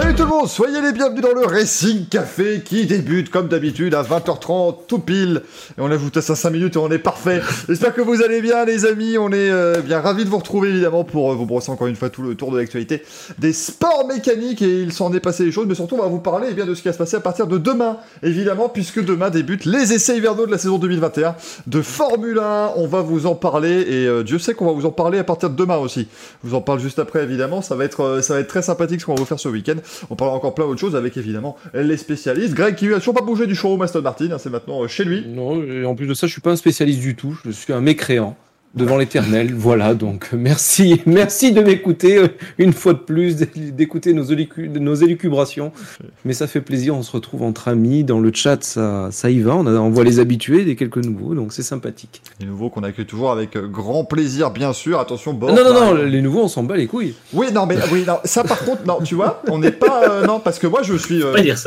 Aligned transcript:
Salut 0.00 0.14
tout 0.14 0.22
le 0.22 0.28
monde, 0.30 0.48
soyez 0.48 0.80
les 0.80 0.92
bienvenus 0.92 1.20
dans 1.20 1.34
le 1.34 1.44
Racing 1.44 2.06
Café 2.06 2.62
qui 2.64 2.86
débute 2.86 3.28
comme 3.28 3.48
d'habitude 3.48 3.94
à 3.94 4.02
20h30 4.02 4.86
tout 4.88 4.98
pile. 4.98 5.42
Et 5.76 5.80
on 5.82 5.90
ajoute 5.90 6.16
à 6.16 6.22
ça 6.22 6.34
5 6.34 6.48
minutes 6.48 6.76
et 6.76 6.78
on 6.78 6.90
est 6.90 6.98
parfait. 6.98 7.42
J'espère 7.68 7.92
que 7.92 8.00
vous 8.00 8.22
allez 8.22 8.40
bien 8.40 8.64
les 8.64 8.86
amis, 8.86 9.18
on 9.18 9.28
est 9.28 9.50
euh, 9.50 9.82
bien 9.82 10.00
ravis 10.00 10.24
de 10.24 10.30
vous 10.30 10.38
retrouver 10.38 10.70
évidemment 10.70 11.04
pour 11.04 11.30
euh, 11.30 11.34
vous 11.34 11.44
brosser 11.44 11.70
encore 11.70 11.86
une 11.86 11.96
fois 11.96 12.08
tout 12.08 12.22
le 12.22 12.34
tour 12.34 12.50
de 12.50 12.56
l'actualité 12.56 13.02
des 13.38 13.52
sports 13.52 14.06
mécaniques 14.08 14.62
et 14.62 14.80
il 14.80 14.94
s'en 14.94 15.12
est 15.12 15.20
passé 15.20 15.44
des 15.44 15.52
choses, 15.52 15.66
mais 15.66 15.74
surtout 15.74 15.96
on 15.96 16.02
va 16.02 16.08
vous 16.08 16.18
parler 16.18 16.48
eh 16.50 16.54
bien, 16.54 16.64
de 16.64 16.74
ce 16.74 16.80
qui 16.80 16.88
va 16.88 16.94
se 16.94 16.98
passer 16.98 17.16
à 17.16 17.20
partir 17.20 17.46
de 17.46 17.58
demain 17.58 17.98
évidemment 18.22 18.70
puisque 18.70 19.04
demain 19.04 19.28
débutent 19.28 19.66
les 19.66 19.92
essais 19.92 20.16
hivernaux 20.16 20.46
de 20.46 20.50
la 20.50 20.58
saison 20.58 20.78
2021 20.78 21.36
de 21.66 21.82
Formule 21.82 22.38
1. 22.38 22.72
On 22.76 22.86
va 22.86 23.02
vous 23.02 23.26
en 23.26 23.34
parler 23.34 23.82
et 23.82 24.06
euh, 24.06 24.22
Dieu 24.22 24.38
sait 24.38 24.54
qu'on 24.54 24.64
va 24.64 24.72
vous 24.72 24.86
en 24.86 24.92
parler 24.92 25.18
à 25.18 25.24
partir 25.24 25.50
de 25.50 25.56
demain 25.56 25.76
aussi. 25.76 26.08
Je 26.42 26.48
vous 26.48 26.56
en 26.56 26.62
parle 26.62 26.80
juste 26.80 26.98
après 26.98 27.22
évidemment, 27.22 27.60
ça 27.60 27.76
va 27.76 27.84
être, 27.84 28.20
ça 28.22 28.32
va 28.32 28.40
être 28.40 28.48
très 28.48 28.62
sympathique 28.62 29.02
ce 29.02 29.04
qu'on 29.04 29.14
va 29.14 29.20
vous 29.20 29.26
faire 29.26 29.38
ce 29.38 29.50
week-end. 29.50 29.76
On 30.10 30.16
parlera 30.16 30.36
encore 30.36 30.54
plein 30.54 30.66
d'autres 30.66 30.80
choses 30.80 30.96
avec 30.96 31.16
évidemment 31.16 31.56
les 31.74 31.96
spécialistes. 31.96 32.54
Greg 32.54 32.74
qui 32.74 32.92
a 32.92 32.98
toujours 32.98 33.14
pas 33.14 33.22
bougé 33.22 33.46
du 33.46 33.54
showroom 33.54 33.82
Aston 33.82 34.02
Martin, 34.02 34.30
hein, 34.32 34.38
c'est 34.38 34.50
maintenant 34.50 34.82
euh, 34.82 34.88
chez 34.88 35.04
lui. 35.04 35.26
Non, 35.26 35.62
et 35.62 35.84
en 35.84 35.94
plus 35.94 36.06
de 36.06 36.14
ça, 36.14 36.26
je 36.26 36.32
suis 36.32 36.40
pas 36.40 36.50
un 36.50 36.56
spécialiste 36.56 37.00
du 37.00 37.16
tout. 37.16 37.38
Je 37.44 37.50
suis 37.50 37.72
un 37.72 37.80
mécréant 37.80 38.36
devant 38.74 38.96
l'éternel. 38.96 39.52
voilà, 39.54 39.94
donc 39.94 40.30
merci, 40.32 41.02
merci 41.06 41.52
de 41.52 41.60
m'écouter 41.60 42.18
euh, 42.18 42.28
une 42.58 42.72
fois 42.72 42.92
de 42.92 42.98
plus, 42.98 43.36
d'écouter 43.36 44.12
nos, 44.12 44.24
nos 44.78 44.94
élucubrations. 44.94 45.72
Mais 46.24 46.32
ça 46.32 46.46
fait 46.46 46.60
plaisir, 46.60 46.94
on 46.94 47.02
se 47.02 47.10
retrouve 47.12 47.42
entre 47.42 47.68
amis, 47.68 48.04
dans 48.04 48.20
le 48.20 48.30
chat, 48.32 48.62
ça, 48.62 49.08
ça 49.10 49.30
y 49.30 49.40
va, 49.40 49.56
on, 49.56 49.66
a, 49.66 49.72
on 49.72 49.90
voit 49.90 50.04
les 50.04 50.20
habitués, 50.20 50.64
des 50.64 50.76
quelques 50.76 51.04
nouveaux, 51.04 51.34
donc 51.34 51.52
c'est 51.52 51.62
sympathique. 51.62 52.22
Les 52.38 52.46
nouveaux 52.46 52.70
qu'on 52.70 52.82
accueille 52.82 53.06
toujours 53.06 53.32
avec 53.32 53.56
euh, 53.56 53.66
grand 53.66 54.04
plaisir, 54.04 54.50
bien 54.50 54.72
sûr. 54.72 55.00
Attention, 55.00 55.32
bon. 55.34 55.48
Non, 55.48 55.64
non, 55.64 55.74
non, 55.74 55.94
les 55.94 56.22
nouveaux, 56.22 56.44
on 56.44 56.48
s'en 56.48 56.62
bat 56.62 56.76
les 56.76 56.86
couilles. 56.86 57.14
Oui, 57.32 57.48
non, 57.52 57.66
mais 57.66 57.76
oui, 57.92 58.04
non, 58.06 58.18
ça 58.24 58.44
par 58.44 58.64
contre, 58.64 58.86
non, 58.86 58.98
tu 59.02 59.16
vois, 59.16 59.42
on 59.48 59.58
n'est 59.58 59.72
pas. 59.72 60.02
Euh, 60.08 60.26
non, 60.26 60.38
parce 60.40 60.58
que 60.58 60.66
moi 60.66 60.82
je 60.82 60.94
suis 60.94 61.22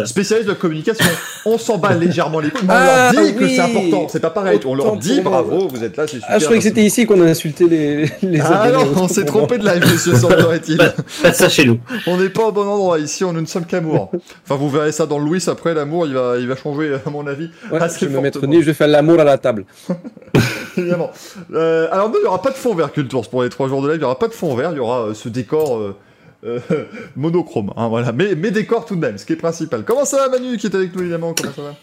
spécialiste 0.05 0.47
de 0.47 0.53
communication. 0.53 1.05
On 1.45 1.57
s'en 1.57 1.77
bat 1.77 1.93
légèrement 1.93 2.39
les 2.39 2.49
couilles, 2.49 2.67
mais 2.67 2.73
on 2.73 2.77
Ah, 2.77 3.11
leur 3.13 3.23
dit 3.25 3.35
que 3.35 3.47
c'est 3.47 3.59
important, 3.59 4.07
c'est 4.09 4.19
pas 4.21 4.29
pareil. 4.29 4.59
On 4.65 4.75
leur 4.75 4.95
dit 4.95 5.19
bravo, 5.21 5.67
vous 5.67 5.83
êtes 5.83 5.97
là, 5.97 6.05
c'est 6.07 6.13
super. 6.13 6.29
Ah, 6.31 6.39
je 6.39 6.43
croyais 6.45 6.59
que 6.59 6.63
c'était 6.67 6.83
ici 6.93 7.05
qu'on 7.07 7.19
a 7.21 7.25
insulté 7.25 7.67
les, 7.67 8.05
les 8.21 8.39
Ah 8.39 8.69
non, 8.71 8.85
on 8.95 9.07
s'est 9.07 9.25
trompé 9.25 9.57
de 9.57 9.65
live, 9.65 9.81
monsieur, 9.81 10.13
semblerait-il. 10.15 10.77
De 10.77 11.31
ça 11.33 11.49
chez 11.49 11.65
nous. 11.65 11.79
On 12.05 12.17
n'est 12.17 12.29
pas 12.29 12.47
au 12.47 12.51
bon 12.51 12.67
endroit 12.67 12.99
ici, 12.99 13.23
on 13.23 13.33
nous 13.33 13.41
ne 13.41 13.47
sommes 13.47 13.65
qu'amour. 13.65 14.11
Enfin, 14.43 14.55
vous 14.55 14.69
verrez 14.69 14.91
ça 14.91 15.07
dans 15.07 15.17
le 15.17 15.25
Louis 15.25 15.43
après, 15.47 15.73
l'amour, 15.73 16.05
il 16.05 16.13
va, 16.13 16.37
il 16.37 16.47
va 16.47 16.55
changer, 16.55 16.95
à 17.05 17.09
mon 17.09 17.25
avis. 17.25 17.49
Ouais, 17.71 17.81
assez 17.81 18.01
je 18.01 18.05
vais 18.05 18.15
me 18.15 18.21
mettre 18.21 18.45
nu, 18.45 18.61
je 18.61 18.67
vais 18.67 18.73
faire 18.73 18.87
l'amour 18.87 19.19
à 19.19 19.23
la 19.23 19.37
table. 19.37 19.65
Évidemment. 20.77 21.11
Euh, 21.53 21.87
alors, 21.91 22.09
non, 22.09 22.15
il 22.17 22.21
n'y 22.21 22.27
aura 22.27 22.41
pas 22.41 22.51
de 22.51 22.55
fond 22.55 22.75
vert 22.75 22.91
Cultours 22.91 23.27
pour 23.29 23.43
les 23.43 23.49
trois 23.49 23.67
jours 23.67 23.81
de 23.81 23.87
live, 23.87 23.97
il 23.97 23.99
n'y 23.99 24.05
aura 24.05 24.19
pas 24.19 24.27
de 24.27 24.33
fond 24.33 24.55
vert, 24.55 24.71
il 24.71 24.77
y 24.77 24.79
aura 24.79 25.07
euh, 25.07 25.13
ce 25.13 25.29
décor 25.29 25.77
euh, 25.77 25.95
euh, 26.45 26.59
monochrome, 27.15 27.73
hein, 27.75 27.87
voilà. 27.87 28.11
Mais, 28.11 28.35
mais 28.35 28.51
décor 28.51 28.85
tout 28.85 28.95
de 28.95 29.01
même, 29.01 29.17
ce 29.17 29.25
qui 29.25 29.33
est 29.33 29.37
principal. 29.37 29.83
Comment 29.83 30.05
ça 30.05 30.17
va, 30.17 30.29
Manu, 30.29 30.57
qui 30.57 30.67
est 30.67 30.75
avec 30.75 30.95
nous, 30.95 31.01
évidemment? 31.01 31.33
Comment 31.33 31.53
ça 31.53 31.61
va? 31.61 31.75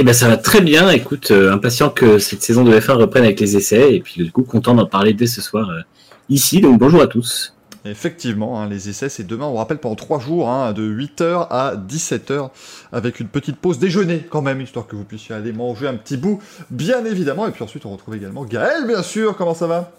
Eh 0.00 0.02
ben 0.02 0.14
ça 0.14 0.28
va 0.28 0.38
très 0.38 0.62
bien. 0.62 0.88
Écoute, 0.88 1.30
euh, 1.30 1.52
impatient 1.52 1.90
que 1.90 2.18
cette 2.18 2.40
saison 2.40 2.64
de 2.64 2.72
F1 2.72 2.92
reprenne 2.92 3.22
avec 3.22 3.38
les 3.38 3.58
essais 3.58 3.96
et 3.96 4.00
puis 4.00 4.14
du 4.24 4.32
coup 4.32 4.44
content 4.44 4.74
d'en 4.74 4.86
parler 4.86 5.12
dès 5.12 5.26
ce 5.26 5.42
soir 5.42 5.68
euh, 5.68 5.82
ici. 6.30 6.62
Donc 6.62 6.78
bonjour 6.78 7.02
à 7.02 7.06
tous. 7.06 7.54
Effectivement, 7.84 8.58
hein, 8.58 8.66
les 8.66 8.88
essais, 8.88 9.10
c'est 9.10 9.26
demain, 9.26 9.44
on 9.44 9.56
rappelle, 9.56 9.76
pendant 9.76 9.96
trois 9.96 10.18
jours, 10.18 10.48
hein, 10.48 10.72
de 10.72 10.90
8h 10.90 11.48
à 11.50 11.74
17h, 11.76 12.48
avec 12.92 13.20
une 13.20 13.28
petite 13.28 13.56
pause 13.56 13.78
déjeuner 13.78 14.26
quand 14.30 14.40
même, 14.40 14.62
histoire 14.62 14.86
que 14.86 14.96
vous 14.96 15.04
puissiez 15.04 15.34
aller 15.34 15.52
manger 15.52 15.86
un 15.86 15.96
petit 15.96 16.16
bout, 16.16 16.38
bien 16.70 17.04
évidemment. 17.04 17.46
Et 17.46 17.50
puis 17.50 17.62
ensuite, 17.62 17.84
on 17.84 17.90
retrouve 17.90 18.16
également 18.16 18.46
Gaël, 18.46 18.86
bien 18.86 19.02
sûr. 19.02 19.36
Comment 19.36 19.54
ça 19.54 19.66
va? 19.66 19.92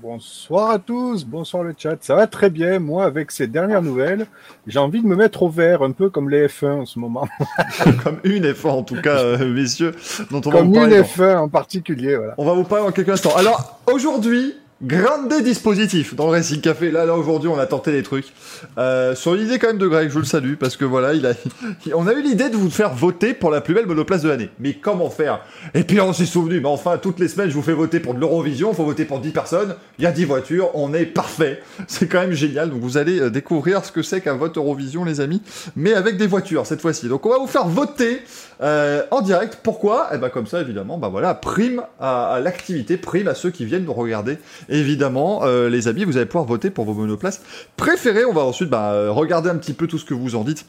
Bonsoir 0.00 0.70
à 0.70 0.78
tous, 0.78 1.24
bonsoir 1.24 1.64
le 1.64 1.74
chat. 1.76 1.96
Ça 2.02 2.14
va 2.14 2.28
très 2.28 2.50
bien, 2.50 2.78
moi, 2.78 3.04
avec 3.04 3.32
ces 3.32 3.48
dernières 3.48 3.82
nouvelles. 3.82 4.26
J'ai 4.68 4.78
envie 4.78 5.02
de 5.02 5.06
me 5.08 5.16
mettre 5.16 5.42
au 5.42 5.48
vert, 5.48 5.82
un 5.82 5.90
peu 5.90 6.08
comme 6.08 6.30
les 6.30 6.46
F1 6.46 6.82
en 6.82 6.86
ce 6.86 7.00
moment. 7.00 7.26
Comme 8.04 8.20
une 8.22 8.44
F1 8.44 8.68
en 8.68 8.82
tout 8.84 9.00
cas, 9.00 9.18
euh, 9.18 9.52
messieurs, 9.52 9.96
dont 10.30 10.40
on 10.46 10.50
va 10.50 10.58
Comme 10.58 10.68
vous 10.68 10.74
une 10.74 10.90
parler. 10.90 11.02
F1 11.02 11.38
en 11.38 11.48
particulier, 11.48 12.14
voilà. 12.14 12.34
On 12.38 12.44
va 12.44 12.52
vous 12.52 12.62
parler 12.62 12.84
dans 12.84 12.92
quelques 12.92 13.08
instants. 13.08 13.34
Alors, 13.36 13.80
aujourd'hui, 13.92 14.54
grande 14.82 15.42
dispositif 15.42 16.14
dans 16.14 16.26
le 16.26 16.32
Racing 16.32 16.60
Café. 16.60 16.90
Là, 16.90 17.04
là, 17.04 17.16
aujourd'hui, 17.16 17.48
on 17.48 17.58
a 17.58 17.66
tenté 17.66 17.90
des 17.90 18.04
trucs. 18.04 18.32
Euh, 18.78 19.14
sur 19.16 19.34
l'idée 19.34 19.58
quand 19.58 19.68
même 19.68 19.78
de 19.78 19.88
Greg, 19.88 20.10
je 20.10 20.18
le 20.18 20.24
salue, 20.24 20.54
parce 20.54 20.76
que 20.76 20.84
voilà, 20.84 21.14
il 21.14 21.26
a, 21.26 21.32
on 21.94 22.06
a 22.06 22.12
eu 22.12 22.22
l'idée 22.22 22.48
de 22.48 22.56
vous 22.56 22.70
faire 22.70 22.94
voter 22.94 23.34
pour 23.34 23.50
la 23.50 23.60
plus 23.60 23.74
belle 23.74 23.86
monoplace 23.86 24.22
de 24.22 24.28
l'année. 24.28 24.50
Mais 24.60 24.74
comment 24.74 25.10
faire? 25.10 25.40
Et 25.74 25.82
puis 25.82 26.00
on 26.00 26.12
s'est 26.12 26.26
souvenu, 26.26 26.60
mais 26.60 26.68
enfin, 26.68 26.96
toutes 26.98 27.18
les 27.18 27.28
semaines, 27.28 27.50
je 27.50 27.54
vous 27.54 27.62
fais 27.62 27.72
voter 27.72 27.98
pour 27.98 28.14
de 28.14 28.20
l'Eurovision, 28.20 28.72
faut 28.72 28.84
voter 28.84 29.04
pour 29.04 29.18
10 29.18 29.30
personnes, 29.30 29.74
il 29.98 30.04
y 30.04 30.06
a 30.06 30.12
10 30.12 30.24
voitures, 30.26 30.70
on 30.74 30.94
est 30.94 31.06
parfait. 31.06 31.60
C'est 31.88 32.06
quand 32.06 32.20
même 32.20 32.32
génial, 32.32 32.70
donc 32.70 32.80
vous 32.80 32.98
allez 32.98 33.20
euh, 33.20 33.30
découvrir 33.30 33.84
ce 33.84 33.90
que 33.90 34.02
c'est 34.02 34.20
qu'un 34.20 34.34
vote 34.34 34.56
Eurovision, 34.56 35.04
les 35.04 35.20
amis, 35.20 35.42
mais 35.74 35.94
avec 35.94 36.16
des 36.16 36.26
voitures 36.26 36.66
cette 36.66 36.80
fois-ci. 36.80 37.08
Donc 37.08 37.26
on 37.26 37.30
va 37.30 37.38
vous 37.38 37.46
faire 37.46 37.66
voter 37.66 38.22
euh, 38.60 39.02
en 39.10 39.22
direct. 39.22 39.58
Pourquoi? 39.62 40.10
Eh 40.14 40.18
ben 40.18 40.28
comme 40.28 40.46
ça, 40.46 40.60
évidemment, 40.60 40.98
bah 40.98 41.08
voilà, 41.08 41.34
prime 41.34 41.82
à 42.00 42.38
l'activité, 42.42 42.96
prime 42.96 43.28
à 43.28 43.34
ceux 43.34 43.50
qui 43.50 43.64
viennent 43.64 43.84
nous 43.84 43.92
regarder. 43.92 44.38
Évidemment, 44.68 45.40
euh, 45.44 45.68
les 45.68 45.88
amis, 45.88 46.04
vous 46.04 46.16
allez 46.16 46.26
pouvoir 46.26 46.44
voter 46.44 46.70
pour 46.70 46.84
vos 46.84 46.94
monoplaces 46.94 47.40
préférées. 47.76 48.24
On 48.24 48.34
va 48.34 48.42
ensuite 48.42 48.68
bah, 48.68 48.92
euh, 48.92 49.10
regarder 49.10 49.48
un 49.48 49.56
petit 49.56 49.72
peu 49.72 49.86
tout 49.86 49.98
ce 49.98 50.04
que 50.04 50.14
vous 50.14 50.36
en 50.36 50.44
dites. 50.44 50.66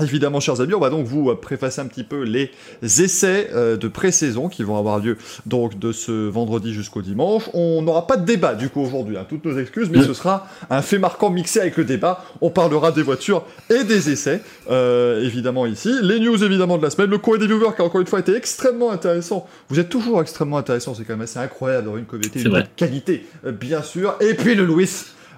Évidemment, 0.00 0.40
chers 0.40 0.60
amis, 0.62 0.72
on 0.72 0.80
va 0.80 0.88
donc 0.88 1.04
vous 1.04 1.28
euh, 1.28 1.34
préfacer 1.34 1.82
un 1.82 1.86
petit 1.86 2.02
peu 2.02 2.22
les 2.22 2.50
essais 2.82 3.50
euh, 3.52 3.76
de 3.76 3.88
pré-saison 3.88 4.48
qui 4.48 4.62
vont 4.62 4.78
avoir 4.78 4.98
lieu 4.98 5.18
donc 5.44 5.78
de 5.78 5.92
ce 5.92 6.28
vendredi 6.28 6.72
jusqu'au 6.72 7.02
dimanche. 7.02 7.50
On 7.52 7.82
n'aura 7.82 8.06
pas 8.06 8.16
de 8.16 8.24
débat 8.24 8.54
du 8.54 8.70
coup 8.70 8.80
aujourd'hui, 8.80 9.18
hein, 9.18 9.26
toutes 9.28 9.44
nos 9.44 9.58
excuses, 9.58 9.90
mais 9.90 10.02
ce 10.02 10.14
sera 10.14 10.48
un 10.70 10.80
fait 10.80 10.98
marquant 10.98 11.28
mixé 11.28 11.60
avec 11.60 11.76
le 11.76 11.84
débat. 11.84 12.24
On 12.40 12.48
parlera 12.48 12.90
des 12.90 13.02
voitures 13.02 13.44
et 13.68 13.84
des 13.84 14.10
essais, 14.10 14.40
euh, 14.70 15.22
évidemment 15.22 15.66
ici. 15.66 15.94
Les 16.00 16.20
news 16.20 16.42
évidemment 16.42 16.78
de 16.78 16.82
la 16.82 16.90
semaine, 16.90 17.10
le 17.10 17.18
courrier 17.18 17.46
des 17.46 17.52
viewers 17.52 17.74
qui 17.76 17.82
a 17.82 17.84
encore 17.84 18.00
une 18.00 18.06
fois 18.06 18.20
été 18.20 18.34
extrêmement 18.34 18.90
intéressant. 18.90 19.46
Vous 19.68 19.78
êtes 19.78 19.90
toujours 19.90 20.22
extrêmement 20.22 20.56
intéressant, 20.56 20.94
c'est 20.94 21.04
quand 21.04 21.12
même 21.12 21.22
assez 21.22 21.38
incroyable 21.38 21.84
d'avoir 21.84 21.98
une 21.98 22.06
communauté 22.06 22.42
de 22.42 22.62
qualité, 22.76 23.26
euh, 23.44 23.52
bien 23.52 23.82
sûr. 23.82 24.14
Et 24.20 24.32
puis 24.32 24.54
le 24.54 24.64
Louis. 24.64 24.88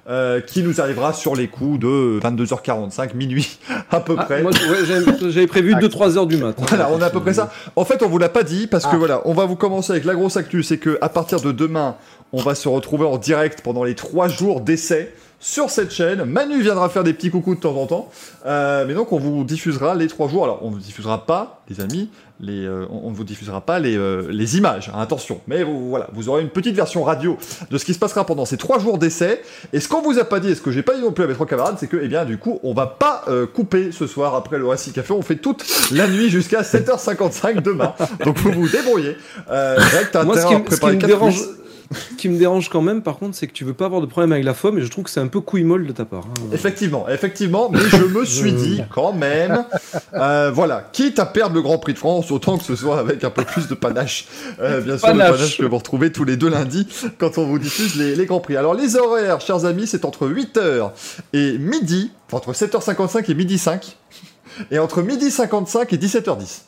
Euh, 0.09 0.41
qui 0.41 0.62
nous 0.62 0.81
arrivera 0.81 1.12
sur 1.12 1.34
les 1.34 1.48
coups 1.48 1.78
de 1.81 2.20
22h45, 2.22 3.15
minuit 3.15 3.59
à 3.91 4.00
peu 4.00 4.15
Ah, 4.19 4.25
près. 4.25 4.42
moi, 4.42 4.50
ouais, 4.53 4.84
j'avais 5.31 5.47
prévu 5.47 5.75
2-3 5.76 6.16
heures 6.19 6.26
du 6.26 6.37
matin. 6.37 6.62
Voilà, 6.69 6.91
on 6.92 7.00
a 7.00 7.06
à 7.06 7.10
peu 7.10 7.20
près 7.20 7.34
ça. 7.34 7.50
En 7.76 7.84
fait, 7.84 8.03
on 8.03 8.09
vous 8.09 8.19
l'a 8.19 8.28
pas 8.28 8.43
dit 8.43 8.66
parce 8.66 8.84
que 8.84 8.91
Ah. 8.94 8.98
voilà, 8.98 9.22
on 9.25 9.32
va 9.34 9.44
vous 9.47 9.56
commencer 9.56 9.93
avec 9.93 10.04
la 10.04 10.14
grosse 10.14 10.37
actu, 10.37 10.62
c'est 10.62 10.78
que 10.78 10.98
à 11.00 11.09
partir 11.09 11.41
de 11.41 11.53
demain, 11.53 11.97
on 12.32 12.43
va 12.43 12.54
se 12.54 12.69
retrouver 12.69 13.06
en 13.06 13.16
direct 13.19 13.60
pendant 13.62 13.84
les 13.84 13.94
trois 13.94 14.28
jours 14.28 14.60
d'essai 14.60 15.12
sur 15.41 15.69
cette 15.70 15.93
chaîne. 15.93 16.25
Manu 16.25 16.60
viendra 16.62 16.88
faire 16.88 17.04
des 17.04 17.12
petits 17.12 17.31
coucous 17.31 17.54
de 17.54 17.60
temps 17.60 17.76
en 17.76 17.87
temps, 17.87 18.10
Euh, 18.47 18.84
mais 18.87 18.94
donc 18.94 19.12
on 19.12 19.19
vous 19.19 19.44
diffusera 19.44 19.94
les 19.94 20.06
trois 20.09 20.28
jours. 20.28 20.44
Alors, 20.44 20.60
on 20.62 20.69
ne 20.70 20.75
vous 20.75 20.81
diffusera 20.81 21.26
pas, 21.26 21.62
les 21.69 21.81
amis, 21.81 22.09
les, 22.40 22.64
euh, 22.66 22.86
on 22.90 23.10
ne 23.10 23.14
vous 23.14 23.22
diffusera 23.24 23.60
pas 23.60 23.78
les, 23.78 23.96
euh, 23.96 24.26
les 24.30 24.56
images. 24.58 24.90
hein, 24.92 25.00
attention, 25.00 25.40
mais 25.46 25.62
vous, 25.62 25.88
voilà, 25.88 26.08
vous 26.12 26.28
aurez 26.28 26.42
une 26.42 26.48
petite 26.48 26.74
version 26.74 27.04
radio 27.04 27.38
de 27.70 27.78
ce 27.78 27.84
qui 27.84 27.94
se 27.94 27.98
passera 27.98 28.26
pendant 28.26 28.44
ces 28.44 28.56
trois 28.56 28.78
jours 28.78 28.98
d'essai. 28.98 29.40
Et 29.72 29.80
ce 29.80 29.88
qu'on 29.88 30.02
vous 30.02 30.18
a 30.18 30.24
pas 30.24 30.40
dit, 30.40 30.48
et 30.50 30.54
ce 30.54 30.60
que 30.60 30.72
j'ai 30.72 30.82
pas 30.82 30.94
dit 30.94 31.00
non 31.02 31.12
plus 31.12 31.24
à 31.24 31.26
mes 31.28 31.34
trois 31.34 31.46
camarades, 31.46 31.76
c'est 31.78 31.86
que, 31.86 31.96
eh 32.02 32.08
bien, 32.08 32.24
du 32.24 32.36
coup, 32.38 32.58
on 32.64 32.74
va 32.74 32.86
pas 32.86 33.22
euh, 33.28 33.46
couper 33.46 33.92
ce 33.92 34.06
soir 34.06 34.34
après 34.34 34.58
le 34.58 34.66
Racing 34.66 34.92
Café. 34.92 35.12
On 35.12 35.22
fait 35.22 35.36
toute 35.36 35.64
la 35.92 36.08
nuit 36.08 36.28
jusqu'à 36.28 36.62
7h55 36.62 37.60
demain. 37.62 37.94
Donc 38.24 38.36
vous 38.38 38.50
vous 38.52 38.68
débrouillez. 38.68 39.16
Euh, 39.50 39.78
Moi, 40.24 40.36
ce 40.38 40.46
qui, 40.46 40.74
ce 40.74 40.80
qui 40.80 40.86
me 40.86 40.96
dérange. 41.06 41.40
Ce 41.94 42.15
qui 42.16 42.28
me 42.28 42.38
dérange 42.38 42.69
quand 42.69 42.82
même, 42.82 43.03
par 43.03 43.16
contre, 43.19 43.37
c'est 43.37 43.47
que 43.47 43.53
tu 43.53 43.65
veux 43.65 43.75
pas 43.75 43.87
avoir 43.87 44.00
de 44.00 44.06
problème 44.06 44.32
avec 44.32 44.44
la 44.44 44.55
FOM, 44.55 44.78
et 44.78 44.82
je 44.82 44.88
trouve 44.88 45.05
que 45.05 45.10
c'est 45.10 45.21
un 45.21 45.27
peu 45.27 45.41
couille 45.41 45.65
molle 45.65 45.87
de 45.87 45.93
ta 45.93 46.05
part. 46.05 46.25
hein. 46.27 46.44
Effectivement, 46.53 47.09
effectivement, 47.09 47.71
mais 47.71 47.78
je 47.91 48.05
me 48.05 48.25
suis 48.25 48.53
dit 48.55 48.82
quand 48.91 49.12
même, 49.12 49.64
euh, 50.14 50.50
voilà, 50.52 50.88
quitte 50.93 51.19
à 51.19 51.26
perdre 51.26 51.55
le 51.55 51.62
Grand 51.62 51.79
Prix 51.79 51.94
de 51.94 51.99
France, 51.99 52.31
autant 52.31 52.58
que 52.58 52.64
ce 52.64 52.76
soit 52.76 52.99
avec 52.99 53.25
un 53.25 53.31
peu 53.31 53.44
plus 53.44 53.69
de 53.69 53.75
panache. 53.75 54.26
Euh, 54.61 54.81
bien 54.81 54.99
sûr, 54.99 55.08
Panache. 55.08 55.31
le 55.31 55.37
panache 55.37 55.58
que 55.58 55.64
vous 55.67 55.79
retrouvez 55.79 56.12
tous 56.12 56.25
les 56.25 56.37
deux 56.37 56.49
lundis 56.50 56.87
quand 57.19 57.38
on 57.38 57.46
vous 57.46 57.58
diffuse 57.58 57.97
les, 57.97 58.14
les 58.17 58.26
Grands 58.26 58.40
Prix. 58.40 58.56
Alors 58.56 58.75
les 58.75 58.97
horaires, 58.97 59.40
chers 59.40 59.64
amis, 59.64 59.87
c'est 59.87 60.05
entre 60.05 60.29
8h 60.29 60.90
et 61.32 61.58
midi, 61.58 62.11
enfin, 62.29 62.37
entre 62.38 62.52
7h55 62.52 63.31
et 63.31 63.35
midi 63.35 63.58
5, 63.58 63.97
et 64.70 64.79
entre 64.79 65.02
midi 65.02 65.31
55 65.31 65.93
et 65.93 65.97
17h10. 65.97 66.62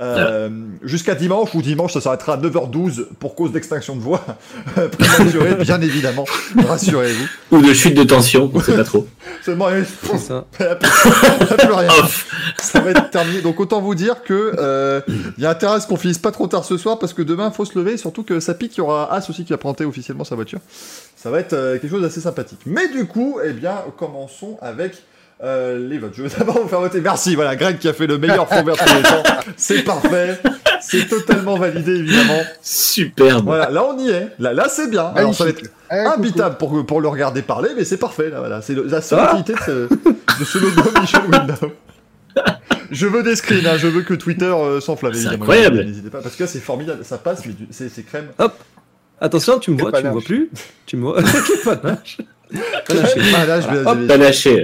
Euh, 0.00 0.50
Jusqu'à 0.82 1.14
dimanche, 1.14 1.54
ou 1.54 1.62
dimanche 1.62 1.92
ça 1.92 2.00
s'arrêtera 2.00 2.34
à 2.34 2.36
9h12 2.36 3.06
pour 3.20 3.34
cause 3.36 3.52
d'extinction 3.52 3.94
de 3.94 4.00
voix 4.00 4.24
prématurée, 4.98 5.54
bien 5.54 5.80
évidemment, 5.80 6.24
rassurez-vous. 6.66 7.56
Ou 7.56 7.62
de 7.62 7.72
chute 7.72 7.94
de 7.94 8.02
tension, 8.02 8.50
on 8.52 8.60
sait 8.60 8.74
pas 8.74 8.84
trop. 8.84 9.06
Seulement, 9.44 9.68
euh, 9.68 9.82
C'est 10.02 10.18
ça. 10.18 10.46
a 10.60 10.74
plus 10.74 11.72
rien. 11.72 11.88
Ça 12.60 12.80
va 12.80 12.90
être 12.90 13.10
terminé. 13.10 13.40
Donc 13.40 13.60
autant 13.60 13.80
vous 13.80 13.94
dire 13.94 14.22
que 14.22 14.54
euh, 14.58 15.00
il 15.08 15.42
y 15.42 15.46
a 15.46 15.50
intérêt 15.50 15.74
à 15.74 15.80
ce 15.80 15.86
qu'on 15.86 15.96
finisse 15.96 16.18
pas 16.18 16.32
trop 16.32 16.46
tard 16.46 16.64
ce 16.64 16.76
soir 16.76 16.98
parce 16.98 17.12
que 17.12 17.22
demain 17.22 17.50
faut 17.50 17.64
se 17.64 17.78
lever. 17.78 17.96
Surtout 17.96 18.22
que 18.22 18.40
ça 18.40 18.54
pique. 18.54 18.76
Il 18.76 18.78
y 18.78 18.80
aura 18.80 19.12
As 19.12 19.28
aussi 19.30 19.44
qui 19.44 19.52
va 19.52 19.58
présenter 19.58 19.84
officiellement 19.84 20.24
sa 20.24 20.34
voiture. 20.34 20.58
Ça 21.16 21.30
va 21.30 21.40
être 21.40 21.52
euh, 21.52 21.78
quelque 21.78 21.90
chose 21.90 22.02
d'assez 22.02 22.20
sympathique. 22.20 22.60
Mais 22.66 22.88
du 22.88 23.06
coup, 23.06 23.38
eh 23.44 23.52
bien, 23.52 23.76
commençons 23.96 24.58
avec 24.60 25.02
euh, 25.42 25.88
les 25.88 25.98
votes. 25.98 26.12
Je 26.16 26.22
veux 26.22 26.28
d'abord 26.28 26.60
vous 26.62 26.68
faire 26.68 26.80
voter. 26.80 27.00
Merci, 27.00 27.34
voilà, 27.34 27.56
Greg 27.56 27.78
qui 27.78 27.88
a 27.88 27.92
fait 27.92 28.06
le 28.06 28.18
meilleur 28.18 28.48
fond 28.48 28.62
vert 28.62 28.76
de 28.76 28.80
tous 28.80 28.94
les 28.94 29.02
temps. 29.02 29.22
C'est 29.56 29.82
parfait. 29.82 30.38
C'est 30.80 31.08
totalement 31.08 31.56
validé, 31.56 31.92
évidemment. 31.96 32.40
Superbe. 32.62 33.44
Voilà, 33.44 33.70
là 33.70 33.84
on 33.84 33.98
y 33.98 34.10
est. 34.10 34.28
Là, 34.38 34.52
là 34.52 34.68
c'est 34.68 34.88
bien. 34.88 35.12
Alors 35.14 35.34
ça 35.34 35.44
va 35.44 35.50
être. 35.50 35.64
Eh, 35.90 35.94
imbitable 35.94 36.56
pour, 36.56 36.84
pour 36.86 37.00
le 37.00 37.08
regarder 37.08 37.42
parler, 37.42 37.70
mais 37.76 37.84
c'est 37.84 37.98
parfait, 37.98 38.30
là, 38.30 38.38
voilà. 38.38 38.62
C'est 38.62 38.74
la 38.74 39.00
seule 39.00 39.26
utilité 39.26 39.52
de 39.52 39.58
ce, 39.58 39.70
de 40.40 40.44
ce 40.44 40.58
logo 40.58 40.82
Michel 41.00 41.22
Window. 41.22 41.72
Je 42.90 43.06
veux 43.06 43.22
des 43.22 43.36
screens, 43.36 43.66
hein, 43.66 43.76
je 43.76 43.86
veux 43.86 44.02
que 44.02 44.14
Twitter 44.14 44.44
euh, 44.44 44.80
s'enflamme. 44.80 45.14
C'est 45.14 45.28
incroyable. 45.28 45.84
N'hésitez 45.84 46.10
pas, 46.10 46.20
parce 46.20 46.36
que 46.36 46.44
là, 46.44 46.48
c'est 46.48 46.60
formidable, 46.60 47.04
ça 47.04 47.18
passe, 47.18 47.44
mais 47.46 47.54
c'est 47.70 48.02
crème. 48.02 48.28
Attention, 49.20 49.58
tu 49.58 49.70
me 49.70 49.78
vois, 49.78 49.92
tu 49.92 50.04
me 50.04 50.10
vois 50.10 50.22
plus. 50.22 50.50
Tu 50.86 50.96
me 50.96 51.02
vois. 51.02 51.20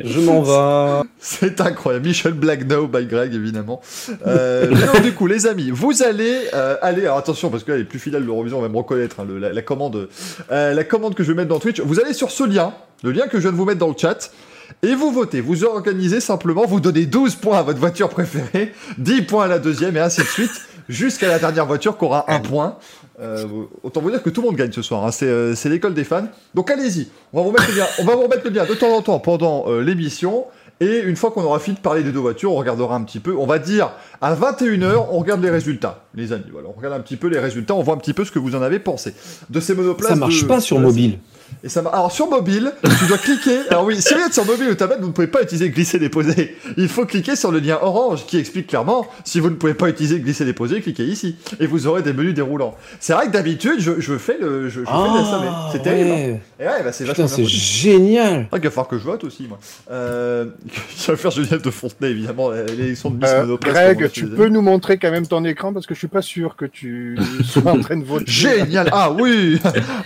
Je 0.05 0.21
m'en 0.21 0.43
vais. 0.43 1.09
C'est 1.19 1.61
incroyable. 1.61 2.07
Michel 2.07 2.33
Black 2.33 2.67
Now 2.67 2.87
by 2.87 3.07
Greg, 3.07 3.35
évidemment. 3.35 3.81
Euh, 4.27 4.71
mais 4.95 5.01
du 5.01 5.13
coup, 5.13 5.27
les 5.27 5.47
amis, 5.47 5.71
vous 5.71 6.03
allez 6.03 6.35
euh, 6.55 6.77
aller. 6.83 7.03
Alors 7.03 7.19
attention, 7.19 7.51
parce 7.51 7.65
que 7.65 7.73
là, 7.73 7.79
les 7.79 7.85
plus 7.85 7.99
fidèles 7.99 8.23
de 8.23 8.27
l'Eurovision 8.27 8.61
vont 8.61 8.69
me 8.69 8.77
reconnaître 8.77 9.21
hein, 9.21 9.27
le- 9.29 9.39
la, 9.39 9.53
la 9.53 9.63
commande, 9.63 10.09
euh, 10.51 10.73
la 10.75 10.85
commande 10.85 11.15
que 11.15 11.23
je 11.23 11.29
vais 11.33 11.35
mettre 11.37 11.49
dans 11.49 11.59
Twitch. 11.59 11.81
Vous 11.81 12.01
allez 12.01 12.13
sur 12.15 12.31
ce 12.31 12.45
lien, 12.45 12.73
le 13.03 13.13
lien 13.13 13.27
que 13.27 13.39
je 13.39 13.43
viens 13.43 13.53
de 13.53 13.57
vous 13.57 13.65
mettre 13.65 13.81
dans 13.81 13.89
le 13.89 13.95
chat. 13.97 14.31
Et 14.83 14.95
vous 14.95 15.11
votez, 15.11 15.41
vous 15.41 15.65
organisez 15.65 16.21
simplement, 16.21 16.65
vous 16.65 16.81
donnez 16.81 17.05
12 17.05 17.35
points 17.37 17.59
à 17.59 17.63
votre 17.63 17.81
voiture 17.81 18.09
préférée, 18.09 18.73
10 18.99 19.23
points 19.23 19.45
à 19.45 19.49
la 19.49 19.59
deuxième 19.59 19.97
et 19.97 20.01
ainsi 20.01 20.21
de 20.21 20.27
suite, 20.27 20.53
jusqu'à 20.89 21.27
la 21.29 21.39
dernière 21.41 21.67
voiture 21.67 21.99
qui 21.99 22.05
aura 22.05 22.25
un 22.33 22.39
point. 22.41 22.77
Euh, 23.21 23.45
autant 23.83 24.01
vous 24.01 24.11
dire 24.11 24.23
que 24.23 24.31
tout 24.31 24.41
le 24.41 24.47
monde 24.49 24.57
gagne 24.57 24.73
ce 24.73 24.83
soir, 24.83 25.05
hein. 25.05 25.11
c'est 25.13 25.27
euh, 25.27 25.55
c'est 25.55 25.69
l'école 25.69 25.95
des 25.95 26.05
fans. 26.05 26.27
Donc 26.55 26.71
allez-y, 26.71 27.09
on 27.33 27.39
va 27.39 27.45
vous 27.45 27.51
mettre 27.53 27.69
le 27.71 27.77
lien, 27.79 27.87
on 27.99 28.05
va 28.05 28.15
vous 28.15 28.23
remettre 28.23 28.43
le 28.45 28.51
lien 28.51 28.65
de 28.65 28.75
temps 28.75 28.95
en 28.97 29.03
temps 29.03 29.19
pendant 29.19 29.65
euh, 29.69 29.83
l'émission. 29.83 30.45
Et 30.83 31.01
une 31.01 31.17
fois 31.17 31.31
qu'on 31.31 31.43
aura 31.43 31.59
fini 31.59 31.77
de 31.77 31.83
parler 31.83 32.03
des 32.03 32.11
deux 32.11 32.21
voitures, 32.21 32.53
on 32.53 32.57
regardera 32.57 32.97
un 32.97 33.03
petit 33.03 33.21
peu, 33.21 33.37
on 33.37 33.45
va 33.45 33.59
dire 33.59 33.91
à 34.23 34.35
21h, 34.35 35.09
on 35.11 35.19
regarde 35.19 35.43
les 35.43 35.51
résultats, 35.51 36.05
les 36.15 36.33
amis. 36.33 36.47
Voilà, 36.51 36.69
on 36.69 36.73
regarde 36.73 36.95
un 36.95 37.01
petit 37.01 37.17
peu 37.17 37.27
les 37.29 37.39
résultats, 37.39 37.75
on 37.75 37.83
voit 37.83 37.93
un 37.93 37.99
petit 37.99 38.15
peu 38.15 38.25
ce 38.25 38.31
que 38.33 38.39
vous 38.39 38.55
en 38.55 38.63
avez 38.63 38.79
pensé. 38.79 39.13
De 39.51 39.61
ces 39.61 39.75
monoplaces. 39.75 40.09
Ça 40.09 40.17
marche 40.17 40.43
de- 40.43 40.49
pas 40.49 40.61
sur 40.63 40.79
mobile. 40.81 41.19
Et 41.63 41.69
ça 41.69 41.81
Alors 41.93 42.13
sur 42.13 42.29
mobile, 42.29 42.73
tu 42.99 43.07
dois 43.07 43.19
cliquer. 43.19 43.59
Alors 43.71 43.85
oui, 43.85 44.01
si 44.01 44.15
vous 44.15 44.21
êtes 44.21 44.33
sur 44.35 44.45
mobile 44.45 44.69
ou 44.71 44.75
tablette, 44.75 45.01
vous 45.01 45.09
ne 45.09 45.13
pouvez 45.13 45.27
pas 45.27 45.43
utiliser 45.43 45.71
glisser 45.71 45.99
déposer. 45.99 46.57
Il 46.77 46.89
faut 46.89 47.07
cliquer 47.07 47.37
sur 47.37 47.51
le 47.51 47.59
lien 47.59 47.79
orange 47.81 48.27
qui 48.27 48.39
explique 48.39 48.67
clairement 48.69 49.07
si 49.25 49.41
vous 49.41 49.51
ne 49.51 49.55
pouvez 49.57 49.75
pas 49.75 49.89
utiliser 49.89 50.21
glisser 50.21 50.45
déposer, 50.45 50.81
cliquez 50.81 51.05
ici 51.05 51.37
et 51.59 51.67
vous 51.67 51.87
aurez 51.87 52.03
des 52.03 52.13
menus 52.13 52.35
déroulants. 52.35 52.75
C'est 53.01 53.13
vrai 53.13 53.27
que 53.27 53.33
d'habitude, 53.33 53.81
je, 53.81 54.01
je 54.01 54.19
fais 54.19 54.39
le, 54.41 54.69
je, 54.69 54.81
je 54.81 54.85
SAV. 54.87 55.45
C'est 55.73 55.83
terrible. 55.83 56.11
hein. 56.11 56.15
Ah, 56.19 56.27
ouais. 56.27 56.41
Et 56.61 56.65
ouais, 56.65 56.83
bah, 56.85 56.93
c'est 56.93 57.05
Putain, 57.05 57.23
vachement 57.23 57.37
c'est 57.37 57.45
génial. 57.47 58.49
Ah, 58.53 58.57
qu'il 58.57 58.65
va 58.65 58.71
falloir 58.71 58.89
que 58.89 58.99
je 58.99 59.05
vote 59.05 59.25
aussi, 59.25 59.47
moi. 59.49 59.59
Euh, 59.91 60.47
je 60.99 61.11
vais 61.11 61.17
faire 61.17 61.31
Geneviève 61.31 61.63
de 61.63 61.71
Fontenay, 61.71 62.11
évidemment, 62.11 62.51
l'élection 62.51 63.11
de 63.11 63.17
Miss 63.17 63.31
Euh, 63.31 63.57
Greg, 63.61 64.11
tu 64.11 64.27
peux 64.27 64.49
nous 64.49 64.63
montrer 64.63 64.99
quand 64.99 65.11
même 65.11 65.27
ton 65.27 65.45
écran 65.45 65.73
parce 65.73 65.87
que 65.87 65.95
je 65.95 65.99
suis 65.99 66.09
pas 66.09 66.23
sûr 66.23 66.57
que 66.57 66.65
tu 66.65 67.19
sois 67.45 67.71
en 67.73 67.81
train 67.81 67.97
de 67.97 68.05
voter. 68.05 68.25
Génial 68.27 68.89
Ah 68.93 69.11
oui 69.13 69.59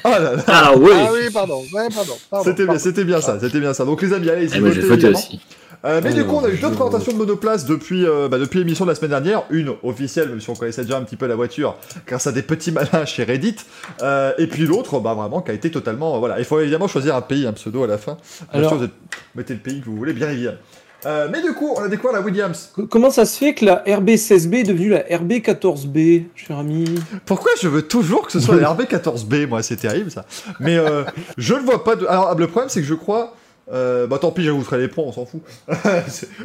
Ah 0.05 0.19
là 0.19 0.33
là 0.37 0.43
Ah 0.47 0.73
oui. 0.77 0.91
Ah 0.95 1.11
oui, 1.13 1.31
pardon. 1.35 1.63
Ouais, 1.73 1.89
pardon. 1.95 2.15
pardon, 2.31 2.45
C'était 2.51 2.65
bien, 2.65 2.79
c'était 2.79 3.05
bien 3.05 3.21
ça, 3.21 3.39
c'était 3.41 3.61
bien 3.61 3.75
ça. 3.75 3.85
Donc 3.85 4.01
les 4.01 4.13
amis, 4.15 4.31
allez-y, 4.31 4.53
Ah, 4.57 4.61
moi, 4.61 4.71
je 4.71 4.81
votez, 4.81 5.09
aussi. 5.09 5.41
Euh, 5.85 6.01
mais 6.03 6.11
Ah 6.13 6.15
du 6.15 6.25
coup, 6.25 6.37
on 6.37 6.45
a 6.45 6.49
eu 6.49 6.57
deux 6.57 6.71
présentations 6.71 7.13
de 7.13 7.19
monoplace 7.19 7.67
depuis, 7.67 8.07
euh, 8.07 8.27
bah, 8.27 8.39
depuis 8.39 8.59
l'émission 8.61 8.87
de 8.87 8.91
la 8.91 8.95
semaine 8.95 9.11
dernière. 9.11 9.43
Une 9.51 9.75
officielle, 9.83 10.31
même 10.31 10.41
si 10.41 10.49
on 10.49 10.55
connaissait 10.55 10.83
déjà 10.85 10.97
un 10.97 11.03
petit 11.03 11.17
peu 11.17 11.27
la 11.27 11.35
voiture, 11.37 11.77
grâce 12.07 12.27
à 12.27 12.33
des 12.33 12.41
petits 12.41 12.73
malins 12.73 13.05
chez 13.05 13.23
Reddit. 13.25 13.57
Euh, 14.03 14.33
et 14.39 14.47
puis 14.47 14.65
l'autre, 14.65 14.99
bah, 15.01 15.13
vraiment, 15.13 15.43
qui 15.43 15.51
a 15.51 15.55
été 15.55 15.71
totalement. 15.71 16.15
euh, 16.15 16.19
voilà, 16.21 16.39
il 16.39 16.47
faut 16.47 16.59
évidemment 16.59 16.89
choisir 16.89 17.15
un 17.17 17.21
pays, 17.21 17.47
un 17.47 17.53
pseudo 17.53 17.85
à 17.85 17.87
la 17.87 17.99
fin. 17.99 18.17
Bien 18.53 18.61
Alors- 18.61 18.71
sûr, 18.71 18.79
vous 18.79 18.85
êtes- 18.85 18.91
mettez 19.35 19.53
le 19.53 19.61
pays 19.61 19.81
que 19.81 19.85
vous 19.87 19.97
voulez, 19.97 20.15
bien 20.15 20.31
évidemment. 20.31 20.57
Euh, 21.07 21.29
mais 21.31 21.43
du 21.43 21.53
coup, 21.53 21.75
on 21.77 21.83
a 21.83 21.89
découvert 21.89 22.13
la 22.13 22.21
Williams. 22.21 22.71
Comment 22.91 23.11
ça 23.11 23.25
se 23.25 23.39
fait 23.39 23.55
que 23.55 23.65
la 23.65 23.83
RB16B 23.85 24.55
est 24.55 24.63
devenue 24.65 24.89
la 24.91 25.01
RB14B, 25.01 26.25
cher 26.35 26.59
ami? 26.59 26.87
Pourquoi 27.27 27.51
je 27.61 27.69
veux 27.69 27.83
toujours 27.83 28.27
que 28.27 28.33
ce 28.33 28.41
soit 28.41 28.57
la 28.57 28.73
RB14B, 28.75 29.47
moi, 29.47 29.63
c'est 29.63 29.77
terrible 29.77 30.11
ça. 30.11 30.25
Mais 30.61 30.77
euh, 30.77 31.05
je 31.37 31.55
ne 31.55 31.61
vois 31.61 31.85
pas 31.85 31.97
de. 31.97 32.07
Alors, 32.07 32.35
le 32.35 32.47
problème, 32.47 32.69
c'est 32.69 32.81
que 32.81 32.87
je 32.87 32.95
crois. 32.95 33.35
Euh, 33.73 34.07
bah 34.07 34.19
tant 34.19 34.31
pis, 34.31 34.45
je 34.45 34.51
vous 34.51 34.63
ferai 34.63 34.79
les 34.79 34.89
points, 34.89 35.05
on 35.07 35.13
s'en 35.13 35.25
fout. 35.25 35.41
De 35.69 35.75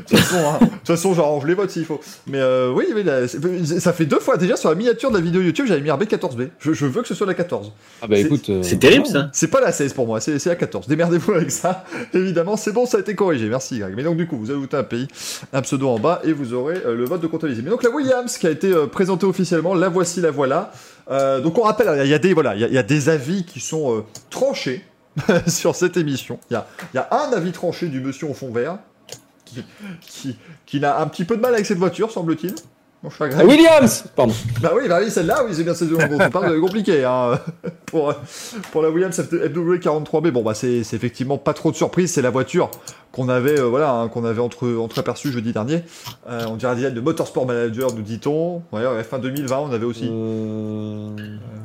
toute 0.07 0.17
façon, 0.17 0.37
hein, 0.37 0.59
façon, 0.85 1.13
j'arrange 1.13 1.45
les 1.45 1.53
votes 1.53 1.69
s'il 1.69 1.83
faut. 1.85 1.99
Mais 2.27 2.39
euh, 2.39 2.71
oui, 2.73 2.85
c'est- 3.27 3.79
ça 3.81 3.91
fait 3.91 4.05
deux 4.05 4.19
fois 4.19 4.37
déjà 4.37 4.55
sur 4.55 4.69
la 4.69 4.75
miniature 4.75 5.11
de 5.11 5.17
la 5.17 5.21
vidéo 5.23 5.41
YouTube, 5.41 5.65
j'avais 5.67 5.81
mis 5.81 5.89
RB14B. 5.89 6.47
Je, 6.59 6.71
je 6.73 6.85
veux 6.85 7.01
que 7.01 7.07
ce 7.07 7.13
soit 7.15 7.27
la 7.27 7.33
14. 7.33 7.71
Ah 8.01 8.07
bah 8.07 8.15
C'est- 8.15 8.21
écoute. 8.23 8.49
euh, 8.49 8.63
C'est 8.63 8.77
terrible 8.79 9.05
ça. 9.05 9.29
C'est 9.33 9.49
pas 9.49 9.59
la 9.59 9.71
16 9.73 9.93
pour 9.93 10.07
moi, 10.07 10.21
c'est 10.21 10.43
la 10.45 10.55
14. 10.55 10.87
Démerdez-vous 10.87 11.33
avec 11.33 11.51
ça. 11.51 11.83
Évidemment, 12.13 12.55
c'est 12.55 12.71
bon, 12.71 12.85
ça 12.85 12.97
a 12.97 12.99
été 13.01 13.15
corrigé. 13.15 13.47
Merci 13.49 13.79
Greg. 13.79 13.93
Mais 13.95 14.03
donc 14.03 14.15
du 14.17 14.25
coup, 14.25 14.37
vous 14.37 14.49
ajoutez 14.51 14.77
un 14.77 14.83
pays, 14.83 15.07
un 15.51 15.61
pseudo 15.61 15.89
en 15.89 15.99
bas 15.99 16.21
et 16.23 16.31
vous 16.31 16.53
aurez 16.53 16.77
euh, 16.85 16.95
le 16.95 17.03
vote 17.05 17.21
de 17.21 17.27
comptabiliser. 17.27 17.63
Mais 17.63 17.69
donc 17.69 17.83
la 17.83 17.89
Williams 17.89 18.37
qui 18.37 18.47
a 18.47 18.51
été 18.51 18.71
euh, 18.71 18.87
présentée 18.87 19.25
officiellement, 19.25 19.73
la 19.73 19.89
voici, 19.89 20.21
la 20.21 20.31
voilà. 20.31 20.71
Euh, 21.11 21.41
donc 21.41 21.57
on 21.57 21.63
rappelle, 21.63 22.01
il 22.05 22.09
y 22.09 22.13
a 22.13 22.19
des 22.19 22.33
voilà, 22.33 22.55
il 22.55 22.61
y 22.61 22.63
a- 22.63 22.67
il 22.67 22.73
y, 22.73 22.77
a 22.77 22.83
des 22.83 23.09
avis 23.09 23.43
qui 23.43 23.59
sont 23.59 23.97
euh, 23.97 24.01
tranchés 24.29 24.83
sur 25.47 25.75
cette 25.75 25.97
émission. 25.97 26.39
Il 26.49 26.53
y 26.53 26.57
a, 26.57 26.67
y 26.93 26.97
a 26.97 27.07
un 27.11 27.33
avis 27.33 27.51
tranché 27.51 27.87
du 27.87 28.01
monsieur 28.01 28.27
au 28.27 28.33
fond 28.33 28.51
vert 28.51 28.79
qui, 29.45 29.63
qui, 30.01 30.37
qui 30.65 30.79
n'a 30.79 30.99
un 30.99 31.07
petit 31.07 31.25
peu 31.25 31.35
de 31.35 31.41
mal 31.41 31.53
avec 31.53 31.65
cette 31.65 31.79
voiture, 31.79 32.11
semble-t-il. 32.11 32.53
Mon 33.01 33.45
Williams 33.45 34.03
Pardon. 34.13 34.33
Bah 34.61 34.73
oui, 34.75 34.89
bah 34.89 34.99
oui, 35.01 35.09
celle-là, 35.09 35.45
oui, 35.47 35.53
c'est 35.55 35.63
bien 35.63 35.73
celle 35.73 35.87
dont 35.87 35.99
on 36.01 36.29
parle, 36.29 36.53
c'est 36.53 36.59
compliqué, 36.59 37.05
hein. 37.05 37.39
pour, 37.85 38.13
pour 38.73 38.81
la 38.81 38.89
Williams 38.89 39.17
FW43B, 39.17 40.31
bon, 40.31 40.43
bah 40.43 40.53
c'est 40.53 40.79
effectivement 40.79 41.37
pas 41.37 41.53
trop 41.53 41.71
de 41.71 41.77
surprise, 41.77 42.11
c'est 42.11 42.21
la 42.21 42.29
voiture 42.29 42.69
qu'on 43.13 43.29
avait, 43.29 43.57
euh, 43.57 43.63
voilà, 43.63 43.93
hein, 43.93 44.09
qu'on 44.09 44.25
avait 44.25 44.41
entre, 44.41 44.67
entre 44.75 44.99
aperçu 44.99 45.31
jeudi 45.31 45.53
dernier. 45.53 45.83
Euh, 46.29 46.43
on 46.49 46.57
dirait 46.57 46.75
design 46.75 46.93
de 46.93 46.99
Motorsport 46.99 47.45
Manager, 47.45 47.93
nous 47.93 48.01
dit-on. 48.01 48.63
Ouais, 48.73 48.85
ouais, 48.85 49.03
fin 49.05 49.17
2020, 49.19 49.57
on 49.57 49.71
avait 49.71 49.85
aussi. 49.85 50.09
Euh, 50.11 51.09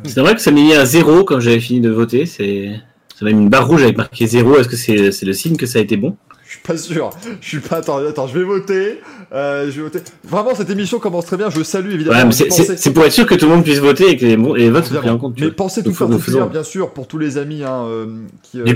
C'est 0.04 0.20
vrai 0.20 0.36
que 0.36 0.40
ça 0.40 0.52
m'a 0.52 0.60
mis 0.60 0.72
à 0.72 0.84
zéro 0.86 1.24
quand 1.24 1.40
j'avais 1.40 1.58
fini 1.58 1.80
de 1.80 1.90
voter. 1.90 2.26
C'est 2.26 2.80
ça 3.18 3.24
m'a 3.24 3.32
mis 3.32 3.42
une 3.42 3.48
barre 3.48 3.66
rouge 3.68 3.82
avec 3.82 3.96
marqué 3.96 4.26
zéro. 4.26 4.56
Est-ce 4.58 4.68
que 4.68 4.76
c'est 4.76 5.12
c'est 5.12 5.26
le 5.26 5.32
signe 5.32 5.56
que 5.56 5.66
ça 5.66 5.78
a 5.78 5.82
été 5.82 5.96
bon? 5.96 6.16
Je 6.46 6.50
suis 6.50 6.60
pas 6.62 6.76
sûr. 6.76 7.10
Je 7.40 7.48
suis 7.48 7.58
pas. 7.60 7.76
Attends, 7.78 7.98
attends, 8.06 8.26
je 8.28 8.38
vais 8.38 8.44
voter. 8.44 9.00
Euh, 9.32 9.66
je 9.70 9.76
vais 9.76 9.82
voter. 9.82 10.00
Vraiment, 10.22 10.54
cette 10.54 10.70
émission 10.70 10.98
commence 11.00 11.26
très 11.26 11.36
bien. 11.36 11.50
Je 11.50 11.62
salue 11.64 11.90
évidemment. 11.92 12.26
Ouais, 12.28 12.32
c'est- 12.32 12.50
c'est 12.50 12.76
c'est 12.78 12.92
pour 12.92 13.04
être 13.04 13.12
sûr 13.12 13.26
que 13.26 13.34
tout 13.34 13.46
le 13.46 13.52
monde 13.54 13.64
puisse 13.64 13.78
voter 13.80 14.10
et 14.10 14.16
que 14.16 14.24
les, 14.26 14.70
votes 14.70 14.84
soient 14.84 15.00
pris 15.00 15.10
en 15.10 15.18
compte. 15.18 15.34
Mais 15.40 15.46
vois. 15.46 15.56
pensez 15.56 15.82
tout 15.82 15.92
faire 15.92 16.08
bien 16.48 16.62
sûr, 16.62 16.92
pour 16.92 17.08
tous 17.08 17.18
les 17.18 17.38
amis 17.38 17.64
hein, 17.64 17.84
euh, 17.86 18.06
qui 18.42 18.60
euh, 18.60 18.66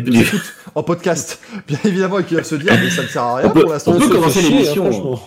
en 0.74 0.82
podcast, 0.82 1.40
bien 1.68 1.78
évidemment, 1.84 2.18
et 2.18 2.24
qui 2.24 2.34
doivent 2.34 2.46
se 2.46 2.56
dire, 2.56 2.72
mais 2.82 2.90
ça 2.90 3.02
ne 3.02 3.08
sert 3.08 3.22
à 3.22 3.36
rien 3.36 3.46
On 3.48 3.50
peut- 3.50 3.60
pour 3.62 3.72
l'instant. 3.72 3.92
on 3.92 3.98
peut 3.98 4.04
se 4.04 4.08
fait 4.08 4.14
commencer 4.14 4.42
l'émission, 4.42 5.14
hein, 5.14 5.18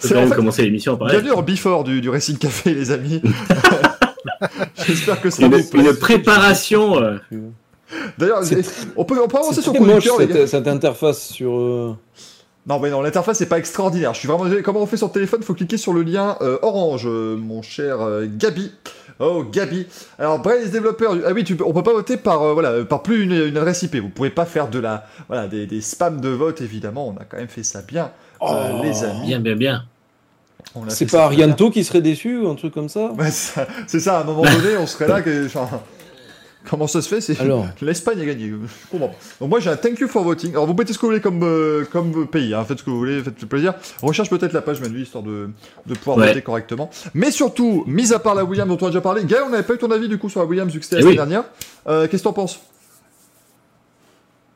C'est 0.00 0.14
quand 0.14 0.20
même 0.20 0.30
commencer 0.34 0.62
l'émission 0.62 0.96
Bienvenue 0.96 1.30
en 1.32 1.42
before 1.42 1.84
du, 1.84 2.00
du 2.00 2.10
Racing 2.10 2.36
Café, 2.36 2.74
les 2.74 2.90
amis. 2.90 3.22
J'espère 4.86 5.20
que 5.20 5.30
ça 5.30 5.46
une, 5.46 5.54
vous 5.54 5.68
plaît. 5.70 5.80
une 5.80 5.94
préparation. 5.94 6.96
D'ailleurs, 8.18 8.42
on 8.96 9.04
peut, 9.04 9.20
on 9.22 9.28
peut 9.28 9.38
avancer 9.38 9.62
sur 9.62 9.72
moche 9.74 9.80
conducteur, 9.80 10.18
les 10.20 10.26
gars. 10.26 10.34
cette, 10.34 10.48
cette 10.48 10.68
interface 10.68 11.28
sur. 11.28 11.56
euh, 11.58 11.96
Non, 12.66 12.78
mais 12.80 12.90
non, 12.90 13.00
l'interface 13.00 13.40
n'est 13.40 13.46
pas 13.46 13.58
extraordinaire. 13.58 14.12
Je 14.14 14.18
suis 14.18 14.28
vraiment 14.28 14.44
désolé. 14.44 14.62
Comment 14.62 14.80
on 14.82 14.86
fait 14.86 14.96
sur 14.98 15.06
le 15.06 15.12
téléphone? 15.12 15.42
Faut 15.42 15.54
cliquer 15.54 15.76
sur 15.78 15.92
le 15.94 16.02
lien 16.02 16.36
euh, 16.42 16.58
orange, 16.62 17.06
euh, 17.06 17.36
mon 17.36 17.62
cher 17.62 18.00
euh, 18.00 18.26
Gabi. 18.28 18.72
Oh, 19.20 19.42
Gabi. 19.42 19.86
Alors, 20.18 20.40
les 20.46 20.68
développeurs. 20.68 21.16
Ah 21.26 21.32
oui, 21.34 21.42
tu 21.44 21.56
on 21.64 21.72
peut 21.72 21.82
pas 21.82 21.92
voter 21.92 22.16
par 22.18 22.42
euh, 22.42 22.52
voilà 22.52 22.84
par 22.84 23.02
plus 23.02 23.22
une, 23.24 23.32
une 23.32 23.56
adresse 23.56 23.82
IP. 23.82 23.96
Vous 23.96 24.10
pouvez 24.10 24.30
pas 24.30 24.44
faire 24.44 24.68
de 24.68 24.78
la 24.78 25.06
voilà 25.28 25.48
des, 25.48 25.66
des 25.66 25.80
spams 25.80 26.20
de 26.20 26.28
vote 26.28 26.60
évidemment. 26.60 27.08
On 27.08 27.20
a 27.20 27.24
quand 27.24 27.36
même 27.38 27.48
fait 27.48 27.64
ça 27.64 27.82
bien, 27.82 28.12
euh, 28.42 28.46
Oh, 28.46 28.82
les 28.82 29.02
amis. 29.02 29.26
Bien, 29.26 29.40
bien, 29.40 29.56
bien. 29.56 29.84
C'est 30.88 31.10
pas. 31.10 31.24
Arianto 31.24 31.70
qui 31.70 31.82
serait 31.82 32.02
déçu 32.02 32.36
ou 32.38 32.48
un 32.48 32.54
truc 32.54 32.74
comme 32.74 32.88
ça? 32.90 33.10
Ouais, 33.18 33.30
ça- 33.30 33.66
c'est 33.86 33.98
ça. 34.00 34.18
À 34.18 34.20
un 34.20 34.24
moment 34.24 34.42
donné, 34.42 34.76
on 34.78 34.86
serait 34.86 35.08
là. 35.08 35.20
Que, 35.22 35.48
comment 36.66 36.86
ça 36.86 37.02
se 37.02 37.08
fait 37.08 37.20
C'est 37.20 37.40
Alors. 37.40 37.66
l'Espagne 37.82 38.20
a 38.20 38.24
gagné. 38.24 38.48
Je 38.50 38.56
comprends. 38.90 39.14
Donc 39.40 39.50
moi 39.50 39.60
j'ai 39.60 39.70
un 39.70 39.76
thank 39.76 39.98
you 40.00 40.08
for 40.08 40.22
voting. 40.24 40.50
Alors 40.52 40.66
vous 40.66 40.74
mettez 40.74 40.92
ce 40.92 40.98
que 40.98 41.02
vous 41.02 41.08
voulez 41.08 41.20
comme 41.20 41.42
euh, 41.42 41.84
comme 41.90 42.26
pays. 42.26 42.54
hein. 42.54 42.64
Faites 42.64 42.78
ce 42.78 42.84
que 42.84 42.90
vous 42.90 42.98
voulez, 42.98 43.22
faites 43.22 43.44
plaisir. 43.46 43.74
Recherche 44.02 44.30
peut-être 44.30 44.52
la 44.52 44.62
page 44.62 44.80
menu 44.80 45.00
histoire 45.00 45.22
de, 45.24 45.50
de 45.86 45.94
pouvoir 45.94 46.18
Ouais. 46.18 46.28
voter 46.28 46.42
correctement. 46.42 46.90
Mais 47.14 47.30
surtout, 47.30 47.84
mis 47.86 48.12
à 48.12 48.18
part 48.18 48.34
la 48.34 48.44
Williams 48.44 48.68
dont 48.70 48.78
on 48.80 48.86
a 48.86 48.90
déjà 48.90 49.00
parlé, 49.00 49.24
Gaël, 49.24 49.44
on 49.46 49.50
n'avait 49.50 49.62
pas 49.62 49.74
eu 49.74 49.78
ton 49.78 49.90
avis 49.90 50.08
du 50.08 50.18
coup 50.18 50.28
sur 50.28 50.40
la 50.40 50.46
Williams 50.46 50.72
vu 50.72 50.78
que 50.78 50.84
c'était 50.84 50.96
la 50.96 51.00
Eh 51.00 51.02
semaine 51.04 51.12
oui. 51.12 51.16
dernière. 51.16 51.44
Euh, 51.88 52.06
Qu'est-ce 52.08 52.22
que 52.22 52.28
t'en 52.28 52.32
penses? 52.34 52.60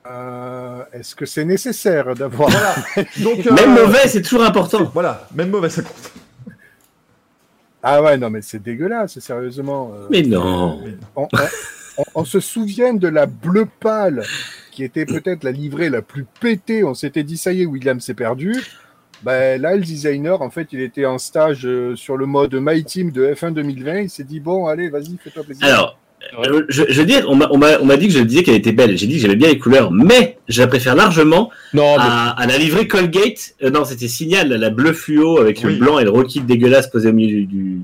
Euh, 0.06 0.82
Est-ce 0.92 1.14
que 1.14 1.26
c'est 1.26 1.44
nécessaire 1.44 2.14
d'avoir. 2.14 2.50
Voilà. 2.50 2.74
Donc 3.22 3.46
euh, 3.46 3.52
Même 3.52 3.74
mauvais, 3.74 4.08
c'est 4.08 4.22
toujours 4.22 4.42
important. 4.42 4.90
Voilà, 4.92 5.28
même 5.34 5.50
mauvais 5.50 5.70
ça 5.70 5.82
compte. 5.82 6.10
Ah 7.84 8.02
ouais, 8.02 8.16
non, 8.16 8.30
mais 8.30 8.42
c'est 8.42 8.62
dégueulasse, 8.62 9.18
sérieusement. 9.20 9.92
euh, 9.94 10.06
Mais 10.10 10.22
non. 10.22 10.80
on, 11.16 11.22
on- 11.24 11.28
on- 11.98 12.04
on 12.14 12.24
se 12.24 12.40
souvient 12.40 12.94
de 12.94 13.08
la 13.08 13.26
bleu 13.26 13.66
pâle, 13.80 14.22
qui 14.70 14.84
était 14.84 15.06
peut-être 15.06 15.44
la 15.44 15.52
livrée 15.52 15.90
la 15.90 16.02
plus 16.02 16.24
pétée. 16.40 16.84
On 16.84 16.94
s'était 16.94 17.22
dit, 17.24 17.36
ça 17.36 17.52
y 17.52 17.62
est, 17.62 17.66
William 17.66 18.00
s'est 18.00 18.14
perdu. 18.14 18.54
Ben, 19.22 19.60
là, 19.60 19.76
le 19.76 19.82
designer, 19.82 20.42
en 20.42 20.50
fait, 20.50 20.68
il 20.72 20.80
était 20.80 21.06
en 21.06 21.18
stage 21.18 21.64
euh, 21.64 21.94
sur 21.94 22.16
le 22.16 22.26
mode 22.26 22.54
My 22.60 22.82
Team 22.82 23.12
de 23.12 23.32
F1 23.34 23.52
2020. 23.52 24.00
Il 24.00 24.10
s'est 24.10 24.24
dit, 24.24 24.40
bon, 24.40 24.66
allez, 24.66 24.88
vas-y, 24.88 25.16
fais-toi 25.22 25.44
plaisir. 25.44 25.64
Alors, 25.66 25.98
Euh, 26.46 26.62
je, 26.68 26.84
je 26.88 27.00
veux 27.00 27.06
dire, 27.06 27.26
on 27.28 27.34
m'a, 27.34 27.96
dit 27.96 28.06
que 28.06 28.12
je 28.14 28.20
disais 28.20 28.44
qu'elle 28.44 28.54
était 28.54 28.70
belle. 28.70 28.96
J'ai 28.96 29.08
dit 29.08 29.14
que 29.16 29.20
j'aimais 29.22 29.34
bien 29.34 29.48
les 29.48 29.58
couleurs, 29.58 29.90
mais 29.90 30.38
je 30.48 30.60
la 30.62 30.68
préfère 30.68 30.94
largement 30.94 31.50
Non, 31.74 31.96
mais 31.96 32.02
à, 32.04 32.30
à 32.30 32.46
la 32.46 32.58
livrée 32.58 32.86
Colgate. 32.86 33.54
Euh, 33.64 33.70
non, 33.70 33.84
c'était 33.84 34.06
Signal, 34.06 34.48
la 34.48 34.70
bleue 34.70 34.92
fluo 34.92 35.38
avec 35.38 35.60
Oui. 35.64 35.72
le 35.74 35.78
blanc 35.80 35.98
et 35.98 36.04
le 36.04 36.10
rocky 36.10 36.40
dégueulasse 36.40 36.88
posé 36.88 37.08
au 37.08 37.12
milieu 37.12 37.44
du. 37.44 37.80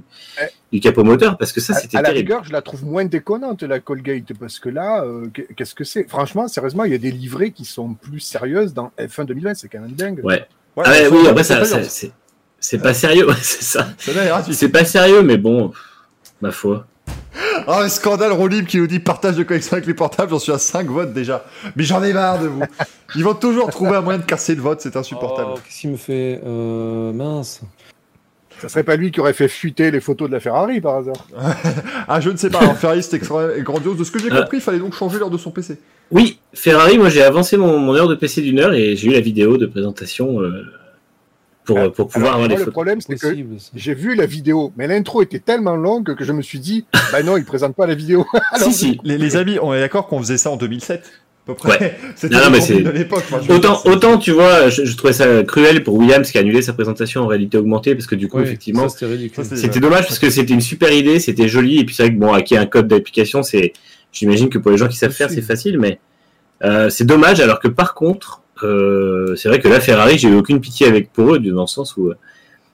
Du 0.72 0.80
capot 0.80 1.04
moteur, 1.04 1.36
parce 1.38 1.52
que 1.52 1.60
ça, 1.60 1.74
c'était 1.74 1.96
à 1.96 2.02
la 2.02 2.08
terrible. 2.10 2.26
rigueur, 2.32 2.44
je 2.44 2.52
la 2.52 2.62
trouve 2.62 2.84
moins 2.84 3.04
déconnante, 3.04 3.62
la 3.62 3.80
Colgate, 3.80 4.32
parce 4.38 4.58
que 4.58 4.68
là, 4.68 5.02
euh, 5.04 5.26
qu'est- 5.32 5.48
qu'est-ce 5.56 5.74
que 5.74 5.84
c'est? 5.84 6.08
Franchement, 6.08 6.48
sérieusement, 6.48 6.84
il 6.84 6.92
y 6.92 6.94
a 6.94 6.98
des 6.98 7.10
livrées 7.10 7.50
qui 7.52 7.64
sont 7.64 7.94
plus 7.94 8.20
sérieuses 8.20 8.74
dans 8.74 8.92
F1 8.98 9.24
2020, 9.24 9.54
c'est 9.54 9.68
quand 9.68 9.80
même 9.80 9.92
dingue. 9.92 10.20
Ouais. 10.24 10.46
Ouais, 10.76 10.84
Ah 10.86 10.90
ouais, 10.90 11.08
oui, 11.10 11.26
après, 11.28 11.42
c'est 11.44 11.64
ça, 11.64 11.82
c'est, 11.82 12.12
c'est 12.60 12.78
pas 12.78 12.94
sérieux, 12.94 13.26
ouais, 13.28 13.34
c'est 13.42 13.62
ça. 13.64 13.88
Gratuit. 14.06 14.54
C'est 14.54 14.68
pas 14.68 14.84
sérieux, 14.84 15.22
mais 15.22 15.36
bon, 15.38 15.72
ma 16.40 16.50
foi. 16.52 16.86
Ah, 17.66 17.82
le 17.82 17.88
scandale 17.88 18.32
Rolib 18.32 18.66
qui 18.66 18.78
nous 18.78 18.86
dit 18.86 18.98
partage 19.00 19.36
de 19.36 19.42
connexion 19.42 19.74
avec 19.74 19.86
les 19.86 19.94
portables, 19.94 20.30
j'en 20.30 20.38
suis 20.38 20.52
à 20.52 20.58
5 20.58 20.86
votes 20.88 21.12
déjà. 21.12 21.44
Mais 21.76 21.82
j'en 21.84 22.02
ai 22.02 22.12
marre 22.12 22.38
de 22.40 22.46
vous. 22.48 22.62
Ils 23.14 23.24
vont 23.24 23.34
toujours 23.34 23.70
trouver 23.70 23.96
un 23.96 24.00
moyen 24.00 24.18
de 24.18 24.24
casser 24.24 24.54
le 24.54 24.62
vote, 24.62 24.80
c'est 24.80 24.96
insupportable. 24.96 25.50
Oh, 25.54 25.58
Qu'est-ce 25.64 25.80
qu'il 25.80 25.90
me 25.90 25.96
fait 25.96 26.40
euh, 26.46 27.12
Mince. 27.12 27.60
Ça 28.60 28.68
serait 28.68 28.82
pas 28.82 28.96
lui 28.96 29.10
qui 29.10 29.20
aurait 29.20 29.32
fait 29.32 29.48
fuiter 29.48 29.90
les 29.90 30.00
photos 30.00 30.28
de 30.28 30.34
la 30.34 30.40
Ferrari 30.40 30.80
par 30.80 30.96
hasard 30.96 31.26
Ah, 32.08 32.20
je 32.20 32.30
ne 32.30 32.36
sais 32.36 32.50
pas, 32.50 32.58
alors 32.58 32.76
Ferrari 32.76 33.02
c'est 33.02 33.16
extra- 33.16 33.48
grandiose. 33.60 33.96
De 33.98 34.04
ce 34.04 34.10
que 34.10 34.18
j'ai 34.18 34.30
Euh. 34.32 34.40
compris, 34.42 34.58
il 34.58 34.62
fallait 34.62 34.78
donc 34.78 34.94
changer 34.94 35.18
l'heure 35.18 35.30
de 35.30 35.38
son 35.38 35.50
PC. 35.50 35.78
Oui, 36.10 36.38
Ferrari, 36.54 36.98
moi 36.98 37.08
j'ai 37.08 37.22
avancé 37.22 37.56
mon, 37.56 37.78
mon 37.78 37.94
heure 37.94 38.08
de 38.08 38.14
PC 38.14 38.40
d'une 38.42 38.58
heure 38.60 38.72
et 38.72 38.96
j'ai 38.96 39.08
eu 39.08 39.12
la 39.12 39.20
vidéo 39.20 39.56
de 39.58 39.66
présentation 39.66 40.40
euh, 40.40 40.64
pour, 41.64 41.78
Ah, 41.78 41.90
pour 41.90 42.08
pouvoir 42.08 42.32
Alors, 42.32 42.34
avoir 42.34 42.48
les 42.48 42.54
moi, 42.54 42.58
le 42.58 42.64
photos. 42.64 42.72
problème, 42.72 43.00
c'est 43.02 43.16
que 43.16 43.36
j'ai 43.74 43.94
vu 43.94 44.14
la 44.14 44.24
vidéo, 44.26 44.72
mais 44.76 44.86
l'intro 44.86 45.20
était 45.22 45.38
tellement 45.38 45.76
longue 45.76 46.14
que 46.14 46.24
je 46.24 46.32
me 46.32 46.40
suis 46.42 46.58
dit, 46.60 46.86
bah 47.12 47.22
non, 47.22 47.36
il 47.36 47.44
présente 47.44 47.76
pas 47.76 47.86
la 47.86 47.94
vidéo. 47.94 48.26
Alors, 48.52 48.68
si, 48.68 48.72
si. 48.72 49.00
Les, 49.04 49.18
les 49.18 49.36
amis, 49.36 49.58
on 49.60 49.74
est 49.74 49.80
d'accord 49.80 50.06
qu'on 50.08 50.18
faisait 50.20 50.38
ça 50.38 50.50
en 50.50 50.56
2007 50.56 51.02
à 51.02 51.04
peu 51.54 51.68
près. 51.68 51.98
C'était 52.16 52.34
Non, 52.36 52.44
non, 52.44 52.50
mais 52.50 52.60
c'est- 52.60 52.80
de 52.80 52.90
l'époque. 52.90 53.24
je 53.46 53.52
Autant, 53.52 53.80
autant 53.86 54.18
tu 54.18 54.32
vois, 54.32 54.68
je, 54.68 54.84
je 54.84 54.96
trouvais 54.96 55.12
ça 55.12 55.42
cruel 55.44 55.82
pour 55.82 55.94
Williams 55.94 56.30
qui 56.30 56.38
a 56.38 56.40
annulé 56.42 56.62
sa 56.62 56.72
présentation 56.72 57.22
en 57.22 57.26
réalité 57.26 57.58
augmentée 57.58 57.94
parce 57.94 58.06
que 58.06 58.14
du 58.14 58.28
coup, 58.28 58.38
Oui, 58.38 58.44
effectivement, 58.44 58.88
ça, 58.88 58.98
c'était 58.98 59.12
ridicule. 59.12 59.44
Ça, 59.44 59.50
c'est- 59.50 59.56
c'était 59.62 59.80
dommage 59.80 60.02
parce 60.06 60.18
que 60.18 60.30
c'était 60.30 60.54
une 60.54 60.60
super 60.60 60.92
idée, 60.92 61.20
c'était 61.20 61.48
joli 61.48 61.78
et 61.80 61.84
puis 61.84 61.94
c'est 61.94 62.04
vrai 62.04 62.14
que 62.14 62.18
bon, 62.18 62.32
acquérir 62.32 62.62
un 62.62 62.66
code 62.66 62.86
d'application, 62.88 63.42
c'est, 63.42 63.72
j'imagine 64.12 64.48
que 64.48 64.58
pour 64.58 64.70
les 64.70 64.76
gens 64.78 64.88
qui 64.88 64.96
savent 64.96 65.10
faire, 65.12 65.30
c'est 65.30 65.42
facile, 65.42 65.78
mais 65.78 65.98
euh, 66.64 66.90
c'est 66.90 67.04
dommage 67.04 67.40
alors 67.40 67.60
que 67.60 67.68
par 67.68 67.94
contre, 67.94 68.42
euh, 68.62 69.34
c'est 69.36 69.48
vrai 69.48 69.60
que 69.60 69.68
là, 69.68 69.80
Ferrari, 69.80 70.18
j'ai 70.18 70.28
eu 70.28 70.34
aucune 70.34 70.60
pitié 70.60 70.86
avec 70.86 71.12
pour 71.12 71.34
eux 71.34 71.38
dans 71.38 71.60
le 71.62 71.66
sens 71.66 71.96
où 71.96 72.08
euh, 72.08 72.14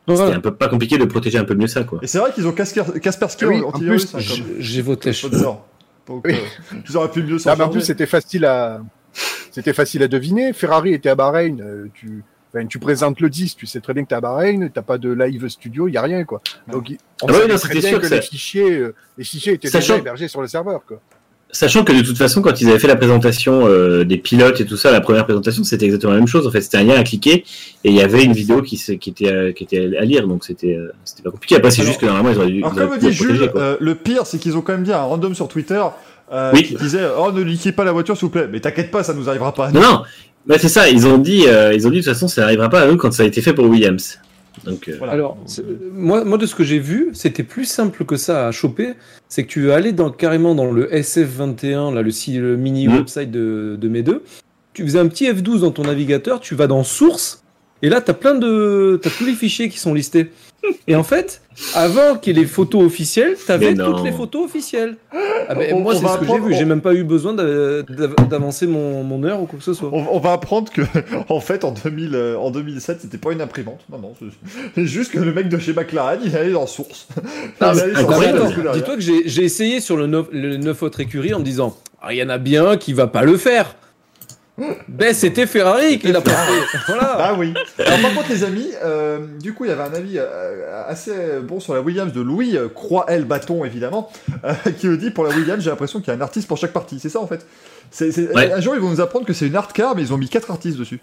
Ouais, 0.06 0.16
c'était 0.16 0.32
un 0.34 0.40
peu 0.40 0.50
pas 0.52 0.68
compliqué 0.68 0.98
de 0.98 1.04
protéger 1.06 1.38
un 1.38 1.44
peu 1.44 1.54
mieux 1.54 1.66
ça, 1.66 1.82
quoi. 1.84 1.98
Et 2.02 2.06
c'est 2.06 2.18
vrai 2.18 2.30
qu'ils 2.34 2.46
ont 2.46 2.52
Kasper- 2.52 3.00
Kaspersky 3.00 3.46
Oui, 3.46 3.60
en 3.62 3.72
plus, 3.72 4.14
hein, 4.14 4.18
comme 4.18 4.44
J'ai 4.58 4.82
voté. 4.82 5.14
sponsor. 5.14 5.66
Donc, 6.06 6.24
Oui. 6.26 6.34
euh, 6.34 6.76
ils 6.88 6.96
auraient 6.96 7.10
pu 7.10 7.22
mieux 7.22 7.38
s'en 7.38 7.58
en 7.58 7.68
plus, 7.68 7.80
c'était 7.80 8.06
facile 8.06 8.44
à, 8.44 8.80
c'était 9.50 9.72
facile 9.72 10.02
à 10.02 10.08
deviner. 10.08 10.52
Ferrari 10.52 10.92
était 10.94 11.08
à 11.08 11.14
Bahreïn. 11.14 11.60
euh, 11.60 11.86
tu, 11.94 12.22
enfin, 12.54 12.66
tu 12.66 12.78
présentes 12.78 13.20
le 13.20 13.30
10, 13.30 13.56
tu 13.56 13.66
sais 13.66 13.80
très 13.80 13.94
bien 13.94 14.04
que 14.04 14.08
t'es 14.08 14.14
à 14.14 14.20
Bahreïn, 14.20 14.68
t'as 14.68 14.82
pas 14.82 14.98
de 14.98 15.10
live 15.12 15.48
studio, 15.48 15.88
il 15.88 15.94
y 15.94 15.96
a 15.96 16.02
rien, 16.02 16.24
quoi. 16.24 16.42
Donc, 16.68 16.92
on 17.22 17.28
Ah 17.28 17.32
ouais, 17.32 17.48
non, 17.48 17.56
très 17.56 17.72
bien 17.74 17.80
sûr 17.88 18.00
que 18.00 18.06
que 18.08 18.14
les 18.14 18.22
fichiers, 18.22 18.70
euh, 18.78 18.94
les 19.16 19.24
fichiers 19.24 19.54
étaient 19.54 19.68
Sachant- 19.68 19.94
déjà 19.94 19.98
hébergés 19.98 20.28
sur 20.28 20.42
le 20.42 20.48
serveur, 20.48 20.84
quoi. 20.86 21.00
Sachant 21.54 21.84
que 21.84 21.92
de 21.92 22.00
toute 22.02 22.18
façon, 22.18 22.42
quand 22.42 22.60
ils 22.60 22.68
avaient 22.68 22.80
fait 22.80 22.88
la 22.88 22.96
présentation 22.96 23.66
euh, 23.68 24.02
des 24.04 24.18
pilotes 24.18 24.60
et 24.60 24.66
tout 24.66 24.76
ça, 24.76 24.90
la 24.90 25.00
première 25.00 25.24
présentation, 25.24 25.62
c'était 25.62 25.84
exactement 25.84 26.12
la 26.12 26.18
même 26.18 26.26
chose. 26.26 26.46
En 26.48 26.50
fait, 26.50 26.60
c'était 26.60 26.78
un 26.78 26.82
lien 26.82 26.96
à 26.98 27.04
cliquer 27.04 27.44
et 27.84 27.90
il 27.90 27.94
y 27.94 28.00
avait 28.02 28.24
une 28.24 28.32
vidéo 28.32 28.60
qui, 28.60 28.76
se- 28.76 28.90
qui, 28.92 29.10
était, 29.10 29.28
euh, 29.32 29.52
qui 29.52 29.62
était 29.62 29.96
à 29.96 30.04
lire, 30.04 30.26
donc 30.26 30.44
c'était 30.44 30.74
euh, 30.74 30.92
c'était 31.04 31.22
pas 31.22 31.30
compliqué. 31.30 31.54
Après, 31.54 31.70
c'est 31.70 31.84
juste 31.84 32.00
que 32.00 32.06
normalement, 32.06 32.30
ils 32.30 32.38
auraient 32.38 32.50
dû. 32.50 32.58
Alors 32.64 32.72
ils 32.74 32.78
auraient 32.82 32.88
comme 32.88 32.98
pu 32.98 33.14
dit 33.14 33.24
le 33.24 33.36
Jules, 33.80 33.96
pire 34.02 34.26
c'est 34.26 34.38
qu'ils 34.38 34.56
ont 34.56 34.62
quand 34.62 34.72
même 34.72 34.82
dit 34.82 34.92
à 34.92 35.00
un 35.00 35.04
random 35.04 35.32
sur 35.34 35.46
Twitter 35.46 35.80
Oui. 36.52 36.64
qui 36.64 36.74
disait 36.74 37.02
oh 37.18 37.30
ne 37.30 37.40
liquez 37.42 37.70
pas 37.70 37.84
la 37.84 37.92
voiture 37.92 38.16
s'il 38.16 38.26
vous 38.26 38.30
plaît. 38.32 38.48
Mais 38.50 38.58
t'inquiète 38.58 38.90
pas, 38.90 39.04
ça 39.04 39.14
nous 39.14 39.28
arrivera 39.28 39.54
pas. 39.54 39.70
Non, 39.70 39.80
non, 39.80 40.02
bah, 40.46 40.56
c'est 40.58 40.68
ça. 40.68 40.88
Ils 40.88 41.06
ont 41.06 41.18
dit, 41.18 41.44
euh, 41.46 41.72
ils 41.72 41.86
ont 41.86 41.90
dit 41.90 41.98
de 42.00 42.02
toute 42.02 42.12
façon, 42.12 42.26
ça 42.26 42.40
n'arrivera 42.40 42.68
pas 42.68 42.80
à 42.80 42.86
nous 42.88 42.96
quand 42.96 43.12
ça 43.12 43.22
a 43.22 43.26
été 43.26 43.40
fait 43.42 43.52
pour 43.52 43.66
Williams. 43.66 44.18
Donc, 44.64 44.88
euh, 44.88 44.94
Voilà. 44.98 45.12
Alors, 45.12 45.36
moi, 45.92 46.24
moi, 46.24 46.38
de 46.38 46.46
ce 46.46 46.54
que 46.54 46.64
j'ai 46.64 46.78
vu, 46.78 47.10
c'était 47.12 47.42
plus 47.42 47.64
simple 47.64 48.04
que 48.04 48.16
ça 48.16 48.46
à 48.48 48.52
choper. 48.52 48.94
C'est 49.28 49.44
que 49.44 49.48
tu 49.48 49.72
allais 49.72 49.92
dans, 49.92 50.10
carrément 50.10 50.54
dans 50.54 50.70
le 50.70 50.86
SF21, 50.92 51.94
là, 51.94 52.02
le, 52.02 52.40
le 52.40 52.56
mini 52.56 52.88
Mhm. 52.88 52.96
website 52.96 53.30
de, 53.30 53.76
de 53.80 53.88
mes 53.88 54.02
deux. 54.02 54.22
Tu 54.72 54.82
faisais 54.82 54.98
un 54.98 55.06
petit 55.06 55.26
F12 55.30 55.60
dans 55.60 55.70
ton 55.70 55.82
navigateur, 55.84 56.40
tu 56.40 56.54
vas 56.54 56.66
dans 56.66 56.82
Source, 56.82 57.44
et 57.82 57.88
là, 57.88 58.00
tu 58.00 58.10
as 58.10 58.14
plein 58.14 58.34
de. 58.34 58.98
Tu 59.02 59.08
tous 59.10 59.24
les 59.24 59.34
fichiers 59.34 59.68
qui 59.68 59.78
sont 59.78 59.94
listés. 59.94 60.30
Et 60.86 60.94
en 60.96 61.02
fait, 61.02 61.40
avant 61.74 62.16
qu'il 62.16 62.36
y 62.36 62.38
ait 62.38 62.42
les 62.42 62.48
photos 62.48 62.82
officielles, 62.84 63.36
tu 63.44 63.50
avais 63.52 63.70
Mais 63.70 63.74
non. 63.74 63.92
toutes 63.92 64.04
les 64.04 64.12
photos 64.12 64.44
officielles. 64.44 64.96
Ah 65.48 65.54
ben, 65.54 65.74
On- 65.74 65.80
moi, 65.80 65.94
c'est 65.94 66.06
ce 66.06 66.18
que 66.18 66.26
j'ai 66.26 66.38
vu. 66.40 66.54
J'ai 66.54 66.64
même 66.64 66.80
pas 66.80 66.94
eu 66.94 67.04
besoin 67.04 67.32
d'a- 67.34 67.82
d'a- 67.82 68.06
d'avancer 68.28 68.66
mon, 68.66 69.02
mon 69.02 69.22
heure 69.24 69.40
ou 69.42 69.46
quoi 69.46 69.58
que 69.58 69.64
ce 69.64 69.74
soit. 69.74 69.90
On, 69.92 70.06
on 70.10 70.18
va 70.20 70.32
apprendre 70.32 70.70
que 70.72 70.82
en 71.28 71.40
fait 71.40 71.64
en 71.64 71.72
2000 71.72 72.14
euh, 72.14 72.36
en 72.36 72.50
2007 72.50 73.00
c'était 73.02 73.18
pas 73.18 73.32
une 73.32 73.40
imprimante. 73.40 73.80
Non 73.90 73.98
non, 73.98 74.14
c'est- 74.18 74.84
juste 74.86 75.12
que 75.12 75.18
le 75.18 75.32
mec 75.32 75.48
de 75.48 75.58
chez 75.58 75.72
McLaren 75.72 76.20
il 76.24 76.36
allait 76.36 76.52
dans 76.52 76.66
source. 76.66 77.08
Ah, 77.60 77.72
dis-toi 78.74 78.96
que 78.96 79.00
j'ai 79.00 79.44
essayé 79.44 79.80
sur 79.80 79.96
le 79.96 80.06
9, 80.06 80.26
le 80.32 80.56
9 80.56 80.82
autres 80.82 81.00
écuries 81.00 81.34
en 81.34 81.38
me 81.40 81.44
disant 81.44 81.76
Ah, 82.02 82.12
il 82.12 82.18
y 82.18 82.22
en 82.22 82.28
a 82.28 82.38
bien 82.38 82.76
qui 82.76 82.92
va 82.92 83.06
pas 83.06 83.22
le 83.22 83.36
faire. 83.36 83.76
Ben, 84.86 85.12
c'était 85.12 85.46
Ferrari 85.48 85.98
qui 85.98 86.12
l'a 86.12 86.20
fait. 86.20 86.30
Voilà. 86.86 87.16
Ah 87.18 87.34
oui. 87.36 87.52
Alors 87.84 88.00
par 88.00 88.14
contre 88.14 88.28
les 88.30 88.44
amis, 88.44 88.68
euh, 88.84 89.26
du 89.40 89.52
coup 89.52 89.64
il 89.64 89.68
y 89.68 89.72
avait 89.72 89.82
un 89.82 89.94
avis 89.94 90.14
euh, 90.16 90.84
assez 90.86 91.12
bon 91.42 91.58
sur 91.58 91.74
la 91.74 91.80
Williams 91.80 92.12
de 92.12 92.20
Louis 92.20 92.56
euh, 92.56 92.68
Croix 92.68 93.04
L 93.08 93.24
bâton 93.24 93.64
évidemment, 93.64 94.10
euh, 94.44 94.52
qui 94.78 94.86
nous 94.86 94.96
dit 94.96 95.10
pour 95.10 95.24
la 95.24 95.34
Williams 95.34 95.60
j'ai 95.62 95.70
l'impression 95.70 95.98
qu'il 95.98 96.08
y 96.08 96.10
a 96.12 96.14
un 96.14 96.20
artiste 96.20 96.46
pour 96.46 96.56
chaque 96.56 96.72
partie. 96.72 97.00
C'est 97.00 97.08
ça 97.08 97.20
en 97.20 97.26
fait. 97.26 97.44
Ouais. 98.00 98.52
Un 98.52 98.60
jour 98.60 98.74
ils 98.76 98.80
vont 98.80 98.90
nous 98.90 99.00
apprendre 99.00 99.26
que 99.26 99.32
c'est 99.32 99.46
une 99.48 99.56
art 99.56 99.72
car 99.72 99.96
mais 99.96 100.02
ils 100.02 100.12
ont 100.12 100.18
mis 100.18 100.28
quatre 100.28 100.50
artistes 100.52 100.78
dessus. 100.78 101.00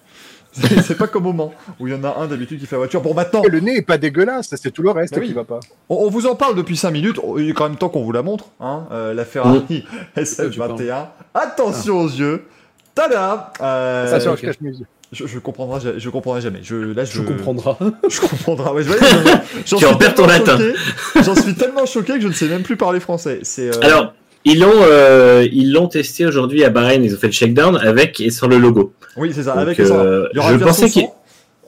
C'est, 0.54 0.98
pas 0.98 1.08
comme 1.08 1.28
au 1.28 1.34
Mans 1.34 1.54
où 1.80 1.88
il 1.88 1.94
y 1.94 1.96
en 1.96 2.04
a 2.04 2.18
un 2.18 2.28
d'habitude 2.28 2.60
qui 2.60 2.66
fait 2.66 2.76
la 2.76 2.80
voiture. 2.80 3.02
Bon 3.02 3.14
maintenant 3.14 3.42
le 3.50 3.60
nez 3.60 3.78
est 3.78 3.82
pas 3.82 3.98
dégueulasse, 3.98 4.54
c'est 4.56 4.72
tout 4.72 4.82
le 4.84 4.92
reste 4.92 5.14
Bah 5.14 5.20
oui. 5.22 5.28
qui 5.28 5.34
va 5.34 5.44
pas. 5.44 5.60
On, 5.90 5.96
on 5.96 6.10
vous 6.10 6.26
en 6.26 6.36
parle 6.36 6.56
depuis 6.56 6.78
5 6.78 6.92
minutes, 6.92 7.20
il 7.38 7.50
est 7.50 7.54
quand 7.54 7.68
même 7.68 7.78
temps 7.78 7.90
qu'on 7.90 8.04
vous 8.04 8.12
la 8.14 8.22
montre, 8.22 8.46
hein, 8.62 8.88
euh, 8.92 9.14
la 9.14 9.26
Ferrari 9.26 9.86
SF21. 10.16 11.08
Attention 11.34 12.00
aux 12.00 12.10
yeux. 12.10 12.46
Tada 12.96 13.54
euh, 13.62 14.20
un 14.28 14.32
ok. 14.34 14.42
cache-mise. 14.42 14.84
je, 15.12 15.26
je 15.26 15.40
comprendrai, 15.40 15.94
je 15.98 16.10
comprendrai 16.10 16.42
jamais. 16.42 16.60
Je, 16.64 16.76
là, 16.76 17.06
je, 17.06 17.14
Je 17.18 17.22
comprendras. 17.22 17.78
Je 18.10 18.20
comprendrai. 18.20 18.72
Ouais, 18.72 18.84
je 18.84 18.90
j'en 19.66 19.78
Tu 19.78 19.78
suis 19.78 19.86
en 19.86 19.96
perds 19.98 20.16
ton 20.16 20.26
tellement 20.28 20.46
latin. 20.46 20.58
choqué- 20.58 21.24
J'en 21.24 21.36
suis 21.36 21.56
tellement 21.56 21.86
choqué 21.86 22.14
que 22.14 22.22
je 22.22 22.28
ne 22.28 22.34
sais 22.34 22.48
même 22.48 22.64
plus 22.64 22.76
parler 22.78 23.00
français. 23.00 23.40
C'est. 23.44 23.70
euh, 23.70 23.80
Alors, 23.82 24.14
ils 24.46 24.60
l'ont, 24.60 24.72
euh, 24.74 25.48
ils 25.52 25.72
l'ont 25.72 25.88
testé 25.88 26.26
aujourd'hui 26.26 26.64
à 26.64 26.70
Bahreïn. 26.70 27.04
Ils 27.04 27.14
ont 27.14 27.18
fait 27.18 27.28
le 27.28 27.34
shakedown 27.34 27.78
avec 27.78 28.20
et 28.20 28.30
sans 28.30 28.48
le 28.48 28.58
logo. 28.58 28.94
Oui, 29.18 29.32
c'est 29.34 29.44
ça. 29.44 29.52
Donc, 29.54 29.62
avec 29.62 29.80
euh, 29.80 29.86
ça. 29.86 30.30
Il 30.34 30.36
y 30.38 30.40
aura 30.40 30.54
je 30.54 30.58
pensais 30.64 30.90
qu'il- 30.90 31.04
sans, 31.04 31.16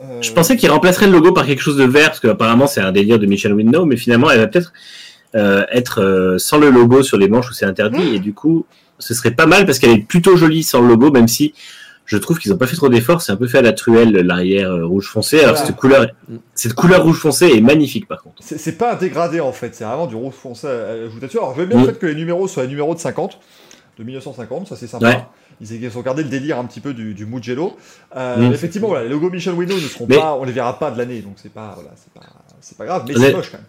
euh, 0.02 0.22
Je 0.22 0.32
pensais 0.34 0.58
qu'ils 0.58 0.72
remplaceraient 0.72 1.06
le 1.08 1.14
logo 1.14 1.32
par 1.32 1.46
quelque 1.46 1.62
chose 1.62 1.78
de 1.78 1.86
vert, 1.86 2.08
parce 2.10 2.20
que 2.20 2.28
apparemment 2.28 2.68
c'est 2.68 2.82
un 2.82 2.92
délire 2.92 3.20
de 3.20 3.26
Michel 3.26 3.54
Window, 3.54 3.86
mais 3.86 3.96
finalement 3.96 4.30
elle 4.32 4.40
va 4.40 4.48
peut-être 4.48 4.74
euh, 5.36 5.64
être 5.72 6.02
euh, 6.02 6.38
sans 6.38 6.58
le 6.58 6.70
logo 6.70 7.02
sur 7.04 7.18
les 7.18 7.28
manches 7.30 7.50
où 7.50 7.54
c'est 7.54 7.66
interdit, 7.66 8.16
et 8.16 8.20
du 8.20 8.34
coup 8.34 8.66
ce 9.04 9.14
serait 9.14 9.32
pas 9.32 9.46
mal 9.46 9.66
parce 9.66 9.80
qu'elle 9.80 9.92
est 9.92 9.98
plutôt 10.08 10.36
jolie 10.38 10.64
sans 10.64 10.82
le 10.82 10.88
logo, 10.88 11.12
même 11.12 11.28
si 11.28 11.54
je 12.06 12.18
trouve 12.18 12.38
qu'ils 12.38 12.52
ont 12.52 12.58
pas 12.58 12.68
fait 12.68 12.76
trop 12.76 12.90
d'efforts, 12.90 13.22
c'est 13.22 13.32
un 13.32 13.38
peu 13.38 13.48
fait 13.48 13.60
à 13.60 13.62
la 13.62 13.72
truelle 13.72 14.12
l'arrière 14.12 14.72
euh, 14.72 14.86
rouge 14.86 15.08
foncé, 15.08 15.40
alors 15.40 15.52
Voilà. 15.56 15.66
cette 15.68 15.76
couleur, 15.78 16.08
cette 16.54 16.74
couleur 16.74 17.04
rouge 17.04 17.18
foncé 17.18 17.48
est 17.56 17.62
magnifique 17.62 18.08
par 18.08 18.22
contre. 18.22 18.36
C'est 18.42 18.78
pas 18.78 18.94
un 18.94 18.96
dégradé 18.98 19.40
en 19.40 19.54
fait, 19.54 19.74
c'est 19.74 19.86
vraiment 19.86 20.08
du 20.08 20.16
rouge 20.16 20.34
foncé 20.34 20.68
à 20.68 20.96
la 20.96 21.10
joutature. 21.10 21.44
Alors 21.44 21.56
j'aime 21.56 21.70
bien 21.70 21.78
Mm. 21.78 21.82
le 21.82 21.88
fait 21.94 22.00
que 22.00 22.06
les 22.08 22.16
numéros 22.16 22.48
soient 22.48 22.64
les 22.64 22.70
numéros 22.70 22.94
de 22.94 23.00
50, 23.00 23.40
de 23.98 24.04
1950, 24.04 24.68
ça 24.68 24.76
c'est 24.76 24.88
sympa. 24.88 25.08
Ouais. 25.08 25.24
Ils 25.62 25.98
ont 25.98 26.02
gardé 26.02 26.24
le 26.24 26.30
délire 26.30 26.58
un 26.58 26.66
petit 26.66 26.82
peu 26.82 26.94
du, 26.94 27.14
du 27.14 27.26
Mugello. 27.26 27.78
Euh, 28.18 28.50
Mm. 28.50 28.54
Effectivement, 28.54 28.88
voilà, 28.90 29.04
les 29.06 29.10
logos 29.12 29.30
Michel 29.30 29.54
Windows 29.54 29.76
ne 29.76 29.80
seront 29.82 30.08
Mais- 30.10 30.18
pas, 30.18 30.34
on 30.34 30.44
les 30.44 30.52
verra 30.52 30.78
pas 30.80 30.92
de 30.92 30.98
l'année, 30.98 31.22
donc 31.22 31.34
c'est 31.38 31.54
pas, 31.54 31.72
voilà, 31.76 31.92
c'est 31.96 32.12
pas, 32.14 32.28
pas 32.78 32.86
grave, 32.86 33.06
mais 33.08 33.14
c'est 33.14 33.34
moche 33.34 33.50
quand 33.52 33.58
même. 33.60 33.68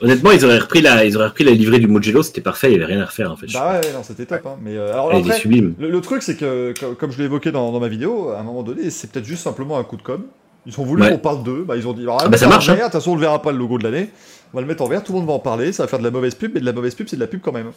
Honnêtement, 0.00 0.30
ils 0.32 0.44
auraient 0.44 0.58
repris 0.58 0.82
la, 0.82 1.04
ils 1.04 1.16
auraient 1.16 1.28
repris 1.28 1.44
la 1.44 1.52
livrée 1.52 1.78
du 1.78 1.86
Mugello, 1.88 2.22
c'était 2.22 2.40
parfait, 2.40 2.68
il 2.70 2.72
y 2.72 2.76
avait 2.76 2.92
rien 2.92 3.00
à 3.00 3.06
refaire 3.06 3.30
en 3.32 3.36
fait. 3.36 3.46
Bah 3.52 3.80
ouais, 3.80 3.92
non, 3.92 4.02
c'était 4.02 4.26
top. 4.26 4.44
Hein. 4.46 4.56
Mais 4.62 4.76
euh, 4.76 4.92
alors 4.92 5.14
après, 5.14 5.38
sublime. 5.38 5.74
le, 5.78 5.90
le 5.90 6.00
truc 6.00 6.22
c'est 6.22 6.36
que, 6.36 6.74
co- 6.78 6.94
comme 6.94 7.12
je 7.12 7.18
l'ai 7.18 7.24
évoqué 7.24 7.50
dans, 7.52 7.72
dans 7.72 7.80
ma 7.80 7.88
vidéo, 7.88 8.30
à 8.30 8.40
un 8.40 8.42
moment 8.42 8.62
donné, 8.62 8.90
c'est 8.90 9.10
peut-être 9.10 9.24
juste 9.24 9.42
simplement 9.42 9.78
un 9.78 9.84
coup 9.84 9.96
de 9.96 10.02
com. 10.02 10.22
Ils 10.66 10.78
ont 10.80 10.84
voulu 10.84 11.02
Ouais. 11.02 11.10
qu'on 11.12 11.18
parle 11.18 11.42
d'eux, 11.44 11.64
bah 11.66 11.76
ils 11.76 11.86
ont 11.86 11.92
dit, 11.92 12.02
alors, 12.02 12.20
Ah 12.22 12.28
bah, 12.28 12.36
ça 12.36 12.48
marche, 12.48 12.66
vert, 12.66 12.76
De 12.76 12.82
toute 12.82 12.92
façon, 12.92 13.12
on 13.12 13.14
ne 13.14 13.20
verra 13.20 13.40
pas 13.40 13.52
le 13.52 13.58
logo 13.58 13.78
de 13.78 13.84
l'année. 13.84 14.10
On 14.52 14.56
va 14.56 14.60
le 14.62 14.66
mettre 14.66 14.82
en 14.82 14.88
vert, 14.88 15.02
tout 15.04 15.12
le 15.12 15.18
monde 15.18 15.28
va 15.28 15.34
en 15.34 15.38
parler, 15.38 15.72
ça 15.72 15.84
va 15.84 15.88
faire 15.88 16.00
de 16.00 16.04
la 16.04 16.10
mauvaise 16.10 16.34
pub, 16.34 16.50
mais 16.54 16.60
de 16.60 16.64
la 16.66 16.72
mauvaise 16.72 16.94
pub, 16.94 17.06
c'est 17.08 17.16
de 17.16 17.20
la 17.20 17.26
pub 17.28 17.40
quand 17.40 17.52
même. 17.52 17.70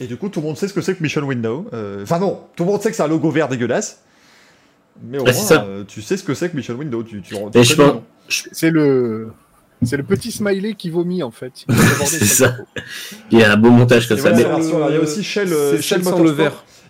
Et 0.00 0.06
du 0.06 0.16
coup, 0.16 0.28
tout 0.28 0.40
le 0.40 0.46
monde 0.46 0.56
sait 0.56 0.68
ce 0.68 0.72
que 0.74 0.80
c'est 0.80 0.94
que 0.94 1.02
Mission 1.02 1.22
Window. 1.22 1.66
Euh, 1.72 2.04
Enfin 2.04 2.20
non, 2.20 2.38
tout 2.54 2.64
le 2.64 2.70
monde 2.70 2.80
sait 2.80 2.90
que 2.90 2.96
c'est 2.96 3.02
un 3.02 3.08
logo 3.08 3.30
vert 3.30 3.48
dégueulasse. 3.48 4.00
Mais 5.02 5.18
au 5.18 5.22
Ah, 5.22 5.24
moins, 5.24 5.32
c'est 5.32 5.54
ça. 5.54 5.64
euh, 5.68 5.82
tu 5.86 6.00
sais 6.02 6.16
ce 6.16 6.22
que 6.22 6.34
c'est 6.34 6.48
que 6.50 6.56
Mission 6.56 6.74
Window. 6.74 7.02
Tu, 7.02 7.20
tu, 7.20 7.34
tu. 7.34 7.64
C'est 8.52 8.70
le, 8.70 9.28
c'est 9.84 9.96
le 9.96 10.02
petit 10.02 10.30
smiley 10.32 10.74
qui 10.74 10.90
vomit 10.90 11.22
en 11.22 11.30
fait. 11.30 11.52
C'est 12.04 12.24
ça. 12.24 12.56
Il 13.30 13.38
y 13.38 13.42
a 13.44 13.52
un 13.52 13.56
beau 13.56 13.70
montage 13.70 14.08
comme 14.08 14.16
ça. 14.18 14.30
voilà, 14.30 14.36
mais- 14.36 14.42
la 14.44 14.56
version, 14.56 14.76
alors, 14.76 14.90
il 14.90 14.94
y 14.94 14.98
a 14.98 15.02
aussi 15.02 15.22
Shell, 15.22 15.52
euh, 15.52 15.80
Shell 15.80 16.02
sans 16.04 16.22
le. 16.22 16.34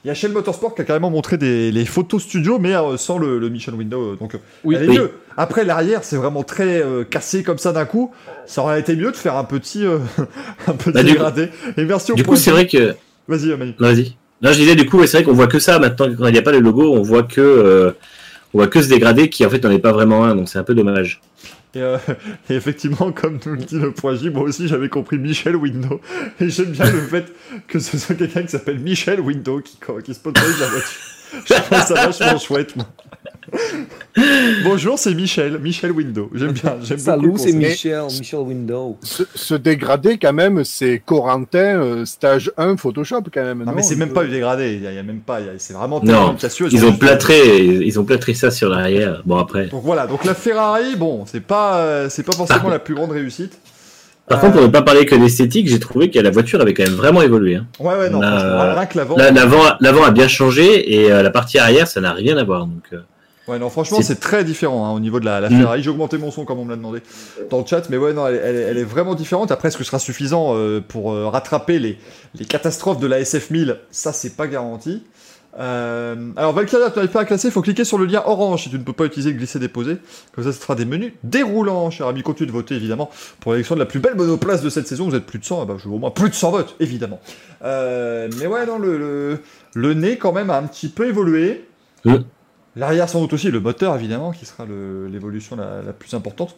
Il 0.05 0.09
y 0.09 0.11
a 0.11 0.15
Shell 0.15 0.31
Motorsport 0.31 0.77
qui 0.77 0.83
a 0.83 0.85
carrément 0.85 1.11
montré 1.11 1.37
des, 1.39 1.73
les 1.73 1.85
photos 1.85 2.23
studio, 2.23 2.59
mais 2.61 2.73
euh, 2.75 2.97
sans 2.97 3.19
le, 3.19 3.39
le 3.41 3.49
mission 3.49 3.73
window. 3.75 4.15
Donc, 4.15 4.37
euh, 4.37 4.39
Oui. 4.63 4.77
elle 4.79 4.85
est 4.85 4.89
Oui. 4.91 4.95
mieux. 4.99 5.11
Après, 5.37 5.65
l'arrière, 5.65 6.05
c'est 6.05 6.17
vraiment 6.17 6.45
très 6.45 6.81
euh, 6.81 7.03
cassé 7.03 7.43
comme 7.43 7.59
ça 7.59 7.73
d'un 7.73 7.85
coup. 7.85 8.13
Ça 8.47 8.63
aurait 8.63 8.79
été 8.79 8.95
mieux 8.95 9.11
de 9.11 9.17
faire 9.17 9.35
un 9.37 9.43
petit, 9.43 9.85
euh, 9.85 9.99
un 10.69 10.73
petit 10.75 10.93
Bah, 10.93 11.03
dégradé. 11.03 11.49
Et 11.77 11.85
merci 11.85 12.13
au 12.13 12.15
Du 12.15 12.23
coup, 12.23 12.37
c'est 12.37 12.53
vrai 12.53 12.69
que. 12.69 12.95
Vas-y, 13.27 13.49
Manu. 13.57 13.75
Vas-y. 13.79 14.17
Non, 14.41 14.53
je 14.53 14.59
disais, 14.61 14.77
du 14.77 14.87
coup, 14.87 15.05
c'est 15.05 15.17
vrai 15.19 15.25
qu'on 15.25 15.33
voit 15.33 15.49
que 15.49 15.59
ça 15.59 15.81
maintenant. 15.81 16.07
Quand 16.17 16.27
il 16.29 16.33
n'y 16.33 16.39
a 16.39 16.43
pas 16.43 16.53
le 16.53 16.61
logo, 16.61 16.93
on 16.95 17.03
voit 17.03 17.25
que. 17.25 17.41
euh, 17.41 17.91
on 18.55 18.59
voit 18.59 18.69
que 18.69 18.81
ce 18.81 18.89
dégradé 18.89 19.29
qui 19.29 19.45
en 19.45 19.51
fait 19.51 19.63
n'en 19.65 19.71
est 19.71 19.79
pas 19.81 19.93
vraiment 19.93 20.25
un, 20.25 20.35
donc 20.37 20.49
c'est 20.49 20.59
un 20.61 20.65
peu 20.65 20.75
dommage. 20.75 21.21
Et, 21.79 21.83
euh, 21.83 21.99
effectivement, 22.51 23.13
comme 23.13 23.39
nous 23.45 23.53
le 23.53 23.59
dit 23.59 23.79
le 23.79 23.93
point 23.93 24.17
J, 24.17 24.31
moi 24.31 24.43
aussi 24.43 24.69
j'avais 24.69 24.89
compris 24.89 25.19
Michel 25.19 25.57
Window. 25.57 26.01
Et 26.41 26.51
j'aime 26.51 26.73
bien 26.73 26.91
le 26.91 27.01
fait 27.01 27.33
que 27.67 27.79
ce 27.79 27.97
soit 27.99 28.15
quelqu'un 28.15 28.43
qui 28.43 28.49
s'appelle 28.49 28.79
Michel 28.79 29.21
Window 29.21 29.61
qui, 29.61 29.79
qui 30.05 30.15
sponsorise 30.15 30.61
la 30.61 30.67
voiture. 30.67 31.01
Je 31.45 31.55
trouve 31.55 31.79
ça 31.79 31.95
vachement 31.95 32.39
chouette, 32.39 32.77
moi. 32.77 32.87
Bonjour, 34.65 34.99
c'est 34.99 35.15
Michel, 35.15 35.59
Michel 35.59 35.93
Window. 35.93 36.31
J'aime 36.35 36.53
bien, 36.53 36.77
j'aime. 36.83 36.99
Salut, 36.99 37.33
c'est. 37.37 37.53
Michel, 37.53 38.03
Michel 38.19 38.41
Window. 38.41 38.97
Ce, 39.03 39.23
ce 39.35 39.55
dégradé, 39.55 40.19
quand 40.19 40.33
même, 40.33 40.65
c'est 40.65 41.01
Corentin, 41.05 41.81
euh, 41.81 42.05
stage 42.05 42.51
1 42.57 42.77
Photoshop, 42.77 43.23
quand 43.33 43.43
même. 43.45 43.65
Non, 43.65 43.73
mais 43.75 43.83
c'est 43.83 43.97
même 43.97 44.13
pas 44.13 44.25
eu 44.25 44.29
dégradé, 44.29 44.75
il 44.75 44.83
y 44.83 44.87
a, 44.87 44.91
il 44.93 44.97
y 44.97 44.99
a 44.99 45.03
même 45.03 45.21
pas, 45.21 45.39
c'est 45.59 45.73
vraiment 45.75 46.01
Non, 46.03 46.37
Ils 46.71 46.85
ont 46.85 46.89
juste- 46.89 46.99
plâtré, 46.99 47.65
ils 47.65 47.99
ont 48.01 48.05
plâtré 48.05 48.35
ça 48.35 48.51
sur 48.51 48.69
l'arrière. 48.71 49.23
Bon 49.25 49.37
après. 49.37 49.67
Donc 49.67 49.83
voilà, 49.85 50.07
donc 50.07 50.25
la 50.25 50.35
Ferrari, 50.35 50.97
bon, 50.97 51.25
c'est 51.27 51.41
pas, 51.45 51.79
euh, 51.79 52.09
c'est 52.11 52.23
pas 52.25 52.33
forcément 52.37 52.61
Ah. 52.67 52.71
la 52.71 52.79
plus 52.79 52.95
grande 52.95 53.13
réussite. 53.13 53.59
Par 54.29 54.39
Euh, 54.39 54.41
contre, 54.43 54.55
pour 54.55 54.63
ne 54.63 54.69
pas 54.69 54.83
parler 54.83 55.07
que 55.07 55.15
d'esthétique, 55.15 55.69
j'ai 55.69 55.79
trouvé 55.81 56.11
que 56.11 56.19
la 56.19 56.31
voiture 56.31 56.61
avait 56.61 56.75
quand 56.75 56.83
même 56.85 56.93
vraiment 56.93 57.23
évolué. 57.23 57.57
hein. 57.57 57.67
Ouais, 57.81 57.95
ouais, 57.97 58.11
non, 58.11 58.19
on 58.19 58.23
a- 58.23 58.75
rien 58.75 58.85
que 58.87 58.99
l'avant. 58.99 59.17
La- 59.17 59.31
L'avant, 59.31 59.63
l'avant 59.81 60.03
a 60.05 60.11
bien 60.11 60.29
changé 60.29 60.95
et 61.01 61.11
euh, 61.11 61.23
la 61.23 61.31
partie 61.31 61.59
arrière, 61.59 61.87
ça 61.89 62.01
n'a 62.03 62.13
rien 62.13 62.37
à 62.37 62.45
voir. 62.45 62.67
Donc, 62.67 62.83
euh, 62.93 62.99
Ouais, 63.49 63.59
non, 63.59 63.71
franchement, 63.71 64.01
C'est- 64.03 64.17
très 64.21 64.45
différent 64.45 64.87
hein, 64.87 64.91
au 64.93 65.01
niveau 65.01 65.21
de 65.21 65.25
la, 65.25 65.41
la 65.41 65.49
Mm. 65.51 65.59
Ferrari. 65.59 65.83
J'ai 65.83 65.91
augmenté 65.91 66.19
mon 66.19 66.31
son 66.31 66.45
comme 66.45 66.59
on 66.59 66.65
me 66.65 66.71
l'a 66.71 66.77
demandé 66.77 67.01
dans 67.51 67.59
le 67.61 67.67
chat, 67.67 67.89
mais 67.91 67.97
ouais, 67.97 68.13
non, 68.13 68.27
elle, 68.27 68.35
est- 68.35 68.39
elle 68.45 68.57
est- 68.57 68.61
elle 68.63 68.79
est 68.79 68.85
vraiment 68.85 69.15
différente. 69.15 69.51
Après, 69.51 69.69
est-ce 69.69 69.77
que 69.79 69.85
ce 69.85 69.89
sera 69.89 69.99
suffisant 69.99 70.53
euh, 70.55 70.81
pour 70.87 71.13
euh, 71.13 71.27
rattraper 71.29 71.79
les, 71.79 71.99
les 72.35 72.45
catastrophes 72.45 73.01
de 73.01 73.07
la 73.07 73.21
SF1000 73.21 73.77
Ça, 73.91 74.13
c'est 74.13 74.37
pas 74.37 74.47
garanti. 74.47 75.03
Euh, 75.59 76.15
alors, 76.37 76.53
Valkyria, 76.53 76.91
tu 76.91 76.97
n'arrives 76.97 77.11
pas 77.11 77.23
à 77.23 77.25
classer, 77.25 77.49
il 77.49 77.51
faut 77.51 77.63
cliquer 77.63 77.83
sur 77.85 77.99
le 77.99 78.05
lien 78.05 78.23
orange 78.27 78.65
si 78.65 78.71
tu 78.71 78.79
ne 78.79 78.83
peux 78.85 78.93
pas 78.93 79.07
utiliser 79.07 79.33
glisser-déposer. 79.33 79.97
Comme 80.33 80.45
ça, 80.45 80.53
ce 80.53 80.61
sera 80.61 80.75
des 80.77 80.85
menus 80.85 81.13
déroulants, 81.25 81.91
cher 81.91 82.07
ami. 82.07 82.23
Continue 82.23 82.47
de 82.49 82.53
voter, 82.53 82.75
évidemment, 82.77 83.11
pour 83.41 83.53
l'élection 83.53 83.75
de 83.75 83.81
la 83.81 83.87
plus 83.87 83.99
belle 83.99 84.15
monoplace 84.15 84.63
de 84.63 84.69
cette 84.71 84.87
saison. 84.87 85.09
Vous 85.09 85.17
êtes 85.17 85.27
plus 85.27 85.39
de 85.41 85.45
100, 85.45 85.63
eh 85.65 85.67
ben, 85.67 85.77
je 85.79 85.89
veux 85.89 85.95
au 85.95 85.99
moins 85.99 86.11
plus 86.11 86.29
de 86.29 86.35
100 86.35 86.51
votes, 86.53 86.77
évidemment. 86.81 87.19
Euh, 87.65 88.29
mais 88.39 88.47
ouais, 88.47 88.67
non, 88.67 88.79
le, 88.79 88.99
le, 88.99 89.39
le 89.75 89.95
nez, 89.95 90.17
quand 90.19 90.33
même, 90.33 90.51
a 90.51 90.59
un 90.59 90.63
petit 90.65 90.89
peu 90.89 91.09
évolué. 91.09 91.65
L'arrière 92.79 93.09
sans 93.09 93.21
doute 93.21 93.33
aussi, 93.33 93.51
le 93.51 93.61
moteur 93.61 93.95
évidemment, 93.97 94.31
qui 94.31 94.47
sera 94.47 94.65
l'évolution 95.11 95.57
la, 95.57 95.83
la 95.85 95.93
plus 95.93 96.15
importante. 96.15 96.57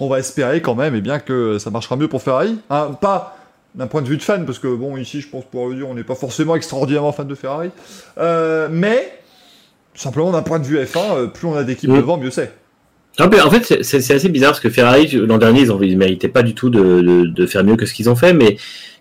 On 0.00 0.08
va 0.08 0.18
espérer 0.18 0.60
quand 0.62 0.74
même 0.74 0.94
eh 0.96 1.00
bien, 1.00 1.18
que 1.20 1.58
ça 1.58 1.70
marchera 1.70 1.96
mieux 1.96 2.08
pour 2.08 2.22
Ferrari. 2.22 2.58
Hein, 2.70 2.96
pas 3.00 3.36
d'un 3.74 3.86
point 3.86 4.02
de 4.02 4.08
vue 4.08 4.16
de 4.16 4.22
fan, 4.22 4.44
parce 4.46 4.58
que 4.58 4.68
bon, 4.74 4.96
ici 4.96 5.20
je 5.20 5.28
pense 5.28 5.44
pouvoir 5.44 5.68
le 5.70 5.76
dire, 5.76 5.88
on 5.88 5.94
n'est 5.94 6.04
pas 6.04 6.14
forcément 6.14 6.56
extraordinairement 6.56 7.12
fan 7.12 7.26
de 7.28 7.34
Ferrari. 7.34 7.70
Euh, 8.18 8.68
mais, 8.70 9.12
simplement 9.94 10.30
d'un 10.32 10.42
point 10.42 10.58
de 10.58 10.64
vue 10.64 10.78
F1, 10.78 10.98
euh, 11.16 11.26
plus 11.26 11.46
on 11.46 11.54
a 11.54 11.64
d'équipes 11.64 11.90
Mm. 11.90 11.96
devant, 11.96 12.16
mieux 12.16 12.30
c'est. 12.30 12.52
En 13.20 13.30
fait, 13.50 13.82
c'est- 13.84 14.10
assez 14.12 14.28
bizarre 14.28 14.50
parce 14.52 14.60
que 14.60 14.70
Ferrari, 14.70 15.06
l'an 15.12 15.38
dernier, 15.38 15.60
ils, 15.60 15.70
ils 15.82 15.96
méritaient 15.98 16.28
pas 16.28 16.42
du 16.42 16.54
tout 16.54 16.68
de, 16.70 16.80
de, 17.00 17.26
de 17.26 17.46
faire 17.46 17.62
mieux 17.62 17.76
que 17.76 17.86
ce 17.86 17.94
qu'ils 17.94 18.10
ont 18.10 18.16
fait. 18.16 18.32
Mais 18.32 18.56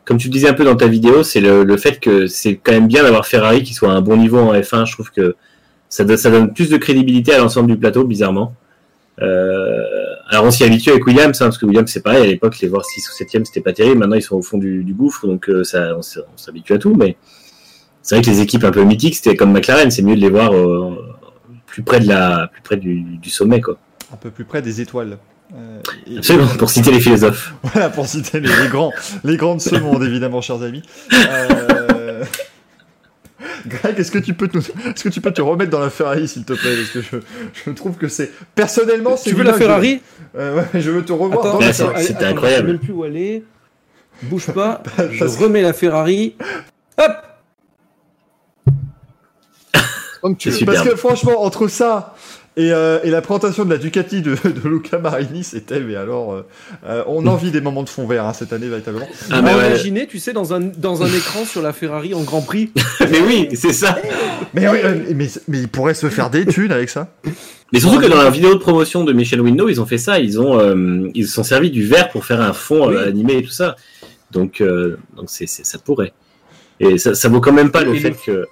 comme 0.05 0.17
tu 0.17 0.27
le 0.27 0.33
disais 0.33 0.47
un 0.49 0.53
peu 0.53 0.63
dans 0.65 0.75
ta 0.75 0.85
vidéo, 0.85 1.23
c'est 1.23 1.39
le, 1.41 1.63
le 1.63 1.77
fait 1.77 1.99
que 1.99 2.27
c'est 2.27 2.55
quand 2.57 2.73
même 2.73 2.87
bien 2.87 3.01
d'avoir 3.01 3.25
Ferrari 3.25 3.63
qui 3.63 3.73
soit 3.73 3.89
à 3.91 3.93
un 3.93 4.01
bon 4.01 4.15
niveau 4.17 4.37
en 4.37 4.53
F1. 4.53 4.85
Je 4.85 4.91
trouve 4.93 5.09
que 5.11 5.35
ça, 5.93 6.03
donne- 6.03 6.17
ça 6.17 6.31
donne 6.31 6.53
plus 6.53 6.69
de 6.69 6.77
crédibilité 6.77 7.33
à 7.33 7.37
l'ensemble 7.37 7.67
du 7.71 7.77
plateau, 7.77 8.03
bizarrement. 8.03 8.55
Euh, 9.21 9.83
alors 10.29 10.45
on 10.45 10.51
s'y 10.51 10.63
habitue 10.63 10.89
avec 10.89 11.05
Williams, 11.05 11.39
hein, 11.41 11.45
parce 11.45 11.57
que 11.59 11.65
Williams 11.67 11.89
c'est 11.91 12.01
pareil, 12.01 12.23
à 12.23 12.25
l'époque 12.25 12.59
les 12.61 12.67
voir 12.67 12.83
6 12.83 13.07
ou 13.09 13.11
7 13.13 13.45
c'était 13.45 13.61
pas 13.61 13.73
terrible, 13.73 13.99
maintenant 13.99 14.15
ils 14.15 14.23
sont 14.23 14.35
au 14.37 14.41
fond 14.41 14.57
du, 14.57 14.83
du 14.83 14.93
gouffre, 14.95 15.27
donc 15.27 15.49
euh, 15.49 15.63
ça, 15.63 15.95
on 15.95 16.01
s'habitue 16.01 16.73
à 16.73 16.77
tout, 16.79 16.95
mais 16.95 17.15
c'est 18.01 18.15
vrai 18.15 18.23
que 18.23 18.29
les 18.31 18.41
équipes 18.41 18.63
un 18.63 18.71
peu 18.71 18.83
mythiques, 18.83 19.15
c'était 19.15 19.35
comme 19.35 19.51
McLaren, 19.51 19.91
c'est 19.91 20.01
mieux 20.01 20.15
de 20.15 20.21
les 20.21 20.29
voir 20.31 20.51
euh, 20.55 20.95
plus 21.67 21.83
près 21.83 21.99
de 21.99 22.07
la, 22.07 22.49
plus 22.51 22.61
près 22.63 22.77
du, 22.77 23.01
du 23.01 23.29
sommet, 23.29 23.61
quoi. 23.61 23.77
Un 24.11 24.17
peu 24.17 24.31
plus 24.31 24.45
près 24.45 24.61
des 24.63 24.81
étoiles. 24.81 25.19
Et- 26.07 26.17
Absolument, 26.17 26.47
pour 26.57 26.71
citer 26.71 26.91
les 26.91 26.99
philosophes. 26.99 27.53
Voilà, 27.63 27.89
pour 27.91 28.07
citer 28.07 28.39
les, 28.39 28.49
les 28.49 28.67
grands, 28.69 28.91
les 29.23 29.37
grands 29.37 29.55
de 29.55 29.61
ce 29.61 29.75
monde, 29.75 30.01
évidemment, 30.03 30.41
chers 30.41 30.63
amis. 30.63 30.81
Greg, 33.67 33.99
est-ce 33.99 34.11
que 34.11 34.19
tu 34.19 34.33
peux 34.33 34.47
te, 34.47 34.57
est-ce 34.57 35.03
que 35.03 35.09
tu 35.09 35.21
peux 35.21 35.31
te 35.31 35.41
remettre 35.41 35.71
dans 35.71 35.79
la 35.79 35.89
Ferrari, 35.89 36.27
s'il 36.27 36.45
te 36.45 36.53
plaît? 36.53 36.75
Parce 36.75 36.89
que 36.89 37.01
je, 37.01 37.17
je 37.65 37.71
trouve 37.71 37.95
que 37.97 38.07
c'est 38.07 38.31
personnellement, 38.55 39.17
c'est 39.17 39.29
Tu 39.29 39.35
veux 39.35 39.43
la 39.43 39.53
Ferrari? 39.53 40.01
Euh, 40.35 40.57
ouais, 40.57 40.81
je 40.81 40.91
veux 40.91 41.03
te 41.03 41.13
revoir 41.13 41.45
Attends, 41.45 41.59
dans 41.59 41.65
la 41.65 41.73
Ferrari. 41.73 42.03
c'était 42.03 42.25
attends, 42.25 42.31
incroyable. 42.31 42.67
Je 42.67 42.71
sais 42.71 42.77
même 42.77 42.81
plus 42.81 42.93
où 42.93 43.03
aller. 43.03 43.43
Bouge 44.23 44.47
pas. 44.51 44.83
je 45.11 45.23
remets 45.23 45.61
la 45.61 45.73
Ferrari. 45.73 46.35
Hop 46.97 47.11
Comme 50.21 50.37
tu. 50.37 50.65
Parce 50.65 50.81
que 50.81 50.95
franchement, 50.95 51.43
entre 51.43 51.67
ça 51.67 52.15
et, 52.55 52.71
euh, 52.71 52.99
et 53.03 53.09
la 53.09 53.21
présentation 53.21 53.65
de 53.65 53.69
la 53.71 53.77
Ducati 53.77 54.21
de, 54.21 54.35
de 54.63 54.67
Luca 54.69 54.97
Marini, 54.99 55.43
c'était, 55.43 55.79
mais 55.79 55.95
alors, 55.95 56.33
euh, 56.33 56.45
euh, 56.85 57.03
on 57.07 57.25
en 57.27 57.35
vit 57.35 57.51
des 57.51 57.61
moments 57.61 57.83
de 57.83 57.89
fond 57.89 58.05
vert 58.05 58.25
hein, 58.25 58.33
cette 58.33 58.53
année, 58.53 58.67
véritablement. 58.67 59.07
Ah, 59.31 59.41
mais, 59.41 59.53
ouais. 59.53 59.67
Imaginez, 59.69 60.07
tu 60.07 60.19
sais, 60.19 60.33
dans 60.33 60.53
un, 60.53 60.59
dans 60.59 61.01
un 61.03 61.07
écran 61.07 61.45
sur 61.45 61.61
la 61.61 61.73
Ferrari 61.73 62.13
en 62.13 62.21
Grand 62.21 62.41
Prix. 62.41 62.71
mais 63.11 63.19
oui, 63.21 63.49
c'est 63.55 63.73
ça. 63.73 63.97
Mais, 64.53 64.67
oui, 64.69 64.77
euh, 64.83 65.03
mais, 65.15 65.27
mais 65.47 65.59
il 65.59 65.67
pourrait 65.67 65.93
se 65.95 66.09
faire 66.09 66.29
des 66.29 66.45
thunes 66.45 66.71
avec 66.71 66.89
ça. 66.89 67.13
Mais 67.71 67.79
surtout 67.79 67.99
que 67.99 68.05
dans 68.07 68.21
la 68.21 68.29
vidéo 68.29 68.53
de 68.53 68.59
promotion 68.59 69.03
de 69.03 69.13
Michel 69.13 69.41
Window, 69.41 69.67
ils 69.67 69.81
ont 69.81 69.85
fait 69.87 69.97
ça. 69.97 70.19
Ils 70.19 70.39
ont, 70.39 70.59
euh, 70.59 71.09
ils 71.15 71.25
se 71.27 71.33
sont 71.33 71.43
servis 71.43 71.71
du 71.71 71.83
verre 71.87 72.09
pour 72.09 72.23
faire 72.25 72.39
un 72.41 72.53
fond 72.53 72.89
euh, 72.91 73.01
Oui. 73.01 73.07
animé 73.09 73.37
et 73.37 73.41
tout 73.43 73.49
ça. 73.49 73.75
Donc, 74.29 74.61
euh, 74.61 74.97
donc 75.15 75.25
c'est, 75.27 75.47
c'est- 75.47 75.65
ça 75.65 75.79
pourrait. 75.79 76.13
Et 76.79 76.97
ça, 76.99 77.15
ça 77.15 77.29
vaut 77.29 77.39
quand 77.41 77.51
même 77.53 77.71
pas 77.71 77.83
le 77.83 77.95
Et 77.95 77.99
fait 77.99 78.09
le- 78.09 78.15
que. 78.15 78.45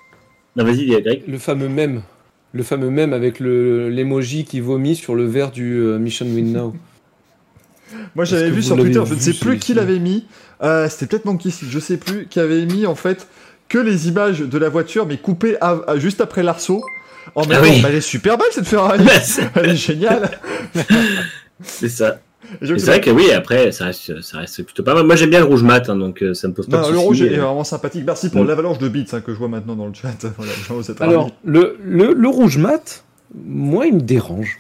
Non, 0.56 0.64
vas-y, 0.64 0.88
Greg. 0.88 1.22
Le 1.28 1.38
fameux 1.38 1.70
mème. 1.70 2.02
Le 2.54 2.64
fameux 2.64 2.90
mème 2.90 3.14
avec 3.14 3.40
le- 3.40 3.90
l'emoji 3.90 4.44
qui 4.46 4.60
vomit 4.60 4.96
sur 4.96 5.16
le 5.16 5.26
verre 5.26 5.52
du 5.52 5.78
euh, 5.80 5.98
Mission 6.00 6.26
Window. 6.26 6.74
Moi, 8.16 8.24
Est-ce 8.26 8.36
j'avais 8.36 8.50
vu 8.50 8.62
sur 8.64 8.76
Twitter, 8.78 9.02
je 9.06 9.14
ne 9.14 9.20
sais 9.20 9.34
plus 9.34 9.58
qui 9.58 9.74
l'avait 9.74 10.00
mis. 10.00 10.26
Euh, 10.62 10.88
C'était 10.90 11.08
peut-être 11.08 11.26
Monkey 11.26 11.50
je 11.50 11.80
sais 11.80 11.98
plus, 11.98 12.28
qui 12.28 12.40
avait 12.40 12.66
mis 12.66 12.86
en 12.86 12.96
fait 12.96 13.28
que 13.68 13.78
les 13.78 14.08
images 14.10 14.40
de 14.42 14.58
la 14.58 14.70
voiture, 14.70 15.06
mais 15.06 15.18
coupées 15.18 15.56
à- 15.62 15.80
à- 15.88 15.98
juste 15.98 16.20
après 16.22 16.44
l'arceau. 16.44 16.84
En 17.36 17.46
même 17.46 17.60
Ah 17.62 17.66
temps, 17.66 17.72
oui. 17.74 17.82
bah, 17.82 17.90
elle 17.90 17.96
est 17.96 18.02
super 18.02 18.38
belle 18.38 18.48
cette 18.52 18.68
Ferrari. 18.68 19.06
elle 19.56 19.70
est 19.70 19.76
géniale. 19.76 20.40
c'est 21.64 21.88
ça. 21.90 22.20
C'est 22.62 22.78
vrai 22.86 23.02
que 23.02 23.10
oui, 23.12 23.32
après, 23.32 23.72
ça 23.72 23.86
reste, 23.86 24.22
ça 24.22 24.40
reste 24.40 24.64
plutôt 24.64 24.84
pas 24.84 24.94
mal. 24.94 25.06
Moi, 25.06 25.16
j'aime 25.16 25.30
bien 25.30 25.40
le 25.40 25.46
rouge 25.46 25.64
mat, 25.64 25.90
hein, 25.90 25.96
donc 25.96 26.22
euh, 26.24 26.34
ça 26.34 26.48
me 26.48 26.54
pose 26.54 26.68
pas 26.68 26.82
Non, 26.82 26.88
de 26.88 26.92
le 26.92 26.96
soucis. 26.98 27.06
rouge 27.08 27.22
est 27.22 27.38
Euh, 27.38 27.42
vraiment 27.44 27.64
sympathique. 27.64 28.04
Merci 28.06 28.30
pour 28.30 28.44
Mm. 28.44 28.48
l'avalanche 28.48 28.78
de 28.80 28.90
bits 28.90 29.06
hein, 29.12 29.22
que 29.22 29.32
je 29.34 29.38
vois 29.38 29.48
maintenant 29.48 29.76
dans 29.76 29.88
le 29.88 29.94
chat. 29.94 30.10
Voilà, 30.38 30.84
Alors, 31.00 31.32
le, 31.44 31.78
le, 31.84 32.14
le 32.14 32.28
rouge 32.30 32.58
mat, 32.58 33.04
moi, 33.36 33.86
il 33.88 33.96
me 33.96 34.02
dérange. 34.02 34.58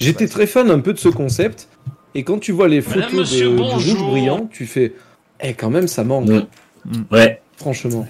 J'étais 0.00 0.26
très 0.28 0.46
fan 0.46 0.70
un 0.70 0.80
peu 0.80 0.92
de 0.92 0.98
ce 0.98 1.08
concept. 1.08 1.68
Et 2.14 2.24
quand 2.24 2.38
tu 2.38 2.52
vois 2.52 2.68
les 2.68 2.80
Madame, 2.82 3.02
photos 3.10 3.30
de, 3.32 3.36
du 3.36 3.46
rouge 3.46 3.96
brillant, 3.96 4.48
tu 4.52 4.66
fais. 4.66 4.94
Eh, 5.40 5.54
quand 5.54 5.70
même, 5.70 5.88
ça 5.88 6.04
manque. 6.04 6.28
Mm. 6.28 6.90
Ouais. 7.10 7.40
Franchement. 7.56 8.06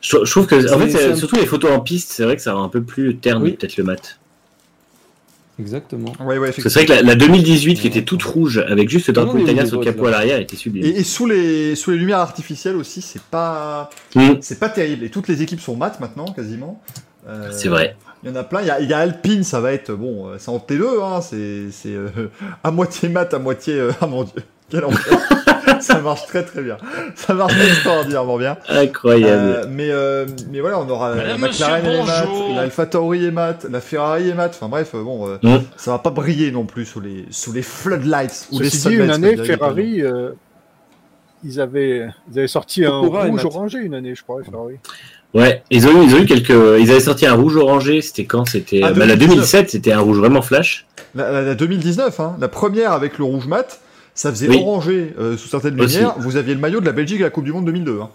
Je, 0.00 0.18
je 0.24 0.30
trouve 0.30 0.46
que, 0.46 0.72
en 0.72 0.78
fait, 0.78 1.16
surtout 1.16 1.36
les 1.36 1.46
photos 1.46 1.72
en 1.72 1.80
piste, 1.80 2.12
c'est 2.12 2.22
vrai 2.22 2.36
que 2.36 2.42
ça 2.42 2.52
rend 2.52 2.62
un 2.62 2.68
peu 2.68 2.82
plus 2.82 3.16
terne, 3.16 3.42
Oui. 3.42 3.52
peut-être 3.52 3.76
le 3.76 3.84
mat. 3.84 4.18
Exactement. 5.58 6.12
Ouais, 6.20 6.36
ouais, 6.38 6.52
c'est 6.52 6.68
vrai 6.72 6.84
que 6.84 6.92
la, 6.92 7.02
la 7.02 7.14
2018 7.14 7.76
qui 7.80 7.86
était 7.86 8.02
toute 8.02 8.22
rouge 8.22 8.58
avec 8.68 8.90
juste 8.90 9.08
le 9.08 9.14
Non, 9.14 9.24
drapeau 9.24 9.38
italien 9.38 9.64
sur 9.64 9.78
le 9.78 9.84
capot 9.84 10.06
à 10.06 10.10
l'arrière 10.10 10.38
était 10.38 10.56
sublime. 10.56 10.84
Et, 10.84 10.88
et 11.00 11.02
sous 11.04 11.26
les 11.26 11.74
sous 11.76 11.90
les 11.92 11.96
lumières 11.96 12.18
artificielles 12.18 12.76
aussi, 12.76 13.00
c'est 13.00 13.22
pas 13.22 13.88
Mm. 14.14 14.32
c'est 14.40 14.58
pas 14.60 14.68
terrible. 14.68 15.04
Et 15.04 15.08
toutes 15.10 15.28
les 15.28 15.42
équipes 15.42 15.60
sont 15.60 15.76
mates 15.76 15.98
maintenant, 16.00 16.26
quasiment. 16.26 16.82
Euh, 17.28 17.50
C'est 17.52 17.68
vrai. 17.68 17.96
Il 18.22 18.28
y 18.30 18.32
en 18.32 18.36
a 18.36 18.44
plein. 18.44 18.60
Il 18.60 18.66
y 18.66 18.70
a, 18.70 18.80
il 18.80 18.88
y 18.88 18.92
a 18.92 18.98
Alpine, 18.98 19.44
ça 19.44 19.60
va 19.60 19.72
être 19.72 19.92
bon. 19.92 20.28
euh, 20.28 20.36
C'est 20.38 20.50
en 20.50 20.58
T2, 20.58 21.02
hein. 21.02 21.20
C'est 21.22 21.70
c'est 21.72 21.94
euh, 21.94 22.08
à 22.64 22.70
moitié 22.70 23.08
mat, 23.08 23.32
à 23.32 23.38
moitié. 23.38 23.74
euh, 23.74 23.92
ah 24.00 24.06
mon 24.06 24.24
dieu, 24.24 24.42
quel 24.70 24.84
enfer. 24.84 25.18
Ça 25.80 26.00
marche 26.00 26.26
très 26.26 26.44
très 26.44 26.62
bien. 26.62 26.76
Ça 27.14 27.34
marche 27.34 27.54
extraordinairement 27.66 28.38
bien. 28.38 28.56
Incroyable. 28.68 29.26
Euh, 29.32 29.64
mais 29.70 29.88
mais 29.88 30.44
mais 30.52 30.60
voilà, 30.60 30.80
on 30.80 30.88
aura 30.88 31.14
Madame, 31.14 31.28
la 31.40 31.48
McLaren 31.48 31.82
monsieur, 31.84 32.00
est 32.00 32.04
mat, 32.06 32.26
bonjour. 32.28 32.54
l'Alpha 32.56 32.86
Tauri 32.86 33.24
est 33.26 33.30
mat, 33.30 33.66
la 33.70 33.80
Ferrari 33.80 34.28
est 34.30 34.34
mat. 34.34 34.48
Enfin 34.54 34.68
bref, 34.68 34.90
euh, 34.94 35.02
bon, 35.02 35.28
euh, 35.28 35.36
Mm. 35.42 35.62
ça 35.76 35.92
va 35.92 35.98
pas 35.98 36.10
briller 36.10 36.50
non 36.50 36.64
plus 36.64 36.84
sous 36.84 37.00
les 37.00 37.24
sous 37.30 37.52
les 37.52 37.62
floodlights 37.62 38.48
ou 38.52 38.60
les 38.60 38.68
dit, 38.68 38.88
une 38.94 39.10
année, 39.10 39.36
Ferrari, 39.36 40.02
euh, 40.02 40.30
ils, 41.44 41.60
avaient, 41.60 42.08
ils 42.32 42.38
avaient 42.38 42.48
sorti 42.48 42.84
un 42.84 42.88
et 43.02 43.06
rouge 43.28 43.44
orangé 43.44 43.78
une 43.78 43.94
année, 43.94 44.14
je 44.14 44.22
crois, 44.22 44.42
Ferrari. 44.42 44.76
Ouais, 45.34 45.62
ils 45.70 45.86
ont 45.86 46.02
eu, 46.02 46.04
ils 46.06 46.14
ont 46.14 46.18
eu 46.18 46.24
quelques. 46.26 46.48
Ils 46.80 46.90
avaient 46.90 47.00
sorti 47.00 47.26
un 47.26 47.34
rouge 47.34 47.56
orangé. 47.56 48.00
C'était 48.00 48.24
quand? 48.24 48.46
C'était 48.48 48.80
Ah, 48.82 48.92
bah, 48.92 49.00
la 49.06 49.16
2019. 49.16 49.28
2007. 49.36 49.70
C'était 49.70 49.92
un 49.92 50.00
rouge 50.00 50.18
vraiment 50.18 50.40
flash. 50.40 50.86
La, 51.14 51.30
la- 51.30 51.42
la 51.42 51.54
2019, 51.54 52.20
hein, 52.20 52.36
la 52.40 52.48
première 52.48 52.92
avec 52.92 53.18
le 53.18 53.24
rouge 53.24 53.46
mat, 53.46 53.80
ça 54.16 54.30
faisait 54.30 54.48
Oui. 54.48 54.56
orangé 54.60 55.14
euh, 55.20 55.36
sous 55.36 55.46
certaines 55.48 55.80
Aussi. 55.80 55.94
lumières. 55.98 56.14
Vous 56.18 56.36
aviez 56.36 56.54
le 56.54 56.60
maillot 56.60 56.80
de 56.80 56.86
la 56.86 56.92
Belgique 56.92 57.20
à 57.20 57.24
la 57.24 57.30
Coupe 57.30 57.44
du 57.44 57.52
Monde 57.52 57.66
2002. 57.66 58.00
hein. 58.00 58.08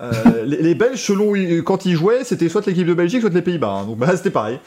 Euh, 0.00 0.12
les, 0.46 0.58
les 0.62 0.74
Belges, 0.76 1.00
selon 1.02 1.32
quand 1.64 1.84
ils 1.84 1.96
jouaient, 1.96 2.22
c'était 2.22 2.48
soit 2.48 2.64
l'équipe 2.64 2.86
de 2.86 2.94
Belgique, 2.94 3.20
soit 3.22 3.34
les 3.34 3.42
Pays-Bas. 3.42 3.80
hein. 3.82 3.84
Donc 3.84 3.98
bah, 3.98 4.16
c'était 4.16 4.30
pareil. 4.30 4.60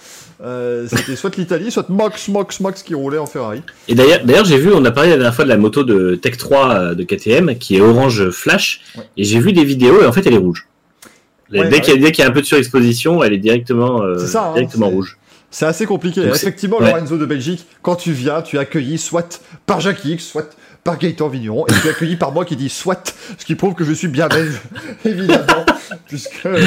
Euh, 0.43 0.85
c'était 0.89 1.15
soit 1.15 1.33
l'Italie, 1.37 1.71
soit 1.71 1.87
Max, 1.87 2.27
Max, 2.27 2.59
Max 2.59 2.83
qui 2.83 2.93
roulait 2.95 3.17
en 3.17 3.25
Ferrari. 3.25 3.61
Et 3.87 3.95
d'ailleurs, 3.95 4.25
d'ailleurs, 4.25 4.43
j'ai 4.43 4.57
vu, 4.57 4.73
on 4.73 4.83
a 4.83 4.91
parlé 4.91 5.11
la 5.11 5.15
dernière 5.15 5.33
fois 5.33 5.45
de 5.45 5.49
la 5.49 5.55
moto 5.55 5.85
de 5.85 6.15
Tech 6.15 6.35
3 6.35 6.69
euh, 6.73 6.95
de 6.95 7.03
KTM 7.03 7.55
qui 7.57 7.77
est 7.77 7.81
orange 7.81 8.29
flash, 8.31 8.81
Ouais. 8.97 9.03
et 9.15 9.23
j'ai 9.23 9.39
vu 9.39 9.53
des 9.53 9.63
vidéos 9.63 10.01
et 10.01 10.05
en 10.05 10.11
fait 10.11 10.25
elle 10.27 10.33
est 10.33 10.37
rouge. 10.37 10.67
Ouais, 11.53 11.63
dès 11.63 11.69
bah 11.69 11.79
qu'il 11.79 11.93
y, 11.93 11.97
a- 11.97 12.01
dès 12.01 12.11
qu'il 12.11 12.23
y 12.23 12.27
a 12.27 12.29
un 12.29 12.33
peu 12.33 12.41
de 12.41 12.45
surexposition, 12.45 13.23
elle 13.23 13.31
est 13.33 13.37
directement, 13.37 14.01
euh, 14.01 14.17
ça, 14.17 14.47
hein, 14.49 14.53
directement 14.55 14.89
rouge. 14.89 15.17
C'est 15.49 15.65
assez 15.65 15.85
compliqué. 15.85 16.23
Donc 16.25 16.35
Effectivement. 16.35 16.79
Lorenzo 16.79 17.17
de 17.17 17.25
Belgique, 17.25 17.65
quand 17.81 17.95
tu 17.95 18.11
viens, 18.13 18.41
tu 18.41 18.55
es 18.55 18.59
accueilli 18.59 18.97
soit 18.97 19.41
par 19.65 19.79
Jacques 19.81 20.03
X, 20.05 20.25
soit 20.25 20.49
par 20.83 20.97
Gaëtan 20.97 21.27
Vigneron, 21.27 21.65
et 21.67 21.73
tu 21.73 21.87
es 21.87 21.91
accueilli 21.91 22.15
par 22.15 22.31
moi 22.31 22.43
qui 22.43 22.55
dis 22.55 22.69
soit, 22.69 23.13
ce 23.37 23.45
qui 23.45 23.55
prouve 23.55 23.75
que 23.75 23.83
je 23.83 23.93
suis 23.93 24.07
bien 24.07 24.27
belge, 24.27 24.61
évidemment, 25.05 25.65
puisque 26.07 26.45
euh, 26.45 26.59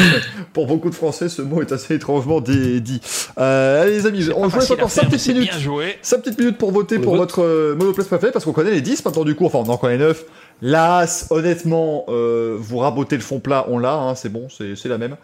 pour 0.52 0.66
beaucoup 0.66 0.88
de 0.90 0.94
Français, 0.94 1.28
ce 1.28 1.42
mot 1.42 1.60
est 1.62 1.72
assez 1.72 1.94
étrangement 1.94 2.40
dit. 2.40 3.00
Euh, 3.38 3.82
allez 3.82 3.92
les 3.92 4.06
amis, 4.06 4.28
on 4.36 4.48
laisse 4.48 4.70
encore 4.70 4.90
5 4.90 5.10
petites 5.10 5.34
minutes. 5.34 5.50
Bien 5.50 5.58
joué. 5.58 5.98
5 6.02 6.22
petites 6.22 6.38
minutes 6.38 6.58
pour 6.58 6.70
voter 6.70 6.98
Pour 6.98 7.16
votre 7.16 7.42
euh, 7.42 7.74
monoplace 7.74 8.06
préféré 8.06 8.30
parce 8.30 8.44
qu'on 8.44 8.52
connaît 8.52 8.70
les 8.70 8.80
10 8.80 9.04
maintenant 9.04 9.24
du 9.24 9.34
coup, 9.34 9.46
enfin 9.46 9.58
on 9.58 9.68
en 9.68 9.76
connaît 9.76 9.98
9. 9.98 10.24
L'As, 10.62 11.26
honnêtement, 11.30 12.04
euh, 12.08 12.56
vous 12.58 12.78
rabotez 12.78 13.16
le 13.16 13.22
fond 13.22 13.40
plat, 13.40 13.66
on 13.68 13.78
l'a, 13.78 13.94
hein, 13.94 14.14
c'est 14.14 14.28
bon, 14.28 14.48
c'est 14.48 14.76
c'est 14.76 14.88
la 14.88 14.98
même. 14.98 15.16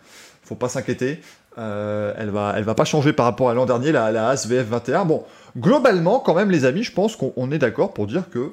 Faut 0.42 0.56
pas 0.56 0.68
s'inquiéter. 0.68 1.20
Euh, 1.58 2.12
elle 2.16 2.30
va, 2.30 2.54
elle 2.56 2.64
va 2.64 2.74
pas 2.74 2.84
changer 2.84 3.12
par 3.12 3.26
rapport 3.26 3.50
à 3.50 3.54
l'an 3.54 3.66
dernier, 3.66 3.92
la, 3.92 4.10
la 4.10 4.28
As 4.28 4.48
VF21. 4.48 5.06
Bon, 5.06 5.24
globalement, 5.58 6.20
quand 6.20 6.34
même, 6.34 6.50
les 6.50 6.64
amis, 6.64 6.82
je 6.82 6.92
pense 6.92 7.16
qu'on 7.16 7.32
on 7.36 7.50
est 7.50 7.58
d'accord 7.58 7.92
pour 7.92 8.06
dire 8.06 8.30
que 8.30 8.52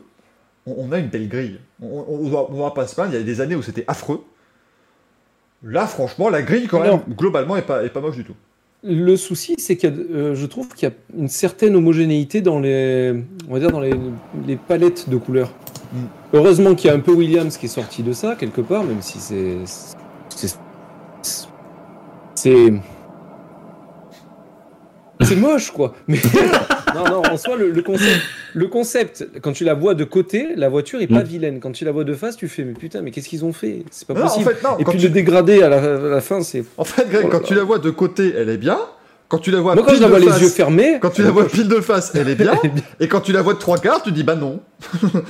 on, 0.68 0.76
on 0.78 0.92
a 0.92 1.00
une 1.00 1.08
belle 1.08 1.28
grille. 1.28 1.60
On, 1.82 2.06
on 2.52 2.60
va, 2.60 2.72
pas 2.72 2.86
se 2.88 2.96
plaindre. 2.96 3.14
Il 3.14 3.18
y 3.18 3.22
a 3.22 3.24
des 3.24 3.42
années 3.42 3.56
où 3.56 3.62
c'était 3.62 3.86
affreux. 3.88 4.24
Là, 5.64 5.88
franchement, 5.88 6.30
la 6.30 6.44
grille, 6.44 6.68
quand 6.68 6.82
même, 6.82 6.92
Non. 6.92 7.04
globalement, 7.10 7.58
est 7.58 7.64
pas, 7.64 7.84
est 7.84 7.90
pas 7.90 8.02
moche 8.02 8.16
du 8.18 8.24
tout. 8.24 8.36
Le 8.84 9.16
souci, 9.16 9.56
c'est 9.58 9.76
que 9.76 10.34
je 10.36 10.46
trouve 10.46 10.68
qu'il 10.70 10.88
y 10.88 10.92
a 10.92 10.96
une 11.18 11.30
certaine 11.30 11.76
homogénéité 11.76 12.42
dans 12.42 12.60
les, 12.60 13.24
on 13.50 13.54
va 13.54 13.60
dire 13.60 13.72
dans 13.72 13.80
les, 13.80 13.94
les 14.46 14.56
palettes 14.56 15.10
de 15.10 15.18
couleurs. 15.18 15.52
Mm. 15.92 15.98
Heureusement 16.34 16.76
qu'il 16.76 16.90
y 16.90 16.94
a 16.94 16.96
un 16.96 17.00
peu 17.00 17.12
Williams 17.12 17.58
qui 17.58 17.66
est 17.66 17.70
sorti 17.70 18.04
de 18.04 18.14
ça 18.14 18.36
quelque 18.36 18.62
part, 18.62 18.84
même 18.84 19.02
si 19.02 19.18
c'est, 19.20 19.58
c'est, 22.36 22.74
c'est, 25.28 25.36
moche 25.36 25.72
quoi. 25.72 25.94
Mais 26.08 26.18
non, 26.96 27.04
non, 27.06 27.22
en 27.32 27.38
soi 27.38 27.56
le, 27.58 27.72
le 27.72 27.82
concept, 27.82 28.22
le 28.54 28.68
concept, 28.68 29.28
quand 29.42 29.52
tu 29.54 29.64
la 29.64 29.74
vois 29.74 29.94
de 29.94 30.04
côté, 30.04 30.50
la 30.56 30.70
voiture 30.70 31.02
est 31.02 31.08
pas 31.08 31.22
Mm. 31.24 31.28
vilaine. 31.28 31.60
Quand 31.60 31.72
tu 31.72 31.86
la 31.86 31.92
vois 31.92 32.04
de 32.04 32.14
face, 32.14 32.38
tu 32.38 32.48
fais 32.48 32.64
mais 32.64 32.74
putain, 32.74 33.02
mais 33.02 33.12
qu'est-ce 33.12 33.28
qu'ils 33.30 33.46
ont 33.46 33.54
fait? 33.54 33.84
C'est 33.92 34.08
pas 34.08 34.14
Non, 34.14 34.22
en 34.22 34.24
possible. 34.28 34.46
fait, 34.52 34.64
non, 34.64 34.78
Et 34.80 34.84
quand 34.84 34.92
puis 34.92 35.00
tu- 35.00 35.08
le 35.08 35.14
dégradé 35.14 35.62
à 35.62 35.70
la, 35.70 35.78
à 35.78 35.98
la 36.10 36.22
fin, 36.22 36.42
c'est. 36.42 36.64
En 36.78 36.84
fait, 36.84 37.10
Greg, 37.10 37.26
Oh 37.28 37.30
quand 37.32 37.42
tu 37.44 37.54
la 37.56 37.64
vois 37.64 37.80
de 37.80 37.90
côté, 37.90 38.34
elle 38.38 38.50
est 38.50 38.58
bien. 38.58 38.78
Quand 39.30 39.40
tu 39.40 39.52
la 39.52 39.60
vois 39.60 39.76
Moi 39.76 39.84
quand 39.84 39.90
pile 39.92 39.98
je 39.98 40.02
la 40.04 40.08
de 40.08 40.12
vois 40.14 40.20
les 40.22 40.28
face, 40.32 40.42
yeux 40.42 40.48
fermés, 40.48 41.00
quand 41.02 41.10
tu 41.10 41.22
la 41.22 41.32
vois 41.32 41.46
pile 41.50 41.68
de 41.68 41.82
face, 41.82 42.14
elle 42.16 42.30
est 42.30 42.36
bien. 42.36 42.54
Et 43.02 43.10
quand 43.10 43.20
tu 43.20 43.34
la 43.34 43.42
vois 43.42 43.56
de 43.56 43.60
trois 43.60 43.78
quarts, 43.78 44.02
tu 44.02 44.14
dis 44.14 44.24
bah 44.24 44.36
non. 44.36 44.62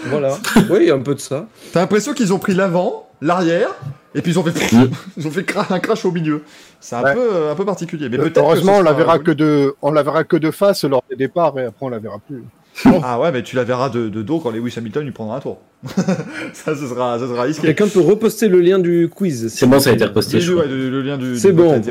Voilà. 0.06 0.38
Oui, 0.70 0.78
il 0.82 0.88
y 0.88 0.92
a 0.92 0.94
un 0.94 1.00
peu 1.00 1.16
de 1.16 1.20
ça. 1.20 1.48
T'as 1.74 1.80
l'impression 1.80 2.14
qu'ils 2.14 2.32
ont 2.32 2.38
pris 2.38 2.54
l'avant, 2.54 3.10
l'arrière, 3.22 3.70
et 4.18 4.22
puis 4.22 4.32
ils 4.34 4.40
ont 4.40 4.44
fait, 4.44 4.76
Mm. 4.76 4.90
ils 5.18 5.28
ont 5.28 5.32
fait 5.32 5.44
cra- 5.44 5.72
un 5.74 5.80
crash 5.80 6.04
au 6.04 6.12
milieu. 6.12 6.42
C'est 6.82 6.96
un 6.96 7.04
Ouais. 7.04 7.14
peu, 7.14 7.30
euh, 7.34 7.52
un 7.52 7.56
peu 7.56 7.64
particulier. 7.66 8.10
Mais 8.10 8.18
peut-être. 8.18 8.40
Heureusement, 8.40 8.74
que 8.76 8.80
on 8.82 8.84
la 8.84 8.94
verra 8.94 9.20
que 9.20 9.32
de, 9.32 9.76
on 9.82 9.92
la 9.92 10.04
verra 10.04 10.24
que 10.26 10.36
de 10.38 10.52
face 10.52 10.84
lors 10.84 11.04
des 11.10 11.16
départs 11.16 11.58
et 11.60 11.64
après 11.66 11.86
on 11.86 11.90
la 11.90 12.00
verra 12.00 12.18
plus. 12.28 12.44
Ah 13.04 13.20
ouais, 13.20 13.32
mais 13.32 13.42
tu 13.42 13.56
la 13.56 13.64
verras 13.64 13.90
de, 13.90 14.08
de 14.08 14.22
dos 14.22 14.40
quand 14.40 14.52
Lewis 14.52 14.74
Hamilton 14.78 15.04
lui 15.04 15.12
prendra 15.12 15.38
un 15.38 15.40
tour. 15.40 15.58
ça, 16.54 16.76
ce 16.76 16.88
sera, 16.88 17.18
ça 17.18 17.28
sera 17.28 17.44
risqué. 17.44 17.68
Quelqu'un 17.68 17.88
peut 17.88 18.02
reposter 18.02 18.50
le 18.50 18.60
lien 18.60 18.78
du 18.80 19.10
quiz. 19.14 19.48
C'est 19.54 19.66
bon, 19.66 19.80
ça 19.80 19.90
a 19.90 19.94
été 19.94 20.06
reposté. 20.06 20.38
Oui, 20.38 20.42
je 20.44 20.52
oui, 20.54 20.60
crois. 20.60 20.70
ouais, 20.72 20.78
le, 20.78 20.90
le 20.92 21.02
lien 21.02 21.18
du. 21.18 21.38
C'est 21.38 21.52
bon. 21.52 21.82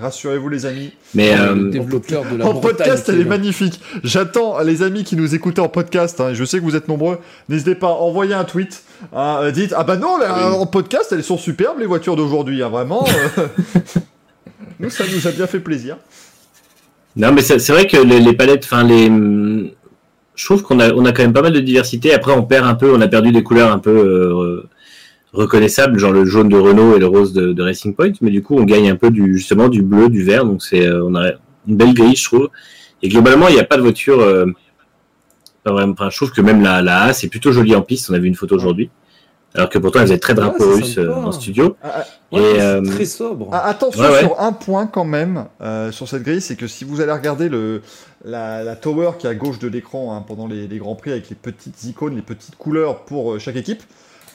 Rassurez-vous, 0.00 0.48
les 0.48 0.64
amis. 0.64 0.92
Mais 1.14 1.34
le 1.36 1.42
euh, 1.42 1.70
développeur 1.70 2.24
de 2.30 2.36
la 2.36 2.46
En 2.46 2.54
podcast, 2.54 3.08
elle 3.10 3.20
est 3.20 3.24
magnifique. 3.24 3.78
J'attends 4.02 4.58
les 4.62 4.82
amis 4.82 5.04
qui 5.04 5.16
nous 5.16 5.34
écoutaient 5.34 5.60
en 5.60 5.68
podcast. 5.68 6.18
hein, 6.20 6.32
je 6.32 6.44
sais 6.44 6.58
que 6.58 6.64
vous 6.64 6.76
êtes 6.76 6.88
nombreux. 6.88 7.18
N'hésitez 7.50 7.74
pas 7.74 7.88
à 7.88 7.90
envoyer 7.90 8.32
un 8.32 8.44
tweet. 8.44 8.84
hein, 9.14 9.40
euh, 9.42 9.50
dites 9.50 9.74
ah 9.76 9.84
bah 9.84 9.96
non, 9.96 10.16
là, 10.16 10.52
en 10.54 10.64
podcast, 10.66 11.12
elles 11.12 11.22
sont 11.24 11.36
superbes 11.36 11.78
les 11.78 11.86
voitures 11.86 12.16
d'aujourd'hui. 12.16 12.62
hein, 12.62 12.70
vraiment. 12.70 13.06
euh. 13.38 13.46
nous, 14.80 14.88
ça 14.90 15.04
nous 15.14 15.26
a 15.26 15.30
bien 15.30 15.46
fait 15.46 15.60
plaisir. 15.60 15.98
non, 17.16 17.32
mais 17.32 17.42
c'est 17.42 17.68
vrai 17.72 17.86
que 17.86 17.98
les, 17.98 18.18
les 18.20 18.32
palettes, 18.32 18.64
enfin 18.64 18.84
les, 18.84 19.08
hum, 19.08 19.68
je 20.34 20.44
trouve 20.46 20.62
qu'on 20.62 20.80
a, 20.80 20.90
on 20.94 21.04
a 21.04 21.12
quand 21.12 21.22
même 21.22 21.34
pas 21.34 21.42
mal 21.42 21.52
de 21.52 21.60
diversité. 21.60 22.14
Après, 22.14 22.32
on 22.32 22.44
perd 22.44 22.66
un 22.66 22.74
peu, 22.74 22.90
on 22.94 23.00
a 23.02 23.08
perdu 23.08 23.30
des 23.30 23.42
couleurs 23.42 23.70
un 23.70 23.78
peu 23.78 23.90
euh, 23.90 24.66
reconnaissables, 25.32 25.98
genre 25.98 26.12
le 26.12 26.24
jaune 26.24 26.48
de 26.48 26.56
Renault 26.58 26.96
et 26.96 26.98
le 26.98 27.06
rose 27.06 27.32
de, 27.32 27.52
de 27.52 27.62
Racing 27.62 27.94
Point. 27.94 28.12
Mais 28.20 28.30
du 28.30 28.42
coup, 28.42 28.56
on 28.58 28.64
gagne 28.64 28.90
un 28.90 28.96
peu 28.96 29.10
du 29.10 29.36
justement 29.38 29.68
du 29.68 29.82
bleu, 29.82 30.08
du 30.08 30.22
vert. 30.24 30.44
Donc 30.44 30.62
c'est, 30.62 30.86
euh, 30.86 31.04
on 31.04 31.14
a 31.14 31.32
une 31.66 31.76
belle 31.76 31.94
grille, 31.94 32.16
je 32.16 32.24
trouve. 32.24 32.48
Et 33.02 33.08
globalement, 33.08 33.48
il 33.48 33.54
n'y 33.54 33.60
a 33.60 33.64
pas 33.64 33.76
de 33.76 33.82
voiture. 33.82 34.20
euh, 34.20 34.46
pas 35.64 35.72
vraiment, 35.72 35.92
enfin, 35.92 36.10
je 36.10 36.16
trouve 36.16 36.32
que 36.32 36.40
même 36.40 36.62
la, 36.62 36.82
la 36.82 37.04
A, 37.04 37.12
c'est 37.12 37.28
plutôt 37.28 37.52
joli 37.52 37.74
en 37.74 37.82
piste. 37.82 38.10
On 38.10 38.14
a 38.14 38.18
vu 38.18 38.26
une 38.28 38.34
photo 38.34 38.56
aujourd'hui. 38.56 38.90
Alors 39.54 39.68
que 39.68 39.78
pourtant, 39.78 40.00
elle 40.00 40.06
faisait 40.06 40.18
très 40.18 40.34
drapeau 40.34 40.76
russe 40.76 40.96
euh, 40.98 41.12
en 41.12 41.30
studio. 41.30 41.76
Ah, 41.82 41.92
ah, 41.98 42.04
Ouais, 42.32 42.40
Et, 42.40 42.54
c'est 42.54 42.60
euh, 42.62 42.82
très 42.82 43.04
sobre. 43.04 43.50
ah, 43.52 43.66
attention 43.68 44.00
Ouais, 44.02 44.08
ouais. 44.10 44.18
sur 44.20 44.40
un 44.40 44.52
point 44.52 44.86
quand 44.86 45.04
même 45.04 45.44
euh, 45.60 45.92
sur 45.92 46.08
cette 46.08 46.22
grille, 46.22 46.40
c'est 46.40 46.56
que 46.56 46.66
si 46.66 46.84
vous 46.84 47.02
allez 47.02 47.12
regarder 47.12 47.48
le 47.50 47.82
la, 48.24 48.62
la 48.64 48.76
tower 48.76 49.10
qui 49.18 49.26
est 49.26 49.30
à 49.30 49.34
gauche 49.34 49.58
de 49.58 49.68
l'écran 49.68 50.16
hein, 50.16 50.24
pendant 50.26 50.46
les, 50.46 50.66
les 50.66 50.78
grands 50.78 50.94
prix 50.94 51.12
avec 51.12 51.28
les 51.28 51.36
petites 51.36 51.84
icônes, 51.84 52.16
les 52.16 52.22
petites 52.22 52.56
couleurs 52.56 53.04
pour 53.04 53.34
euh, 53.34 53.38
chaque 53.38 53.56
équipe. 53.56 53.82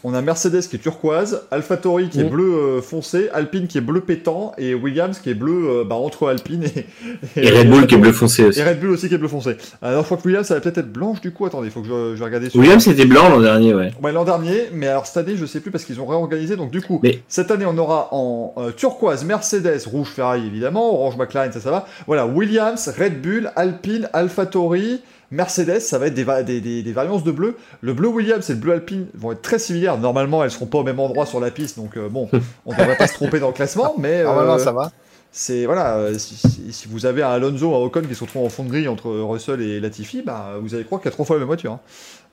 On 0.04 0.14
a 0.14 0.22
Mercedes 0.22 0.62
qui 0.62 0.76
est 0.76 0.80
turquoise, 0.80 1.42
AlphaTauri 1.50 2.10
qui 2.10 2.20
est 2.22 2.24
bleu 2.24 2.54
euh, 2.54 2.82
foncé, 2.82 3.30
Alpine 3.34 3.68
qui 3.68 3.80
est 3.80 3.82
bleu 3.82 4.02
pétant 4.02 4.54
et 4.58 4.74
Williams 4.76 5.18
qui 5.20 5.32
est 5.32 5.34
bleu 5.34 5.70
euh, 5.70 5.84
bah, 5.84 5.96
entre 5.96 6.28
Alpine 6.30 6.64
et, 6.64 6.86
Et 7.36 7.50
Red 7.50 7.70
Bull 7.70 7.88
qui 7.88 7.96
est 7.96 7.98
bleu 7.98 8.12
foncé 8.12 8.46
aussi. 8.46 8.60
Et 8.60 8.64
Red 8.64 8.80
Bull 8.80 8.92
aussi 8.92 9.10
qui 9.10 9.16
est 9.16 9.18
bleu 9.18 9.28
foncé. 9.28 9.58
Alors 9.82 10.02
je 10.02 10.06
crois 10.06 10.18
que 10.18 10.24
Williams 10.24 10.46
ça 10.46 10.54
va 10.54 10.62
peut-être 10.62 10.78
être 10.78 10.92
blanche 10.94 11.20
du 11.20 11.32
coup. 11.32 11.46
Attendez, 11.46 11.68
il 11.68 11.72
faut 11.72 11.82
que 11.82 11.88
je, 11.88 12.14
je 12.16 12.20
vais 12.20 12.26
regarder. 12.26 12.50
Sur... 12.50 12.60
Williams 12.60 12.84
c'était 12.84 13.06
blanc 13.06 13.28
l'an 13.30 13.42
dernier, 13.42 13.74
ouais. 13.74 13.92
Ouais, 14.02 14.12
l'an 14.12 14.24
dernier, 14.24 14.70
mais 14.72 14.88
alors 14.88 15.08
cette 15.08 15.18
année 15.18 15.36
je 15.36 15.46
sais 15.46 15.60
plus 15.62 15.72
parce 15.72 15.84
qu'ils 15.84 16.00
ont 16.00 16.06
réorganisé. 16.06 16.56
Donc 16.56 16.70
du 16.70 16.82
coup, 16.82 17.00
Mais- 17.02 17.22
cette 17.28 17.50
année 17.50 17.66
on 17.66 17.78
aura 17.78 18.10
en 18.12 18.54
euh, 18.58 18.72
turquoise 18.72 19.26
Mercedes, 19.26 19.82
rouge 19.88 20.10
Ferrari 20.10 20.46
évidemment, 20.46 20.94
orange 20.94 21.18
McLaren 21.18 21.52
ça 21.52 21.60
ça 21.60 21.72
va. 21.72 21.88
Voilà 22.06 22.28
Williams, 22.28 22.88
Red 22.98 23.22
Bull, 23.22 23.52
Alpine, 23.56 24.10
AlphaTauri. 24.14 25.02
Mercedes, 25.32 25.80
ça 25.82 25.98
va 25.98 26.08
être 26.08 26.14
des, 26.14 26.24
va- 26.24 26.44
des, 26.44 26.62
des, 26.62 26.84
des 26.84 26.94
variances 26.94 27.24
de 27.24 27.32
bleu. 27.32 27.56
Le 27.82 27.94
bleu 27.94 28.08
Williams 28.08 28.50
et 28.50 28.54
le 28.54 28.60
bleu 28.60 28.74
Alpine 28.74 29.08
vont 29.14 29.32
être 29.34 29.42
très 29.42 29.60
similaires. 29.60 29.98
Normalement, 29.98 30.44
elles 30.44 30.52
seront 30.52 30.66
pas 30.68 30.78
au 30.78 30.84
même 30.84 31.00
endroit 31.00 31.26
sur 31.26 31.40
la 31.40 31.52
piste, 31.52 31.78
donc 31.78 31.98
euh, 31.98 32.08
bon, 32.10 32.30
on 32.66 32.72
devrait 32.74 32.96
pas 32.98 33.08
se 33.08 33.14
tromper 33.14 33.40
dans 33.40 33.48
le 33.48 33.54
classement. 33.54 33.96
Mais 34.00 34.24
Normalement, 34.24 34.54
euh, 34.56 34.58
ça 34.60 34.72
va. 34.72 34.92
c'est 35.32 35.66
voilà, 35.66 35.98
euh, 35.98 36.18
si, 36.18 36.36
si- 36.36 36.72
si 36.72 36.88
vous 36.88 37.06
avez 37.06 37.24
un 37.24 37.30
Alonso, 37.30 37.74
un 37.76 37.80
Ocon 37.80 38.02
qui 38.08 38.16
se 38.16 38.24
retrouve 38.24 38.46
en 38.46 38.50
fond 38.50 38.64
de 38.64 38.70
grille 38.70 38.88
entre 38.88 39.10
Russell 39.10 39.62
et 39.62 39.80
Latifi, 39.82 40.22
bah 40.22 40.54
vous 40.62 40.74
allez 40.76 40.86
croire 40.86 41.02
qu'il 41.02 41.10
y 41.10 41.12
a 41.12 41.14
trois 41.14 41.26
fois 41.26 41.36
la 41.36 41.42
même 41.42 41.48
voiture. 41.48 41.74
hein. 41.74 41.80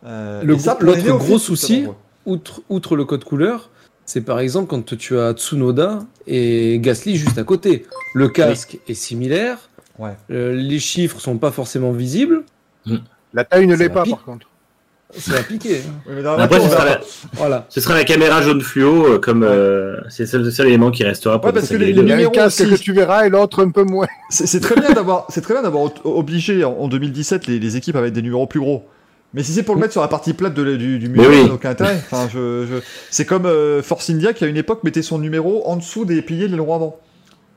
Euh, 0.07 0.43
l'autre 0.81 0.99
gros 1.19 1.39
souci- 1.39 1.87
Outre, 2.27 2.63
outre 2.71 2.97
le 2.97 3.05
code 3.05 3.25
couleur, 3.25 3.69
c'est 4.07 4.23
par 4.23 4.39
exemple 4.39 4.69
quand 4.71 4.97
tu 4.97 5.19
as 5.19 5.33
Tsunoda 5.35 5.99
et 6.27 6.79
Gasly 6.81 7.17
juste 7.17 7.37
à 7.39 7.43
côté. 7.45 7.85
Le 8.15 8.29
casque 8.29 8.79
est 8.89 8.95
similaire. 8.95 9.59
Ouais. 9.99 10.13
euh, 10.31 10.53
les 10.55 10.79
chiffres 10.79 11.21
sont 11.21 11.37
pas 11.39 11.51
forcément 11.51 11.93
visibles. 11.93 12.45
La 13.33 13.45
taille 13.45 13.67
ne 13.67 13.75
l'est 13.77 13.89
pas, 13.89 14.05
par 14.05 14.23
contre. 14.25 14.47
C'est 15.17 15.37
appliqué. 15.37 15.77
hein. 15.87 15.93
Oui, 16.09 16.15
mais 16.17 16.23
dans 16.23 16.37
la 16.37 16.45
Après, 16.45 16.59
ce 16.61 16.69
sera, 16.69 16.85
la, 16.85 17.01
Voilà. 17.35 17.67
ce 17.69 17.81
sera 17.81 17.95
la 17.95 18.03
caméra 18.05 18.43
jaune 18.43 18.61
fluo, 18.61 19.07
euh, 19.07 19.19
comme 19.21 19.45
euh, 19.45 19.97
c'est 20.09 20.33
le 20.33 20.51
seul, 20.51 20.67
élément 20.67 20.91
qui 20.91 21.05
restera 21.05 21.41
pour 21.41 21.47
Ouais, 21.47 21.53
parce 21.53 21.69
que 21.69 21.75
les- 21.77 21.87
distinguer 21.93 22.03
les 22.03 22.07
Il 22.07 22.09
y 22.09 22.11
a 22.11 22.15
un 22.15 22.29
numéros 22.31 22.47
aussi. 22.47 22.69
que 22.69 22.75
tu 22.75 22.93
verras 22.93 23.25
et 23.27 23.29
l'autre 23.31 23.65
un 23.65 23.71
peu 23.71 23.85
moins. 23.85 24.07
C'est 24.31 24.59
très 24.61 24.75
bien 24.75 24.91
d'avoir, 24.91 25.27
c'est 25.29 25.41
très 25.41 25.55
bien 25.55 25.63
d'avoir 25.63 25.91
obligé 26.05 26.65
en, 26.65 26.73
en 26.73 26.89
2017 26.89 27.47
les, 27.47 27.61
les 27.61 27.77
équipes 27.77 27.95
à 27.95 28.01
mettre 28.01 28.15
des 28.15 28.23
numéros 28.23 28.49
plus 28.49 28.59
gros. 28.59 28.87
Mais 29.35 29.43
si 29.45 29.53
c'est 29.53 29.63
pour 29.63 29.75
le 29.77 29.81
mettre 29.81 29.93
sur 29.93 30.01
la 30.03 30.09
partie 30.09 30.33
plate 30.33 30.55
de 30.55 30.77
du, 30.77 30.99
du 30.99 31.09
milieu, 31.09 31.29
oui. 31.29 31.43
ça 31.43 31.49
n'a 31.49 31.55
aucun 31.55 31.71
intérêt. 31.71 31.97
Enfin, 32.11 32.29
je, 32.33 32.67
je- 32.69 32.81
C'est 33.11 33.25
comme 33.27 33.47
euh, 33.47 33.83
Force 33.83 34.11
India 34.11 34.33
qui 34.33 34.45
à 34.45 34.47
une 34.49 34.57
époque 34.57 34.83
mettait 34.85 35.03
son 35.03 35.19
numéro 35.19 35.65
en 35.69 35.77
dessous 35.77 36.05
des 36.05 36.23
piliers 36.23 36.47
de 36.47 36.53
l'aileron 36.53 36.75
avant. 36.75 37.01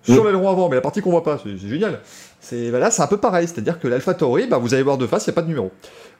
Sur 0.03 0.23
Mm. 0.23 0.27
l'aileron 0.27 0.49
avant, 0.49 0.69
mais 0.69 0.75
la 0.75 0.81
partie 0.81 1.01
qu'on 1.01 1.11
voit 1.11 1.23
pas, 1.23 1.39
c'est 1.43 1.49
c'est 1.59 1.69
génial. 1.69 1.99
C'est 2.47 2.71
bah 2.71 2.79
là, 2.79 2.91
c'est 2.91 3.01
un 3.01 3.07
peu 3.07 3.17
pareil, 3.17 3.47
c'est-à-dire 3.47 3.79
que 3.79 3.87
l'Alpha 3.87 4.13
Tauri, 4.13 4.47
bah, 4.47 4.57
vous 4.57 4.73
allez 4.73 4.83
voir 4.83 4.97
de 4.97 5.05
face, 5.05 5.25
il 5.25 5.29
n'y 5.29 5.33
a 5.33 5.35
pas 5.35 5.41
de 5.41 5.47
numéro. 5.47 5.71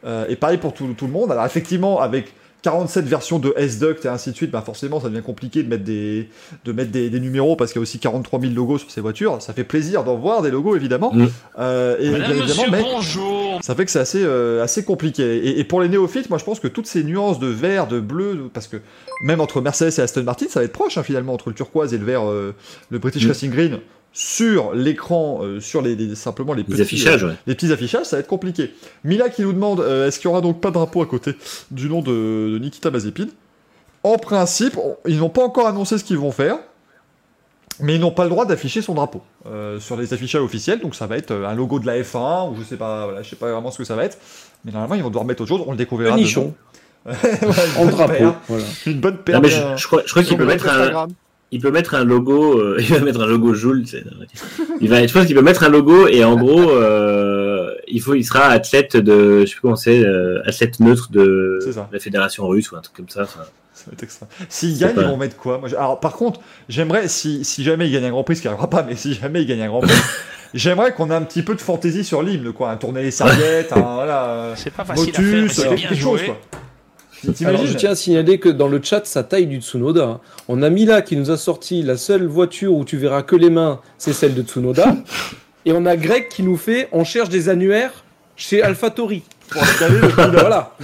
Euh, 0.06 0.26
et 0.28 0.36
pareil 0.36 0.58
pour 0.58 0.74
tout, 0.74 0.94
tout 0.98 1.08
le 1.08 1.14
monde. 1.14 1.32
Alors 1.32 1.46
effectivement, 1.46 2.02
avec 2.02 2.34
47 2.64 3.06
versions 3.06 3.40
de 3.40 3.54
S-Duct 3.56 4.04
et 4.06 4.10
ainsi 4.10 4.32
de 4.32 4.36
suite, 4.36 4.52
bah 4.52 4.62
forcément, 4.66 5.00
ça 5.00 5.10
devient 5.10 5.22
compliqué 5.22 5.64
de 5.64 5.70
mettre 5.70 5.84
des, 5.84 6.28
de 6.66 6.72
mettre 6.72 6.92
des, 6.92 7.10
des 7.10 7.20
numéros 7.20 7.56
parce 7.56 7.72
qu'il 7.72 7.80
y 7.80 7.82
a 7.82 7.84
aussi 7.84 8.00
43 8.00 8.42
000 8.42 8.54
logos 8.54 8.80
sur 8.80 8.92
ces 8.92 9.00
voitures. 9.00 9.42
Ça 9.42 9.54
fait 9.54 9.64
plaisir 9.64 10.04
d'en 10.04 10.16
voir 10.16 10.42
des 10.42 10.52
logos, 10.52 10.76
évidemment. 10.76 11.14
Mm. 11.14 11.28
Euh, 11.60 11.98
et 12.00 12.10
Madame, 12.10 12.28
bien 12.28 12.44
évidemment, 12.44 12.64
monsieur, 12.64 12.72
mais 12.72 12.82
bonjour. 12.82 13.60
ça 13.62 13.76
fait 13.76 13.86
que 13.86 13.92
c'est 13.92 14.00
assez, 14.00 14.24
euh, 14.24 14.64
assez 14.64 14.84
compliqué. 14.84 15.24
Et, 15.24 15.60
et 15.60 15.64
pour 15.64 15.82
les 15.82 15.88
néophytes, 15.88 16.30
moi 16.30 16.40
je 16.40 16.44
pense 16.44 16.60
que 16.60 16.68
toutes 16.68 16.88
ces 16.88 17.04
nuances 17.04 17.40
de 17.40 17.48
vert, 17.48 17.88
de 17.88 18.00
bleu, 18.00 18.50
parce 18.54 18.68
que 18.68 18.78
même 19.24 19.40
entre 19.40 19.62
Mercedes 19.62 19.94
et 19.98 20.02
Aston 20.02 20.24
Martin, 20.24 20.48
ça 20.50 20.60
va 20.60 20.66
être 20.66 20.74
proche 20.74 20.98
hein, 20.98 21.04
finalement 21.04 21.34
entre 21.34 21.50
le 21.50 21.56
turquoise 21.56 21.94
et 21.94 21.98
le 21.98 22.06
vert, 22.06 22.28
euh, 22.28 22.54
le 22.90 23.00
British 23.00 23.24
Mm. 23.24 23.30
Racing 23.30 23.52
Green, 23.52 23.80
sur 24.14 24.74
l'écran, 24.74 25.40
euh, 25.44 25.60
sur 25.60 25.82
les, 25.82 25.96
les- 25.96 26.16
simplement 26.16 26.54
les 26.54 26.64
les 26.64 26.64
petits, 26.64 26.82
affichages. 26.82 27.24
euh, 27.24 27.28
Ouais. 27.30 27.36
les 27.46 27.56
petits 27.56 27.72
affichages, 27.72 28.06
ça 28.06 28.16
va 28.16 28.22
être 28.22 28.28
compliqué. 28.28 28.74
Mila 29.04 29.30
qui 29.30 29.44
nous 29.44 29.54
demande 29.54 29.80
euh, 29.80 30.08
est-ce 30.08 30.18
qu'il 30.20 30.26
y 30.28 30.32
aura 30.32 30.42
donc 30.42 30.60
pas 30.62 30.70
de 30.70 30.74
drapeau 30.76 31.02
à 31.02 31.06
côté 31.06 31.36
du 31.72 31.88
nom 31.90 32.02
de, 32.02 32.12
de 32.54 32.58
Nikita 32.60 32.90
Mazepin? 32.90 33.28
En 34.04 34.18
principe, 34.18 34.78
on- 34.78 34.96
ils 35.08 35.18
n'ont 35.20 35.30
pas 35.30 35.44
encore 35.44 35.68
annoncé 35.68 35.98
ce 35.98 36.04
qu'ils 36.04 36.18
vont 36.18 36.32
faire, 36.32 36.58
mais 37.80 37.94
ils 37.96 38.02
n'ont 38.02 38.12
pas 38.12 38.24
le 38.24 38.30
droit 38.32 38.46
d'afficher 38.48 38.82
son 38.82 38.96
drapeau 38.96 39.22
euh, 39.46 39.80
sur 39.80 39.96
les 39.98 40.12
affichages 40.14 40.42
officiels. 40.42 40.80
Donc 40.80 40.96
ça 40.96 41.06
va 41.06 41.18
être 41.18 41.32
un 41.32 41.54
logo 41.54 41.80
de 41.80 41.86
la 41.86 42.00
F1 42.02 42.50
ou 42.52 42.56
je 42.60 42.64
sais 42.64 42.78
pas, 42.78 43.06
voilà, 43.06 43.22
je 43.22 43.30
sais 43.30 43.36
pas 43.36 43.52
vraiment 43.52 43.70
ce 43.70 43.78
que 43.78 43.84
ça 43.84 43.96
va 43.96 44.04
être. 44.06 44.18
Mais 44.66 44.72
normalement, 44.72 44.96
ils 44.96 45.04
vont 45.04 45.10
devoir 45.10 45.26
mettre 45.26 45.42
autre 45.44 45.50
chose. 45.50 45.62
On 45.68 45.72
le 45.72 45.78
découvrira. 45.78 46.14
Un 46.16 46.18
nichon, 46.18 46.56
Ouais, 47.06 47.14
en 47.78 47.86
drapeau. 47.86 48.14
paire. 48.14 48.34
Voilà. 48.48 48.64
Une 48.88 49.00
bonne 49.00 49.18
paire. 49.18 49.36
Non, 49.36 49.42
mais 49.48 49.50
je, 49.78 49.86
crois, 49.88 50.02
je 50.06 50.10
crois 50.12 50.24
qu'il 50.24 50.36
peut 50.38 50.46
mettre 50.46 50.68
un. 50.68 51.08
Il 51.52 51.62
peut 51.62 51.72
mettre 51.72 51.96
un 51.96 52.04
logo, 52.04 52.60
euh, 52.60 52.78
il 52.80 52.86
va 52.94 53.00
mettre 53.00 53.22
un 53.22 53.26
logo 53.28 53.54
Joule, 53.54 53.84
il 54.82 54.90
va, 54.90 55.06
je 55.06 55.14
pense 55.14 55.26
qu'il 55.26 55.36
peut 55.36 55.42
mettre 55.42 55.64
un 55.64 55.70
logo 55.70 56.08
et 56.08 56.24
en 56.24 56.36
gros, 56.36 56.72
euh, 56.72 57.74
il 57.88 58.02
faut, 58.02 58.16
il 58.16 58.24
sera 58.24 58.46
athlète 58.48 58.98
de, 58.98 59.42
je 59.42 59.46
sais 59.46 59.54
plus 59.54 59.62
comment 59.62 59.76
c'est, 59.76 60.04
euh, 60.04 60.42
athlète 60.46 60.80
neutre 60.80 61.10
de 61.12 61.60
la 61.92 62.00
fédération 62.00 62.48
russe 62.48 62.72
ou 62.72 62.76
un 62.76 62.82
truc 62.82 62.96
comme 62.98 63.10
ça. 63.10 63.26
Ça 63.26 63.40
va 63.88 63.94
être 63.94 64.04
extra. 64.04 64.28
Gagnent, 64.80 64.96
pas- 64.96 65.02
ils 65.04 65.08
vont 65.08 65.18
mettre 65.18 65.38
quoi? 65.38 65.60
Moi, 65.60 65.70
Alors, 65.78 66.00
par 66.00 66.14
contre, 66.14 66.42
j'aimerais, 66.68 67.08
si, 67.08 67.46
si 67.46 67.64
jamais 67.64 67.88
ils 67.88 67.94
gagnent 67.94 68.06
un 68.06 68.10
grand 68.10 68.24
prix, 68.24 68.36
ce 68.36 68.42
qui 68.42 68.48
n'arrivera 68.48 68.70
pas, 68.70 68.82
mais 68.84 68.96
si 68.96 69.14
jamais 69.14 69.44
ils 69.44 69.48
gagnent 69.48 69.62
un 69.62 69.68
grand 69.68 69.82
prix, 69.82 69.94
j'aimerais 70.56 70.94
qu'on 70.94 71.12
ait 71.12 71.14
un 71.16 71.22
petit 71.22 71.44
peu 71.44 71.54
de 71.54 71.62
fantaisie 71.62 72.04
sur 72.04 72.24
l'hymne, 72.24 72.52
quoi. 72.54 72.72
Un 72.72 72.78
tourner 72.78 73.04
les 73.04 73.12
serviettes, 73.12 73.72
un 73.76 73.94
voilà, 73.96 74.26
euh, 74.30 74.54
C'est 74.56 74.74
pas 74.74 74.84
facile 74.84 75.10
à 75.10 75.14
faire, 75.14 75.24
mais 75.24 75.42
motus, 75.42 75.52
c'est 75.54 75.62
quelque, 75.64 75.76
bien 75.76 75.90
quelque 75.90 76.02
chose, 76.02 76.24
quoi. 76.24 76.40
Alors, 77.46 77.66
je 77.66 77.74
tiens 77.76 77.92
à 77.92 77.96
signaler 77.96 78.40
que 78.40 78.50
dans 78.50 78.68
le 78.68 78.80
chat, 78.82 79.06
ça 79.06 79.24
taille 79.24 79.48
du 79.48 79.60
Tsunoda. 79.62 80.06
hein. 80.06 80.20
On 80.48 80.62
a 80.62 80.70
Mila 80.70 81.02
qui 81.02 81.16
nous 81.18 81.32
a 81.32 81.38
sorti 81.38 81.82
la 81.84 81.98
seule 81.98 82.26
voiture 82.26 82.74
où 82.74 82.86
tu 82.86 82.98
verras 82.98 83.22
que 83.24 83.36
les 83.36 83.50
mains, 83.50 83.80
c'est 83.98 84.14
celle 84.14 84.34
de 84.36 84.42
Tsunoda. 84.44 84.96
Et 85.66 85.72
on 85.74 85.86
a 85.86 85.96
Greg 85.98 86.30
qui 86.30 86.44
nous 86.44 86.56
fait 86.58 86.88
on 86.92 87.04
cherche 87.04 87.30
des 87.30 87.50
annuaires 87.50 88.06
chez 88.36 88.62
AlphaTauri. 88.62 89.24
pour 89.50 89.62
le. 89.90 90.08
Voilà. 90.40 90.76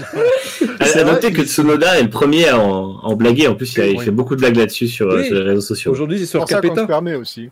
À, 0.80 0.86
C'est 0.86 1.00
à 1.00 1.04
vrai 1.04 1.14
noter 1.14 1.32
que 1.32 1.44
Tsunoda 1.44 2.00
est 2.00 2.04
le 2.04 2.10
premier 2.10 2.50
à 2.50 2.60
en, 2.60 2.98
en 3.04 3.16
blaguer. 3.16 3.48
En 3.48 3.56
plus, 3.56 3.74
il, 3.76 3.82
a, 3.82 3.88
il 3.88 3.98
Oui. 3.98 4.04
fait 4.06 4.12
beaucoup 4.12 4.36
de 4.36 4.40
blagues 4.42 4.56
là-dessus 4.58 4.88
sur, 4.88 5.08
Oui. 5.08 5.26
sur 5.28 5.36
les 5.36 5.42
réseaux 5.44 5.62
sociaux. 5.62 5.92
Aujourd'hui, 5.92 6.20
c'est 6.20 6.26
sur 6.26 6.44
Capeta. 6.46 6.86
permet 6.88 7.16
aussi. 7.16 7.50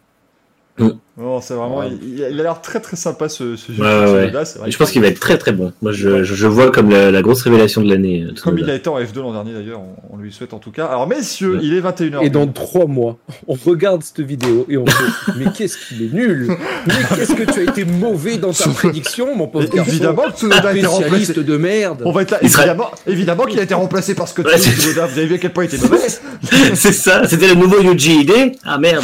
Non, 1.18 1.42
c'est 1.42 1.54
vraiment. 1.54 1.80
Ouais. 1.80 1.90
Il, 2.02 2.18
il 2.20 2.40
a 2.40 2.44
l'air 2.44 2.62
très 2.62 2.80
très 2.80 2.96
sympa 2.96 3.30
ce, 3.30 3.56
ce 3.56 3.74
jeu. 3.74 3.84
Ouais, 3.84 4.32
ouais, 4.32 4.72
je 4.72 4.78
pense 4.78 4.92
qu'il 4.92 5.02
va 5.02 5.08
être 5.08 5.20
très 5.20 5.38
très 5.38 5.52
bon. 5.52 5.72
Moi, 5.82 5.92
je, 5.92 6.24
je, 6.24 6.34
je 6.34 6.48
vois 6.48 6.72
comme 6.72 6.90
la, 6.90 7.12
la 7.12 7.22
grosse 7.22 7.42
révélation 7.44 7.82
de 7.82 7.90
l'année. 7.90 8.24
euh, 8.24 8.34
Comme 8.42 8.58
il 8.58 8.68
a 8.70 8.76
été 8.76 8.90
en 8.90 8.98
F2 9.00 9.20
l'an 9.20 9.34
dernier 9.34 9.54
d'ailleurs, 9.54 9.82
on, 9.82 10.16
on 10.16 10.18
lui 10.18 10.32
souhaite 10.32 10.54
en 10.54 10.58
tout 10.60 10.72
cas. 10.72 10.86
Alors 10.86 11.08
messieurs, 11.08 11.56
Ouais. 11.58 11.60
il 11.64 11.74
est 11.76 11.82
21h. 11.82 12.24
Et 12.26 12.30
dans 12.30 12.48
trois 12.48 12.88
mois, 12.88 13.18
on 13.48 13.54
regarde 13.54 14.02
cette 14.04 14.22
vidéo 14.26 14.66
et 14.70 14.78
on 14.78 14.86
fait 14.88 15.34
Mais 15.38 15.46
qu'est-ce 15.56 15.78
qu'il 15.78 16.02
est 16.02 16.14
nul? 16.14 16.48
Mais 16.88 16.94
qu'est-ce 17.16 17.34
que 17.36 17.52
tu 17.52 17.60
as 17.60 17.64
été 17.64 17.86
mauvais 17.86 18.38
dans 18.38 18.54
ta 18.54 18.70
prédiction, 18.74 19.36
mon 19.36 19.48
pauvre 19.48 19.70
garçon? 19.70 19.92
évidemment 19.92 20.24
que 20.32 20.38
Tsunoda 20.38 20.70
a 20.70 20.72
été 20.72 20.88
Spécialiste 20.88 21.30
remplacé. 21.36 21.44
de 21.44 21.58
merde 21.58 22.02
On 22.06 22.12
va 22.14 22.22
être 22.24 22.32
là, 22.32 22.40
évidemment, 22.42 22.92
évidemment 23.06 23.44
qu'il 23.46 23.60
a 23.60 23.64
été 23.64 23.74
remplacé 23.74 24.16
parce 24.16 24.34
que 24.34 24.42
Tsunoda, 24.42 25.06
vous 25.08 25.18
avez 25.20 25.28
vu 25.28 25.36
à 25.36 25.38
quel 25.38 25.52
point 25.54 25.66
il 25.66 25.76
était 25.76 25.86
mauvais. 25.86 26.08
c'est 26.74 26.94
ça, 26.94 27.28
c'était 27.28 27.50
le 27.50 27.56
nouveau 27.56 27.80
Yuji 27.82 28.22
Ide. 28.22 28.54
Ah 28.64 28.78
merde. 28.80 29.04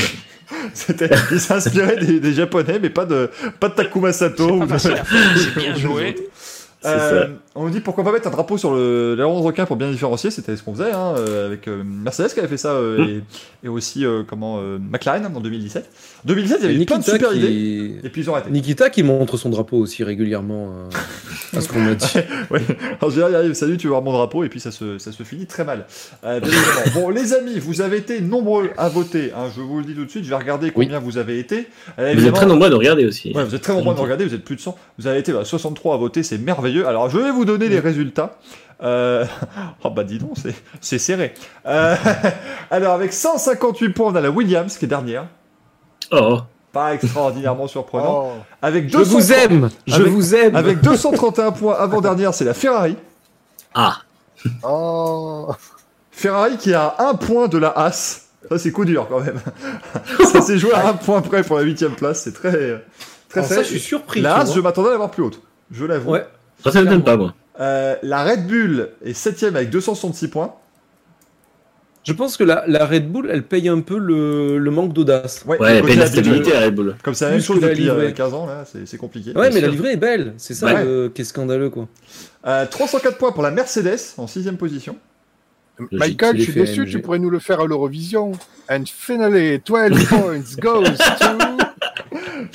C'était, 0.73 1.09
il 1.31 1.39
s'inspirait 1.39 1.97
des, 1.97 2.19
des 2.19 2.33
japonais, 2.33 2.79
mais 2.81 2.89
pas 2.89 3.05
de, 3.05 3.29
pas 3.59 3.69
de 3.69 3.73
Takuma 3.75 4.13
Sato. 4.13 4.47
C'est 4.47 4.53
ou 4.63 4.65
de- 4.65 4.77
c'est 4.77 5.55
bien 5.59 5.75
joué. 5.75 6.15
Euh, 6.87 7.27
on 7.55 7.63
nous 7.65 7.69
dit 7.71 7.79
pourquoi 7.79 8.03
pas 8.03 8.11
mettre 8.11 8.27
un 8.27 8.31
drapeau 8.31 8.57
sur 8.57 8.73
le 8.73 9.15
l'aileron 9.15 9.39
de 9.39 9.45
requin 9.45 9.65
pour 9.65 9.75
bien 9.77 9.89
différencier, 9.91 10.29
c'était 10.31 10.55
ce 10.55 10.63
qu'on 10.63 10.73
faisait 10.73 10.91
hein, 10.91 11.15
euh, 11.17 11.47
avec 11.47 11.67
euh, 11.67 11.83
Mercedes 11.83 12.29
qui 12.33 12.39
avait 12.39 12.47
fait 12.47 12.57
ça 12.57 12.71
euh, 12.73 12.97
Hmm. 12.97 13.09
et, 13.09 13.21
et 13.65 13.67
aussi 13.69 14.05
euh, 14.05 14.23
comment 14.27 14.59
euh, 14.59 14.77
McLaren 14.79 15.25
en 15.35 15.39
2017. 15.39 15.89
2017, 16.25 16.57
il 16.61 16.71
y 16.71 16.75
avait 16.75 16.85
plein 16.85 16.97
de 16.97 17.01
Nikita 17.01 17.11
super 17.17 17.33
idées 17.33 17.47
qui... 17.47 17.95
et 18.03 18.09
puis 18.09 18.21
ils 18.21 18.29
ont 18.29 18.33
arrêté. 18.35 18.49
Nikita 18.51 18.89
qui 18.89 19.03
montre 19.03 19.37
son 19.37 19.49
drapeau 19.49 19.77
aussi 19.77 20.03
régulièrement 20.03 20.69
euh, 20.91 21.57
à 21.57 21.61
ce 21.61 21.67
qu'on 21.69 21.79
m'a 21.79 21.95
dit. 21.95 22.05
Ouais. 22.49 22.61
En 23.01 23.09
général, 23.09 23.31
il 23.31 23.35
arrive, 23.35 23.53
salut, 23.53 23.77
tu 23.77 23.87
veux 23.87 23.91
voir 23.91 24.01
mon 24.01 24.13
drapeau, 24.13 24.43
et 24.43 24.49
puis 24.49 24.59
ça 24.59 24.71
se, 24.71 24.97
ça 24.99 25.11
se 25.11 25.23
finit 25.23 25.45
très 25.47 25.65
mal. 25.65 25.85
Euh, 26.23 26.39
bon, 26.93 27.09
les 27.09 27.33
amis, 27.33 27.59
vous 27.59 27.81
avez 27.81 27.97
été 27.97 28.21
nombreux 28.21 28.69
à 28.77 28.87
voter. 28.89 29.31
hein, 29.35 29.49
je 29.55 29.61
vous 29.61 29.79
le 29.79 29.83
dis 29.85 29.93
tout 29.93 30.05
de 30.05 30.09
suite, 30.09 30.23
je 30.23 30.29
vais 30.29 30.35
regarder 30.35 30.67
Oui. 30.75 30.85
combien 30.85 30.99
vous 30.99 31.17
avez 31.17 31.39
été. 31.39 31.67
Euh, 31.99 32.13
Vous 32.15 32.25
êtes 32.25 32.33
très 32.33 32.45
nombreux 32.45 32.67
à 32.67 32.69
nous 32.69 32.77
regarder 32.77 33.05
aussi. 33.05 33.33
Ouais, 33.33 33.43
vous 33.43 33.53
êtes 33.55 33.61
très 33.61 33.73
nombreux 33.73 33.93
à 33.93 33.97
nous 33.97 34.03
regarder, 34.03 34.25
vous 34.25 34.33
êtes 34.33 34.43
plus 34.45 34.55
de 34.55 34.61
100. 34.61 34.77
Vous 34.99 35.07
avez 35.07 35.19
été 35.19 35.31
bah, 35.33 35.43
63 35.45 35.95
à 35.95 35.97
voter, 35.97 36.23
c'est 36.23 36.37
merveilleux. 36.37 36.76
Alors, 36.85 37.09
je 37.09 37.17
vais 37.17 37.31
vous 37.31 37.45
donner 37.45 37.69
les 37.69 37.79
résultats. 37.79 38.37
Euh... 38.83 39.25
Oh 39.83 39.89
bah 39.89 40.03
dis 40.03 40.19
donc, 40.19 40.31
c'est- 40.41 40.55
c'est 40.81 40.99
serré. 40.99 41.33
Euh, 41.65 41.95
Alors, 42.71 42.93
avec 42.93 43.13
158 43.13 43.89
points, 43.89 44.11
on 44.11 44.15
a 44.15 44.21
la 44.21 44.29
Williams 44.29 44.77
qui 44.77 44.85
est 44.85 44.87
dernière. 44.87 45.25
Oh. 46.11 46.39
Pas 46.73 46.93
extraordinairement 46.93 47.67
surprenant. 47.67 48.33
Oh. 48.35 48.41
Avec 48.61 48.89
Je 48.91 48.97
vous 48.97 49.15
200 49.17 49.33
aime 49.35 49.69
Je 49.87 49.95
Avec- 49.95 50.07
vous 50.07 50.35
aime 50.35 50.55
Avec 50.55 50.81
231 50.81 51.51
points 51.51 51.75
avant-dernière, 51.75 52.33
c'est 52.33 52.45
la 52.45 52.53
Ferrari. 52.53 52.95
Ah. 53.73 53.97
Oh. 54.63 55.49
Ferrari 56.11 56.57
qui 56.57 56.73
a 56.73 56.95
un 56.99 57.13
point 57.15 57.47
de 57.47 57.57
la 57.57 57.69
As. 57.69 58.27
Ça, 58.49 58.57
c'est 58.59 58.71
coup 58.71 58.85
dur 58.85 59.07
quand 59.09 59.19
même. 59.19 59.39
ça 60.31 60.41
s'est 60.41 60.57
joué 60.57 60.71
à 60.73 60.87
un 60.89 60.93
point 60.93 61.21
près 61.21 61.43
pour 61.43 61.57
la 61.57 61.63
huitième 61.63 61.93
place. 61.95 62.21
C'est 62.23 62.33
très, 62.33 62.51
très 63.29 63.39
Alors 63.39 63.45
ça, 63.49 63.55
serré. 63.55 63.63
je 63.63 63.69
suis 63.69 63.79
surpris. 63.79 64.21
La 64.21 64.37
As, 64.37 64.53
je 64.53 64.59
m'attendais 64.59 64.89
à 64.89 64.91
l'avoir 64.91 65.11
plus 65.11 65.23
haute. 65.23 65.41
Je 65.71 65.83
l'avoue. 65.85 66.11
Ouais. 66.11 66.25
Ça, 66.63 66.71
ça 66.71 66.81
m'étonne 66.81 67.03
pas, 67.03 67.17
moi. 67.17 67.33
Euh, 67.59 67.95
la 68.03 68.23
Red 68.23 68.45
Bull 68.47 68.89
est 69.03 69.13
septième 69.13 69.55
avec 69.55 69.69
266 69.69 70.27
points. 70.29 70.53
Je 72.03 72.13
pense 72.13 72.37
que 72.37 72.43
la, 72.45 72.63
la 72.67 72.85
Red 72.85 73.11
Bull, 73.11 73.27
elle 73.29 73.43
paye 73.43 73.67
un 73.67 73.81
peu 73.81 73.97
le, 73.97 74.57
le 74.59 74.71
manque 74.71 74.93
d'audace. 74.93 75.43
Ouais, 75.45 75.59
Ouais, 75.59 75.81
peine 75.81 75.97
de 75.97 76.01
habituel. 76.03 76.07
stabilité 76.07 76.55
à 76.55 76.61
Red 76.61 76.75
Bull. 76.75 76.95
Comme 77.03 77.13
c'est 77.13 77.25
la 77.25 77.31
même 77.31 77.41
chose 77.41 77.59
la 77.59 77.69
depuis 77.69 77.89
euh, 77.89 77.93
livrée. 77.95 78.13
15 78.13 78.33
ans, 78.33 78.45
là, 78.45 78.63
c'est 78.71 78.87
c'est 78.87 78.97
compliqué. 78.97 79.33
Ouais, 79.35 79.49
mais 79.51 79.59
la 79.59 79.67
livrée 79.67 79.91
est 79.93 79.97
belle. 79.97 80.33
C'est 80.37 80.53
ça 80.53 80.67
Ouais. 80.67 80.85
le- 80.85 81.11
qui 81.13 81.23
est 81.23 81.25
scandaleux, 81.25 81.69
quoi. 81.69 81.87
Euh, 82.45 82.65
304 82.65 83.17
points 83.17 83.33
pour 83.33 83.43
la 83.43 83.51
Mercedes 83.51 83.99
en 84.17 84.25
sixième 84.27 84.55
position. 84.57 84.95
Michael, 85.91 86.37
je 86.37 86.43
suis 86.43 86.53
déçu, 86.53 86.81
AMG. 86.81 86.89
tu 86.89 87.01
pourrais 87.01 87.19
nous 87.19 87.29
le 87.29 87.39
faire 87.39 87.59
à 87.59 87.65
l'Eurovision. 87.67 88.31
And 88.69 88.83
finally, 88.87 89.59
12 89.65 90.05
points 90.07 90.39
goes 90.59 90.83
to... 91.19 91.56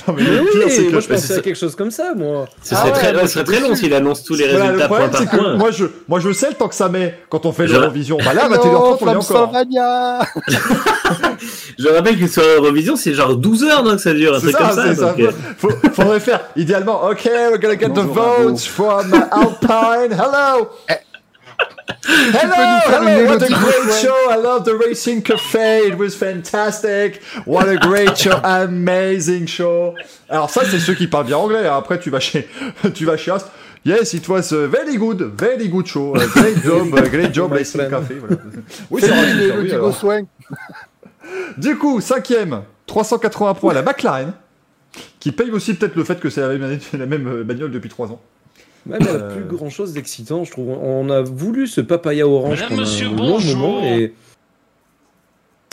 Non, 0.09 0.15
mais 0.17 0.23
Mais 0.25 0.31
le 0.31 0.45
pire, 0.45 0.62
c'est 0.69 0.79
oui, 0.81 0.87
que 0.87 0.93
moi 0.93 1.01
je 1.01 1.09
pensais 1.09 1.27
c'est 1.29 1.38
à 1.38 1.41
quelque 1.43 1.59
chose 1.59 1.77
comme 1.77 1.91
ça, 1.91 2.12
moi. 2.17 2.47
Ce 2.62 2.75
Ah 2.75 2.79
serait 2.79 2.91
ouais, 2.91 2.99
très, 2.99 3.12
moi, 3.12 3.23
ce 3.23 3.29
serait 3.35 3.45
très 3.45 3.61
long 3.61 3.75
s'il 3.75 3.95
annonce 3.95 4.25
tous 4.25 4.35
les 4.35 4.49
Voilà, 4.49 4.59
le 4.59 4.62
résultats 4.73 4.88
point 4.88 4.99
problème, 5.09 5.21
c'est 5.21 5.31
par 5.37 5.38
point. 5.45 5.57
moi 5.57 5.71
je, 5.71 5.85
moi 6.09 6.21
je 6.21 6.33
sais 6.33 6.49
le 6.49 6.55
temps 6.55 6.69
que 6.69 6.75
ça 6.75 6.88
met 6.88 7.19
quand 7.29 7.47
on 7.47 7.53
fait 7.53 7.67
Je- 7.69 7.75
l'Eurovision. 7.75 8.19
Bah 8.25 8.35
là, 8.35 8.45
à 8.45 8.47
Hello 8.53 8.57
21h30, 8.57 8.99
on 9.01 9.07
est 9.07 9.11
encore. 9.11 9.23
Slovenia. 9.23 10.21
Je 11.79 11.88
rappelle 11.88 12.19
que 12.19 12.27
sur 12.27 12.43
Eurovision, 12.43 12.97
c'est 12.97 13.15
genre 13.15 13.37
12 13.37 13.65
heures 13.65 13.83
donc 13.83 13.99
ça 14.01 14.12
dure, 14.15 14.35
un 14.35 14.41
C'est 14.41 14.53
truc 14.53 14.57
ça, 14.57 14.69
comme 14.69 14.77
ça. 14.77 14.95
ça. 14.95 15.07
donc, 15.12 15.21
euh, 15.21 15.31
Faut, 15.59 15.71
faudrait 15.93 16.21
faire 16.21 16.41
idéalement. 16.57 17.05
Ok, 17.09 17.25
we're 17.25 17.59
gonna 17.59 17.75
get 17.79 17.88
the 17.88 17.95
Bonjour 17.95 18.19
à 18.23 18.43
votes 18.43 18.61
from 18.65 19.12
Alpine. 19.31 20.12
Hello. 20.19 20.69
Hello, 22.05 22.81
hello, 22.87 23.27
what 23.27 23.42
a 23.42 23.49
great 23.49 23.92
show. 24.01 24.31
I 24.31 24.37
love 24.37 24.64
the 24.64 24.77
Racing 24.77 25.23
Café. 25.23 25.88
It 25.88 25.99
was 25.99 26.14
fantastic. 26.14 27.23
What 27.45 27.68
a 27.68 27.77
great 27.77 28.16
show. 28.16 28.40
Amazing 28.42 29.47
show. 29.47 29.95
Alors 30.29 30.51
ça, 30.51 30.62
c'est 30.64 30.79
ceux 30.79 30.95
qui 30.95 31.09
parlent 31.09 31.27
bien 31.27 31.38
anglais. 31.38 31.66
Après, 31.66 31.99
tu 31.99 32.11
vas 32.11 32.21
chez, 32.21 32.49
tu 32.95 33.05
vas 33.05 33.16
chez 33.16 33.33
Ast. 33.33 33.49
Yes, 33.85 34.14
it 34.14 34.29
was 34.29 34.53
a 34.53 34.68
very 34.68 34.97
good, 34.97 35.33
very 35.37 35.68
good 35.68 35.87
show. 35.87 36.12
Great 36.12 36.62
job, 36.64 36.90
great 37.11 37.35
job, 37.35 37.53
Racing. 37.53 37.88
Café. 37.90 38.14
Voilà. 38.14 38.37
Oui, 38.90 39.01
C'est 39.01 39.09
vrai, 39.09 39.35
le 39.35 39.53
oui, 39.59 39.64
petit 39.64 39.75
alors. 39.75 39.90
Goswing. 39.90 40.27
Du 41.57 41.77
coup, 41.77 42.01
cinquième, 42.01 42.62
380 42.87 43.55
points 43.55 43.73
à 43.73 43.75
la 43.75 43.83
McLaren, 43.83 44.33
qui 45.18 45.33
paye 45.33 45.51
aussi 45.51 45.75
peut-être 45.75 45.97
le 45.97 46.05
fait 46.05 46.21
que 46.21 46.31
c'est 46.31 46.40
la 46.42 46.49
même, 46.49 46.79
la 46.92 47.07
même 47.07 47.42
bagnole 47.42 47.73
depuis 47.73 47.90
3 47.90 48.09
ans. 48.09 48.21
Même 48.87 49.03
a 49.03 49.11
Euh. 49.11 49.37
plus 49.37 49.45
grand 49.57 49.71
chose 49.71 49.92
d'excitant, 49.92 50.45
je 50.45 50.51
trouve. 50.51 50.68
On 50.71 51.09
a 51.11 51.23
voulu 51.23 51.66
ce 51.66 51.81
papaya 51.81 52.27
orange 52.27 52.55
Madame, 52.61 52.68
pendant 52.71 52.81
monsieur, 52.83 53.07
un 53.07 53.11
long 53.11 53.16
bonjour. 53.16 53.57
moment 53.59 53.85
et 53.85 54.14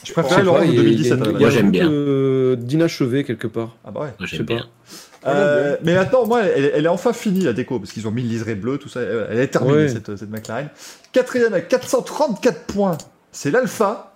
Je 0.05 0.13
préfère 0.13 0.43
l'orange 0.43 0.67
de 0.67 0.71
il 0.71 0.75
y 0.75 0.79
a- 0.79 0.83
2017 0.83 1.11
à 1.13 1.15
la 1.17 1.25
il 1.25 1.25
y 1.25 1.29
a, 1.29 1.31
base. 1.33 1.41
Moi, 1.41 1.49
j'aime 1.49 1.71
bien. 1.71 1.89
euh, 1.91 2.55
d'inachevé 2.55 3.23
quelque 3.23 3.47
part. 3.47 3.75
Ah 3.83 3.91
bah 3.91 4.01
ouais. 4.01 4.07
moi, 4.17 4.25
Je 4.25 4.27
sais 4.27 4.37
j'aime 4.37 4.45
pas. 4.45 4.53
bien. 4.55 4.65
Euh, 5.27 5.75
mais 5.83 5.95
maintenant, 5.95 6.25
moi, 6.25 6.43
elle, 6.43 6.71
elle 6.73 6.85
est 6.85 6.89
enfin 6.89 7.11
finie 7.11 7.41
la 7.41 7.51
déco 7.51 7.79
parce 7.79 7.91
qu'ils 7.91 8.07
ont 8.07 8.11
mis 8.11 8.21
le 8.21 8.29
liseré 8.29 8.55
bleu, 8.55 8.77
tout 8.77 8.87
ça. 8.87 9.01
Elle, 9.01 9.39
est 9.39 9.47
terminée 9.47 9.73
Ouais. 9.75 9.89
cette, 9.89 10.15
cette 10.15 10.29
McLaren. 10.29 10.69
Quatrième 11.11 11.51
avec 11.53 11.67
434 11.67 12.61
points, 12.67 12.97
c'est 13.31 13.51
l'Alpha. 13.51 14.13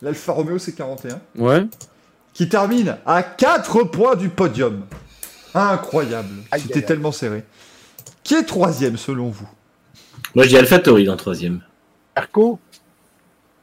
L'Alpha 0.00 0.32
Romeo 0.32 0.56
C41 0.58 1.18
Ouais. 1.38 1.66
qui 2.32 2.48
termine 2.48 2.96
à 3.04 3.22
4 3.22 3.84
points 3.84 4.16
du 4.16 4.28
podium. 4.30 4.82
Incroyable. 5.54 6.28
C'était 6.58 6.82
tellement 6.82 7.12
serré. 7.12 7.44
Qui 8.24 8.34
est 8.34 8.42
troisième 8.44 8.96
selon 8.96 9.28
vous 9.28 9.48
Moi, 10.34 10.44
je 10.44 10.48
dis 10.50 10.56
AlphaTauri 10.56 11.08
en 11.08 11.16
troisième. 11.16 11.60
Erco 12.16 12.58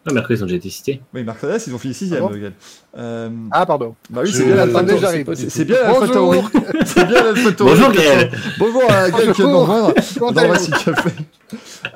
Ah, 0.08 0.14
Mercredi, 0.14 0.40
ils 0.40 0.44
ont 0.44 0.46
déjà 0.46 0.58
été 0.58 0.70
cités. 0.70 1.02
Oui, 1.14 1.24
Mercedes, 1.24 1.62
ils 1.68 1.74
ont 1.76 1.78
fini 1.80 1.94
sixième. 1.94 2.24
Ah 2.24 2.28
bon. 2.28 2.52
Euh, 2.98 3.30
Ah, 3.52 3.66
pardon. 3.66 3.96
bah 4.10 4.22
oui, 4.24 4.32
c'est 4.32 4.46
bien 4.46 4.56
l'Alpha 4.56 4.78
Attendez, 4.80 4.94
Attends, 4.94 5.02
j'arrive. 5.02 5.34
c'est 5.50 5.66
bien 5.66 5.82
l'Alpha 5.82 6.08
Tauri. 6.08 6.42
Bonjour. 6.42 6.52
C'est 6.86 7.06
bien. 7.08 7.24
Bonjour, 7.60 7.92
Gaël. 7.92 8.32
Bonjour 8.60 8.84
à 8.92 9.10
Gaël 9.12 9.32
qui 9.34 9.42
Comment 9.42 9.66
dans 9.68 9.88
le 9.90 10.38
allez-vous 10.38 10.52
Racing 10.54 10.74
Café. 10.86 11.10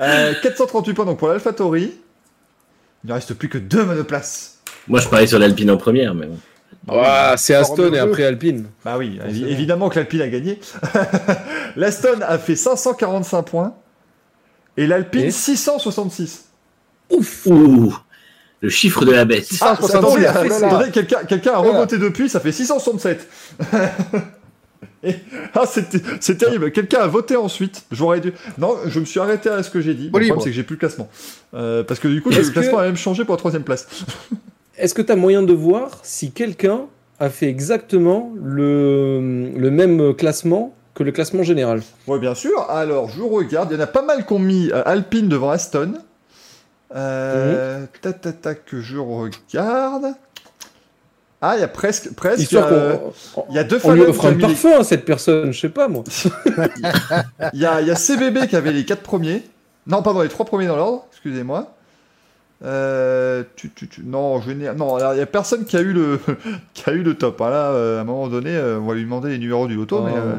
Euh, 0.02 0.34
438 0.42 0.94
points 0.94 1.06
donc 1.06 1.20
pour 1.20 1.28
l'Alpha 1.30 1.54
Tauri. 1.54 1.94
Il 3.04 3.08
ne 3.10 3.14
reste 3.14 3.34
plus 3.36 3.50
que 3.50 3.58
deux 3.60 3.86
monoplaces. 3.86 4.60
Moi, 4.88 5.00
je 5.00 5.08
parie 5.08 5.28
sur 5.28 5.38
l'Alpine 5.40 5.70
en 5.72 5.78
première, 5.78 6.16
mais 6.16 6.26
bon. 6.26 6.38
Ouah, 6.88 7.36
c'est 7.38 7.56
Aston 7.56 7.94
et 7.94 8.00
après 8.00 8.24
Alpine. 8.26 8.66
Bah 8.84 8.96
oui, 8.98 9.18
Forcément. 9.22 9.48
évidemment 9.48 9.90
que 9.90 9.96
l'Alpine 9.96 10.22
a 10.22 10.28
gagné. 10.28 10.60
L'Aston 11.76 12.20
a 12.22 12.38
fait 12.38 12.56
545 12.56 13.42
points 13.44 13.74
et 14.78 14.86
l'Alpine 14.88 15.26
Et 15.26 15.32
666. 15.32 16.46
Ouf 17.12 17.46
Ouh, 17.48 17.96
le 18.62 18.70
chiffre 18.70 19.04
de 19.06 19.12
la 19.12 19.26
bête. 19.26 19.48
Ah, 19.62 19.76
667, 19.80 20.64
attendez, 20.64 20.92
quelqu'un 20.92 21.52
a 21.52 21.58
Voilà. 21.58 21.72
revoté 21.74 21.98
depuis, 21.98 22.30
ça 22.30 22.40
fait 22.40 22.52
667. 22.52 23.28
Et- 25.04 25.16
ah, 25.54 25.66
c'est 26.20 26.38
terrible. 26.38 26.72
Quelqu'un 26.72 27.00
a 27.02 27.08
voté 27.08 27.36
ensuite. 27.36 27.84
J'aurais 27.92 28.22
dû. 28.22 28.34
Non, 28.58 28.76
je 28.88 29.00
me 29.00 29.06
suis 29.06 29.20
arrêté 29.20 29.50
à 29.50 29.62
ce 29.62 29.70
que 29.70 29.80
j'ai 29.82 29.94
dit. 29.94 30.06
Le 30.06 30.10
Bon, 30.12 30.18
libre. 30.18 30.34
problème, 30.36 30.44
c'est 30.44 30.50
que 30.50 30.56
j'ai 30.56 30.64
plus 30.64 30.76
le 30.76 30.80
classement. 30.80 31.10
Euh, 31.54 31.84
parce 31.84 32.00
que 32.00 32.08
du 32.08 32.22
coup, 32.24 32.30
le 32.30 32.38
classement 32.38 32.78
que- 32.78 32.82
a 32.82 32.86
même 32.86 32.98
changé 32.98 33.24
pour 33.24 33.34
la 33.36 33.40
troisième 33.40 33.64
place. 33.64 33.88
Est-ce 34.78 34.94
que 34.94 35.02
tu 35.02 35.12
as 35.12 35.16
moyen 35.16 35.42
de 35.44 35.54
voir 35.54 36.00
si 36.04 36.32
quelqu'un 36.32 36.82
a 37.20 37.30
fait 37.30 37.48
exactement 37.48 38.32
le, 38.42 39.50
le 39.56 39.72
même 39.72 40.14
classement 40.14 40.74
que 40.94 41.04
le 41.04 41.12
classement 41.12 41.44
général? 41.44 41.82
Oui, 42.08 42.20
bien 42.20 42.36
sûr. 42.36 42.70
Alors, 42.70 43.10
je 43.10 43.22
regarde. 43.22 43.70
Il 43.72 43.76
y 43.76 43.78
en 43.78 43.84
a 43.84 43.88
pas 43.88 44.02
mal 44.02 44.26
qui 44.26 44.34
ont 44.34 44.40
mis 44.40 44.70
euh, 44.72 44.82
Alpine 44.86 45.30
devant 45.30 45.50
Aston. 45.50 45.94
Euh, 46.96 47.86
tac, 48.02 48.22
tac, 48.22 48.42
tac, 48.42 48.66
que 48.66 48.82
je 48.82 48.98
regarde. 48.98 50.14
Ah, 51.42 51.56
il 51.58 51.62
y 51.62 51.64
a 51.64 51.68
presque. 51.68 52.14
presque 52.16 52.54
euh, 52.54 52.96
il 53.50 53.56
y 53.56 53.60
a 53.60 53.64
deux 53.64 53.80
on 53.84 53.92
lui 53.92 54.02
offre 54.02 54.26
un 54.28 54.32
les- 54.32 54.38
parfum 54.40 54.80
à 54.80 54.84
cette 54.84 55.06
personne, 55.06 55.52
je 55.52 55.60
sais 55.60 55.70
pas 55.70 55.88
moi. 55.88 56.04
Il 57.54 57.60
y 57.60 57.64
y 57.64 57.66
a 57.66 57.96
CBB 57.96 58.48
qui 58.48 58.56
avait 58.56 58.72
les 58.72 58.86
quatre 58.86 59.04
premiers. 59.04 59.44
Non, 59.86 60.02
pardon, 60.02 60.22
les 60.22 60.30
trois 60.30 60.46
premiers 60.46 60.66
dans 60.66 60.78
l'ordre, 60.78 61.06
excusez-moi. 61.12 61.75
Euh, 62.64 63.44
tu, 63.56 63.70
tu, 63.76 63.88
tu- 63.88 64.02
non, 64.06 64.40
je 64.42 64.52
il 64.52 64.62
y 64.62 64.68
a 65.22 65.26
personne 65.26 65.66
qui 65.66 65.76
a 65.76 65.82
eu 65.82 65.92
le, 65.94 66.20
qui 66.74 66.90
a 66.90 66.94
eu 66.94 67.04
le 67.04 67.14
top. 67.16 67.42
hein. 67.42 67.50
Là, 67.50 67.72
euh, 67.72 67.98
à 67.98 68.02
un 68.02 68.06
moment 68.06 68.28
donné, 68.28 68.52
euh, 68.52 68.80
on 68.80 68.88
va 68.88 68.94
lui 68.96 69.04
demander 69.04 69.30
les 69.30 69.38
numéros 69.38 69.68
du 69.68 69.76
loto, 69.76 70.02
mais 70.02 70.14
euh, 70.16 70.36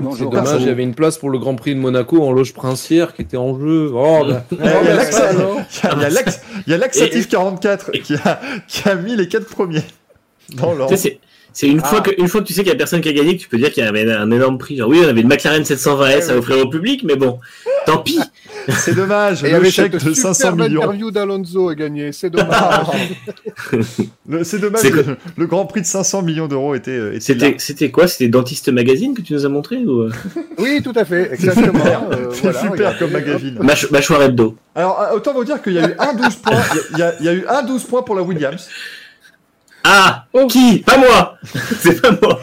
Non, 0.00 0.12
C'est 0.12 0.24
dommage, 0.24 0.60
il 0.62 0.66
y 0.66 0.70
avait 0.70 0.82
une 0.84 0.94
place 0.94 1.18
pour 1.18 1.30
le 1.30 1.38
Grand 1.38 1.56
Prix 1.56 1.74
de 1.74 1.80
Monaco 1.80 2.22
en 2.22 2.32
loge 2.32 2.54
princière 2.54 3.12
qui 3.14 3.22
était 3.22 3.36
en 3.36 3.58
jeu. 3.58 3.90
Oh, 3.92 4.24
bah, 4.28 4.44
il 4.52 4.58
y 4.58 4.68
a 4.68 4.74
oh, 4.80 4.84
Laxa- 4.84 5.10
ça, 5.12 5.28
alors. 5.30 5.60
il 5.96 6.02
y 6.02 6.04
a 6.04 6.10
Lax- 6.10 6.40
il 6.66 6.70
y 6.70 6.74
a 6.74 6.78
Laxatif 6.78 7.28
44 7.28 7.90
qui 7.92 8.14
a, 8.14 8.40
qui 8.68 8.88
a 8.88 8.94
mis 8.94 9.16
les 9.16 9.26
quatre 9.28 9.46
premiers 9.48 9.82
c'est- 10.96 11.18
C'est 11.52 11.68
une, 11.68 11.80
Ah. 11.82 11.86
fois 11.86 12.00
que, 12.02 12.10
une 12.20 12.28
fois 12.28 12.42
que 12.42 12.46
tu 12.46 12.52
sais 12.52 12.60
qu'il 12.62 12.68
y 12.70 12.74
a 12.74 12.76
personne 12.76 13.00
qui 13.00 13.08
a 13.08 13.12
gagné, 13.14 13.34
que 13.36 13.40
tu 13.42 13.48
peux 13.48 13.56
dire 13.56 13.72
qu'il 13.72 13.82
y 13.82 13.86
avait 13.86 14.12
un 14.12 14.30
énorme 14.30 14.58
prix. 14.58 14.76
Genre, 14.76 14.88
oui, 14.90 15.00
on 15.02 15.08
avait 15.08 15.22
une 15.22 15.28
McLaren 15.28 15.62
720S 15.62 16.30
à 16.30 16.36
offrir 16.36 16.58
au 16.58 16.68
public, 16.68 17.02
mais 17.02 17.16
bon, 17.16 17.40
tant 17.86 17.98
pis. 17.98 18.20
C'est 18.78 18.94
dommage, 18.94 19.44
Et 19.44 19.46
il 19.46 19.48
y 19.48 19.52
le 19.52 19.56
avait 19.58 19.70
chèque 19.70 19.92
de 19.92 19.98
500 19.98 20.34
superbe 20.34 20.60
millions. 20.60 20.82
interview 20.82 21.10
d'Alonso 21.10 21.68
à 21.68 21.74
gagner, 21.74 22.12
c'est 22.12 22.30
dommage. 22.30 22.86
C'est 24.42 24.58
dommage, 24.60 24.82
le, 24.90 25.16
le 25.36 25.46
grand 25.46 25.66
prix 25.66 25.82
de 25.82 25.86
500 25.86 26.22
millions 26.22 26.48
d'euros 26.48 26.74
était, 26.74 26.90
euh. 26.90 27.16
C'était, 27.20 27.54
c'était 27.58 27.90
quoi? 27.90 28.08
C'était 28.08 28.28
Dentiste 28.28 28.68
Magazine 28.70 29.14
que 29.14 29.22
tu 29.22 29.32
nous 29.34 29.46
as 29.46 29.48
montré 29.48 29.76
ou 29.78 30.02
euh? 30.02 30.12
Oui, 30.58 30.80
tout 30.82 30.92
à 30.96 31.04
fait, 31.04 31.32
exactement. 31.32 31.84
Euh, 32.12 32.28
C'est 32.32 32.42
voilà, 32.42 32.60
super 32.60 32.98
comme 32.98 33.10
magazine. 33.12 33.58
Mâch- 33.60 33.90
Mâchoire 33.90 34.22
hebdo. 34.22 34.56
Alors, 34.74 35.00
autant 35.14 35.32
vous 35.32 35.44
dire 35.44 35.62
qu'il 35.62 35.74
y 35.74 35.78
a 35.78 35.88
eu 35.88 35.94
un 35.98 36.14
12 36.14 36.36
points, 36.36 36.62
il 36.92 36.98
y 36.98 37.02
a, 37.02 37.14
il 37.20 37.26
y 37.26 37.28
a 37.28 37.32
eu 37.34 37.44
un 37.48 37.62
12 37.62 37.84
points 37.84 38.02
pour 38.02 38.14
la 38.14 38.22
Williams. 38.22 38.68
Ah 39.84 40.24
Oh. 40.32 40.46
Qui? 40.48 40.78
Pas 40.78 40.98
moi 40.98 41.36
C'est 41.80 42.02
pas 42.02 42.10
moi 42.20 42.40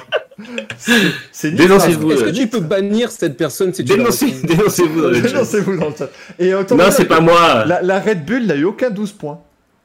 C'est 1.32 1.52
Dénoncez-vous. 1.52 2.12
Est-ce 2.12 2.24
que 2.24 2.30
euh, 2.30 2.34
tu 2.34 2.48
peux 2.48 2.60
bannir 2.60 3.12
cette 3.12 3.38
personne 3.38 3.74
si 3.74 3.84
tu 3.84 3.96
Dénoncez, 3.96 4.34
dénoncez-vous 4.44 5.02
dans 5.02 5.08
le 5.10 5.16
chat. 5.16 5.28
Dénoncez-vous 5.28 5.78
dans 5.78 5.90
le 5.90 5.96
chat. 5.98 6.10
Et 6.40 6.54
autant 6.54 6.76
Non, 6.76 6.86
c'est 6.92 7.06
pas 7.06 7.20
moi. 7.22 7.66
La, 7.66 7.82
la 7.82 8.00
Red 8.00 8.26
Bull 8.26 8.46
n'a 8.46 8.56
eu 8.56 8.64
aucun 8.66 8.90
12 8.90 9.12
points. 9.14 9.40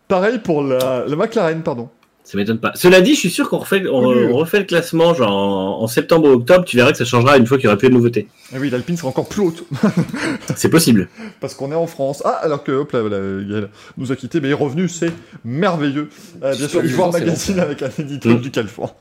Pareil 0.08 0.38
pour 0.38 0.62
la, 0.62 1.04
la 1.06 1.16
McLaren, 1.16 1.62
pardon. 1.62 1.88
Ça 2.24 2.36
m'étonne 2.36 2.58
pas. 2.58 2.72
Cela 2.74 3.00
dit, 3.00 3.14
je 3.14 3.20
suis 3.20 3.30
sûr 3.30 3.48
qu'on 3.48 3.56
refait, 3.56 3.82
on, 3.90 4.06
Oui. 4.06 4.26
on 4.30 4.36
refait 4.36 4.58
le 4.58 4.64
classement 4.66 5.14
genre 5.14 5.30
en, 5.32 5.82
en 5.82 5.86
septembre 5.86 6.28
ou 6.28 6.32
octobre. 6.32 6.66
Tu 6.66 6.76
verras 6.76 6.92
que 6.92 6.98
ça 6.98 7.06
changera 7.06 7.38
une 7.38 7.46
fois 7.46 7.56
qu'il 7.56 7.64
y 7.64 7.68
aura 7.68 7.78
plus 7.78 7.88
de 7.88 7.94
nouveautés. 7.94 8.28
Et 8.54 8.58
oui, 8.58 8.68
l'Alpine 8.68 8.98
sera 8.98 9.08
encore 9.08 9.28
plus 9.30 9.40
haute. 9.40 9.64
C'est 10.54 10.68
possible. 10.68 11.08
Parce 11.40 11.54
qu'on 11.54 11.72
est 11.72 11.74
en 11.74 11.86
France. 11.86 12.22
Ah, 12.26 12.38
alors 12.42 12.64
que, 12.64 12.72
hop 12.72 12.92
là, 12.92 13.00
Gaël 13.00 13.70
nous 13.96 14.12
a 14.12 14.16
quitté, 14.16 14.40
mais 14.42 14.48
il 14.48 14.50
est 14.50 14.54
revenu, 14.54 14.88
c'est 14.90 15.10
merveilleux. 15.42 16.10
Euh, 16.42 16.54
bien 16.54 16.68
sûr, 16.68 16.82
c'est 16.84 17.18
Magazine 17.20 17.60
avec 17.60 17.82
un 17.82 17.88
éditeur 17.98 18.32
Mm. 18.34 18.40
du 18.40 18.50
Calfan. 18.50 18.94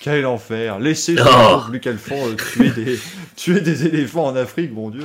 Quel 0.00 0.26
enfer. 0.26 0.78
Laissez 0.78 1.16
Oh. 1.18 1.60
du 1.70 1.80
Calfan 1.80 2.14
euh, 2.16 2.34
tuer, 2.52 2.70
des, 2.70 2.98
tuer 3.36 3.60
des 3.60 3.86
éléphants 3.86 4.26
en 4.26 4.36
Afrique, 4.36 4.72
mon 4.72 4.90
dieu. 4.90 5.02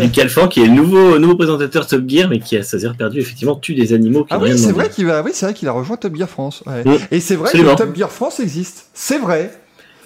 du 0.00 0.10
Calfan 0.10 0.48
qui 0.48 0.62
est 0.62 0.66
le 0.66 0.72
nouveau, 0.72 1.18
nouveau 1.18 1.36
présentateur 1.36 1.86
Top 1.86 2.08
Gear, 2.08 2.28
mais 2.28 2.40
qui 2.40 2.56
à 2.56 2.62
sa 2.62 2.78
perdu 2.94 3.20
effectivement 3.20 3.54
tue 3.56 3.74
des 3.74 3.92
animaux 3.92 4.22
qui 4.24 4.28
Ah 4.32 4.38
oui, 4.38 4.58
c'est 4.58 4.72
vrai 4.72 4.88
qu'il 4.88 5.06
va, 5.06 5.22
oui, 5.22 5.30
c'est 5.34 5.46
vrai 5.46 5.54
qu'il 5.54 5.68
a 5.68 5.72
rejoint 5.72 5.96
Top 5.96 6.16
Gear 6.16 6.28
France. 6.28 6.62
ouais. 6.66 6.84
Mm. 6.84 6.98
Et 7.10 7.20
c'est 7.20 7.36
vrai 7.36 7.48
Absolument. 7.48 7.74
que 7.76 7.82
Top 7.82 7.96
Gear 7.96 8.10
France 8.10 8.40
existe. 8.40 8.86
C'est 8.94 9.18
vrai. 9.18 9.52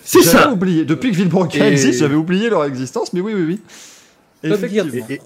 C'est 0.05 0.21
J'avais 0.23 0.37
ça. 0.39 0.53
oublié. 0.53 0.85
Depuis 0.85 1.13
que 1.13 1.17
Villebroca 1.17 1.59
Et- 1.59 1.71
existe, 1.73 2.01
j'avais 2.01 2.17
oublié 2.17 2.51
leur 2.51 2.65
existence, 2.65 3.13
mais 3.13 3.21
oui, 3.21 3.35
oui, 3.35 3.43
oui. 3.47 3.61
Top 4.51 4.59
Gear 4.69 4.87
Effectivement. 4.87 5.07
Et, 5.09 5.15
et- 5.15 5.21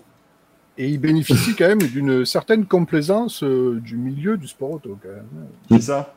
et 0.78 0.88
il 0.88 0.98
bénéficie 0.98 1.54
quand 1.56 1.66
même 1.68 1.78
d'une 1.82 2.26
certaine 2.26 2.66
complaisance 2.66 3.42
euh, 3.42 3.80
du 3.82 3.96
milieu 3.96 4.36
du 4.36 4.46
sport 4.46 4.72
auto. 4.72 4.98
Quand 5.02 5.08
même. 5.08 5.46
C'est 5.80 5.86
ça. 5.86 6.12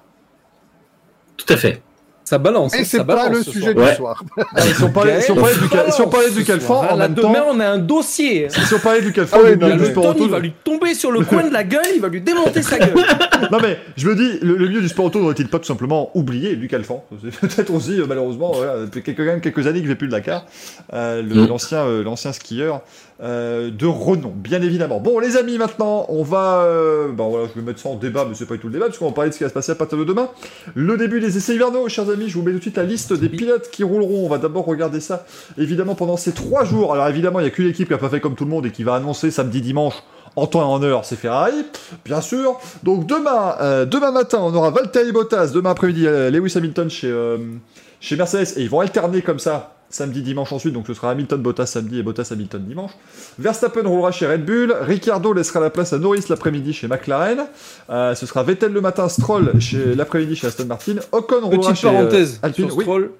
Tout 1.37 1.53
à 1.53 1.55
fait. 1.55 1.81
Ça 2.29 2.37
balance. 2.37 2.75
Et 2.75 2.85
c'est 2.85 3.03
pas 3.03 3.27
le 3.27 3.41
sujet 3.41 3.73
du 3.73 3.81
soir. 3.95 4.23
Si 4.59 4.83
on 4.83 4.91
parlait, 4.91 6.29
du, 6.29 6.43
Calfan, 6.43 6.85
en 6.87 6.95
même 6.95 7.15
demain, 7.15 7.33
temps, 7.33 7.45
on 7.49 7.59
a 7.59 7.65
un 7.69 7.79
dossier. 7.79 8.49
si 8.51 8.71
on 8.71 8.77
parlait 8.77 9.01
du 9.01 9.11
Calfan, 9.11 9.39
Ah 9.43 9.49
il 9.49 10.29
va 10.29 10.37
lui 10.37 10.53
tomber 10.63 10.93
sur 10.93 11.11
le 11.11 11.21
coin 11.21 11.41
de 11.41 11.51
la 11.51 11.63
gueule, 11.63 11.81
il 11.95 12.01
va 12.01 12.07
lui 12.07 12.21
démonter 12.21 12.61
sa 12.61 12.77
gueule. 12.77 12.93
Non 13.51 13.59
mais 13.61 13.77
je 13.97 14.07
me 14.07 14.15
dis, 14.15 14.39
le, 14.41 14.55
le 14.55 14.67
milieu 14.67 14.81
du 14.81 14.89
sport 14.89 15.05
auto 15.05 15.19
n'aurait-il 15.19 15.47
pas 15.47 15.59
tout 15.59 15.65
simplement 15.65 16.11
oublié 16.15 16.55
Luc 16.55 16.73
Alphand? 16.73 17.05
Peut-être 17.41 17.73
aussi, 17.73 17.99
euh, 17.99 18.05
malheureusement, 18.07 18.51
voilà, 18.53 18.85
depuis 18.85 19.01
quelques, 19.03 19.17
quand 19.17 19.25
même 19.25 19.41
quelques 19.41 19.67
années 19.67 19.79
qu'il 19.79 19.87
ne 19.87 19.93
fait 19.93 19.97
plus 19.97 20.07
le 20.07 20.11
Dakar, 20.11 20.45
euh, 20.93 21.21
Mm. 21.23 21.47
l'ancien 21.47 21.79
euh, 21.85 22.03
l'ancien 22.03 22.33
skieur 22.33 22.81
de 23.21 23.85
renom, 23.85 24.31
bien 24.33 24.61
évidemment. 24.61 25.01
Bon 25.01 25.19
les 25.19 25.35
amis, 25.35 25.57
maintenant, 25.57 26.05
on 26.07 26.23
va... 26.23 26.65
bon 27.11 27.27
voilà, 27.29 27.47
je 27.53 27.59
vais 27.59 27.65
mettre 27.65 27.79
ça 27.79 27.89
en 27.89 27.95
débat, 27.95 28.25
mais 28.25 28.33
c'est 28.33 28.45
pas 28.45 28.53
du 28.53 28.61
tout 28.61 28.67
le 28.67 28.73
débat, 28.73 28.85
parce 28.85 28.97
qu'on 28.97 29.07
va 29.07 29.11
parler 29.11 29.29
de 29.29 29.33
ce 29.33 29.39
qui 29.39 29.43
va 29.43 29.49
se 29.49 29.53
passer 29.53 29.73
à 29.73 29.75
partir 29.75 29.97
de 29.97 30.05
demain. 30.05 30.29
Le 30.73 30.95
début 30.95 31.19
des 31.19 31.35
essais 31.35 31.53
hivernaux, 31.55 31.89
chers 31.89 32.09
amis, 32.09 32.29
je 32.29 32.35
vous 32.35 32.43
mets 32.43 32.51
tout 32.51 32.59
de 32.59 32.61
suite 32.63 32.77
la 32.77 32.83
liste 32.83 33.11
des 33.11 33.27
pilotes 33.27 33.69
qui 33.71 33.83
rouleront. 33.83 34.25
On 34.25 34.29
va 34.29 34.37
d'abord 34.37 34.65
regarder 34.65 35.01
ça, 35.01 35.25
évidemment, 35.57 35.95
pendant 35.95 36.15
ces 36.15 36.31
trois 36.31 36.63
jours. 36.63 36.93
Alors 36.93 37.09
évidemment, 37.09 37.41
il 37.41 37.43
n'y 37.43 37.49
a 37.49 37.51
qu'une 37.51 37.67
équipe 37.67 37.89
qui 37.89 37.93
a 37.93 37.97
pas 37.97 38.07
fait 38.07 38.21
comme 38.21 38.35
tout 38.35 38.45
le 38.45 38.51
monde 38.51 38.65
et 38.65 38.71
qui 38.71 38.83
va 38.83 38.95
annoncer 38.95 39.31
samedi, 39.31 39.59
dimanche, 39.61 39.95
en 40.35 40.47
temps 40.47 40.61
et 40.61 40.63
en 40.63 40.81
heure, 40.83 41.05
c'est 41.05 41.15
Ferrari, 41.15 41.65
bien 42.05 42.21
sûr. 42.21 42.59
Donc 42.83 43.05
demain, 43.05 43.55
euh, 43.61 43.85
demain 43.85 44.11
matin, 44.11 44.39
on 44.41 44.53
aura 44.53 44.69
Valtteri 44.69 45.11
Bottas. 45.11 45.51
Demain 45.53 45.71
après-midi, 45.71 46.07
euh, 46.07 46.29
Lewis 46.29 46.53
Hamilton 46.55 46.89
chez, 46.89 47.09
euh, 47.09 47.37
chez 47.99 48.15
Mercedes. 48.15 48.57
Et 48.57 48.61
ils 48.61 48.69
vont 48.69 48.79
alterner 48.79 49.21
comme 49.21 49.39
ça, 49.39 49.75
samedi, 49.89 50.21
dimanche 50.21 50.53
ensuite. 50.53 50.73
Donc 50.73 50.87
ce 50.87 50.93
sera 50.93 51.11
Hamilton, 51.11 51.41
Bottas 51.41 51.65
samedi 51.65 51.99
et 51.99 52.03
Bottas, 52.03 52.29
Hamilton 52.31 52.63
dimanche. 52.63 52.91
Verstappen 53.37 53.87
roulera 53.87 54.11
chez 54.11 54.27
Red 54.27 54.45
Bull. 54.45 54.73
Ricardo 54.81 55.33
laissera 55.33 55.59
la 55.59 55.69
place 55.69 55.93
à 55.93 55.97
Norris 55.97 56.25
l'après-midi 56.29 56.73
chez 56.73 56.87
McLaren. 56.87 57.47
Ce 57.89 58.25
sera 58.25 58.43
Vettel 58.43 58.71
le 58.71 58.81
matin, 58.81 59.09
Stroll 59.09 59.59
chez 59.59 59.95
l'après-midi 59.95 60.35
chez 60.35 60.47
Aston 60.47 60.65
Martin. 60.65 60.95
Ocon 61.11 61.41
roulera 61.41 61.71
Petite 61.71 61.81
chez 61.81 61.87
parenthèse 61.87 62.39
Alpine. 62.43 62.69
sur. 62.69 62.81
Stroll. 62.81 63.11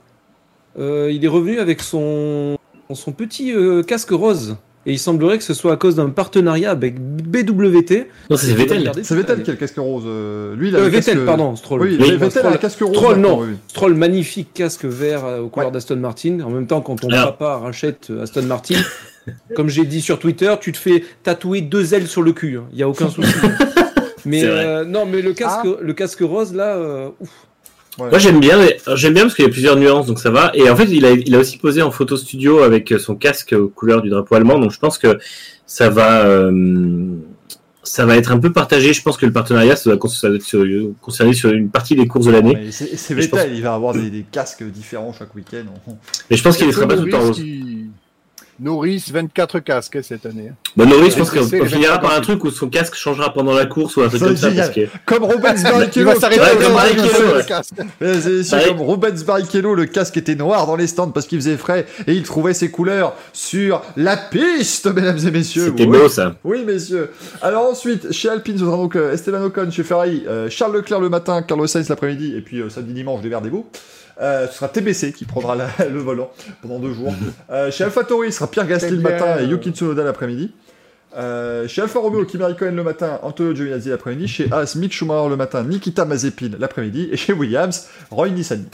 Il 0.78 1.26
est 1.26 1.28
revenu 1.28 1.60
avec 1.60 1.82
son, 1.82 2.58
son 2.93 3.12
petit 3.12 3.54
casque 3.86 4.12
rose. 4.12 4.56
Et 4.89 4.93
il 4.93 4.97
semblerait 4.97 5.38
que 5.38 5.43
ce 5.43 5.54
soit 5.54 5.71
à 5.73 5.75
cause 5.78 5.95
d'un 5.95 6.10
partenariat 6.10 6.71
avec 6.71 6.99
BWT. 6.99 8.08
Non, 8.32 8.38
c'est 8.38 8.54
Vettel. 8.54 8.91
C'est 9.04 9.13
Vettel 9.13 9.43
qui 9.43 9.52
a 9.52 9.54
le 9.54 9.60
casque 9.60 9.78
rose. 9.78 10.04
euh, 10.08 10.56
lui, 10.56 10.69
il 10.69 10.75
a 10.75 10.80
Euh, 10.80 10.86
le 10.86 10.89
Vettel, 10.89 11.13
casque- 11.15 11.25
pardon, 11.28 11.56
Stroll. 11.56 11.82
Oui, 11.82 11.97
Oui, 12.02 12.15
Vettel 12.17 12.45
a 12.47 12.49
le 12.52 12.58
casque 12.58 12.80
rose. 12.80 12.95
Stroll, 12.97 13.17
non. 13.19 13.39
oui, 13.41 13.47
oui. 13.52 13.58
Stroll, 13.67 13.93
magnifique 13.93 14.49
casque 14.54 14.86
vert 14.86 15.23
euh, 15.25 15.41
aux 15.41 15.49
couleurs 15.49 15.67
Ouais. 15.67 15.73
d'Aston 15.73 15.97
Martin. 15.97 16.39
En 16.43 16.49
même 16.49 16.65
temps, 16.65 16.82
quand 16.82 16.95
ton 16.95 17.10
Alors. 17.10 17.38
papa 17.38 17.58
rachète 17.60 18.08
euh, 18.10 18.23
Aston 18.23 18.43
Martin, 18.43 18.75
comme 19.56 19.69
j'ai 19.69 19.86
dit 19.86 20.02
sur 20.02 20.17
Twitter, 20.17 20.54
tu 20.60 20.71
te 20.71 20.78
fais 20.78 21.04
tatouer 21.21 21.62
deux 21.62 21.93
ailes 21.93 22.08
sur 22.08 22.23
le 22.23 22.32
cul. 22.34 22.60
Il 22.71 22.78
n'y 22.78 22.84
a 22.84 22.89
aucun 22.89 23.10
souci. 23.10 23.30
mais 24.25 24.43
euh, 24.43 24.86
non, 24.86 25.06
mais 25.06 25.21
le 25.21 25.34
casque, 25.34 25.67
le 25.80 25.93
casque 25.93 26.21
rose 26.21 26.54
là, 26.56 26.75
euh, 26.78 27.10
ouf. 27.19 27.30
Ouais. 28.00 28.10
Moi 28.10 28.20
j'aime 28.20 28.40
bien, 28.40 28.58
j'aime 28.96 29.14
bien 29.14 29.24
parce 29.24 29.36
qu'il 29.36 29.46
y 29.46 29.48
a 29.48 29.52
plusieurs 29.52 29.76
nuances, 29.76 30.06
donc 30.08 30.20
ça 30.20 30.30
va. 30.32 30.52
Et 30.54 30.70
en 30.70 30.76
fait, 30.76 30.86
il 30.86 31.06
a, 31.06 31.12
il 31.12 31.36
a 31.36 31.40
aussi 31.40 31.58
posé 31.58 31.82
en 31.82 31.92
photo 31.92 32.16
studio 32.18 32.60
avec 32.60 32.94
son 33.00 33.16
casque 33.16 33.54
aux 33.58 33.68
couleurs 33.68 34.02
du 34.02 34.10
drapeau 34.10 34.36
allemand, 34.36 34.60
donc 34.60 34.72
je 34.72 34.80
pense 34.80 34.98
que 34.98 35.20
ça 35.66 35.90
va, 35.90 36.26
euh, 36.26 37.16
ça 37.84 38.06
va 38.06 38.18
être 38.18 38.32
un 38.32 38.40
peu 38.40 38.52
partagé. 38.52 38.94
Je 38.94 39.02
pense 39.02 39.18
que 39.18 39.26
le 39.26 39.32
partenariat, 39.32 39.76
ça 39.76 39.90
va 39.90 39.98
con- 39.98 40.08
ça 40.08 40.30
va 40.30 40.36
être 40.36 40.44
sur- 40.44 40.66
concerner 41.02 41.34
sur 41.34 41.52
une 41.52 41.70
partie 41.70 41.96
des 41.96 42.08
courses 42.08 42.26
de 42.26 42.32
l'année. 42.32 42.70
C'est 42.72 43.14
Vettel, 43.14 43.52
il 43.56 43.62
va 43.64 43.74
avoir 43.74 43.94
des, 43.94 44.10
des 44.10 44.26
casques 44.32 44.64
différents 44.64 45.14
chaque 45.18 45.34
week-end. 45.36 45.66
Mais 46.30 46.38
je 46.38 46.44
pense 46.44 46.58
qu'il 46.58 46.68
ne 46.68 46.72
sera 46.72 46.88
pas 46.88 46.96
tout 46.98 47.06
Norris, 47.08 47.26
rose. 47.28 47.36
qui- 47.38 47.79
Norris, 48.60 49.06
24 49.12 49.60
casques 49.60 49.95
hein, 49.95 50.02
cette 50.04 50.26
année. 50.26 50.50
hein. 50.52 50.56
Bon, 50.76 50.86
Norris, 50.86 51.12
je 51.12 51.17
pense 51.17 51.30
qu'on 51.32 51.45
finira 51.65 52.00
par 52.00 52.13
un 52.13 52.22
truc 52.22 52.43
où 52.43 52.52
son 52.52 52.67
casque 52.69 52.95
changera 52.95 53.34
pendant 53.34 53.54
la 53.54 53.65
course 53.65 53.95
ou 53.98 54.02
un 54.02 54.08
truc 54.10 54.22
comme 54.22 54.36
ça. 54.38 54.50
génial. 54.50 54.65
Parce 54.74 54.76
que... 54.76 54.98
Comme 55.06 55.24
Rubens 55.24 55.63
Barrichello. 55.63 56.19
s'arrêter 56.19 56.41
comme 56.62 56.74
Barrichello, 56.74 57.36
le 57.38 57.44
casque. 57.44 57.73
Mais 58.02 58.13
c'est- 58.21 58.44
c'est 58.44 58.56
Ouais. 58.56 58.65
comme 58.67 58.81
Rubens 58.81 59.23
Barrichello, 59.25 59.75
le 59.75 59.86
casque 59.86 60.17
était 60.17 60.36
noir 60.36 60.67
dans 60.67 60.75
les 60.75 60.88
stands 60.88 61.10
parce 61.12 61.25
qu'il 61.27 61.40
faisait 61.40 61.58
frais 61.58 61.86
et 62.08 62.13
il 62.13 62.23
trouvait 62.23 62.54
ses 62.54 62.69
couleurs 62.69 63.13
sur 63.34 63.81
la 63.98 64.17
piste, 64.17 64.88
mesdames 64.94 65.19
et 65.25 65.31
messieurs. 65.31 65.65
C'était 65.67 65.86
oui. 65.86 65.98
beau 65.98 66.10
ça. 66.10 66.36
Oui, 66.44 66.63
messieurs. 66.65 67.12
Alors 67.42 67.69
ensuite, 67.71 68.12
chez 68.12 68.29
Alpine, 68.29 68.58
ce 68.58 68.65
sera 68.65 68.77
donc 68.77 68.96
euh, 68.96 69.13
Esteban 69.13 69.42
Ocon, 69.44 69.69
chez 69.71 69.84
Ferrari, 69.84 70.23
euh, 70.27 70.50
Charles 70.50 70.75
Leclerc 70.75 71.00
le 71.00 71.10
matin, 71.10 71.42
Carlos 71.42 71.67
Sainz 71.67 71.90
l'après-midi, 71.90 72.34
et 72.36 72.42
puis 72.42 72.60
euh, 72.62 72.69
samedi 72.69 72.94
dimanche, 72.94 73.21
démerdez-vous. 73.21 73.65
Euh, 74.22 74.48
ce 74.48 74.54
sera 74.56 74.67
TBC 74.67 75.13
qui 75.13 75.26
prendra 75.26 75.56
la- 75.56 75.70
le 75.90 76.00
volant 76.00 76.32
pendant 76.62 76.80
deux 76.80 76.94
jours. 76.94 77.13
Euh, 77.52 77.72
chez 77.72 77.84
AlphaTauri, 77.86 78.32
ce 78.32 78.40
sera 78.40 78.52
Pierre 78.52 78.67
Gasly 78.67 78.92
le 78.92 79.02
matin 79.02 79.40
et 79.40 79.46
Yuki 79.46 79.72
Tsunoda 79.72 80.04
l'après-midi. 80.04 80.52
Euh, 81.17 81.67
chez 81.67 81.82
Alfa 81.82 82.00
Romeo, 82.00 82.24
Kimi 82.26 82.44
Raikkonen 82.44 82.76
le 82.76 82.84
matin, 82.84 83.20
Antonio 83.24 83.56
Giovinazzi 83.56 83.90
l'après-midi. 83.90 84.28
Chez 84.28 84.48
Haas, 84.52 84.76
Mick 84.76 84.94
Schumacher 84.94 85.30
le 85.30 85.36
matin, 85.38 85.63
Nikita 85.63 86.06
Mazepin 86.06 86.52
l'après-midi. 86.60 87.10
Et 87.12 87.17
chez 87.17 87.34
Williams, 87.34 87.88
Roy 88.12 88.30
Nissany. 88.30 88.65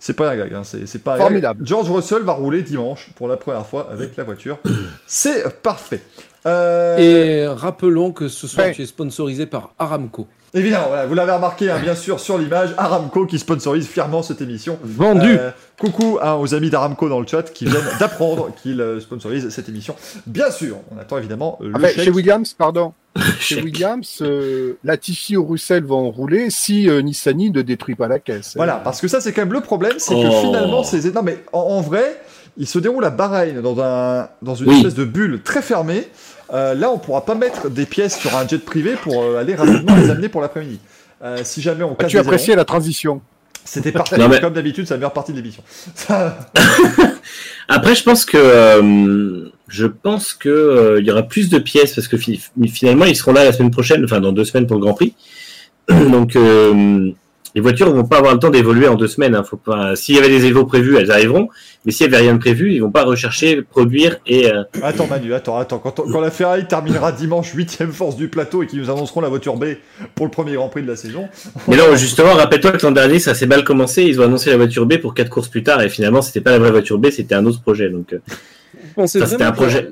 C'est 0.00 0.14
pas 0.14 0.30
un 0.30 0.36
gag, 0.36 0.52
hein, 0.52 0.62
c'est 0.64 1.02
pas 1.02 1.12
un 1.14 1.18
gag. 1.18 1.26
Formidable. 1.26 1.64
George 1.66 1.88
Russell 1.90 2.22
va 2.22 2.32
rouler 2.32 2.62
dimanche 2.62 3.10
pour 3.14 3.28
la 3.28 3.36
première 3.36 3.64
fois 3.66 3.88
avec 3.92 4.16
la 4.16 4.24
voiture. 4.24 4.58
C'est 5.06 5.62
parfait. 5.62 6.02
Euh, 6.46 6.98
Et 6.98 7.46
rappelons 7.46 8.10
que 8.12 8.28
ce 8.28 8.46
soir, 8.46 8.66
Ouais. 8.66 8.72
tu 8.72 8.82
es 8.82 8.86
sponsorisé 8.86 9.46
par 9.46 9.72
Aramco. 9.78 10.26
Évidemment, 10.54 10.86
voilà, 10.88 11.06
vous 11.06 11.14
l'avez 11.14 11.32
remarqué, 11.32 11.68
hein, 11.70 11.78
bien 11.82 11.94
sûr, 11.96 12.20
sur 12.20 12.38
l'image, 12.38 12.70
Aramco 12.78 13.26
qui 13.26 13.38
sponsorise 13.40 13.88
fièrement 13.88 14.22
cette 14.22 14.40
émission. 14.40 14.78
Vendu 14.84 15.36
Euh, 15.38 15.50
coucou 15.80 16.18
hein, 16.22 16.34
aux 16.34 16.54
amis 16.54 16.70
d'Aramco 16.70 17.08
dans 17.08 17.18
le 17.20 17.26
chat 17.26 17.42
qui 17.52 17.64
viennent 17.66 17.82
d'apprendre 17.98 18.50
qu'ils 18.62 18.80
euh, 18.80 19.00
sponsorisent 19.00 19.48
cette 19.48 19.68
émission. 19.68 19.96
Bien 20.26 20.50
sûr, 20.52 20.76
on 20.94 20.98
attend 21.00 21.18
évidemment 21.18 21.58
euh, 21.60 21.70
le 21.76 21.84
Ah 21.84 21.88
chez 21.88 22.10
Williams, 22.10 22.52
pardon. 22.56 22.92
Chez. 23.40 23.62
Williams, 23.62 24.18
euh, 24.22 24.74
Latifi 24.82 25.36
ou 25.36 25.44
Russell 25.46 25.84
vont 25.84 26.10
rouler 26.10 26.50
si 26.50 26.88
euh, 26.88 27.00
Nissany 27.00 27.50
ne 27.50 27.62
détruit 27.62 27.94
pas 27.94 28.08
la 28.08 28.18
caisse. 28.18 28.54
Voilà, 28.56 28.74
parce 28.82 29.00
que 29.00 29.06
ça 29.08 29.20
c'est 29.20 29.32
quand 29.32 29.42
même 29.42 29.52
le 29.52 29.60
problème, 29.60 29.94
c'est 29.98 30.14
que 30.14 30.26
Oh. 30.28 30.40
finalement 30.40 30.82
ces 30.82 31.10
non 31.12 31.22
mais 31.22 31.38
en, 31.52 31.60
en 31.60 31.80
vrai, 31.80 32.20
il 32.56 32.66
se 32.66 32.78
déroule 32.80 33.04
à 33.04 33.10
Bahreïn 33.10 33.60
dans 33.60 33.80
un 33.80 34.28
dans 34.42 34.54
une 34.56 34.68
Oui. 34.68 34.76
espèce 34.78 34.94
de 34.94 35.04
bulle 35.04 35.42
très 35.42 35.62
fermée. 35.62 36.08
Euh, 36.54 36.74
là, 36.74 36.90
on 36.90 36.98
pourra 36.98 37.24
pas 37.24 37.34
mettre 37.34 37.68
des 37.68 37.84
pièces 37.86 38.18
sur 38.18 38.36
un 38.36 38.46
jet 38.46 38.58
privé 38.64 38.94
pour 39.02 39.22
euh, 39.22 39.38
aller 39.40 39.54
rapidement 39.54 39.96
les 39.96 40.08
amener 40.10 40.28
pour 40.28 40.40
l'après-midi. 40.40 40.78
Euh, 41.22 41.38
si 41.42 41.60
jamais 41.60 41.82
on 41.84 41.92
Ah, 41.92 42.02
casse 42.02 42.10
tu 42.10 42.16
des 42.16 42.20
appréciais 42.20 42.54
la 42.56 42.64
transition. 42.64 43.20
C'était 43.64 43.92
parfait. 43.92 44.16
Mais- 44.28 44.40
Comme 44.40 44.52
d'habitude, 44.52 44.86
c'est 44.86 44.94
la 44.94 44.98
meilleure 44.98 45.12
partie 45.14 45.32
de 45.32 45.38
l'émission. 45.38 45.62
Ça- 45.94 46.36
Après, 47.68 47.94
je 47.94 48.02
pense 48.04 48.24
que 48.24 48.36
euh, 48.36 49.48
je 49.68 49.86
pense 49.86 50.34
que 50.34 50.48
euh, 50.50 51.00
il 51.00 51.06
y 51.06 51.10
aura 51.10 51.22
plus 51.22 51.48
de 51.48 51.58
pièces 51.58 51.94
parce 51.94 52.08
que 52.08 52.18
fi- 52.18 52.40
finalement 52.70 53.06
ils 53.06 53.16
seront 53.16 53.32
là 53.32 53.42
la 53.44 53.52
semaine 53.52 53.70
prochaine, 53.70 54.04
enfin 54.04 54.20
dans 54.20 54.32
deux 54.32 54.44
semaines 54.44 54.66
pour 54.66 54.76
le 54.76 54.82
Grand 54.82 54.92
Prix. 54.94 55.14
Donc 55.88 56.36
euh, 56.36 57.10
les 57.54 57.60
voitures 57.60 57.92
vont 57.94 58.04
pas 58.04 58.18
avoir 58.18 58.32
le 58.34 58.40
temps 58.40 58.50
d'évoluer 58.50 58.88
en 58.88 58.94
deux 58.96 59.06
semaines. 59.06 59.34
Hein. 59.34 59.44
Faut 59.44 59.56
pas. 59.56 59.94
S'il 59.96 60.14
y 60.14 60.18
avait 60.18 60.28
des 60.28 60.44
évos 60.46 60.64
prévus, 60.64 60.96
elles 60.96 61.10
arriveront. 61.10 61.48
Mais 61.84 61.92
s'il 61.92 62.04
y 62.04 62.14
avait 62.14 62.22
rien 62.24 62.34
de 62.34 62.38
prévu, 62.38 62.72
ils 62.72 62.80
vont 62.80 62.90
pas 62.90 63.04
rechercher, 63.04 63.62
produire 63.62 64.16
et 64.26 64.50
euh, 64.52 64.62
Attends 64.82 65.06
Manu, 65.06 65.34
attends, 65.34 65.58
attends. 65.58 65.78
Quand, 65.78 66.00
on- 66.00 66.10
quand 66.10 66.20
la 66.20 66.30
Ferrari 66.30 66.66
terminera 66.66 67.12
dimanche 67.24 67.54
8ème 67.54 67.92
force 67.92 68.16
du 68.16 68.28
plateau 68.28 68.62
et 68.62 68.66
qu'ils 68.66 68.80
nous 68.80 68.90
annonceront 68.90 69.20
la 69.20 69.28
voiture 69.28 69.56
B 69.56 69.66
pour 70.14 70.26
le 70.26 70.30
premier 70.30 70.54
Grand 70.54 70.68
Prix 70.68 70.82
de 70.82 70.88
la 70.88 70.96
saison, 70.96 71.28
Mais 71.68 71.76
non, 71.76 71.94
justement, 71.94 72.32
rappelle-toi 72.34 72.72
que 72.72 72.84
l'an 72.86 72.92
dernier, 72.92 73.18
ça 73.18 73.34
s'est 73.34 73.46
mal 73.46 73.62
commencé. 73.64 74.02
Ils 74.04 74.20
ont 74.20 74.24
annoncé 74.24 74.50
la 74.50 74.56
voiture 74.56 74.86
B 74.86 74.96
pour 74.98 75.14
quatre 75.14 75.28
courses 75.30 75.48
plus 75.48 75.62
tard, 75.62 75.82
et 75.82 75.88
finalement, 75.88 76.22
c'était 76.22 76.40
pas 76.40 76.50
la 76.52 76.58
vraie 76.58 76.70
voiture 76.70 76.98
B, 76.98 77.10
c'était 77.10 77.34
un 77.34 77.44
autre 77.46 77.60
projet. 77.62 77.88
Donc, 77.90 78.14
euh, 78.14 79.06
Ça, 79.06 79.26
c'était 79.26 79.44
un 79.44 79.52
projet. 79.52 79.86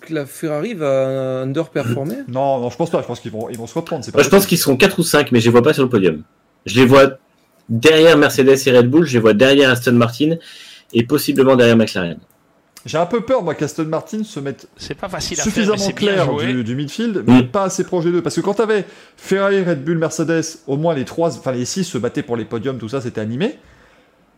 que, 0.00 0.06
que 0.06 0.14
la 0.14 0.26
Ferrari 0.26 0.74
va 0.74 1.42
underperformer? 1.42 2.16
Non, 2.28 2.58
non, 2.60 2.70
je 2.70 2.76
pense 2.76 2.90
pas. 2.90 3.02
Je 3.02 3.06
pense 3.06 3.20
qu'ils 3.20 3.30
vont, 3.32 3.48
ils 3.50 3.56
vont 3.58 3.66
se 3.66 3.74
reprendre. 3.74 4.04
pas 4.10 4.22
je 4.22 4.28
pense 4.28 4.46
qu'ils 4.46 4.58
seront 4.58 4.76
quatre 4.76 4.98
ou 4.98 5.02
cinq, 5.02 5.30
mais 5.32 5.40
je 5.40 5.44
les 5.44 5.50
vois 5.52 5.62
pas 5.62 5.72
sur 5.74 5.82
le 5.82 5.88
podium. 5.90 6.22
Je 6.66 6.80
les 6.80 6.86
vois 6.86 7.10
derrière 7.68 8.16
Mercedes 8.16 8.56
et 8.66 8.76
Red 8.76 8.90
Bull, 8.90 9.06
je 9.06 9.14
les 9.14 9.20
vois 9.20 9.34
derrière 9.34 9.70
Aston 9.70 9.92
Martin 9.92 10.36
et 10.92 11.02
possiblement 11.04 11.56
derrière 11.56 11.76
McLaren. 11.76 12.18
J'ai 12.86 12.96
un 12.96 13.06
peu 13.06 13.20
peur, 13.20 13.42
moi, 13.42 13.54
qu'Aston 13.54 13.84
Martin 13.84 14.22
se 14.24 14.40
mette 14.40 14.68
C'est 14.76 14.94
pas 14.94 15.08
facile 15.08 15.38
à 15.40 15.42
faire, 15.42 15.52
mais 15.54 15.62
suffisamment 15.76 15.94
clair 15.94 16.34
du, 16.36 16.64
du 16.64 16.74
midfield, 16.76 17.24
mais 17.26 17.42
Mm. 17.42 17.48
pas 17.48 17.64
assez 17.64 17.84
proche 17.84 18.04
des 18.04 18.12
deux. 18.12 18.22
Parce 18.22 18.36
que 18.36 18.40
quand 18.40 18.54
t'avais 18.54 18.84
Ferrari, 19.16 19.62
Red 19.62 19.84
Bull, 19.84 19.98
Mercedes, 19.98 20.44
au 20.66 20.76
moins 20.76 20.94
les 20.94 21.04
trois, 21.04 21.36
enfin 21.36 21.52
les 21.52 21.64
six 21.64 21.84
se 21.84 21.98
battaient 21.98 22.22
pour 22.22 22.36
les 22.36 22.44
podiums, 22.44 22.78
tout 22.78 22.88
ça, 22.88 23.00
c'était 23.00 23.20
animé. 23.20 23.58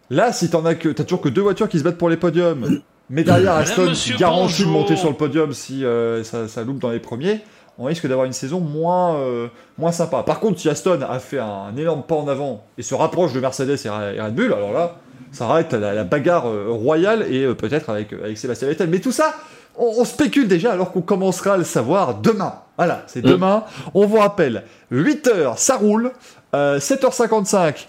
Là, 0.09 0.33
si 0.33 0.51
t'en 0.51 0.65
as 0.65 0.75
que, 0.75 0.89
t'as 0.89 1.05
toujours 1.05 1.21
que 1.21 1.29
deux 1.29 1.43
voitures 1.43 1.69
qui 1.69 1.79
se 1.79 1.85
battent 1.85 1.99
pour 1.99 2.09
les 2.09 2.17
podiums, 2.17 2.81
mais 3.11 3.23
derrière 3.23 3.53
Madame, 3.55 3.63
Aston 3.63 3.91
monsieur, 3.91 4.17
garantit 4.17 4.63
de 4.65 4.69
monter 4.69 4.97
sur 4.97 5.11
le 5.11 5.17
podium 5.17 5.53
si 5.53 5.85
euh, 5.85 6.25
ça, 6.25 6.49
ça 6.49 6.65
loupe 6.65 6.79
dans 6.81 6.91
les 6.91 6.99
premiers, 6.99 7.43
on 7.79 7.85
risque 7.85 8.07
d'avoir 8.07 8.27
une 8.27 8.33
saison 8.33 8.61
moins, 8.61 9.17
euh, 9.17 9.49
moins 9.79 9.93
sympa. 9.93 10.23
Par 10.23 10.41
contre, 10.41 10.61
si 10.61 10.69
Aston 10.69 11.01
a 11.09 11.19
fait 11.19 11.39
un, 11.39 11.75
énorme 11.77 12.03
pas 12.03 12.15
en 12.17 12.29
avant 12.29 12.65
et 12.79 12.83
se 12.83 12.95
rapproche 12.95 13.33
de 13.33 13.41
Mercedes 13.41 13.79
et, 13.85 13.89
Red 14.21 14.35
Bull, 14.35 14.53
alors 14.53 14.73
là, 14.73 14.97
ça 15.33 15.47
arrête 15.47 15.73
la, 15.73 15.95
la 15.95 16.05
bagarre 16.05 16.47
euh, 16.49 16.67
royale 16.71 17.27
et 17.31 17.45
euh, 17.45 17.55
peut-être 17.55 17.89
avec, 17.91 18.13
avec 18.13 18.37
Sébastien 18.37 18.69
Vettel. 18.69 18.89
Mais 18.91 18.99
tout 18.99 19.13
ça, 19.13 19.35
on, 19.79 19.93
on 19.99 20.05
spécule 20.05 20.49
déjà 20.49 20.73
alors 20.73 20.93
qu'on 20.93 21.01
commencera 21.03 21.55
à 21.55 21.57
le 21.57 21.65
savoir 21.65 22.17
demain. 22.17 22.55
Voilà, 22.77 23.03
c'est 23.07 23.25
Mm. 23.25 23.29
demain. 23.29 23.65
On 23.95 24.07
vous 24.07 24.19
rappelle, 24.19 24.65
8h, 24.93 25.57
ça 25.57 25.77
roule. 25.77 26.13
Euh, 26.55 26.79
7h55, 26.81 27.87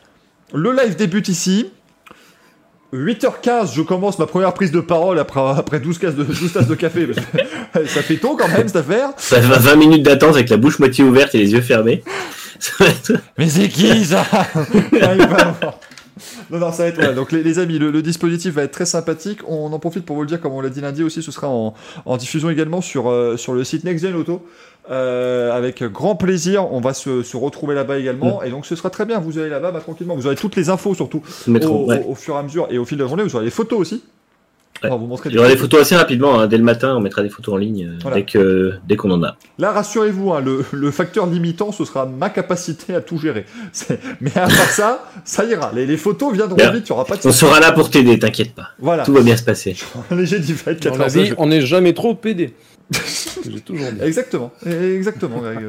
le 0.53 0.71
live 0.71 0.95
débute 0.95 1.27
ici. 1.29 1.71
8h15, 2.93 3.73
je 3.73 3.81
commence 3.81 4.19
ma 4.19 4.25
première 4.25 4.53
prise 4.53 4.71
de 4.71 4.81
parole 4.81 5.17
après, 5.19 5.39
après 5.39 5.79
12, 5.79 5.99
tasses 5.99 6.15
de, 6.15 6.23
12 6.23 6.53
tasses 6.53 6.67
de 6.67 6.75
café. 6.75 7.07
parce 7.07 7.25
que 7.25 7.87
ça 7.93 8.01
fait 8.01 8.17
tôt 8.17 8.35
quand 8.37 8.49
même 8.49 8.67
cette 8.67 8.75
affaire. 8.77 9.09
Ça 9.17 9.39
va 9.39 9.57
20 9.57 9.75
minutes 9.75 10.03
d'attente 10.03 10.35
avec 10.35 10.49
la 10.49 10.57
bouche 10.57 10.79
moitié 10.79 11.03
ouverte 11.03 11.33
et 11.35 11.37
les 11.39 11.51
yeux 11.53 11.61
fermés. 11.61 12.03
Ça 12.59 12.71
va 12.79 12.87
être- 12.87 13.13
Mais 13.37 13.47
c'est 13.47 13.69
qui 13.69 14.03
ça? 14.05 14.25
Ah, 15.01 15.15
Non, 16.51 16.59
non, 16.59 16.71
ça 16.71 16.83
va 16.83 16.89
être. 16.89 16.95
voilà. 16.97 17.13
Donc, 17.13 17.31
les, 17.31 17.41
les 17.41 17.57
amis, 17.57 17.79
le, 17.79 17.89
le 17.89 18.01
dispositif 18.01 18.53
va 18.53 18.63
être 18.63 18.71
très 18.73 18.85
sympathique. 18.85 19.39
On 19.47 19.71
en 19.71 19.79
profite 19.79 20.05
pour 20.05 20.17
vous 20.17 20.23
le 20.23 20.27
dire, 20.27 20.41
comme 20.41 20.51
on 20.51 20.61
l'a 20.61 20.69
dit 20.69 20.81
lundi 20.81 21.01
aussi, 21.01 21.23
ce 21.23 21.31
sera 21.31 21.47
en, 21.47 21.73
en 22.05 22.17
diffusion 22.17 22.49
également 22.49 22.81
sur, 22.81 23.09
euh, 23.09 23.37
sur 23.37 23.53
le 23.53 23.63
site 23.63 23.85
Next 23.85 24.05
Gen 24.05 24.15
Auto. 24.15 24.45
Euh, 24.89 25.51
avec 25.55 25.83
grand 25.83 26.15
plaisir, 26.15 26.73
on 26.73 26.81
va 26.81 26.93
se, 26.93 27.21
se 27.23 27.37
retrouver 27.37 27.75
là-bas 27.75 27.99
également. 27.99 28.41
Et 28.43 28.49
donc, 28.49 28.65
ce 28.65 28.75
sera 28.75 28.89
très 28.89 29.05
bien. 29.05 29.19
Vous 29.19 29.37
allez 29.37 29.49
là-bas 29.49 29.71
bah, 29.71 29.79
tranquillement. 29.79 30.15
Vous 30.15 30.25
aurez 30.25 30.35
toutes 30.35 30.55
les 30.55 30.69
infos, 30.69 30.95
surtout 30.95 31.21
Mettrons, 31.47 31.83
au, 31.83 31.87
ouais. 31.87 32.03
au- 32.05 32.11
au 32.11 32.15
fur 32.15 32.35
et 32.35 32.39
à 32.39 32.43
mesure 32.43 32.67
et 32.71 32.77
au 32.77 32.85
fil 32.85 32.97
de 32.97 33.03
la 33.03 33.07
journée. 33.07 33.23
Vous 33.23 33.35
aurez 33.35 33.45
les 33.45 33.51
photos 33.51 33.79
aussi. 33.79 34.03
On 34.83 34.89
va 34.89 34.95
vous 34.95 35.05
montrer 35.05 35.29
Il 35.29 35.35
y 35.35 35.37
aura 35.37 35.47
des 35.47 35.57
photos 35.57 35.81
assez 35.81 35.95
rapidement. 35.95 36.39
hein. 36.39 36.47
Dès 36.47 36.57
le 36.57 36.63
matin, 36.63 36.95
on 36.95 37.01
mettra 37.01 37.21
des 37.21 37.29
photos 37.29 37.53
en 37.53 37.57
ligne 37.57 37.85
euh, 37.85 37.99
Voilà. 38.01 38.17
dès 38.17 38.23
que 38.23 38.73
dès 38.87 38.95
qu'on 38.95 39.11
en 39.11 39.21
a. 39.21 39.35
Là, 39.59 39.71
rassurez-vous, 39.73 40.33
hein, 40.33 40.41
le, 40.41 40.65
le 40.71 40.89
facteur 40.89 41.27
limitant, 41.27 41.71
ce 41.71 41.85
sera 41.85 42.07
ma 42.07 42.31
capacité 42.31 42.95
à 42.95 43.01
tout 43.01 43.19
gérer. 43.19 43.45
C'est- 43.73 43.99
Mais 44.21 44.31
à 44.35 44.47
part 44.47 44.71
ça, 44.71 45.05
ça 45.23 45.45
ira. 45.45 45.71
Les, 45.75 45.85
les 45.85 45.97
photos 45.97 46.33
viendront 46.33 46.55
Bien. 46.55 46.71
vite, 46.71 46.89
il 46.89 46.91
n'y 46.91 46.95
aura 46.95 47.05
pas 47.05 47.15
de 47.15 47.21
On 47.27 47.31
sera 47.31 47.59
là 47.59 47.71
pour 47.73 47.91
t'aider, 47.91 48.17
t'inquiète 48.17 48.55
pas. 48.55 48.69
Voilà. 48.79 49.03
Tout 49.03 49.13
va 49.13 49.21
bien 49.21 49.37
se 49.37 49.43
passer. 49.43 49.75
Léger 50.11 50.39
divide, 50.39 50.79
Dans 50.81 50.89
la 50.97 51.05
14 51.05 51.15
vie, 51.15 51.33
on 51.37 51.45
n'est 51.45 51.61
jamais 51.61 51.93
trop 51.93 52.15
pédé. 52.15 52.55
J'ai 53.43 53.61
toujours 53.61 53.91
dit. 53.91 54.01
Exactement, 54.01 54.51
exactement, 54.65 55.39
Greg. 55.39 55.59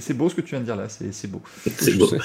C'est- 0.00 0.14
beau 0.14 0.28
ce 0.28 0.34
que 0.34 0.40
tu 0.40 0.50
viens 0.50 0.60
de 0.60 0.64
dire 0.64 0.76
là, 0.76 0.86
c'est 0.88 1.30
beau. 1.30 1.40
C'est 1.78 1.96
beau. 1.96 2.06
beau. 2.08 2.16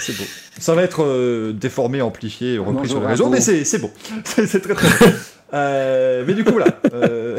Ça 0.59 0.75
va 0.75 0.83
être 0.83 1.03
euh, 1.03 1.53
déformé, 1.53 2.01
amplifié, 2.01 2.57
repris 2.57 2.89
sur 2.89 3.01
les 3.01 3.07
réseaux, 3.07 3.29
mais 3.29 3.41
c'est 3.41 3.79
beau. 3.79 3.91
C'est 4.25 4.61
très 4.61 4.73
très 4.75 5.07
beau. 5.07 5.13
Euh, 5.53 6.23
mais 6.25 6.33
du 6.33 6.43
coup, 6.43 6.57
là, 6.57 6.65
euh, 6.93 7.37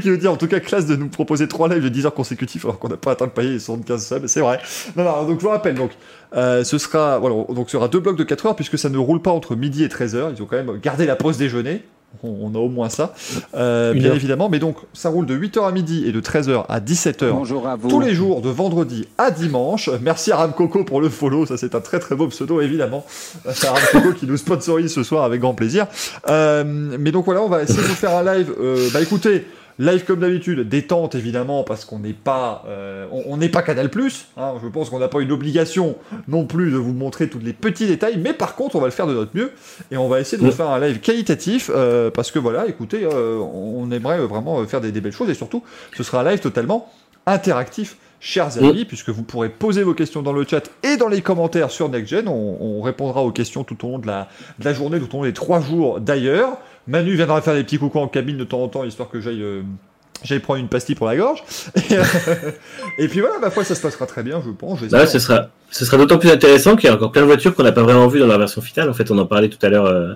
qui 0.00 0.08
nous 0.08 0.16
dit 0.16 0.28
en 0.28 0.36
tout 0.36 0.46
cas 0.46 0.60
classe 0.60 0.86
de 0.86 0.96
nous 0.96 1.08
proposer 1.08 1.48
trois 1.48 1.68
lives 1.68 1.82
de 1.82 1.88
10 1.88 2.06
heures 2.06 2.14
consécutifs 2.14 2.64
alors 2.64 2.78
qu'on 2.78 2.88
n'a 2.88 2.96
pas 2.96 3.12
atteint 3.12 3.24
le 3.24 3.30
palier 3.30 3.52
des 3.52 3.58
75 3.58 4.06
subs, 4.06 4.26
c'est 4.26 4.40
vrai. 4.40 4.60
Non, 4.96 5.04
non, 5.04 5.24
donc 5.24 5.38
je 5.40 5.44
vous 5.44 5.50
rappelle, 5.50 5.74
donc, 5.74 5.92
euh, 6.36 6.62
ce 6.64 6.76
sera, 6.78 7.18
voilà, 7.18 7.36
donc 7.48 7.70
ce 7.70 7.78
sera 7.78 7.88
deux 7.88 8.00
blocs 8.00 8.16
de 8.16 8.24
4 8.24 8.46
heures 8.46 8.56
puisque 8.56 8.78
ça 8.78 8.90
ne 8.90 8.98
roule 8.98 9.22
pas 9.22 9.30
entre 9.30 9.56
midi 9.56 9.82
et 9.84 9.88
13 9.88 10.14
heures. 10.14 10.32
Ils 10.36 10.42
ont 10.42 10.46
quand 10.46 10.62
même 10.62 10.78
gardé 10.78 11.06
la 11.06 11.16
pause 11.16 11.38
déjeuner. 11.38 11.82
On, 12.22 12.52
on 12.52 12.54
a 12.54 12.58
au 12.58 12.68
moins 12.68 12.88
ça, 12.88 13.14
euh, 13.54 13.92
bien 13.92 14.08
heure. 14.10 14.14
évidemment. 14.16 14.48
Mais 14.48 14.58
donc, 14.58 14.76
ça 14.92 15.08
roule 15.08 15.26
de 15.26 15.36
8h 15.36 15.66
à 15.66 15.72
midi 15.72 16.04
et 16.06 16.12
de 16.12 16.20
13h 16.20 16.64
à 16.68 16.80
17h 16.80 17.30
Bonjour 17.30 17.66
à 17.68 17.76
vous. 17.76 17.88
tous 17.88 18.00
les 18.00 18.14
jours 18.14 18.40
de 18.40 18.48
vendredi 18.48 19.06
à 19.18 19.30
dimanche. 19.30 19.90
Merci 20.02 20.32
à 20.32 20.36
Ramcoco 20.36 20.84
pour 20.84 21.00
le 21.00 21.08
follow, 21.08 21.46
ça 21.46 21.56
c'est 21.56 21.74
un 21.74 21.80
très 21.80 21.98
très 21.98 22.14
beau 22.14 22.28
pseudo 22.28 22.60
évidemment. 22.60 23.04
C'est 23.52 23.68
Ramcoco 23.68 24.12
qui 24.12 24.26
nous 24.26 24.36
sponsorise 24.36 24.92
ce 24.94 25.02
soir 25.02 25.24
avec 25.24 25.40
grand 25.40 25.54
plaisir. 25.54 25.86
Euh, 26.28 26.64
mais 26.64 27.10
donc 27.12 27.24
voilà, 27.24 27.42
on 27.42 27.48
va 27.48 27.62
essayer 27.62 27.82
de 27.82 27.86
vous 27.86 27.94
faire 27.94 28.16
un 28.16 28.22
live. 28.34 28.52
Euh, 28.60 28.88
bah 28.92 29.00
écoutez, 29.02 29.46
live 29.78 30.04
comme 30.04 30.20
d'habitude, 30.20 30.68
détente 30.68 31.14
évidemment 31.14 31.64
parce 31.64 31.84
qu'on 31.84 31.98
n'est 31.98 32.12
pas, 32.12 32.64
euh, 32.68 33.06
on 33.10 33.36
n'est 33.36 33.48
pas 33.48 33.62
Canal 33.62 33.90
Hein, 34.36 34.54
je 34.62 34.68
pense 34.68 34.90
qu'on 34.90 34.98
n'a 34.98 35.08
pas 35.08 35.20
une 35.20 35.32
obligation 35.32 35.96
non 36.28 36.44
plus 36.44 36.70
de 36.70 36.76
vous 36.76 36.92
montrer 36.92 37.28
tous 37.28 37.38
les 37.38 37.52
petits 37.52 37.86
détails, 37.86 38.18
mais 38.18 38.32
par 38.32 38.54
contre 38.54 38.76
on 38.76 38.80
va 38.80 38.86
le 38.86 38.92
faire 38.92 39.06
de 39.06 39.14
notre 39.14 39.36
mieux 39.36 39.52
et 39.90 39.96
on 39.96 40.08
va 40.08 40.20
essayer 40.20 40.40
de 40.40 40.46
vous 40.46 40.52
faire 40.52 40.70
un 40.70 40.80
live 40.80 41.00
qualitatif 41.00 41.70
euh, 41.74 42.10
parce 42.10 42.30
que 42.30 42.38
voilà, 42.38 42.66
écoutez, 42.66 43.04
euh, 43.04 43.38
on 43.38 43.90
aimerait 43.90 44.18
vraiment 44.18 44.64
faire 44.66 44.80
des, 44.80 44.92
des 44.92 45.00
belles 45.00 45.12
choses 45.12 45.30
et 45.30 45.34
surtout 45.34 45.62
ce 45.96 46.02
sera 46.02 46.20
un 46.20 46.30
live 46.30 46.40
totalement 46.40 46.90
interactif, 47.26 47.96
chers 48.20 48.58
amis, 48.58 48.84
puisque 48.84 49.10
vous 49.10 49.22
pourrez 49.22 49.48
poser 49.48 49.82
vos 49.82 49.94
questions 49.94 50.22
dans 50.22 50.32
le 50.32 50.46
chat 50.48 50.70
et 50.82 50.96
dans 50.96 51.08
les 51.08 51.20
commentaires 51.20 51.70
sur 51.70 51.88
NextGen. 51.88 52.28
On, 52.28 52.56
on 52.60 52.82
répondra 52.82 53.22
aux 53.22 53.32
questions 53.32 53.64
tout 53.64 53.84
au 53.86 53.90
long 53.92 53.98
de 53.98 54.06
la, 54.06 54.28
de 54.58 54.64
la 54.64 54.72
journée, 54.74 54.98
tout 54.98 55.14
au 55.14 55.18
long 55.18 55.24
des 55.24 55.32
trois 55.32 55.60
jours 55.60 56.00
d'ailleurs. 56.00 56.58
Manu 56.86 57.14
viendra 57.14 57.40
faire 57.42 57.54
des 57.54 57.64
petits 57.64 57.78
coucou 57.78 57.98
en 57.98 58.08
cabine 58.08 58.36
de 58.36 58.44
temps 58.44 58.62
en 58.62 58.68
temps, 58.68 58.84
histoire 58.84 59.08
que 59.08 59.20
j'aille... 59.20 59.42
euh, 59.42 59.62
prendre 60.42 60.60
une 60.60 60.68
pastille 60.68 60.94
pour 60.94 61.06
la 61.06 61.16
gorge. 61.16 61.42
Et, 61.90 61.96
euh, 61.96 62.02
et 62.98 63.08
puis 63.08 63.20
voilà, 63.20 63.38
ma 63.40 63.50
foi, 63.50 63.62
ça 63.64 63.74
se 63.74 63.80
passera 63.82 64.06
très 64.06 64.22
bien, 64.22 64.42
je 64.44 64.50
pense. 64.50 64.80
Là, 64.90 65.06
ce 65.06 65.18
sera, 65.18 65.48
ce 65.70 65.84
sera 65.84 65.96
d'autant 65.98 66.18
plus 66.18 66.30
intéressant 66.30 66.76
qu'il 66.76 66.88
y 66.88 66.92
a 66.92 66.94
encore 66.96 67.12
plein 67.12 67.22
de 67.22 67.26
voitures 67.26 67.54
qu'on 67.54 67.62
n'a 67.62 67.72
pas 67.72 67.82
vraiment 67.82 68.06
vues 68.08 68.20
dans 68.20 68.26
la 68.26 68.38
version 68.38 68.60
finale. 68.62 68.88
En 68.88 68.94
fait, 68.94 69.10
on 69.10 69.18
en 69.18 69.26
parlait 69.26 69.48
tout 69.48 69.58
à 69.64 69.68
l'heure, 69.68 69.86
euh, 69.86 70.14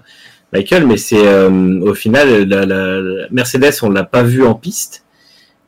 Michael, 0.53 0.87
mais 0.87 0.97
c'est 0.97 1.37
au 1.45 1.95
final, 1.95 2.49
la, 2.49 2.65
la- 2.65 3.27
Mercedes, 3.31 3.73
on 3.83 3.91
l'a 3.91 4.05
pas 4.05 4.23
vue 4.23 4.45
en 4.47 4.55
piste. 4.55 5.05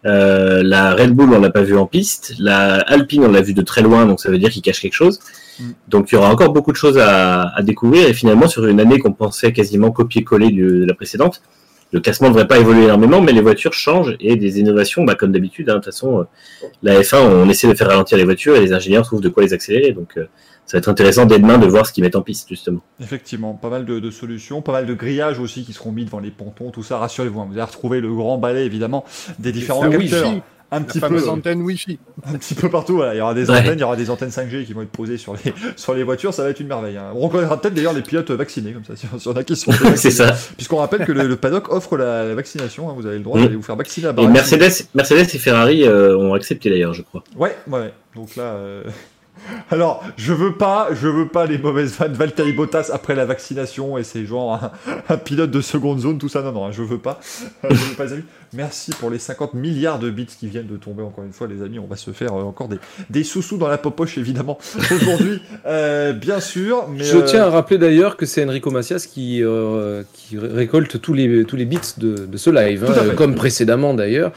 Euh, 0.07 0.63
la 0.63 0.95
Red 0.95 1.13
Bull, 1.13 1.31
on 1.35 1.41
l'a 1.41 1.51
pas 1.51 1.63
vue 1.63 1.77
en 1.77 1.87
piste. 1.87 2.35
La 2.39 2.77
Alpine, 2.81 3.25
on 3.25 3.31
l'a 3.33 3.43
vue 3.43 3.55
de 3.55 3.63
très 3.63 3.83
loin, 3.83 4.07
donc 4.07 4.21
ça 4.21 4.31
veut 4.31 4.39
dire 4.39 4.51
qu'il 4.51 4.63
cache 4.63 4.81
quelque 4.81 4.95
chose. 4.95 5.21
Mm. 5.59 5.65
Donc 5.89 6.11
il 6.11 6.15
y 6.15 6.19
aura 6.19 6.31
encore 6.31 6.53
beaucoup 6.53 6.73
de 6.73 6.77
choses 6.77 6.99
à, 6.99 7.43
à 7.55 7.63
découvrir. 7.63 8.09
Et 8.09 8.15
finalement, 8.15 8.49
sur 8.49 8.67
une 8.67 8.81
année 8.81 8.99
qu'on 8.99 9.13
pensait 9.13 9.53
quasiment 9.53 9.91
copier-coller 9.91 10.51
de 10.51 10.85
la 10.87 10.95
précédente, 10.95 11.43
le 11.93 12.01
classement 12.01 12.29
ne 12.29 12.35
devrait 12.35 12.47
pas 12.47 12.59
évoluer 12.59 12.85
énormément, 12.85 13.21
mais 13.21 13.33
les 13.33 13.41
voitures 13.41 13.73
changent 13.73 14.17
et 14.21 14.37
des 14.37 14.61
innovations, 14.61 15.03
bah, 15.05 15.17
comme 15.17 15.33
d'habitude. 15.33 15.69
hein. 15.71 15.75
De 15.75 15.79
toute 15.79 15.87
façon, 15.87 16.21
euh, 16.21 16.25
la 16.83 17.01
F1, 17.01 17.19
on 17.19 17.49
essaie 17.49 17.67
de 17.67 17.75
faire 17.75 17.89
ralentir 17.89 18.17
les 18.17 18.25
voitures 18.25 18.55
et 18.57 18.61
les 18.61 18.73
ingénieurs 18.73 19.05
trouvent 19.05 19.21
de 19.21 19.29
quoi 19.29 19.43
les 19.43 19.53
accélérer. 19.53 19.91
Donc, 19.93 20.17
euh, 20.17 20.27
ça 20.71 20.77
va 20.77 20.79
être 20.79 20.89
intéressant 20.89 21.27
dès 21.27 21.39
demain 21.41 21.59
de 21.59 21.66
voir 21.66 21.85
ce 21.87 21.93
qu'ils 21.93 22.05
mettent 22.05 22.14
en 22.14 22.23
piste, 22.23 22.49
justement. 22.49 22.81
Effectivement, 23.01 23.55
pas 23.55 23.71
mal 23.71 23.85
de, 23.85 23.99
de 23.99 24.11
solutions, 24.11 24.62
pas 24.62 24.73
mal 24.73 24.87
de 24.87 24.95
grillages 24.95 25.41
aussi 25.41 25.64
qui 25.64 25.73
seront 25.73 25.91
mis 25.91 26.05
devant 26.05 26.21
les 26.21 26.31
pontons, 26.31 26.71
tout 26.71 26.83
ça, 26.85 26.99
rassurez-vous, 26.99 27.41
hein, 27.41 27.47
vous 27.49 27.55
allez 27.55 27.62
retrouver 27.64 28.01
le 28.01 28.14
grand 28.14 28.39
balai 28.39 28.64
évidemment 28.64 29.05
des 29.41 29.51
différents 29.51 29.81
capteurs. 29.91 30.29
Wi-Fi, 30.29 30.43
Un 30.73 30.79
la 30.79 30.85
petit 30.85 31.01
peu, 31.01 31.29
antenne 31.29 31.62
Wi-Fi. 31.62 31.99
un 32.25 32.35
petit 32.39 32.55
peu 32.55 32.68
partout, 32.71 32.95
voilà. 32.95 33.14
il 33.14 33.18
y 33.18 33.21
aura 33.21 33.35
des 33.35 33.51
Ouais. 33.51 33.59
antennes, 33.59 33.79
il 33.79 33.81
y 33.81 33.83
aura 33.83 33.97
des 33.97 34.09
antennes 34.11 34.29
5G 34.31 34.64
qui 34.64 34.73
vont 34.73 34.83
être 34.83 34.91
posées 34.93 35.16
sur 35.18 35.35
les, 35.35 35.53
sur 35.77 35.95
les 35.95 36.05
voitures, 36.05 36.33
ça 36.33 36.45
va 36.45 36.51
être 36.51 36.61
une 36.61 36.68
merveille. 36.68 36.97
hein. 36.97 37.11
On 37.16 37.21
reconnaîtra 37.27 37.61
peut-être 37.61 37.75
d'ailleurs 37.75 37.93
les 37.93 38.03
pilotes 38.03 38.31
vaccinés, 38.31 38.71
comme 38.73 38.85
ça, 38.85 38.95
si 39.18 39.29
on 39.29 39.33
a 39.33 39.43
qui 39.43 39.57
sont 39.57 39.73
c'est 39.97 40.12
ça. 40.12 40.37
Puisqu'on 40.57 40.77
rappelle 40.77 41.05
que 41.05 41.11
le, 41.11 41.27
le 41.27 41.35
paddock 41.37 41.73
offre 41.73 41.97
la, 41.97 42.25
la 42.25 42.35
vaccination, 42.37 42.89
hein, 42.89 42.95
vous 42.97 43.07
avez 43.07 43.16
le 43.18 43.25
droit 43.25 43.37
Mm. 43.41 43.43
d'aller 43.43 43.57
vous 43.57 43.62
faire 43.62 43.75
vacciner 43.75 44.07
à. 44.07 44.12
Mercedes, 44.12 44.87
Mercedes 44.95 45.35
et 45.35 45.39
Ferrari 45.39 45.83
euh, 45.83 46.16
ont 46.16 46.35
accepté 46.35 46.71
d'ailleurs, 46.71 46.95
je 46.95 47.03
crois. 47.03 47.25
Ouais, 47.37 47.57
ouais, 47.66 47.81
ouais. 47.81 47.93
Donc 48.14 48.37
là. 48.37 48.43
euh, 48.45 48.85
Alors, 49.70 50.05
je 50.16 50.32
veux 50.32 50.55
pas, 50.55 50.88
je 50.93 51.09
veux 51.09 51.28
pas 51.28 51.47
les 51.47 51.59
mauvaises 51.59 51.97
vannes 51.99 52.12
Valtteri 52.12 52.53
Bottas 52.53 52.91
après 52.93 53.14
la 53.14 53.24
vaccination 53.24 53.99
et 53.99 54.05
c'est 54.05 54.24
genre 54.24 54.55
un, 54.55 54.70
un 55.09 55.16
pilote 55.16 55.51
de 55.51 55.61
seconde 55.61 56.01
zone, 56.01 56.18
tout 56.18 56.28
ça. 56.28 56.43
Non, 56.43 56.53
non, 56.53 56.66
hein, 56.66 56.72
je 56.72 56.82
veux 56.82 56.99
pas. 56.99 57.20
Euh, 57.64 57.68
veux 57.70 57.95
pas. 57.95 58.05
Merci 58.53 58.91
pour 58.99 59.11
les 59.11 59.19
50 59.21 59.55
milliards 59.55 59.99
de 60.01 60.11
bits 60.11 60.27
qui 60.27 60.49
viennent 60.49 60.67
de 60.67 60.77
tomber 60.77 61.03
encore 61.05 61.23
une 61.25 61.33
fois, 61.33 61.47
les 61.47 61.63
amis. 61.63 61.79
On 61.79 61.87
va 61.87 61.95
se 61.97 62.11
faire 62.11 62.33
euh, 62.35 62.43
encore 62.43 62.67
des, 62.69 62.79
des 63.09 63.23
sous-sous 63.23 63.59
dans 63.59 63.69
la 63.69 63.79
popoche, 63.79 64.19
évidemment, 64.19 64.59
aujourd'hui, 64.91 65.41
euh, 65.67 66.13
bien 66.13 66.41
sûr. 66.41 66.89
Mais, 66.89 67.05
Je 67.05 67.19
euh, 67.19 67.23
tiens 67.25 67.45
à 67.45 67.51
rappeler 67.51 67.79
d'ailleurs 67.79 68.17
que 68.17 68.27
c'est 68.27 68.45
Enrico 68.45 68.71
Macias 68.71 69.07
qui, 69.09 69.43
euh, 69.45 70.03
qui 70.15 70.37
ré- 70.37 70.49
récolte 70.49 71.01
tous 71.01 71.13
les, 71.15 71.45
tous 71.45 71.55
les 71.57 71.65
bits 71.65 71.79
de, 71.99 72.27
de 72.27 72.37
ce 72.37 72.51
live, 72.51 72.85
hein, 72.89 73.15
comme 73.17 73.35
précédemment 73.37 73.95
d'ailleurs. 73.95 74.33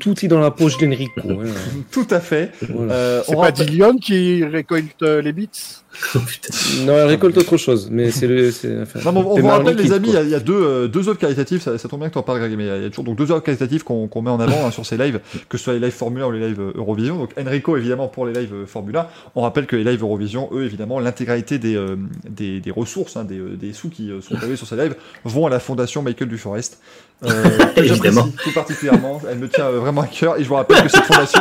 Tout 0.00 0.24
est 0.24 0.28
dans 0.28 0.40
la 0.40 0.50
poche 0.50 0.76
d'Enrico. 0.78 1.20
hein. 1.24 1.44
Tout 1.92 2.08
à 2.10 2.18
fait. 2.18 2.50
Voilà. 2.68 2.92
Euh, 2.92 3.22
C'est 3.24 3.32
on 3.36 3.40
pas 3.40 3.46
rappelle- 3.46 3.66
Dillion 3.66 3.96
qui 3.96 4.44
récolte 4.44 5.00
les 5.02 5.32
bits? 5.32 5.48
Non, 6.86 6.94
elle 6.96 7.06
récolte 7.06 7.36
autre 7.38 7.56
chose, 7.56 7.88
mais 7.90 8.10
c'est 8.10 8.26
le. 8.26 8.50
Enfin, 8.82 9.00
Non, 9.12 9.20
on 9.20 9.34
vous 9.40 9.46
rappelle, 9.48 9.76
les 9.76 9.92
amis, 9.92 10.08
il 10.08 10.14
y 10.14 10.16
a, 10.16 10.22
il 10.22 10.28
y 10.30 10.34
a 10.34 10.40
deux, 10.40 10.52
euh, 10.54 10.88
deux 10.88 11.08
œuvres 11.08 11.18
qualitatives, 11.18 11.60
ça, 11.62 11.78
ça 11.78 11.88
tombe 11.88 12.00
bien 12.00 12.08
que 12.08 12.14
tu 12.14 12.18
en 12.18 12.22
parles, 12.22 12.38
Greg, 12.40 12.54
mais 12.56 12.64
il 12.64 12.66
y 12.66 12.70
a- 12.70 12.76
il 12.78 12.82
y 12.82 12.86
a 12.86 12.90
toujours 12.90 13.04
donc, 13.04 13.16
deux 13.16 13.30
œuvres 13.30 13.42
qualitatives 13.42 13.84
qu'on 13.84 14.08
met 14.22 14.30
en 14.30 14.40
avant 14.40 14.66
hein, 14.66 14.70
sur 14.70 14.84
ces 14.84 14.96
lives, 14.96 15.20
que 15.48 15.56
ce 15.58 15.64
soit 15.64 15.72
les 15.74 15.78
lives 15.80 15.92
Formula 15.92 16.26
ou 16.28 16.32
les 16.32 16.40
lives 16.48 16.60
euh, 16.60 16.72
Eurovision. 16.74 17.16
Donc 17.18 17.30
Enrico, 17.38 17.76
évidemment, 17.76 18.08
pour 18.08 18.26
les 18.26 18.32
lives 18.32 18.54
euh, 18.54 18.66
Formula. 18.66 19.10
On 19.34 19.42
rappelle 19.42 19.66
que 19.66 19.76
les 19.76 19.84
lives 19.84 20.02
Eurovision, 20.02 20.48
eux, 20.52 20.64
évidemment, 20.64 21.00
l'intégralité 21.00 21.58
des, 21.58 21.76
euh, 21.76 21.96
des, 22.28 22.60
des 22.60 22.70
ressources, 22.70 23.16
hein, 23.16 23.24
des, 23.24 23.38
des 23.38 23.72
sous 23.72 23.88
qui 23.88 24.10
euh, 24.10 24.20
sont 24.20 24.34
prélevés 24.34 24.56
sur 24.56 24.66
ces 24.66 24.76
lives, 24.76 24.94
vont 25.24 25.46
à 25.46 25.50
la 25.50 25.60
fondation 25.60 26.02
Michael 26.02 26.28
Duforest. 26.28 26.78
Euh, 27.24 27.44
Évidemment. 27.76 28.22
j'apprécie 28.26 28.36
Tout 28.44 28.52
particulièrement, 28.52 29.20
elle 29.30 29.38
me 29.38 29.48
tient 29.48 29.66
euh, 29.66 29.78
vraiment 29.78 30.02
à 30.02 30.06
cœur, 30.06 30.36
et 30.38 30.42
je 30.44 30.48
vous 30.48 30.54
rappelle 30.56 30.82
que 30.82 30.88
cette 30.90 31.04
fondation 31.04 31.40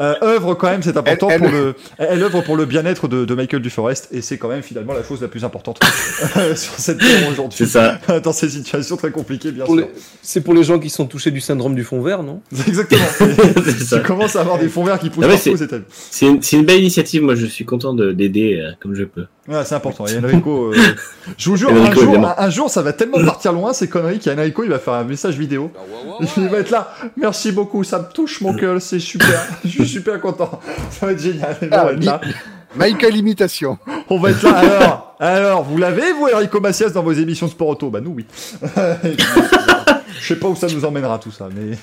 euh, 0.00 0.14
œuvre 0.22 0.54
quand 0.54 0.68
même, 0.70 0.82
c'est 0.82 0.96
important 0.96 1.28
Elle- 1.28 1.40
pour 1.40 1.50
le, 1.50 1.74
elle, 1.98 2.22
œuvre 2.22 2.40
pour 2.42 2.56
le 2.56 2.64
bien-être 2.66 3.08
de, 3.08 3.24
de 3.24 3.34
Michael 3.34 3.60
Duforest, 3.60 4.08
et 4.12 4.22
c'est 4.22 4.38
quand 4.38 4.48
même 4.48 4.62
finalement 4.62 4.92
la 4.94 5.02
chose 5.02 5.20
la 5.20 5.28
plus 5.28 5.44
importante 5.44 5.80
sur 6.54 6.72
cette 6.78 6.98
terre 6.98 7.28
aujourd'hui. 7.30 7.58
C'est 7.58 7.66
ça. 7.66 7.98
dans 8.22 8.32
ces 8.32 8.48
situations 8.48 8.96
très 8.96 9.10
compliquées, 9.10 9.50
bien 9.50 9.64
Pour 9.64 9.74
sûr. 9.74 9.84
les- 9.86 9.92
C'est 10.22 10.40
pour 10.40 10.54
les 10.54 10.62
gens 10.62 10.78
qui 10.78 10.88
sont 10.88 11.06
touchés 11.06 11.30
du 11.32 11.40
syndrome 11.40 11.74
du 11.74 11.82
fond 11.84 12.00
vert, 12.00 12.22
non? 12.22 12.40
Exactement. 12.66 13.02
Tu 13.90 14.02
commences 14.02 14.36
à 14.36 14.40
avoir 14.42 14.58
des 14.58 14.68
fonds 14.68 14.84
verts 14.84 14.98
qui 15.00 15.10
poussent 15.10 15.26
partout 15.26 15.50
aux 15.50 15.56
c'est- 15.56 15.64
États-Unis. 15.64 16.38
C'est 16.40 16.56
une, 16.56 16.64
belle 16.64 16.78
initiative. 16.80 17.22
Moi, 17.22 17.34
je 17.34 17.46
suis 17.46 17.64
content 17.64 17.92
de- 17.92 18.12
d'aider 18.12 18.60
euh, 18.62 18.70
comme 18.80 18.94
je 18.94 19.04
peux. 19.04 19.26
Ouais, 19.48 19.64
c'est 19.64 19.74
important. 19.74 20.06
Et 20.06 20.18
Enrico, 20.18 20.72
euh, 20.72 20.76
je 21.38 21.48
vous 21.48 21.56
jure, 21.56 21.70
Enrico, 21.70 22.02
un, 22.02 22.04
jour, 22.04 22.26
un, 22.26 22.34
un 22.36 22.50
jour, 22.50 22.70
ça 22.70 22.82
va 22.82 22.92
tellement 22.92 23.24
partir 23.24 23.52
loin 23.54 23.72
ces 23.72 23.88
conneries 23.88 24.18
qu'Enrico, 24.18 24.62
il 24.62 24.68
va 24.68 24.78
faire 24.78 24.94
un 24.94 25.04
message 25.04 25.38
vidéo. 25.38 25.72
Il 26.36 26.48
va 26.48 26.58
être 26.58 26.70
là. 26.70 26.92
Merci 27.16 27.52
beaucoup, 27.52 27.82
ça 27.82 27.98
me 27.98 28.12
touche 28.12 28.42
mon 28.42 28.54
cœur, 28.54 28.80
c'est 28.82 28.98
super. 28.98 29.48
Je 29.64 29.70
suis 29.70 29.88
super 29.88 30.20
content. 30.20 30.60
Ça 30.90 31.06
va 31.06 31.12
être 31.12 31.22
génial. 31.22 31.56
Ah, 31.70 31.82
on 31.82 31.86
va 31.86 31.92
être 31.92 32.04
là. 32.04 32.20
Michael 32.76 33.16
imitation. 33.16 33.78
On 34.10 34.18
va 34.18 34.30
être 34.30 34.42
là. 34.42 34.58
Alors, 34.58 35.16
alors, 35.18 35.62
vous 35.64 35.78
l'avez, 35.78 36.12
vous, 36.12 36.28
Enrico 36.32 36.60
Macias, 36.60 36.90
dans 36.90 37.02
vos 37.02 37.12
émissions 37.12 37.46
de 37.46 37.52
sport 37.52 37.68
auto? 37.68 37.88
Bah, 37.88 38.00
nous, 38.02 38.10
oui. 38.10 38.26
Je 40.20 40.26
sais 40.26 40.36
pas 40.36 40.48
où 40.48 40.56
ça 40.56 40.66
nous 40.66 40.84
emmènera 40.84 41.18
tout 41.18 41.30
ça, 41.30 41.48
mais 41.54 41.78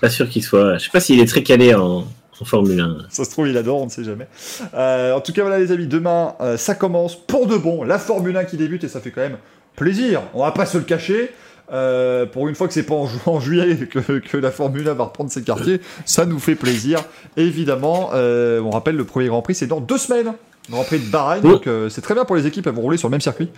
Pas 0.00 0.10
sûr 0.10 0.28
qu'il 0.28 0.42
soit. 0.42 0.78
Je 0.78 0.84
sais 0.84 0.90
pas 0.90 1.00
s'il 1.00 1.20
est 1.20 1.26
très 1.26 1.44
calé 1.44 1.74
en, 1.74 2.04
en 2.40 2.44
Formule 2.44 2.80
1. 2.80 2.96
Ça 3.10 3.24
se 3.24 3.30
trouve, 3.30 3.48
il 3.48 3.56
adore, 3.56 3.82
on 3.82 3.86
ne 3.86 3.90
sait 3.90 4.04
jamais. 4.04 4.26
Euh, 4.74 5.14
en 5.14 5.20
tout 5.20 5.32
cas, 5.32 5.42
voilà, 5.42 5.58
les 5.58 5.72
amis, 5.72 5.86
demain, 5.86 6.34
euh, 6.40 6.56
ça 6.56 6.74
commence 6.74 7.16
pour 7.16 7.46
de 7.46 7.56
bon. 7.56 7.82
La 7.84 7.98
Formule 7.98 8.36
1 8.36 8.44
qui 8.44 8.56
débute 8.56 8.84
et 8.84 8.88
ça 8.88 9.00
fait 9.00 9.10
quand 9.10 9.20
même 9.20 9.38
plaisir. 9.76 10.22
On 10.34 10.42
va 10.44 10.52
pas 10.52 10.66
se 10.66 10.78
le 10.78 10.84
cacher. 10.84 11.30
Euh, 11.72 12.26
pour 12.26 12.48
une 12.48 12.56
fois 12.56 12.66
que 12.66 12.74
c'est 12.74 12.82
pas 12.82 12.96
en, 12.96 13.06
ju- 13.06 13.18
en 13.26 13.38
juillet 13.38 13.76
que, 13.86 14.18
que 14.18 14.36
la 14.36 14.50
Formule 14.50 14.88
1 14.88 14.94
va 14.94 15.04
reprendre 15.04 15.30
ses 15.30 15.42
quartiers, 15.42 15.80
ça 16.04 16.26
nous 16.26 16.40
fait 16.40 16.56
plaisir. 16.56 16.98
Évidemment, 17.36 18.10
on 18.12 18.70
rappelle 18.70 18.96
le 18.96 19.04
premier 19.04 19.28
Grand 19.28 19.40
Prix, 19.42 19.54
c'est 19.54 19.66
dans 19.68 19.80
deux 19.80 19.98
semaines. 19.98 20.32
Le 20.68 20.74
Grand 20.74 20.84
Prix 20.84 21.00
de 21.00 21.10
Bahreïn, 21.10 21.40
Oui. 21.44 21.50
donc 21.52 21.66
euh, 21.66 21.88
c'est 21.88 22.00
très 22.00 22.14
bien 22.14 22.24
pour 22.24 22.36
les 22.36 22.46
équipes, 22.46 22.66
elles 22.66 22.74
vont 22.74 22.82
rouler 22.82 22.96
sur 22.96 23.08
le 23.08 23.12
même 23.12 23.20
circuit. 23.20 23.48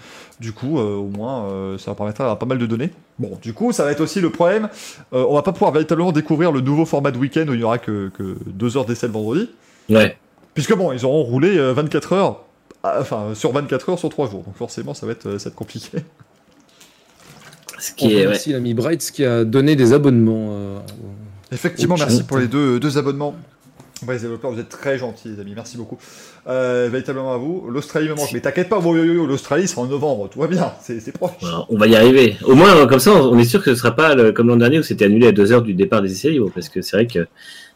Du 0.41 0.53
coup, 0.53 0.79
euh, 0.79 0.95
au 0.97 1.09
moins, 1.09 1.45
euh, 1.47 1.77
ça 1.77 1.91
va 1.91 1.95
permettre 1.95 2.19
d'avoir 2.19 2.39
pas 2.39 2.47
mal 2.47 2.57
de 2.59 2.65
données. 2.65 2.91
Bon, 3.19 3.39
du 3.43 3.53
coup, 3.53 3.73
ça 3.73 3.85
va 3.85 3.91
être 3.93 4.01
aussi 4.01 4.21
le 4.21 4.31
problème. 4.31 4.69
Euh, 5.13 5.27
on 5.29 5.35
va 5.35 5.43
pas 5.43 5.53
pouvoir 5.53 5.73
véritablement 5.73 6.13
découvrir 6.13 6.53
le 6.53 6.61
nouveau 6.63 6.87
format 6.87 7.11
de 7.11 7.19
week-end 7.19 7.45
où 7.49 7.55
il 7.55 7.61
y 7.61 7.65
aura 7.65 7.79
que, 7.79 8.11
que 8.17 8.37
deux 8.47 8.77
heures 8.79 8.87
d'essai 8.87 9.09
le 9.09 9.13
vendredi. 9.13 9.51
Ouais. 9.91 10.17
Puisque 10.55 10.75
bon, 10.75 10.93
ils 10.93 11.05
auront 11.05 11.23
roulé 11.23 11.59
euh, 11.59 11.73
24 11.75 12.13
heures, 12.15 12.45
ah, 12.83 12.97
enfin 13.01 13.35
sur 13.35 13.53
24 13.53 13.91
heures 13.91 13.99
sur 13.99 14.09
3 14.09 14.31
jours, 14.31 14.43
donc 14.45 14.57
forcément 14.57 14.95
ça 14.95 15.05
va 15.07 15.13
être, 15.13 15.27
euh, 15.27 15.39
ça 15.39 15.49
va 15.49 15.53
être 15.53 15.57
compliqué. 15.57 15.99
Ce 17.79 17.93
On 17.93 17.95
qui 17.97 18.13
est, 18.13 18.17
ouais. 18.17 18.25
remercie 18.27 18.53
l'ami 18.53 18.75
Bright 18.75 19.11
qui 19.11 19.25
a 19.25 19.45
donné 19.45 19.77
des 19.77 19.93
abonnements. 19.93 20.49
euh, 20.53 20.79
Effectivement, 21.51 21.97
merci 21.99 22.23
pour 22.23 22.39
les 22.39 22.47
deux, 22.49 22.79
deux 22.81 22.97
abonnements. 22.97 23.35
Ouais, 24.07 24.15
les 24.15 24.21
développeurs, 24.21 24.51
vous 24.51 24.59
êtes 24.59 24.69
très 24.69 24.99
gentils, 24.99 25.29
les 25.29 25.41
amis, 25.41 25.53
merci 25.55 25.77
beaucoup. 25.77 25.97
Euh, 26.49 26.89
véritablement 26.91 27.33
à 27.35 27.37
vous. 27.37 27.67
L'Australie 27.71 28.09
me 28.09 28.15
manque, 28.15 28.31
mais 28.33 28.41
t'inquiète 28.41 28.69
pas, 28.69 28.81
yo, 28.81 28.97
yo, 28.97 29.05
yo, 29.15 29.27
l'Australie 29.27 29.69
c'est 29.69 29.79
en 29.79 29.87
novembre, 29.87 30.29
tout 30.29 30.41
va 30.41 30.49
bien, 30.49 30.73
c'est 30.83 31.13
proche. 31.13 31.31
On 31.69 31.79
va 31.79 31.87
y 31.87 31.95
arriver. 31.95 32.37
Au 32.45 32.55
moins, 32.55 32.75
euh, 32.77 32.87
comme 32.87 32.99
ça, 32.99 33.13
on 33.13 33.39
est 33.39 33.45
sûr 33.45 33.63
que 33.63 33.71
ce 33.75 33.81
sera 33.81 33.93
pas 33.95 34.15
le- 34.17 34.33
comme 34.33 34.49
l'an 34.49 34.57
dernier 34.57 34.81
où 34.81 34.83
c'était 34.83 35.05
annulé 35.05 35.29
à 35.29 35.33
deux 35.33 35.53
heures 35.53 35.63
du 35.63 35.75
départ 35.75 36.03
des 36.03 36.11
essais 36.11 36.31
libres, 36.31 36.51
parce 36.53 36.69
que 36.69 36.83
c'est 36.83 36.97
vrai 36.97 37.07
que 37.07 37.27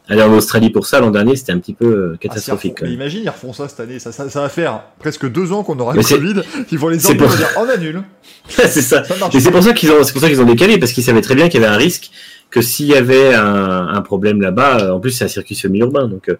aller 0.08 0.22
en 0.22 0.32
Australie 0.32 0.70
pour 0.70 0.86
ça 0.86 1.00
l'an 1.00 1.10
dernier, 1.10 1.34
c'était 1.36 1.52
un 1.52 1.58
petit 1.58 1.74
peu 1.74 1.86
euh, 1.86 2.12
Ah, 2.14 2.18
catastrophique. 2.18 2.78
ils 2.80 2.84
refont- 2.86 2.92
imagine, 2.94 3.22
ils 3.24 3.28
refont 3.30 3.52
ça 3.52 3.68
cette 3.68 3.80
année, 3.80 3.98
ça, 4.00 4.10
ça, 4.12 4.28
ça 4.28 4.40
va 4.40 4.48
faire 4.48 4.80
presque 4.98 5.28
deux 5.30 5.52
ans 5.52 5.62
qu'on 5.64 5.78
aura 5.78 5.94
le 5.94 6.02
Covid, 6.02 6.42
ils 6.72 6.78
vont 6.78 6.88
les 6.88 6.98
pour- 6.98 7.14
dire 7.14 7.48
on 7.58 7.68
annule, 7.68 8.02
c'est 8.48 8.68
ça. 8.82 9.04
ça 9.04 9.16
marche 9.16 9.34
Et 9.34 9.40
c'est 9.40 9.50
pour 9.50 9.62
ça 9.62 9.72
qu'ils 9.72 9.90
ont, 9.92 10.02
c'est 10.02 10.12
pour 10.12 10.22
ça 10.22 10.28
qu'ils 10.28 10.40
ont 10.40 10.44
décalé, 10.44 10.78
parce 10.78 10.92
qu'ils 10.92 11.04
savaient 11.04 11.20
très 11.22 11.34
bien 11.36 11.48
qu'il 11.48 11.60
y 11.60 11.64
avait 11.64 11.72
un 11.72 11.76
risque 11.78 12.10
que 12.50 12.60
s'il 12.62 12.86
y 12.86 12.94
avait 12.94 13.34
un, 13.34 13.88
un 13.88 14.00
problème 14.02 14.40
là-bas, 14.40 14.78
euh, 14.80 14.90
en 14.92 15.00
plus 15.00 15.10
c'est 15.10 15.24
un 15.24 15.28
circuit 15.28 15.54
semi-urbain, 15.54 16.08
donc 16.08 16.28
euh, 16.28 16.36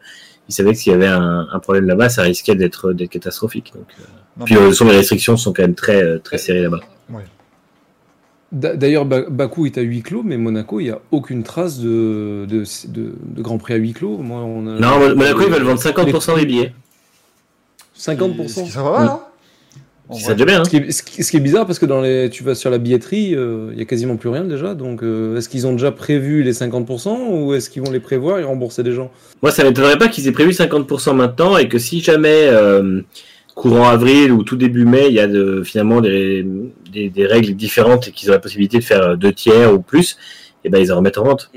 ils 0.49 0.55
savaient 0.55 0.73
que 0.73 0.79
s'il 0.79 0.93
y 0.93 0.95
avait 0.95 1.07
un, 1.09 1.47
un 1.51 1.59
problème 1.59 1.87
là-bas, 1.87 2.09
ça 2.09 2.23
risquait 2.23 2.55
d'être 2.55 2.93
catastrophique. 3.11 3.73
Donc, 3.75 3.87
euh, 4.01 4.05
Non, 4.39 4.45
puis 4.45 4.57
euh, 4.57 4.71
les 4.85 4.97
restrictions 4.97 5.37
sont 5.37 5.53
quand 5.53 5.63
même 5.63 5.75
très 5.75 6.19
très 6.21 6.39
serrées 6.39 6.63
là-bas. 6.63 6.81
D'a- 8.53 8.77
D'ailleurs, 8.77 9.05
Ba- 9.05 9.29
Bakou 9.29 9.67
est 9.67 9.77
à 9.77 9.81
huis 9.83 10.03
clos, 10.03 10.23
mais 10.23 10.37
Monaco, 10.37 10.79
il 10.79 10.85
n'y 10.85 10.91
a 10.91 11.01
aucune 11.11 11.43
trace 11.43 11.81
de, 11.81 12.47
de, 12.49 12.63
de- 12.89 13.15
de 13.21 13.43
Grand 13.43 13.59
Prix 13.59 13.75
à 13.75 13.77
huis 13.77 13.93
clos. 13.93 14.19
Moi, 14.19 14.39
on 14.39 14.67
a... 14.69 14.79
Non, 14.79 15.01
Monaco 15.17 15.41
ils 15.43 15.51
veulent 15.53 15.65
vendre 15.65 15.81
50% 15.81 16.37
des 16.39 16.47
billets. 16.47 16.73
50%. 17.99 18.49
Ce 18.49 18.61
qui 18.63 18.69
serait 18.71 18.85
pas 18.85 18.99
mal, 19.01 19.09
hein 19.09 19.21
En 19.75 19.96
C'est 20.13 20.33
déjà 20.35 20.45
bien. 20.45 20.61
Hein 20.61 20.65
Ce 20.65 20.71
qui, 20.71 20.77
est, 20.77 20.91
ce 20.93 21.03
qui- 21.03 21.23
ce 21.25 21.31
qui 21.31 21.37
est 21.37 21.41
bizarre 21.41 21.67
parce 21.67 21.79
que 21.79 21.87
dans 21.87 22.01
les, 22.01 22.31
tu 22.31 22.45
vas 22.45 22.55
sur 22.55 22.71
la 22.71 22.79
billetterie, 22.79 23.35
euh, 23.35 23.71
il 23.73 23.79
y 23.79 23.83
a 23.83 23.85
quasiment 23.85 24.17
plus 24.17 24.29
rien 24.29 24.45
déjà. 24.45 24.75
Donc, 24.75 25.03
euh, 25.03 25.37
est-ce 25.37 25.49
qu'ils 25.49 25.67
ont 25.67 25.73
déjà 25.73 25.91
prévu 25.91 26.43
les 26.43 26.53
50% 26.53 27.29
ou 27.31 27.55
est-ce 27.55 27.69
qu'ils 27.71 27.83
vont 27.83 27.91
les 27.91 28.01
prévoir 28.01 28.39
et 28.39 28.45
rembourser 28.45 28.83
des 28.83 28.93
gens? 28.93 29.11
Moi, 29.43 29.51
ça 29.51 29.65
m'étonnerait 29.65 29.99
pas 29.99 30.09
qu'ils 30.09 30.29
aient 30.29 30.33
prévu 30.33 30.53
50% 30.53 31.15
maintenant 31.15 31.57
et 31.57 31.69
que 31.69 31.79
si 31.79 32.01
jamais 32.01 32.47
euh, 32.49 33.03
courant 33.57 33.89
avril 33.89 34.31
ou 34.33 34.43
tout 34.45 34.57
début 34.57 34.85
mai, 34.85 35.07
il 35.09 35.15
y 35.15 35.21
a 35.21 35.27
de, 35.27 35.63
finalement 35.65 36.01
des, 36.01 36.47
des, 36.93 37.09
des 37.11 37.27
règles 37.27 37.55
différentes 37.55 38.07
et 38.09 38.13
qu'ils 38.13 38.29
ont 38.31 38.35
la 38.35 38.39
possibilité 38.39 38.79
de 38.79 38.85
faire 38.85 39.17
deux 39.17 39.33
tiers 39.33 39.73
ou 39.75 39.81
plus, 39.81 40.17
et 40.65 40.69
ben 40.69 40.79
ils 40.79 40.93
en 40.93 40.97
remettent 40.97 41.19
en 41.19 41.25
vente. 41.25 41.51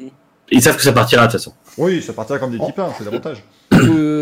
Ils 0.51 0.61
savent 0.61 0.75
que 0.77 0.81
ça 0.81 0.93
partira 0.93 1.27
de 1.27 1.31
toute 1.31 1.39
façon. 1.39 1.53
Oui, 1.77 2.01
ça 2.01 2.13
partira 2.13 2.39
comme 2.39 2.51
des 2.51 2.57
petits 2.57 2.71
pains, 2.71 2.89
c'est 2.97 3.05
l'avantage. 3.05 3.43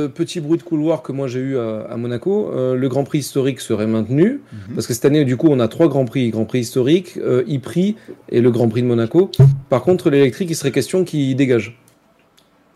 Petit 0.08 0.40
bruit 0.40 0.58
de 0.58 0.64
couloir 0.64 1.02
que 1.02 1.12
moi 1.12 1.28
j'ai 1.28 1.40
eu 1.40 1.58
à, 1.58 1.88
à 1.90 1.98
Monaco, 1.98 2.52
euh, 2.56 2.76
le 2.76 2.90
Grand 2.90 3.04
Prix 3.04 3.20
historique 3.20 3.60
serait 3.60 3.88
maintenu 3.88 4.42
Mhm. 4.52 4.76
parce 4.76 4.88
que 4.88 4.94
cette 4.94 5.06
année, 5.06 5.26
du 5.26 5.38
coup, 5.38 5.48
on 5.50 5.60
a 5.60 5.68
trois 5.68 5.88
Grands 5.88 6.06
Prix 6.06 6.30
Grand 6.30 6.46
Prix 6.46 6.60
historique, 6.60 7.18
euh, 7.18 7.44
e-prix 7.50 7.96
et 8.30 8.42
le 8.42 8.52
Grand 8.52 8.68
Prix 8.70 8.82
de 8.82 8.88
Monaco. 8.88 9.30
Par 9.70 9.82
contre, 9.84 10.10
l'électrique, 10.10 10.50
il 10.50 10.56
serait 10.56 10.72
question 10.72 11.04
qu'il 11.04 11.36
dégage. 11.36 11.78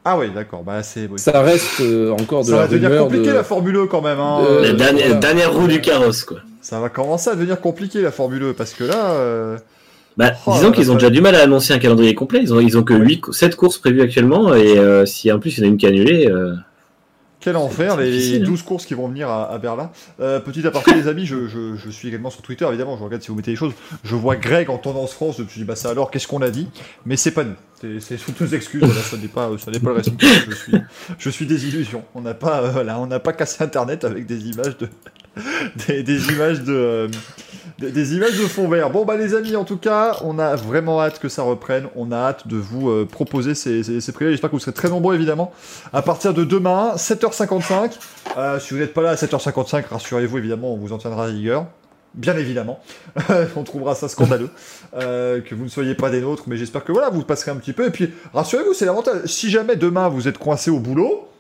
Ah 0.04 0.18
oui, 0.18 0.28
d'accord, 0.34 0.64
bah 0.64 0.82
c'est... 0.82 1.02
oui. 1.12 1.18
Ça 1.20 1.42
reste 1.44 1.80
euh, 1.82 2.12
encore 2.12 2.42
de 2.44 2.48
Ça 2.50 2.56
la 2.56 2.62
va 2.66 2.68
devenir 2.68 2.98
compliqué 2.98 3.28
de- 3.28 3.34
la 3.34 3.44
Formule 3.44 3.78
1 3.78 3.88
quand 3.88 4.02
même. 4.02 4.20
Hein. 4.20 4.42
de- 4.42 4.48
Euh, 4.48 4.62
la 4.64 4.74
dernière, 4.74 5.06
voilà. 5.06 5.20
dernière 5.20 5.54
roue 5.54 5.68
du 5.68 5.80
carrosse, 5.80 6.24
quoi. 6.24 6.40
Ça 6.60 6.80
va 6.80 6.90
commencer 6.90 7.30
à 7.30 7.36
devenir 7.36 7.60
compliqué 7.62 8.02
la 8.02 8.12
Formule 8.12 8.42
1 8.44 8.54
parce 8.54 8.74
que 8.74 8.84
là, 8.84 9.12
euh, 9.12 9.58
Bah, 10.18 10.34
Oh, 10.46 10.52
disons 10.56 10.72
qu'ils 10.72 10.92
ont 10.92 10.96
déjà 10.96 11.10
du 11.10 11.22
mal 11.22 11.36
à 11.36 11.44
annoncer 11.44 11.74
un 11.74 11.80
calendrier 11.80 12.14
complet. 12.16 12.40
Ils 12.42 12.54
ont, 12.54 12.60
ils 12.60 12.78
ont 12.78 12.84
que 12.84 12.94
8, 12.94 13.32
7 13.32 13.56
courses 13.56 13.78
prévues 13.78 14.02
actuellement 14.02 14.54
et 14.54 14.78
euh, 14.78 15.06
si 15.06 15.32
en 15.32 15.40
plus 15.40 15.58
il 15.58 15.62
y 15.62 15.64
en 15.64 15.68
a 15.68 15.72
une 15.72 15.78
qui 15.78 15.86
est 15.86 15.90
annulée, 15.90 16.28
euh, 16.28 16.54
Quel 17.42 17.58
enfer, 17.58 17.98
les 17.98 18.12
difficile, 18.12 18.44
hein. 18.44 18.46
12 18.46 18.62
courses 18.62 18.86
qui 18.86 18.94
vont 18.94 19.08
venir 19.08 19.28
à, 19.30 19.52
à 19.52 19.58
Berlin. 19.58 19.92
Euh, 20.20 20.40
petit 20.40 20.66
aparté, 20.66 20.94
les 20.94 21.08
amis, 21.08 21.26
je, 21.26 21.48
je, 21.48 21.76
je 21.76 21.90
suis 21.90 22.08
également 22.08 22.30
sur 22.30 22.42
Twitter, 22.44 22.66
évidemment, 22.68 22.98
je 22.98 23.04
regarde 23.04 23.22
si 23.24 23.30
vous 23.30 23.36
mettez 23.36 23.52
les 23.52 23.58
choses. 23.58 23.74
Je 24.04 24.16
vois 24.16 24.36
Greg 24.36 24.70
en 24.70 24.78
tendance 24.78 25.12
France, 25.14 25.36
je 25.40 25.44
me 25.44 25.48
suis 25.50 25.62
dit, 25.62 25.66
bah 25.66 25.76
ça 25.76 25.90
alors, 25.90 26.12
qu'est-ce 26.12 26.28
qu'on 26.28 26.42
a 26.42 26.50
dit? 26.52 26.70
Mais 27.06 27.18
c'est 27.18 27.32
pas 27.32 27.44
nous. 27.44 27.56
C'est- 28.00 28.18
sous 28.18 28.32
nos 28.40 28.48
excuses, 28.48 28.84
voilà, 28.84 29.02
ça 29.02 29.18
n'est 29.18 29.28
pas, 29.28 29.50
ça 29.58 29.72
n'est 29.72 29.80
pas 29.80 29.92
le 29.94 30.02
Club, 30.02 30.16
je 30.50 30.54
suis, 30.56 30.74
je 31.18 31.30
suis 31.32 31.46
des 31.48 31.68
illusions. 31.68 32.04
On 32.14 32.22
n'a 32.22 32.36
pas, 32.36 32.62
euh, 32.62 32.70
voilà, 32.70 33.00
on 33.00 33.08
n'a 33.08 33.20
pas 33.20 33.34
cassé 33.34 33.64
Internet 33.64 34.06
avec 34.06 34.28
des 34.28 34.48
images 34.50 34.78
de, 34.78 34.88
des, 35.88 36.04
des 36.04 36.30
images 36.32 36.62
de, 36.62 36.74
euh, 36.74 37.08
des, 37.90 38.16
images 38.16 38.38
de 38.38 38.46
fond 38.46 38.68
vert. 38.68 38.90
Bon 38.90 39.06
bah 39.06 39.18
les 39.18 39.34
amis, 39.34 39.56
en 39.56 39.64
tout 39.64 39.78
cas, 39.78 40.18
on 40.24 40.40
a 40.40 40.56
vraiment 40.56 41.02
hâte 41.02 41.20
que 41.20 41.30
ça 41.30 41.44
reprenne. 41.44 41.88
On 41.96 42.12
a 42.12 42.18
hâte 42.18 42.48
de 42.48 42.58
vous 42.58 42.90
euh, 42.90 43.08
proposer 43.10 43.56
ces, 43.56 43.84
ces. 43.84 44.00
J'espère 44.00 44.50
que 44.50 44.56
vous 44.56 44.60
serez 44.60 44.74
très 44.74 44.90
nombreux 44.90 45.16
évidemment. 45.16 45.52
À 45.94 46.02
partir 46.02 46.34
de 46.34 46.44
demain, 46.44 46.94
7h55. 46.96 47.94
Euh, 48.38 48.60
si 48.60 48.74
vous 48.74 48.80
n'êtes 48.80 48.94
pas 48.94 49.02
là 49.02 49.12
à 49.12 49.16
7h55, 49.16 49.86
rassurez-vous 49.90 50.38
évidemment, 50.38 50.74
on 50.74 50.78
vous 50.78 50.94
en 50.94 50.98
tiendra 50.98 51.26
rigueur. 51.26 51.66
Bien 52.14 52.36
évidemment, 52.36 52.82
on 53.56 53.64
trouvera 53.64 53.96
ça 53.96 54.10
scandaleux 54.10 54.50
euh, 54.96 55.40
que 55.40 55.56
vous 55.56 55.64
ne 55.64 55.70
soyez 55.70 55.96
pas 55.96 56.10
des 56.10 56.20
nôtres, 56.20 56.44
mais 56.48 56.58
j'espère 56.58 56.84
que 56.84 56.92
voilà, 56.92 57.10
vous 57.10 57.24
passerez 57.24 57.52
un 57.52 57.56
petit 57.56 57.72
peu. 57.72 57.88
Et 57.88 57.90
puis 57.90 58.12
rassurez-vous, 58.34 58.74
c'est 58.74 58.86
l'avantage. 58.86 59.28
Si 59.28 59.50
jamais 59.50 59.78
demain 59.78 60.10
vous 60.10 60.28
êtes 60.28 60.38
coincé 60.38 60.70
au 60.70 60.80
boulot, 60.80 61.31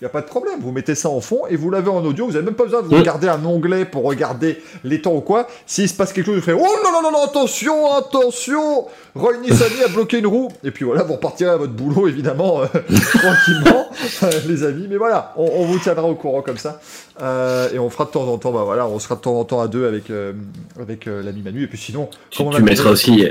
il 0.00 0.04
n'y 0.04 0.06
a 0.06 0.10
pas 0.10 0.20
de 0.20 0.26
problème, 0.26 0.58
vous 0.60 0.72
mettez 0.72 0.96
ça 0.96 1.08
en 1.10 1.20
fond 1.20 1.42
et 1.48 1.54
vous 1.54 1.70
l'avez 1.70 1.88
en 1.88 2.04
audio, 2.04 2.26
vous 2.26 2.32
n'avez 2.32 2.44
même 2.44 2.54
pas 2.54 2.64
besoin 2.64 2.82
de 2.82 2.86
vous 2.88 2.94
Mm. 2.96 2.98
regarder 2.98 3.28
un 3.28 3.44
onglet 3.44 3.84
pour 3.84 4.02
regarder 4.02 4.60
les 4.82 5.00
temps 5.00 5.14
ou 5.14 5.20
quoi. 5.20 5.46
S'il 5.64 5.88
se 5.88 5.94
passe 5.94 6.12
quelque 6.12 6.26
chose, 6.26 6.34
vous 6.36 6.40
faites 6.42 6.56
Oh 6.58 6.66
non, 6.84 6.90
non, 6.92 7.02
non, 7.02 7.12
non, 7.12 7.24
attention, 7.24 7.92
attention 7.94 8.86
Roy 9.14 9.36
Nissani 9.38 9.82
a 9.84 9.88
bloqué 9.88 10.18
une 10.18 10.26
roue. 10.26 10.48
Et 10.64 10.72
puis 10.72 10.84
voilà, 10.84 11.04
vous 11.04 11.12
repartirez 11.12 11.50
à 11.50 11.56
votre 11.56 11.72
boulot, 11.74 12.08
évidemment, 12.08 12.62
euh, 12.62 12.66
tranquillement, 13.18 13.86
euh, 14.24 14.30
les 14.48 14.64
amis. 14.64 14.86
Mais 14.90 14.96
voilà, 14.96 15.34
on, 15.36 15.44
on 15.54 15.64
vous 15.66 15.78
tiendra 15.78 16.04
au 16.08 16.16
courant 16.16 16.42
comme 16.42 16.58
ça. 16.58 16.80
Euh, 17.20 17.68
et 17.72 17.78
on 17.78 17.88
fera 17.88 18.06
de 18.06 18.10
temps 18.10 18.24
en 18.26 18.38
temps, 18.38 18.50
bah 18.50 18.62
voilà, 18.64 18.88
on 18.88 18.98
sera 18.98 19.14
de 19.14 19.20
temps 19.20 19.38
en 19.38 19.44
temps 19.44 19.60
à 19.60 19.68
deux 19.68 19.86
avec, 19.86 20.04
avec 20.80 21.06
l'ami 21.06 21.42
Manu. 21.42 21.62
Et 21.62 21.66
puis 21.68 21.78
sinon, 21.78 22.08
Tu, 22.30 22.42
tu 22.50 22.62
mettras 22.62 22.90
aussi, 22.90 23.24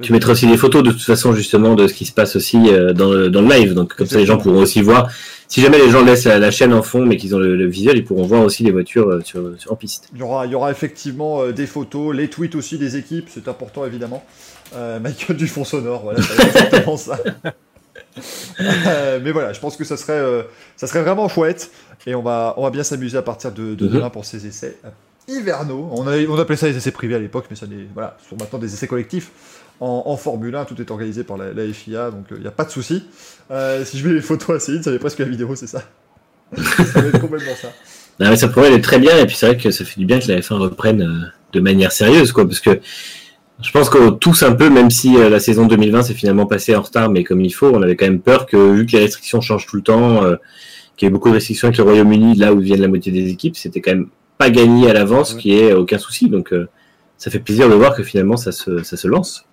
tu 0.00 0.12
mettras 0.14 0.32
aussi 0.32 0.46
des 0.46 0.56
photos 0.56 0.82
de 0.82 0.92
toute 0.92 1.02
façon 1.02 1.34
justement 1.34 1.74
de 1.74 1.88
ce 1.88 1.92
qui 1.92 2.06
se 2.06 2.12
passe 2.12 2.36
aussi 2.36 2.58
dans 2.94 3.10
le, 3.10 3.28
dans 3.28 3.42
le 3.42 3.48
live. 3.48 3.74
Donc 3.74 3.94
comme 3.94 4.06
ça 4.06 4.16
les 4.16 4.24
gens 4.26 4.38
pourront 4.38 4.62
aussi 4.62 4.80
voir. 4.80 5.08
Si 5.50 5.60
jamais 5.60 5.78
les 5.78 5.90
gens 5.90 6.04
laissent 6.04 6.24
la, 6.26 6.38
la 6.38 6.50
chaîne 6.52 6.72
en 6.72 6.80
fond 6.82 7.04
mais 7.04 7.16
qu'ils 7.16 7.34
ont 7.34 7.38
le, 7.38 7.56
le 7.56 7.66
visuel, 7.66 7.96
ils 7.98 8.04
pourront 8.04 8.22
voir 8.22 8.42
aussi 8.44 8.62
les 8.62 8.70
voitures 8.70 9.08
euh, 9.08 9.20
sur, 9.22 9.42
sur 9.58 9.72
en 9.72 9.76
piste. 9.76 10.08
Il 10.14 10.20
y 10.20 10.22
aura, 10.22 10.46
il 10.46 10.52
y 10.52 10.54
aura 10.54 10.70
effectivement 10.70 11.42
euh, 11.42 11.52
des 11.52 11.66
photos, 11.66 12.14
les 12.14 12.30
tweets 12.30 12.54
aussi 12.54 12.78
des 12.78 12.96
équipes, 12.96 13.28
c'est 13.28 13.48
important 13.48 13.84
évidemment. 13.84 14.24
Euh, 14.76 15.00
Michael 15.06 15.36
du 15.36 15.48
fond 15.48 15.64
sonore, 15.64 16.02
voilà, 16.04 16.22
c'est 16.22 16.42
exactement 16.46 16.96
ça. 16.96 17.18
Euh, 18.60 19.20
mais 19.22 19.30
voilà, 19.30 19.52
je 19.52 19.60
pense 19.60 19.76
que 19.76 19.84
ça 19.84 19.96
serait, 19.96 20.12
euh, 20.18 20.42
ça 20.76 20.86
serait 20.86 21.02
vraiment 21.02 21.28
chouette 21.28 21.70
et 22.06 22.14
on 22.14 22.22
va, 22.22 22.54
on 22.56 22.64
va 22.64 22.70
bien 22.70 22.82
s'amuser 22.82 23.16
à 23.16 23.22
partir 23.22 23.52
de, 23.52 23.74
de 23.74 23.86
Mhm. 23.86 23.92
demain 23.94 24.10
pour 24.10 24.24
ces 24.24 24.46
essais 24.46 24.76
hivernaux. 25.28 25.88
On, 25.92 26.06
appelait 26.38 26.56
ça 26.56 26.66
les 26.66 26.76
essais 26.76 26.90
privés 26.90 27.14
à 27.14 27.18
l'époque, 27.18 27.46
mais 27.50 27.56
ça 27.56 27.66
n'est, 27.66 27.86
voilà, 27.94 28.16
ce 28.22 28.30
sont 28.30 28.36
maintenant 28.36 28.58
des 28.58 28.72
essais 28.74 28.86
collectifs. 28.88 29.30
En, 29.80 30.02
en 30.06 30.16
Formule 30.16 30.54
1, 30.54 30.66
tout 30.66 30.78
est 30.80 30.90
organisé 30.90 31.24
par 31.24 31.36
la, 31.38 31.52
la 31.54 31.72
FIA, 31.72 32.10
donc 32.10 32.26
il 32.32 32.40
n'y 32.40 32.46
a 32.46 32.50
pas 32.50 32.64
de 32.64 32.70
souci. 32.70 33.02
Euh, 33.50 33.82
si 33.84 33.98
je 33.98 34.06
mets 34.06 34.14
les 34.14 34.20
photos 34.20 34.56
assez 34.56 34.72
vite, 34.72 34.84
ça 34.84 34.92
fait 34.92 34.98
presque 34.98 35.18
la 35.20 35.24
vidéo, 35.24 35.54
c'est 35.56 35.66
ça. 35.66 35.82
ça 36.56 37.00
va 37.00 37.08
être 37.08 37.20
complètement 37.20 37.54
ça. 37.60 37.68
Non, 38.18 38.28
mais 38.28 38.36
ça 38.36 38.48
pourrait 38.48 38.72
être 38.74 38.82
très 38.82 38.98
bien 38.98 39.16
et 39.16 39.26
puis 39.26 39.34
c'est 39.36 39.46
vrai 39.46 39.56
que 39.56 39.70
ça 39.70 39.84
fait 39.84 39.98
du 39.98 40.04
bien 40.04 40.18
que 40.18 40.28
la 40.28 40.40
F1 40.40 40.54
reprenne 40.54 41.00
euh, 41.02 41.26
de 41.54 41.60
manière 41.60 41.90
sérieuse 41.92 42.32
quoi 42.32 42.44
parce 42.46 42.60
que 42.60 42.80
je 43.62 43.70
pense 43.70 43.88
que 43.88 44.10
tous 44.10 44.42
un 44.42 44.52
peu 44.52 44.68
même 44.68 44.90
si 44.90 45.16
euh, 45.16 45.30
la 45.30 45.40
saison 45.40 45.66
2020 45.66 46.02
s'est 46.02 46.12
finalement 46.14 46.44
passée 46.44 46.76
en 46.76 46.82
retard 46.82 47.08
mais 47.08 47.24
comme 47.24 47.40
il 47.40 47.50
faut 47.50 47.70
on 47.72 47.80
avait 47.82 47.96
quand 47.96 48.04
même 48.04 48.20
peur 48.20 48.44
que 48.46 48.72
vu 48.72 48.84
que 48.84 48.92
les 48.92 48.98
restrictions 49.04 49.40
changent 49.40 49.64
tout 49.66 49.76
le 49.76 49.82
temps 49.82 50.22
euh, 50.24 50.36
qu'il 50.98 51.06
y 51.06 51.08
ait 51.08 51.12
beaucoup 51.12 51.30
de 51.30 51.34
restrictions 51.34 51.68
avec 51.68 51.78
le 51.78 51.84
Royaume-Uni 51.84 52.34
là 52.34 52.52
où 52.52 52.58
viennent 52.60 52.82
la 52.82 52.88
moitié 52.88 53.10
des 53.10 53.30
équipes 53.30 53.56
c'était 53.56 53.80
quand 53.80 53.92
même 53.92 54.08
pas 54.36 54.50
gagné 54.50 54.90
à 54.90 54.92
l'avance 54.92 55.32
Ouais. 55.34 55.40
qu'il 55.40 55.52
y 55.54 55.58
ait 55.60 55.72
aucun 55.72 55.98
souci 55.98 56.28
donc 56.28 56.52
euh, 56.52 56.68
ça 57.16 57.30
fait 57.30 57.38
plaisir 57.38 57.70
de 57.70 57.74
voir 57.74 57.94
que 57.94 58.02
finalement 58.02 58.36
ça 58.36 58.52
se, 58.52 58.82
ça 58.82 58.98
se 58.98 59.08
lance 59.08 59.46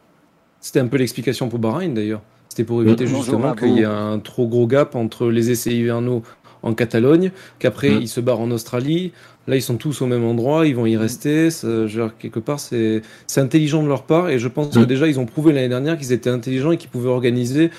C'était 0.61 0.79
un 0.79 0.87
peu 0.87 0.97
l'explication 0.97 1.49
pour 1.49 1.59
Bahreïn 1.59 1.93
d'ailleurs. 1.93 2.21
C'était 2.49 2.63
pour 2.63 2.81
éviter 2.81 3.05
justement 3.07 3.53
qu'il 3.53 3.73
y 3.73 3.81
ait 3.81 3.85
un 3.85 4.19
trop 4.19 4.47
gros 4.47 4.67
gap 4.67 4.95
entre 4.95 5.27
les 5.29 5.51
essais 5.51 5.71
hivernaux 5.71 6.23
en 6.63 6.73
Catalogne, 6.73 7.31
qu'après 7.59 7.91
Mm. 7.91 8.01
ils 8.01 8.07
se 8.07 8.19
barrent 8.19 8.39
en 8.41 8.49
Australie. 8.51 9.11
Là, 9.47 9.55
ils 9.55 9.61
sont 9.61 9.77
tous 9.77 10.01
au 10.01 10.07
même 10.07 10.25
endroit, 10.25 10.65
ils 10.67 10.75
vont 10.75 10.85
y 10.87 10.97
rester. 10.97 11.49
Veux 11.63 11.87
dire, 11.87 12.11
quelque 12.19 12.39
part, 12.39 12.59
c'est 12.59 13.01
c'est 13.27 13.39
intelligent 13.41 13.83
de 13.83 13.87
leur 13.87 14.03
part. 14.03 14.29
Et 14.29 14.39
je 14.39 14.47
pense 14.47 14.75
que 14.75 14.79
Mm. 14.81 14.85
déjà, 14.87 15.07
ils 15.07 15.19
ont 15.19 15.25
prouvé 15.25 15.53
l'année 15.53 15.69
dernière 15.69 15.97
qu'ils 15.97 16.11
étaient 16.11 16.29
intelligents 16.31 16.71
et 16.71 16.77
qu'ils 16.77 16.89
pouvaient 16.89 17.09
organiser 17.09 17.69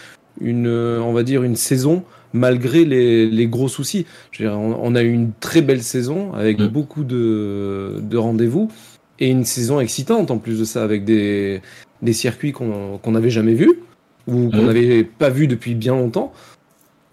une, 0.41 0.68
on 0.68 1.12
va 1.12 1.24
dire, 1.24 1.43
une 1.43 1.57
saison 1.57 2.05
malgré 2.33 2.85
les, 2.85 3.26
les 3.29 3.47
gros 3.49 3.68
soucis. 3.68 4.07
Je 4.31 4.45
veux 4.45 4.49
dire, 4.51 4.59
on, 4.59 4.79
on 4.81 4.95
a 4.95 5.03
eu 5.03 5.11
une 5.12 5.33
très 5.41 5.61
belle 5.62 5.83
saison 5.83 6.33
avec 6.35 6.59
Mm. 6.61 6.66
beaucoup 6.68 7.03
de, 7.05 7.97
de 8.01 8.16
rendez-vous 8.16 8.70
et 9.18 9.29
une 9.29 9.45
saison 9.45 9.81
excitante 9.81 10.31
en 10.31 10.39
plus 10.39 10.61
de 10.61 10.64
ça 10.64 10.85
avec 10.85 11.05
des, 11.05 11.61
des 12.03 12.12
circuits 12.12 12.53
qu'on 12.53 12.99
qu'on 12.99 13.12
n'avait 13.12 13.30
jamais 13.30 13.55
vus 13.55 13.72
ou 14.26 14.51
qu'on 14.51 14.62
Mm. 14.62 14.66
n'avait 14.66 15.05
pas 15.05 15.30
vus 15.30 15.46
depuis 15.46 15.74
bien 15.74 15.94
longtemps. 15.94 16.32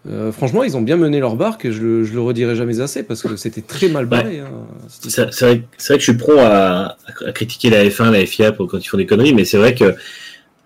Euh, 0.07 0.31
franchement, 0.31 0.63
ils 0.63 0.77
ont 0.77 0.83
bien 0.83 0.97
mené 0.97 1.19
leur 1.19 1.35
barque 1.35 1.65
et 1.65 1.71
je, 1.71 2.03
je 2.03 2.13
le 2.13 2.21
redirai 2.21 2.55
jamais 2.55 2.79
assez 2.79 3.01
parce 3.01 3.23
que 3.23 3.35
c'était 3.37 3.61
très 3.61 3.87
mal 3.89 4.05
barré. 4.05 4.39
hein, 4.39 4.49
C'est 4.87 5.21
vrai, 5.41 5.61
que 5.61 5.95
je 5.97 6.03
suis 6.03 6.13
prompt 6.13 6.37
à, 6.39 6.95
à 7.25 7.31
critiquer 7.31 7.71
la 7.71 7.83
F1, 7.85 8.11
la 8.11 8.23
FIA 8.27 8.51
pour 8.51 8.67
quand 8.67 8.77
ils 8.77 8.87
font 8.87 8.97
des 8.97 9.07
conneries, 9.07 9.33
mais 9.33 9.45
c'est 9.45 9.57
vrai 9.57 9.73
que 9.73 9.95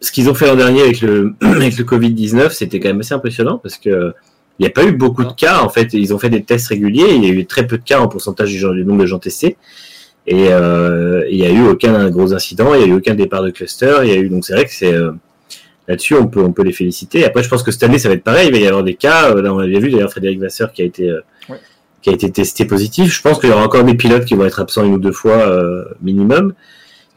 ce 0.01 0.11
qu'ils 0.11 0.29
ont 0.29 0.33
fait 0.33 0.47
l'an 0.47 0.55
dernier 0.57 0.81
avec 0.81 0.99
le, 0.99 1.35
avec 1.41 1.77
le 1.77 1.85
Covid-19, 1.85 2.49
c'était 2.51 2.81
quand 2.81 2.89
même 2.89 2.99
assez 2.99 3.13
impressionnant 3.13 3.57
parce 3.59 3.77
que 3.77 4.13
il 4.59 4.63
n'y 4.63 4.67
a 4.67 4.71
pas 4.71 4.83
eu 4.83 4.91
beaucoup 4.91 5.23
de 5.23 5.31
cas. 5.31 5.61
En 5.61 5.69
fait, 5.69 5.93
ils 5.93 6.13
ont 6.13 6.19
fait 6.19 6.29
des 6.29 6.43
tests 6.43 6.67
réguliers. 6.67 7.13
Il 7.15 7.23
y 7.23 7.27
a 7.27 7.29
eu 7.33 7.45
très 7.45 7.65
peu 7.65 7.77
de 7.77 7.83
cas 7.83 8.01
en 8.01 8.09
pourcentage 8.09 8.51
du, 8.51 8.57
genre- 8.57 8.73
du 8.73 8.83
nombre 8.83 8.99
de 8.99 9.05
gens 9.05 9.17
testés. 9.19 9.55
Et 10.31 10.49
euh, 10.53 11.25
il 11.27 11.37
n'y 11.37 11.45
a 11.45 11.49
eu 11.49 11.67
aucun 11.67 12.07
gros 12.11 12.33
incident. 12.35 12.75
Il 12.75 12.79
n'y 12.81 12.83
a 12.83 12.87
eu 12.87 12.97
aucun 12.97 13.15
départ 13.15 13.41
de 13.41 13.49
cluster. 13.49 13.95
Il 14.03 14.09
y 14.09 14.11
a 14.11 14.17
eu 14.17 14.29
donc 14.29 14.45
c'est 14.45 14.53
vrai 14.53 14.65
que 14.65 14.71
c'est 14.71 14.93
euh, 14.93 15.11
là-dessus 15.87 16.13
on 16.13 16.27
peut 16.27 16.41
on 16.43 16.53
peut 16.53 16.61
les 16.61 16.71
féliciter. 16.71 17.25
Après, 17.25 17.41
je 17.41 17.49
pense 17.49 17.63
que 17.63 17.71
cette 17.71 17.81
année 17.81 17.97
ça 17.97 18.09
va 18.09 18.13
être 18.13 18.23
pareil. 18.23 18.49
Il 18.49 18.51
va 18.51 18.59
y 18.59 18.67
avoir 18.67 18.83
des 18.83 18.93
cas. 18.93 19.31
Euh, 19.31 19.41
Là, 19.41 19.51
on 19.51 19.57
l'a 19.57 19.79
vu 19.79 19.89
d'ailleurs 19.89 20.11
Frédéric 20.11 20.39
Vasseur 20.39 20.71
qui 20.71 20.83
a 20.83 20.85
été 20.85 21.09
euh, 21.09 21.21
Ouais. 21.49 21.57
qui 22.03 22.11
a 22.11 22.13
été 22.13 22.31
testé 22.31 22.65
positif. 22.65 23.11
Je 23.11 23.21
pense 23.23 23.39
qu'il 23.39 23.49
y 23.49 23.51
aura 23.51 23.63
encore 23.65 23.83
des 23.83 23.95
pilotes 23.95 24.25
qui 24.25 24.35
vont 24.35 24.45
être 24.45 24.59
absents 24.59 24.85
une 24.85 24.93
ou 24.93 24.99
deux 24.99 25.11
fois 25.11 25.37
euh, 25.37 25.85
minimum. 25.99 26.53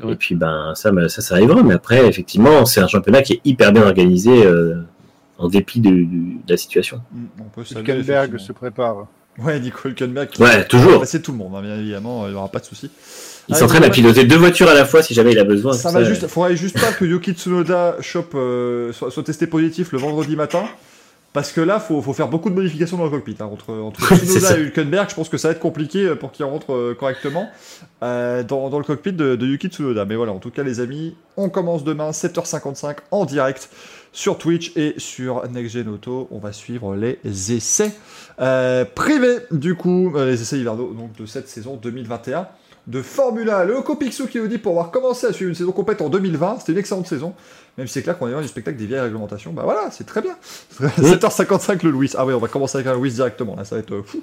Et 0.09 0.17
puis 0.17 0.35
ben 0.35 0.73
ça, 0.75 0.91
ben, 0.91 1.09
ça, 1.09 1.21
ça 1.21 1.35
arrivera. 1.35 1.63
Mais 1.63 1.75
après, 1.75 2.09
effectivement, 2.09 2.65
c'est 2.65 2.81
un 2.81 2.89
championnat 2.89 3.23
qui 3.23 3.35
est 3.35 3.41
hyper 3.45 3.73
bien 3.73 3.83
organisé 3.83 4.45
euh, 4.45 4.81
en 5.39 5.49
dépit 5.49 5.81
de, 5.81 6.07
la 6.49 6.57
situation. 6.57 7.01
Mm, 7.13 7.25
On 7.41 7.49
peut 7.51 7.65
saluer, 7.65 8.39
se 8.39 8.53
prépare. 8.53 9.07
Ouais, 9.39 9.59
Nico 9.61 9.89
Hülkenberg. 9.89 10.29
qui 10.29 10.43
Ouais, 10.43 10.59
va 10.59 10.65
toujours. 10.65 11.01
passer 11.01 11.23
tout 11.23 11.33
le 11.33 11.39
monde, 11.39 11.53
hein, 11.57 11.63
bien 11.63 11.77
évidemment, 11.79 12.27
il 12.27 12.33
n'y 12.33 12.37
aura 12.37 12.49
pas 12.49 12.59
de 12.61 12.65
souci. 12.67 12.91
Il 13.49 13.55
Ah, 13.55 13.59
s'entraîne 13.59 13.83
à 13.85 13.91
piloter 13.91 14.25
deux 14.25 14.37
voitures 14.37 14.69
à 14.69 14.75
la 14.75 14.85
fois 14.85 15.03
si 15.03 15.15
jamais 15.15 15.33
il 15.33 15.39
a 15.39 15.45
besoin. 15.45 15.73
Ça 15.73 15.91
Comme 15.91 16.03
va 16.03 16.09
juste, 16.09 16.27
faudrait 16.29 16.57
juste 16.57 16.79
pas 16.81 16.93
que 16.93 17.05
Yuki 17.05 17.33
Tsunoda 17.33 17.97
chope, 18.01 18.35
euh, 18.35 18.93
soit, 18.93 19.11
soit 19.11 19.23
testé 19.23 19.47
positif 19.47 19.91
le 19.93 19.99
vendredi 19.99 20.37
matin. 20.37 20.65
Parce 21.33 21.51
que 21.51 21.63
là, 21.63 21.81
faut, 21.81 22.03
faut 22.03 22.13
faire 22.13 22.29
beaucoup 22.29 22.51
de 22.51 22.55
modifications 22.55 22.99
dans 22.99 23.05
le 23.05 23.11
cockpit. 23.11 23.35
hein. 23.41 23.47
Entre, 23.51 23.73
entre 23.73 24.01
Tsunoda 24.17 24.41
ça. 24.41 24.59
et 24.59 24.61
Hülkenberg, 24.61 25.09
je 25.09 25.15
pense 25.15 25.31
que 25.31 25.39
ça 25.39 25.49
va 25.49 25.53
être 25.53 25.61
compliqué 25.61 26.05
euh, 26.05 26.15
pour 26.15 26.31
qu'il 26.31 26.45
rentre 26.45 26.75
euh, 26.75 26.95
correctement 26.95 27.49
euh, 28.03 28.43
dans, 28.43 28.69
dans 28.69 28.79
le 28.79 28.85
cockpit 28.85 29.15
de, 29.15 29.35
de 29.35 29.47
Yuki 29.47 29.69
Tsunoda. 29.69 30.05
Mais 30.05 30.15
voilà, 30.15 30.33
en 30.33 30.39
tout 30.39 30.51
cas, 30.51 30.63
les 30.63 30.79
amis, 30.81 31.17
on 31.39 31.49
commence 31.49 31.85
demain 31.85 32.11
7h55 32.11 32.97
en 33.11 33.25
direct 33.25 33.71
sur 34.13 34.39
Twitch 34.39 34.77
et 34.77 34.95
sur 34.99 35.49
Next 35.49 35.73
Gen 35.73 35.89
Auto. 35.89 36.29
On 36.31 36.39
va 36.39 36.53
suivre 36.53 36.95
les 36.95 37.19
essais 37.53 37.93
euh, 38.41 38.85
privés, 38.85 39.39
du 39.51 39.75
coup, 39.75 40.13
euh, 40.15 40.27
les 40.27 40.41
essais 40.41 40.59
hivernaux 40.59 40.93
donc, 40.93 41.17
de 41.17 41.27
cette 41.27 41.49
saison 41.49 41.77
2021 41.77 42.47
de 42.87 43.03
Formula. 43.03 43.65
Le 43.65 43.81
Copixou 43.81 44.27
qui 44.27 44.39
nous 44.39 44.49
dit 44.49 44.59
pour 44.59 44.73
avoir 44.73 44.91
commencé 44.91 45.27
à 45.27 45.33
suivre 45.33 45.51
une 45.51 45.55
saison 45.55 45.73
complète 45.73 46.01
en 46.01 46.09
2020, 46.09 46.59
c'était 46.61 46.73
une 46.73 46.79
excellente 46.79 47.07
saison. 47.07 47.35
Même 47.79 47.87
si 47.87 47.95
c'est 47.95 48.03
clair 48.03 48.19
qu'on 48.19 48.29
est 48.29 48.33
loin 48.33 48.43
du 48.43 48.49
spectacle 48.49 48.77
des 48.77 48.87
vieilles 48.87 49.01
réglementations. 49.01 49.53
Bah 49.53 49.63
voilà, 49.65 49.91
c'est 49.91 50.05
très 50.05 50.21
bien. 50.21 50.37
7h55 50.81 51.85
le 51.85 51.91
Louis. 51.91 52.11
Ah 52.17 52.27
ouais, 52.27 52.35
on 52.35 52.39
va 52.39 52.49
commencer 52.49 52.77
avec 52.77 52.87
un 52.87 52.95
Louis 52.95 53.13
directement. 53.13 53.57
Là, 53.57 53.65
ça 53.65 53.77
va 53.77 53.81
être 53.81 53.95
euh, 53.95 54.03
fou. 54.03 54.23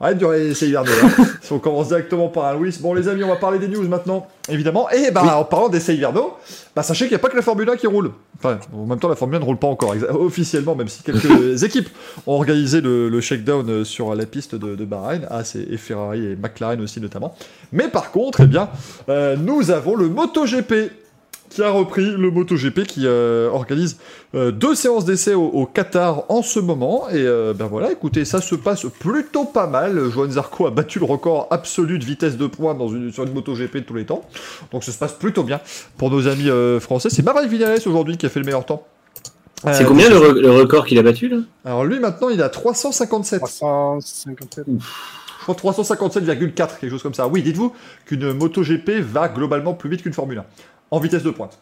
Arrête 0.00 0.18
de 0.18 0.50
essais 0.50 0.68
hivernaux, 0.68 0.92
là. 1.02 1.24
si 1.42 1.52
on 1.52 1.58
commence 1.58 1.88
directement 1.88 2.28
par 2.28 2.46
un 2.46 2.54
Louis. 2.54 2.76
Bon, 2.80 2.94
les 2.94 3.08
amis, 3.08 3.24
on 3.24 3.28
va 3.28 3.36
parler 3.36 3.58
des 3.58 3.66
news 3.66 3.86
maintenant, 3.88 4.28
évidemment. 4.48 4.88
Et 4.90 5.10
bah, 5.10 5.36
en 5.36 5.44
parlant 5.44 5.68
d'essais 5.68 5.96
hivernaux, 5.96 6.34
bah, 6.76 6.84
sachez 6.84 7.06
qu'il 7.06 7.12
n'y 7.12 7.16
a 7.16 7.18
pas 7.18 7.28
que 7.28 7.36
la 7.36 7.42
Formule 7.42 7.68
1 7.68 7.76
qui 7.76 7.88
roule. 7.88 8.12
Enfin, 8.38 8.60
en 8.72 8.86
même 8.86 9.00
temps, 9.00 9.08
la 9.08 9.16
Formule 9.16 9.36
1 9.36 9.40
ne 9.40 9.44
roule 9.44 9.56
pas 9.56 9.66
encore 9.66 9.94
officiellement, 10.12 10.76
même 10.76 10.86
si 10.86 11.02
quelques 11.02 11.62
équipes 11.64 11.88
ont 12.28 12.34
organisé 12.34 12.80
le, 12.80 13.08
le 13.08 13.20
shakedown 13.20 13.68
euh, 13.68 13.84
sur 13.84 14.14
la 14.14 14.24
piste 14.26 14.54
de, 14.54 14.76
de 14.76 14.84
Bahreïn, 14.84 15.22
et, 15.54 15.74
et 15.74 15.76
Ferrari 15.76 16.24
et 16.26 16.36
McLaren 16.36 16.80
aussi 16.80 17.00
notamment. 17.00 17.34
Mais 17.72 17.88
par 17.88 18.12
contre, 18.12 18.42
eh 18.42 18.46
bien, 18.46 18.68
euh, 19.08 19.36
nous 19.36 19.72
avons 19.72 19.96
le 19.96 20.08
MotoGP 20.08 20.92
qui 21.50 21.62
a 21.62 21.70
repris 21.70 22.10
le 22.10 22.30
MotoGP 22.30 22.84
qui 22.84 23.02
euh, 23.06 23.48
organise 23.50 23.98
euh, 24.34 24.50
deux 24.50 24.74
séances 24.74 25.04
d'essai 25.04 25.34
au, 25.34 25.44
au 25.46 25.66
Qatar 25.66 26.24
en 26.28 26.42
ce 26.42 26.60
moment. 26.60 27.08
Et 27.10 27.14
euh, 27.16 27.54
ben 27.54 27.66
voilà 27.66 27.90
écoutez 27.90 28.24
ça 28.24 28.40
se 28.40 28.54
passe 28.54 28.84
plutôt 29.00 29.44
pas 29.44 29.66
mal. 29.66 30.10
Johan 30.10 30.30
Zarco 30.30 30.66
a 30.66 30.70
battu 30.70 30.98
le 30.98 31.06
record 31.06 31.46
absolu 31.50 31.98
de 31.98 32.04
vitesse 32.04 32.36
de 32.36 32.46
pointe 32.46 32.76
dans 32.78 32.88
une, 32.88 33.12
sur 33.12 33.24
une 33.24 33.32
MotoGP 33.32 33.74
de 33.76 33.80
tous 33.80 33.94
les 33.94 34.04
temps. 34.04 34.22
Donc 34.72 34.84
ça 34.84 34.92
se 34.92 34.98
passe 34.98 35.12
plutôt 35.14 35.42
bien 35.42 35.60
pour 35.96 36.10
nos 36.10 36.28
amis 36.28 36.50
euh, 36.50 36.80
français. 36.80 37.08
C'est 37.10 37.22
Maverick 37.24 37.50
Vinales 37.50 37.78
aujourd'hui 37.86 38.16
qui 38.18 38.26
a 38.26 38.28
fait 38.28 38.40
le 38.40 38.46
meilleur 38.46 38.66
temps. 38.66 38.86
C'est 39.72 39.82
Euh, 39.82 39.86
combien 39.86 40.08
le, 40.08 40.16
re- 40.16 40.38
le 40.40 40.52
record 40.52 40.86
qu'il 40.86 40.98
a 40.98 41.02
battu 41.02 41.28
là? 41.28 41.38
Alors 41.64 41.84
lui 41.84 41.98
maintenant 41.98 42.28
il 42.28 42.42
a 42.42 42.48
357. 42.48 43.40
357. 43.40 44.64
Je 44.68 45.54
crois 45.54 45.72
357,4, 45.72 46.52
quelque 46.78 46.90
chose 46.90 47.02
comme 47.02 47.14
ça. 47.14 47.26
Oui, 47.26 47.42
dites-vous 47.42 47.72
qu'une 48.04 48.32
MotoGP 48.34 48.90
va 49.00 49.28
globalement 49.28 49.72
plus 49.72 49.88
vite 49.88 50.02
qu'une 50.02 50.12
Formule 50.12 50.38
1, 50.38 50.44
en 50.90 50.98
vitesse 51.00 51.22
de 51.22 51.30
pointe. 51.30 51.58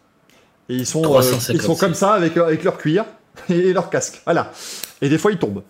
Et 0.69 0.75
ils 0.75 0.87
sont, 0.87 1.01
euh, 1.01 1.09
357. 1.09 1.57
ils 1.57 1.63
sont 1.63 1.77
comme 1.77 1.95
ça 1.95 2.13
avec, 2.13 2.37
avec 2.37 2.65
leur 2.65 2.79
cuir 2.79 3.05
et 3.49 3.73
leur 3.73 3.91
casque. 3.91 4.23
Voilà. 4.25 4.53
Et 5.01 5.09
des 5.09 5.19
fois 5.19 5.33
ils 5.33 5.39
tombent. 5.39 5.63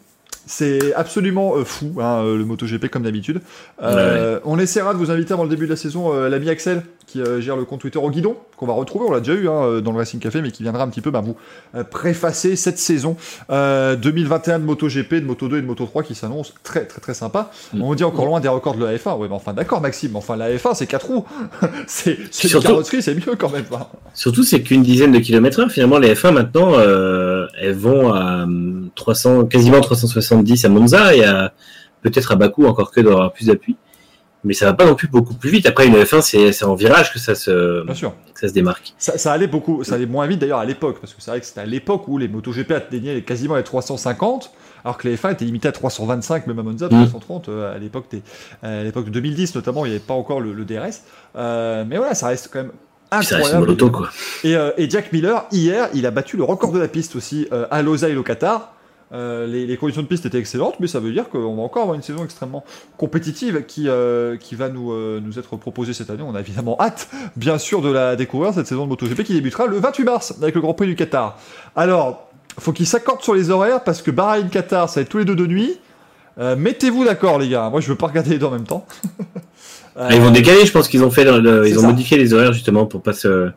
C'est 0.49 0.95
absolument 0.95 1.57
euh, 1.57 1.65
fou, 1.65 1.95
hein, 1.99 2.23
euh, 2.25 2.39
le 2.39 2.45
MotoGP 2.45 2.87
comme 2.89 3.03
d'habitude. 3.03 3.41
Euh, 3.83 4.39
On 4.45 4.61
essaiera 4.61 4.93
de 4.95 4.99
vous 4.99 5.11
inviter 5.11 5.33
avant 5.33 5.43
le 5.43 5.49
début 5.49 5.65
de 5.65 5.71
la 5.71 5.77
saison 5.77 6.15
euh, 6.15 6.29
l'ami 6.29 6.49
Axel 6.49 6.83
qui 7.07 7.21
euh, 7.21 7.41
gère 7.41 7.57
le 7.57 7.65
compte 7.65 7.81
Twitter 7.81 7.99
au 7.99 8.11
guidon, 8.11 8.37
qu'on 8.57 8.67
va 8.67 8.73
retrouver, 8.73 9.07
on 9.09 9.13
l'a 9.13 9.21
déjà 9.21 9.35
eu 9.35 9.49
hein, 9.49 9.63
euh, 9.63 9.81
dans 9.81 9.93
le 9.93 9.99
Racing 9.99 10.19
Café, 10.19 10.43
mais 10.43 10.51
qui 10.51 10.63
viendra 10.63 10.83
un 10.83 10.89
petit 10.89 11.01
peu 11.01 11.11
bah, 11.11 11.21
vous 11.21 11.37
euh, 11.75 11.85
préfacer 11.85 12.57
cette 12.57 12.79
saison 12.79 13.17
euh, 13.51 13.95
2021 13.97 14.59
de 14.59 14.65
MotoGP, 14.65 15.15
de 15.15 15.27
Moto2 15.27 15.59
et 15.59 15.63
de 15.63 15.67
Moto3 15.73 16.03
qui 16.05 16.15
s'annonce 16.15 16.53
très 16.63 16.85
très 16.87 17.01
très 17.01 17.15
sympa. 17.15 17.51
Mm. 17.73 17.83
On 17.83 17.95
dit 17.95 18.05
encore 18.05 18.27
loin 18.27 18.41
des 18.41 18.49
records 18.49 18.75
de 18.75 18.85
la 18.85 18.97
F1. 18.97 19.19
Ouais, 19.19 19.29
mais 19.29 19.35
enfin 19.35 19.53
d'accord 19.53 19.81
Maxime, 19.81 20.13
mais 20.13 20.19
enfin 20.19 20.37
la 20.37 20.51
F1 20.55 20.75
c'est 20.75 20.87
4 20.87 21.07
roues. 21.07 21.25
c'est 21.87 22.19
carrosserie, 22.61 23.03
c'est 23.03 23.15
mieux 23.15 23.37
quand 23.39 23.51
même. 23.51 23.65
hein. 23.73 23.87
Surtout, 24.15 24.43
c'est 24.43 24.63
qu'une 24.63 24.83
dizaine 24.83 25.13
de 25.13 25.19
kilomètres 25.19 25.61
heure. 25.61 25.71
Finalement, 25.71 25.99
les 25.99 26.15
F1 26.15 26.33
maintenant, 26.33 26.73
euh, 26.75 27.47
elles 27.61 27.75
vont 27.75 28.13
à 28.13 28.43
hum, 28.43 28.91
300, 28.97 29.45
quasiment 29.47 29.81
370 29.81 30.65
à 30.65 30.69
Monza 30.69 31.15
et 31.15 31.25
à 31.25 31.53
peut-être 32.03 32.33
à 32.33 32.37
Bakou, 32.37 32.67
encore 32.67 32.91
que 32.91 33.01
d'avoir 33.01 33.33
plus 33.33 33.47
d'appui. 33.47 33.77
Mais 34.47 34.55
ça 34.55 34.65
va 34.65 34.73
pas 34.73 34.87
non 34.87 34.95
plus 34.95 35.09
beaucoup 35.09 35.35
plus 35.35 35.51
vite. 35.51 35.67
Après, 35.67 35.87
une 35.87 35.95
F1, 35.97 36.23
c'est 36.53 36.65
en 36.65 36.75
virage 36.75 37.13
que 37.13 37.19
ça 37.19 37.35
se, 37.35 37.85
Bien 37.85 37.95
sûr. 37.95 38.15
que 38.33 38.41
ça 38.41 38.49
se 38.49 38.53
démarque. 38.55 38.95
Ça, 38.97 39.19
ça 39.19 39.33
allait 39.33 39.47
beaucoup, 39.47 39.85
ça 39.85 39.97
allait 39.97 40.07
moins 40.07 40.27
vite 40.27 40.39
d'ailleurs 40.39 40.61
à 40.61 40.65
l'époque, 40.65 40.99
parce 41.01 41.13
que 41.13 41.21
c'est 41.21 41.31
vrai 41.31 41.41
que 41.41 41.47
c'était 41.47 41.61
à 41.61 41.67
l'époque 41.67 42.09
où 42.09 42.17
les 42.17 42.29
MotoGP 42.29 42.71
atteignaient 42.71 43.21
quasiment 43.23 43.57
les 43.57 43.65
350, 43.65 44.53
alors 44.85 44.97
que 44.99 45.09
les 45.09 45.17
F1 45.17 45.33
étaient 45.33 45.45
limités 45.45 45.69
à 45.69 45.73
325, 45.73 46.47
même 46.47 46.59
à 46.59 46.63
Monza, 46.63 46.87
Mm. 46.87 46.91
330 47.07 47.49
euh, 47.49 47.75
à 47.75 47.79
l'époque 47.79 48.07
des- 48.11 48.23
à 48.63 48.83
l'époque 48.85 49.07
de 49.07 49.11
2010 49.11 49.55
notamment, 49.55 49.85
il 49.85 49.89
n'y 49.91 49.97
avait 49.97 50.05
pas 50.05 50.15
encore 50.15 50.41
le, 50.41 50.53
le 50.53 50.65
DRS. 50.65 51.01
Euh, 51.37 51.85
mais 51.89 51.97
voilà, 51.97 52.15
ça 52.15 52.29
reste 52.29 52.49
quand 52.53 52.61
même 52.61 52.73
ça 53.11 53.19
reste 53.19 53.33
incroyable. 53.33 53.67
quoi. 53.91 54.09
Et, 54.45 54.57
euh, 54.57 54.71
et 54.77 54.89
Jack 54.91 55.13
Miller, 55.13 55.45
hier, 55.53 55.89
il 55.95 56.07
a 56.07 56.11
battu 56.11 56.37
le 56.37 56.45
record 56.45 56.73
de 56.73 56.79
la 56.79 56.89
piste 56.89 57.17
aussi 57.17 57.47
euh, 57.53 57.67
à 57.71 57.83
Losail 57.83 58.17
au 58.17 58.23
Qatar. 58.23 58.73
Euh, 59.13 59.47
les, 59.47 59.67
les 59.67 59.77
conditions 59.77 60.03
de 60.03 60.09
piste 60.09 60.27
étaient 60.27 60.39
excellentes, 60.39 60.75
mais 60.81 60.89
ça 60.89 60.99
veut 60.99 61.13
dire 61.13 61.29
qu'on 61.29 61.55
va 61.55 61.63
encore 61.63 61.83
avoir 61.83 61.95
une 61.95 62.03
saison 62.03 62.25
extrêmement 62.25 62.65
compétitive 62.97 63.63
qui, 63.67 63.85
euh, 63.89 64.37
qui 64.37 64.57
va 64.57 64.69
nous, 64.69 64.91
euh, 64.93 65.21
nous 65.25 65.39
être 65.39 65.55
proposée 65.57 65.93
cette 65.95 66.11
année. 66.11 66.25
On 66.27 66.35
a 66.35 66.41
évidemment 66.41 66.77
hâte, 66.81 67.09
bien 67.37 67.57
sûr, 67.59 67.83
de 67.83 67.91
la 67.91 68.17
découvrir, 68.17 68.53
cette 68.53 68.67
saison 68.67 68.85
de 68.85 68.89
MotoGP 68.89 69.23
qui 69.23 69.35
débutera 69.35 69.67
le 69.67 69.79
28 69.79 70.05
mars 70.05 70.35
avec 70.43 70.57
le 70.57 70.61
Grand 70.61 70.75
Prix 70.75 70.89
du 70.89 70.97
Qatar. 70.97 71.39
Alors, 71.77 72.29
faut 72.59 72.73
qu'ils 72.73 72.87
s'accordent 72.89 73.23
sur 73.23 73.35
les 73.35 73.51
horaires 73.51 73.85
parce 73.85 74.03
que 74.03 74.11
Bahreïn-Qatar, 74.11 74.89
ça 74.89 74.97
va 74.97 75.03
être 75.03 75.09
tous 75.09 75.19
les 75.19 75.25
deux 75.25 75.37
de 75.37 75.47
nuit. 75.47 75.79
Mettez-vous 76.39 77.05
d'accord, 77.05 77.39
les 77.39 77.49
gars. 77.49 77.71
Moi, 77.71 77.81
je 77.81 77.89
veux 77.89 77.95
pas 77.97 78.09
regarder 78.09 78.31
les 78.31 78.39
deux 78.39 78.47
en 78.47 78.51
même 78.51 78.65
temps. 78.67 78.87
Ils 80.11 80.21
vont 80.21 80.31
décaler, 80.31 80.67
je 80.67 80.73
pense 80.73 80.89
qu'ils 80.89 81.03
ont 81.05 81.11
fait, 81.11 81.25
le- 81.25 81.39
le- 81.41 81.65
c'est 81.65 81.71
ils 81.71 81.79
ont 81.79 81.83
ça. 81.83 81.87
modifié 81.87 82.19
les 82.19 82.35
horaires 82.35 82.53
justement 82.53 82.85
pour 82.85 83.01
pas 83.03 83.15
se, 83.15 83.51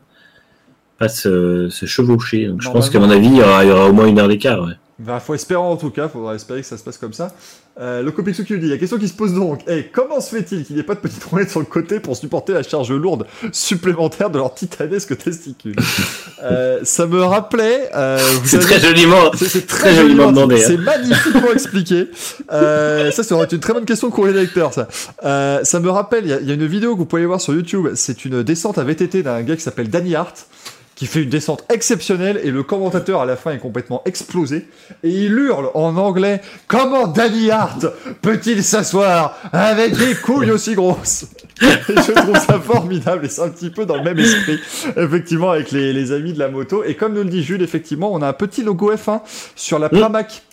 pas 0.98 1.10
se, 1.10 1.68
se 1.70 1.86
chevaucher. 1.86 2.48
Donc, 2.48 2.62
je 2.62 2.70
pense 2.70 2.90
qu'à 2.90 3.00
mon 3.00 3.10
avis, 3.10 3.28
il 3.28 3.36
y 3.36 3.42
aura, 3.42 3.66
il 3.66 3.70
y 3.70 3.72
aura 3.72 3.88
au 3.90 3.94
moins 3.94 4.06
une 4.08 4.20
heure 4.20 4.30
d'écart. 4.30 4.62
Ouais. 4.64 4.74
Bah, 5.00 5.20
faut 5.22 5.34
espérer 5.34 5.62
en 5.62 5.78
tout 5.78 5.92
cas, 5.92 6.10
faudra 6.10 6.36
espérer 6.36 6.60
que 6.62 6.68
ça 6.68 6.78
se 6.78 6.84
passe 6.84 6.98
comme 6.98 7.14
ça. 7.14 7.34
Euh, 7.80 8.02
le 8.04 8.12
Copixu 8.12 8.44
qui 8.44 8.52
nous 8.52 8.60
dit, 8.60 8.68
la 8.68 8.78
question 8.78 8.98
qui 8.98 9.08
se 9.08 9.14
pose 9.14 9.34
donc, 9.34 9.62
est 9.66 9.90
comment 9.94 10.20
se 10.20 10.36
fait-il 10.36 10.66
qu'il 10.66 10.76
n'y 10.76 10.82
ait 10.82 10.86
pas 10.86 10.96
de 10.96 11.00
petite 11.00 11.24
roulette 11.24 11.50
sur 11.50 11.62
le 11.62 11.66
côté 11.66 12.02
pour 12.02 12.18
supporter 12.18 12.52
la 12.52 12.62
charge 12.64 12.92
lourde 12.92 13.26
supplémentaire 13.54 14.30
de 14.30 14.38
leur 14.38 14.54
titanesque 14.54 15.18
testicule? 15.18 15.76
Euh, 16.42 16.80
Ça 16.84 17.06
me 17.06 17.22
rappelait... 17.22 17.90
euh, 17.94 18.18
C'est 18.46 18.56
avez- 18.58 18.66
très 18.66 18.80
joliment. 18.80 19.30
c'est 19.38 19.50
c'est 19.50 19.68
très, 19.68 19.80
très 19.90 19.96
joliment 19.96 20.28
joliment 20.28 20.32
demandé, 20.48 20.56
dit. 20.56 20.62
hein. 20.64 20.68
C'est 20.70 20.78
magnifiquement 20.78 21.52
expliqué. 21.54 22.08
Euh, 22.54 23.12
ça, 23.12 23.24
ça 23.24 23.36
aurait 23.36 23.44
été 23.44 23.58
une 23.58 23.62
très 23.62 23.74
bonne 23.74 23.84
question 23.84 24.08
de 24.08 24.14
courrier 24.14 24.34
des 24.34 24.40
lecteurs, 24.42 24.72
ça. 24.74 24.88
Ça 25.66 25.80
me 25.82 25.90
rappelle, 25.90 26.26
il 26.26 26.30
y, 26.44 26.48
y 26.48 26.52
a 26.52 26.54
une 26.54 26.66
vidéo 26.66 26.94
que 26.94 27.00
vous 27.00 27.06
pouvez 27.06 27.26
voir 27.26 27.42
sur 27.42 27.54
YouTube. 27.54 27.90
C'est 27.96 28.24
une 28.24 28.42
descente 28.42 28.78
à 28.78 28.86
VTT 28.86 29.22
d'un 29.22 29.42
gars 29.42 29.58
qui 29.58 29.62
s'appelle 29.64 29.90
Danny 29.90 30.16
Hart, 30.16 30.48
qui 31.00 31.06
fait 31.06 31.24
une 31.24 31.30
descente 31.30 31.64
exceptionnelle 31.74 32.42
et 32.44 32.52
le 32.52 32.62
commentateur 32.62 33.22
à 33.22 33.26
la 33.26 33.38
fin 33.38 33.54
est 33.54 33.58
complètement 33.60 34.02
explosé 34.04 34.68
et 35.02 35.10
il 35.10 35.32
hurle 35.32 35.72
en 35.74 35.96
anglais 35.96 36.42
Comment 36.68 37.08
Danny 37.08 37.50
Hart 37.52 37.86
peut-il 38.22 38.62
s'asseoir 38.62 39.38
avec 39.54 39.96
des 39.96 40.14
couilles 40.16 40.52
aussi 40.52 40.76
grosses? 40.76 41.28
Et 41.62 41.96
je 41.96 42.12
trouve 42.12 42.38
ça 42.38 42.60
formidable 42.60 43.26
et 43.26 43.30
c'est 43.30 43.42
un 43.42 43.48
petit 43.48 43.70
peu 43.70 43.86
dans 43.86 43.96
le 43.96 44.04
même 44.04 44.20
esprit, 44.20 44.60
effectivement, 44.98 45.52
avec 45.52 45.72
les, 45.72 45.94
les 45.94 46.12
amis 46.12 46.34
de 46.34 46.40
la 46.40 46.50
moto. 46.50 46.84
Et 46.84 46.96
comme 46.96 47.14
nous 47.14 47.24
le 47.24 47.30
dit 47.30 47.44
Jules, 47.44 47.62
effectivement, 47.62 48.14
on 48.14 48.22
a 48.22 48.28
un 48.28 48.34
petit 48.34 48.64
logo 48.64 48.94
F1 48.94 49.22
sur 49.56 49.80
la. 49.80 49.88
Pramac. 49.90 50.44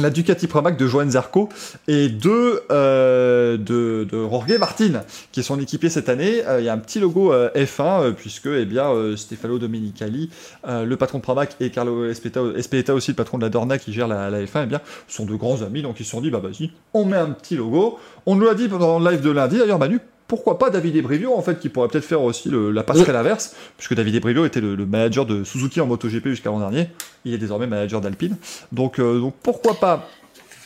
La 0.00 0.10
Ducati 0.10 0.48
Pramac 0.48 0.76
de 0.76 0.88
Johan 0.88 1.08
Zarco 1.08 1.48
et 1.86 2.08
de, 2.08 2.62
euh, 2.72 3.56
de, 3.56 4.04
de 4.10 4.28
Jorge 4.28 4.58
Martin, 4.58 5.02
qui 5.30 5.38
est 5.38 5.42
son 5.44 5.60
équipier 5.60 5.88
cette 5.88 6.08
année. 6.08 6.44
Euh, 6.46 6.60
Il 6.60 6.64
y 6.64 6.68
a 6.68 6.72
un 6.72 6.78
petit 6.78 6.98
logo 6.98 7.32
euh, 7.32 7.48
F1, 7.54 8.02
euh, 8.02 8.10
puisque 8.10 8.46
eh 8.46 8.64
bien, 8.64 8.90
Stefano 9.16 9.58
Domenicali, 9.58 10.30
le 10.66 10.94
patron 10.96 11.18
de 11.18 11.22
Pramac, 11.22 11.54
et 11.60 11.70
Carlo 11.70 12.06
Espeta, 12.10 12.40
Espeta 12.56 12.92
aussi, 12.92 13.12
le 13.12 13.16
patron 13.16 13.38
de 13.38 13.44
la 13.44 13.50
Dorna 13.50 13.78
qui 13.78 13.92
gère 13.92 14.08
la, 14.08 14.30
la 14.30 14.42
F1, 14.42 14.64
eh 14.64 14.66
bien, 14.66 14.80
sont 15.06 15.26
de 15.26 15.34
grands 15.36 15.62
amis. 15.62 15.82
Donc 15.82 16.00
ils 16.00 16.04
se 16.04 16.10
sont 16.10 16.20
dit, 16.20 16.30
bah 16.30 16.40
vas-y, 16.40 16.70
on 16.92 17.04
met 17.04 17.16
un 17.16 17.30
petit 17.30 17.54
logo. 17.54 17.98
On 18.26 18.34
nous 18.34 18.44
l'a 18.44 18.54
dit 18.54 18.68
pendant 18.68 18.98
le 18.98 19.10
live 19.10 19.20
de 19.20 19.30
lundi, 19.30 19.58
d'ailleurs, 19.58 19.78
Manu, 19.78 20.00
pourquoi 20.26 20.58
pas 20.58 20.70
David 20.70 20.96
Ebrivio 20.96 21.34
en 21.34 21.42
fait 21.42 21.58
qui 21.60 21.68
pourrait 21.68 21.88
peut-être 21.88 22.04
faire 22.04 22.22
aussi 22.22 22.48
le- 22.48 22.70
la 22.70 22.82
passerelle 22.82 23.16
inverse 23.16 23.54
puisque 23.76 23.94
David 23.94 24.14
Ebrivio 24.16 24.44
était 24.46 24.60
le, 24.60 24.74
le 24.74 24.86
manager 24.86 25.26
de 25.26 25.44
Suzuki 25.44 25.80
en 25.80 25.86
MotoGP 25.86 26.28
jusqu'à 26.28 26.50
l'an 26.50 26.58
dernier 26.60 26.88
il 27.24 27.34
est 27.34 27.38
désormais 27.38 27.66
manager 27.66 28.00
d'Alpine 28.00 28.36
donc, 28.72 28.98
euh, 28.98 29.18
donc 29.20 29.34
pourquoi 29.42 29.74
pas? 29.74 30.08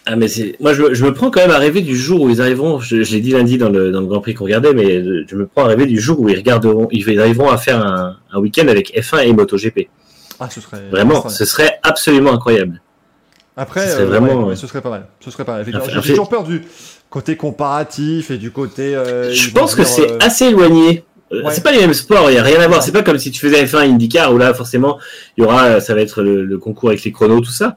Ah 0.07 0.17
mais 0.17 0.29
c'est 0.29 0.57
moi 0.59 0.73
je, 0.73 0.83
me- 0.83 0.95
je 0.95 1.05
me 1.05 1.13
prends 1.13 1.31
quand 1.31 1.41
même 1.41 1.51
à 1.51 1.59
rêver 1.59 1.83
du 1.83 1.95
jour 1.95 2.23
où 2.23 2.31
ils 2.31 2.41
arriveront. 2.41 2.79
Je, 2.81 3.03
je 3.03 3.13
l'ai 3.13 3.21
dit 3.21 3.33
lundi 3.33 3.59
dans 3.59 3.69
le, 3.69 3.91
dans 3.93 4.01
le 4.01 4.07
Grand 4.07 4.21
Prix 4.23 4.33
qu'on 4.33 4.45
regardait, 4.45 4.73
mais 4.73 5.03
je, 5.29 5.37
me 5.37 5.47
prends 5.47 5.65
à 5.67 5.69
rêver 5.69 5.85
du 5.85 6.01
jour 6.01 6.19
où 6.21 6.31
ils 6.31 6.37
regarderont, 6.37 6.89
ils 6.93 7.21
arriveront 7.21 7.51
à 7.51 7.59
faire 7.59 7.85
un, 7.85 8.17
un 8.33 8.39
week-end 8.41 8.69
avec 8.69 8.97
F1 8.97 9.27
et 9.27 9.33
MotoGP. 9.35 9.89
ah 10.41 10.49
ce 10.49 10.63
serait 10.63 10.89
Vraiment, 10.91 11.29
ce 11.29 11.45
serait 11.45 11.79
absolument 11.83 12.33
incroyable. 12.33 12.81
Après 13.59 13.87
ce 13.87 13.93
serait 13.93 14.03
euh, 14.03 14.07
vraiment, 14.07 14.47
ouais, 14.47 14.57
ce 14.57 14.67
serait 14.67 14.81
pas 14.81 14.91
mal 14.91 15.07
ce 15.21 15.31
serait 15.31 15.45
pas 15.45 15.63
mal 15.63 15.67
j'ai 16.03 16.11
toujours 16.11 16.29
peur 16.29 16.45
du 16.45 16.63
côté 17.11 17.37
comparatif 17.37 18.31
et 18.31 18.39
du 18.39 18.51
côté 18.53 18.95
euh, 18.95 19.33
je 19.33 19.51
pense 19.51 19.75
que 19.75 19.85
c'est 19.85 20.11
euh, 20.13 20.19
assez 20.21 20.47
éloigné. 20.47 21.05
Ouais. 21.31 21.43
C'est 21.51 21.63
pas 21.63 21.73
les 21.73 21.81
mêmes 21.81 21.93
sports, 21.93 22.31
il 22.31 22.37
y 22.37 22.39
a 22.39 22.43
rien 22.43 22.59
à 22.59 22.69
voir. 22.69 22.83
C'est 22.83 22.93
pas 22.93 23.03
comme 23.03 23.19
si 23.19 23.31
tu 23.31 23.39
faisais 23.39 23.63
F1 23.63 23.91
IndyCar 23.91 24.33
où 24.33 24.39
là 24.39 24.55
forcément 24.55 24.99
il 25.37 25.45
y 25.45 25.47
aura, 25.47 25.79
ça 25.81 25.95
va 25.95 26.01
être 26.01 26.23
le, 26.23 26.43
le 26.45 26.59
concours 26.59 26.89
avec 26.89 27.05
les 27.05 27.13
chronos 27.13 27.41
tout 27.41 27.53
ça. 27.53 27.77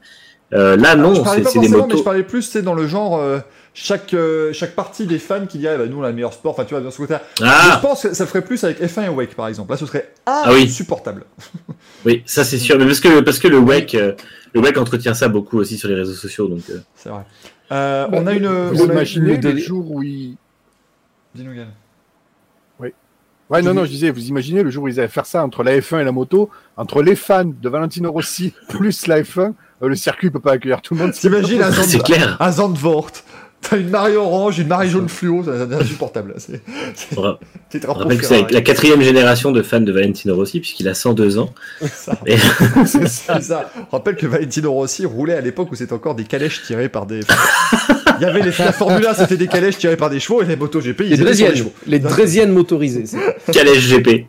Euh, 0.54 0.76
là 0.76 0.92
je 0.92 0.98
non, 0.98 1.24
c'est 1.24 1.36
des 1.36 1.42
forcément 1.42 1.62
mais 1.62 1.68
je 1.68 1.76
motos. 1.76 2.02
parlais 2.02 2.22
plus 2.22 2.42
c'est 2.42 2.62
dans 2.62 2.74
le 2.74 2.86
genre 2.86 3.18
euh, 3.18 3.38
chaque, 3.72 4.12
euh, 4.12 4.52
chaque 4.52 4.74
partie 4.74 5.06
des 5.06 5.18
fans 5.18 5.46
qui 5.46 5.56
dirait 5.56 5.78
bah, 5.78 5.86
nous 5.88 5.98
on 5.98 6.02
a 6.02 6.08
le 6.08 6.14
meilleur 6.14 6.34
sport 6.34 6.52
enfin 6.52 6.64
tu 6.64 6.74
vois 6.74 6.82
dans 6.82 6.90
ce 6.90 6.98
côté 6.98 7.14
je 7.40 7.44
Ah 7.46 7.78
pense 7.80 8.02
que 8.02 8.12
ça 8.12 8.26
ferait 8.26 8.42
plus 8.42 8.62
avec 8.64 8.80
F1 8.82 9.06
et 9.06 9.08
Wake 9.08 9.34
par 9.34 9.48
exemple 9.48 9.70
là 9.70 9.78
ce 9.78 9.86
serait 9.86 10.12
oui. 10.50 10.64
insupportable 10.64 11.24
oui, 12.04 12.22
ça 12.26 12.44
c'est 12.44 12.58
sûr. 12.58 12.78
Mais 12.78 12.84
parce 12.84 13.00
que 13.00 13.20
parce 13.20 13.38
que 13.38 13.48
le 13.48 13.58
euh, 13.58 14.12
le 14.54 14.60
WEC 14.60 14.76
entretient 14.78 15.14
ça 15.14 15.28
beaucoup 15.28 15.58
aussi 15.58 15.78
sur 15.78 15.88
les 15.88 15.94
réseaux 15.94 16.14
sociaux 16.14 16.48
donc. 16.48 16.62
euh, 16.70 16.78
c'est 16.94 17.08
vrai 17.08 17.24
Euh, 17.72 18.06
Bah, 18.08 18.18
on 18.20 18.26
a 18.26 18.34
une 18.34 18.48
Vous 18.48 18.82
on 18.84 18.90
imaginez 18.90 19.36
le 19.38 19.56
jour 19.56 19.90
où 19.90 20.02
ils. 20.02 20.36
Dis-nous, 21.34 21.54
Gaël. 21.54 21.68
Ouais, 23.50 23.60
non, 23.60 23.74
non, 23.74 23.84
je 23.84 23.90
disais, 23.90 24.10
vous 24.10 24.28
imaginez 24.28 24.62
le 24.62 24.70
jour 24.70 24.84
où 24.84 24.88
ils 24.88 24.98
allaient 24.98 25.08
faire 25.08 25.26
ça 25.26 25.44
entre 25.44 25.62
la 25.62 25.76
F1 25.78 26.00
et 26.00 26.04
la 26.04 26.12
moto, 26.12 26.48
entre 26.78 27.02
les 27.02 27.14
fans 27.14 27.44
de 27.44 27.68
Valentino 27.68 28.10
Rossi 28.10 28.54
plus 28.70 29.06
la 29.08 29.20
F1, 29.20 29.52
euh, 29.82 29.88
le 29.88 29.94
circuit 29.94 30.30
peut 30.30 30.40
pas 30.40 30.52
accueillir 30.52 30.80
tout 30.80 30.94
le 30.94 31.00
monde. 31.00 31.12
T'imagines 31.12 31.60
à, 31.60 31.70
C'est 31.72 31.98
Zand... 31.98 32.36
à 32.40 32.50
Zandvoort 32.52 33.10
T'as 33.62 33.78
une 33.78 33.88
marée 33.90 34.16
orange, 34.16 34.58
une 34.58 34.66
marée 34.66 34.88
jaune 34.88 35.08
fluo, 35.08 35.44
ça- 35.44 35.52
c'est 35.68 35.74
insupportable. 35.74 36.34
C'est 36.36 36.60
la 38.50 38.60
quatrième 38.60 39.00
génération 39.02 39.52
de 39.52 39.62
fans 39.62 39.80
de 39.80 39.92
Valentino 39.92 40.34
Rossi 40.34 40.60
puisqu'il 40.60 40.88
a 40.88 40.94
102 40.94 41.38
ans. 41.38 41.50
Ça. 41.92 42.18
Et- 42.26 42.36
C'est 42.86 43.06
ça. 43.08 43.34
C'est 43.36 43.42
ça. 43.44 43.70
On 43.90 43.96
rappelle 43.96 44.16
que 44.16 44.26
Valentino 44.26 44.72
Rossi 44.72 45.06
roulait 45.06 45.34
à 45.34 45.40
l'époque 45.40 45.70
où 45.70 45.74
c'était 45.76 45.92
encore 45.92 46.14
des 46.14 46.24
calèches 46.24 46.62
tirées 46.64 46.88
par 46.88 47.06
des. 47.06 47.20
Il 48.20 48.22
y 48.22 48.26
avait 48.26 48.40
les... 48.40 48.50
la 48.58 48.72
Formule 48.72 49.06
1, 49.06 49.14
c'était 49.14 49.36
des 49.36 49.46
calèches 49.46 49.78
tirées 49.78 49.96
par 49.96 50.10
des 50.10 50.20
chevaux 50.20 50.42
et 50.42 50.46
les 50.46 50.56
MotoGP, 50.56 51.00
ils 51.00 51.08
Les 51.10 51.14
étaient 51.14 51.14
sur 51.14 51.16
des 51.16 51.24
Drésiennes, 51.24 51.56
chevaux. 51.56 51.72
les 51.86 51.98
Drésiennes 51.98 52.52
motorisées. 52.52 53.04
Calèche 53.52 53.88
GP. 53.88 54.26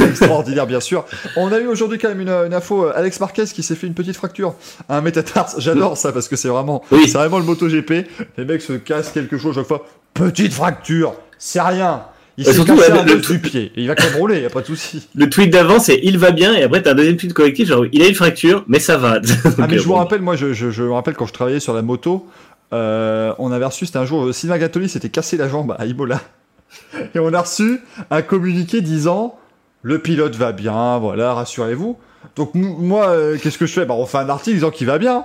Extraordinaire, 0.00 0.66
bien 0.66 0.80
sûr. 0.80 1.04
On 1.36 1.52
a 1.52 1.58
eu 1.58 1.66
aujourd'hui 1.66 1.98
quand 1.98 2.08
même 2.08 2.20
une, 2.20 2.28
une 2.28 2.54
info, 2.54 2.84
euh, 2.86 2.92
Alex 2.94 3.20
Marquez 3.20 3.44
qui 3.46 3.62
s'est 3.62 3.74
fait 3.74 3.86
une 3.86 3.94
petite 3.94 4.16
fracture 4.16 4.54
à 4.88 4.98
un 4.98 5.00
métatarse. 5.00 5.56
J'adore 5.58 5.96
ça 5.96 6.12
parce 6.12 6.28
que 6.28 6.36
c'est 6.36 6.48
vraiment, 6.48 6.82
Oui. 6.90 7.08
c'est 7.08 7.18
vraiment 7.18 7.38
le 7.38 7.44
MotoGP. 7.44 7.92
Les 8.38 8.44
mecs 8.44 8.62
se 8.62 8.74
cassent 8.74 9.10
quelque 9.12 9.38
chose 9.38 9.54
chaque 9.54 9.66
fois. 9.66 9.86
Petite 10.14 10.52
fracture, 10.52 11.14
c'est 11.38 11.60
rien. 11.60 12.02
Il 12.38 12.46
s'est 12.46 12.54
surtout, 12.54 12.74
cassé 12.76 12.92
ouais, 12.92 12.98
un 13.00 13.04
le- 13.04 13.16
du 13.16 13.38
pied. 13.38 13.70
Et 13.76 13.82
il 13.82 13.88
va 13.88 13.94
quand 13.94 14.04
même 14.04 14.16
rouler, 14.16 14.40
y 14.40 14.46
a 14.46 14.50
pas 14.50 14.62
de 14.62 14.66
souci. 14.66 15.06
Le 15.14 15.28
tweet 15.28 15.50
d'avant 15.50 15.78
c'est 15.78 16.00
il 16.02 16.16
va 16.16 16.30
bien 16.30 16.54
et 16.54 16.62
après 16.62 16.80
t'as 16.80 16.92
un 16.92 16.94
deuxième 16.94 17.16
tweet 17.16 17.34
collectif 17.34 17.68
genre 17.68 17.84
il 17.92 18.02
a 18.02 18.06
une 18.06 18.14
fracture 18.14 18.64
mais 18.66 18.78
ça 18.78 18.96
va. 18.96 19.20
Ah 19.58 19.66
mais 19.68 19.76
je 19.76 19.82
vous 19.82 19.92
euh, 19.92 19.96
rappelle, 19.96 20.22
moi 20.22 20.36
je, 20.36 20.52
je, 20.54 20.70
je 20.70 20.82
me 20.84 20.92
rappelle 20.92 21.14
quand 21.14 21.26
je 21.26 21.34
travaillais 21.34 21.60
sur 21.60 21.74
la 21.74 21.82
moto, 21.82 22.26
euh, 22.72 23.34
on 23.38 23.52
avait 23.52 23.64
reçu, 23.64 23.86
c'était 23.86 23.98
un 23.98 24.04
jour, 24.04 24.26
euh, 24.26 24.32
Sylvain 24.32 24.58
Gattoli 24.58 24.88
s'était 24.88 25.08
cassé 25.08 25.36
la 25.36 25.48
jambe 25.48 25.74
à 25.78 25.86
Imola. 25.86 26.20
Et 27.14 27.18
on 27.18 27.32
a 27.32 27.40
reçu 27.40 27.80
un 28.10 28.22
communiqué 28.22 28.80
disant 28.80 29.38
le 29.82 29.98
pilote 29.98 30.36
va 30.36 30.52
bien, 30.52 30.98
voilà, 30.98 31.34
rassurez-vous. 31.34 31.98
Donc 32.36 32.54
moi, 32.54 33.08
euh, 33.08 33.38
qu'est-ce 33.42 33.58
que 33.58 33.66
je 33.66 33.72
fais? 33.72 33.86
Bah, 33.86 33.94
On 33.94 34.06
fait 34.06 34.18
un 34.18 34.28
article 34.28 34.56
disant 34.56 34.70
qu'il 34.70 34.86
va 34.86 34.98
bien. 34.98 35.24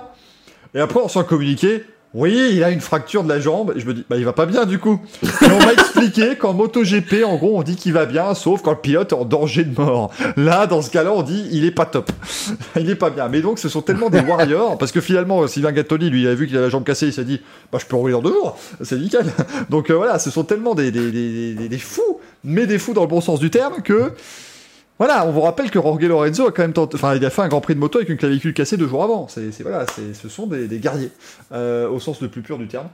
Et 0.74 0.80
après, 0.80 1.00
on 1.00 1.08
s'en 1.08 1.24
communiqué. 1.24 1.84
Oui, 2.14 2.50
il 2.52 2.64
a 2.64 2.70
une 2.70 2.80
fracture 2.80 3.24
de 3.24 3.28
la 3.28 3.38
jambe. 3.40 3.74
Je 3.76 3.84
me 3.84 3.92
dis, 3.92 4.04
bah 4.08 4.16
il 4.16 4.24
va 4.24 4.32
pas 4.32 4.46
bien 4.46 4.64
du 4.64 4.78
coup. 4.78 4.98
Et 5.22 5.26
on 5.50 5.58
m'a 5.66 5.72
expliqué 5.74 6.36
qu'en 6.38 6.54
MotoGP, 6.54 7.24
en 7.26 7.36
gros, 7.36 7.58
on 7.58 7.62
dit 7.62 7.76
qu'il 7.76 7.92
va 7.92 8.06
bien, 8.06 8.32
sauf 8.34 8.62
quand 8.62 8.70
le 8.70 8.78
pilote 8.78 9.12
est 9.12 9.14
en 9.16 9.26
danger 9.26 9.64
de 9.64 9.78
mort. 9.78 10.10
Là, 10.36 10.66
dans 10.66 10.80
ce 10.80 10.88
cas-là, 10.90 11.12
on 11.12 11.22
dit 11.22 11.46
il 11.52 11.64
est 11.66 11.70
pas 11.72 11.84
top. 11.84 12.10
il 12.80 12.88
est 12.88 12.94
pas 12.94 13.10
bien. 13.10 13.28
Mais 13.28 13.42
donc, 13.42 13.58
ce 13.58 13.68
sont 13.68 13.82
tellement 13.82 14.08
des 14.08 14.20
warriors, 14.20 14.78
parce 14.78 14.92
que 14.92 15.02
finalement, 15.02 15.46
Sylvain 15.46 15.72
Gattoli, 15.72 16.08
lui, 16.08 16.22
il 16.22 16.28
a 16.28 16.34
vu 16.34 16.46
qu'il 16.46 16.56
avait 16.56 16.66
la 16.66 16.70
jambe 16.70 16.84
cassée, 16.84 17.06
il 17.08 17.12
s'est 17.12 17.24
dit, 17.24 17.40
bah 17.70 17.78
je 17.82 17.84
peux 17.86 17.96
rouler 17.96 18.12
dans 18.14 18.22
deux 18.22 18.32
jours. 18.32 18.56
C'est 18.82 18.96
nickel. 18.98 19.26
Donc 19.68 19.90
euh, 19.90 19.94
voilà, 19.94 20.18
ce 20.18 20.30
sont 20.30 20.44
tellement 20.44 20.74
des, 20.74 20.90
des, 20.90 21.10
des- 21.10 21.68
des 21.68 21.78
fous, 21.78 22.20
mais 22.44 22.66
des 22.66 22.78
fous 22.78 22.94
dans 22.94 23.02
le 23.02 23.08
bon 23.08 23.20
sens 23.20 23.40
du 23.40 23.50
terme, 23.50 23.82
que 23.82 24.12
voilà, 24.98 25.26
on 25.26 25.32
vous 25.32 25.42
rappelle 25.42 25.70
que 25.70 25.80
Jorge 25.80 26.02
Lorenzo 26.04 26.46
a 26.46 26.52
quand 26.52 26.62
même 26.62 26.72
tenté, 26.72 26.94
enfin, 26.96 27.20
a 27.20 27.30
fait 27.30 27.42
un 27.42 27.48
Grand 27.48 27.60
Prix 27.60 27.74
de 27.74 27.80
moto 27.80 27.98
avec 27.98 28.08
une 28.08 28.16
clavicule 28.16 28.54
cassée 28.54 28.76
deux 28.76 28.88
jours 28.88 29.04
avant. 29.04 29.28
C'est, 29.28 29.60
voilà, 29.60 29.84
ce 29.86 30.28
sont 30.28 30.46
des, 30.46 30.68
des 30.68 30.78
guerriers, 30.78 31.10
euh, 31.52 31.88
au 31.88 32.00
sens 32.00 32.22
le 32.22 32.28
plus 32.28 32.42
pur 32.42 32.56
du 32.56 32.66
terme. 32.66 32.88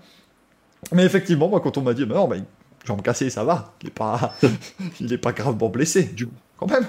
Mais 0.90 1.04
effectivement, 1.04 1.48
moi, 1.48 1.60
quand 1.60 1.78
on 1.78 1.82
m'a 1.82 1.94
dit, 1.94 2.04
bah 2.04 2.16
non, 2.16 2.26
bah, 2.26 2.36
jambe 2.84 3.02
cassée, 3.02 3.30
ça 3.30 3.44
va, 3.44 3.72
il 3.82 3.88
est 3.88 3.92
pas, 3.92 4.34
pas 5.22 5.32
gravement 5.32 5.68
blessé, 5.68 6.02
du 6.02 6.26
coup, 6.26 6.34
quand 6.56 6.68
même. 6.68 6.86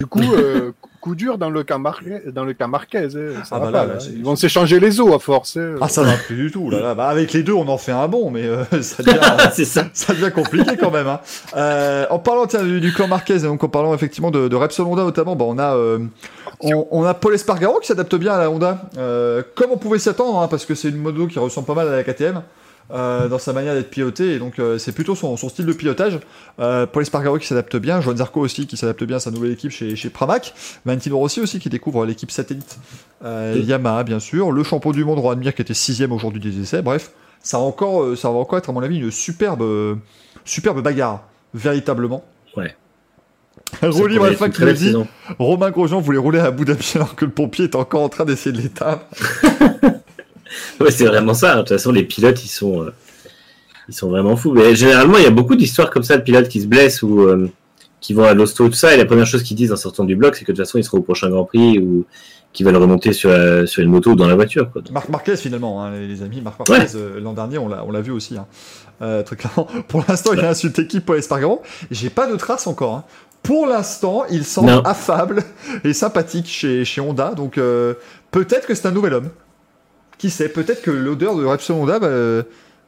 Du 0.00 0.06
coup, 0.06 0.20
euh, 0.34 0.72
coup 1.00 1.14
dur 1.14 1.38
dans 1.38 1.50
le 1.50 1.62
cas, 1.62 1.78
Marquez, 1.78 2.20
dans 2.32 2.44
le 2.44 2.52
cas 2.52 2.66
Marquez. 2.66 2.98
hein, 2.98 3.08
ça 3.44 3.50
Ah 3.52 3.58
va 3.60 3.66
bah 3.66 3.72
pas, 3.72 3.78
là, 3.78 3.86
là. 3.86 3.94
là, 3.94 4.00
c'est- 4.00 4.10
Ils 4.10 4.24
vont 4.24 4.34
s'échanger 4.34 4.80
les 4.80 5.00
os 5.00 5.14
à 5.14 5.18
force. 5.20 5.56
hein. 5.56 5.76
Ah, 5.80 5.88
ça 5.88 6.02
va 6.02 6.14
plus 6.14 6.34
du 6.36 6.50
tout, 6.50 6.68
là, 6.68 6.80
là. 6.80 6.94
Bah, 6.94 7.06
avec 7.08 7.32
les 7.32 7.42
deux, 7.44 7.52
on 7.52 7.68
en 7.68 7.78
fait 7.78 7.92
un 7.92 8.08
bon, 8.08 8.30
mais 8.30 8.42
euh, 8.42 8.64
ça 8.82 9.02
devient, 9.04 9.20
c'est 9.52 9.64
ça. 9.64 9.84
ça 9.92 10.12
devient 10.12 10.32
compliqué 10.34 10.76
quand 10.76 10.90
même. 10.90 11.06
Hein. 11.06 11.20
Euh, 11.56 12.06
en 12.10 12.18
parlant 12.18 12.46
tiens, 12.46 12.64
du, 12.64 12.80
du 12.80 12.92
clan 12.92 13.06
Marquez, 13.06 13.36
et 13.36 13.40
donc 13.42 13.62
en 13.62 13.68
parlant 13.68 13.94
effectivement 13.94 14.30
de, 14.32 14.48
de 14.48 14.56
Repsol 14.56 14.86
Honda 14.86 15.04
notamment, 15.04 15.36
bah, 15.36 15.44
on 15.48 15.58
a 15.58 15.76
euh, 15.76 16.00
on, 16.60 16.86
on 16.90 17.04
a 17.04 17.14
Paul 17.14 17.34
Espargaro 17.34 17.78
qui 17.80 17.86
s'adapte 17.86 18.14
bien 18.16 18.32
à 18.34 18.38
la 18.38 18.50
Honda, 18.50 18.82
euh, 18.98 19.42
comme 19.54 19.70
on 19.70 19.76
pouvait 19.76 19.98
s'y 20.00 20.08
attendre, 20.08 20.40
hein, 20.40 20.48
parce 20.48 20.64
que 20.66 20.74
c'est 20.74 20.88
une 20.88 20.96
moto 20.98 21.26
qui 21.28 21.38
ressemble 21.38 21.66
pas 21.68 21.74
mal 21.74 21.86
à 21.88 21.92
la 21.96 22.02
KTM. 22.02 22.42
Euh, 22.90 23.28
dans 23.28 23.38
sa 23.38 23.52
manière 23.52 23.74
d'être 23.74 23.90
pilotée 23.90 24.34
et 24.34 24.38
donc 24.38 24.58
euh, 24.58 24.76
c'est 24.76 24.92
plutôt 24.92 25.14
son, 25.14 25.36
son 25.36 25.48
style 25.48 25.64
de 25.64 25.72
pilotage. 25.72 26.18
Euh, 26.60 26.86
Paul 26.86 27.02
Espargaro 27.02 27.38
qui 27.38 27.46
s'adapte 27.46 27.76
bien 27.76 28.00
Joan 28.00 28.16
Zarco 28.16 28.40
aussi 28.40 28.66
qui 28.66 28.76
s'adapte 28.76 29.04
bien 29.04 29.16
à 29.16 29.20
sa 29.20 29.30
nouvelle 29.30 29.52
équipe 29.52 29.70
chez, 29.70 29.96
chez 29.96 30.10
Pramac. 30.10 30.54
Valentino 30.84 31.18
Rossi 31.18 31.40
aussi 31.40 31.58
qui 31.58 31.70
découvre 31.70 32.04
l'équipe 32.04 32.30
satellite 32.30 32.78
Yamaha 33.22 34.04
bien 34.04 34.20
sûr. 34.20 34.52
Le 34.52 34.62
champion 34.62 34.92
du 34.92 35.04
monde 35.04 35.18
Rohan 35.18 35.36
Mir 35.36 35.54
qui 35.54 35.62
était 35.62 35.74
sixième 35.74 36.12
aujourd'hui 36.12 36.40
des 36.40 36.60
essais. 36.60 36.82
Bref 36.82 37.12
ça 37.40 37.58
va 37.58 37.64
encore 37.64 38.16
ça 38.16 38.28
va 38.30 38.36
encore 38.36 38.58
être 38.58 38.70
à 38.70 38.72
mon 38.72 38.82
avis 38.82 38.98
une 38.98 39.10
superbe 39.10 39.98
superbe 40.44 40.82
bagarre 40.82 41.24
véritablement. 41.54 42.24
Ouais. 42.56 42.76
Rouli 43.82 44.14
Ça 44.14 44.20
pourrait 44.20 44.32
être 44.32 44.40
Malfa 44.40 44.48
qui 44.50 44.62
nous 44.62 44.72
dit. 44.72 45.08
Romain 45.38 45.70
Grosjean 45.70 46.00
voulait 46.00 46.18
rouler 46.18 46.38
à 46.38 46.46
Abu 46.46 46.64
Dhabi 46.64 46.92
alors 46.96 47.16
que 47.16 47.24
le 47.24 47.30
pompier 47.30 47.64
est 47.64 47.74
encore 47.74 48.02
en 48.02 48.08
train 48.08 48.24
d'essayer 48.24 48.54
de 48.54 48.60
l'éteindre 48.60 49.00
Ouais, 50.80 50.90
c'est 50.90 51.06
vraiment 51.06 51.34
ça. 51.34 51.54
De 51.56 51.60
toute 51.60 51.68
façon, 51.70 51.92
les 51.92 52.02
pilotes, 52.04 52.44
ils 52.44 52.48
sont, 52.48 52.82
euh, 52.82 52.92
ils 53.88 53.94
sont 53.94 54.08
vraiment 54.08 54.36
fous. 54.36 54.52
Mais 54.52 54.74
généralement, 54.74 55.18
il 55.18 55.24
y 55.24 55.26
a 55.26 55.30
beaucoup 55.30 55.56
d'histoires 55.56 55.90
comme 55.90 56.02
ça 56.02 56.16
de 56.16 56.22
pilotes 56.22 56.48
qui 56.48 56.60
se 56.60 56.66
blessent 56.66 57.02
ou 57.02 57.20
euh, 57.22 57.48
qui 58.00 58.12
vont 58.14 58.24
à 58.24 58.34
l'hosto, 58.34 58.68
tout 58.68 58.74
ça. 58.74 58.94
Et 58.94 58.96
la 58.96 59.04
première 59.04 59.26
chose 59.26 59.42
qu'ils 59.42 59.56
disent 59.56 59.72
en 59.72 59.76
sortant 59.76 60.04
du 60.04 60.16
bloc, 60.16 60.36
c'est 60.36 60.44
que 60.44 60.52
de 60.52 60.56
toute 60.56 60.66
façon, 60.66 60.78
ils 60.78 60.84
seront 60.84 60.98
au 60.98 61.02
prochain 61.02 61.30
Grand 61.30 61.44
Prix 61.44 61.78
ou 61.78 62.04
qu'ils 62.52 62.64
veulent 62.66 62.76
remonter 62.76 63.12
sur, 63.12 63.30
sur 63.66 63.82
une 63.82 63.90
moto 63.90 64.10
ou 64.12 64.14
dans 64.14 64.28
la 64.28 64.36
voiture. 64.36 64.70
Quoi. 64.70 64.82
Marc 64.92 65.08
Marquez 65.08 65.36
finalement, 65.36 65.82
hein, 65.84 65.90
les, 65.92 66.06
les 66.06 66.22
amis. 66.22 66.40
Marc 66.40 66.58
Marquez, 66.58 66.94
euh, 66.94 67.18
l'an 67.20 67.32
dernier, 67.32 67.58
on 67.58 67.68
l'a, 67.68 68.00
vu 68.00 68.12
aussi. 68.12 68.36
Hein. 68.36 68.46
Très 69.24 69.36
clairement. 69.36 69.66
Pour 69.88 70.04
l'instant, 70.08 70.32
il 70.34 70.40
a 70.40 70.50
insulté 70.50 70.82
équipe 70.82 71.04
Paul 71.04 71.18
Espargaro. 71.18 71.62
J'ai 71.90 72.10
pas 72.10 72.30
de 72.30 72.36
traces 72.36 72.66
encore. 72.68 72.94
hein. 72.94 73.04
Pour 73.42 73.66
l'instant, 73.66 74.22
il 74.30 74.42
semble 74.44 74.70
Non. 74.70 74.80
affable 74.86 75.42
et 75.84 75.92
sympathique 75.92 76.46
chez, 76.46 76.84
chez 76.86 77.02
Honda. 77.02 77.34
Donc 77.34 77.58
euh, 77.58 77.92
peut-être 78.30 78.66
que 78.66 78.74
c'est 78.74 78.86
un 78.88 78.90
nouvel 78.90 79.12
homme. 79.12 79.28
Qui 80.18 80.30
sait 80.30 80.48
Peut-être 80.48 80.82
que 80.82 80.90
l'odeur 80.90 81.36
de 81.36 81.44
Repsol 81.44 81.76
Honda 81.76 81.98
va, 81.98 82.44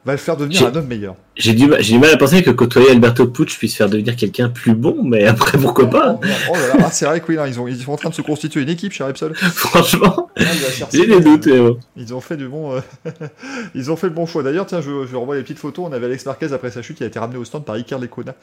va 0.07 0.13
le 0.13 0.17
faire 0.17 0.37
devenir 0.37 0.59
J'ai- 0.59 0.65
un 0.65 0.75
homme 0.75 0.87
meilleur. 0.87 1.15
J'ai 1.35 1.53
du, 1.53 1.67
ma- 1.67 1.79
j'ai 1.79 1.93
du 1.93 1.99
mal 1.99 2.09
à 2.11 2.17
penser 2.17 2.41
que 2.41 2.49
côtoyer 2.49 2.89
Alberto 2.89 3.27
Pucci 3.27 3.57
puisse 3.59 3.75
faire 3.75 3.89
devenir 3.89 4.15
quelqu'un 4.15 4.49
plus 4.49 4.73
bon, 4.73 5.03
mais 5.03 5.25
après, 5.25 5.57
pourquoi 5.59 5.87
pas? 5.87 6.15
Oh. 6.19 6.25
Oh 6.49 6.53
là 6.53 6.67
là. 6.69 6.73
Ah, 6.87 6.91
c'est 6.91 7.05
vrai 7.05 7.19
que 7.19 7.25
oui, 7.29 7.35
là, 7.35 7.47
ils, 7.47 7.59
ont, 7.59 7.67
ils 7.67 7.79
sont 7.79 7.91
en 7.91 7.95
train 7.95 8.09
de 8.09 8.15
se 8.15 8.23
constituer 8.23 8.61
une 8.63 8.69
équipe 8.69 8.91
chez 8.91 9.03
Repsol. 9.03 9.35
Franchement, 9.35 10.29
Ah, 10.39 10.43
j'ai 10.91 11.05
des 11.05 11.19
doutes. 11.19 11.45
mais 11.45 11.59
bon. 11.59 11.77
Ils 11.95 12.13
ont 12.15 12.21
fait 12.21 12.37
du 12.37 12.47
bon, 12.47 12.73
euh, 12.75 12.79
ils 13.75 13.91
ont 13.91 13.95
fait 13.95 14.07
le 14.07 14.13
bon 14.13 14.25
choix. 14.25 14.41
D'ailleurs, 14.41 14.65
tiens, 14.65 14.81
je, 14.81 15.05
je 15.05 15.15
renvoie 15.15 15.35
les 15.35 15.43
petites 15.43 15.59
photos. 15.59 15.85
On 15.87 15.93
avait 15.93 16.07
Alex 16.07 16.25
Marquez 16.25 16.51
après 16.53 16.71
sa 16.71 16.81
chute, 16.81 16.99
il 16.99 17.03
a 17.03 17.07
été 17.07 17.19
ramené 17.19 17.37
au 17.37 17.45
stand 17.45 17.65
par 17.65 17.75
Iker 17.75 17.99
Lecona, 17.99 18.33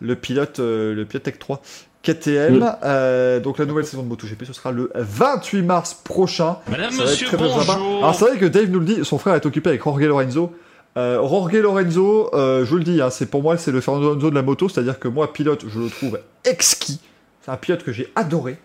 le 0.00 0.14
pilote, 0.14 0.60
euh, 0.60 0.94
le 0.94 1.04
pilote 1.06 1.24
Tech 1.24 1.38
3 1.40 1.60
KTM. 2.04 2.58
Mm. 2.58 2.76
Euh, 2.84 3.40
donc 3.40 3.58
la 3.58 3.64
nouvelle 3.66 3.86
saison 3.86 4.02
de 4.04 4.08
MotoGP, 4.08 4.44
ce 4.44 4.52
sera 4.52 4.70
le 4.70 4.90
28 4.94 5.62
mars 5.62 5.94
prochain. 6.04 6.58
Madame, 6.70 6.90
Ça 6.92 6.98
va 6.98 7.02
être 7.04 7.10
monsieur, 7.10 7.26
très, 7.26 7.36
très 7.36 7.48
sympa. 7.48 7.64
bonjour. 7.78 7.98
Alors 7.98 8.14
c'est 8.14 8.24
vrai 8.26 8.36
que 8.38 8.46
Dave 8.46 8.68
nous 8.70 8.78
le 8.80 8.84
dit, 8.86 8.98
son 9.04 9.18
frère 9.18 9.34
est 9.34 9.46
occupé 9.46 9.70
avec 9.70 9.82
Jorge 9.82 10.02
Lorenzo. 10.04 10.52
Euh, 10.96 11.16
Jorge 11.26 11.54
Lorenzo, 11.54 12.30
euh, 12.34 12.64
je 12.64 12.70
vous 12.70 12.76
le 12.76 12.84
dis, 12.84 13.00
hein, 13.02 13.10
c'est 13.10 13.26
pour 13.26 13.42
moi 13.42 13.56
c'est 13.56 13.72
le 13.72 13.80
Fernando 13.80 14.12
Alonso 14.12 14.30
de 14.30 14.34
la 14.34 14.42
moto, 14.42 14.68
c'est-à-dire 14.68 14.98
que 15.00 15.08
moi 15.08 15.32
pilote, 15.32 15.64
je 15.68 15.78
le 15.80 15.88
trouve 15.90 16.18
exquis. 16.44 17.00
C'est 17.44 17.50
un 17.50 17.56
pilote 17.56 17.82
que 17.82 17.92
j'ai 17.92 18.12
adoré. 18.14 18.56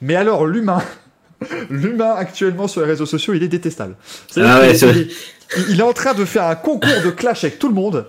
Mais 0.00 0.16
alors 0.16 0.46
l'humain, 0.46 0.82
l'humain 1.70 2.14
actuellement 2.16 2.66
sur 2.68 2.80
les 2.80 2.86
réseaux 2.86 3.06
sociaux, 3.06 3.34
il 3.34 3.42
est 3.42 3.48
détestable. 3.48 3.94
Ah 4.36 4.60
ouais, 4.60 4.74
il, 4.76 4.84
est- 4.98 5.08
il 5.68 5.78
est 5.80 5.82
en 5.82 5.92
train 5.92 6.14
de 6.14 6.24
faire 6.24 6.44
un 6.44 6.54
concours 6.54 7.02
de 7.04 7.10
clash 7.10 7.44
avec 7.44 7.58
tout 7.58 7.68
le 7.68 7.74
monde. 7.74 8.06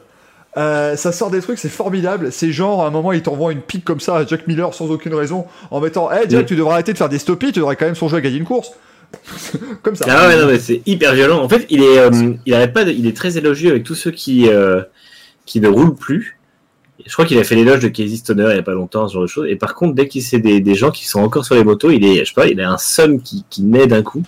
Euh, 0.55 0.95
ça 0.95 1.11
sort 1.11 1.29
des 1.29 1.41
trucs, 1.41 1.59
c'est 1.59 1.69
formidable. 1.69 2.31
C'est 2.31 2.51
genre, 2.51 2.83
à 2.83 2.87
un 2.87 2.89
moment, 2.89 3.11
il 3.11 3.21
t'envoie 3.21 3.51
une 3.51 3.61
pique 3.61 3.85
comme 3.85 3.99
ça 3.99 4.15
à 4.17 4.25
Jack 4.25 4.47
Miller 4.47 4.73
sans 4.73 4.89
aucune 4.89 5.13
raison, 5.13 5.45
en 5.69 5.79
mettant 5.81 6.09
Eh, 6.11 6.27
Jack, 6.29 6.43
Mm. 6.43 6.47
tu 6.47 6.55
devrais 6.55 6.73
arrêter 6.73 6.93
de 6.93 6.97
faire 6.97 7.09
des 7.09 7.19
stoppies, 7.19 7.51
tu 7.51 7.59
devrais 7.59 7.75
quand 7.75 7.85
même 7.85 7.95
songer 7.95 8.17
à 8.17 8.21
gagner 8.21 8.37
une 8.37 8.45
course. 8.45 8.71
comme 9.83 9.95
ça. 9.95 10.05
Ah 10.09 10.27
ouais, 10.27 10.39
non, 10.39 10.47
mais 10.47 10.59
c'est 10.59 10.81
hyper 10.85 11.13
violent. 11.13 11.41
En 11.43 11.49
fait, 11.49 11.65
il 11.69 11.81
est, 11.81 11.99
euh, 11.99 12.33
il 12.45 12.71
pas 12.73 12.83
il 12.83 13.07
est 13.07 13.15
très 13.15 13.37
élogieux 13.37 13.71
avec 13.71 13.83
tous 13.83 13.95
ceux 13.95 14.11
qui, 14.11 14.49
euh, 14.49 14.81
qui 15.45 15.59
ne 15.59 15.67
roulent 15.67 15.95
plus. 15.95 16.37
Je 17.05 17.13
crois 17.13 17.25
qu'il 17.25 17.37
a 17.37 17.43
fait 17.43 17.55
l'éloge 17.55 17.79
de 17.79 17.87
Casey 17.87 18.17
Stoner 18.17 18.47
il 18.49 18.55
y 18.55 18.59
a 18.59 18.63
pas 18.63 18.73
longtemps, 18.73 19.07
ce 19.07 19.13
genre 19.13 19.23
de 19.23 19.27
choses. 19.27 19.47
Et 19.47 19.55
par 19.55 19.75
contre, 19.75 19.93
dès 19.95 20.07
qu'il 20.07 20.23
sait 20.23 20.39
des, 20.39 20.59
des 20.59 20.75
gens 20.75 20.91
qui 20.91 21.05
sont 21.07 21.19
encore 21.19 21.45
sur 21.45 21.55
les 21.55 21.63
motos, 21.63 21.91
il 21.91 22.03
est, 22.03 22.19
je 22.19 22.25
sais 22.25 22.33
pas, 22.33 22.47
il 22.47 22.59
a 22.59 22.71
un 22.71 22.77
somme 22.77 23.21
qui, 23.21 23.45
qui 23.49 23.61
naît 23.61 23.87
d'un 23.87 24.01
coup. 24.01 24.23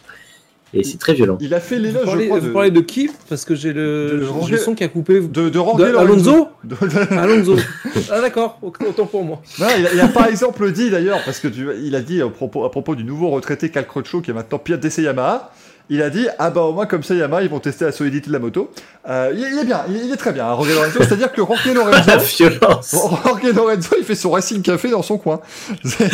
Et 0.73 0.83
c'est 0.83 0.99
très 0.99 1.13
violent. 1.15 1.37
Il 1.41 1.53
a 1.53 1.59
fait 1.59 1.77
Vous 1.77 1.83
l'éloge, 1.83 2.01
je 2.01 2.05
parlez, 2.05 2.25
crois, 2.27 2.39
vous 2.39 2.47
de, 2.47 2.51
parlez 2.53 2.71
de 2.71 2.81
qui 2.81 3.09
Parce 3.27 3.43
que 3.43 3.55
j'ai 3.55 3.73
le, 3.73 4.17
le 4.49 4.57
son 4.57 4.75
qui 4.75 4.83
a 4.83 4.87
coupé. 4.87 5.19
de, 5.19 5.49
de 5.49 5.57
Lorenzo. 5.57 5.83
Alonso 5.97 6.47
De- 6.63 7.13
Alonso. 7.17 7.55
ah 8.11 8.21
d'accord, 8.21 8.59
autant 8.61 9.05
pour 9.07 9.23
moi. 9.23 9.41
Non, 9.59 9.65
il, 9.79 9.87
a, 9.87 9.93
il 9.93 9.99
a 9.99 10.07
par 10.07 10.27
exemple 10.27 10.71
dit 10.71 10.89
d'ailleurs, 10.91 11.21
parce 11.25 11.39
que 11.39 11.47
tu, 11.47 11.67
il 11.83 11.95
a 11.95 12.01
dit 12.01 12.21
à 12.21 12.27
propos, 12.29 12.65
à 12.65 12.71
propos 12.71 12.93
du 12.95 13.03
nouveau 13.03 13.29
retraité 13.29 13.69
Cal 13.69 13.87
Crutchlow 13.87 14.21
qui 14.21 14.29
est 14.29 14.33
maintenant 14.33 14.59
pilote 14.59 14.79
d'essai 14.81 15.01
Yamaha, 15.01 15.51
il 15.91 16.03
a 16.03 16.11
dit 16.11 16.27
ah 16.37 16.51
bah 16.51 16.61
au 16.61 16.71
moins 16.73 16.85
comme 16.85 17.01
ça 17.01 17.15
Yamaha 17.15 17.41
ils 17.41 17.49
vont 17.49 17.59
tester 17.59 17.85
la 17.85 17.91
solidité 17.91 18.27
de 18.27 18.33
la 18.33 18.37
moto. 18.39 18.69
Euh, 19.09 19.31
il, 19.33 19.39
il 19.39 19.59
est 19.59 19.65
bien, 19.65 19.81
il, 19.89 20.05
il 20.05 20.11
est 20.13 20.17
très 20.17 20.33
bien, 20.33 20.45
hein, 20.45 20.55
Lorenzo. 20.55 20.99
C'est-à-dire 20.99 21.31
que 21.31 21.37
Jorge 21.41 21.65
La 21.65 21.73
Lorenzo, 21.73 22.19
violence. 22.37 22.91
Jorge 22.91 23.53
Lorenzo, 23.55 23.95
il 23.97 24.05
fait 24.05 24.13
son 24.13 24.29
racing 24.29 24.61
café 24.61 24.91
dans 24.91 25.01
son 25.01 25.17
coin. 25.17 25.41
C'est- 25.83 26.09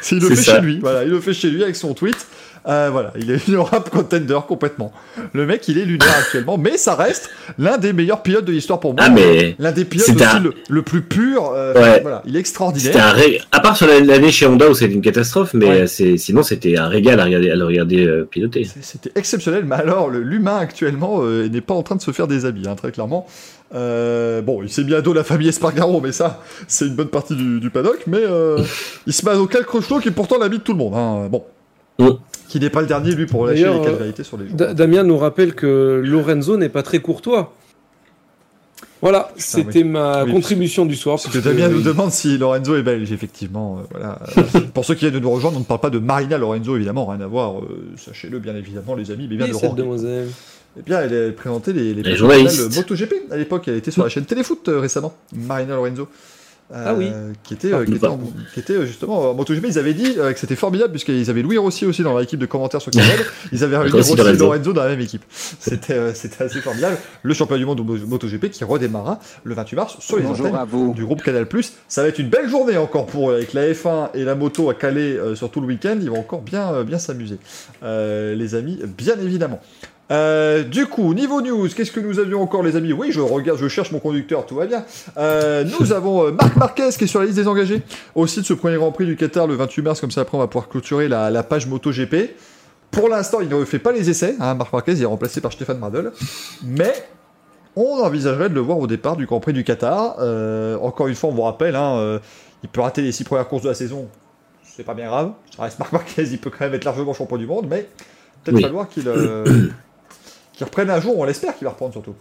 c'est- 0.00 0.14
il 0.14 0.22
le 0.22 0.28
fait 0.28 0.36
ça. 0.36 0.54
chez 0.56 0.60
lui. 0.60 0.78
Voilà, 0.78 1.02
il 1.02 1.10
le 1.10 1.20
fait 1.20 1.34
chez 1.34 1.50
lui 1.50 1.64
avec 1.64 1.74
son 1.74 1.92
tweet. 1.92 2.16
Euh, 2.68 2.88
voilà, 2.90 3.12
il 3.18 3.30
est 3.30 3.40
rap 3.56 3.90
contender 3.90 4.38
complètement. 4.48 4.92
Le 5.32 5.46
mec, 5.46 5.68
il 5.68 5.78
est 5.78 5.84
lunaire 5.84 6.16
actuellement, 6.18 6.58
mais 6.58 6.76
ça 6.76 6.94
reste 6.96 7.30
l'un 7.58 7.78
des 7.78 7.92
meilleurs 7.92 8.22
pilotes 8.22 8.44
de 8.44 8.50
l'histoire 8.52 8.80
pour 8.80 8.92
moi. 8.94 9.04
Ah, 9.06 9.10
mais 9.10 9.54
L'un 9.60 9.70
des 9.72 9.84
pilotes 9.84 10.08
aussi 10.08 10.24
un- 10.24 10.40
le, 10.40 10.52
le 10.68 10.82
plus 10.82 11.02
pur. 11.02 11.52
euh, 11.54 11.74
Ouais. 11.74 12.00
Voilà, 12.00 12.22
il 12.24 12.30
est 12.30 12.32
c'était 12.32 12.40
extraordinaire. 12.40 13.06
un 13.06 13.12
ré... 13.12 13.40
à 13.52 13.60
part 13.60 13.76
sur 13.76 13.86
l'année 13.86 14.32
chez 14.32 14.46
Honda 14.46 14.68
où 14.68 14.74
c'était 14.74 14.94
une 14.94 15.00
catastrophe, 15.00 15.54
mais 15.54 15.66
Ouais. 15.66 16.02
euh, 16.02 16.16
sinon 16.16 16.42
c'était 16.42 16.76
un 16.76 16.88
régal 16.88 17.20
à 17.20 17.24
regarder, 17.24 17.50
à 17.50 17.54
le 17.56 17.64
regarder 17.64 18.04
euh, 18.06 18.24
piloter. 18.28 18.66
C'était 18.82 19.12
exceptionnel, 19.14 19.64
mais 19.64 19.76
alors 19.76 20.10
l'humain 20.10 20.56
actuellement 20.58 21.22
n'est 21.24 21.60
pas 21.60 21.74
en 21.74 21.82
train 21.84 21.96
de 21.96 22.02
se 22.02 22.10
faire 22.10 22.26
des 22.26 22.46
habits, 22.46 22.66
hein, 22.68 22.74
très 22.74 22.90
clairement. 22.90 23.26
Euh, 23.74 24.42
bon, 24.42 24.62
il 24.62 24.70
s'est 24.70 24.84
mis 24.84 24.94
à 24.94 25.02
dos 25.02 25.12
la 25.12 25.24
famille 25.24 25.48
Espargaro, 25.48 26.00
mais 26.00 26.12
ça, 26.12 26.42
c'est 26.68 26.86
une 26.86 26.94
bonne 26.94 27.08
partie 27.08 27.34
du, 27.36 27.60
du 27.60 27.70
paddock. 27.70 27.98
Mais 28.06 28.18
euh, 28.22 28.60
il 29.06 29.12
se 29.12 29.24
met 29.24 29.32
à 29.32 29.34
dos 29.34 29.46
Cal 29.46 29.64
qui 29.66 30.08
est 30.08 30.12
pourtant 30.12 30.38
l'habit 30.38 30.58
de 30.58 30.62
tout 30.62 30.72
le 30.72 30.78
monde. 30.78 30.94
hein. 30.96 31.28
Bon, 31.30 31.44
Mm. 31.98 32.10
Qui 32.48 32.60
n'est 32.60 32.70
pas 32.70 32.80
le 32.80 32.86
dernier 32.86 33.12
lui 33.12 33.26
pour 33.26 33.46
lâcher 33.46 33.64
les 33.64 33.68
euh, 33.68 33.84
calvarités 33.84 34.24
sur 34.24 34.36
les 34.36 34.48
gens. 34.48 34.54
Da- 34.54 34.74
Damien 34.74 35.02
nous 35.02 35.18
rappelle 35.18 35.54
que 35.54 36.00
Lorenzo 36.04 36.56
n'est 36.56 36.68
pas 36.68 36.82
très 36.82 37.00
courtois. 37.00 37.52
Voilà, 39.02 39.30
c'était 39.36 39.84
ma 39.84 40.24
Oui, 40.24 40.32
contribution 40.32 40.86
du 40.86 40.96
soir. 40.96 41.18
Parce 41.22 41.34
que 41.34 41.38
Damien 41.42 41.68
nous 41.68 41.82
demande 41.82 42.10
si 42.10 42.38
Lorenzo 42.38 42.76
est 42.76 42.82
belge, 42.82 43.12
effectivement. 43.12 43.78
euh, 43.78 43.82
voilà. 43.90 44.18
Euh, 44.38 44.60
pour 44.74 44.84
ceux 44.84 44.94
qui 44.94 45.00
viennent 45.00 45.14
de 45.14 45.18
nous 45.20 45.30
rejoindre, 45.30 45.56
on 45.56 45.60
ne 45.60 45.64
parle 45.64 45.80
pas 45.80 45.90
de 45.90 45.98
Marina 45.98 46.38
Lorenzo, 46.38 46.76
évidemment, 46.76 47.06
rien 47.06 47.20
à 47.20 47.26
voir. 47.26 47.58
euh, 47.60 47.92
Sachez-le, 47.96 48.38
bien 48.38 48.56
évidemment, 48.56 48.94
les 48.94 49.10
amis, 49.10 49.26
mais 49.30 49.36
bien 49.36 49.48
de 49.48 49.52
cette 49.52 49.74
demoiselle. 49.74 50.28
Eh 50.78 50.82
bien, 50.82 51.00
elle 51.00 51.28
a 51.28 51.32
présenté 51.32 51.72
les, 51.72 51.94
les, 51.94 52.02
Les 52.02 52.16
journalistes. 52.16 52.74
MotoGP 52.76 53.14
à 53.30 53.36
l'époque. 53.36 53.64
Elle 53.68 53.76
était 53.76 53.90
sur 53.90 54.02
la 54.02 54.08
chaîne 54.08 54.24
Téléfoot 54.24 54.66
euh, 54.68 54.80
récemment, 54.80 55.14
Marina 55.34 55.74
Lorenzo. 55.74 56.08
Ah 56.74 56.94
oui. 56.94 57.10
qui 57.44 57.54
était, 57.54 57.72
euh, 57.72 57.84
qui 57.84 57.94
était, 57.94 58.06
en- 58.06 58.18
qui 58.54 58.60
était, 58.60 58.72
euh, 58.72 58.86
justement 58.86 59.30
en 59.30 59.34
MotoGP. 59.34 59.66
Ils 59.68 59.78
avaient 59.78 59.94
dit 59.94 60.14
euh, 60.18 60.32
que 60.32 60.38
c'était 60.38 60.56
formidable 60.56 60.90
puisqu'ils 60.90 61.30
avaient 61.30 61.42
Louis 61.42 61.58
Rossi 61.58 61.86
aussi 61.86 62.02
dans 62.02 62.18
l'équipe 62.18 62.40
de 62.40 62.46
commentaires 62.46 62.80
sur 62.80 62.90
Canal. 62.90 63.08
Ils 63.52 63.62
avaient 63.62 63.76
réuni 63.76 63.92
Rossi 63.92 64.12
et 64.12 64.16
Lorenzo. 64.16 64.72
Dans 64.72 64.82
la 64.82 64.88
même 64.88 65.00
équipe. 65.00 65.22
C'était 65.30 65.92
euh, 65.94 66.12
c'était 66.14 66.42
assez 66.44 66.60
formidable. 66.60 66.96
Le 67.22 67.34
championnat 67.34 67.58
du 67.60 67.66
monde 67.66 67.78
de 67.78 67.82
Mo- 67.82 68.06
MotoGP 68.06 68.50
qui 68.50 68.64
redémarra 68.64 69.20
le 69.44 69.54
28 69.54 69.76
mars 69.76 69.96
sur 70.00 70.16
les 70.16 70.24
Bonjour 70.24 70.46
antennes 70.46 70.58
à 70.58 70.64
vous. 70.64 70.92
du 70.94 71.04
groupe 71.04 71.22
Canal+. 71.22 71.46
Ça 71.88 72.02
va 72.02 72.08
être 72.08 72.18
une 72.18 72.28
belle 72.30 72.48
journée 72.48 72.76
encore 72.76 73.06
pour 73.06 73.30
eux, 73.30 73.34
avec 73.36 73.52
la 73.52 73.70
F1 73.72 74.10
et 74.14 74.24
la 74.24 74.34
moto 74.34 74.68
à 74.68 74.74
Calais 74.74 75.16
euh, 75.16 75.34
sur 75.36 75.50
tout 75.50 75.60
le 75.60 75.66
week-end. 75.68 75.96
Ils 76.00 76.10
vont 76.10 76.18
encore 76.18 76.42
bien, 76.42 76.72
euh, 76.72 76.84
bien 76.84 76.98
s'amuser, 76.98 77.38
Euh, 77.84 78.34
les 78.34 78.54
amis, 78.56 78.80
bien 78.98 79.14
évidemment. 79.22 79.60
Euh, 80.12 80.62
du 80.62 80.86
coup, 80.86 81.14
niveau 81.14 81.40
news, 81.40 81.68
qu'est-ce 81.74 81.90
que 81.90 81.98
nous 82.00 82.20
avions 82.20 82.40
encore, 82.40 82.62
les 82.62 82.76
amis? 82.76 82.92
Oui, 82.92 83.10
je 83.10 83.20
regarde, 83.20 83.58
je 83.58 83.66
cherche 83.66 83.90
mon 83.90 83.98
conducteur, 83.98 84.46
tout 84.46 84.54
va 84.54 84.66
bien. 84.66 84.84
Euh, 85.16 85.64
nous 85.80 85.92
avons 85.92 86.26
euh, 86.26 86.30
Marc 86.30 86.56
Marquez 86.56 86.90
qui 86.96 87.04
est 87.04 87.08
sur 87.08 87.18
la 87.20 87.26
liste 87.26 87.38
des 87.38 87.48
engagés 87.48 87.82
aussi 88.14 88.40
de 88.40 88.46
ce 88.46 88.54
premier 88.54 88.76
Grand 88.76 88.92
Prix 88.92 89.06
du 89.06 89.16
Qatar 89.16 89.46
le 89.48 89.54
28 89.54 89.82
mars. 89.82 90.00
Comme 90.00 90.12
ça, 90.12 90.20
après, 90.20 90.36
on 90.36 90.40
va 90.40 90.46
pouvoir 90.46 90.68
clôturer 90.68 91.08
la, 91.08 91.30
la 91.30 91.42
page 91.42 91.66
MotoGP. 91.66 92.36
Pour 92.92 93.08
l'instant, 93.08 93.40
il 93.40 93.48
ne 93.48 93.64
fait 93.64 93.80
pas 93.80 93.90
les 93.92 94.08
essais. 94.08 94.36
Hein, 94.38 94.54
Marc 94.54 94.72
Marquez 94.72 94.92
il 94.92 95.02
est 95.02 95.06
remplacé 95.06 95.40
par 95.40 95.52
Stéphane 95.52 95.78
Mardel, 95.78 96.12
mais 96.62 96.94
on 97.74 97.98
envisagerait 98.00 98.48
de 98.48 98.54
le 98.54 98.60
voir 98.60 98.78
au 98.78 98.86
départ 98.86 99.16
du 99.16 99.26
Grand 99.26 99.40
Prix 99.40 99.52
du 99.52 99.64
Qatar. 99.64 100.16
Encore 100.80 101.08
une 101.08 101.16
fois, 101.16 101.30
on 101.30 101.32
vous 101.34 101.42
rappelle, 101.42 101.74
hein, 101.74 102.20
il 102.62 102.68
peut 102.68 102.80
rater 102.80 103.02
les 103.02 103.10
six 103.12 103.24
premières 103.24 103.48
courses 103.48 103.64
de 103.64 103.68
la 103.68 103.74
saison. 103.74 104.08
C'est 104.62 104.84
pas 104.84 104.94
bien 104.94 105.06
grave. 105.08 105.32
Ça 105.56 105.64
reste 105.64 105.78
Marc 105.80 105.92
Marquez, 105.92 106.22
il 106.22 106.38
peut 106.38 106.50
quand 106.50 106.64
même 106.64 106.74
être 106.74 106.84
largement 106.84 107.12
champion 107.12 107.36
du 107.38 107.46
monde, 107.46 107.66
mais 107.68 107.88
peut-être 108.44 108.56
Oui. 108.56 108.62
falloir 108.62 108.88
qu'il 108.88 109.04
qu'il 110.56 110.64
reprenne 110.66 110.90
un 110.90 111.00
jour. 111.00 111.18
On 111.18 111.24
l'espère 111.24 111.56
qu'il 111.56 111.64
va 111.66 111.70
reprendre 111.70 111.92
surtout. 111.92 112.14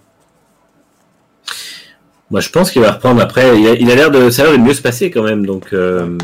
Moi, 2.32 2.42
je 2.42 2.50
pense 2.50 2.72
qu'il 2.72 2.82
va 2.82 2.92
reprendre 2.92 3.22
après. 3.22 3.60
Il 3.62 3.92
a 3.92 3.96
l'air 3.96 4.12
de, 4.12 4.30
ça 4.30 4.44
a 4.44 4.46
l'air 4.46 4.58
de 4.58 4.64
mieux 4.64 4.74
se 4.74 4.82
passer 4.82 5.12
quand 5.12 5.24
même. 5.24 5.46
Donc, 5.46 5.74
euh, 5.74 6.18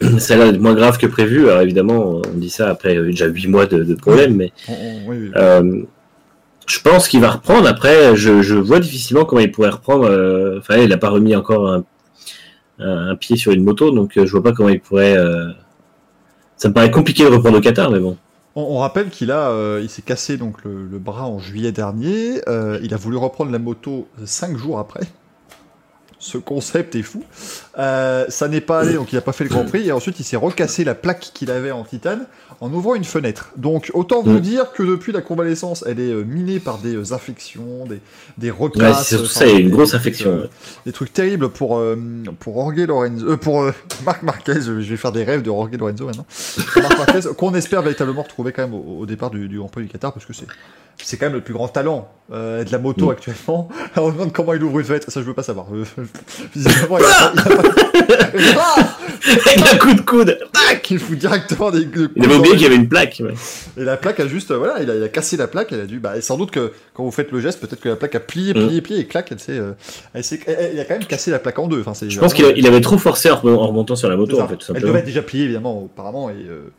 ça 0.18 0.34
a 0.34 0.36
l'air 0.38 0.52
d'être 0.52 0.60
moins 0.62 0.74
grave 0.74 0.98
que 0.98 1.06
prévu. 1.06 1.48
Alors, 1.48 1.60
évidemment, 1.62 2.22
on 2.26 2.36
dit 2.38 2.50
ça 2.50 2.68
après 2.70 2.96
euh, 2.96 3.06
déjà 3.06 3.26
huit 3.26 3.46
mois 3.46 3.66
de, 3.66 3.82
de 3.84 3.94
problème, 3.94 4.34
mais 4.34 4.52
oui, 4.68 4.74
oui. 5.06 5.30
euh, 5.36 5.82
je 6.66 6.80
pense 6.80 7.06
qu'il 7.08 7.20
va 7.20 7.30
reprendre. 7.30 7.68
Après, 7.68 8.16
je, 8.16 8.42
je 8.42 8.54
vois 8.54 8.80
difficilement 8.80 9.24
comment 9.24 9.42
il 9.42 9.52
pourrait 9.52 9.70
reprendre. 9.70 10.06
Enfin, 10.58 10.78
il 10.78 10.88
n'a 10.88 10.96
pas 10.98 11.10
remis 11.10 11.36
encore 11.36 11.68
un, 11.70 11.84
un, 12.78 13.10
un 13.10 13.14
pied 13.16 13.36
sur 13.36 13.52
une 13.52 13.62
moto, 13.62 13.90
donc 13.90 14.12
je 14.16 14.30
vois 14.30 14.42
pas 14.42 14.52
comment 14.52 14.70
il 14.70 14.80
pourrait. 14.80 15.16
euh, 15.16 15.50
Ça 16.56 16.68
me 16.68 16.74
paraît 16.74 16.90
compliqué 16.90 17.24
de 17.24 17.28
reprendre 17.28 17.58
au 17.58 17.60
Qatar, 17.60 17.90
mais 17.90 18.00
bon. 18.00 18.16
On, 18.58 18.78
rappelle 18.78 19.10
qu'il 19.10 19.30
a, 19.30 19.50
euh, 19.50 19.80
il 19.82 19.90
s'est 19.90 20.00
cassé 20.00 20.38
donc 20.38 20.64
le, 20.64 20.98
bras 20.98 21.26
en 21.26 21.38
juillet 21.38 21.72
dernier. 21.72 22.40
Euh, 22.48 22.80
il 22.82 22.94
a 22.94 22.96
voulu 22.96 23.18
reprendre 23.18 23.52
la 23.52 23.58
moto 23.58 24.08
cinq 24.24 24.56
jours 24.56 24.78
après. 24.78 25.02
Ce 26.18 26.38
concept 26.38 26.94
est 26.94 27.02
fou. 27.02 27.22
Euh, 27.78 28.24
ça 28.30 28.48
n'est 28.48 28.62
pas 28.62 28.80
allé, 28.80 28.94
donc 28.94 29.12
il 29.12 29.16
n'a 29.16 29.20
pas 29.20 29.32
fait 29.32 29.44
le 29.44 29.50
Grand 29.50 29.66
Prix. 29.66 29.86
Et 29.86 29.92
ensuite, 29.92 30.20
il 30.20 30.24
s'est 30.24 30.38
recassé 30.38 30.84
la 30.84 30.94
plaque 30.94 31.30
qu'il 31.34 31.50
avait 31.50 31.70
en 31.70 31.84
titane 31.84 32.26
en 32.60 32.72
ouvrant 32.72 32.94
une 32.94 33.04
fenêtre. 33.04 33.50
Donc, 33.56 33.90
autant 33.94 34.22
vous 34.22 34.38
Mm. 34.38 34.40
dire 34.40 34.72
que 34.72 34.82
depuis 34.82 35.12
la 35.12 35.20
convalescence, 35.20 35.84
elle 35.86 36.00
est 36.00 36.10
euh, 36.12 36.24
minée 36.24 36.58
par 36.58 36.78
des 36.78 36.94
euh, 36.94 37.12
infections, 37.12 37.84
des, 37.86 38.00
des 38.38 38.50
Ouais, 38.50 38.56
recasses. 38.58 39.08
c'est 39.08 39.16
surtout 39.16 39.30
ça, 39.30 39.46
il 39.46 39.50
y 39.52 39.54
a 39.54 39.56
des- 39.58 39.62
une 39.64 39.70
grosse 39.70 39.94
infection. 39.94 40.30
ouais. 40.36 40.48
des 40.86 40.92
trucs 40.92 41.12
terribles 41.12 41.48
pour 41.50 41.76
euh, 41.78 41.96
pour 42.40 42.54
Jorge 42.54 42.76
Lorenzo, 42.86 43.26
euh, 43.26 43.36
pour 43.36 43.62
euh, 43.62 43.72
Marc 44.06 44.22
Marquez. 44.22 44.60
Je 44.62 44.72
vais 44.72 44.96
faire 44.96 45.12
des 45.12 45.24
rêves 45.24 45.42
de 45.42 45.46
Jorge 45.50 45.70
Lorenzo 45.78 46.06
maintenant. 46.06 46.26
Marc 46.76 46.98
Marquez, 46.98 47.20
qu'on 47.36 47.54
espère 47.54 47.82
véritablement 47.82 48.22
retrouver 48.22 48.52
quand 48.52 48.62
même 48.62 48.74
au, 48.74 49.00
au 49.00 49.06
départ 49.06 49.30
du, 49.30 49.48
du 49.48 49.58
Grand 49.58 49.68
Prix 49.68 49.82
du 49.82 49.88
Qatar, 49.88 50.12
parce 50.12 50.24
que 50.24 50.32
c'est 50.32 50.46
c'est 51.02 51.18
quand 51.18 51.26
même 51.26 51.34
le 51.34 51.42
plus 51.42 51.52
grand 51.52 51.68
talent 51.68 52.08
euh, 52.32 52.64
de 52.64 52.72
la 52.72 52.78
moto 52.78 53.06
Mm. 53.06 53.10
actuellement. 53.10 53.68
Alors, 53.94 54.08
on 54.08 54.12
demande 54.12 54.32
comment 54.32 54.54
il 54.54 54.62
ouvre 54.64 54.78
une 54.80 54.86
fenêtre, 54.86 55.12
ça 55.12 55.20
je 55.20 55.26
veux 55.26 55.34
pas 55.34 55.42
savoir. 55.42 55.66
Euh, 55.74 55.84
Visiblement, 56.54 56.96
il 56.98 57.04
a 57.04 57.08
pas- 57.08 57.32
il 58.34 58.48
a 58.48 58.54
pas- 58.54 58.76
Avec 59.46 59.74
un 59.74 59.76
coup 59.78 59.92
de 59.94 60.00
coude. 60.00 60.38
Il 60.88 60.98
fout 61.00 61.18
directement 61.18 61.70
des. 61.72 61.84
des 61.84 62.06
Il 62.14 62.24
avait 62.24 62.36
coups 62.36 62.45
oublié 62.48 62.56
qu'il 62.56 62.62
y 62.62 62.66
avait 62.66 62.76
une 62.82 62.88
plaque. 62.88 63.20
ouais. 63.24 63.34
et 63.76 63.84
la 63.84 63.96
plaque 63.96 64.20
a 64.20 64.26
juste, 64.26 64.50
euh, 64.50 64.56
voilà, 64.58 64.82
il 64.82 64.90
a, 64.90 64.96
il 64.96 65.02
a 65.02 65.08
cassé 65.08 65.36
la 65.36 65.46
plaque, 65.48 65.72
elle 65.72 65.80
a 65.80 65.86
dû, 65.86 65.98
bah, 65.98 66.20
sans 66.20 66.36
doute 66.36 66.50
que 66.50 66.72
quand 66.94 67.04
vous 67.04 67.10
faites 67.10 67.30
le 67.32 67.40
geste, 67.40 67.60
peut-être 67.60 67.80
que 67.80 67.88
la 67.88 67.96
plaque 67.96 68.14
a 68.14 68.20
plié, 68.20 68.54
plié, 68.54 68.80
plié, 68.80 69.00
et 69.00 69.06
clac, 69.06 69.28
elle 69.30 69.38
s'est, 69.40 69.58
euh, 69.58 69.72
elle 70.14 70.22
elle- 70.46 70.56
elle- 70.74 70.80
a 70.80 70.84
quand 70.84 70.94
même 70.94 71.04
cassé 71.04 71.30
la 71.30 71.38
plaque 71.38 71.58
en 71.58 71.66
deux. 71.68 71.80
Enfin, 71.80 71.94
c'est 71.94 72.08
Je 72.10 72.18
pense 72.20 72.34
qu'il 72.34 72.44
vraiment- 72.44 72.56
a- 72.56 72.60
il 72.60 72.66
avait 72.66 72.80
trop 72.80 72.98
forcé 72.98 73.30
en 73.30 73.36
remontant 73.36 73.96
sur 73.96 74.08
la 74.08 74.16
moto, 74.16 74.40
en 74.40 74.48
fait, 74.48 74.54
tout 74.54 74.60
Elle 74.60 74.66
simplement. 74.66 74.88
devait 74.88 74.98
être 75.00 75.06
déjà 75.06 75.22
pliée 75.22 75.44
évidemment 75.44 75.82
auparavant, 75.82 76.30
et, 76.30 76.34
euh, 76.48 76.70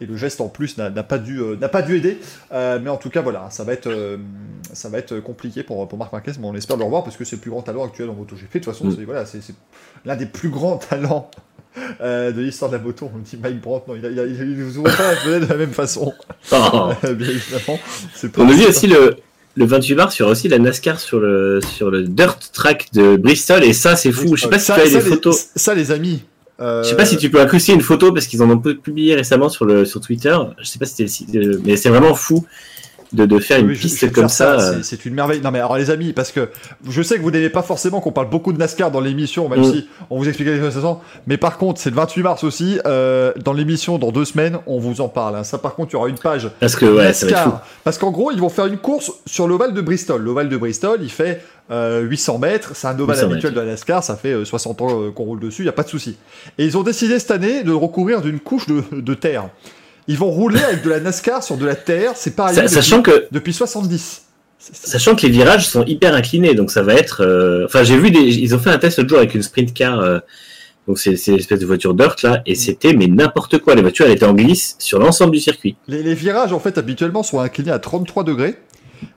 et 0.00 0.06
le 0.06 0.16
geste 0.16 0.40
en 0.40 0.48
plus 0.48 0.76
n'a 0.78 0.90
pas 1.02 1.18
dû, 1.18 1.38
euh, 1.40 1.56
n'a 1.56 1.68
pas 1.68 1.82
dû 1.82 1.96
aider. 1.96 2.18
Euh, 2.52 2.78
mais 2.82 2.90
en 2.90 2.96
tout 2.96 3.10
cas, 3.10 3.22
voilà, 3.22 3.48
ça 3.50 3.64
va 3.64 3.72
être, 3.72 3.86
euh, 3.88 4.16
ça 4.72 4.88
va 4.88 4.98
être 4.98 5.20
compliqué 5.20 5.62
pour 5.62 5.86
pour 5.88 5.98
Marc 5.98 6.12
Marquez, 6.12 6.32
mais 6.40 6.46
on 6.46 6.54
espère 6.54 6.76
le 6.76 6.84
revoir 6.84 7.04
parce 7.04 7.16
que 7.16 7.24
c'est 7.24 7.36
le 7.36 7.40
plus 7.42 7.50
grand 7.50 7.62
talent 7.62 7.84
actuel 7.84 8.08
en 8.10 8.14
MotoGP. 8.14 8.54
De 8.54 8.58
toute 8.58 8.64
façon, 8.72 8.86
Mm. 8.86 8.96
c'est 8.98 9.04
voilà, 9.04 9.26
c'est 9.26 9.40
c'est 9.42 9.54
l'un 10.04 10.16
des 10.16 10.26
plus 10.26 10.48
grands 10.50 10.76
talents. 10.78 11.30
euh, 12.00 12.30
de 12.30 12.40
l'histoire 12.40 12.70
de 12.70 12.76
la 12.76 12.82
moto, 12.82 13.10
on 13.12 13.18
dit 13.18 13.36
Mike 13.42 13.60
Brandt, 13.60 13.86
non, 13.88 13.96
il, 13.96 14.06
a, 14.06 14.08
il, 14.10 14.20
a- 14.20 14.24
il 14.26 14.62
vous 14.62 14.78
ouvre 14.78 14.96
pas 14.96 15.10
la 15.10 15.16
fenêtre 15.16 15.46
de 15.46 15.52
la 15.52 15.58
même 15.58 15.72
façon, 15.72 16.12
Oh. 16.52 16.90
bien 17.02 17.28
évidemment. 17.28 17.78
Pas- 18.32 18.42
On 18.42 18.48
a 18.48 18.52
vu 18.52 18.64
aussi 18.66 18.86
le, 18.86 19.16
le 19.56 19.64
28 19.66 19.94
mars, 19.96 20.16
il 20.16 20.20
y 20.20 20.22
aura 20.22 20.30
aussi 20.32 20.46
la 20.48 20.60
NASCAR 20.60 21.00
sur 21.00 21.18
le, 21.18 21.60
sur 21.60 21.90
le 21.90 22.04
dirt 22.04 22.38
track 22.52 22.90
de 22.92 23.16
Bristol, 23.16 23.64
et 23.64 23.72
ça, 23.72 23.96
c'est 23.96 24.12
fou. 24.12 24.36
Je 24.36 24.42
sais 24.42 24.48
pas 24.48 24.60
si 24.60 24.66
tu 24.66 24.72
as 24.72 24.76
ça, 24.76 24.84
des 24.84 24.90
les, 24.94 25.00
photos. 25.00 25.48
ça, 25.56 25.74
les 25.74 25.90
amis. 25.90 26.22
Euh, 26.60 26.82
Je 26.82 26.88
sais 26.90 26.96
pas 26.96 27.04
si 27.06 27.16
tu 27.16 27.30
peux 27.30 27.40
incruster 27.40 27.72
une 27.72 27.80
photo 27.80 28.12
parce 28.12 28.26
qu'ils 28.26 28.42
en 28.42 28.50
ont 28.50 28.58
pu- 28.58 28.76
publié 28.76 29.14
récemment 29.14 29.48
sur 29.48 29.64
le 29.64 29.84
sur 29.84 30.00
Twitter. 30.00 30.36
Je 30.60 30.64
sais 30.66 30.78
pas 30.78 30.86
si 30.86 31.08
c'était 31.08 31.38
euh, 31.38 31.60
mais 31.64 31.76
c'est 31.76 31.88
vraiment 31.88 32.14
fou 32.14 32.46
de, 33.14 33.26
de 33.26 33.38
faire 33.38 33.58
une 33.60 33.68
oui, 33.68 33.76
piste 33.76 33.98
je 34.00 34.06
comme 34.06 34.28
ça. 34.28 34.60
euh. 34.60 34.82
c'est- 34.82 35.04
une 35.06 35.14
merveille. 35.14 35.40
Non 35.40 35.50
mais 35.50 35.58
alors 35.60 35.76
les 35.76 35.90
amis, 35.90 36.12
parce 36.12 36.32
que 36.32 36.48
je 36.88 37.02
sais 37.02 37.16
que 37.16 37.22
vous 37.22 37.30
n'aimez 37.30 37.48
pas 37.50 37.62
forcément 37.62 38.00
qu'on 38.00 38.12
parle 38.12 38.28
beaucoup 38.30 38.52
de 38.52 38.58
NASCAR 38.58 38.90
dans 38.90 39.00
l'émission, 39.00 39.48
même 39.48 39.60
Mm. 39.60 39.72
si 39.72 39.88
on 40.10 40.18
vous 40.18 40.28
explique 40.28 40.48
les 40.48 40.56
situations. 40.56 40.98
Mais 41.26 41.36
par 41.36 41.58
contre, 41.58 41.80
c'est 41.80 41.90
le 41.90 41.96
28 41.96 42.22
mars 42.22 42.44
aussi. 42.44 42.78
euh, 42.86 43.32
dans 43.44 43.52
l'émission, 43.52 43.98
dans 43.98 44.10
deux 44.12 44.24
semaines, 44.24 44.58
on 44.66 44.78
vous 44.78 45.00
en 45.00 45.08
parle. 45.08 45.36
hein. 45.36 45.44
Ça, 45.44 45.58
par 45.58 45.74
contre, 45.74 45.90
il 45.90 45.94
y 45.94 45.96
aura 45.96 46.08
une 46.08 46.18
page 46.18 46.50
Parce 46.60 46.76
que 46.76 46.84
ouais, 46.86 47.12
ça 47.12 47.26
va 47.26 47.32
être 47.32 47.38
fou. 47.38 47.48
NASCAR. 47.50 47.66
Parce 47.84 47.98
qu'en 47.98 48.10
gros, 48.10 48.30
ils 48.32 48.40
vont 48.40 48.48
faire 48.48 48.66
une 48.66 48.78
course 48.78 49.12
sur 49.26 49.46
l'ovale 49.48 49.72
de 49.74 49.80
Bristol. 49.80 50.20
L'ovale 50.22 50.48
de 50.48 50.56
Bristol, 50.56 50.98
il 51.02 51.10
fait 51.10 51.42
euh, 51.70 52.00
800 52.02 52.38
mètres. 52.38 52.72
C'est 52.74 52.86
un 52.88 52.98
ovale 52.98 53.16
800 53.16 53.30
habituel 53.30 53.54
de 53.54 53.60
la 53.60 53.66
NASCAR. 53.66 54.02
Ça 54.02 54.16
fait 54.16 54.32
euh, 54.32 54.44
60 54.44 54.80
ans 54.82 54.88
euh, 55.02 55.10
qu'on 55.10 55.24
roule 55.24 55.40
dessus. 55.40 55.62
Il 55.62 55.66
n'y 55.66 55.68
a 55.70 55.72
pas 55.72 55.82
de 55.82 55.88
souci. 55.88 56.16
Et 56.58 56.64
ils 56.64 56.76
ont 56.76 56.82
décidé 56.82 57.18
cette 57.18 57.30
année 57.30 57.62
de 57.62 57.72
recouvrir 57.72 58.20
d'une 58.20 58.40
couche 58.40 58.66
de, 58.66 58.82
de 58.92 59.14
terre. 59.14 59.48
Ils 60.08 60.18
vont 60.18 60.30
rouler 60.30 60.60
avec 60.62 60.82
de 60.82 60.90
la 60.90 61.00
NASCAR 61.00 61.42
sur 61.42 61.56
de 61.56 61.64
la 61.64 61.74
terre. 61.74 62.12
C'est 62.14 62.34
Sa- 62.36 62.44
arrivé 62.44 62.68
Sachant 62.68 62.98
depuis, 62.98 63.12
que 63.12 63.26
depuis 63.32 63.52
70. 63.52 64.22
C'est- 64.58 64.74
c'est- 64.74 64.86
sachant 64.90 65.14
que 65.14 65.22
les 65.22 65.30
virages 65.32 65.66
sont 65.68 65.84
hyper 65.84 66.14
inclinés, 66.14 66.54
donc 66.54 66.70
ça 66.70 66.82
va 66.82 66.94
être. 66.94 67.22
euh, 67.22 67.64
Enfin, 67.66 67.82
j'ai 67.84 67.98
vu 67.98 68.10
des. 68.10 68.20
Ils 68.20 68.54
ont 68.54 68.58
fait 68.58 68.70
un 68.70 68.78
test 68.78 68.98
l'autre 68.98 69.10
jour 69.10 69.18
avec 69.18 69.34
une 69.34 69.42
sprint 69.42 69.72
car. 69.74 70.00
euh, 70.00 70.18
Donc 70.86 70.98
c'est 70.98 71.16
c'est 71.16 71.32
l'espèce 71.32 71.60
de 71.60 71.64
voiture 71.64 71.94
dirt 71.94 72.16
là, 72.22 72.42
et 72.44 72.54
c'était 72.54 72.92
mais 72.92 73.06
n'importe 73.06 73.56
quoi. 73.58 73.74
Les 73.74 73.80
voitures, 73.80 74.04
elles 74.04 74.12
étaient 74.12 74.26
en 74.26 74.34
glisse 74.34 74.76
sur 74.78 74.98
l'ensemble 74.98 75.32
du 75.32 75.40
circuit. 75.40 75.76
Les, 75.88 76.02
les 76.02 76.12
virages, 76.14 76.52
en 76.52 76.58
fait, 76.60 76.76
habituellement, 76.76 77.22
sont 77.22 77.40
inclinés 77.40 77.70
à 77.70 77.78
33 77.78 78.22
degrés. 78.22 78.56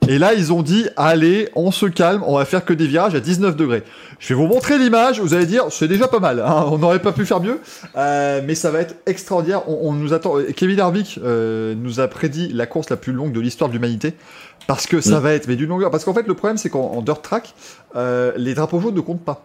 Et 0.08 0.18
là, 0.18 0.34
ils 0.34 0.52
ont 0.52 0.62
dit, 0.62 0.86
allez, 0.96 1.48
on 1.54 1.70
se 1.70 1.86
calme, 1.86 2.22
on 2.26 2.36
va 2.38 2.44
faire 2.44 2.64
que 2.64 2.72
des 2.72 2.86
virages 2.86 3.14
à 3.14 3.20
19 3.20 3.56
degrés. 3.56 3.82
Je 4.18 4.28
vais 4.28 4.34
vous 4.34 4.46
montrer 4.46 4.78
l'image, 4.78 5.20
vous 5.20 5.34
allez 5.34 5.46
dire, 5.46 5.64
c'est 5.70 5.88
déjà 5.88 6.08
pas 6.08 6.18
mal, 6.18 6.40
hein, 6.40 6.66
on 6.70 6.78
n'aurait 6.78 6.98
pas 7.00 7.12
pu 7.12 7.24
faire 7.24 7.40
mieux, 7.40 7.60
Euh, 7.96 8.40
mais 8.44 8.54
ça 8.54 8.70
va 8.70 8.80
être 8.80 8.96
extraordinaire. 9.06 9.68
On, 9.68 9.90
on 9.90 9.92
nous 9.92 10.12
attend. 10.12 10.34
Kevin 10.56 10.80
Harvick 10.80 11.20
euh, 11.22 11.74
nous 11.76 12.00
a 12.00 12.08
prédit 12.08 12.48
la 12.52 12.66
course 12.66 12.90
la 12.90 12.96
plus 12.96 13.12
longue 13.12 13.32
de 13.32 13.40
l'histoire 13.40 13.68
de 13.68 13.74
l'humanité, 13.74 14.14
parce 14.66 14.86
que 14.86 15.00
ça 15.00 15.20
va 15.20 15.32
être, 15.32 15.48
mais 15.48 15.56
d'une 15.56 15.68
longueur. 15.68 15.90
Parce 15.90 16.04
qu'en 16.04 16.14
fait, 16.14 16.26
le 16.26 16.34
problème, 16.34 16.58
c'est 16.58 16.68
qu'en 16.68 16.92
en 16.92 17.02
dirt 17.02 17.22
track, 17.22 17.54
euh, 17.96 18.32
les 18.36 18.54
drapeaux 18.54 18.80
jaunes 18.80 18.94
ne 18.94 19.00
comptent 19.00 19.24
pas. 19.24 19.44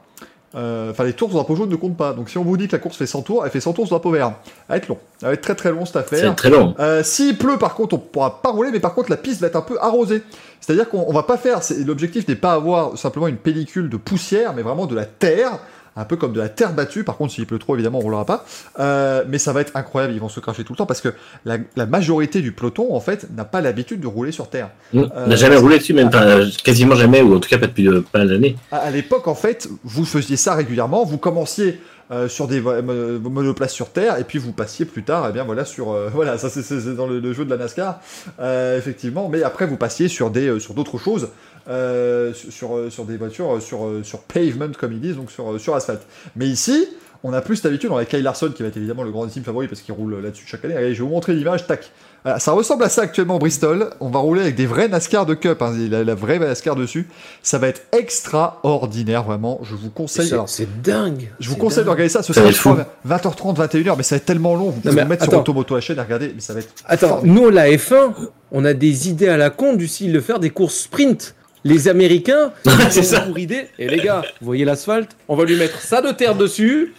Euh, 0.55 0.91
Enfin, 0.91 1.03
les 1.03 1.13
tours 1.13 1.29
sur 1.29 1.37
drapeau 1.37 1.55
jaune 1.55 1.69
ne 1.69 1.75
comptent 1.75 1.97
pas. 1.97 2.13
Donc, 2.13 2.29
si 2.29 2.37
on 2.37 2.43
vous 2.43 2.57
dit 2.57 2.67
que 2.67 2.73
la 2.73 2.79
course 2.79 2.97
fait 2.97 3.07
100 3.07 3.21
tours, 3.23 3.43
elle 3.45 3.51
fait 3.51 3.59
100 3.59 3.73
tours 3.73 3.87
sur 3.87 3.95
drapeau 3.95 4.11
vert. 4.11 4.27
Ça 4.45 4.51
va 4.69 4.77
être 4.77 4.87
long. 4.87 4.97
Ça 5.19 5.27
va 5.27 5.33
être 5.33 5.41
très 5.41 5.55
très 5.55 5.71
long 5.71 5.85
cette 5.85 5.95
affaire. 5.95 6.29
C'est 6.29 6.35
très 6.35 6.49
long. 6.49 6.75
Euh, 6.79 7.01
S'il 7.03 7.37
pleut, 7.37 7.57
par 7.57 7.73
contre, 7.75 7.95
on 7.95 7.99
pourra 7.99 8.41
pas 8.41 8.49
rouler, 8.51 8.69
mais 8.71 8.79
par 8.79 8.93
contre, 8.93 9.09
la 9.09 9.17
piste 9.17 9.41
va 9.41 9.47
être 9.47 9.55
un 9.55 9.61
peu 9.61 9.77
arrosée. 9.81 10.21
C'est-à-dire 10.61 10.87
qu'on 10.89 11.05
on 11.07 11.13
va 11.13 11.23
pas 11.23 11.37
faire. 11.37 11.59
L'objectif 11.85 12.27
n'est 12.27 12.35
pas 12.35 12.53
avoir 12.53 12.97
simplement 12.97 13.27
une 13.27 13.37
pellicule 13.37 13.89
de 13.89 13.97
poussière, 13.97 14.53
mais 14.53 14.61
vraiment 14.61 14.85
de 14.85 14.95
la 14.95 15.05
terre. 15.05 15.59
Un 15.95 16.05
peu 16.05 16.15
comme 16.15 16.33
de 16.33 16.39
la 16.39 16.49
terre 16.49 16.73
battue. 16.73 17.03
Par 17.03 17.17
contre, 17.17 17.33
s'il 17.33 17.45
pleut 17.45 17.59
trop, 17.59 17.75
évidemment, 17.75 17.99
on 17.99 18.01
roulera 18.01 18.25
pas. 18.25 18.45
Euh, 18.79 19.23
mais 19.27 19.37
ça 19.37 19.53
va 19.53 19.61
être 19.61 19.75
incroyable. 19.75 20.13
Ils 20.13 20.19
vont 20.19 20.29
se 20.29 20.39
cracher 20.39 20.63
tout 20.63 20.73
le 20.73 20.77
temps 20.77 20.85
parce 20.85 21.01
que 21.01 21.09
la, 21.45 21.57
la 21.75 21.85
majorité 21.85 22.41
du 22.41 22.51
peloton, 22.51 22.95
en 22.95 22.99
fait, 22.99 23.27
n'a 23.35 23.45
pas 23.45 23.61
l'habitude 23.61 23.99
de 23.99 24.07
rouler 24.07 24.31
sur 24.31 24.49
terre. 24.49 24.69
On 24.93 25.03
Euh, 25.15 25.27
n'a 25.27 25.35
jamais 25.35 25.57
roulé 25.57 25.77
dessus, 25.77 25.93
même 25.93 26.09
pas, 26.09 26.39
quasiment 26.63 26.95
jamais, 26.95 27.21
ou 27.21 27.35
en 27.35 27.39
tout 27.39 27.49
cas 27.49 27.57
pas 27.59 27.67
depuis 27.67 27.83
de, 27.83 27.99
pas 27.99 28.19
mal 28.19 28.29
d'années. 28.29 28.55
À, 28.71 28.77
à 28.77 28.89
l'époque, 28.91 29.27
en 29.27 29.35
fait, 29.35 29.67
vous 29.83 30.05
faisiez 30.05 30.37
ça 30.37 30.55
régulièrement. 30.55 31.03
Vous 31.05 31.17
commenciez 31.17 31.79
euh, 32.11 32.27
sur 32.27 32.47
des 32.47 32.59
monoplaces 32.59 33.71
sur 33.71 33.89
terre, 33.89 34.17
et 34.19 34.23
puis 34.23 34.37
vous 34.37 34.51
passiez 34.51 34.85
plus 34.85 35.03
tard, 35.03 35.29
et 35.29 35.31
bien 35.31 35.43
voilà, 35.45 35.63
sur 35.65 35.91
euh, 35.91 36.09
voilà, 36.13 36.37
ça 36.37 36.49
c'est- 36.49 36.95
dans 36.95 37.07
le, 37.07 37.19
le 37.19 37.33
jeu 37.33 37.45
de 37.45 37.49
la 37.49 37.57
NASCAR, 37.57 37.99
euh, 38.39 38.77
effectivement. 38.77 39.29
Mais 39.29 39.41
après, 39.43 39.65
vous 39.65 39.77
passiez 39.77 40.07
sur 40.09 40.29
des 40.29 40.47
euh, 40.47 40.59
sur 40.59 40.73
d'autres 40.73 40.97
choses, 40.97 41.29
euh, 41.69 42.33
sur 42.33 42.51
sur, 42.51 42.77
euh, 42.77 42.89
sur 42.89 43.05
des 43.05 43.17
voitures 43.17 43.55
euh, 43.55 43.59
sur 43.59 43.87
sur 44.03 44.19
pavement 44.19 44.71
comme 44.77 44.91
ils 44.93 44.99
disent, 45.01 45.15
donc 45.15 45.31
sur 45.31 45.59
sur 45.59 45.75
asphalte. 45.75 46.05
Mais 46.35 46.47
ici. 46.47 46.87
on 47.25 47.31
a 47.31 47.39
plus 47.41 47.61
d'habitude, 47.61 47.89
on 47.89 47.95
a 47.95 48.03
Kyle 48.03 48.21
Larson 48.21 48.51
qui 48.53 48.63
va 48.63 48.67
être 48.67 48.75
évidemment 48.75 49.03
le 49.03 49.11
grand 49.11 49.25
team 49.27 49.43
favori 49.43 49.69
parce 49.69 49.79
qu'il 49.81 49.93
roule 49.93 50.19
là-dessus 50.21 50.45
chaque 50.45 50.65
année. 50.65 50.75
Allez, 50.75 50.93
je 50.93 51.01
vais 51.01 51.07
vous 51.07 51.13
montrer 51.13 51.33
l'image, 51.33 51.65
tac. 51.67 51.89
Voilà, 52.23 52.39
ça 52.39 52.51
ressemble 52.53 52.83
à 52.83 52.89
ça 52.89 53.01
actuellement 53.01 53.37
Bristol. 53.37 53.89
On 54.01 54.09
va 54.09 54.19
rouler 54.19 54.41
avec 54.41 54.55
des 54.55 54.65
vrais 54.65 54.87
NASCAR 54.87 55.25
de 55.25 55.33
Cup, 55.33 55.61
hein, 55.61 55.73
la, 55.89 56.03
la 56.03 56.15
vraie 56.15 56.39
NASCAR 56.39 56.75
dessus. 56.75 57.07
Ça 57.41 57.59
va 57.59 57.67
être 57.67 57.81
extraordinaire, 57.91 59.23
vraiment. 59.23 59.59
Je 59.63 59.75
vous 59.75 59.89
conseille. 59.89 60.27
C'est 60.27 60.33
Alors, 60.33 60.49
c'est 60.49 60.81
dingue. 60.81 61.31
je 61.39 61.49
vous 61.49 61.57
conseille 61.57 61.83
de 61.83 61.89
regarder 61.89 62.09
ça. 62.09 62.23
Ce 62.23 62.33
Ça 62.33 62.41
sera 62.41 62.45
va 62.45 62.51
je 62.51 62.55
être 62.55 62.61
crois, 62.61 63.55
20h30, 63.55 63.67
21h, 63.67 63.95
mais 63.97 64.03
ça 64.03 64.15
va 64.15 64.17
être 64.17 64.25
tellement 64.25 64.55
long. 64.55 64.69
Vous 64.69 64.81
pouvez 64.81 65.01
vous 65.01 65.07
mettre 65.07 65.23
sur 65.23 65.33
attends. 65.33 65.41
Automoto 65.41 65.77
HN 65.77 65.97
et 65.97 66.01
regarder, 66.01 66.31
mais 66.33 66.41
ça 66.41 66.53
va 66.53 66.59
être. 66.59 66.69
Attends, 66.85 67.07
formidable. 67.07 67.39
nous, 67.39 67.49
la 67.49 67.69
F1, 67.69 68.13
on 68.51 68.63
a 68.65 68.73
des 68.73 69.09
idées 69.09 69.27
à 69.29 69.37
la 69.37 69.49
con 69.49 69.73
du 69.73 69.87
style 69.87 70.13
de 70.13 70.19
faire 70.21 70.39
des 70.39 70.49
courses 70.49 70.75
sprint. 70.75 71.35
Les 71.63 71.87
Américains, 71.87 72.51
c'est 72.89 73.03
ça. 73.03 73.21
pour 73.21 73.39
idée. 73.39 73.67
Et 73.79 73.87
les 73.87 73.99
gars, 73.99 74.21
vous 74.41 74.45
voyez 74.45 74.65
l'asphalte 74.65 75.15
On 75.27 75.35
va 75.35 75.45
lui 75.45 75.55
mettre 75.55 75.79
ça 75.79 76.01
de 76.01 76.11
terre 76.11 76.35
dessus, 76.35 76.93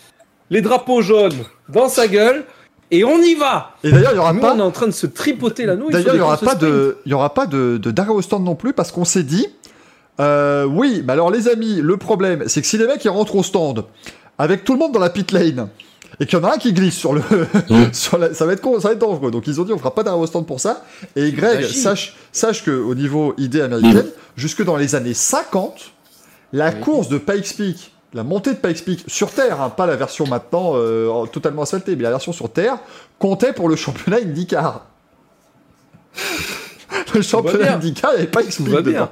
les 0.50 0.62
drapeaux 0.62 1.02
jaunes 1.02 1.44
dans 1.68 1.88
sa 1.88 2.08
gueule, 2.08 2.44
et 2.90 3.04
on 3.04 3.18
y 3.18 3.34
va 3.34 3.72
Et 3.82 3.90
d'ailleurs, 3.90 4.12
il 4.12 4.16
y 4.16 4.18
aura 4.18 4.32
Nous, 4.32 4.40
pas. 4.40 4.54
on 4.54 4.58
est 4.58 4.62
en 4.62 4.70
train 4.70 4.86
de 4.86 4.92
se 4.92 5.06
tripoter 5.06 5.66
la 5.66 5.76
nouille. 5.76 5.92
D'ailleurs, 5.92 6.14
il 6.14 6.18
n'y 6.18 6.22
aura 6.22 6.36
pas 6.36 6.54
de, 6.54 6.98
il 7.06 7.10
y 7.10 7.14
aura 7.14 7.34
pas 7.34 7.46
de, 7.46 7.78
de 7.78 7.90
d'arrêt 7.90 8.12
au 8.12 8.22
stand 8.22 8.44
non 8.44 8.54
plus 8.54 8.72
parce 8.72 8.92
qu'on 8.92 9.04
s'est 9.04 9.22
dit, 9.22 9.46
euh, 10.20 10.64
oui, 10.64 11.02
mais 11.04 11.12
alors 11.12 11.30
les 11.30 11.48
amis, 11.48 11.80
le 11.82 11.96
problème, 11.96 12.44
c'est 12.46 12.60
que 12.60 12.66
si 12.66 12.78
les 12.78 12.86
mecs 12.86 13.04
ils 13.04 13.08
rentrent 13.08 13.36
au 13.36 13.42
stand 13.42 13.84
avec 14.38 14.64
tout 14.64 14.72
le 14.72 14.78
monde 14.78 14.92
dans 14.92 15.00
la 15.00 15.10
pit 15.10 15.30
lane 15.32 15.68
et 16.20 16.26
qu'il 16.26 16.38
y 16.38 16.42
en 16.42 16.44
a 16.44 16.54
un 16.54 16.58
qui 16.58 16.72
glisse 16.72 16.96
sur 16.96 17.12
le, 17.12 17.22
Mm. 17.70 17.92
sur 17.92 18.18
la, 18.18 18.34
ça 18.34 18.46
va 18.46 18.52
être 18.52 18.60
con, 18.60 18.78
ça 18.80 18.88
va 18.88 18.94
être 18.94 19.00
dangereux. 19.00 19.30
Donc 19.30 19.46
ils 19.46 19.60
ont 19.60 19.64
dit 19.64 19.72
on 19.72 19.78
fera 19.78 19.94
pas 19.94 20.14
au 20.16 20.26
stand 20.26 20.46
pour 20.46 20.60
ça. 20.60 20.84
Et 21.16 21.32
Greg, 21.32 21.64
sache, 21.66 22.16
sache 22.32 22.64
que 22.64 22.70
au 22.70 22.94
niveau 22.94 23.34
idée 23.38 23.60
américaine, 23.60 24.06
jusque 24.36 24.64
dans 24.64 24.76
les 24.76 24.94
années 24.94 25.14
50, 25.14 25.92
la 26.52 26.70
Oui. 26.70 26.80
course 26.80 27.08
de 27.08 27.18
Pikes 27.18 27.56
Peak, 27.56 27.92
la 28.12 28.22
montée 28.22 28.50
de 28.52 28.58
Pikes 28.58 28.84
Peak 28.84 29.04
sur 29.08 29.30
terre, 29.30 29.60
hein, 29.60 29.70
pas 29.70 29.86
la 29.86 29.96
version 29.96 30.26
maintenant 30.26 30.72
euh, 30.74 31.26
totalement 31.26 31.62
asphaltée, 31.62 31.96
mais 31.96 32.04
la 32.04 32.10
version 32.10 32.32
sur 32.32 32.48
terre, 32.50 32.78
comptait 33.18 33.52
pour 33.52 33.68
le 33.68 33.76
championnat 33.76 34.18
IndyCar. 34.18 34.86
le 37.14 37.22
championnat. 37.22 37.74
IndyCar, 37.74 38.12
il 38.12 38.16
n'y 38.16 38.22
avait 38.22 38.30
pas 38.30 38.42
Peak 38.42 38.62
dedans. 38.62 39.08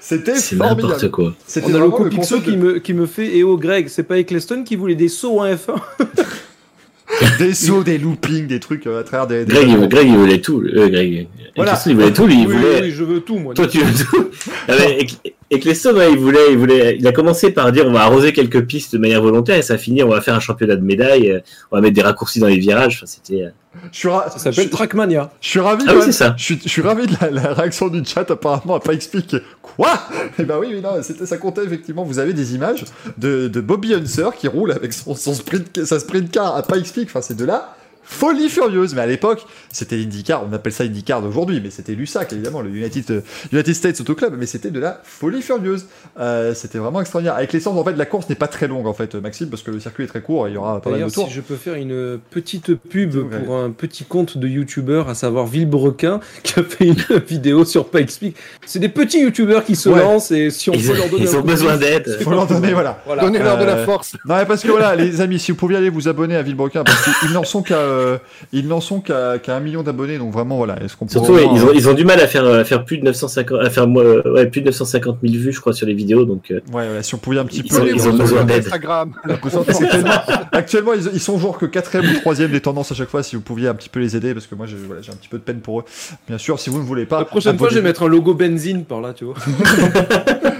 C'était 0.00 0.34
n'importe 0.56 1.10
quoi. 1.10 1.34
C'était 1.46 1.66
On 1.72 1.74
a 1.74 1.78
le 1.78 2.08
Pixo 2.08 2.36
concept 2.36 2.44
qui 2.50 2.56
me, 2.56 2.78
qui 2.78 2.94
me 2.94 3.06
fait 3.06 3.36
Et 3.36 3.44
oh 3.44 3.56
Greg, 3.56 3.88
c'est 3.88 4.02
pas 4.02 4.18
Eccleston 4.18 4.64
qui 4.64 4.76
voulait 4.76 4.94
des 4.94 5.08
sauts 5.08 5.40
en 5.40 5.46
F1 5.46 5.76
des 7.38 7.54
sauts, 7.54 7.82
des 7.82 7.98
loopings, 7.98 8.46
des 8.46 8.60
trucs 8.60 8.86
euh, 8.86 9.00
à 9.00 9.04
travers 9.04 9.26
des. 9.26 9.44
des- 9.44 9.52
Greg, 9.52 9.68
il, 9.68 9.88
Greg, 9.88 10.08
il 10.08 10.16
voulait 10.16 10.40
tout. 10.40 10.62
Euh, 10.62 10.88
Greg. 10.88 11.28
Voilà. 11.56 11.72
Eccleston, 11.72 11.90
il 11.90 11.96
voulait 11.96 12.12
tout, 12.12 12.26
lui, 12.26 12.34
il 12.42 12.46
oui, 12.46 12.54
voulait. 12.56 12.80
oui, 12.82 12.90
je 12.90 13.04
veux 13.04 13.20
tout, 13.20 13.38
moi. 13.38 13.52
Toi, 13.54 13.66
tu 13.66 13.78
veux 13.78 14.04
tout. 14.04 14.30
Ouais, 15.50 15.56
Ec- 15.56 15.62
Eccleston, 15.62 15.96
ouais, 15.96 16.12
il 16.12 16.18
voulait, 16.18 16.52
il 16.52 16.58
voulait, 16.58 16.96
il 16.98 17.06
a 17.06 17.12
commencé 17.12 17.50
par 17.50 17.72
dire 17.72 17.86
on 17.86 17.92
va 17.92 18.02
arroser 18.02 18.32
quelques 18.32 18.64
pistes 18.66 18.92
de 18.94 18.98
manière 18.98 19.20
volontaire 19.22 19.56
et 19.56 19.62
ça 19.62 19.78
finit, 19.78 20.02
on 20.02 20.08
va 20.08 20.20
faire 20.20 20.34
un 20.34 20.40
championnat 20.40 20.76
de 20.76 20.82
médailles, 20.84 21.30
euh, 21.32 21.40
on 21.70 21.76
va 21.76 21.82
mettre 21.82 21.94
des 21.94 22.02
raccourcis 22.02 22.38
dans 22.40 22.46
les 22.46 22.58
virages. 22.58 22.96
Enfin, 23.02 23.06
c'était. 23.06 23.42
euh, 23.42 23.50
Je 23.92 23.98
suis, 23.98 24.08
ra- 24.08 24.30
Ça 24.30 24.38
s'appelle 24.38 24.64
je- 24.66 24.70
Trackmania. 24.70 25.30
Je 25.40 25.48
suis 25.48 25.60
ravi. 25.60 25.84
Ah 25.88 25.92
oui, 25.94 26.02
c'est 26.04 26.12
ça. 26.12 26.34
Je 26.36 26.42
suis, 26.44 26.60
je 26.62 26.68
suis 26.68 26.82
ravi 26.82 27.06
de 27.06 27.14
la, 27.20 27.30
la 27.30 27.52
réaction 27.54 27.88
du 27.88 28.04
chat 28.04 28.30
apparemment 28.30 28.74
à 28.76 28.80
pas 28.80 28.92
expliquer. 28.92 29.38
Quoi? 29.62 29.90
Eh 30.38 30.44
ben 30.44 30.58
oui, 30.58 30.68
mais 30.72 30.80
non, 30.80 31.02
c'était 31.02 31.26
ça 31.26 31.36
comptait 31.36 31.64
effectivement. 31.64 32.04
Vous 32.04 32.18
avez 32.18 32.32
des 32.32 32.54
images 32.54 32.84
de, 33.18 33.48
de 33.48 33.60
Bobby 33.60 33.94
Unser 33.94 34.30
qui 34.38 34.48
roule 34.48 34.72
avec 34.72 34.92
son, 34.92 35.14
son 35.14 35.34
sprint, 35.34 35.84
sa 35.84 35.98
sprint 36.00 36.30
car 36.30 36.54
à 36.56 36.62
Pikes 36.62 36.92
Peak. 36.92 37.08
Enfin, 37.08 37.22
c'est 37.22 37.36
de 37.36 37.44
là. 37.44 37.74
Folie 38.12 38.48
furieuse, 38.48 38.94
mais 38.94 39.02
à 39.02 39.06
l'époque, 39.06 39.46
c'était 39.70 39.96
l'IndyCar, 39.96 40.44
on 40.48 40.52
appelle 40.52 40.72
ça 40.72 40.82
IndyCar 40.84 41.22
d'aujourd'hui, 41.22 41.60
mais 41.62 41.70
c'était 41.70 41.92
l'USAC, 41.94 42.32
évidemment, 42.32 42.60
le 42.60 42.70
United, 42.70 43.10
euh, 43.10 43.20
United 43.52 43.72
States 43.74 44.00
Auto 44.00 44.14
Club, 44.16 44.34
mais 44.36 44.46
c'était 44.46 44.70
de 44.70 44.80
la 44.80 45.00
folie 45.04 45.42
furieuse. 45.42 45.86
Euh, 46.18 46.52
c'était 46.54 46.78
vraiment 46.78 47.00
extraordinaire. 47.00 47.36
Avec 47.36 47.52
l'essence, 47.52 47.78
en 47.78 47.84
fait, 47.84 47.92
la 47.96 48.06
course 48.06 48.28
n'est 48.28 48.34
pas 48.34 48.48
très 48.48 48.66
longue, 48.66 48.88
en 48.88 48.92
fait, 48.94 49.14
Maxime, 49.14 49.48
parce 49.48 49.62
que 49.62 49.70
le 49.70 49.78
circuit 49.78 50.04
est 50.04 50.08
très 50.08 50.22
court 50.22 50.48
et 50.48 50.50
il 50.50 50.54
y 50.54 50.56
aura 50.56 50.80
pas 50.80 50.90
mal 50.90 51.04
de 51.04 51.08
tours. 51.10 51.28
si 51.28 51.34
je 51.34 51.40
peux 51.40 51.54
faire 51.56 51.74
une 51.74 52.18
petite 52.30 52.74
pub 52.74 53.14
pour 53.44 53.56
un 53.56 53.70
petit 53.70 54.04
compte 54.04 54.36
de 54.38 54.48
youtubeur, 54.48 55.08
à 55.08 55.14
savoir 55.14 55.46
Villebrequin, 55.46 56.18
qui 56.42 56.58
a 56.58 56.62
fait 56.64 56.86
une 56.86 56.94
vidéo 57.28 57.64
sur 57.64 57.88
Pikes 57.90 58.18
Peak. 58.18 58.36
C'est 58.66 58.80
des 58.80 58.88
petits 58.88 59.20
youtubeurs 59.20 59.64
qui 59.64 59.76
se 59.76 59.88
Ouais. 59.88 60.00
lancent 60.00 60.30
et 60.32 60.50
si 60.50 60.68
on 60.70 60.72
Ils, 60.74 60.86
peut 60.86 60.96
leur 60.96 61.08
donner 61.08 61.22
ils 61.24 61.36
ont 61.36 61.40
besoin 61.42 61.76
d'aide. 61.76 62.04
c'est 62.06 62.24
Faut 62.24 62.30
leur 62.30 62.46
donner, 62.46 62.72
voilà. 62.72 63.00
Voilà. 63.06 63.22
Donnez-leur 63.22 63.56
de 63.58 63.64
la 63.64 63.76
Euh, 63.76 63.84
force. 63.84 64.14
Non, 64.26 64.36
mais 64.36 64.44
parce 64.46 64.62
que 64.62 64.68
voilà, 64.68 64.94
les 64.96 65.20
amis, 65.20 65.38
si 65.38 65.52
vous 65.52 65.56
pouviez 65.58 65.76
aller 65.78 65.90
vous 65.90 66.08
abonner 66.08 66.36
à 66.36 66.42
Villebrequin, 66.42 66.82
parce 66.84 67.18
qu'ils 67.20 67.32
n'en 67.32 67.44
sont 67.44 67.62
qu'à, 67.62 67.76
euh, 68.00 68.18
ils 68.52 68.66
n'en 68.66 68.80
sont 68.80 69.00
qu'à, 69.00 69.38
un 69.46 69.60
million 69.60 69.82
d'abonnés, 69.82 70.18
donc 70.18 70.32
vraiment, 70.32 70.56
voilà. 70.56 70.82
Est-ce 70.82 70.96
qu'on 70.96 71.06
pourrait 71.06 71.26
Surtout, 71.26 71.54
ils, 71.54 71.64
ont, 71.64 71.72
ils 71.72 71.88
ont 71.88 71.94
du 71.94 72.04
mal 72.04 72.20
à 72.20 72.26
faire, 72.26 72.46
à 72.46 72.64
faire 72.64 72.84
plus 72.84 72.98
de 72.98 73.04
950, 73.04 73.60
à 73.60 73.70
faire 73.70 73.84
euh, 73.84 74.22
ouais, 74.32 74.46
plus 74.46 74.60
de 74.60 74.66
950 74.66 75.18
000 75.22 75.34
vues, 75.34 75.52
je 75.52 75.60
crois, 75.60 75.72
sur 75.72 75.86
les 75.86 75.94
vidéos. 75.94 76.24
Donc, 76.24 76.50
euh, 76.50 76.60
euh, 76.68 76.76
Ouais, 76.76 76.96
ouais, 76.96 77.02
si 77.02 77.14
on 77.14 77.18
pouvait 77.18 77.38
un 77.38 77.44
petit 77.44 77.62
Ils 77.64 77.70
peu. 77.70 77.88
ils 77.88 78.08
ont 78.08 78.12
besoin 78.12 78.44
d'aide. 78.44 78.64
Instagram? 78.64 79.12
actuellement, 79.24 80.10
actuellement, 80.52 80.92
ils, 80.94 81.10
ils 81.14 81.20
sont 81.20 81.38
genre 81.38 81.58
que 81.58 81.66
quatrième 81.66 82.10
ou 82.10 82.20
troisième 82.20 82.50
des 82.50 82.60
tendances 82.60 82.92
à 82.92 82.94
chaque 82.94 83.08
fois. 83.08 83.22
Si 83.22 83.36
vous 83.36 83.42
pouviez 83.42 83.68
un 83.68 83.74
petit 83.74 83.88
peu 83.88 84.00
les 84.00 84.16
aider, 84.16 84.34
parce 84.34 84.46
que 84.46 84.54
moi, 84.54 84.66
j'ai, 84.66 84.76
voilà, 84.76 85.00
un 85.00 85.16
petit 85.16 85.28
peu 85.28 85.38
de 85.38 85.42
peine 85.42 85.60
pour 85.60 85.80
eux. 85.80 85.84
Bien 86.28 86.38
sûr, 86.38 86.58
si 86.58 86.70
vous 86.70 86.78
ne 86.78 86.84
voulez 86.84 87.06
pas. 87.06 87.18
La 87.18 87.24
prochaine 87.24 87.58
fois, 87.58 87.68
je 87.70 87.76
vais 87.76 87.82
mettre 87.82 88.02
un 88.02 88.08
logo 88.08 88.34
benzine 88.34 88.84
par 88.84 89.00
là, 89.00 89.12
tu 89.12 89.24
vois. 89.24 89.34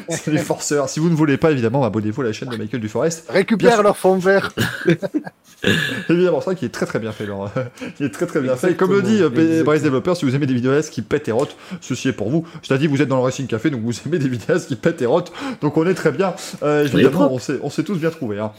C'est 0.09 0.33
les 0.33 0.39
forceurs. 0.39 0.89
Si 0.89 0.99
vous 0.99 1.09
ne 1.09 1.15
voulez 1.15 1.37
pas, 1.37 1.53
évidemment, 1.53 1.85
abonnez-vous 1.85 2.23
à 2.23 2.25
la 2.25 2.33
chaîne 2.33 2.49
de 2.49 2.57
Michael 2.57 2.81
Duforest. 2.81 3.27
Récupère 3.29 3.83
leur 3.83 3.97
fond 3.97 4.19
vert. 4.19 4.53
Évidemment, 6.09 6.41
c'est 6.41 6.47
vrai 6.47 6.57
qu'il 6.57 6.67
est 6.67 6.71
très 6.71 6.87
très 6.87 6.99
bien 6.99 7.13
fait. 7.13 7.27
Laurent. 7.31 7.51
Il 7.99 8.07
est 8.07 8.11
très 8.11 8.27
très 8.27 8.41
bien 8.41 8.57
fait. 8.57 8.75
Comme 8.75 8.93
le 8.93 9.03
dit 9.03 9.23
euh. 9.23 9.63
Bryce 9.65 9.83
Developer, 9.83 10.15
si 10.15 10.25
vous 10.25 10.35
aimez 10.35 10.47
des 10.47 10.55
vidéastes 10.55 10.93
qui 10.93 11.03
pètent 11.03 11.29
et 11.29 11.33
rotent, 11.33 11.57
ceci 11.81 12.09
est 12.09 12.13
pour 12.13 12.31
vous. 12.31 12.47
Je 12.63 12.69
t'ai 12.69 12.79
dit, 12.79 12.87
vous 12.87 13.01
êtes 13.01 13.09
dans 13.09 13.17
le 13.17 13.23
Racing 13.23 13.47
Café, 13.47 13.71
donc 13.71 13.81
vous 13.83 13.93
aimez 14.07 14.19
des 14.19 14.29
vidéastes 14.29 14.69
qui 14.69 14.77
pètent 14.77 15.01
et 15.03 15.07
rotent. 15.07 15.33
Donc 15.61 15.77
on 15.77 15.87
est 15.87 15.95
très 15.95 16.13
bien. 16.13 16.35
Euh, 16.63 16.85
évidemment, 16.85 17.33
on 17.33 17.71
s'est, 17.71 17.83
tous 17.85 17.99
bien 17.99 18.11
trouvés. 18.11 18.39
Hein. 18.39 18.53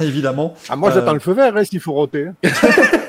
Évidemment. 0.00 0.54
Ah, 0.68 0.76
moi, 0.76 0.90
Euh, 0.90 0.94
j'attends 0.94 1.14
le 1.14 1.20
feu 1.20 1.32
vert, 1.32 1.56
hein, 1.56 1.64
s'il 1.64 1.80
faut 1.80 1.92
roter. 1.92 2.28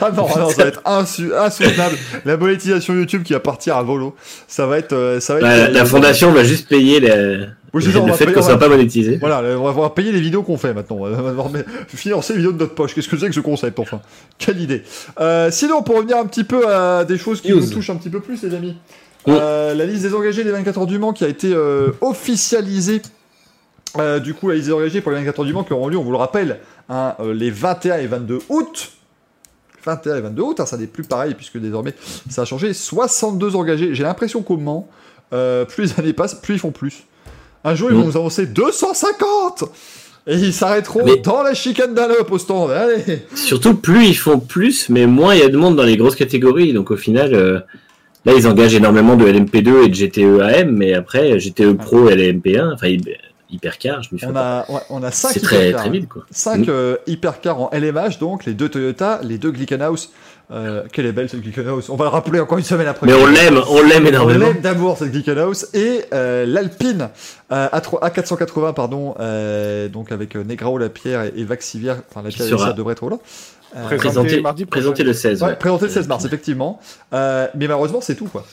Ah 0.00 0.10
non, 0.10 0.26
non, 0.28 0.48
ça 0.50 0.62
va 0.62 0.68
être 0.68 0.82
insu- 0.84 1.34
insoutenable. 1.34 1.96
La 2.24 2.36
monétisation 2.36 2.94
YouTube 2.94 3.22
qui 3.22 3.32
va 3.32 3.40
partir 3.40 3.76
à 3.76 3.82
volo. 3.82 4.14
Ça 4.48 4.66
va 4.66 4.78
être. 4.78 4.92
euh, 4.92 5.20
ça 5.20 5.34
va 5.34 5.40
être 5.40 5.44
la, 5.46 5.68
la 5.68 5.84
fondation 5.84 6.32
va 6.32 6.44
juste 6.44 6.68
payer 6.68 7.00
les- 7.00 7.46
Oui, 7.74 7.84
on 7.96 8.06
le 8.06 8.12
fait 8.12 8.32
qu'on 8.32 8.40
on 8.40 8.42
soit 8.42 8.58
pas 8.58 8.68
monétisé. 8.68 9.18
Voilà, 9.18 9.42
on 9.58 9.70
va 9.72 9.90
payer 9.90 10.12
les 10.12 10.20
vidéos 10.20 10.42
qu'on 10.42 10.56
fait 10.58 10.74
maintenant. 10.74 10.96
On 11.00 11.10
va 11.10 11.60
financer 11.88 12.32
les 12.32 12.38
vidéos 12.38 12.52
de 12.52 12.58
notre 12.58 12.74
poche. 12.74 12.94
Qu'est-ce 12.94 13.08
que 13.08 13.16
c'est 13.18 13.28
que 13.28 13.34
ce 13.34 13.40
concept, 13.40 13.78
enfin? 13.78 14.00
Quelle 14.38 14.60
idée. 14.60 14.82
Euh, 15.20 15.50
sinon, 15.50 15.82
pour 15.82 15.96
revenir 15.96 16.16
un 16.16 16.26
petit 16.26 16.44
peu 16.44 16.68
à 16.72 17.04
des 17.04 17.18
choses 17.18 17.40
qui 17.40 17.50
News. 17.52 17.60
nous 17.60 17.70
touchent 17.70 17.90
un 17.90 17.96
petit 17.96 18.10
peu 18.10 18.20
plus, 18.20 18.42
les 18.42 18.54
amis. 18.54 18.76
Oui. 19.26 19.34
Euh, 19.38 19.74
la 19.74 19.86
liste 19.86 20.02
des 20.02 20.14
engagés 20.14 20.42
des 20.44 20.50
24 20.50 20.78
heures 20.80 20.86
du 20.86 20.98
Mans 20.98 21.12
qui 21.12 21.24
a 21.24 21.28
été 21.28 21.52
euh, 21.54 21.90
officialisée. 22.00 23.02
Euh, 23.98 24.18
du 24.20 24.32
coup, 24.34 24.48
la 24.48 24.54
liste 24.54 24.68
des 24.68 24.72
engagés 24.72 25.00
pour 25.00 25.12
les 25.12 25.18
24 25.18 25.40
heures 25.40 25.44
du 25.46 25.52
Mans 25.52 25.64
qui 25.64 25.72
auront 25.72 25.88
lieu, 25.88 25.98
on 25.98 26.02
vous 26.02 26.12
le 26.12 26.16
rappelle, 26.16 26.60
hein, 26.88 27.14
euh, 27.20 27.34
les 27.34 27.50
21 27.50 27.98
et 27.98 28.06
22 28.06 28.38
août. 28.48 28.92
21 29.84 30.16
et 30.16 30.20
22 30.20 30.42
août, 30.42 30.60
hein, 30.60 30.66
ça 30.66 30.76
n'est 30.76 30.86
plus 30.86 31.02
pareil 31.04 31.34
puisque 31.34 31.58
désormais 31.58 31.92
ça 32.30 32.42
a 32.42 32.44
changé. 32.44 32.72
62 32.72 33.56
engagés. 33.56 33.94
J'ai 33.94 34.02
l'impression 34.04 34.42
qu'au 34.42 34.56
Mans, 34.56 34.88
euh, 35.32 35.64
plus 35.64 35.84
les 35.94 36.00
années 36.00 36.12
passent, 36.12 36.34
plus 36.34 36.54
ils 36.54 36.58
font 36.60 36.70
plus. 36.70 37.04
Un 37.64 37.74
jour, 37.74 37.90
ils 37.90 37.96
vont 37.96 38.02
Mm. 38.02 38.06
nous 38.06 38.16
annoncer 38.16 38.46
250 38.46 39.64
Et 40.28 40.36
ils 40.36 40.52
s'arrêteront 40.52 41.04
Mais- 41.04 41.16
dans 41.16 41.42
la 41.42 41.52
chicane 41.52 41.94
d'Allop 41.94 42.26
au 42.30 42.38
stand. 42.38 42.70
Allez 42.70 43.24
Surtout, 43.34 43.74
plus 43.74 44.06
ils 44.06 44.14
font 44.16 44.38
plus, 44.38 44.88
mais 44.88 45.06
moins 45.06 45.34
il 45.34 45.40
y 45.40 45.44
a 45.44 45.48
de 45.48 45.56
monde 45.56 45.74
dans 45.74 45.82
les 45.82 45.96
grosses 45.96 46.14
catégories. 46.14 46.72
Donc 46.72 46.92
au 46.92 46.96
final, 46.96 47.34
euh, 47.34 47.58
là, 48.24 48.32
ils 48.36 48.46
engagent 48.46 48.74
énormément 48.76 49.16
de 49.16 49.26
LMP2 49.26 49.82
et 49.82 49.88
de 49.88 49.94
GTE 49.94 50.40
AM, 50.40 50.70
mais 50.76 50.94
après, 50.94 51.40
GTE 51.40 51.72
Pro 51.76 52.08
et 52.08 52.14
LMP1, 52.14 52.72
enfin, 52.72 52.86
hy- 52.86 53.00
hypercar, 53.52 54.02
je 54.02 54.08
fais 54.16 54.26
on 54.26 54.34
a, 54.36 54.64
ouais, 54.70 54.80
on 54.90 55.02
a 55.02 55.10
5 55.10 55.28
C'est 55.32 55.40
très, 55.40 55.72
très 55.72 55.90
vite, 55.90 56.08
quoi. 56.08 56.24
5 56.30 56.66
Mm. 56.66 56.96
hypercars 57.06 57.60
en 57.60 57.70
LMH, 57.72 58.18
donc 58.20 58.44
les 58.46 58.54
deux 58.54 58.68
Toyota, 58.68 59.20
les 59.22 59.38
deux 59.38 59.50
Glickenhaus. 59.50 60.08
Euh, 60.50 60.82
quelle 60.92 61.06
est 61.06 61.12
belle 61.12 61.30
cette 61.30 61.40
Glickenhaus. 61.40 61.88
On 61.88 61.96
va 61.96 62.04
le 62.04 62.10
rappeler 62.10 62.38
encore 62.40 62.58
une 62.58 62.64
semaine 62.64 62.86
après. 62.86 63.06
Mais 63.06 63.14
on 63.14 63.26
l'aime, 63.26 63.58
on 63.70 63.80
l'aime 63.82 64.04
On 64.04 64.08
énormément. 64.08 64.46
l'aime 64.48 64.60
d'amour 64.60 64.98
cette 64.98 65.10
Glickenhaus. 65.12 65.66
Et 65.72 66.04
euh, 66.12 66.44
l'Alpine 66.44 67.08
euh, 67.52 67.68
A3 67.68 68.02
A480, 68.12 68.74
pardon, 68.74 69.14
euh, 69.20 69.88
donc 69.88 70.12
avec 70.12 70.36
euh, 70.36 70.44
Negrao, 70.44 70.76
Lapierre 70.76 71.22
et, 71.24 71.32
et 71.36 71.44
Vaxivière. 71.44 72.02
Enfin, 72.10 72.22
Lapierre, 72.22 72.58
ça 72.58 72.72
devrait 72.74 72.92
être 72.92 73.08
là. 73.08 73.16
Euh, 73.74 73.86
Présenté 73.86 73.96
Présenté, 73.98 74.40
mardi 74.42 74.66
présenté 74.66 75.02
le 75.04 75.14
16. 75.14 75.42
Ouais, 75.42 75.48
ouais. 75.50 75.56
présenté 75.56 75.86
le 75.86 75.90
16 75.90 76.06
mars, 76.08 76.24
effectivement. 76.26 76.78
Euh, 77.14 77.46
mais 77.54 77.66
malheureusement, 77.66 78.02
c'est 78.02 78.14
tout, 78.16 78.26
quoi. 78.26 78.44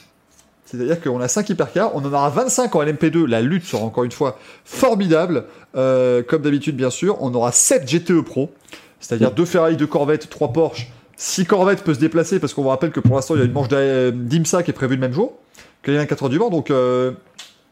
C'est-à-dire 0.69 1.01
qu'on 1.01 1.19
a 1.19 1.27
5 1.27 1.49
hypercars, 1.49 1.95
on 1.95 2.05
en 2.05 2.13
aura 2.13 2.29
25 2.29 2.75
en 2.75 2.83
LMP2. 2.83 3.25
La 3.25 3.41
lutte 3.41 3.65
sera 3.65 3.83
encore 3.83 4.03
une 4.03 4.11
fois 4.11 4.37
formidable. 4.65 5.45
Euh, 5.75 6.21
comme 6.21 6.43
d'habitude, 6.43 6.75
bien 6.75 6.91
sûr. 6.91 7.17
On 7.21 7.33
aura 7.33 7.51
7 7.51 7.89
GTE 7.89 8.21
Pro, 8.21 8.51
c'est-à-dire 8.99 9.31
2 9.31 9.45
Ferrari, 9.45 9.77
2 9.77 9.87
Corvette, 9.87 10.29
3 10.29 10.53
Porsche. 10.53 10.87
6 11.17 11.45
Corvette 11.45 11.83
peut 11.83 11.95
se 11.95 11.99
déplacer 11.99 12.39
parce 12.39 12.53
qu'on 12.53 12.61
vous 12.61 12.69
rappelle 12.69 12.91
que 12.91 12.99
pour 12.99 13.15
l'instant, 13.15 13.33
il 13.33 13.39
y 13.39 13.41
a 13.41 13.45
une 13.45 13.51
manche 13.51 13.67
d'IMSA 13.67 14.61
qui 14.61 14.69
est 14.69 14.73
prévue 14.73 14.93
le 14.93 15.01
même 15.01 15.13
jour 15.13 15.33
que 15.81 15.89
les 15.89 15.97
24 15.97 16.23
heures 16.23 16.29
du 16.29 16.37
Mans. 16.37 16.51
Donc, 16.51 16.69
euh, 16.69 17.13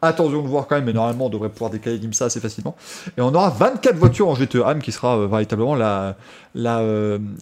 attention 0.02 0.42
de 0.42 0.48
voir 0.48 0.66
quand 0.66 0.74
même, 0.74 0.84
mais 0.84 0.92
normalement, 0.92 1.26
on 1.26 1.30
devrait 1.30 1.50
pouvoir 1.50 1.70
décaler 1.70 1.98
l'IMSA 1.98 2.24
assez 2.24 2.40
facilement. 2.40 2.74
Et 3.16 3.20
on 3.20 3.32
aura 3.32 3.50
24 3.50 3.94
voitures 3.94 4.28
en 4.28 4.34
GTE 4.34 4.62
AM 4.66 4.82
qui 4.82 4.90
sera 4.90 5.18
euh, 5.18 5.28
véritablement 5.28 5.76
la, 5.76 6.16
la, 6.56 6.82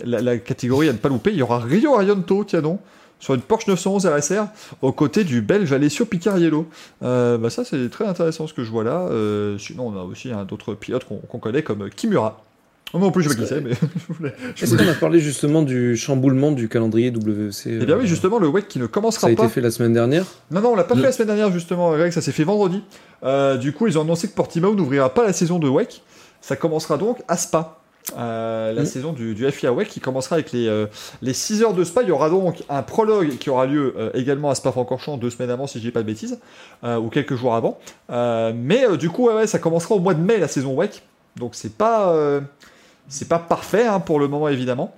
la, 0.05 0.21
la 0.21 0.37
catégorie 0.37 0.91
à 0.91 0.93
ne 0.93 0.99
pas 0.99 1.09
louper. 1.09 1.31
Il 1.31 1.39
y 1.39 1.43
aura 1.43 1.61
Rio 1.61 1.95
Arianto, 1.95 2.45
tiens 2.45 2.61
non. 2.61 2.79
Sur 3.19 3.35
une 3.35 3.41
Porsche 3.41 3.67
911 3.69 4.07
RSR 4.07 4.45
aux 4.83 4.93
côtés 4.93 5.25
du 5.25 5.41
Belge 5.41 5.73
Alessio 5.73 6.05
Picariello. 6.05 6.67
Euh, 7.03 7.39
bah 7.39 7.51
ça, 7.51 7.65
c'est 7.65 7.89
très 7.91 8.07
intéressant 8.07 8.47
ce 8.47 8.55
que 8.55 8.63
je 8.65 8.71
vois 8.71 8.85
là. 8.85 9.09
Euh, 9.11 9.59
sinon, 9.59 9.89
on 9.89 9.99
a 9.99 10.03
aussi 10.05 10.31
hein, 10.33 10.45
d'autres 10.47 10.75
pilotes 10.75 11.05
qu'on 11.05 11.39
connaît 11.39 11.63
comme 11.63 11.89
Kimura. 11.91 12.43
Oh, 12.93 13.01
non 13.01 13.11
plus, 13.11 13.25
je 13.25 13.31
sais 13.31 13.35
pas 13.35 13.43
qui 13.43 13.49
c'est, 13.49 13.61
mais 13.61 13.73
je 14.09 14.13
voulais- 14.15 14.33
Est-ce 14.57 14.67
voulais- 14.71 14.85
qu'on 14.85 14.91
a 14.93 14.95
parlé 14.95 15.19
justement 15.19 15.63
du 15.63 15.97
chamboulement 15.97 16.53
du 16.53 16.69
calendrier 16.69 17.11
WEC 17.11 17.63
Eh 17.67 17.85
bien 17.85 17.97
euh, 17.97 17.99
oui, 18.01 18.07
justement, 18.07 18.39
le 18.39 18.47
WEC 18.47 18.69
qui 18.69 18.79
ne 18.79 18.85
Ça 18.85 18.89
commencera 18.93 19.27
a 19.27 19.31
été 19.33 19.43
pas. 19.43 19.49
fait 19.49 19.61
la 19.61 19.73
semaine 19.73 19.93
dernière. 19.93 20.25
Non, 20.53 20.61
non, 20.61 20.69
on 20.73 20.77
l'a 20.77 20.85
pas 20.85 20.95
fait 20.95 21.03
la 21.03 21.11
semaine 21.11 21.27
dernière, 21.27 21.51
justement, 21.51 21.91
Greg, 21.97 22.13
ça 22.13 22.21
s'est 22.21 22.31
fait 22.33 22.45
vendredi. 22.45 22.83
Euh, 23.25 23.57
du 23.57 23.73
coup, 23.73 23.89
ils 23.89 23.99
ont 23.99 24.03
annoncé 24.03 24.29
que 24.29 24.35
Portimao 24.35 24.75
n'ouvrira 24.77 25.13
pas 25.13 25.25
la 25.27 25.33
saison 25.33 25.59
de 25.59 25.69
WEC. 25.69 26.03
Ça 26.41 26.55
commencera 26.55 26.97
donc 26.97 27.19
à 27.27 27.37
Spa. 27.37 27.81
Euh, 28.17 28.73
la 28.73 28.83
Mm. 28.83 28.87
saison 28.87 29.13
du, 29.13 29.35
du 29.35 29.51
FIA 29.51 29.73
WEC 29.73 29.89
qui 29.89 29.99
commencera 30.01 30.35
avec 30.37 30.53
les, 30.53 30.69
euh, 30.69 30.87
les 31.23 31.33
6 31.35 31.63
heures 31.63 31.75
de 31.75 31.83
Spa. 31.83 32.03
Il 32.03 32.09
y 32.09 32.13
aura 32.13 32.31
donc 32.31 32.63
un 32.69 32.83
prologue 32.83 33.37
qui 33.39 33.51
aura 33.51 33.67
lieu 33.67 33.95
euh, 33.99 34.11
également 34.15 34.49
à 34.49 34.55
Spa-Francorchamps 34.55 35.17
deux 35.17 35.31
semaines 35.31 35.51
avant, 35.51 35.67
si 35.67 35.79
je 35.79 35.85
dis 35.85 35.91
pas 35.91 36.03
de 36.03 36.07
bêtises, 36.07 36.39
euh, 36.85 36.99
ou 36.99 37.09
quelques 37.09 37.35
jours 37.35 37.55
avant. 37.57 37.79
Mais 38.09 38.85
du 38.97 39.11
coup, 39.11 39.27
ouais, 39.27 39.35
ouais, 39.35 39.47
ça 39.49 39.59
commencera 39.59 39.97
au 39.97 39.99
mois 40.01 40.15
de 40.15 40.21
mai 40.23 40.39
la 40.39 40.49
saison 40.49 40.75
WEC. 40.77 41.03
Donc 41.37 41.55
c'est 41.55 41.77
pas, 41.77 42.15
c'est 43.09 43.29
pas 43.29 43.39
parfait 43.41 43.87
hein, 43.87 44.01
pour 44.01 44.21
le 44.21 44.29
moment, 44.29 44.49
évidemment. 44.49 44.95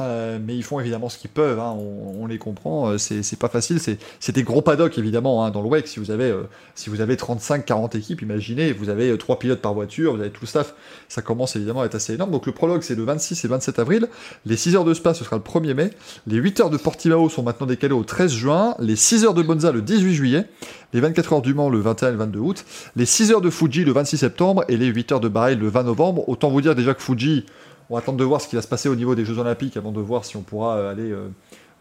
Euh, 0.00 0.38
mais 0.44 0.56
ils 0.56 0.64
font 0.64 0.80
évidemment 0.80 1.08
ce 1.08 1.18
qu'ils 1.18 1.30
peuvent, 1.30 1.60
hein, 1.60 1.72
on, 1.78 2.24
on 2.24 2.26
les 2.26 2.38
comprend, 2.38 2.90
euh, 2.90 2.98
c'est 2.98 3.38
pas 3.38 3.48
facile, 3.48 3.78
c'est 3.78 4.32
des 4.32 4.42
gros 4.42 4.60
paddocks 4.60 4.98
évidemment 4.98 5.44
hein, 5.44 5.52
dans 5.52 5.62
le 5.62 5.68
WEC, 5.68 5.86
si 5.86 6.00
vous 6.00 6.10
avez, 6.10 6.30
euh, 6.30 6.48
si 6.74 6.90
vous 6.90 7.00
avez 7.00 7.14
35-40 7.14 7.96
équipes, 7.96 8.22
imaginez, 8.22 8.72
vous 8.72 8.88
avez 8.88 9.16
3 9.16 9.38
pilotes 9.38 9.60
par 9.60 9.72
voiture, 9.72 10.16
vous 10.16 10.20
avez 10.20 10.30
tout 10.30 10.40
le 10.42 10.48
staff, 10.48 10.74
ça 11.08 11.22
commence 11.22 11.54
évidemment 11.54 11.82
à 11.82 11.86
être 11.86 11.94
assez 11.94 12.14
énorme, 12.14 12.32
donc 12.32 12.44
le 12.46 12.50
prologue 12.50 12.82
c'est 12.82 12.96
le 12.96 13.04
26 13.04 13.44
et 13.44 13.48
27 13.48 13.78
avril, 13.78 14.08
les 14.46 14.56
6 14.56 14.74
heures 14.74 14.84
de 14.84 14.94
Spa 14.94 15.14
ce 15.14 15.22
sera 15.22 15.36
le 15.36 15.42
1er 15.42 15.74
mai, 15.74 15.90
les 16.26 16.38
8 16.38 16.60
heures 16.60 16.70
de 16.70 16.76
Portimao 16.76 17.28
sont 17.28 17.44
maintenant 17.44 17.66
décalées 17.66 17.94
au 17.94 18.02
13 18.02 18.32
juin, 18.32 18.74
les 18.80 18.96
6 18.96 19.24
heures 19.24 19.34
de 19.34 19.42
Monza 19.44 19.70
le 19.70 19.80
18 19.80 20.12
juillet, 20.12 20.44
les 20.92 21.00
24 21.00 21.34
heures 21.34 21.42
du 21.42 21.54
Mans 21.54 21.70
le 21.70 21.78
21 21.78 22.08
et 22.08 22.12
le 22.12 22.18
22 22.18 22.38
août, 22.40 22.64
les 22.96 23.06
6 23.06 23.30
heures 23.30 23.40
de 23.40 23.50
Fuji 23.50 23.84
le 23.84 23.92
26 23.92 24.18
septembre. 24.18 24.64
Et 24.68 24.76
les 24.76 24.86
8 24.86 25.12
heures 25.12 25.20
de 25.20 25.28
Bahreïn 25.28 25.58
le 25.58 25.68
20 25.68 25.82
novembre, 25.82 26.28
autant 26.28 26.50
vous 26.50 26.60
dire 26.60 26.74
déjà 26.74 26.94
que 26.94 27.02
Fuji... 27.02 27.44
On 27.90 27.94
va 27.94 28.00
attendre 28.00 28.18
de 28.18 28.24
voir 28.24 28.40
ce 28.40 28.48
qui 28.48 28.56
va 28.56 28.62
se 28.62 28.68
passer 28.68 28.88
au 28.88 28.96
niveau 28.96 29.14
des 29.14 29.24
Jeux 29.24 29.38
Olympiques 29.38 29.76
avant 29.76 29.92
de 29.92 30.00
voir 30.00 30.24
si 30.24 30.36
on 30.36 30.42
pourra 30.42 30.76
euh, 30.76 30.90
aller 30.92 31.10
euh, 31.10 31.28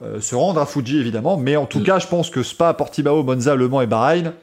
euh, 0.03 0.19
se 0.21 0.35
rendre 0.35 0.59
à 0.59 0.65
Fuji 0.65 0.99
évidemment. 0.99 1.37
Mais 1.37 1.55
en 1.55 1.65
tout 1.65 1.79
Mm. 1.79 1.83
cas, 1.83 1.99
je 1.99 2.07
pense 2.07 2.29
que 2.29 2.43
Spa, 2.43 2.73
Portimao, 2.73 3.23
Monza, 3.23 3.55
Le 3.55 3.67
Mans 3.69 3.81
et 3.81 3.87
Bahreïn, 3.87 4.33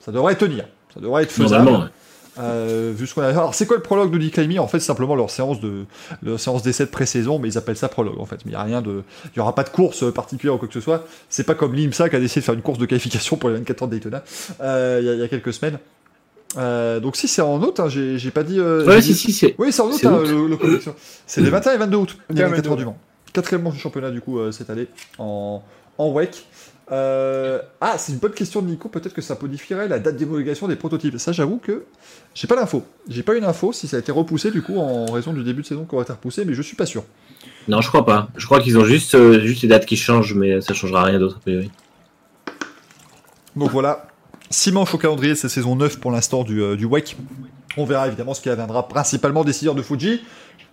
ça 0.00 0.12
devrait 0.12 0.34
tenir. 0.36 0.64
Ça 0.92 1.00
devrait 1.00 1.22
être 1.22 1.30
faisable. 1.32 1.68
Ouais. 1.70 1.78
Euh, 2.38 2.92
vu 2.96 3.06
ce 3.06 3.14
qu'on 3.14 3.20
a. 3.22 3.26
Alors, 3.28 3.54
c'est 3.54 3.66
quoi 3.66 3.76
le 3.76 3.82
prologue 3.82 4.10
de 4.10 4.16
Dick 4.16 4.36
Laimi 4.38 4.58
En 4.58 4.66
fait, 4.66 4.80
c'est 4.80 4.86
simplement 4.86 5.14
leur 5.14 5.28
séance 5.28 5.60
de 5.60 5.84
leur 6.22 6.40
séance 6.40 6.62
d'essai 6.62 6.86
de 6.86 6.90
pré-saison, 6.90 7.38
mais 7.38 7.48
ils 7.48 7.58
appellent 7.58 7.76
ça 7.76 7.90
prologue 7.90 8.18
en 8.18 8.24
fait. 8.24 8.36
Mais 8.46 8.52
il 8.52 8.54
y 8.54 8.56
a 8.56 8.62
rien 8.62 8.80
de, 8.80 9.02
il 9.34 9.36
y 9.38 9.40
aura 9.40 9.54
pas 9.54 9.64
de 9.64 9.68
course 9.68 10.10
particulière 10.12 10.54
ou 10.54 10.58
quoi 10.58 10.66
que 10.66 10.72
ce 10.74 10.80
soit. 10.80 11.04
C'est 11.28 11.44
pas 11.44 11.54
comme 11.54 11.74
l'IMSA 11.74 12.08
qui 12.08 12.16
a 12.16 12.20
décidé 12.20 12.40
de 12.40 12.44
faire 12.46 12.54
une 12.54 12.62
course 12.62 12.78
de 12.78 12.86
qualification 12.86 13.36
pour 13.36 13.50
les 13.50 13.56
24 13.56 13.82
heures 13.82 13.88
de 13.88 13.94
Daytona 13.94 14.22
euh, 14.62 14.98
il 15.02 15.06
y, 15.06 15.10
a- 15.10 15.14
il 15.14 15.20
y 15.20 15.22
a 15.22 15.28
quelques 15.28 15.52
semaines. 15.52 15.78
Euh, 16.58 17.00
donc 17.00 17.16
si 17.16 17.28
c'est 17.28 17.40
en 17.42 17.62
août, 17.62 17.80
hein, 17.80 17.88
j'ai 17.88 18.30
pas 18.30 18.42
dit. 18.42 18.58
euh, 18.60 18.84
Ouais, 18.86 18.96
j'ai 18.96 19.00
si, 19.02 19.12
dit- 19.12 19.18
si, 19.18 19.32
c'est. 19.32 19.54
oui, 19.58 19.72
c'est 19.72 19.80
en 19.82 19.86
août, 19.88 19.96
C'est 19.98 20.06
hein, 20.06 20.18
août. 20.22 20.26
le, 20.28 20.48
le 20.48 20.56
collection. 20.56 20.94
C'est 21.26 21.40
les 21.40 21.50
21 21.50 21.72
et 21.74 21.78
22 21.78 21.96
août, 21.96 22.16
les 22.30 22.34
21 22.42 22.46
et 22.46 22.50
24 22.50 22.66
heures 22.66 22.70
22. 22.72 22.76
du 22.82 22.84
Mans. 22.86 22.98
Quatrième 23.32 23.62
manche 23.62 23.74
du 23.74 23.80
championnat, 23.80 24.10
du 24.10 24.20
coup, 24.20 24.38
euh, 24.38 24.52
cette 24.52 24.68
année, 24.68 24.86
en, 25.18 25.62
en 25.98 26.10
WEC. 26.12 26.44
Euh, 26.90 27.60
ah, 27.80 27.94
c'est 27.96 28.12
une 28.12 28.18
bonne 28.18 28.32
question 28.32 28.60
de 28.60 28.66
Nico. 28.66 28.90
Peut-être 28.90 29.14
que 29.14 29.22
ça 29.22 29.38
modifierait 29.40 29.88
la 29.88 29.98
date 29.98 30.18
d'homologation 30.18 30.68
des 30.68 30.76
prototypes. 30.76 31.16
Ça, 31.16 31.32
j'avoue 31.32 31.56
que 31.56 31.84
j'ai 32.34 32.46
pas 32.46 32.56
l'info. 32.56 32.82
J'ai 33.08 33.22
pas 33.22 33.34
une 33.34 33.44
info 33.44 33.72
si 33.72 33.88
ça 33.88 33.96
a 33.96 34.00
été 34.00 34.12
repoussé, 34.12 34.50
du 34.50 34.60
coup, 34.60 34.76
en 34.76 35.06
raison 35.06 35.32
du 35.32 35.42
début 35.42 35.62
de 35.62 35.66
saison 35.66 35.86
qui 35.86 35.94
aurait 35.94 36.02
été 36.04 36.12
repoussé, 36.12 36.44
mais 36.44 36.52
je 36.52 36.60
suis 36.60 36.76
pas 36.76 36.84
sûr. 36.84 37.04
Non, 37.68 37.80
je 37.80 37.88
crois 37.88 38.04
pas. 38.04 38.28
Je 38.36 38.44
crois 38.44 38.60
qu'ils 38.60 38.76
ont 38.76 38.84
juste, 38.84 39.16
juste 39.40 39.62
les 39.62 39.68
dates 39.68 39.86
qui 39.86 39.96
changent, 39.96 40.34
mais 40.34 40.60
ça 40.60 40.74
changera 40.74 41.04
rien 41.04 41.18
d'autre 41.18 41.36
a 41.38 41.40
priori. 41.40 41.70
Donc 43.56 43.70
voilà, 43.70 44.06
6 44.52 44.72
manches 44.72 44.94
au 44.94 44.98
calendrier, 44.98 45.34
c'est 45.34 45.48
saison 45.48 45.76
9 45.76 45.98
pour 45.98 46.10
l'instant 46.10 46.44
du, 46.44 46.62
euh, 46.62 46.76
du 46.76 46.84
WEC. 46.84 47.16
On 47.76 47.84
verra 47.84 48.06
évidemment 48.06 48.34
ce 48.34 48.42
qui 48.42 48.50
viendra 48.50 48.86
principalement 48.86 49.44
des 49.44 49.52
6 49.52 49.68
heures 49.68 49.74
de 49.74 49.82
Fuji. 49.82 50.20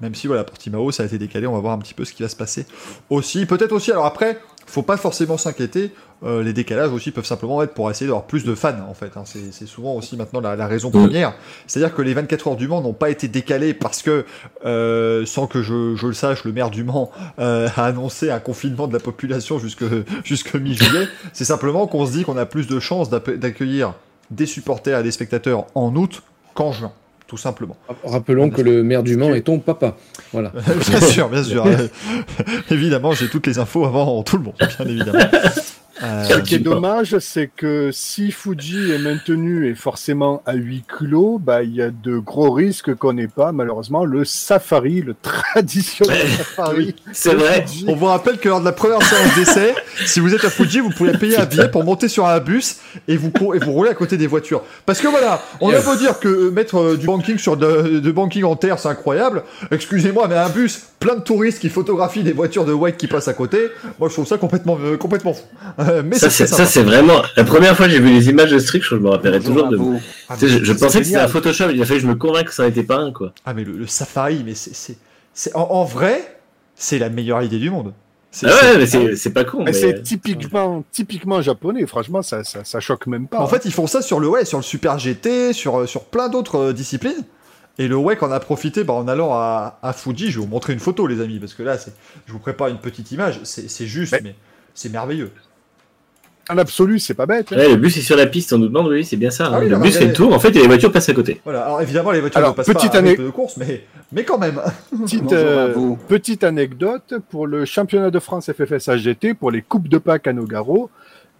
Même 0.01 0.15
si 0.15 0.27
voilà, 0.27 0.43
Portimao 0.43 0.91
ça 0.91 1.03
a 1.03 1.05
été 1.05 1.17
décalé, 1.17 1.47
on 1.47 1.53
va 1.53 1.59
voir 1.59 1.73
un 1.73 1.79
petit 1.79 1.93
peu 1.93 2.05
ce 2.05 2.13
qui 2.13 2.23
va 2.23 2.29
se 2.29 2.35
passer 2.35 2.65
aussi. 3.09 3.45
Peut-être 3.45 3.71
aussi, 3.71 3.91
alors 3.91 4.05
après, 4.05 4.39
faut 4.69 4.81
pas 4.83 4.97
forcément 4.97 5.37
s'inquiéter. 5.37 5.91
euh, 6.23 6.43
les 6.43 6.51
décalages 6.53 6.91
aussi 6.91 7.11
peuvent 7.11 7.25
simplement 7.25 7.63
être 7.63 7.73
pour 7.73 7.89
essayer 7.89 8.07
d'avoir 8.07 8.25
plus 8.25 8.43
de 8.43 8.53
fans 8.55 8.73
en 8.89 8.93
fait. 8.93 9.11
hein. 9.15 9.23
C'est 9.25 9.65
souvent 9.67 9.93
aussi 9.95 10.17
maintenant 10.17 10.41
la, 10.41 10.55
la 10.57 10.67
raison 10.67 10.91
première. 10.91 11.33
C'est-à-dire 11.65 11.95
que 11.95 12.01
les 12.01 12.13
24 12.13 12.47
heures 12.49 12.55
du 12.57 12.67
Mans 12.67 12.81
n'ont 12.81 12.93
pas 12.93 13.09
été 13.09 13.27
décalées 13.29 13.73
parce 13.73 14.01
que, 14.01 14.25
euh, 14.65 15.25
sans 15.25 15.47
que 15.47 15.61
je, 15.61 15.95
je 15.95 16.07
le 16.07 16.13
sache, 16.13 16.43
le 16.43 16.51
maire 16.51 16.69
du 16.71 16.83
Mans 16.83 17.09
euh, 17.39 17.69
a 17.77 17.85
annoncé 17.85 18.31
un 18.31 18.39
confinement 18.39 18.87
de 18.87 18.93
la 18.93 18.99
population 18.99 19.59
jusque, 19.59 19.85
jusque 20.25 20.53
mi-juillet. 20.55 21.07
C'est 21.33 21.45
simplement 21.45 21.87
qu'on 21.87 22.05
se 22.05 22.11
dit 22.11 22.23
qu'on 22.25 22.37
a 22.37 22.45
plus 22.45 22.67
de 22.67 22.79
chances 22.79 23.09
d'accueillir 23.09 23.93
des 24.31 24.45
supporters 24.45 24.99
et 24.99 25.03
des 25.03 25.11
spectateurs 25.11 25.65
en 25.73 25.95
août 25.95 26.21
qu'en 26.53 26.71
juin, 26.71 26.91
tout 27.29 27.37
simplement. 27.37 27.77
Rappelons 28.03 28.49
que 28.49 28.61
le 28.61 28.81
maire 28.81 29.03
du 29.03 29.15
Mans 29.15 29.35
est 29.35 29.41
ton 29.41 29.59
papa. 29.59 29.95
Voilà. 30.33 30.51
bien 30.89 30.99
sûr, 30.99 31.29
bien 31.29 31.43
sûr. 31.43 31.63
Évidemment, 32.71 33.11
j'ai 33.13 33.29
toutes 33.29 33.45
les 33.45 33.59
infos 33.59 33.85
avant 33.85 34.23
tout 34.23 34.37
le 34.37 34.43
monde, 34.45 34.55
bien 34.57 34.87
évidemment. 34.87 35.19
Euh, 36.03 36.23
Ce 36.23 36.39
qui 36.39 36.55
est 36.55 36.59
dommage, 36.59 37.17
c'est 37.19 37.47
que 37.47 37.89
si 37.91 38.31
Fuji 38.31 38.91
est 38.91 38.99
maintenu 38.99 39.67
et 39.67 39.75
forcément 39.75 40.41
à 40.45 40.53
huis 40.53 40.83
clos, 40.87 41.39
bah, 41.39 41.63
il 41.63 41.75
y 41.75 41.81
a 41.81 41.89
de 41.91 42.17
gros 42.17 42.51
risques 42.51 42.93
qu'on 42.95 43.13
n'ait 43.13 43.27
pas, 43.27 43.51
malheureusement, 43.51 44.05
le 44.05 44.25
safari, 44.25 45.01
le 45.01 45.15
traditionnel 45.21 46.27
safari. 46.37 46.95
C'est 47.11 47.33
vrai. 47.33 47.65
Fuji. 47.67 47.85
on 47.87 47.95
vous 47.95 48.05
rappelle 48.05 48.37
que 48.37 48.49
lors 48.49 48.59
de 48.59 48.65
la 48.65 48.71
première 48.71 49.01
séance 49.01 49.35
d'essai, 49.35 49.75
si 50.05 50.19
vous 50.19 50.33
êtes 50.33 50.45
à 50.45 50.49
Fuji, 50.49 50.79
vous 50.79 50.91
pouvez 50.91 51.13
payer 51.17 51.37
un 51.39 51.45
billet 51.45 51.69
pour 51.69 51.83
monter 51.83 52.07
sur 52.07 52.25
un 52.25 52.39
bus 52.39 52.77
et 53.07 53.17
vous, 53.17 53.31
et 53.53 53.59
vous 53.59 53.71
rouler 53.71 53.89
à 53.89 53.95
côté 53.95 54.17
des 54.17 54.27
voitures. 54.27 54.63
Parce 54.85 55.01
que 55.01 55.07
voilà, 55.07 55.41
on 55.61 55.69
a 55.69 55.79
beau 55.81 55.95
dire 55.95 56.19
que 56.19 56.27
euh, 56.27 56.51
mettre 56.51 56.77
euh, 56.77 56.97
du 56.97 57.05
banking 57.05 57.37
sur 57.37 57.57
de, 57.57 57.99
de 57.99 58.11
banking 58.11 58.43
en 58.43 58.55
terre, 58.55 58.79
c'est 58.79 58.89
incroyable. 58.89 59.43
Excusez-moi, 59.71 60.27
mais 60.27 60.35
un 60.35 60.49
bus 60.49 60.81
plein 60.99 61.15
de 61.15 61.21
touristes 61.21 61.59
qui 61.59 61.69
photographient 61.69 62.23
des 62.23 62.33
voitures 62.33 62.65
de 62.65 62.73
WEC 62.73 62.97
qui 62.97 63.07
passent 63.07 63.27
à 63.27 63.33
côté, 63.33 63.69
moi 63.99 64.09
je 64.09 64.13
trouve 64.13 64.27
ça 64.27 64.37
complètement, 64.37 64.77
euh, 64.83 64.97
complètement 64.97 65.33
fou. 65.33 65.43
Euh, 65.89 66.03
mais 66.05 66.17
Ça, 66.17 66.29
c'est 66.29 66.47
ça, 66.47 66.83
vraiment. 66.83 67.21
La 67.35 67.43
première 67.43 67.75
fois 67.75 67.85
que 67.87 67.91
j'ai 67.91 67.99
vu 67.99 68.11
les 68.11 68.29
images 68.29 68.51
de 68.51 68.59
Strix, 68.59 68.81
je 68.81 68.95
me 68.95 69.09
rappellerai 69.09 69.39
toujours 69.39 69.67
de. 69.67 69.77
Ah, 70.27 70.35
Tu 70.37 70.49
sais, 70.49 70.63
je, 70.63 70.73
pensais 70.73 70.99
que 70.99 71.05
c'était 71.05 71.19
un 71.19 71.27
Photoshop, 71.27 71.69
il 71.71 71.81
a 71.81 71.85
fallu 71.85 71.99
que 71.99 72.05
je 72.05 72.11
me 72.11 72.15
convainque 72.15 72.47
que 72.47 72.53
ça 72.53 72.65
n'était 72.65 72.83
pas 72.83 72.97
un, 72.97 73.11
quoi. 73.11 73.33
Ah 73.45 73.53
mais 73.53 73.63
le, 73.63 73.73
le 73.73 73.87
safari, 73.87 74.43
mais 74.45 74.53
c'est, 74.55 75.55
en, 75.55 75.61
en 75.61 75.83
vrai, 75.85 76.39
c'est 76.75 76.99
la 76.99 77.09
meilleure 77.09 77.41
idée 77.43 77.59
du 77.59 77.69
monde. 77.69 77.93
Ah 78.43 78.47
ouais, 78.47 78.77
mais 78.77 78.85
c'est, 78.85 79.15
c'est 79.15 79.31
pas 79.33 79.43
con. 79.43 79.59
Mais 79.59 79.65
Mais 79.65 79.73
c'est 79.73 80.03
typiquement, 80.03 80.83
typiquement 80.91 81.41
japonais, 81.41 81.85
franchement, 81.87 82.21
ça, 82.21 82.43
ça, 82.43 82.63
ça 82.63 82.79
choque 82.79 83.07
même 83.07 83.27
pas. 83.27 83.39
En 83.39 83.47
fait, 83.47 83.65
ils 83.65 83.73
font 83.73 83.87
ça 83.87 84.01
sur 84.01 84.19
le 84.19 84.27
ouais, 84.29 84.45
sur 84.45 84.59
le 84.59 84.63
Super 84.63 84.99
GT, 84.99 85.53
sur, 85.53 85.79
euh, 85.79 85.85
sur 85.87 86.05
plein 86.05 86.29
d'autres 86.29 86.57
euh, 86.57 86.73
disciplines. 86.73 87.23
Et 87.79 87.87
le 87.87 87.95
WEC 87.95 88.21
en 88.23 88.31
a 88.31 88.39
profité 88.39 88.83
bah, 88.83 88.93
en 88.93 89.07
allant 89.07 89.33
à, 89.33 89.79
à 89.81 89.93
Fuji. 89.93 90.29
Je 90.29 90.39
vais 90.39 90.45
vous 90.45 90.51
montrer 90.51 90.73
une 90.73 90.79
photo, 90.79 91.07
les 91.07 91.21
amis, 91.21 91.39
parce 91.39 91.53
que 91.53 91.63
là, 91.63 91.77
c'est, 91.77 91.93
je 92.27 92.33
vous 92.33 92.39
prépare 92.39 92.67
une 92.67 92.77
petite 92.77 93.11
image. 93.11 93.39
C'est, 93.43 93.69
c'est 93.69 93.87
juste, 93.87 94.11
mais, 94.11 94.19
Mais- 94.23 94.35
c'est 94.75 94.89
merveilleux. 94.89 95.31
En 96.49 96.57
absolu, 96.57 96.99
c'est 96.99 97.13
pas 97.13 97.25
bête. 97.25 97.51
hein. 97.51 97.57
Ouais, 97.57 97.69
le 97.69 97.75
bus 97.75 97.95
est 97.97 98.01
sur 98.01 98.15
la 98.17 98.25
piste, 98.25 98.51
on 98.53 98.57
nous 98.57 98.67
demande, 98.67 98.87
oui, 98.87 99.05
c'est 99.05 99.17
bien 99.17 99.29
ça. 99.29 99.49
Ah 99.51 99.55
hein. 99.55 99.59
oui, 99.61 99.69
le 99.69 99.77
bus 99.77 99.97
fait 99.97 100.07
le 100.07 100.13
tour, 100.13 100.33
en 100.33 100.39
fait, 100.39 100.49
et 100.55 100.59
les 100.61 100.67
voitures 100.67 100.91
passent 100.91 101.09
à 101.09 101.13
côté. 101.13 101.41
Voilà. 101.43 101.61
Alors 101.65 101.81
évidemment, 101.81 102.11
les 102.11 102.19
voitures 102.21 102.37
Alors, 102.39 102.51
ne 102.51 102.55
passent 102.55 102.67
petite 102.67 102.91
pas 102.91 102.97
année- 102.97 103.15
de 103.15 103.29
course, 103.29 103.57
mais, 103.57 103.83
mais 104.11 104.23
quand 104.23 104.37
même. 104.37 104.59
Petite, 105.03 105.31
euh, 105.33 105.73
petite 106.07 106.43
anecdote 106.43 107.13
pour 107.29 107.47
le 107.47 107.65
championnat 107.65 108.09
de 108.11 108.19
France 108.19 108.51
FFS 108.51 108.89
AGT 108.89 109.33
pour 109.33 109.51
les 109.51 109.61
coupes 109.61 109.87
de 109.87 109.97
Pâques 109.97 110.27
à 110.27 110.33
Nogaro. 110.33 110.89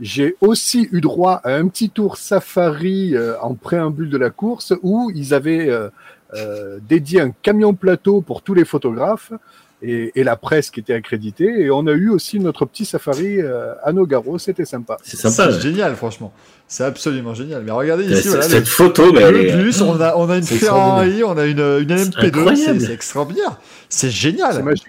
J'ai 0.02 0.36
aussi 0.40 0.88
eu 0.94 1.02
droit 1.02 1.42
à 1.44 1.56
un 1.56 1.68
petit 1.68 1.90
tour 1.90 2.16
safari 2.18 3.16
euh, 3.16 3.34
en 3.42 3.54
préambule 3.56 4.10
de 4.10 4.18
la 4.18 4.30
course 4.30 4.74
où 4.82 5.12
ils 5.14 5.34
avaient 5.34 5.70
euh, 5.70 5.90
euh, 6.36 6.80
dédié 6.88 7.20
un 7.20 7.32
camion 7.32 7.74
plateau 7.74 8.22
pour 8.22 8.42
tous 8.42 8.54
les 8.54 8.64
photographes 8.64 9.34
et, 9.82 10.12
et 10.20 10.24
la 10.24 10.36
presse 10.36 10.70
qui 10.72 10.80
était 10.80 10.94
accréditée. 10.94 11.62
Et 11.62 11.72
on 11.72 11.88
a 11.88 11.92
eu 11.92 12.10
aussi 12.10 12.40
notre 12.40 12.66
petit 12.66 12.86
safari 12.86 13.42
euh, 13.42 13.74
à 13.84 13.92
Nogaro. 13.94 14.38
C'était 14.38 14.66
sympa. 14.66 14.98
C'est 15.04 15.18
sympa. 15.18 15.52
C'est 15.52 15.62
génial, 15.62 15.96
franchement. 15.96 16.34
C'est 16.68 16.84
absolument 16.84 17.34
génial. 17.34 17.64
Mais 17.64 17.72
regardez 17.72 18.04
ici, 18.06 18.28
voilà, 18.28 18.44
Cette 18.44 18.60
le- 18.60 18.66
photo, 18.66 19.12
mais 19.12 19.32
le 19.32 19.48
est. 19.48 19.58
bus, 19.58 19.82
on 19.82 20.00
a, 20.00 20.16
on 20.16 20.30
a 20.30 20.38
une 20.38 20.44
Ferrari, 20.44 21.24
on 21.24 21.38
a 21.38 21.46
une, 21.46 21.60
une 21.60 21.88
LMP2, 21.96 22.12
c'est, 22.20 22.26
incroyable. 22.28 22.82
c'est 22.82 22.94
extraordinaire. 22.94 23.60
C'est 23.90 24.12
génial. 24.12 24.62
magique. 24.64 24.88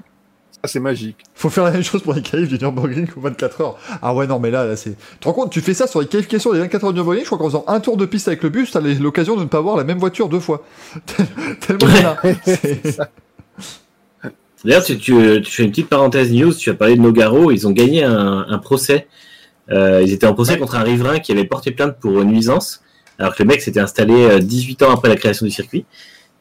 C'est 0.66 0.78
magique. 0.78 1.16
Faut 1.34 1.48
faire 1.48 1.64
la 1.64 1.70
même 1.70 1.82
chose 1.82 2.02
pour 2.02 2.12
les 2.12 2.20
qualifs 2.20 2.48
du 2.50 2.58
Nürburgring 2.58 3.06
aux 3.16 3.20
24 3.22 3.60
heures. 3.62 3.78
Ah 4.02 4.12
ouais, 4.14 4.26
non, 4.26 4.38
mais 4.38 4.50
là, 4.50 4.66
là 4.66 4.76
c'est. 4.76 4.90
Tu 4.90 5.18
te 5.20 5.24
rends 5.26 5.32
compte, 5.32 5.50
tu 5.50 5.62
fais 5.62 5.72
ça 5.72 5.86
sur 5.86 6.02
les 6.02 6.06
qualifications 6.06 6.52
des 6.52 6.58
24 6.58 6.84
heures 6.84 6.92
du 6.92 6.96
Nürburgring, 6.98 7.22
je 7.24 7.28
crois 7.30 7.38
qu'en 7.38 7.46
faisant 7.46 7.64
un 7.66 7.80
tour 7.80 7.96
de 7.96 8.04
piste 8.04 8.28
avec 8.28 8.42
le 8.42 8.50
bus, 8.50 8.70
t'as 8.70 8.80
l'occasion 8.80 9.36
de 9.36 9.40
ne 9.40 9.46
pas 9.48 9.62
voir 9.62 9.78
la 9.78 9.84
même 9.84 9.98
voiture 9.98 10.28
deux 10.28 10.38
fois. 10.38 10.62
Tellement. 11.66 12.16
C'est- 12.44 12.98
D'ailleurs, 14.64 14.84
tu, 14.84 14.98
tu, 14.98 15.14
tu 15.42 15.50
fais 15.50 15.62
une 15.64 15.70
petite 15.70 15.88
parenthèse 15.88 16.30
news, 16.32 16.52
tu 16.54 16.68
as 16.70 16.74
parlé 16.74 16.96
de 16.96 17.00
Nogaro, 17.00 17.50
ils 17.50 17.66
ont 17.66 17.70
gagné 17.72 18.04
un, 18.04 18.44
un 18.48 18.58
procès. 18.58 19.06
Euh, 19.70 20.02
ils 20.04 20.12
étaient 20.12 20.26
en 20.26 20.34
procès 20.34 20.52
Ouais. 20.52 20.58
contre 20.58 20.74
un 20.76 20.82
riverain 20.82 21.18
qui 21.20 21.32
avait 21.32 21.44
porté 21.44 21.70
plainte 21.70 21.96
pour 22.00 22.24
nuisance, 22.24 22.82
alors 23.18 23.34
que 23.34 23.42
le 23.42 23.48
mec 23.48 23.60
s'était 23.62 23.80
installé 23.80 24.14
euh, 24.14 24.38
18 24.40 24.82
ans 24.82 24.90
après 24.92 25.08
la 25.08 25.16
création 25.16 25.46
du 25.46 25.52
circuit. 25.52 25.84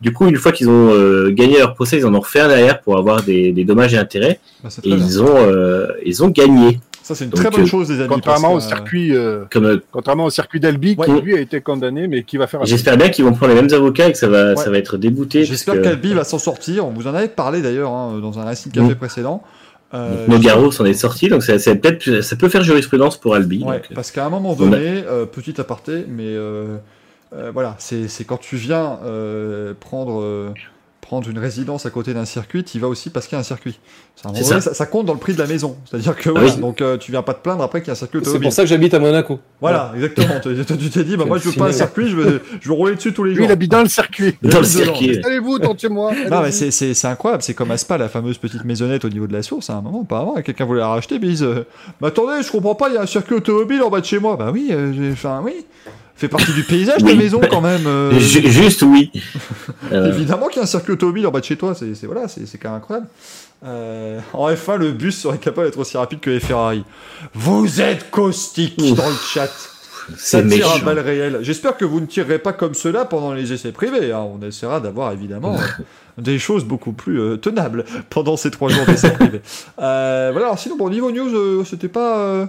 Du 0.01 0.13
coup, 0.13 0.27
une 0.27 0.37
fois 0.37 0.51
qu'ils 0.53 0.69
ont 0.69 0.93
euh, 0.93 1.29
gagné 1.29 1.57
leur 1.59 1.75
procès, 1.75 1.97
ils 1.97 2.05
en 2.05 2.13
ont 2.15 2.19
refait 2.21 2.39
un 2.39 2.47
derrière 2.47 2.81
pour 2.81 2.97
avoir 2.97 3.21
des, 3.21 3.51
des 3.51 3.65
dommages 3.65 3.93
et 3.93 3.97
intérêts. 3.97 4.39
Bah, 4.63 4.69
Et 4.83 4.87
bien. 4.87 4.97
ils 4.97 5.21
ont, 5.21 5.35
euh, 5.37 5.87
ils 6.05 6.23
ont 6.23 6.29
gagné. 6.29 6.79
Ça, 7.09 7.15
c'est 7.15 7.23
une 7.25 7.31
Donc, 7.31 7.39
très 7.39 7.49
bonne 7.49 7.61
euh, 7.61 7.65
chose, 7.65 7.89
les 7.89 8.01
amis. 8.01 8.07
Contrairement 8.07 8.49
au 8.53 8.59
parce 8.59 8.67
que, 8.67 8.71
euh, 8.73 8.75
circuit, 8.77 9.15
euh, 9.17 9.45
Comme, 9.49 9.65
euh, 9.65 9.81
contrairement 9.91 10.25
au 10.25 10.29
circuit 10.29 10.59
d'Albi, 10.59 10.95
qui 10.95 11.11
lui 11.23 11.35
a 11.35 11.39
été 11.39 11.59
condamné, 11.59 12.07
mais 12.07 12.21
qui 12.21 12.37
va 12.37 12.45
faire. 12.45 12.63
J'espère 12.67 12.97
bien 12.97 13.09
qu'ils 13.09 13.25
vont 13.25 13.33
prendre 13.33 13.51
les 13.51 13.59
mêmes 13.59 13.73
avocats 13.73 14.09
et 14.09 14.11
que 14.11 14.17
ça 14.19 14.27
va, 14.27 14.51
Ouais. 14.51 14.55
ça 14.57 14.69
va 14.69 14.77
être 14.77 14.95
débouté. 14.97 15.43
J'espère 15.43 15.81
qu'Albi 15.81 16.13
va 16.13 16.23
s'en 16.23 16.37
sortir. 16.37 16.85
On 16.85 16.91
vous 16.91 17.07
en 17.07 17.15
avait 17.15 17.27
parlé 17.27 17.63
d'ailleurs 17.63 17.91
hein, 17.93 18.19
dans 18.21 18.37
un 18.37 18.43
Racing 18.43 18.71
Café 18.71 18.91
Mm. 18.91 18.95
précédent. 18.95 19.41
Euh, 19.95 20.27
Nogaro 20.27 20.71
s'en 20.71 20.85
est 20.85 20.93
sorti, 20.93 21.29
donc 21.29 21.41
ça, 21.41 21.57
ça 21.57 21.73
peut 21.75 22.49
faire 22.49 22.61
jurisprudence 22.61 23.17
pour 23.17 23.33
Albi. 23.33 23.63
Ouais, 23.63 23.77
donc, 23.77 23.85
euh, 23.89 23.95
parce 23.95 24.11
qu'à 24.11 24.23
un 24.23 24.29
moment 24.29 24.53
donné, 24.53 25.03
euh, 25.07 25.25
petit 25.25 25.59
aparté, 25.59 26.05
mais 26.07 26.25
euh, 26.27 26.77
euh, 27.33 27.49
voilà, 27.51 27.75
c'est 27.79 28.07
c'est 28.07 28.23
quand 28.23 28.37
tu 28.37 28.55
viens 28.55 28.99
euh, 29.03 29.73
prendre, 29.79 30.21
euh, 30.21 30.49
prendre 31.09 31.27
une 31.27 31.39
résidence 31.39 31.87
à 31.87 31.89
côté 31.89 32.13
d'un 32.13 32.23
circuit, 32.25 32.63
tu 32.63 32.77
y 32.77 32.79
vas 32.79 32.87
aussi 32.87 33.09
parce 33.09 33.25
qu'il 33.25 33.35
y 33.35 33.37
a 33.37 33.39
un 33.39 33.43
circuit. 33.43 33.79
C'est 34.15 34.27
à 34.27 34.29
un 34.29 34.35
ça. 34.35 34.61
ça. 34.61 34.73
ça 34.75 34.85
compte 34.85 35.07
dans 35.07 35.13
le 35.13 35.19
prix 35.19 35.33
de 35.33 35.39
la 35.39 35.47
maison. 35.47 35.75
C'est-à-dire 35.89 36.15
que 36.15 36.29
Ah 36.29 36.33
voilà, 36.33 36.53
oui. 36.53 36.61
donc 36.61 36.81
euh, 36.81 36.97
tu 36.97 37.11
viens 37.11 37.23
pas 37.23 37.33
te 37.33 37.41
plaindre 37.41 37.63
après 37.63 37.81
qu'il 37.81 37.87
y 37.87 37.89
a 37.89 37.93
un 37.93 37.95
circuit 37.95 38.19
C'est 38.19 38.27
automobile. 38.27 38.45
pour 38.45 38.53
ça 38.53 38.61
que 38.61 38.69
j'habite 38.69 38.93
à 38.93 38.99
Monaco. 38.99 39.39
Voilà, 39.59 39.91
exactement. 39.95 40.39
tu 40.43 40.89
t'es 40.91 41.03
dit, 41.03 41.17
bah, 41.17 41.25
moi 41.25 41.39
je 41.39 41.49
veux 41.49 41.55
pas 41.55 41.69
un 41.69 41.71
circuit, 41.71 42.09
je 42.09 42.15
veux, 42.15 42.41
je 42.61 42.67
veux 42.67 42.73
rouler 42.75 42.93
dessus 42.95 43.11
tous 43.11 43.23
les 43.23 43.31
Lui, 43.31 43.37
jours. 43.37 43.45
il 43.47 43.51
habite 43.51 43.71
dans 43.71 43.81
le 43.81 43.89
circuit. 43.89 44.37
Il 44.43 44.49
Dans 44.51 44.59
le 44.59 44.65
circuit. 44.65 45.19
Allez-vous, 45.25 45.57
tentez-moi. 45.57 46.11
Non, 46.29 46.41
mais 46.43 46.51
c'est- 46.51 47.05
incroyable, 47.05 47.41
c'est 47.41 47.55
comme 47.55 47.71
Aspa, 47.71 47.97
la 47.97 48.07
fameuse 48.07 48.37
petite 48.37 48.63
maisonnette 48.63 49.03
au 49.03 49.09
niveau 49.09 49.25
de 49.25 49.33
la 49.33 49.41
source. 49.41 49.71
À 49.71 49.73
un 49.77 49.81
moment, 49.81 50.01
apparemment, 50.03 50.35
quelqu'un 50.43 50.65
voulait 50.65 50.81
la 50.81 50.89
racheter, 50.89 51.17
mais 51.17 51.25
ils 51.25 51.31
disent 51.31 51.43
euh, 51.43 51.65
Mais 52.01 52.09
attendez, 52.09 52.43
je 52.43 52.51
comprends 52.51 52.75
pas, 52.75 52.89
il 52.89 52.93
y 52.93 52.97
a 52.97 53.01
un 53.01 53.07
circuit 53.07 53.33
automobile 53.33 53.81
en 53.81 53.89
bas 53.89 53.99
de 53.99 54.05
chez 54.05 54.19
moi. 54.19 54.37
Bah 54.37 54.51
oui, 54.53 54.67
euh, 54.71 54.93
j'ai- 54.93 55.11
enfin, 55.13 55.41
oui. 55.43 55.65
Fait 56.19 56.27
partie 56.27 56.51
du 56.53 56.63
paysage, 56.63 56.97
ta 56.99 57.05
Oui. 57.05 57.15
maison, 57.15 57.39
quand 57.49 57.61
même. 57.61 57.87
euh. 57.87 58.11
Ju- 58.19 58.49
Juste 58.51 58.81
oui. 58.83 59.11
Euh, 59.91 60.13
Évidemment 60.13 60.47
qu'il 60.47 60.57
y 60.57 60.59
a 60.59 60.63
un 60.63 60.67
circuit 60.67 60.91
automobile 60.93 61.25
en 61.25 61.31
bas 61.31 61.39
de 61.39 61.45
chez 61.45 61.55
toi, 61.55 61.73
c'est 61.73 62.05
voilà, 62.05 62.27
c'est 62.27 62.45
quand 62.59 62.69
même 62.69 62.77
incroyable. 62.77 63.07
Euh, 63.65 64.19
en 64.33 64.49
F1, 64.51 64.75
le 64.77 64.91
bus 64.91 65.17
serait 65.17 65.37
capable 65.39 65.67
d'être 65.67 65.79
aussi 65.79 65.97
rapide 65.97 66.19
que 66.19 66.29
les 66.29 66.39
Ferrari. 66.39 66.83
Vous 67.33 67.81
êtes 67.81 68.11
caustique 68.11 68.75
Ouf. 68.79 68.95
dans 68.97 69.07
le 69.09 69.15
chat. 69.15 69.49
Ça 70.17 70.41
tire 70.43 70.67
à 70.69 70.73
méchant. 70.73 70.85
balles 70.85 70.99
réelles. 70.99 71.39
J'espère 71.41 71.75
que 71.77 71.85
vous 71.85 71.99
ne 72.01 72.05
tirerez 72.05 72.39
pas 72.39 72.51
comme 72.53 72.73
cela 72.73 73.05
pendant 73.05 73.33
les 73.33 73.51
essais 73.53 73.71
privés. 73.71 74.11
hein. 74.11 74.27
On 74.39 74.45
essaiera 74.45 74.79
d'avoir 74.79 75.11
évidemment 75.13 75.55
euh, 75.57 75.83
des 76.21 76.37
choses 76.39 76.65
beaucoup 76.65 76.91
plus 76.93 77.19
euh, 77.19 77.37
tenables 77.37 77.85
pendant 78.09 78.35
ces 78.37 78.51
trois 78.51 78.69
jours 78.69 78.85
d'essais 78.85 79.11
privés. 79.13 79.41
Voilà. 79.77 80.29
Alors 80.37 80.59
sinon, 80.59 80.75
bon, 80.77 80.89
niveau 80.89 81.11
news, 81.11 81.63
c'était 81.65 81.87
pas. 81.89 82.47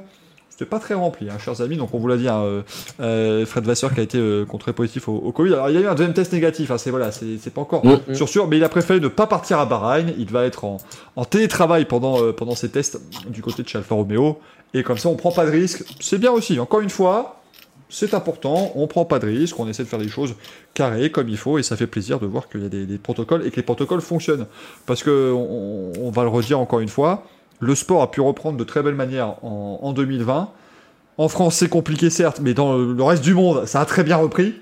C'était 0.60 0.68
pas 0.68 0.78
très 0.78 0.92
rempli, 0.92 1.30
hein, 1.30 1.38
chers 1.38 1.62
amis. 1.62 1.76
Donc 1.78 1.94
on 1.94 1.98
vous 1.98 2.06
l'a 2.06 2.18
dit, 2.18 2.28
hein, 2.28 2.42
euh, 2.42 2.62
euh, 3.00 3.46
Fred 3.46 3.64
Vasseur 3.64 3.94
qui 3.94 4.00
a 4.00 4.02
été 4.02 4.18
euh, 4.18 4.44
contré 4.44 4.74
positif 4.74 5.08
au, 5.08 5.14
au 5.14 5.32
Covid. 5.32 5.54
Alors 5.54 5.70
il 5.70 5.74
y 5.74 5.78
a 5.78 5.80
eu 5.80 5.86
un 5.86 5.94
deuxième 5.94 6.12
test 6.12 6.34
négatif. 6.34 6.70
hein, 6.70 6.76
c'est 6.76 6.90
voilà, 6.90 7.10
c'est 7.12 7.50
pas 7.54 7.62
encore 7.62 7.82
Mm. 7.86 8.14
sûr 8.14 8.28
sûr, 8.28 8.46
mais 8.46 8.58
il 8.58 8.64
a 8.64 8.68
préféré 8.68 9.00
ne 9.00 9.08
pas 9.08 9.26
partir 9.26 9.58
à 9.58 9.64
Bahreïn. 9.64 10.12
Il 10.18 10.28
va 10.30 10.44
être 10.44 10.64
en, 10.64 10.76
en 11.16 11.24
télétravail 11.24 11.86
pendant 11.86 12.22
euh, 12.22 12.32
pendant 12.32 12.54
ces 12.54 12.68
tests 12.68 13.00
du 13.28 13.40
côté 13.40 13.62
de 13.62 13.68
chez 13.68 13.78
Alfa 13.78 13.94
Romeo. 13.94 14.38
Et 14.74 14.82
comme 14.82 14.98
ça, 14.98 15.08
on 15.08 15.16
prend 15.16 15.32
pas 15.32 15.46
de 15.46 15.50
risque. 15.50 15.82
C'est 15.98 16.18
bien 16.18 16.30
aussi. 16.30 16.60
Encore 16.60 16.80
une 16.80 16.90
fois, 16.90 17.40
c'est 17.88 18.12
important. 18.12 18.70
On 18.74 18.86
prend 18.86 19.04
pas 19.06 19.18
de 19.18 19.26
risque. 19.26 19.58
On 19.58 19.66
essaie 19.66 19.82
de 19.82 19.88
faire 19.88 19.98
des 19.98 20.08
choses 20.10 20.34
carrées 20.74 21.10
comme 21.10 21.28
il 21.30 21.38
faut. 21.38 21.58
Et 21.58 21.62
ça 21.62 21.74
fait 21.76 21.86
plaisir 21.86 22.20
de 22.20 22.26
voir 22.26 22.48
qu'il 22.50 22.62
y 22.62 22.66
a 22.66 22.68
des, 22.68 22.84
des 22.84 22.98
protocoles 22.98 23.46
et 23.46 23.50
que 23.50 23.56
les 23.56 23.62
protocoles 23.62 24.02
fonctionnent. 24.02 24.46
Parce 24.86 25.02
que 25.02 25.32
on, 25.32 25.92
on 26.00 26.10
va 26.10 26.22
le 26.22 26.28
redire 26.28 26.60
encore 26.60 26.80
une 26.80 26.88
fois. 26.88 27.24
Le 27.60 27.74
sport 27.74 28.02
a 28.02 28.10
pu 28.10 28.20
reprendre 28.20 28.56
de 28.58 28.64
très 28.64 28.82
belle 28.82 28.94
manière 28.94 29.36
en, 29.44 29.78
en 29.82 29.92
2020. 29.92 30.48
En 31.18 31.28
France, 31.28 31.56
c'est 31.56 31.68
compliqué 31.68 32.08
certes, 32.10 32.40
mais 32.42 32.54
dans 32.54 32.76
le 32.78 33.02
reste 33.02 33.22
du 33.22 33.34
monde, 33.34 33.66
ça 33.66 33.80
a 33.80 33.84
très 33.84 34.02
bien 34.04 34.16
repris. 34.16 34.54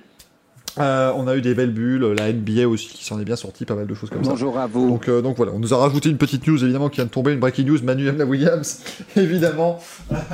Euh, 0.81 1.13
on 1.17 1.27
a 1.27 1.35
eu 1.35 1.41
des 1.41 1.55
belles 1.55 1.73
bulles, 1.73 2.05
la 2.17 2.33
NBA 2.33 2.69
aussi 2.69 2.89
qui 2.89 3.05
s'en 3.05 3.19
est 3.21 3.25
bien 3.25 3.35
sortie, 3.35 3.65
pas 3.65 3.75
mal 3.75 3.87
de 3.87 3.95
choses 3.95 4.11
comme 4.11 4.23
ça. 4.23 4.31
Bonjour 4.31 4.57
à 4.59 4.67
vous. 4.69 4.89
Donc, 4.89 5.09
euh, 5.09 5.21
donc 5.23 5.37
voilà, 5.37 5.51
on 5.53 5.59
nous 5.59 5.75
a 5.75 5.77
rajouté 5.77 6.09
une 6.09 6.19
petite 6.19 6.47
news 6.47 6.63
évidemment 6.63 6.89
qui 6.89 6.97
vient 6.97 7.05
de 7.07 7.11
tomber, 7.11 7.33
une 7.33 7.41
breaking 7.41 7.65
news, 7.67 7.79
Manu 7.83 8.07
aime 8.09 8.19
la 8.19 8.25
Williams, 8.27 8.81
évidemment. 9.17 9.81
enfin, 10.11 10.25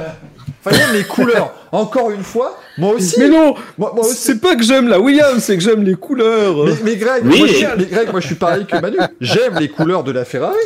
il 0.73 0.81
aime 0.81 0.93
les 0.95 1.05
couleurs. 1.05 1.53
Encore 1.73 2.11
une 2.11 2.23
fois, 2.23 2.59
moi 2.77 2.93
aussi. 2.95 3.19
Mais 3.21 3.29
non, 3.31 3.55
moi, 3.79 3.93
moi 3.95 4.05
aussi. 4.05 4.17
c'est 4.17 4.39
pas 4.41 4.55
que 4.57 4.63
j'aime 4.63 4.89
la 4.89 5.01
Williams, 5.01 5.43
c'est 5.43 5.57
que 5.57 5.63
j'aime 5.63 5.83
les 5.83 5.95
couleurs. 5.95 6.65
Mais, 6.67 6.73
mais 6.85 6.97
Greg, 6.97 7.23
Oui. 7.25 7.39
moi, 7.39 7.47
je, 7.49 7.79
mais 7.79 7.87
Greg, 7.87 8.11
moi 8.11 8.21
je 8.21 8.27
suis 8.27 8.35
pareil 8.37 8.67
que 8.67 8.79
Manu. 8.79 8.99
J'aime 9.23 9.55
les 9.59 9.69
couleurs 9.71 10.05
de 10.05 10.13
la 10.13 10.25
Ferrari, 10.27 10.57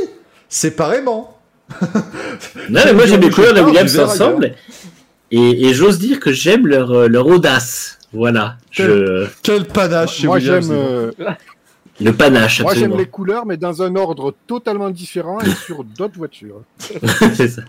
séparément. 0.49 1.38
Non, 2.71 2.81
mais 2.85 2.93
moi 2.93 3.07
j'aime 3.07 3.21
les 3.21 3.29
du 3.29 3.35
couleurs 3.35 3.53
de 3.53 3.59
la 3.59 3.65
Williams 3.65 3.99
ensemble. 3.99 4.55
Et, 5.31 5.69
et 5.69 5.75
j'ose 5.75 5.99
dire 5.99 6.21
que 6.21 6.33
j'aime 6.33 6.67
leur, 6.67 6.91
euh, 6.91 7.09
leur 7.09 7.27
audace. 7.27 7.99
Voilà. 8.13 8.57
Je... 8.71 9.27
Quel 9.43 9.67
panache 9.67 10.25
Moi, 10.25 10.39
j'aime, 10.39 10.71
euh, 10.71 11.11
Le 12.01 12.13
panache, 12.13 12.63
moi, 12.63 12.75
j'aime 12.75 12.97
les 12.97 13.07
couleurs, 13.07 13.45
mais 13.45 13.57
dans 13.57 13.83
un 13.83 13.95
ordre 13.97 14.35
totalement 14.47 14.89
différent 14.89 15.41
et 15.41 15.51
sur 15.51 15.85
d'autres 15.85 16.17
voitures. 16.17 16.63
c'est 17.35 17.49
ça. 17.49 17.63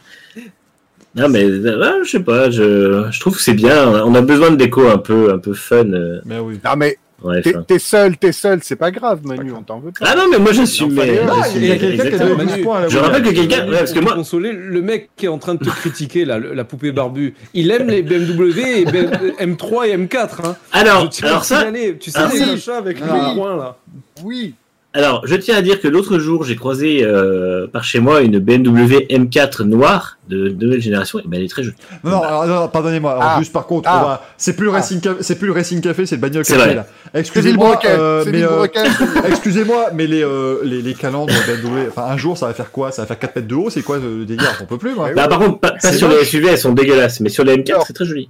Non, 1.16 1.28
mais 1.28 1.44
euh, 1.44 2.04
je 2.06 2.10
sais 2.10 2.20
pas, 2.24 2.52
je, 2.52 3.08
je 3.12 3.20
trouve 3.20 3.36
que 3.36 3.42
c'est 3.42 3.56
bien. 3.56 3.90
On 4.06 4.14
a 4.16 4.22
besoin 4.22 4.52
de 4.52 4.56
déco 4.56 4.88
un 4.88 5.00
peu, 5.00 5.34
un 5.34 5.40
peu 5.40 5.54
fun. 5.54 5.92
euh, 5.92 6.22
Mais 6.26 6.40
oui. 6.40 6.60
Non, 6.64 6.76
mais 6.78 6.98
ouais, 7.24 7.42
t'es 7.42 7.80
seul, 7.80 8.18
t'es 8.18 8.32
seul, 8.32 8.60
c'est 8.64 8.76
pas 8.76 8.92
grave, 8.92 9.22
Manu, 9.24 9.52
on 9.54 9.62
t'en 9.62 9.80
veut 9.80 9.92
pas. 9.92 10.06
Ah 10.10 10.16
non, 10.16 10.24
mais 10.32 10.38
moi 10.40 10.52
mais- 10.52 11.20
Ah, 11.30 11.34
j'assume, 11.44 11.62
il 11.62 11.68
y 11.68 11.72
a 11.72 11.78
quelqu'un 11.78 12.10
qui 12.10 12.16
a 12.16 12.18
donné 12.28 12.46
12 12.46 12.62
points 12.64 12.78
à 12.78 12.82
la 12.82 12.88
Je 12.90 12.98
rappelle 12.98 13.24
que 13.24 13.30
quelqu'un, 13.30 13.68
ouais, 13.68 13.78
parce 13.80 13.92
que 13.92 13.96
Pour 14.00 14.04
moi, 14.04 14.12
te 14.14 14.18
consoler, 14.18 14.52
le 14.54 14.82
mec 14.82 15.10
qui 15.16 15.26
est 15.26 15.30
en 15.30 15.38
train 15.38 15.56
de 15.56 15.64
te 15.64 15.70
critiquer, 15.70 16.26
là, 16.26 16.40
la 16.40 16.64
poupée 16.64 16.92
barbu, 16.92 17.34
il 17.54 17.72
aime 17.72 17.88
les 17.88 18.02
BMW 18.02 18.82
et 18.82 18.86
BM- 18.86 19.36
M3 19.40 19.88
et 19.90 19.98
M4. 19.98 20.46
Hein. 20.46 20.56
alors, 20.72 21.10
Je 21.12 21.26
alors 21.26 21.44
ça, 21.44 21.64
tu 22.00 22.12
sais 22.12 22.20
alors 22.20 22.32
les 22.34 22.70
avec 22.78 22.98
Ah. 23.02 23.14
le 23.30 23.36
coin 23.36 23.56
là. 23.58 23.78
Oui, 24.24 24.54
alors, 24.94 25.22
je 25.28 25.36
tiens 25.36 25.56
à 25.56 25.62
dire 25.62 25.80
que 25.80 25.88
l'autre 25.88 26.18
jour, 26.18 26.44
j'ai 26.44 26.56
croisé 26.56 27.04
euh, 27.04 27.68
par 27.68 27.84
chez 27.84 28.00
moi 28.00 28.22
une 28.22 28.40
BMW 28.40 29.06
M4 29.10 29.62
noire 29.64 30.18
de, 30.30 30.50
nouvelle 30.50 30.82
génération. 30.82 31.20
Et 31.20 31.24
ben, 31.26 31.38
elle 31.38 31.46
est 31.46 31.48
très 31.48 31.62
jolie. 31.64 31.76
Non, 32.04 32.12
non, 32.12 32.22
alors, 32.24 32.46
non, 32.48 32.68
pardonnez-moi. 32.70 33.12
Alors, 33.12 33.24
Ah. 33.24 33.36
juste 33.40 33.54
par 33.54 33.68
contre, 33.68 33.88
Ah. 33.92 34.04
va- 34.04 34.24
c'est 34.38 34.56
plus 34.56 34.66
le 34.66 34.72
Racing 34.72 35.00
Café, 35.00 35.18
c'est 35.22 35.36
plus 35.38 35.46
le 35.48 35.54
Racing 35.54 35.80
Café, 35.82 36.06
c'est 36.08 36.16
le 36.16 36.22
bagnole 36.22 36.44
café 36.44 36.60
vrai. 36.60 36.74
là. 36.76 36.88
c'est 37.14 37.20
Excusez-moi, 37.20 37.80
euh, 37.86 38.26
mais 38.32 38.42
euh, 38.44 38.66
excusez-moi, 39.28 39.90
mais 39.94 40.08
les, 40.08 40.24
euh, 40.24 40.60
les 40.64 40.82
les 40.82 40.94
calandres 40.96 41.34
BMW, 41.48 41.88
enfin 41.90 42.04
un 42.04 42.18
jour 42.18 42.38
ça 42.38 42.48
va 42.48 42.54
faire 42.54 42.72
quoi? 42.72 42.92
Ça 42.92 43.04
va 43.04 43.08
faire 43.08 43.20
4 43.20 43.36
mètres 43.36 43.48
de 43.48 43.56
haut, 43.56 43.70
c'est 43.70 43.82
quoi 43.84 43.98
le 44.00 44.26
délire? 44.26 44.58
On 44.62 44.66
peut 44.66 44.78
plus 44.78 44.96
moi. 44.96 45.06
Ouais, 45.06 45.14
Bah, 45.14 45.28
par 45.28 45.40
contre, 45.40 45.60
pas, 45.60 45.74
sur 45.92 46.08
les 46.10 46.24
SUV, 46.26 46.48
elles 46.50 46.58
sont 46.58 46.74
dégueulasses, 46.74 47.20
mais 47.20 47.30
sur 47.30 47.44
les 47.44 47.56
M4, 47.58 47.72
Alors, 47.74 47.86
c'est 47.88 47.94
très 47.94 48.06
joli. 48.06 48.30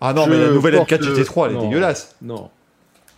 Ah 0.00 0.12
non, 0.12 0.24
Je 0.26 0.30
mais 0.30 0.38
la 0.38 0.50
nouvelle 0.50 0.74
porte 0.76 0.90
M4 0.92 1.06
le- 1.06 1.14
GT3, 1.14 1.46
elle 1.46 1.52
est 1.52 1.54
Non. 1.54 1.68
dégueulasse. 1.68 2.14
Non. 2.20 2.50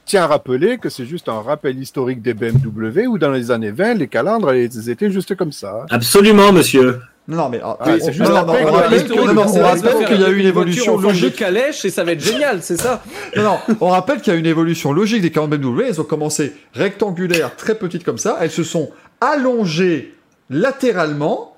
Tiens 0.09 0.23
à 0.23 0.27
rappeler 0.27 0.79
que 0.79 0.89
c'est 0.89 1.05
juste 1.05 1.29
un 1.29 1.43
rappel 1.43 1.79
historique 1.79 2.23
des 2.23 2.33
BMW 2.33 3.07
où 3.09 3.19
dans 3.19 3.31
les 3.31 3.51
années 3.51 3.73
20, 3.73 3.93
les 3.93 4.09
calandres, 4.09 4.51
elles 4.53 4.89
étaient 4.89 5.11
juste 5.11 5.37
comme 5.37 5.53
ça. 5.53 5.85
Absolument, 5.91 6.51
monsieur. 6.51 7.01
Non, 7.29 7.37
non, 7.37 7.49
mais 7.51 7.61
ah, 7.63 7.77
on- 7.79 7.85
c'est 8.01 8.15
juste 8.15 8.21
non, 8.21 8.31
non, 8.31 8.37
après 8.39 8.65
on 8.65 8.69
qu'il 8.69 8.73
y 8.73 8.79
a 8.79 9.63
rappelle 9.67 10.07
qu'il 10.07 10.21
y 10.23 10.25
a 10.25 10.31
eu 10.31 10.39
une 10.39 10.47
évolution 10.47 10.97
logique. 10.97 11.37
calèche 11.37 11.85
et 11.85 11.91
ça 11.91 12.05
va 12.05 12.13
être 12.13 12.25
génial, 12.25 12.63
c'est 12.63 12.81
ça? 12.81 13.03
Non, 13.37 13.43
non, 13.43 13.59
on 13.83 13.89
rappelle 13.89 14.23
qu'il 14.23 14.33
y 14.33 14.37
a 14.37 14.39
une 14.39 14.47
évolution 14.47 14.95
logique 14.95 15.21
des 15.21 15.31
calandres 15.31 15.59
BMW. 15.59 15.83
Elles 15.89 16.01
ont 16.01 16.05
commencé 16.05 16.55
rectangulaires, 16.73 17.55
très 17.55 17.75
petites 17.75 18.03
comme 18.03 18.17
ça. 18.17 18.39
Elles 18.41 18.51
se 18.51 18.65
sont 18.65 18.89
allongées 19.21 20.15
latéralement. 20.49 21.55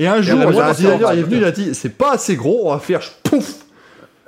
Et 0.00 0.08
un 0.08 0.20
jour, 0.22 0.40
il 0.40 1.18
est 1.18 1.22
venu, 1.22 1.36
il 1.36 1.44
a 1.44 1.52
dit 1.52 1.72
c'est 1.72 1.96
pas 1.96 2.14
assez 2.14 2.34
gros, 2.34 2.62
on 2.64 2.72
va 2.72 2.80
faire 2.80 3.02
pouf. 3.22 3.58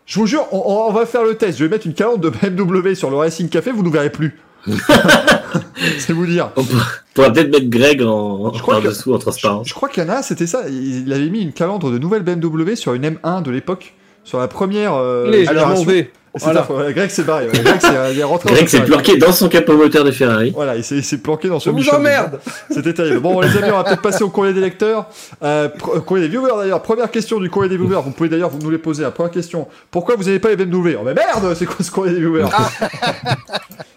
Je 0.06 0.18
vous 0.18 0.26
jure, 0.26 0.46
on, 0.52 0.62
on 0.88 0.92
va 0.92 1.06
faire 1.06 1.22
le 1.24 1.34
test. 1.36 1.58
Je 1.58 1.64
vais 1.64 1.70
mettre 1.70 1.86
une 1.86 1.94
calandre 1.94 2.18
de 2.18 2.30
BMW 2.30 2.94
sur 2.94 3.10
le 3.10 3.16
Racing 3.16 3.48
Café, 3.48 3.70
vous 3.72 3.82
ne 3.82 3.90
verrez 3.90 4.10
plus. 4.10 4.38
c'est 5.98 6.12
vous 6.12 6.26
dire. 6.26 6.50
On 6.56 6.62
pourra- 6.64 6.84
peut-être 7.32 7.50
mettre 7.50 7.68
Greg 7.68 8.02
en, 8.02 8.52
Je 8.52 8.60
crois 8.62 8.76
en 8.76 8.80
que- 8.80 8.88
dessous 8.88 9.12
en 9.12 9.16
Je, 9.16 9.20
transparence. 9.22 9.68
je 9.68 9.74
crois 9.74 9.88
qu'il 9.88 10.02
y 10.02 10.06
en 10.06 10.10
a, 10.10 10.22
c'était 10.22 10.46
ça. 10.46 10.62
Il, 10.68 11.06
il 11.06 11.12
avait 11.12 11.28
mis 11.28 11.40
une 11.42 11.52
calandre 11.52 11.90
de 11.90 11.98
nouvelle 11.98 12.22
BMW 12.22 12.74
sur 12.74 12.94
une 12.94 13.04
M1 13.04 13.42
de 13.42 13.50
l'époque, 13.50 13.94
sur 14.24 14.38
la 14.38 14.48
première. 14.48 14.94
euh, 14.94 15.30
Légèrement 15.30 15.76
génération. 15.76 16.06
Voilà. 16.40 16.66
Greg 16.92 17.10
s'est 17.10 17.22
barré. 17.22 17.46
ouais. 17.46 17.52
Greg 17.52 17.80
s'est 17.80 18.22
rentré 18.24 18.52
Greg 18.52 18.84
planqué 18.86 19.16
dans 19.16 19.32
son 19.32 19.48
capot 19.48 19.76
moteur 19.76 20.04
de 20.04 20.10
Ferrari. 20.10 20.50
Voilà, 20.54 20.74
il 20.76 20.82
s'est 20.84 21.18
planqué 21.18 21.48
dans 21.48 21.60
son 21.60 21.72
Michel 21.72 21.94
emmerde 21.94 22.40
C'était 22.70 22.92
terrible. 22.92 23.20
Bon, 23.20 23.40
les 23.40 23.56
amis, 23.56 23.70
on 23.72 23.76
va 23.76 23.84
peut-être 23.84 24.02
passer 24.02 24.24
au 24.24 24.30
courrier 24.30 24.52
des 24.52 24.60
lecteurs. 24.60 25.06
Euh, 25.42 25.68
pr- 25.68 26.00
courrier 26.04 26.24
des 26.24 26.30
viewers 26.30 26.52
d'ailleurs. 26.58 26.82
Première 26.82 27.10
question 27.10 27.38
du 27.38 27.48
courrier 27.50 27.68
des 27.70 27.76
viewers. 27.76 28.00
Vous 28.04 28.10
pouvez 28.10 28.28
d'ailleurs 28.28 28.50
vous 28.50 28.58
nous 28.58 28.70
les 28.70 28.78
poser. 28.78 29.02
La 29.04 29.10
première 29.12 29.30
question. 29.32 29.68
Pourquoi 29.90 30.16
vous 30.16 30.24
n'avez 30.24 30.40
pas 30.40 30.48
les 30.48 30.56
BMW 30.56 30.96
Oh 31.00 31.04
mais 31.04 31.14
merde, 31.14 31.54
c'est 31.56 31.66
quoi 31.66 31.76
ce 31.84 31.90
courrier 31.90 32.14
des 32.14 32.20
viewers? 32.20 32.46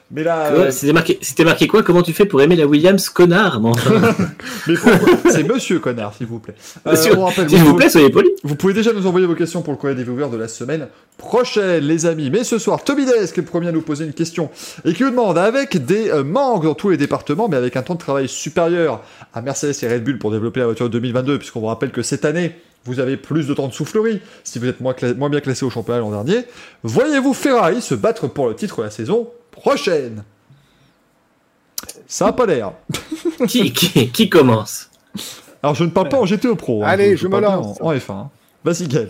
Mais 0.09 0.23
là, 0.23 0.53
euh, 0.53 0.71
C'était 0.71 0.93
marqué, 0.93 1.19
c'était 1.21 1.43
marqué 1.43 1.67
quoi? 1.67 1.83
Comment 1.83 2.01
tu 2.01 2.13
fais 2.13 2.25
pour 2.25 2.41
aimer 2.41 2.55
la 2.55 2.65
Williams, 2.65 3.09
connard? 3.09 3.59
Mais 4.67 4.75
C'est 5.29 5.43
Monsieur 5.43 5.79
Connard, 5.79 6.13
s'il 6.13 6.27
vous 6.27 6.39
plaît. 6.39 6.55
Euh, 6.85 6.95
S'il 6.95 7.13
vous 7.13 7.75
plaît, 7.75 7.89
soyez 7.89 8.09
poli. 8.09 8.29
Vous 8.43 8.55
pouvez 8.55 8.73
déjà 8.73 8.93
nous 8.93 9.05
envoyer 9.05 9.27
vos 9.27 9.35
questions 9.35 9.61
pour 9.61 9.73
le 9.73 9.77
courrier 9.77 9.95
des 9.95 10.03
viewers 10.03 10.29
de 10.29 10.37
la 10.37 10.47
semaine 10.47 10.87
prochaine, 11.17 11.83
les 11.83 12.05
amis. 12.05 12.29
Mais 12.29 12.45
ce 12.45 12.57
soir, 12.57 12.83
Toby 12.83 13.05
Des 13.05 13.11
qui 13.11 13.17
est 13.19 13.37
le 13.37 13.43
premier 13.43 13.67
à 13.67 13.71
nous 13.73 13.81
poser 13.81 14.05
une 14.05 14.13
question 14.13 14.49
et 14.85 14.93
qui 14.93 15.03
nous 15.03 15.09
demande, 15.09 15.37
avec 15.37 15.83
des 15.85 16.09
euh, 16.09 16.23
manques 16.23 16.63
dans 16.63 16.75
tous 16.75 16.89
les 16.89 16.97
départements, 16.97 17.49
mais 17.49 17.57
avec 17.57 17.75
un 17.75 17.81
temps 17.81 17.95
de 17.95 17.99
travail 17.99 18.29
supérieur 18.29 19.01
à 19.33 19.41
Mercedes 19.41 19.75
et 19.83 19.93
Red 19.93 20.05
Bull 20.05 20.19
pour 20.19 20.31
développer 20.31 20.61
la 20.61 20.67
voiture 20.67 20.85
de 20.85 20.93
2022, 20.93 21.37
puisqu'on 21.37 21.59
vous 21.59 21.65
rappelle 21.65 21.91
que 21.91 22.01
cette 22.01 22.23
année, 22.23 22.55
vous 22.85 23.01
avez 23.01 23.17
plus 23.17 23.47
de 23.47 23.53
temps 23.53 23.67
de 23.67 23.73
soufflerie 23.73 24.21
si 24.45 24.59
vous 24.59 24.67
êtes 24.67 24.79
moins, 24.79 24.95
moins 25.17 25.29
bien 25.29 25.41
classé 25.41 25.65
au 25.65 25.69
championnat 25.69 25.99
l'an 25.99 26.11
dernier. 26.11 26.45
Voyez-vous 26.83 27.33
Ferrari 27.33 27.81
se 27.81 27.93
battre 27.95 28.27
pour 28.27 28.47
le 28.47 28.55
titre 28.55 28.81
la 28.81 28.89
saison? 28.89 29.27
Prochaine 29.57 30.23
Ça 32.07 32.27
a 32.27 32.33
pas 32.33 32.45
l'air. 32.45 32.73
qui, 33.47 33.71
qui, 33.73 34.09
qui 34.11 34.29
commence? 34.29 34.89
Alors, 35.61 35.75
je 35.75 35.83
ne 35.83 35.89
parle 35.89 36.09
pas 36.09 36.19
en 36.19 36.25
GTE 36.25 36.53
Pro. 36.55 36.83
hein, 36.83 36.87
Allez, 36.87 37.17
je 37.17 37.25
me 37.25 37.31
parle 37.31 37.43
bien 37.45 37.55
lance. 37.55 37.77
En, 37.81 37.87
en 37.87 37.93
F1. 37.93 38.11
hein. 38.11 38.29
Vas-y, 38.63 38.87
Gaël. 38.87 39.09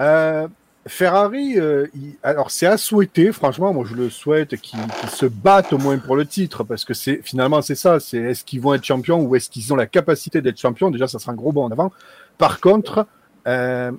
Euh, 0.00 0.48
Ferrari, 0.86 1.58
euh, 1.58 1.86
il- 1.94 2.16
alors 2.22 2.50
c'est 2.50 2.66
à 2.66 2.76
souhaiter, 2.76 3.32
franchement, 3.32 3.72
moi 3.72 3.84
je 3.88 3.94
le 3.94 4.10
souhaite 4.10 4.56
qu'ils 4.60 4.78
qu'ils 5.00 5.08
se 5.10 5.24
battent 5.24 5.72
au 5.72 5.78
moins 5.78 5.96
pour 5.98 6.14
le 6.16 6.26
titre, 6.26 6.62
parce 6.64 6.84
que 6.84 6.92
c'est 6.92 7.20
finalement 7.24 7.62
c'est 7.62 7.74
ça, 7.74 8.00
c'est 8.00 8.18
est-ce 8.18 8.44
qu'ils 8.44 8.60
vont 8.60 8.74
être 8.74 8.84
champions 8.84 9.20
ou 9.22 9.34
est-ce 9.36 9.48
qu'ils 9.48 9.72
ont 9.72 9.76
la 9.76 9.86
capacité 9.86 10.42
d'être 10.42 10.58
champions? 10.60 10.90
Déjà, 10.90 11.06
ça 11.08 11.18
sera 11.18 11.32
un 11.32 11.36
gros 11.36 11.52
bond 11.52 11.64
en 11.64 11.70
avant. 11.70 11.90
Par 12.36 12.60
contre, 12.60 13.06
euh, 13.46 13.92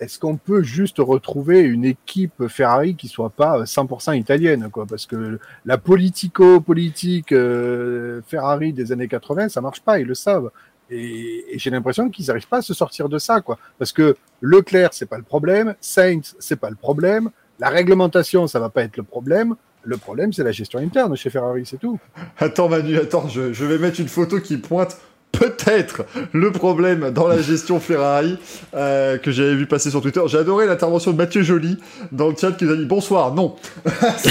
est-ce 0.00 0.18
qu'on 0.18 0.36
peut 0.36 0.62
juste 0.62 0.96
retrouver 0.98 1.60
une 1.60 1.84
équipe 1.84 2.48
Ferrari 2.48 2.96
qui 2.96 3.06
soit 3.06 3.30
pas 3.30 3.58
euh, 3.58 3.64
100% 3.64 4.18
italienne, 4.18 4.68
quoi? 4.72 4.86
Parce 4.86 5.06
que 5.06 5.38
la 5.66 5.76
politico-politique 5.76 7.32
euh, 7.32 8.22
Ferrari 8.26 8.72
des 8.72 8.92
années 8.92 9.08
80, 9.08 9.50
ça 9.50 9.60
marche 9.60 9.82
pas, 9.82 10.00
ils 10.00 10.06
le 10.06 10.14
savent. 10.14 10.50
Et, 10.90 11.44
j'ai 11.54 11.70
l'impression 11.70 12.08
qu'ils 12.08 12.26
n'arrivent 12.26 12.48
pas 12.48 12.58
à 12.58 12.62
se 12.62 12.72
sortir 12.72 13.10
de 13.10 13.18
ça, 13.18 13.42
quoi. 13.42 13.58
Parce 13.78 13.92
que 13.92 14.16
Leclerc, 14.40 14.90
c'est 14.92 15.06
pas 15.06 15.18
le 15.18 15.22
problème. 15.22 15.74
Sainz, 15.80 16.34
c'est 16.38 16.58
pas 16.58 16.70
le 16.70 16.76
problème. 16.76 17.30
La 17.58 17.68
réglementation, 17.68 18.46
ça 18.46 18.58
va 18.58 18.70
pas 18.70 18.82
être 18.82 18.96
le 18.96 19.02
problème. 19.02 19.54
Le 19.82 19.98
problème, 19.98 20.32
c'est 20.32 20.44
la 20.44 20.52
gestion 20.52 20.78
interne 20.78 21.14
chez 21.14 21.28
Ferrari, 21.28 21.64
c'est 21.66 21.78
tout. 21.78 21.98
Attends, 22.38 22.70
Manu, 22.70 22.96
attends, 22.96 23.28
je 23.28 23.64
vais 23.64 23.78
mettre 23.78 24.00
une 24.00 24.08
photo 24.08 24.40
qui 24.40 24.56
pointe 24.56 24.98
peut-être 25.32 26.02
le 26.32 26.50
problème 26.52 27.10
dans 27.10 27.26
la 27.28 27.40
gestion 27.40 27.80
Ferrari 27.80 28.38
euh, 28.74 29.16
que 29.18 29.30
j'avais 29.30 29.54
vu 29.54 29.66
passer 29.66 29.90
sur 29.90 30.02
Twitter. 30.02 30.20
J'ai 30.26 30.38
adoré 30.38 30.66
l'intervention 30.66 31.12
de 31.12 31.16
Mathieu 31.16 31.42
Joly 31.42 31.78
dans 32.12 32.28
le 32.28 32.34
chat 32.38 32.52
qui 32.52 32.64
nous 32.64 32.72
a 32.72 32.76
dit 32.76 32.84
bonsoir. 32.84 33.34
Non, 33.34 33.56
C'est- 34.18 34.30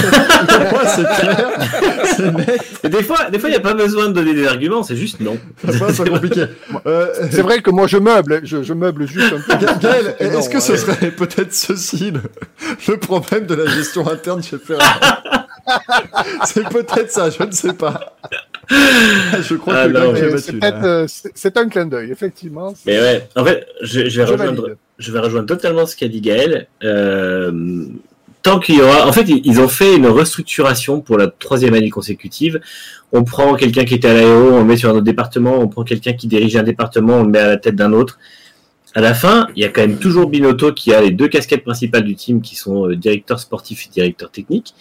clair, 1.02 1.50
net, 2.36 2.60
Et 2.84 2.88
Des 2.88 3.02
fois, 3.02 3.30
des 3.30 3.38
fois, 3.38 3.48
il 3.48 3.52
n'y 3.52 3.58
a 3.58 3.60
pas 3.60 3.74
besoin 3.74 4.08
de 4.08 4.12
donner 4.12 4.34
des 4.34 4.46
arguments, 4.46 4.82
c'est 4.82 4.96
juste 4.96 5.20
non. 5.20 5.36
c'est 5.92 6.08
compliqué. 6.08 6.44
Euh, 6.86 7.06
C'est 7.30 7.42
vrai 7.42 7.60
que 7.62 7.70
moi, 7.70 7.86
je 7.86 7.96
meuble, 7.98 8.40
je, 8.44 8.62
je 8.62 8.72
meuble 8.72 9.06
juste 9.06 9.32
un 9.32 9.40
peu. 9.40 9.66
Gaël, 9.80 10.16
est-ce 10.18 10.48
que 10.48 10.60
ce 10.60 10.76
serait 10.76 11.10
peut-être 11.10 11.54
ceci 11.54 12.10
le, 12.12 12.20
le 12.88 12.96
problème 12.98 13.46
de 13.46 13.54
la 13.54 13.66
gestion 13.66 14.08
interne 14.08 14.42
chez 14.42 14.58
Ferrari? 14.58 14.88
C'est 16.44 16.68
peut-être 16.68 17.10
ça, 17.10 17.30
je 17.30 17.42
ne 17.42 17.52
sais 17.52 17.72
pas. 17.72 18.16
Je 19.42 19.54
crois 19.56 19.74
Ah 19.82 19.88
que 19.88 19.92
non, 19.92 20.14
c'est 20.38 20.52
là. 20.60 20.84
euh, 20.84 21.06
c'est 21.08 21.56
un 21.56 21.68
clin 21.68 21.86
d'œil, 21.86 22.10
effectivement. 22.12 22.74
Mais 22.86 22.98
ouais, 23.00 23.28
en 23.36 23.44
fait, 23.44 23.66
je, 23.82 24.08
je 24.08 24.20
vais, 24.20 24.26
Je 24.26 24.32
rejoindre, 24.32 24.62
valide. 24.62 24.76
je 24.98 25.12
vais 25.12 25.18
rejoindre 25.18 25.46
totalement 25.46 25.86
ce 25.86 25.96
qu'a 25.96 26.08
dit 26.08 26.20
Gaël. 26.20 26.68
Euh, 26.84 27.86
tant 28.42 28.58
qu'il 28.60 28.76
y 28.76 28.80
aura, 28.80 29.06
en 29.08 29.12
fait, 29.12 29.28
ils 29.28 29.40
ils 29.44 29.60
ont 29.60 29.68
fait 29.68 29.96
une 29.96 30.06
restructuration 30.06 31.00
pour 31.00 31.18
la 31.18 31.26
troisième 31.26 31.74
année 31.74 31.90
consécutive. 31.90 32.60
On 33.12 33.24
prend 33.24 33.54
quelqu'un 33.54 33.84
qui 33.84 33.94
était 33.94 34.08
à 34.08 34.14
l'AEO, 34.14 34.52
on 34.54 34.58
le 34.58 34.64
met 34.64 34.76
sur 34.76 34.88
un 34.90 34.92
autre 34.92 35.02
département, 35.02 35.58
on 35.58 35.66
prend 35.68 35.82
quelqu'un 35.82 36.12
qui 36.12 36.28
dirige 36.28 36.56
un 36.56 36.62
département, 36.62 37.14
on 37.16 37.24
le 37.24 37.30
met 37.30 37.40
à 37.40 37.48
la 37.48 37.56
tête 37.56 37.74
d'un 37.74 37.92
autre. 37.92 38.18
À 38.94 39.00
la 39.00 39.14
fin, 39.14 39.46
il 39.56 39.62
y 39.62 39.64
a 39.64 39.68
quand 39.68 39.82
même 39.82 39.98
toujours 39.98 40.28
Binotto 40.28 40.72
qui 40.72 40.92
a 40.92 41.00
les 41.00 41.10
deux 41.10 41.28
casquettes 41.28 41.62
principales 41.64 42.02
du 42.04 42.14
team, 42.16 42.40
qui 42.40 42.56
sont 42.56 42.88
euh, 42.88 42.96
directeur 42.96 43.38
sportif 43.40 43.86
et 43.86 43.90
directeur 43.90 44.30
technique. 44.30 44.74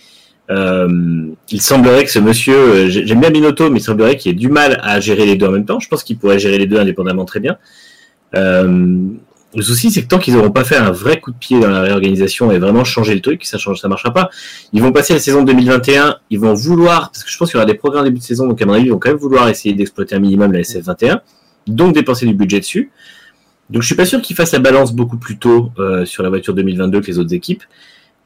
Euh, 0.49 1.27
il 1.51 1.61
semblerait 1.61 2.05
que 2.05 2.11
ce 2.11 2.19
monsieur, 2.19 2.55
euh, 2.55 2.89
j'ai- 2.89 3.05
j'aime 3.05 3.19
bien 3.19 3.29
Binotto, 3.29 3.69
mais 3.69 3.79
il 3.79 3.83
semblerait 3.83 4.17
qu'il 4.17 4.31
ait 4.31 4.35
du 4.35 4.49
mal 4.49 4.79
à 4.83 4.99
gérer 4.99 5.25
les 5.25 5.35
deux 5.35 5.45
en 5.47 5.51
même 5.51 5.65
temps. 5.65 5.79
Je 5.79 5.87
pense 5.87 6.03
qu'il 6.03 6.17
pourrait 6.17 6.39
gérer 6.39 6.57
les 6.57 6.65
deux 6.65 6.79
indépendamment 6.79 7.25
très 7.25 7.39
bien. 7.39 7.57
Euh, 8.35 8.97
le 9.55 9.61
souci, 9.63 9.91
c'est 9.91 10.03
que 10.03 10.07
tant 10.07 10.19
qu'ils 10.19 10.35
n'auront 10.35 10.51
pas 10.51 10.63
fait 10.63 10.75
un 10.75 10.91
vrai 10.91 11.19
coup 11.19 11.31
de 11.31 11.37
pied 11.37 11.59
dans 11.59 11.69
la 11.69 11.81
réorganisation 11.81 12.51
et 12.51 12.59
vraiment 12.59 12.83
changer 12.83 13.15
le 13.15 13.21
truc, 13.21 13.45
ça 13.45 13.57
change, 13.57 13.79
ça 13.79 13.87
marchera 13.87 14.13
pas. 14.13 14.29
Ils 14.73 14.81
vont 14.81 14.91
passer 14.91 15.13
la 15.13 15.19
saison 15.19 15.43
2021, 15.43 16.17
ils 16.29 16.39
vont 16.39 16.53
vouloir, 16.53 17.11
parce 17.11 17.23
que 17.23 17.31
je 17.31 17.37
pense 17.37 17.49
qu'il 17.49 17.57
y 17.57 17.61
aura 17.61 17.65
des 17.65 17.73
progrès 17.75 17.99
en 18.01 18.03
début 18.03 18.19
de 18.19 18.23
saison, 18.23 18.47
donc 18.47 18.61
à 18.61 18.65
mon 18.65 18.73
avis, 18.73 18.85
ils 18.85 18.91
vont 18.91 18.99
quand 18.99 19.09
même 19.09 19.17
vouloir 19.17 19.49
essayer 19.49 19.73
d'exploiter 19.73 20.15
un 20.15 20.19
minimum 20.19 20.51
la 20.51 20.59
SF21, 20.59 21.21
donc 21.67 21.93
dépenser 21.93 22.25
du 22.27 22.33
budget 22.35 22.59
dessus. 22.59 22.91
Donc 23.71 23.81
je 23.83 23.87
suis 23.87 23.95
pas 23.95 24.05
sûr 24.05 24.21
qu'ils 24.21 24.35
fassent 24.35 24.53
la 24.53 24.59
balance 24.59 24.93
beaucoup 24.93 25.17
plus 25.17 25.37
tôt 25.37 25.71
sur 26.05 26.23
la 26.23 26.29
voiture 26.29 26.53
2022 26.55 27.01
que 27.01 27.07
les 27.07 27.19
autres 27.19 27.33
équipes. 27.35 27.63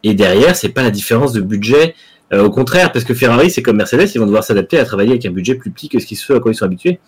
Et 0.03 0.13
derrière, 0.13 0.55
c'est 0.55 0.69
pas 0.69 0.83
la 0.83 0.91
différence 0.91 1.31
de 1.31 1.39
budget. 1.41 1.95
Euh, 2.33 2.43
au 2.43 2.49
contraire, 2.49 2.91
parce 2.91 3.05
que 3.05 3.13
Ferrari, 3.13 3.51
c'est 3.51 3.61
comme 3.61 3.77
Mercedes, 3.77 4.09
ils 4.13 4.17
vont 4.17 4.25
devoir 4.25 4.43
s'adapter 4.43 4.79
à 4.79 4.85
travailler 4.85 5.11
avec 5.11 5.25
un 5.25 5.31
budget 5.31 5.55
plus 5.55 5.71
petit 5.71 5.87
que 5.87 5.99
ce 5.99 6.05
qu'ils 6.05 6.17
ce 6.17 6.33
à 6.33 6.39
quoi 6.39 6.51
ils 6.51 6.55
sont 6.55 6.65
habitués. 6.65 6.99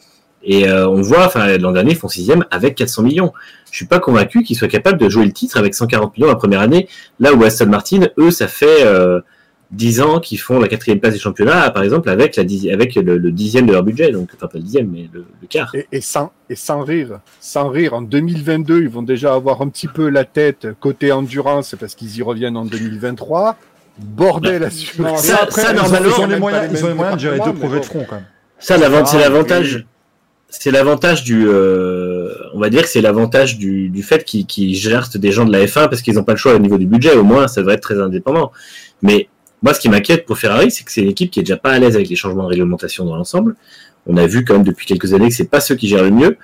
Et 0.44 0.68
euh, 0.68 0.88
on 0.88 1.02
voit, 1.02 1.26
enfin 1.26 1.58
l'an 1.58 1.72
dernier, 1.72 1.92
ils 1.92 1.98
font 1.98 2.08
sixième 2.08 2.46
avec 2.52 2.76
400 2.76 3.02
millions. 3.02 3.34
Je 3.72 3.78
suis 3.78 3.88
pas 3.88 4.00
convaincu 4.00 4.44
qu'ils 4.44 4.56
soient 4.56 4.68
capables 4.68 5.00
de 5.00 5.10
jouer 5.10 5.26
le 5.26 5.32
titre 5.32 5.58
avec 5.58 5.74
140 5.74 6.16
millions 6.16 6.30
la 6.30 6.36
première 6.36 6.62
année. 6.62 6.88
Là 7.20 7.34
où 7.34 7.44
Aston 7.44 7.66
Martin, 7.66 8.08
eux, 8.20 8.30
ça 8.30 8.48
fait 8.48 8.86
euh, 8.86 9.22
10 9.72 10.02
ans 10.02 10.20
qu'ils 10.20 10.40
font 10.40 10.60
la 10.60 10.68
quatrième 10.68 11.00
place 11.00 11.16
du 11.16 11.20
championnat, 11.20 11.72
par 11.72 11.82
exemple, 11.82 12.10
avec, 12.10 12.36
le, 12.36 13.32
dixième 13.32 13.66
de 13.66 13.72
leur 13.72 13.82
budget. 13.82 14.12
Donc, 14.12 14.30
enfin 14.36 14.46
pas 14.46 14.60
le 14.60 14.64
dixième, 14.64 14.92
mais 14.92 15.10
le, 15.12 15.26
quart. 15.50 15.74
Et, 15.92 16.02
sans, 16.02 16.32
et 16.48 16.56
sans 16.56 16.84
rire, 16.84 17.20
sans 17.40 17.70
rire, 17.70 17.96
en 17.96 18.04
2022, 18.04 18.84
ils 18.84 18.90
vont 18.90 19.02
déjà 19.02 19.34
avoir 19.34 19.64
un 19.64 19.70
petit 19.70 19.88
peu 19.88 20.10
la 20.10 20.26
tête 20.26 20.68
côté 20.80 21.12
endurance 21.12 21.76
parce 21.80 21.96
qu'ils 21.96 22.16
y 22.18 22.22
reviennent 22.22 22.58
en 22.58 22.66
non 22.66 23.56
Bordel 24.00 24.64
à 24.64 24.70
Non, 25.00 25.18
Ça- 25.18 25.40
après, 25.44 25.62
ça, 25.62 25.72
ils 25.74 25.80
ont- 25.80 25.84
normalement, 25.84 26.10
ils 26.18 26.22
ont 26.24 26.28
les 26.28 26.40
moyens, 26.40 26.68
ils 26.72 26.86
ont 26.86 26.88
les 26.90 26.94
moyens 26.94 27.16
de 27.18 27.22
gérer 27.22 27.40
deux 27.40 27.54
projets 27.54 27.80
de 27.80 27.86
front 27.86 28.06
quand 28.08 28.16
même. 28.16 28.26
Ça, 28.60 28.78
l'avant- 28.78 29.06
c'est 29.06 29.18
Ah, 29.18 29.22
l'avantage. 29.22 29.86
C'est 30.50 30.72
l'avantage 30.72 31.24
du, 31.24 31.46
euh, 31.48 32.34
on 32.54 32.60
va 32.60 32.70
dire 32.70 32.84
que 32.84 32.88
c'est 32.88 33.02
l'avantage 33.02 33.58
du, 33.58 33.90
du 33.90 34.04
fait 34.04 34.24
qu'ils 34.24 34.46
qu'ils 34.46 34.74
gèrent 34.76 35.10
des 35.16 35.32
gens 35.32 35.44
de 35.44 35.52
la 35.52 35.66
F1 35.66 35.90
parce 35.90 36.02
qu'ils 36.02 36.14
n'ont 36.16 36.24
pas 36.24 36.32
le 36.34 36.38
choix 36.38 36.54
au 36.56 36.60
niveau 36.60 36.78
du 36.78 36.86
budget. 36.86 37.14
Au 37.16 37.24
moins, 37.24 37.48
ça 37.48 37.62
devrait 37.62 37.76
être 37.76 37.82
très 37.82 38.00
indépendant. 38.00 38.52
Mais 39.02 39.28
moi, 39.64 39.74
ce 39.74 39.80
qui 39.82 39.90
m'inquiète 39.90 40.26
pour 40.26 40.38
Ferrari, 40.38 40.72
c'est 40.72 40.84
que 40.86 40.92
c'est 40.92 41.02
une 41.02 41.10
équipe 41.10 41.32
qui 41.32 41.40
est 41.40 41.44
déjà 41.44 41.58
pas 41.58 41.72
à 41.72 41.80
l'aise 41.80 41.96
avec 41.96 42.08
les 42.10 42.16
changements 42.16 42.44
de 42.44 42.50
réglementation 42.50 43.04
dans 43.06 43.16
l'ensemble. 43.18 43.56
On 44.08 44.16
a 44.18 44.28
vu 44.28 44.46
quand 44.46 44.54
même 44.54 44.64
depuis 44.64 44.86
quelques 44.86 45.14
années 45.14 45.28
que 45.30 45.34
c'est 45.36 45.50
pas 45.50 45.60
ceux 45.60 45.76
qui 45.76 45.88
gèrent 45.90 46.04
le 46.04 46.12
mieux. 46.12 46.38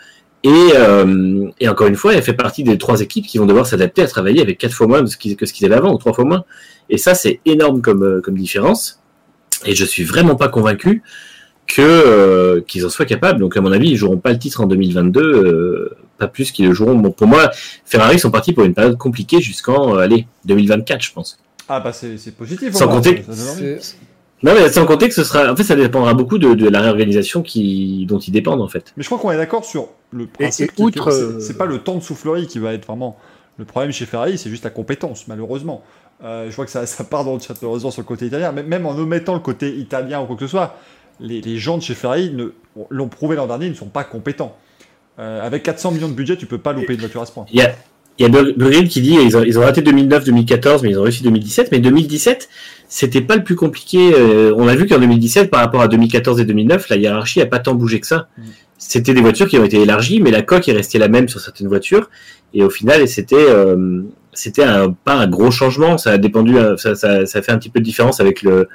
Et, 0.43 0.49
euh, 0.75 1.47
et 1.59 1.69
encore 1.69 1.87
une 1.87 1.95
fois, 1.95 2.13
elle 2.15 2.23
fait 2.23 2.33
partie 2.33 2.63
des 2.63 2.77
trois 2.77 3.01
équipes 3.01 3.27
qui 3.27 3.37
vont 3.37 3.45
devoir 3.45 3.67
s'adapter 3.67 4.01
à 4.01 4.07
travailler 4.07 4.41
avec 4.41 4.57
quatre 4.57 4.73
fois 4.73 4.87
moins 4.87 5.01
de 5.03 5.07
ce 5.07 5.15
qu'ils- 5.17 5.35
que 5.35 5.45
ce 5.45 5.53
qu'ils 5.53 5.65
avaient 5.67 5.75
avant, 5.75 5.93
ou 5.93 5.97
trois 5.97 6.13
fois 6.13 6.25
moins. 6.25 6.43
Et 6.89 6.97
ça, 6.97 7.13
c'est 7.13 7.39
énorme 7.45 7.81
comme, 7.81 8.03
euh, 8.03 8.21
comme 8.21 8.35
différence. 8.35 8.99
Et 9.65 9.75
je 9.75 9.85
suis 9.85 10.03
vraiment 10.03 10.35
pas 10.35 10.47
convaincu 10.47 11.03
que 11.67 11.81
euh, 11.81 12.61
qu'ils 12.61 12.85
en 12.85 12.89
soient 12.89 13.05
capables. 13.05 13.39
Donc 13.39 13.55
à 13.55 13.61
mon 13.61 13.71
avis, 13.71 13.89
ils 13.91 13.95
joueront 13.97 14.17
pas 14.17 14.31
le 14.31 14.39
titre 14.39 14.61
en 14.61 14.65
2022, 14.65 15.21
euh, 15.21 15.95
pas 16.17 16.27
plus 16.27 16.51
qu'ils 16.51 16.67
le 16.67 16.73
joueront. 16.73 16.95
Bon, 16.95 17.11
pour 17.11 17.27
moi, 17.27 17.51
Ferrari 17.85 18.17
sont 18.19 18.31
partis 18.31 18.51
pour 18.53 18.63
une 18.63 18.73
période 18.73 18.97
compliquée 18.97 19.39
jusqu'en 19.41 19.95
euh, 19.95 19.99
allez 19.99 20.25
2024, 20.45 21.01
je 21.03 21.13
pense. 21.13 21.37
Ah 21.69 21.79
bah 21.79 21.93
c'est 21.93 22.17
c'est 22.17 22.31
positif. 22.31 22.73
Sans 22.73 22.87
compter 22.87 23.23
ça- 23.27 23.33
ça 23.33 23.95
Non, 24.43 24.53
mais 24.55 24.69
sans 24.71 24.85
compter 24.85 25.07
que 25.07 25.13
ce 25.13 25.23
sera, 25.23 25.51
en 25.51 25.55
fait, 25.55 25.63
ça 25.63 25.75
dépendra 25.75 26.13
beaucoup 26.13 26.37
de, 26.39 26.53
de 26.55 26.67
la 26.67 26.81
réorganisation 26.81 27.41
qui 27.43 28.05
dont 28.07 28.17
ils 28.19 28.31
dépendent 28.31 28.61
en 28.61 28.67
fait. 28.67 28.93
Mais 28.97 29.03
je 29.03 29.07
crois 29.09 29.19
qu'on 29.19 29.31
est 29.31 29.37
d'accord 29.37 29.65
sur 29.65 29.89
le 30.11 30.25
principe. 30.27 30.71
et 30.71 30.75
qui- 30.75 30.81
outre, 30.81 31.09
euh, 31.11 31.39
c'est 31.39 31.57
pas 31.57 31.65
le 31.65 31.77
temps 31.79 31.95
de 31.95 32.01
soufflerie 32.03 32.47
qui 32.47 32.57
va 32.59 32.73
être 32.73 32.85
vraiment 32.87 33.17
le 33.57 33.65
problème 33.65 33.91
chez 33.91 34.05
Ferrari, 34.05 34.37
c'est 34.37 34.49
juste 34.49 34.63
la 34.63 34.69
compétence, 34.71 35.27
malheureusement. 35.27 35.83
Euh, 36.23 36.49
je 36.49 36.55
vois 36.55 36.65
que 36.65 36.71
ça, 36.71 36.85
ça 36.85 37.03
part 37.03 37.23
dans 37.25 37.33
le 37.35 37.39
chat 37.39 37.53
malheureusement 37.61 37.91
sur 37.91 38.01
le 38.01 38.07
côté 38.07 38.25
italien, 38.27 38.51
mais 38.51 38.63
même 38.63 38.85
en 38.85 38.91
omettant 38.97 39.33
le 39.33 39.39
côté 39.39 39.75
italien 39.75 40.21
ou 40.21 40.25
quoi 40.25 40.35
que 40.35 40.45
ce 40.45 40.51
soit, 40.51 40.77
les, 41.19 41.41
les 41.41 41.57
gens 41.57 41.77
de 41.77 41.83
chez 41.83 41.93
Ferrari 41.93 42.31
ne- 42.33 42.53
l'ont 42.89 43.07
prouvé 43.09 43.35
l'an 43.35 43.47
dernier, 43.47 43.67
ils 43.67 43.71
ne 43.71 43.75
sont 43.75 43.85
pas 43.87 44.03
compétents. 44.03 44.55
Euh, 45.19 45.45
avec 45.45 45.61
400 45.63 45.91
millions 45.91 46.07
de 46.09 46.13
budget, 46.13 46.37
tu 46.37 46.45
peux 46.47 46.57
pas 46.57 46.73
louper 46.73 46.93
une 46.93 46.99
voiture 47.01 47.21
à 47.21 47.25
ce 47.25 47.31
point. 47.31 47.45
Il 47.51 47.59
y 47.59 47.61
a, 47.63 47.75
il 48.17 48.33
y 48.33 48.37
a 48.77 48.83
qui 48.87 49.01
dit 49.01 49.15
ils 49.15 49.35
ont, 49.37 49.43
ils 49.43 49.57
ont 49.59 49.61
raté 49.61 49.81
2009-2014, 49.81 50.79
mais 50.83 50.91
ils 50.91 50.99
ont 50.99 51.03
réussi 51.03 51.21
2017. 51.23 51.71
Mais 51.71 51.79
2017, 51.79 52.49
c'était 52.93 53.21
pas 53.21 53.37
le 53.37 53.43
plus 53.45 53.55
compliqué. 53.55 54.11
Euh, 54.13 54.53
on 54.57 54.67
a 54.67 54.75
vu 54.75 54.85
qu'en 54.85 54.99
2017, 54.99 55.49
par 55.49 55.61
rapport 55.61 55.81
à 55.81 55.87
2014 55.87 56.41
et 56.41 56.45
2009, 56.45 56.89
la 56.89 56.97
hiérarchie 56.97 57.39
a 57.41 57.45
pas 57.45 57.59
tant 57.59 57.73
bougé 57.73 58.01
que 58.01 58.05
ça. 58.07 58.27
Mm. 58.37 58.41
C'était 58.77 59.13
des 59.13 59.21
voitures 59.21 59.47
qui 59.47 59.57
ont 59.57 59.63
été 59.63 59.79
élargies, 59.81 60.19
mais 60.21 60.29
la 60.29 60.41
coque 60.41 60.67
est 60.67 60.73
restée 60.73 60.99
la 60.99 61.07
même 61.07 61.29
sur 61.29 61.39
certaines 61.39 61.69
voitures. 61.69 62.09
Et 62.53 62.63
au 62.63 62.69
final, 62.69 63.07
c'était 63.07 63.37
euh, 63.37 64.01
c'était 64.33 64.63
un, 64.63 64.91
pas 64.91 65.13
un 65.13 65.27
gros 65.27 65.51
changement. 65.51 65.97
Ça 65.97 66.11
a 66.11 66.17
dépendu, 66.17 66.57
euh, 66.57 66.75
ça, 66.75 66.93
ça, 66.95 67.25
ça 67.25 67.41
fait 67.41 67.53
un 67.53 67.57
petit 67.57 67.69
peu 67.69 67.79
de 67.79 67.85
différence 67.85 68.19
avec 68.19 68.41
le 68.41 68.67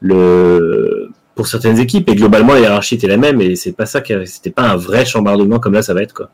le 0.00 1.08
pour 1.34 1.46
certaines 1.46 1.78
équipes. 1.78 2.10
Et 2.10 2.14
globalement, 2.14 2.52
la 2.52 2.60
hiérarchie 2.60 2.96
était 2.96 3.06
la 3.08 3.16
même. 3.16 3.40
Et 3.40 3.56
c'est 3.56 3.72
pas 3.72 3.86
ça, 3.86 4.02
qui- 4.02 4.12
c'était 4.26 4.50
pas 4.50 4.68
un 4.68 4.76
vrai 4.76 5.06
chambardement 5.06 5.58
comme 5.60 5.72
là, 5.72 5.80
ça 5.80 5.94
va 5.94 6.02
être 6.02 6.12
quoi. 6.12 6.28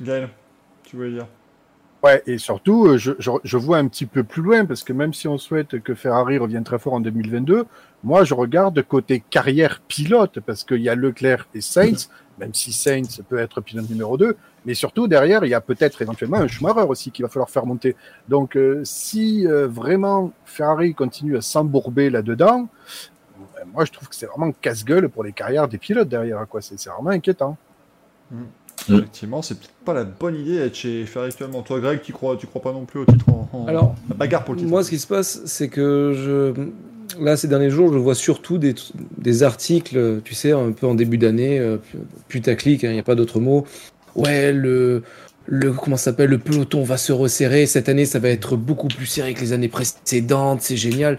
Gaël, 0.00 0.28
tu 0.84 0.94
voulais 0.96 1.10
dire? 1.10 1.26
Ouais, 2.06 2.22
et 2.28 2.38
surtout, 2.38 2.86
euh, 2.86 2.98
je, 2.98 3.14
je, 3.18 3.32
je 3.42 3.56
vois 3.56 3.78
un 3.78 3.88
petit 3.88 4.06
peu 4.06 4.22
plus 4.22 4.40
loin, 4.40 4.64
parce 4.64 4.84
que 4.84 4.92
même 4.92 5.12
si 5.12 5.26
on 5.26 5.38
souhaite 5.38 5.80
que 5.80 5.92
Ferrari 5.96 6.38
revienne 6.38 6.62
très 6.62 6.78
fort 6.78 6.92
en 6.92 7.00
2022, 7.00 7.66
moi, 8.04 8.22
je 8.22 8.32
regarde 8.32 8.80
côté 8.82 9.24
carrière 9.28 9.80
pilote, 9.88 10.38
parce 10.38 10.62
qu'il 10.62 10.82
y 10.82 10.88
a 10.88 10.94
Leclerc 10.94 11.48
et 11.52 11.60
Sainz, 11.60 12.08
même 12.38 12.54
si 12.54 12.72
Sainz 12.72 13.20
peut 13.28 13.38
être 13.38 13.60
pilote 13.60 13.90
numéro 13.90 14.16
2, 14.16 14.36
mais 14.66 14.74
surtout, 14.74 15.08
derrière, 15.08 15.44
il 15.44 15.48
y 15.48 15.54
a 15.54 15.60
peut-être 15.60 16.00
éventuellement 16.00 16.36
un 16.36 16.46
Schumacher 16.46 16.86
aussi 16.88 17.10
qu'il 17.10 17.24
va 17.24 17.28
falloir 17.28 17.50
faire 17.50 17.66
monter. 17.66 17.96
Donc, 18.28 18.56
euh, 18.56 18.82
si 18.84 19.44
euh, 19.48 19.66
vraiment 19.66 20.30
Ferrari 20.44 20.94
continue 20.94 21.36
à 21.36 21.40
s'embourber 21.40 22.08
là-dedans, 22.08 22.68
moi, 23.74 23.84
je 23.84 23.90
trouve 23.90 24.08
que 24.08 24.14
c'est 24.14 24.26
vraiment 24.26 24.52
casse-gueule 24.52 25.08
pour 25.08 25.24
les 25.24 25.32
carrières 25.32 25.66
des 25.66 25.78
pilotes 25.78 26.08
derrière, 26.08 26.46
quoi. 26.48 26.62
C'est 26.62 26.78
c'est 26.78 26.90
vraiment 26.90 27.10
inquiétant. 27.10 27.56
Mm. 28.30 28.44
Effectivement, 28.88 29.42
c'est 29.42 29.58
peut-être 29.58 29.72
pas 29.84 29.94
la 29.94 30.04
bonne 30.04 30.36
idée 30.36 30.58
d'être 30.58 30.74
chez 30.74 31.04
Ferrari 31.06 31.30
actuellement. 31.30 31.62
Toi, 31.62 31.80
Greg, 31.80 32.00
tu 32.02 32.12
crois, 32.12 32.36
tu 32.36 32.46
crois 32.46 32.62
pas 32.62 32.72
non 32.72 32.84
plus 32.84 33.00
au 33.00 33.04
titre 33.04 33.28
en, 33.28 33.48
en- 33.52 33.66
Alors, 33.66 33.94
la 34.08 34.14
bagarre 34.14 34.44
pour 34.44 34.54
le 34.54 34.60
titre 34.60 34.70
Moi, 34.70 34.84
ce 34.84 34.90
qui 34.90 34.98
se 34.98 35.06
passe, 35.06 35.40
c'est 35.44 35.68
que 35.68 36.12
je, 36.14 37.20
là, 37.22 37.36
ces 37.36 37.48
derniers 37.48 37.70
jours, 37.70 37.92
je 37.92 37.98
vois 37.98 38.14
surtout 38.14 38.58
des, 38.58 38.74
des 39.18 39.42
articles, 39.42 40.20
tu 40.24 40.34
sais, 40.34 40.52
un 40.52 40.72
peu 40.72 40.86
en 40.86 40.94
début 40.94 41.18
d'année, 41.18 41.58
euh, 41.58 41.78
putaclic, 42.28 42.82
il 42.84 42.92
n'y 42.92 42.98
a 42.98 43.02
pas 43.02 43.14
d'autre 43.16 43.40
mot. 43.40 43.66
Ouais, 44.14 44.52
le, 44.52 45.02
le 45.46 45.72
comment 45.72 45.96
ça 45.96 46.04
s'appelle, 46.04 46.30
le 46.30 46.38
peloton 46.38 46.82
va 46.84 46.96
se 46.96 47.12
resserrer. 47.12 47.66
Cette 47.66 47.88
année, 47.88 48.04
ça 48.04 48.18
va 48.18 48.28
être 48.28 48.56
beaucoup 48.56 48.88
plus 48.88 49.06
serré 49.06 49.34
que 49.34 49.40
les 49.40 49.52
années 49.52 49.68
précédentes. 49.68 50.62
C'est 50.62 50.76
génial. 50.76 51.18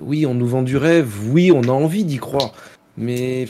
Oui, 0.00 0.26
on 0.26 0.34
nous 0.34 0.46
vend 0.48 0.62
du 0.62 0.76
rêve. 0.76 1.08
Oui, 1.30 1.52
on 1.52 1.62
a 1.62 1.72
envie 1.72 2.04
d'y 2.04 2.16
croire. 2.18 2.52
Mais 2.96 3.46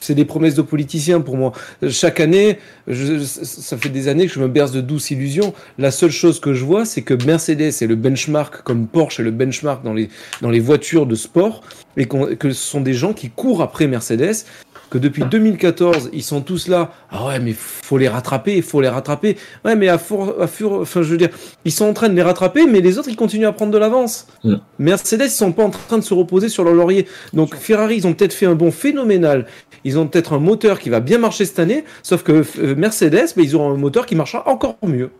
c'est 0.00 0.14
des 0.14 0.24
promesses 0.24 0.54
de 0.54 0.62
politiciens 0.62 1.20
pour 1.20 1.36
moi. 1.36 1.52
Chaque 1.88 2.20
année, 2.20 2.58
ça 2.90 3.76
fait 3.76 3.88
des 3.88 4.08
années 4.08 4.26
que 4.26 4.32
je 4.32 4.40
me 4.40 4.48
berce 4.48 4.72
de 4.72 4.80
douces 4.80 5.10
illusions. 5.10 5.52
La 5.78 5.90
seule 5.90 6.10
chose 6.10 6.40
que 6.40 6.54
je 6.54 6.64
vois, 6.64 6.84
c'est 6.84 7.02
que 7.02 7.14
Mercedes 7.26 7.60
est 7.60 7.86
le 7.86 7.96
benchmark, 7.96 8.62
comme 8.62 8.86
Porsche 8.86 9.20
est 9.20 9.24
le 9.24 9.30
benchmark 9.30 9.84
dans 9.84 9.94
les, 9.94 10.08
dans 10.40 10.50
les 10.50 10.60
voitures 10.60 11.06
de 11.06 11.14
sport, 11.14 11.62
et 11.96 12.06
que 12.06 12.50
ce 12.50 12.70
sont 12.70 12.80
des 12.80 12.94
gens 12.94 13.12
qui 13.12 13.30
courent 13.30 13.62
après 13.62 13.86
Mercedes, 13.86 14.44
que 14.90 14.98
depuis 14.98 15.22
2014, 15.24 16.10
ils 16.12 16.22
sont 16.22 16.40
tous 16.40 16.68
là. 16.68 16.92
Ah 17.10 17.26
ouais, 17.26 17.38
mais 17.40 17.52
faut 17.52 17.98
les 17.98 18.08
rattraper, 18.08 18.56
il 18.56 18.62
faut 18.62 18.80
les 18.80 18.88
rattraper. 18.88 19.36
Ouais, 19.64 19.76
mais 19.76 19.88
à, 19.88 19.98
fur, 19.98 20.34
à 20.40 20.46
fur, 20.46 20.72
enfin, 20.72 21.02
je 21.02 21.08
veux 21.08 21.16
dire, 21.16 21.30
ils 21.64 21.72
sont 21.72 21.84
en 21.84 21.92
train 21.92 22.08
de 22.08 22.14
les 22.14 22.22
rattraper, 22.22 22.66
mais 22.66 22.80
les 22.80 22.98
autres, 22.98 23.08
ils 23.08 23.16
continuent 23.16 23.46
à 23.46 23.52
prendre 23.52 23.72
de 23.72 23.78
l'avance. 23.78 24.26
Mm. 24.44 24.56
Mercedes, 24.78 25.24
ils 25.24 25.30
sont 25.30 25.52
pas 25.52 25.64
en 25.64 25.70
train 25.70 25.98
de 25.98 26.04
se 26.04 26.14
reposer 26.14 26.48
sur 26.48 26.64
leur 26.64 26.74
laurier. 26.74 27.06
Donc, 27.32 27.54
Ferrari, 27.54 27.96
ils 27.96 28.06
ont 28.06 28.14
peut-être 28.14 28.32
fait 28.32 28.46
un 28.46 28.54
bon 28.54 28.70
phénoménal. 28.70 29.46
Ils 29.84 29.98
ont 29.98 30.06
peut-être 30.06 30.32
un 30.32 30.38
moteur 30.38 30.80
qui 30.80 30.90
va 30.90 31.00
bien 31.00 31.18
marcher 31.18 31.44
cette 31.44 31.58
année, 31.58 31.84
sauf 32.02 32.22
que 32.22 32.44
euh, 32.58 32.74
Mercedes, 32.74 33.32
mais 33.36 33.44
ils 33.44 33.54
auront 33.54 33.72
un 33.72 33.76
moteur 33.76 34.06
qui 34.06 34.16
marchera 34.16 34.48
encore 34.48 34.76
mieux. 34.82 35.10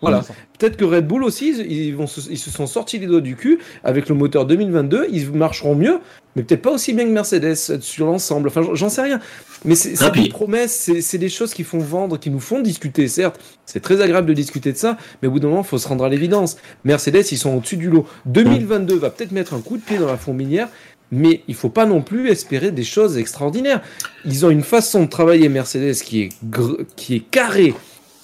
Voilà. 0.00 0.18
Peut-être 0.58 0.76
que 0.76 0.84
Red 0.84 1.06
Bull 1.06 1.24
aussi, 1.24 1.50
ils, 1.58 1.94
vont 1.94 2.06
se, 2.06 2.20
ils 2.30 2.38
se 2.38 2.50
sont 2.50 2.66
sortis 2.66 2.98
les 2.98 3.06
doigts 3.06 3.20
du 3.20 3.36
cul 3.36 3.58
avec 3.84 4.08
le 4.08 4.14
moteur 4.14 4.46
2022, 4.46 5.08
ils 5.12 5.30
marcheront 5.32 5.74
mieux, 5.74 5.98
mais 6.36 6.42
peut-être 6.42 6.62
pas 6.62 6.70
aussi 6.70 6.92
bien 6.94 7.04
que 7.04 7.10
Mercedes 7.10 7.54
sur 7.82 8.06
l'ensemble. 8.06 8.48
Enfin, 8.48 8.62
j'en 8.72 8.88
sais 8.88 9.02
rien. 9.02 9.20
Mais 9.66 9.74
c'est 9.74 9.94
des 10.22 10.28
promesses, 10.30 10.90
c'est 11.00 11.18
des 11.18 11.28
choses 11.28 11.52
qui 11.52 11.64
font 11.64 11.78
vendre, 11.80 12.18
qui 12.18 12.30
nous 12.30 12.40
font 12.40 12.60
discuter, 12.60 13.08
certes. 13.08 13.38
C'est 13.66 13.80
très 13.80 14.00
agréable 14.00 14.26
de 14.26 14.32
discuter 14.32 14.72
de 14.72 14.78
ça, 14.78 14.96
mais 15.20 15.28
au 15.28 15.32
bout 15.32 15.40
d'un 15.40 15.48
moment, 15.48 15.60
il 15.60 15.66
faut 15.66 15.76
se 15.78 15.86
rendre 15.88 16.04
à 16.04 16.08
l'évidence. 16.08 16.56
Mercedes, 16.84 17.26
ils 17.30 17.38
sont 17.38 17.54
au-dessus 17.56 17.76
du 17.76 17.90
lot. 17.90 18.06
2022 18.26 18.96
va 18.96 19.10
peut-être 19.10 19.32
mettre 19.32 19.52
un 19.52 19.60
coup 19.60 19.76
de 19.76 19.82
pied 19.82 19.98
dans 19.98 20.06
la 20.06 20.16
fourmilière, 20.16 20.68
mais 21.12 21.42
il 21.46 21.54
faut 21.54 21.68
pas 21.68 21.84
non 21.84 22.00
plus 22.00 22.30
espérer 22.30 22.70
des 22.70 22.84
choses 22.84 23.18
extraordinaires. 23.18 23.82
Ils 24.24 24.46
ont 24.46 24.50
une 24.50 24.62
façon 24.62 25.02
de 25.04 25.08
travailler 25.10 25.48
Mercedes 25.50 25.94
qui 25.96 26.22
est, 26.22 26.28
gr- 26.50 26.86
qui 26.96 27.16
est 27.16 27.20
carrée, 27.30 27.74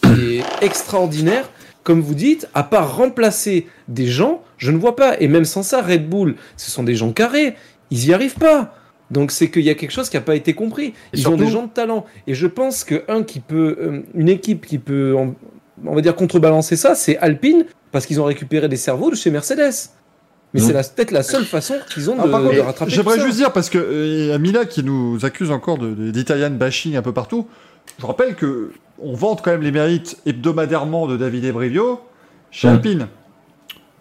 qui 0.03 0.37
est 0.37 0.45
extraordinaire. 0.63 1.51
Comme 1.87 2.01
vous 2.01 2.17
dites, 2.17 2.49
à 2.53 2.65
part 2.65 2.97
remplacer 2.97 3.69
des 3.87 4.09
gens, 4.09 4.43
je 4.59 4.73
ne 4.73 4.77
vois 4.77 4.97
pas. 4.97 5.21
Et 5.21 5.29
même 5.29 5.45
sans 5.45 5.63
ça, 5.63 5.83
Red 5.83 6.11
Bull, 6.11 6.35
ce 6.57 6.69
sont 6.69 6.83
des 6.83 6.97
gens 6.97 7.13
carrés. 7.13 7.55
Ils 7.93 8.09
y 8.09 8.13
arrivent 8.13 8.35
pas. 8.35 8.75
Donc 9.13 9.31
c'est 9.31 9.53
qu'il 9.53 9.63
y 9.63 9.71
a 9.71 9.75
quelque 9.77 9.93
chose 9.93 10.09
qui 10.09 10.17
n'a 10.17 10.21
pas 10.21 10.35
été 10.35 10.53
compris. 10.53 10.95
Ils 11.13 11.29
ont 11.29 11.37
des 11.37 11.47
gens 11.47 11.63
de 11.63 11.69
talent. 11.69 12.05
Et 12.27 12.35
je 12.35 12.49
pense 12.49 12.83
que 12.83 13.05
un 13.07 13.23
qui 13.23 13.39
peut, 13.39 13.77
euh, 13.81 14.03
une 14.17 14.29
équipe 14.29 14.67
qui 14.67 14.79
peut, 14.79 15.15
on 15.15 15.95
va 15.95 16.01
dire 16.01 16.17
contrebalancer 16.17 16.75
ça, 16.75 16.97
c'est 16.97 17.19
Alpine 17.19 17.67
parce 17.93 18.05
qu'ils 18.05 18.21
ont 18.21 18.25
récupéré 18.25 18.69
des 18.69 18.77
cerveaux 18.77 19.13
de 19.13 19.15
chez 19.15 19.31
Mercedes. 19.31 19.91
Mais 20.55 20.61
c'est 20.61 20.95
peut-être 20.97 21.13
la 21.13 21.23
seule 21.23 21.45
façon 21.45 21.77
qu'ils 21.93 22.11
ont 22.11 22.17
Ah, 22.19 22.27
de, 22.27 22.61
rattraper. 22.61 22.91
J'aimerais 22.91 23.21
juste 23.21 23.37
dire, 23.37 23.53
parce 23.53 23.71
que 23.71 23.79
euh, 23.79 24.27
y 24.31 24.33
a 24.33 24.39
Mila 24.39 24.65
qui 24.65 24.83
nous 24.83 25.25
accuse 25.25 25.53
encore 25.53 25.79
d'Italian 25.79 26.51
bashing 26.51 26.97
un 26.97 27.03
peu 27.03 27.13
partout, 27.13 27.47
je 28.01 28.07
rappelle 28.07 28.35
que 28.35 28.71
on 28.99 29.15
vante 29.15 29.43
quand 29.45 29.51
même 29.51 29.63
les 29.63 29.73
mérites 29.73 30.17
hebdomadairement 30.27 31.07
de 31.07 31.17
David 31.17 31.45
Ebrevio 31.45 32.01
chez. 32.51 32.69
Alpine. 32.69 33.09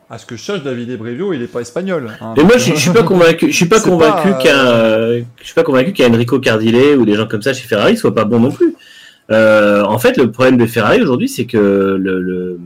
À 0.10 0.20
ce 0.20 0.26
que 0.28 0.36
je 0.38 0.44
sache, 0.44 0.62
David 0.64 0.92
Ebrevio, 0.92 1.34
il 1.34 1.42
est 1.42 1.48
pas 1.48 1.62
espagnol. 1.62 2.12
hein. 2.22 2.36
Et 2.38 2.44
moi, 2.44 2.58
je, 2.58 2.74
je 2.74 2.80
suis 2.80 2.92
pas 2.92 3.02
convaincu. 3.04 3.52
Je 3.52 3.56
suis 3.56 3.66
pas 3.66 3.80
convaincu 3.82 4.30
qu'un, 4.44 4.68
euh, 4.68 5.22
je 5.40 5.46
suis 5.46 5.56
pas 5.56 5.64
convaincu 5.64 5.94
qu'Enrico 5.94 6.40
Cardile 6.40 6.96
ou 6.98 7.06
des 7.06 7.16
gens 7.16 7.26
comme 7.28 7.42
ça 7.42 7.54
chez 7.54 7.68
Ferrari 7.68 7.98
soient 7.98 8.14
pas 8.14 8.24
bons 8.26 8.40
non 8.40 8.52
plus. 8.52 8.76
Euh, 9.32 9.84
en 9.84 9.98
fait, 9.98 10.16
le 10.18 10.32
problème 10.32 10.58
de 10.58 10.68
Ferrari 10.68 11.02
aujourd'hui, 11.02 11.28
c'est 11.28 11.46
que 11.48 11.58
le, 11.58 12.22
le, 12.22 12.60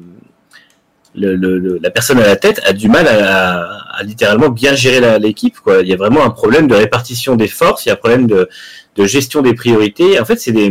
le- 1.16 1.80
la 1.82 1.90
personne 1.92 2.20
à 2.20 2.28
la 2.28 2.36
tête 2.36 2.62
a 2.66 2.74
du 2.74 2.90
mal 2.90 3.08
à, 3.08 3.62
à- 3.62 3.98
à 4.00 4.04
littéralement 4.04 4.50
bien 4.50 4.74
gérer 4.76 5.18
l'équipe. 5.20 5.56
Il 5.82 5.88
y 5.88 5.94
a 5.94 5.98
vraiment 5.98 6.24
un 6.26 6.30
problème 6.30 6.68
de 6.68 6.76
répartition 6.76 7.36
des 7.38 7.48
forces, 7.48 7.86
il 7.86 7.90
y 7.90 7.92
a 7.92 7.94
un 7.94 7.98
problème 7.98 8.28
de, 8.28 8.50
de 8.98 9.06
gestion 9.06 9.42
des 9.42 9.54
priorités. 9.54 10.20
En 10.20 10.26
fait, 10.26 10.40
c'est 10.40 10.52
des, 10.52 10.70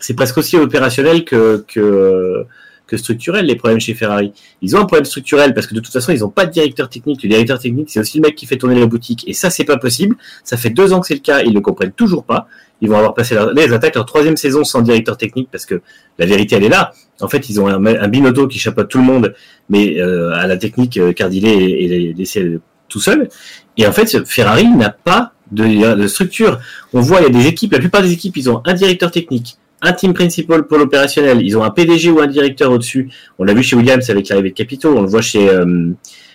c'est 0.00 0.14
presque 0.14 0.38
aussi 0.38 0.56
opérationnel 0.56 1.24
que, 1.24 1.64
que, 1.68 2.44
que 2.86 2.96
structurel 2.96 3.46
les 3.46 3.56
problèmes 3.56 3.80
chez 3.80 3.94
Ferrari. 3.94 4.32
Ils 4.62 4.76
ont 4.76 4.80
un 4.80 4.84
problème 4.84 5.04
structurel 5.04 5.54
parce 5.54 5.66
que 5.66 5.74
de 5.74 5.80
toute 5.80 5.92
façon, 5.92 6.12
ils 6.12 6.20
n'ont 6.20 6.28
pas 6.28 6.46
de 6.46 6.52
directeur 6.52 6.88
technique. 6.88 7.22
Le 7.22 7.28
directeur 7.28 7.58
technique, 7.58 7.90
c'est 7.90 8.00
aussi 8.00 8.18
le 8.18 8.22
mec 8.22 8.34
qui 8.34 8.46
fait 8.46 8.56
tourner 8.56 8.78
la 8.78 8.86
boutique. 8.86 9.28
Et 9.28 9.32
ça, 9.32 9.50
c'est 9.50 9.64
pas 9.64 9.76
possible. 9.76 10.16
Ça 10.44 10.56
fait 10.56 10.70
deux 10.70 10.92
ans 10.92 11.00
que 11.00 11.06
c'est 11.06 11.14
le 11.14 11.20
cas. 11.20 11.42
Ils 11.42 11.52
le 11.52 11.60
comprennent 11.60 11.92
toujours 11.92 12.24
pas. 12.24 12.48
Ils 12.80 12.88
vont 12.88 12.96
avoir 12.96 13.14
passé 13.14 13.34
leur, 13.34 13.52
là, 13.52 13.64
ils 13.64 13.74
attaquent 13.74 13.96
leur 13.96 14.06
troisième 14.06 14.36
saison 14.36 14.62
sans 14.64 14.82
directeur 14.82 15.16
technique 15.16 15.48
parce 15.50 15.66
que 15.66 15.82
la 16.18 16.26
vérité, 16.26 16.56
elle 16.56 16.64
est 16.64 16.68
là. 16.68 16.92
En 17.20 17.28
fait, 17.28 17.50
ils 17.50 17.60
ont 17.60 17.66
un, 17.66 17.84
un 17.84 18.08
Binotto 18.08 18.46
qui 18.46 18.58
chapeaute 18.58 18.88
tout 18.88 18.98
le 18.98 19.04
monde, 19.04 19.34
mais 19.68 20.00
euh, 20.00 20.32
à 20.32 20.46
la 20.46 20.56
technique, 20.56 20.96
euh, 20.96 21.12
Cardile 21.12 21.46
est, 21.46 21.84
est 21.84 22.16
laissé 22.16 22.58
tout 22.88 23.00
seul. 23.00 23.28
Et 23.76 23.86
en 23.86 23.92
fait, 23.92 24.24
Ferrari 24.24 24.68
n'a 24.68 24.90
pas 24.90 25.32
de, 25.50 25.94
de 25.94 26.06
structure. 26.06 26.60
On 26.92 27.00
voit, 27.00 27.20
il 27.20 27.24
y 27.24 27.26
a 27.26 27.30
des 27.30 27.48
équipes, 27.48 27.72
la 27.72 27.80
plupart 27.80 28.02
des 28.02 28.12
équipes, 28.12 28.36
ils 28.36 28.48
ont 28.48 28.62
un 28.64 28.74
directeur 28.74 29.10
technique, 29.10 29.56
un 29.82 29.92
team 29.92 30.12
principal 30.12 30.66
pour 30.66 30.78
l'opérationnel, 30.78 31.40
ils 31.42 31.56
ont 31.56 31.62
un 31.62 31.70
PDG 31.70 32.10
ou 32.10 32.20
un 32.20 32.26
directeur 32.26 32.72
au-dessus. 32.72 33.10
On 33.38 33.44
l'a 33.44 33.54
vu 33.54 33.62
chez 33.62 33.76
Williams 33.76 34.08
avec 34.10 34.28
l'arrivée 34.28 34.50
de 34.50 34.54
Capito, 34.54 34.96
on 34.96 35.02
le 35.02 35.08
voit 35.08 35.22
chez, 35.22 35.48
euh, 35.48 35.90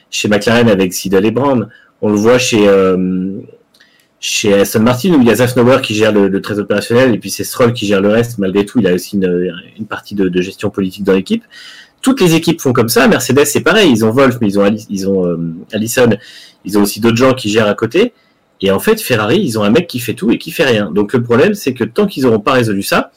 chez 0.10 0.28
McLaren 0.28 0.70
avec 0.70 0.94
Sidal 0.94 1.26
et 1.26 1.32
Brown, 1.32 1.68
on 2.02 2.10
le 2.10 2.16
voit 2.16 2.38
chez, 2.38 2.68
euh, 2.68 3.40
chez 4.20 4.54
Aston 4.54 4.82
Martin 4.82 5.14
où 5.14 5.22
il 5.22 5.28
y 5.28 5.32
a 5.32 5.36
Zafnauer 5.36 5.82
qui 5.82 5.94
gère 5.96 6.14
le, 6.14 6.30
le 6.30 6.42
très 6.42 6.60
opérationnel 6.60 7.14
et 7.14 7.18
puis 7.18 7.30
c'est 7.30 7.44
Stroll 7.44 7.74
qui 7.74 7.86
gère 7.86 8.02
le 8.02 8.10
reste. 8.10 8.38
Malgré 8.38 8.66
tout, 8.66 8.80
il 8.80 8.88
a 8.88 8.94
aussi 8.94 9.18
une, 9.18 9.54
une 9.78 9.86
partie 9.86 10.16
de, 10.16 10.30
de 10.30 10.42
gestion 10.42 10.70
politique 10.70 11.04
dans 11.04 11.14
l'équipe. 11.14 11.44
Toutes 12.02 12.20
les 12.20 12.36
équipes 12.36 12.60
font 12.60 12.74
comme 12.74 12.90
ça. 12.90 13.08
Mercedes, 13.08 13.46
c'est 13.46 13.62
pareil. 13.62 13.90
Ils 13.90 14.04
ont 14.04 14.12
Wolf, 14.12 14.38
mais 14.42 14.48
ils 14.48 14.60
ont, 14.60 14.76
ils 14.90 15.10
ont 15.10 15.26
euh, 15.26 15.38
Allison. 15.72 16.10
Ils 16.66 16.78
ont 16.78 16.82
aussi 16.84 17.00
d'autres 17.00 17.18
gens 17.18 17.34
qui 17.34 17.50
gèrent 17.50 17.68
à 17.68 17.76
côté. 17.76 18.14
Et 18.62 18.72
en 18.72 18.80
fait, 18.80 19.02
Ferrari, 19.02 19.42
ils 19.42 19.58
ont 19.58 19.64
un 19.64 19.70
mec 19.70 19.88
qui 19.88 20.00
fait 20.00 20.14
tout 20.14 20.32
et 20.32 20.38
qui 20.38 20.52
fait 20.52 20.66
rien. 20.66 20.92
Donc 20.92 21.14
le 21.14 21.24
problème, 21.24 21.54
c'est 21.54 21.74
que 21.74 21.84
tant 21.84 22.06
qu'ils 22.06 22.24
n'auront 22.24 22.40
pas 22.40 22.54
résolu 22.54 22.84
ça, 22.84 23.12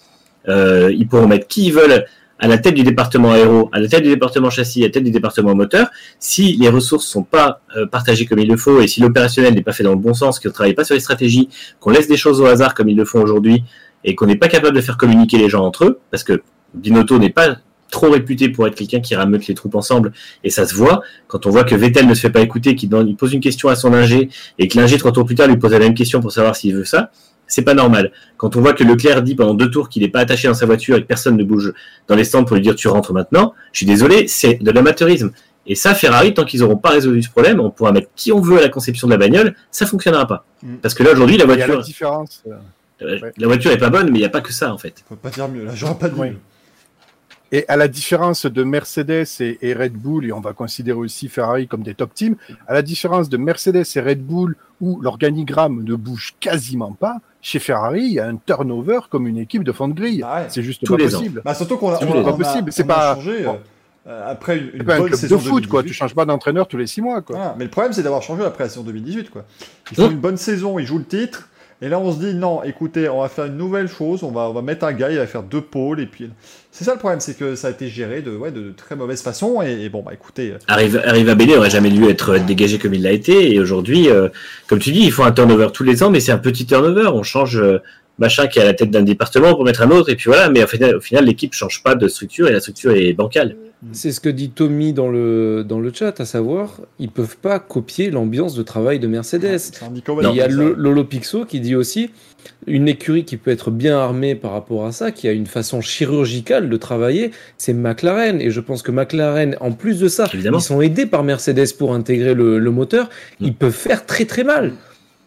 euh, 0.49 0.93
ils 0.97 1.07
pourront 1.07 1.27
mettre 1.27 1.47
qui 1.47 1.67
ils 1.67 1.73
veulent 1.73 2.05
à 2.39 2.49
la 2.49 2.59
tête 2.59 2.75
du 2.75 2.83
département 2.83 3.33
aéro, 3.33 3.71
à 3.73 3.81
la 3.81 3.89
tête 3.89 4.03
du 4.03 4.11
département 4.11 4.51
châssis, 4.51 4.83
à 4.83 4.87
la 4.87 4.93
tête 4.93 5.05
du 5.05 5.11
département 5.11 5.55
moteur. 5.55 5.89
Si 6.19 6.57
les 6.57 6.69
ressources 6.69 7.07
sont 7.07 7.23
pas 7.23 7.61
euh, 7.77 7.87
partagées 7.87 8.27
comme 8.27 8.39
il 8.39 8.49
le 8.49 8.57
faut 8.57 8.81
et 8.81 8.87
si 8.87 9.01
l'opérationnel 9.01 9.55
n'est 9.55 9.63
pas 9.63 9.73
fait 9.73 9.85
dans 9.85 9.93
le 9.93 9.97
bon 9.97 10.15
sens, 10.15 10.39
qu'on 10.39 10.49
ne 10.49 10.55
travaille 10.55 10.75
pas 10.75 10.85
sur 10.85 10.95
les 10.95 11.01
stratégies, 11.01 11.49
qu'on 11.81 11.91
laisse 11.91 12.09
des 12.09 12.17
choses 12.17 12.41
au 12.41 12.47
hasard 12.47 12.75
comme 12.75 12.89
ils 12.89 12.97
le 12.97 13.05
font 13.05 13.23
aujourd'hui 13.23 13.65
et 14.05 14.15
qu'on 14.15 14.27
n'est 14.27 14.37
pas 14.37 14.49
capable 14.49 14.77
de 14.77 14.81
faire 14.81 14.97
communiquer 14.97 15.39
les 15.39 15.49
gens 15.49 15.65
entre 15.65 15.85
eux, 15.85 16.01
parce 16.11 16.25
que 16.25 16.43
Binotto 16.75 17.19
n'est 17.19 17.31
pas 17.31 17.57
trop 17.91 18.11
réputé 18.11 18.49
pour 18.49 18.67
être 18.67 18.75
quelqu'un 18.75 19.01
qui 19.01 19.15
rameute 19.15 19.47
les 19.47 19.55
troupes 19.55 19.75
ensemble 19.75 20.13
et 20.45 20.51
ça 20.51 20.67
se 20.67 20.75
voit 20.75 21.03
quand 21.29 21.47
on 21.47 21.51
voit 21.51 21.65
que 21.65 21.75
Vettel 21.75 22.07
ne 22.07 22.15
se 22.15 22.21
fait 22.21 22.31
pas 22.31 22.41
écouter, 22.41 22.75
qu'il 22.75 22.91
pose 23.17 23.33
une 23.33 23.41
question 23.41 23.69
à 23.69 23.77
son 23.77 23.95
ingé 23.95 24.29
et 24.59 24.69
que 24.69 24.77
l'ingé 24.77 24.99
trois 24.99 25.13
tours 25.13 25.25
plus 25.25 25.37
tard 25.37 25.49
lui 25.49 25.57
pose 25.57 25.73
la 25.73 25.79
même 25.79 25.95
question 25.95 26.21
pour 26.21 26.33
savoir 26.33 26.57
s'il 26.57 26.75
veut 26.75 26.85
ça, 26.85 27.11
c'est 27.47 27.63
pas 27.63 27.75
normal. 27.75 28.13
Quand 28.37 28.57
on 28.57 28.61
voit 28.61 28.73
que 28.73 28.85
Leclerc 28.85 29.23
dit 29.23 29.35
pendant 29.35 29.55
deux 29.55 29.71
tours 29.71 29.89
qu'il 29.89 30.03
n'est 30.03 30.09
pas 30.09 30.21
attaché 30.21 30.49
dans 30.49 30.55
sa 30.55 30.67
voiture 30.67 30.97
et 30.97 31.03
que 31.03 31.07
personne 31.07 31.37
ne 31.37 31.45
bouge 31.45 31.73
dans 32.09 32.15
les 32.17 32.25
stands 32.25 32.45
pour 32.45 32.57
lui 32.57 32.63
dire 32.63 32.75
tu 32.75 32.89
rentres 32.89 33.13
maintenant, 33.13 33.55
je 33.73 33.79
suis 33.79 33.87
désolé, 33.87 34.27
c'est 34.29 34.55
de 34.63 34.71
l'amateurisme. 34.71 35.31
Et 35.69 35.75
ça, 35.75 35.95
Ferrari, 35.95 36.33
tant 36.33 36.45
qu'ils 36.45 36.61
n'auront 36.61 36.77
pas 36.77 36.91
résolu 36.91 37.23
ce 37.23 37.31
problème, 37.31 37.59
on 37.61 37.71
pourra 37.71 37.91
mettre 37.93 38.09
qui 38.15 38.31
on 38.33 38.41
veut 38.41 38.59
à 38.59 38.61
la 38.61 38.69
conception 38.69 39.09
de 39.09 39.13
la 39.13 39.19
bagnole, 39.19 39.55
ça 39.71 39.85
fonctionnera 39.87 40.27
pas. 40.27 40.45
Mm. 40.63 40.77
Parce 40.77 40.95
que 40.95 41.03
là 41.03 41.11
aujourd'hui 41.13 41.37
la 41.37 41.45
Il 41.45 41.49
y 41.49 41.53
a 41.53 41.57
la 41.57 41.67
voiture, 41.67 41.83
différence. 41.85 42.43
euh, 42.47 42.53
euh, 43.03 43.21
ouais. 43.21 43.33
la 43.37 43.47
voiture 43.49 43.71
est 43.73 43.79
pas 43.79 43.91
bonne, 43.91 44.11
mais 44.11 44.19
il 44.19 44.21
n'y 44.21 44.27
a 44.27 44.31
pas 44.31 44.41
que 44.43 44.53
ça 44.53 44.73
en 44.73 44.79
fait. 44.79 45.05
On 45.11 45.15
peut 45.15 45.21
pas 45.21 45.31
dire 45.31 45.49
mieux, 45.49 45.65
là, 45.65 45.73
j'aurais 45.75 45.99
pas 45.99 46.09
dit 46.09 46.15
Oui. 46.21 46.31
mieux. 46.31 46.37
Et 47.53 47.65
à 47.69 47.77
la 47.77 47.87
différence 47.87 48.45
de 48.47 48.65
Mercedes 48.65 49.25
et, 49.41 49.59
et 49.63 49.73
Red 49.73 49.93
Bull, 49.93 50.27
et 50.27 50.33
on 50.33 50.41
va 50.41 50.53
considérer 50.53 50.99
aussi 50.99 51.29
Ferrari 51.29 51.69
comme 51.69 51.83
des 51.85 51.95
top 51.95 52.13
teams, 52.13 52.35
à 52.67 52.75
la 52.75 52.83
différence 52.83 53.29
de 53.29 53.37
Mercedes 53.37 53.85
et 53.95 54.01
Red 54.01 54.21
Bull, 54.25 54.57
où 54.81 55.01
l'organigramme 55.01 55.85
ne 55.85 55.95
bouge 55.95 56.35
quasiment 56.41 56.93
pas, 56.93 57.19
chez 57.47 57.61
Ferrari, 57.61 58.03
il 58.03 58.13
y 58.15 58.19
a 58.19 58.27
un 58.27 58.35
turnover 58.37 58.99
comme 59.09 59.29
une 59.29 59.39
équipe 59.39 59.63
de 59.63 59.71
fond 59.71 59.87
de 59.87 59.95
grille. 59.95 60.21
Ah 60.27 60.41
ouais. 60.43 60.47
C'est 60.49 60.65
juste 60.65 60.85
Tous 60.85 60.97
pas 60.97 61.03
les 61.05 61.15
ans. 61.15 61.19
possible. 61.19 61.43
Bah, 61.45 61.55
surtout 61.55 61.77
qu'on 61.77 61.91
a, 61.93 61.99
C'est 61.99 62.05
on 62.07 62.11
a- 62.11 62.25
pas 62.25 62.31
on 62.31 62.35
a- 62.35 62.37
possible, 62.39 62.73
c'est 62.73 62.83
on 62.85 62.91
a 62.91 62.95
pas- 62.95 63.15
changé 63.15 63.47
euh, 63.47 63.53
euh, 64.09 64.33
après 64.33 64.59
une, 64.59 64.71
une 64.75 64.81
un 64.81 64.85
bonne 64.85 65.07
club 65.07 65.15
saison 65.15 65.37
de 65.37 65.41
foot, 65.43 65.67
quoi. 65.69 65.83
2018. 65.83 65.89
Tu 65.89 65.95
changes 65.95 66.15
pas 66.17 66.25
d'entraîneur 66.25 66.67
tous 66.67 66.77
les 66.77 66.89
six 66.89 67.01
mois, 67.03 67.23
quoi. 67.23 67.55
Mais 67.57 67.65
le 67.65 67.71
problème, 67.71 67.93
c'est 67.93 68.03
d'avoir 68.03 68.23
changé 68.23 68.43
après 68.45 68.65
la 68.65 68.71
saison 68.71 68.83
2018. 68.83 69.31
Quoi. 69.31 69.45
Ils 69.93 69.97
font 69.97 70.11
une 70.11 70.19
bonne 70.19 70.37
saison, 70.37 70.81
ils 70.81 70.87
jouent 70.87 70.99
le 70.99 71.05
titre. 71.05 71.49
Et 71.83 71.91
là, 71.91 71.99
on 71.99 72.11
se 72.11 72.19
dit, 72.19 72.33
non, 72.33 72.63
écoutez, 72.63 73.07
on 73.09 73.21
va 73.21 73.29
faire 73.29 73.47
une 73.47 73.59
nouvelle 73.59 73.89
chose. 73.89 74.23
On 74.23 74.31
va, 74.31 74.49
on 74.49 74.53
va 74.55 74.63
mettre 74.63 74.87
un 74.87 74.93
gars, 74.93 75.11
il 75.11 75.19
va 75.19 75.27
faire 75.27 75.43
deux 75.43 75.61
pôles. 75.61 76.01
Et 76.01 76.07
puis, 76.07 76.31
c'est 76.71 76.85
ça 76.85 76.95
le 76.95 76.99
problème, 76.99 77.21
c'est 77.21 77.37
que 77.37 77.55
ça 77.55 77.69
a 77.69 77.71
été 77.71 77.89
géré 77.89 78.23
de, 78.23 78.31
ouais, 78.35 78.51
de 78.51 78.73
très 78.75 78.97
mauvaise 78.97 79.21
façon. 79.21 79.61
Et, 79.61 79.89
bon, 79.91 80.03
bah 80.03 80.13
écoutez, 80.15 80.53
euh, 80.53 80.59
Arrive, 80.69 81.03
arrive 81.05 81.29
à 81.29 81.59
aurait 81.59 81.71
jamais 81.71 81.91
dû 81.91 82.09
être 82.09 82.39
dégagé 82.39 82.79
comme 82.79 82.95
il 82.95 83.03
l'a 83.03 83.13
été. 83.13 83.53
Et 83.55 83.61
aujourd'hui, 83.61 84.09
euh, 84.09 84.29
comme 84.69 84.79
tu 84.79 84.91
dis, 84.91 85.01
il 85.01 85.13
faut 85.13 85.23
un 85.23 85.33
turnover 85.33 85.69
tous 85.73 85.85
les 85.85 86.03
ans, 86.03 86.11
mais 86.11 86.21
c'est 86.21 86.33
un 86.33 86.39
petit 86.39 86.65
turnover. 86.65 87.09
On 87.09 87.23
change 87.23 87.59
euh, 87.59 87.83
machin 88.19 88.47
qui 88.47 88.59
est 88.59 88.63
à 88.63 88.65
la 88.65 88.75
tête 88.75 88.91
d'un 88.91 89.03
département 89.03 89.55
pour 89.55 89.65
mettre 89.65 89.83
un 89.83 89.91
autre, 89.91 90.09
et 90.09 90.17
puis 90.17 90.31
voilà. 90.31 90.49
Mais 90.49 90.65
au 90.65 90.67
final, 90.67 90.97
au 90.97 91.01
final 91.01 91.27
l'équipe 91.27 91.53
change 91.53 91.83
pas 91.83 91.95
de 91.95 92.09
structure 92.09 92.49
et 92.49 92.53
la 92.53 92.61
structure 92.61 92.93
est 92.93 93.13
bancale. 93.13 93.55
C'est 93.93 94.11
ce 94.11 94.21
que 94.21 94.29
dit 94.29 94.51
Tommy 94.51 94.93
dans 94.93 95.09
le, 95.09 95.63
dans 95.63 95.79
le 95.79 95.93
chat, 95.93 96.19
à 96.21 96.25
savoir, 96.25 96.81
ils 96.99 97.11
peuvent 97.11 97.37
pas 97.37 97.59
copier 97.59 98.11
l'ambiance 98.11 98.55
de 98.55 98.63
travail 98.63 98.99
de 98.99 99.07
Mercedes. 99.07 99.61
Nico 99.93 100.19
Il 100.23 100.35
y 100.35 100.41
a. 100.41 100.49
Lolo 100.49 101.05
Pixo 101.05 101.45
qui 101.45 101.61
dit 101.61 101.75
aussi 101.75 102.11
une 102.67 102.89
écurie 102.89 103.25
qui 103.25 103.37
peut 103.37 103.51
être 103.51 103.71
bien 103.71 103.99
armée 103.99 104.35
par 104.35 104.53
rapport 104.53 104.87
à 104.87 104.93
ça, 104.93 105.13
qui 105.13 105.29
a 105.29 105.33
une 105.33 105.47
façon 105.47 105.81
chirurgicale 105.81 106.69
de 106.71 106.77
travailler, 106.77 107.33
c'est 107.59 107.73
McLaren. 107.75 108.41
Et 108.41 108.51
je 108.51 108.61
pense 108.61 108.83
que 108.83 108.91
McLaren, 108.91 109.57
en 109.61 109.73
plus 109.73 109.99
de 110.01 110.09
ça, 110.09 110.29
Évidemment. 110.33 110.59
ils 110.59 110.63
sont 110.63 110.81
aidés 110.81 111.07
par 111.07 111.23
Mercedes 111.23 111.75
pour 111.79 111.93
intégrer 111.95 112.35
le, 112.35 112.59
le 112.59 112.71
moteur. 112.71 113.11
Ils 113.41 113.55
peuvent 113.55 113.73
faire 113.73 114.07
très 114.07 114.25
très 114.25 114.45
mal. 114.45 114.73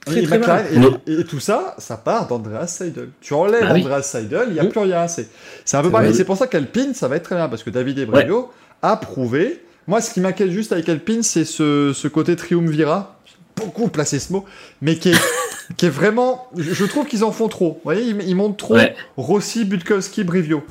Très 0.06 0.20
Et, 0.22 0.24
très 0.24 0.40
McLaren- 0.40 0.72
mal. 0.74 0.80
Non. 0.80 1.02
et- 1.08 1.20
et 1.20 1.24
tout 1.26 1.40
ça, 1.40 1.76
ça 1.78 1.98
part 1.98 2.28
d'Andreas 2.28 2.68
Seidel. 2.68 3.10
Tu 3.22 3.34
enlèves 3.34 3.62
Bah 3.62 3.72
oui. 3.74 3.82
Andreas 3.82 4.04
Seidel, 4.04 4.46
il 4.48 4.54
n'y 4.54 4.60
a 4.60 4.64
Mm. 4.64 4.70
plus 4.70 4.80
rien. 4.80 5.08
C'est 5.08 5.28
c'est 5.66 5.78
un 5.78 5.82
peu 5.84 5.90
pareil. 5.92 6.14
C'est 6.16 6.26
pour 6.26 6.38
ça 6.38 6.48
qu'Alpine, 6.48 6.94
ça 6.94 7.08
va 7.08 7.18
être 7.18 7.24
très 7.24 7.36
bien, 7.36 7.50
parce 7.50 7.64
que 7.64 7.70
David 7.70 8.00
Ebrevio 8.00 8.50
a 8.82 8.96
prouvé. 8.98 9.64
Moi, 9.88 10.02
ce 10.02 10.14
qui 10.14 10.22
m'inquiète 10.22 10.52
juste 10.52 10.72
avec 10.72 10.88
Alpine, 10.88 11.24
c'est 11.24 11.46
ce, 11.46 11.92
ce 11.94 12.08
côté 12.08 12.36
triumvirat. 12.36 13.20
J'ai 13.26 13.36
beaucoup 13.66 13.88
placé 13.90 14.20
ce 14.20 14.32
mot, 14.32 14.46
mais 14.82 14.96
qui 14.98 15.10
est, 15.10 15.16
qui 15.78 15.86
est 15.88 15.90
vraiment. 15.90 16.48
Je, 16.56 16.74
je 16.74 16.86
trouve 16.86 17.06
qu'ils 17.08 17.24
en 17.24 17.32
font 17.32 17.48
trop. 17.50 17.74
Vous 17.74 17.82
voyez, 17.84 18.04
ils, 18.04 18.22
ils 18.30 18.36
montent 18.36 18.58
trop 18.58 18.76
Ouais. 18.76 18.96
Rossi, 19.18 19.66
Budkowski, 19.66 20.24
Brivio. 20.24 20.64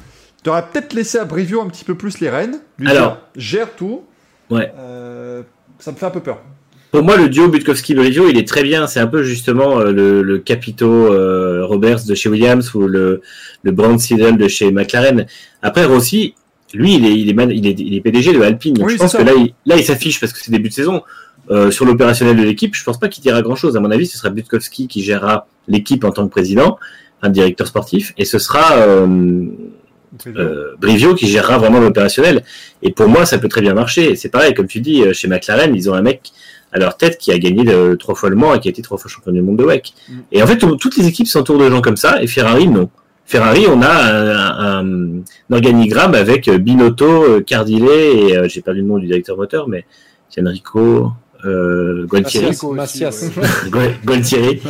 Tu 0.45 0.51
aurais 0.51 0.65
peut-être 0.73 0.93
laissé 0.95 1.19
à 1.19 1.25
Brivio 1.25 1.61
un 1.61 1.67
petit 1.69 1.85
peu 1.85 1.97
plus 1.97 2.21
les 2.21 2.31
rênes. 2.31 2.61
Lui 2.79 2.89
Alors. 2.91 3.13
dire, 3.13 3.21
gère 3.37 3.71
tout. 3.77 4.05
Ouais. 4.51 4.73
Euh, 4.79 5.43
ça 5.81 5.91
me 5.93 5.97
fait 5.97 6.07
un 6.07 6.11
peu 6.11 6.21
peur. 6.21 6.41
Pour 6.91 7.03
moi, 7.03 7.17
le 7.17 7.29
duo 7.29 7.49
Butkowski-Brivio, 7.49 8.29
il 8.31 8.39
est 8.39 8.49
très 8.49 8.63
bien. 8.63 8.87
C'est 8.87 9.01
un 9.01 9.07
peu 9.07 9.23
justement 9.23 9.79
euh, 9.79 9.93
le, 9.93 10.23
le 10.23 10.39
capito 10.39 10.87
euh, 10.91 11.65
Roberts 11.67 12.05
de 12.07 12.15
chez 12.15 12.29
Williams 12.31 12.75
ou 12.75 12.87
le, 12.87 13.21
le 13.63 13.73
Brown 13.73 13.99
Seidel 13.99 14.39
de 14.39 14.49
chez 14.49 14.71
McLaren. 14.73 15.27
Après, 15.61 15.85
Rossi, 15.85 16.35
lui, 16.73 16.95
il 16.95 17.05
est, 17.07 17.15
il 17.19 17.29
est, 17.29 17.35
man- 17.35 17.51
il 17.51 17.67
est, 17.67 17.79
il 17.79 17.95
est 17.95 18.01
PDG 18.01 18.33
de 18.33 18.41
Alpine. 18.41 18.75
Donc 18.75 18.87
Oui, 18.87 18.95
je 18.95 18.99
pense 18.99 19.13
que 19.15 19.23
là, 19.23 19.33
il, 19.37 19.53
là, 19.67 19.77
il 19.77 19.85
s'affiche 19.85 20.19
parce 20.19 20.33
que 20.33 20.39
c'est 20.39 20.51
début 20.51 20.71
de 20.71 20.75
saison. 20.75 21.03
Euh, 21.51 21.71
sur 21.71 21.85
l'opérationnel 21.85 22.37
de 22.37 22.43
l'équipe, 22.43 22.75
je 22.75 22.85
pense 22.85 22.99
pas 22.99 23.09
qu'il 23.09 23.23
dira 23.23 23.41
grand-chose. 23.43 23.77
À 23.77 23.81
mon 23.81 23.91
avis, 23.91 24.07
ce 24.07 24.17
sera 24.19 24.31
Butkowski 24.31 24.87
qui 24.89 25.03
gérera 25.03 25.47
l'équipe 25.67 26.05
en 26.05 26.11
tant 26.11 26.25
que 26.27 26.31
président, 26.31 26.79
un 27.23 27.31
directeur 27.31 27.67
sportif, 27.67 28.13
et 28.19 28.25
ce 28.27 28.39
sera 28.39 28.77
euh, 28.77 29.47
Brivio 30.81 31.15
qui 31.15 31.27
gérera 31.27 31.59
vraiment 31.59 31.81
l'opérationnel. 31.81 32.45
Et 32.83 32.93
pour 32.93 33.09
moi, 33.09 33.25
ça 33.27 33.39
peut 33.39 33.49
très 33.49 33.61
bien 33.61 33.75
marcher. 33.75 34.15
C'est 34.17 34.29
pareil, 34.31 34.55
comme 34.55 34.67
tu 34.67 34.81
dis, 34.81 35.03
chez 35.13 35.29
McLaren, 35.29 35.75
ils 35.75 35.89
ont 35.91 35.95
un 35.95 36.03
mec 36.03 36.33
à 36.73 36.79
leur 36.79 36.97
tête 36.97 37.19
qui 37.19 37.33
a 37.33 37.39
gagné 37.39 37.63
le- 37.65 37.97
trois 37.97 38.15
fois 38.15 38.29
le 38.31 38.37
Mans 38.37 38.55
et 38.55 38.61
qui 38.61 38.69
a 38.69 38.71
été 38.71 38.83
trois 38.83 38.99
fois 38.99 39.11
champion 39.11 39.33
du 39.33 39.41
monde 39.43 39.57
de 39.57 39.65
WEC. 39.65 39.95
Mm. 40.09 40.13
Et 40.33 40.43
en 40.43 40.47
fait, 40.47 40.59
tout- 40.59 40.77
toutes 40.77 40.97
les 40.97 41.07
équipes 41.07 41.27
s'entourent 41.29 41.59
de 41.59 41.71
gens 41.71 41.81
comme 41.81 41.97
ça, 41.97 42.23
et 42.23 42.27
Ferrari, 42.27 42.69
non. 42.69 42.89
Ferrari, 43.25 43.67
on 43.69 43.83
a 43.83 43.89
un, 43.91 44.81
un- 44.81 45.21
un 45.51 45.55
organigramme 45.55 46.15
avec 46.15 46.49
euh, 46.49 46.59
Binotto, 46.59 47.05
euh, 47.25 47.41
Cardillet 47.43 48.17
et 48.29 48.37
euh, 48.37 48.49
j'ai 48.49 48.63
perdu 48.63 48.81
le 48.81 48.87
nom 48.87 48.99
du 48.99 49.07
directeur 49.07 49.37
moteur, 49.37 49.69
mais 49.69 49.85
c'est 50.31 50.41
Enrico, 50.47 51.11
euh, 51.45 52.07
Gualtieri. 52.07 52.47
Gualtieri. 54.05 54.61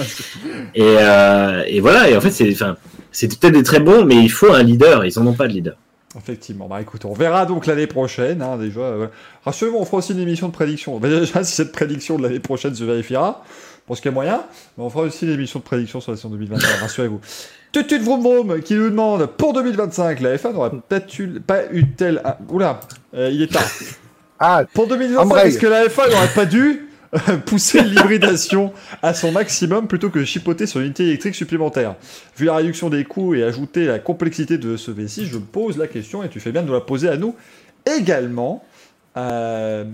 Et, 0.75 0.83
euh, 0.83 1.62
et 1.66 1.81
voilà, 1.81 2.11
et 2.11 2.16
en 2.16 2.20
fait, 2.20 2.31
c'est, 2.31 2.51
enfin, 2.53 2.77
c'est 3.12 3.29
peut-être 3.39 3.55
des 3.55 3.62
très 3.62 3.81
bons, 3.81 4.05
mais 4.05 4.16
il 4.16 4.29
faut 4.29 4.53
un 4.53 4.62
leader. 4.62 5.05
Ils 5.05 5.19
en 5.19 5.27
ont 5.27 5.33
pas 5.35 5.47
de 5.49 5.53
leader. 5.53 5.77
Effectivement, 6.19 6.66
bah 6.66 6.81
écoute, 6.81 7.05
on 7.05 7.12
verra 7.15 7.47
donc 7.47 7.66
l'année 7.66 7.86
prochaine. 7.86 8.43
Hein, 8.43 8.57
déjà, 8.59 8.81
euh, 8.81 9.07
rassurez-vous, 9.45 9.77
on 9.78 9.85
fera 9.85 9.99
aussi 9.99 10.12
une 10.12 10.19
émission 10.20 10.49
de 10.49 10.53
prédiction. 10.53 10.99
Bah, 10.99 11.09
déjà, 11.20 11.45
si 11.45 11.55
cette 11.55 11.73
prédiction 11.73 12.16
de 12.19 12.23
l'année 12.24 12.40
prochaine 12.40 12.74
se 12.74 12.85
vérifiera, 12.85 13.45
je 13.47 13.81
pense 13.86 14.01
qu'il 14.01 14.11
y 14.11 14.12
a 14.12 14.15
moyen, 14.15 14.43
mais 14.77 14.85
on 14.85 14.90
fera 14.90 15.05
aussi 15.05 15.27
une 15.27 15.32
émission 15.32 15.61
de 15.61 15.65
prédiction 15.65 16.01
sur 16.01 16.11
la 16.12 16.16
saison 16.16 16.31
2021, 16.31 16.69
rassurez-vous. 16.81 17.20
Tutut 17.70 17.99
Vroom 17.99 18.23
Vroom 18.23 18.61
qui 18.62 18.74
nous 18.74 18.89
demande 18.90 19.27
pour 19.27 19.53
2025, 19.53 20.20
la 20.20 20.36
F1 20.36 20.53
n'aurait 20.55 20.70
peut-être 20.70 21.19
eu, 21.19 21.40
pas 21.40 21.70
eu 21.70 21.86
tel. 21.90 22.20
ah, 22.24 22.39
oula, 22.51 22.81
euh, 23.15 23.31
il 23.31 23.43
est 23.43 23.53
tard. 23.53 23.62
Ah, 24.39 24.65
Pour 24.73 24.86
2025, 24.86 25.20
Embraye. 25.23 25.49
est-ce 25.49 25.59
que 25.59 25.66
la 25.66 25.86
F1 25.86 26.11
n'aurait 26.11 26.28
pas 26.35 26.47
dû 26.47 26.88
pousser 27.47 27.83
l'hybridation 27.83 28.73
à 29.03 29.15
son 29.15 29.33
maximum 29.33 29.89
plutôt 29.89 30.11
que 30.11 30.25
chipoter 30.25 30.67
sur 30.67 30.81
une 30.81 30.87
unité 30.87 31.05
électrique 31.05 31.35
supplémentaire 31.35 31.97
Vu 32.37 32.47
la 32.47 32.57
réduction 32.57 32.91
des 32.91 33.05
coûts 33.05 33.35
et 33.35 33.43
ajouter 33.43 33.87
la 33.87 33.99
complexité 33.99 34.59
de 34.59 34.77
ce 34.77 34.91
V6, 34.91 35.25
je 35.25 35.39
pose 35.39 35.79
la 35.79 35.87
question 35.87 36.23
et 36.23 36.29
tu 36.29 36.41
fais 36.41 36.53
bien 36.53 36.63
de 36.63 36.73
la 36.73 36.81
poser 36.81 37.09
à 37.09 37.17
nous 37.17 37.35
également. 37.87 38.65
Euh, 39.17 39.85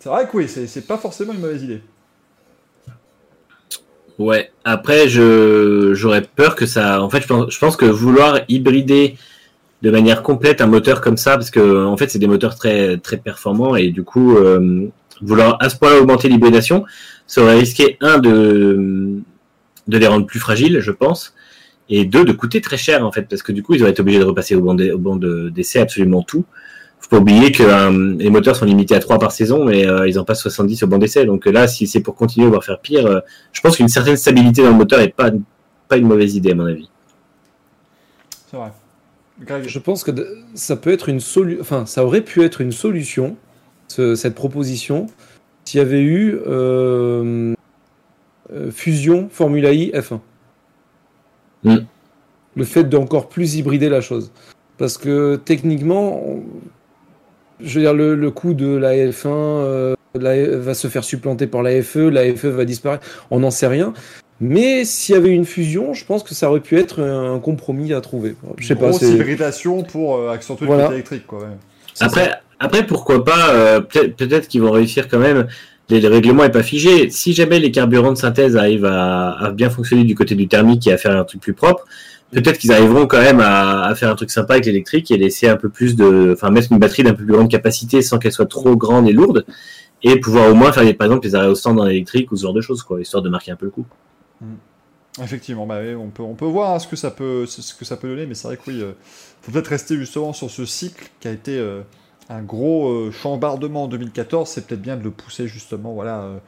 c'est 0.00 0.08
vrai 0.08 0.26
que 0.26 0.36
oui, 0.36 0.48
c'est 0.48 0.86
pas 0.86 0.98
forcément 0.98 1.32
une 1.32 1.40
mauvaise 1.40 1.62
idée. 1.62 1.82
Ouais. 4.18 4.50
Après, 4.64 5.08
j'aurais 5.08 6.22
peur 6.22 6.54
que 6.56 6.66
ça. 6.66 7.02
En 7.02 7.08
fait, 7.08 7.22
je 7.22 7.26
pense, 7.26 7.52
je 7.52 7.58
pense 7.58 7.76
que 7.76 7.86
vouloir 7.86 8.40
hybrider 8.48 9.16
de 9.82 9.90
manière 9.90 10.22
complète 10.22 10.60
un 10.60 10.66
moteur 10.66 11.00
comme 11.00 11.16
ça, 11.16 11.36
parce 11.36 11.50
que 11.50 11.86
en 11.86 11.96
fait, 11.96 12.10
c'est 12.10 12.18
des 12.18 12.26
moteurs 12.26 12.54
très 12.54 12.98
très 12.98 13.16
performants 13.16 13.76
et 13.76 13.88
du 13.88 14.02
coup, 14.02 14.36
euh, 14.36 14.88
vouloir 15.22 15.56
à 15.60 15.68
ce 15.68 15.76
point-là 15.76 16.00
augmenter 16.00 16.28
l'hybridation, 16.28 16.84
ça 17.26 17.42
aurait 17.42 17.58
risqué 17.58 17.96
un 18.00 18.18
de 18.18 19.20
de 19.88 19.98
les 19.98 20.06
rendre 20.06 20.26
plus 20.26 20.38
fragiles, 20.38 20.80
je 20.80 20.92
pense, 20.92 21.34
et 21.88 22.04
deux 22.04 22.24
de 22.24 22.32
coûter 22.32 22.60
très 22.60 22.76
cher 22.76 23.04
en 23.04 23.10
fait, 23.12 23.22
parce 23.22 23.42
que 23.42 23.52
du 23.52 23.62
coup, 23.62 23.74
ils 23.74 23.82
auraient 23.82 23.90
été 23.92 24.00
obligés 24.02 24.20
de 24.20 24.24
repasser 24.24 24.54
au 24.54 24.60
banc 24.60 24.74
d'e- 24.74 24.92
au 24.92 24.98
banc 24.98 25.16
d'essai 25.16 25.80
absolument 25.80 26.22
tout. 26.22 26.44
Faut 27.00 27.08
pas 27.08 27.18
oublier 27.18 27.50
que 27.50 27.62
euh, 27.64 28.14
les 28.18 28.30
moteurs 28.30 28.54
sont 28.56 28.66
limités 28.66 28.94
à 28.94 29.00
3 29.00 29.18
par 29.18 29.32
saison, 29.32 29.64
mais 29.64 29.86
euh, 29.88 30.06
ils 30.06 30.18
en 30.18 30.24
passent 30.24 30.42
70 30.42 30.82
au 30.82 30.86
banc 30.86 30.98
d'essai. 30.98 31.24
Donc 31.24 31.46
euh, 31.46 31.50
là, 31.50 31.66
si 31.66 31.86
c'est 31.86 32.00
pour 32.00 32.14
continuer 32.14 32.46
voire 32.46 32.62
faire 32.62 32.78
pire, 32.80 33.06
euh, 33.06 33.20
je 33.52 33.60
pense 33.62 33.76
qu'une 33.78 33.88
certaine 33.88 34.16
stabilité 34.16 34.62
dans 34.62 34.68
le 34.70 34.74
moteur 34.76 35.00
est 35.00 35.08
pas 35.08 35.30
pas 35.88 35.96
une 35.96 36.06
mauvaise 36.06 36.36
idée 36.36 36.52
à 36.52 36.54
mon 36.54 36.66
avis. 36.66 36.88
C'est 38.50 38.56
vrai. 38.56 38.70
Greg, 39.40 39.66
Je 39.66 39.78
pense 39.78 40.04
que 40.04 40.10
ça 40.54 40.76
peut 40.76 40.90
être 40.90 41.08
une 41.08 41.20
solution, 41.20 41.60
enfin, 41.62 41.86
ça 41.86 42.04
aurait 42.04 42.20
pu 42.20 42.42
être 42.42 42.60
une 42.60 42.72
solution, 42.72 43.36
ce- 43.90 44.14
cette 44.14 44.34
proposition, 44.34 45.06
s'il 45.64 45.78
y 45.78 45.82
avait 45.82 46.00
eu 46.02 46.38
euh, 46.46 47.54
euh, 48.52 48.70
fusion 48.70 49.28
Formula 49.30 49.72
I 49.72 49.90
F1. 49.94 50.20
Mm. 51.64 51.76
Le 52.56 52.64
fait 52.64 52.84
d'encore 52.84 53.28
plus 53.28 53.56
hybrider 53.56 53.88
la 53.88 54.00
chose. 54.00 54.30
Parce 54.78 54.96
que 54.96 55.36
techniquement, 55.36 56.22
on- 56.26 56.42
je 57.60 57.74
veux 57.74 57.80
dire, 57.84 57.94
le, 57.94 58.14
le 58.14 58.30
coût 58.30 58.54
de 58.54 58.74
la 58.76 58.94
F1 58.94 59.28
euh, 59.28 59.94
la- 60.14 60.56
va 60.56 60.74
se 60.74 60.88
faire 60.88 61.04
supplanter 61.04 61.46
par 61.46 61.62
la 61.62 61.82
FE, 61.82 62.08
la 62.08 62.24
FE 62.34 62.46
va 62.46 62.64
disparaître, 62.64 63.06
on 63.30 63.40
n'en 63.40 63.50
sait 63.50 63.66
rien. 63.66 63.92
Mais 64.40 64.84
s'il 64.86 65.14
y 65.14 65.18
avait 65.18 65.28
une 65.30 65.44
fusion, 65.44 65.92
je 65.92 66.04
pense 66.06 66.22
que 66.22 66.34
ça 66.34 66.48
aurait 66.48 66.60
pu 66.60 66.78
être 66.78 67.02
un 67.02 67.38
compromis 67.40 67.92
à 67.92 68.00
trouver. 68.00 68.36
Je 68.56 68.68
sais 68.68 68.74
pas, 68.74 68.88
grosse 68.88 69.00
c'est. 69.00 69.12
hybridation 69.12 69.82
pour 69.82 70.16
euh, 70.16 70.30
accentuer 70.30 70.64
Voilà. 70.66 70.82
le 70.84 70.88
côté 70.88 70.94
électrique. 70.96 71.26
Quoi, 71.26 71.40
ouais. 71.40 71.44
ça. 71.92 72.08
Après, 72.60 72.86
pourquoi 72.86 73.24
pas 73.24 73.50
euh, 73.50 73.80
Peut-être 73.80 74.46
qu'ils 74.46 74.60
vont 74.60 74.70
réussir 74.70 75.08
quand 75.08 75.18
même. 75.18 75.48
Le 75.88 76.06
règlement 76.06 76.44
est 76.44 76.50
pas 76.50 76.62
figé. 76.62 77.10
Si 77.10 77.32
jamais 77.32 77.58
les 77.58 77.72
carburants 77.72 78.12
de 78.12 78.18
synthèse 78.18 78.56
arrivent 78.56 78.84
à, 78.84 79.50
bien 79.54 79.70
fonctionner 79.70 80.04
du 80.04 80.14
côté 80.14 80.36
du 80.36 80.46
thermique 80.46 80.86
et 80.86 80.92
à 80.92 80.98
faire 80.98 81.16
un 81.16 81.24
truc 81.24 81.40
plus 81.40 81.54
propre, 81.54 81.84
peut-être 82.30 82.58
qu'ils 82.58 82.70
arriveront 82.70 83.06
quand 83.06 83.20
même 83.20 83.40
à, 83.40 83.92
faire 83.96 84.10
un 84.10 84.14
truc 84.14 84.30
sympa 84.30 84.54
avec 84.54 84.66
l'électrique 84.66 85.10
et 85.10 85.16
laisser 85.16 85.48
un 85.48 85.56
peu 85.56 85.68
plus 85.68 85.96
de, 85.96 86.34
enfin 86.34 86.50
mettre 86.50 86.70
une 86.70 86.78
batterie 86.78 87.02
d'un 87.02 87.14
peu 87.14 87.24
plus 87.24 87.32
grande 87.32 87.50
capacité 87.50 88.02
sans 88.02 88.18
qu'elle 88.18 88.30
soit 88.30 88.46
trop 88.46 88.76
grande 88.76 89.08
et 89.08 89.12
lourde 89.12 89.44
et 90.04 90.20
pouvoir 90.20 90.50
au 90.50 90.54
moins 90.54 90.70
faire 90.70 90.84
par 90.96 91.06
exemple 91.06 91.26
les 91.26 91.34
arrêts 91.34 91.48
au 91.48 91.56
stand 91.56 91.76
dans 91.76 91.84
l'électrique 91.84 92.30
ou 92.30 92.36
ce 92.36 92.42
genre 92.42 92.54
de 92.54 92.60
choses 92.60 92.84
quoi, 92.84 93.00
histoire 93.00 93.22
de 93.22 93.28
marquer 93.28 93.50
un 93.50 93.56
peu 93.56 93.66
le 93.66 93.72
coup. 93.72 93.86
Effectivement, 95.20 95.66
bah 95.66 95.80
on, 95.98 96.08
peut, 96.08 96.22
on 96.22 96.34
peut 96.34 96.46
voir 96.46 96.74
hein, 96.74 96.78
ce, 96.78 96.86
que 96.86 96.94
ça 96.94 97.10
peut, 97.10 97.44
ce 97.46 97.74
que 97.74 97.84
ça 97.84 97.96
peut 97.96 98.08
donner, 98.08 98.26
mais 98.26 98.34
c'est 98.34 98.46
vrai 98.46 98.56
que 98.56 98.62
oui, 98.68 98.80
euh, 98.80 98.92
faut 99.42 99.50
peut-être 99.50 99.66
rester 99.66 99.96
justement 99.96 100.32
sur 100.32 100.50
ce 100.50 100.64
cycle 100.64 101.10
qui 101.18 101.26
a 101.26 101.32
été 101.32 101.58
euh, 101.58 101.82
un 102.30 102.42
gros 102.42 102.88
euh, 102.88 103.10
chambardement 103.10 103.84
en 103.84 103.88
2014, 103.88 104.48
c'est 104.48 104.66
peut-être 104.66 104.80
bien 104.80 104.96
de 104.96 105.02
le 105.02 105.10
pousser 105.10 105.48
justement, 105.48 105.92
voilà, 105.92 106.20
euh, 106.20 106.38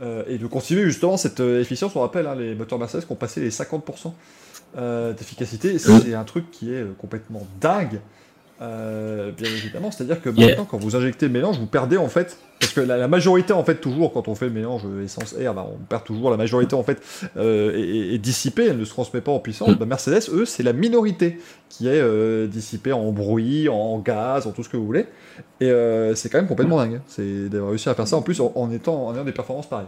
euh, 0.00 0.24
et 0.26 0.36
de 0.36 0.46
continuer 0.46 0.84
justement 0.84 1.16
cette 1.16 1.40
efficience. 1.40 1.94
On 1.94 2.00
rappelle, 2.00 2.26
hein, 2.26 2.34
les 2.34 2.54
moteurs 2.54 2.78
Mercedes 2.78 3.04
qui 3.06 3.12
ont 3.12 3.16
passé 3.16 3.40
les 3.40 3.50
50% 3.50 4.12
euh, 4.76 5.12
d'efficacité, 5.14 5.78
c'est 5.78 6.14
un 6.14 6.24
truc 6.24 6.50
qui 6.50 6.74
est 6.74 6.84
complètement 6.98 7.46
dingue. 7.60 8.00
Euh, 8.60 9.30
bien 9.30 9.48
évidemment, 9.50 9.90
c'est-à-dire 9.90 10.20
que 10.20 10.30
Yeah. 10.30 10.48
maintenant, 10.48 10.64
quand 10.68 10.78
vous 10.78 10.96
injectez 10.96 11.26
le 11.26 11.32
mélange, 11.32 11.58
vous 11.58 11.66
perdez 11.66 11.96
en 11.96 12.08
fait, 12.08 12.36
parce 12.58 12.72
que 12.72 12.80
la, 12.80 12.96
la 12.96 13.06
majorité 13.08 13.52
en 13.52 13.62
fait 13.64 13.76
toujours, 13.76 14.12
quand 14.12 14.26
on 14.28 14.34
fait 14.34 14.46
le 14.46 14.52
mélange 14.52 14.82
essence-air, 15.04 15.54
bah, 15.54 15.66
on 15.72 15.76
perd 15.84 16.02
toujours 16.04 16.30
la 16.30 16.36
majorité 16.36 16.74
en 16.74 16.82
fait 16.82 17.00
euh, 17.36 17.72
est, 17.76 17.80
est- 17.80 18.14
est 18.14 18.18
dissipée, 18.18 18.66
elle 18.66 18.78
ne 18.78 18.84
se 18.84 18.90
transmet 18.90 19.20
pas 19.20 19.30
en 19.32 19.38
puissance. 19.38 19.68
Mm. 19.70 19.74
Bah, 19.74 19.86
Mercedes, 19.86 20.28
eux, 20.32 20.44
c'est 20.44 20.62
la 20.64 20.72
minorité 20.72 21.38
qui 21.68 21.86
est 21.88 22.00
euh, 22.00 22.46
dissipée 22.48 22.92
en 22.92 23.12
bruit, 23.12 23.68
en 23.68 23.98
gaz, 24.00 24.46
en 24.46 24.50
tout 24.50 24.64
ce 24.64 24.68
que 24.68 24.76
vous 24.76 24.86
voulez. 24.86 25.06
Et 25.60 25.70
euh, 25.70 26.14
c'est 26.16 26.28
quand 26.28 26.38
même 26.38 26.48
complètement 26.48 26.78
dingue. 26.78 27.00
C'est 27.06 27.48
d'avoir 27.48 27.70
réussi 27.70 27.88
à 27.88 27.94
faire 27.94 28.08
ça 28.08 28.16
en 28.16 28.22
plus 28.22 28.40
en, 28.40 28.50
en 28.56 28.70
étant 28.72 29.06
en 29.06 29.14
ayant 29.14 29.24
des 29.24 29.32
performances 29.32 29.68
pareilles. 29.68 29.86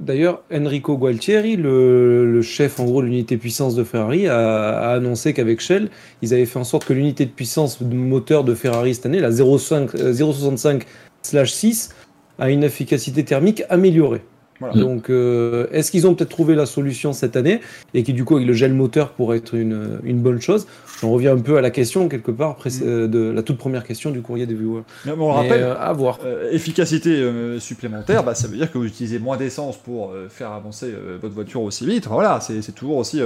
D'ailleurs, 0.00 0.42
Enrico 0.52 0.96
Gualtieri, 0.96 1.56
le, 1.56 2.30
le 2.30 2.42
chef 2.42 2.80
en 2.80 2.84
gros 2.84 3.02
de 3.02 3.06
l'unité 3.06 3.36
puissance 3.36 3.74
de 3.74 3.84
Ferrari, 3.84 4.26
a, 4.26 4.78
a 4.78 4.94
annoncé 4.94 5.34
qu'avec 5.34 5.60
Shell, 5.60 5.90
ils 6.22 6.32
avaient 6.32 6.46
fait 6.46 6.58
en 6.58 6.64
sorte 6.64 6.84
que 6.86 6.94
l'unité 6.94 7.26
de 7.26 7.30
puissance 7.30 7.82
de 7.82 7.94
moteur 7.94 8.42
de 8.42 8.54
Ferrari 8.54 8.94
cette 8.94 9.06
année, 9.06 9.20
la 9.20 9.30
0,5, 9.30 9.90
euh, 9.96 10.12
0,65/6, 10.12 11.90
a 12.38 12.50
une 12.50 12.64
efficacité 12.64 13.22
thermique 13.24 13.62
améliorée. 13.68 14.22
Voilà. 14.60 14.74
Donc, 14.74 15.10
euh, 15.10 15.66
est-ce 15.72 15.90
qu'ils 15.90 16.06
ont 16.06 16.14
peut-être 16.14 16.30
trouvé 16.30 16.54
la 16.54 16.66
solution 16.66 17.12
cette 17.12 17.36
année 17.36 17.60
et 17.94 18.02
qui, 18.02 18.12
du 18.12 18.24
coup, 18.24 18.36
avec 18.36 18.46
le 18.46 18.54
gel 18.54 18.72
moteur 18.72 19.10
pourrait 19.10 19.38
être 19.38 19.54
une, 19.54 19.98
une 20.04 20.20
bonne 20.20 20.40
chose? 20.40 20.66
On 21.02 21.10
revient 21.12 21.28
un 21.28 21.38
peu 21.38 21.56
à 21.56 21.60
la 21.60 21.70
question, 21.70 22.08
quelque 22.08 22.30
part, 22.30 22.56
pré- 22.56 22.70
euh, 22.82 23.08
de 23.08 23.30
la 23.30 23.42
toute 23.42 23.58
première 23.58 23.84
question 23.84 24.10
du 24.10 24.20
courrier 24.22 24.46
des 24.46 24.54
viewers. 24.54 24.82
Mais 25.04 25.12
on 25.12 25.16
Mais, 25.28 25.32
rappelle, 25.32 25.62
euh, 25.62 25.74
à 25.78 25.92
voir. 25.92 26.18
Euh, 26.24 26.50
efficacité 26.52 27.10
euh, 27.10 27.58
supplémentaire, 27.58 28.22
bah, 28.24 28.34
ça 28.34 28.46
veut 28.48 28.56
dire 28.56 28.70
que 28.70 28.78
vous 28.78 28.84
utilisez 28.84 29.18
moins 29.18 29.36
d'essence 29.36 29.76
pour 29.76 30.12
faire 30.28 30.52
avancer 30.52 30.92
votre 31.20 31.34
voiture 31.34 31.62
aussi 31.62 31.86
vite. 31.86 32.06
Voilà, 32.06 32.40
c'est 32.40 32.74
toujours 32.74 32.96
aussi 32.98 33.20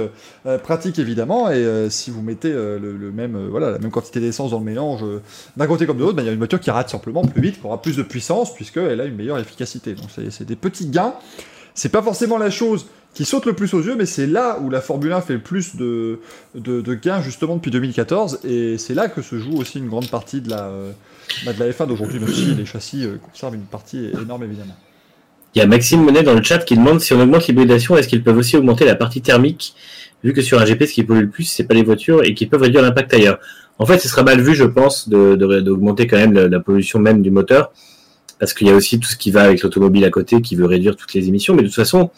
pratique 0.63 0.99
évidemment. 0.99 1.51
Et 1.51 1.87
si 1.89 2.11
vous 2.11 2.21
mettez 2.21 2.51
le, 2.51 2.77
le 2.77 3.11
même, 3.11 3.47
voilà, 3.49 3.71
la 3.71 3.79
même 3.79 3.91
quantité 3.91 4.19
d'essence 4.19 4.51
dans 4.51 4.59
le 4.59 4.65
mélange 4.65 5.03
d'un 5.55 5.67
côté 5.67 5.85
comme 5.85 5.97
de 5.97 6.03
l'autre, 6.03 6.15
bah, 6.15 6.23
il 6.23 6.25
y 6.25 6.29
a 6.29 6.31
une 6.31 6.37
voiture 6.37 6.59
qui 6.59 6.71
rate 6.71 6.89
simplement 6.89 7.21
plus 7.23 7.41
vite, 7.41 7.59
qui 7.59 7.65
aura 7.65 7.81
plus 7.81 7.95
de 7.97 8.03
puissance 8.03 8.53
puisqu'elle 8.53 8.99
a 9.01 9.05
une 9.05 9.15
meilleure 9.15 9.39
efficacité. 9.39 9.93
Donc 9.93 10.07
c'est 10.13 10.31
c'est 10.31 10.45
des 10.45 10.55
petits 10.55 10.87
gains. 10.87 11.13
C'est 11.73 11.89
pas 11.89 12.01
forcément 12.01 12.37
la 12.37 12.49
chose 12.49 12.87
qui 13.17 13.25
saute 13.25 13.47
le 13.47 13.53
plus 13.53 13.73
aux 13.73 13.81
yeux, 13.81 13.95
mais 13.97 14.05
c'est 14.05 14.27
là 14.27 14.59
où 14.61 14.69
la 14.69 14.79
Formule 14.79 15.11
1 15.11 15.21
fait 15.21 15.33
le 15.33 15.39
plus 15.39 15.75
de, 15.75 16.19
de, 16.53 16.81
de 16.81 16.93
gains 16.93 17.19
justement 17.21 17.55
depuis 17.55 17.71
2014. 17.71 18.41
Et 18.43 18.77
c'est 18.77 18.93
là 18.93 19.07
que 19.09 19.23
se 19.23 19.39
joue 19.39 19.57
aussi 19.57 19.79
une 19.79 19.87
grande 19.89 20.07
partie 20.07 20.39
de 20.39 20.51
la, 20.51 20.65
euh, 20.65 20.91
bah, 21.43 21.51
de 21.53 21.59
la 21.59 21.71
F1 21.71 21.87
d'aujourd'hui, 21.87 22.19
même 22.19 22.31
si 22.31 22.53
les 22.53 22.65
châssis 22.65 23.05
euh, 23.05 23.17
conservent 23.31 23.55
une 23.55 23.61
partie 23.61 24.11
énorme 24.21 24.43
évidemment. 24.43 24.75
Il 25.55 25.59
y 25.59 25.61
a 25.63 25.65
Maxime 25.65 26.03
Monet 26.03 26.21
dans 26.21 26.35
le 26.35 26.43
chat 26.43 26.59
qui 26.59 26.75
demande 26.75 27.01
si 27.01 27.13
on 27.13 27.19
augmente 27.19 27.47
l'hybridation, 27.47 27.97
est-ce 27.97 28.07
qu'ils 28.07 28.23
peuvent 28.23 28.37
aussi 28.37 28.55
augmenter 28.55 28.85
la 28.85 28.93
partie 28.93 29.21
thermique, 29.23 29.73
vu 30.23 30.31
que 30.33 30.43
sur 30.43 30.59
un 30.61 30.65
GP, 30.65 30.83
ce 30.85 30.93
qui 30.93 31.03
pollue 31.03 31.21
le 31.21 31.29
plus, 31.29 31.45
c'est 31.45 31.63
pas 31.63 31.73
les 31.73 31.81
voitures 31.83 32.23
et 32.23 32.35
qu'ils 32.35 32.49
peuvent 32.49 32.61
réduire 32.61 32.83
l'impact 32.83 33.15
ailleurs. 33.15 33.39
En 33.79 33.87
fait, 33.87 33.97
ce 33.97 34.07
sera 34.07 34.21
mal 34.21 34.39
vu, 34.41 34.53
je 34.53 34.63
pense, 34.65 35.09
de- 35.09 35.35
de- 35.35 35.61
d'augmenter 35.61 36.05
quand 36.05 36.17
même 36.17 36.33
la 36.33 36.59
pollution 36.59 36.99
même 36.99 37.23
du 37.23 37.31
moteur, 37.31 37.71
parce 38.37 38.53
qu'il 38.53 38.67
y 38.67 38.69
a 38.69 38.75
aussi 38.75 38.99
tout 38.99 39.09
ce 39.09 39.15
qui 39.17 39.31
va 39.31 39.41
avec 39.41 39.63
l'automobile 39.63 40.05
à 40.05 40.11
côté 40.11 40.41
qui 40.43 40.55
veut 40.55 40.67
réduire 40.67 40.95
toutes 40.95 41.15
les 41.15 41.27
émissions. 41.27 41.55
Mais 41.55 41.63
de 41.63 41.67
toute 41.67 41.75
façon, 41.75 42.11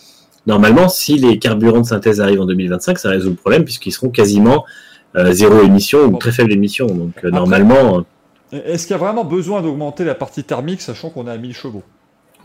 normalement, 0.49 0.89
si 0.89 1.17
les 1.17 1.39
carburants 1.39 1.81
de 1.81 1.85
synthèse 1.85 2.19
arrivent 2.19 2.41
en 2.41 2.45
2025, 2.45 2.99
ça 2.99 3.09
résout 3.09 3.29
le 3.29 3.35
problème 3.35 3.63
puisqu'ils 3.63 3.91
seront 3.93 4.09
quasiment 4.09 4.65
euh, 5.15 5.31
zéro 5.31 5.61
émission 5.61 5.99
ou 6.05 6.17
très 6.17 6.31
faible 6.31 6.51
émission. 6.51 6.85
Donc 6.87 7.13
euh, 7.23 7.29
Après- 7.29 7.31
normalement, 7.31 8.03
Et 8.51 8.57
Est-ce 8.57 8.85
qu'il 8.87 8.93
y 8.93 8.99
a 8.99 8.99
vraiment 8.99 9.23
besoin 9.23 9.61
d'augmenter 9.61 10.03
la 10.03 10.15
partie 10.15 10.43
thermique, 10.43 10.81
sachant 10.81 11.09
qu'on 11.09 11.27
est 11.27 11.31
à 11.31 11.37
1000 11.37 11.53
chevaux? 11.55 11.83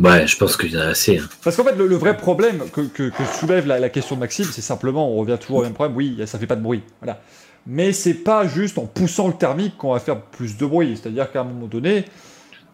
Euh, 0.01 0.05
ouais, 0.05 0.27
je 0.27 0.37
pense 0.37 0.57
qu'il 0.57 0.73
y 0.73 0.77
en 0.77 0.81
a 0.81 0.87
assez. 0.87 1.19
hein. 1.19 1.25
Parce 1.43 1.57
qu'en 1.57 1.65
fait, 1.65 1.77
le, 1.77 1.87
le 1.87 1.97
vrai 1.97 2.17
problème 2.17 2.59
que, 2.73 2.83
que- 2.83 3.09
que 3.11 3.25
soulève 3.39 3.67
la, 3.67 3.79
la 3.81 3.89
question 3.89 4.15
de 4.17 4.21
Maxime, 4.21 4.47
c'est 4.53 4.61
simplement, 4.63 5.11
on 5.13 5.17
revient 5.17 5.39
toujours 5.41 5.59
au 5.59 5.63
même 5.63 5.73
problème, 5.73 5.97
oui, 5.97 6.19
ça 6.27 6.39
fait 6.39 6.47
pas 6.47 6.57
de 6.57 6.63
bruit. 6.63 6.83
Voilà. 7.01 7.21
Mais 7.67 7.93
c'est 7.93 8.15
pas 8.15 8.47
juste 8.47 8.77
en 8.77 8.85
poussant 8.87 9.29
le 9.29 9.35
thermique 9.35 9.77
qu'on 9.79 9.93
va 9.95 9.99
faire 10.01 10.21
plus 10.21 10.57
de 10.59 10.67
bruit. 10.67 10.99
C'est-à-dire 11.01 11.31
qu'à 11.33 11.41
un 11.41 11.45
moment 11.45 11.67
donné, 11.67 12.05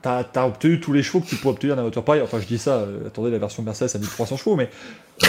t'as 0.03 0.25
as 0.35 0.47
obtenu 0.47 0.81
tous 0.81 0.93
les 0.93 1.03
chevaux 1.03 1.21
que 1.21 1.27
tu 1.27 1.37
peux 1.37 1.49
obtenir 1.49 1.77
d'un 1.77 1.83
moteur 1.83 2.05
pareil. 2.05 2.23
Enfin, 2.23 2.41
je 2.41 2.47
dis 2.47 2.59
ça, 2.59 2.79
euh, 2.79 3.07
attendez, 3.07 3.31
la 3.31 3.39
version 3.39 3.63
Mercedes 3.63 3.91
a 3.95 3.99
1300 3.99 4.37
chevaux, 4.37 4.57
mais 4.57 4.71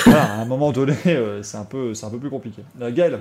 à 0.08 0.42
un 0.42 0.46
moment 0.46 0.72
donné, 0.72 0.96
euh, 1.08 1.44
c'est 1.44 1.58
un, 1.58 1.66
peu- 1.66 1.94
un 2.02 2.10
peu 2.10 2.18
plus 2.18 2.30
compliqué. 2.30 2.64
Euh, 2.82 2.92
Gaël? 2.92 3.20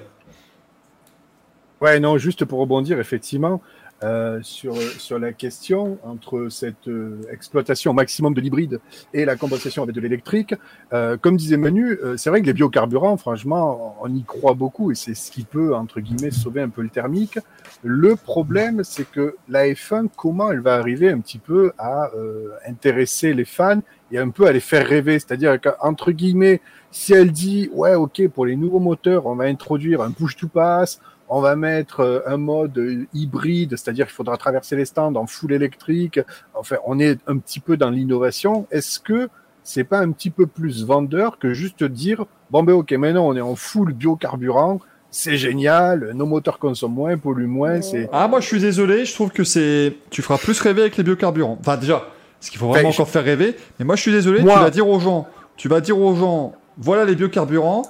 Ouais, 1.81 1.98
non, 1.98 2.18
juste 2.18 2.44
pour 2.44 2.60
rebondir, 2.60 3.01
effectivement, 3.01 3.62
euh, 4.02 4.39
sur, 4.43 4.77
sur 4.77 5.18
la 5.18 5.32
question 5.32 5.98
entre 6.05 6.48
cette 6.48 6.89
euh, 6.89 7.20
exploitation 7.31 7.93
maximum 7.93 8.35
de 8.35 8.40
l'hybride 8.40 8.81
et 9.12 9.24
la 9.24 9.36
compensation 9.36 9.82
avec 9.82 9.94
de 9.94 10.01
l'électrique, 10.01 10.55
euh, 10.93 11.16
comme 11.16 11.36
disait 11.36 11.56
Manu, 11.56 11.98
euh, 12.02 12.16
c'est 12.16 12.31
vrai 12.31 12.40
que 12.40 12.47
les 12.47 12.52
biocarburants, 12.52 13.16
franchement, 13.16 13.97
on 14.01 14.14
y 14.14 14.22
croit 14.22 14.55
beaucoup 14.55 14.90
et 14.90 14.94
c'est 14.94 15.14
ce 15.14 15.31
qui 15.31 15.44
peut, 15.44 15.74
entre 15.74 16.01
guillemets, 16.01 16.31
sauver 16.31 16.62
un 16.62 16.68
peu 16.68 16.82
le 16.82 16.89
thermique. 16.89 17.39
Le 17.82 18.16
problème, 18.16 18.82
c'est 18.85 19.10
que 19.10 19.36
la 19.48 19.66
F1, 19.66 20.09
comment 20.16 20.51
elle 20.51 20.60
va 20.60 20.77
arriver 20.77 21.10
un 21.10 21.20
petit 21.20 21.39
peu 21.39 21.72
à 21.78 22.10
euh, 22.14 22.51
intéresser 22.66 23.35
les 23.35 23.44
fans 23.44 23.81
et 24.12 24.18
un 24.18 24.31
peu 24.31 24.47
à 24.47 24.52
les 24.52 24.60
faire 24.60 24.86
rêver? 24.86 25.18
C'est-à-dire 25.18 25.60
qu'entre 25.60 26.12
guillemets, 26.12 26.60
si 26.90 27.12
elle 27.12 27.31
dit, 27.31 27.70
ouais, 27.72 27.94
ok, 27.94 28.28
pour 28.28 28.47
les 28.47 28.56
nouveaux 28.56 28.81
moteurs, 28.81 29.27
on 29.27 29.36
va 29.36 29.44
introduire 29.44 30.02
un 30.02 30.10
push-to-pass, 30.10 31.01
on 31.32 31.40
va 31.40 31.57
mettre 31.57 32.01
euh, 32.01 32.20
un 32.27 32.36
mode 32.36 33.07
hybride, 33.15 33.70
c'est-à-dire 33.77 34.07
qu'il 34.07 34.15
faudra 34.15 34.36
traverser 34.36 34.77
les 34.77 34.85
stands 34.85 35.15
en 35.15 35.27
full 35.27 35.52
électrique. 35.52 36.20
Enfin, 36.55 36.77
on 36.86 36.98
est 36.98 37.19
un 37.27 37.39
petit 37.39 37.61
peu 37.61 37.77
dans 37.77 37.89
l'innovation. 37.90 38.66
Est-ce 38.70 38.98
que 39.01 39.28
c'est 39.62 39.85
pas 39.85 39.98
un 40.01 40.11
petit 40.11 40.31
peu 40.31 40.47
plus 40.47 40.85
vendeur 40.85 41.39
que 41.39 41.55
juste 41.55 41.85
dire 41.85 42.24
bon 42.51 42.62
ben 42.65 42.73
ok, 42.73 42.90
maintenant 42.93 43.27
on 43.28 43.36
est 43.36 43.40
en 43.40 43.55
full 43.55 43.93
biocarburant, 43.93 44.81
c'est 45.11 45.36
génial, 45.36 46.12
nos 46.15 46.27
moteurs 46.27 46.59
consomment 46.59 46.94
moins, 46.94 47.16
polluent 47.19 47.47
moins, 47.47 47.81
c'est 47.82 48.09
Ah, 48.12 48.27
moi 48.28 48.40
je 48.40 48.47
suis 48.47 48.61
désolé, 48.61 49.05
je 49.05 49.12
trouve 49.15 49.31
que 49.31 49.44
c'est. 49.44 49.94
Tu 50.11 50.23
feras 50.23 50.39
plus 50.39 50.59
rêver 50.61 50.82
avec 50.82 50.97
les 50.97 51.02
biocarburants. 51.05 51.59
Enfin, 51.61 51.77
déjà, 51.77 52.05
ce 52.40 52.51
qu'il 52.51 52.59
faut 52.59 52.66
vraiment 52.69 52.89
Enfin, 52.89 52.90
je- 52.97 53.02
encore 53.02 53.09
faire 53.11 53.24
rêver. 53.24 53.57
Mais 53.78 53.85
moi 53.85 53.97
je 53.97 54.02
suis 54.02 54.12
désolé, 54.12 54.40
Moi- 54.43 54.55
tu 54.55 54.61
vas 54.61 54.70
dire 54.70 54.89
aux 54.89 54.98
gens, 55.01 55.28
tu 55.57 55.69
vas 55.69 55.81
dire 55.81 55.98
aux 55.98 56.15
gens, 56.15 56.55
voilà 56.78 57.05
les 57.05 57.15
biocarburants, 57.15 57.82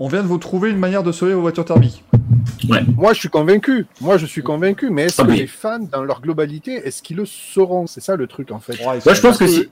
on 0.00 0.08
vient 0.08 0.22
de 0.22 0.28
vous 0.28 0.38
trouver 0.38 0.70
une 0.70 0.78
manière 0.78 1.02
de 1.02 1.12
sauver 1.12 1.34
vos 1.34 1.40
voitures 1.42 1.64
thermiques. 1.64 2.04
Moi, 2.96 3.12
je 3.12 3.18
suis 3.20 3.28
convaincu. 3.28 3.86
Moi, 4.00 4.16
je 4.16 4.26
suis 4.26 4.42
convaincu. 4.42 4.90
Mais 4.90 5.04
est-ce 5.04 5.20
Ah 5.20 5.24
que 5.24 5.30
oui. 5.30 5.38
les 5.38 5.46
fans, 5.46 5.78
dans 5.90 6.02
leur 6.02 6.20
globalité, 6.20 6.72
est-ce 6.86 7.02
qu'ils 7.02 7.16
le 7.16 7.26
sauront? 7.26 7.86
C'est 7.86 8.00
ça 8.00 8.16
le 8.16 8.26
truc, 8.26 8.50
en 8.50 8.58
fait. 8.58 8.72
Ouais, 8.84 8.98
ils 9.04 9.14
je 9.14 9.20
pense 9.20 9.38
que 9.38 9.46
si. 9.46 9.68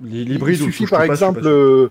les- 0.00 0.24
L'hybride 0.24 0.58
Il 0.58 0.64
suffit 0.64 0.86
par 0.86 1.02
suis 1.02 1.10
exemple, 1.10 1.40
euh, 1.44 1.88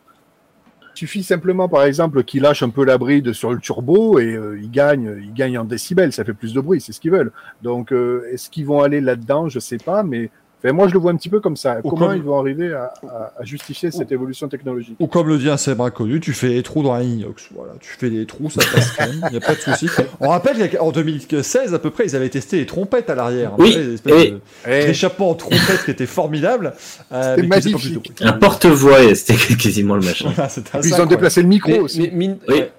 suffit 0.94 1.24
simplement 1.24 1.68
par 1.70 1.84
exemple 1.84 2.24
qu'il 2.24 2.44
lâche 2.44 2.62
un 2.62 2.70
peu 2.70 2.84
la 2.86 2.98
bride 2.98 3.34
sur 3.34 3.52
le 3.52 3.60
turbo 3.60 4.20
et 4.20 4.34
euh, 4.36 4.60
il 4.62 4.70
gagne, 4.70 5.16
il 5.24 5.34
gagne 5.34 5.58
en 5.58 5.64
décibels, 5.64 6.12
ça 6.14 6.24
fait 6.24 6.34
plus 6.34 6.54
de 6.54 6.60
bruit, 6.62 6.82
c'est 6.82 6.92
ce 6.92 7.00
qu'ils 7.00 7.12
veulent. 7.12 7.32
Donc, 7.64 7.92
euh, 7.92 8.28
est-ce 8.32 8.50
qu'ils 8.50 8.66
vont 8.66 8.82
aller 8.82 9.02
là-dedans? 9.02 9.48
Je 9.50 9.58
sais 9.60 9.78
pas, 9.78 10.04
mais 10.04 10.30
enfin, 10.64 10.74
moi 10.74 10.88
je 10.88 10.94
le 10.94 11.00
vois 11.00 11.12
un 11.12 11.16
petit 11.16 11.30
peu 11.30 11.40
comme 11.40 11.56
ça. 11.58 11.80
Ou 11.84 11.90
Comment 11.90 12.08
comme- 12.08 12.16
ils 12.18 12.24
vont 12.24 12.40
arriver 12.40 12.74
à, 12.74 12.94
à- 13.08 13.34
à 13.40 13.44
justifier 13.44 13.92
cette 13.92 14.12
évolution 14.12 14.48
technologique 14.48 14.96
Ou 15.00 15.08
comme 15.08 15.28
le 15.30 15.38
dit 15.38 15.50
un 15.50 15.58
célèbre 15.58 15.84
inconnu, 15.86 16.20
tu 16.20 16.34
fais 16.34 16.50
des 16.50 16.64
trous 16.64 16.84
dans 16.84 16.94
un 16.94 17.02
inox. 17.02 17.50
Voilà, 17.56 17.74
tu 17.80 17.90
fais 17.98 18.10
des 18.10 18.26
trous, 18.26 18.50
ça 18.50 18.62
passe 18.74 18.92
crème, 18.92 19.22
il 19.28 19.32
n'y 19.32 19.38
a 19.38 19.42
pas 19.46 19.56
de 19.56 19.60
souci. 19.60 19.88
On 20.20 20.30
rappelle 20.30 20.70
qu'en 20.72 20.92
2016 20.92 21.74
à 21.74 21.80
peu 21.80 21.90
près, 21.90 22.06
ils 22.06 22.16
avaient 22.16 22.30
testé 22.30 22.58
les 22.58 22.66
trompettes 22.66 23.10
à 23.10 23.16
l'arrière. 23.16 23.54
Oui, 23.58 23.74
et- 23.78 24.10
de- 24.10 24.40
Eh, 24.68 24.86
d'échappements 24.86 25.30
en 25.32 25.36
trompettes 25.36 25.84
qui 25.86 25.92
étaient 25.92 26.06
formidables. 26.06 26.74
euh, 27.12 27.36
C'était 27.36 27.48
magnifique. 27.48 28.14
Un 28.22 28.34
porte-voix, 28.34 29.04
et 29.04 29.16
c'était 29.16 29.34
quasiment 29.56 29.96
le 29.96 30.02
machin. 30.02 30.32
Voilà, 30.36 30.50
ils 30.84 31.02
ont 31.02 31.06
déplacé 31.06 31.42
le 31.42 31.48
micro 31.48 31.72
Mais, 31.72 31.80
aussi. 31.80 32.02
mais 32.02 32.12
mine, 32.14 32.38
Oui. 32.48 32.56
ouais. 32.56 32.72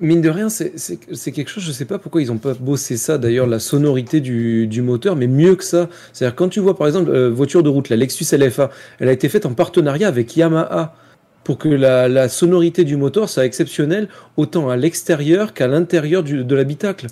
Mine 0.00 0.20
de 0.20 0.30
rien, 0.30 0.48
c'est- 0.48 0.72
quelque 1.32 1.48
chose, 1.50 1.64
je 1.64 1.72
sais 1.72 1.84
pas 1.84 1.98
pourquoi 1.98 2.22
ils 2.22 2.30
ont 2.30 2.38
pas 2.38 2.54
bossé 2.54 2.96
ça, 2.96 3.18
d'ailleurs, 3.18 3.48
la 3.48 3.58
sonorité 3.58 4.20
du, 4.20 4.82
moteur, 4.82 5.16
mais 5.16 5.26
mieux 5.26 5.56
que 5.56 5.64
ça. 5.64 5.88
C'est-à-dire, 6.12 6.36
quand 6.36 6.48
tu 6.48 6.60
vois, 6.60 6.76
par 6.76 6.86
exemple, 6.86 7.10
euh, 7.10 7.30
voiture 7.30 7.64
de 7.64 7.68
route, 7.68 7.88
la 7.88 7.96
Lexus 7.96 8.24
LFA, 8.32 8.70
elle 9.00 9.08
a 9.08 9.12
été 9.12 9.28
faite 9.28 9.44
en 9.44 9.54
partenariat 9.54 10.06
avec 10.06 10.36
Yamaha 10.36 10.94
pour 11.42 11.58
que 11.58 11.68
la, 11.68 12.08
la 12.08 12.28
sonorité 12.28 12.84
du 12.84 12.96
moteur 12.96 13.28
soit 13.28 13.44
exceptionnelle, 13.44 14.08
autant 14.36 14.68
à 14.68 14.76
l'extérieur 14.76 15.52
qu'à 15.52 15.66
l'intérieur 15.66 16.22
de 16.22 16.54
l'habitacle. 16.54 17.08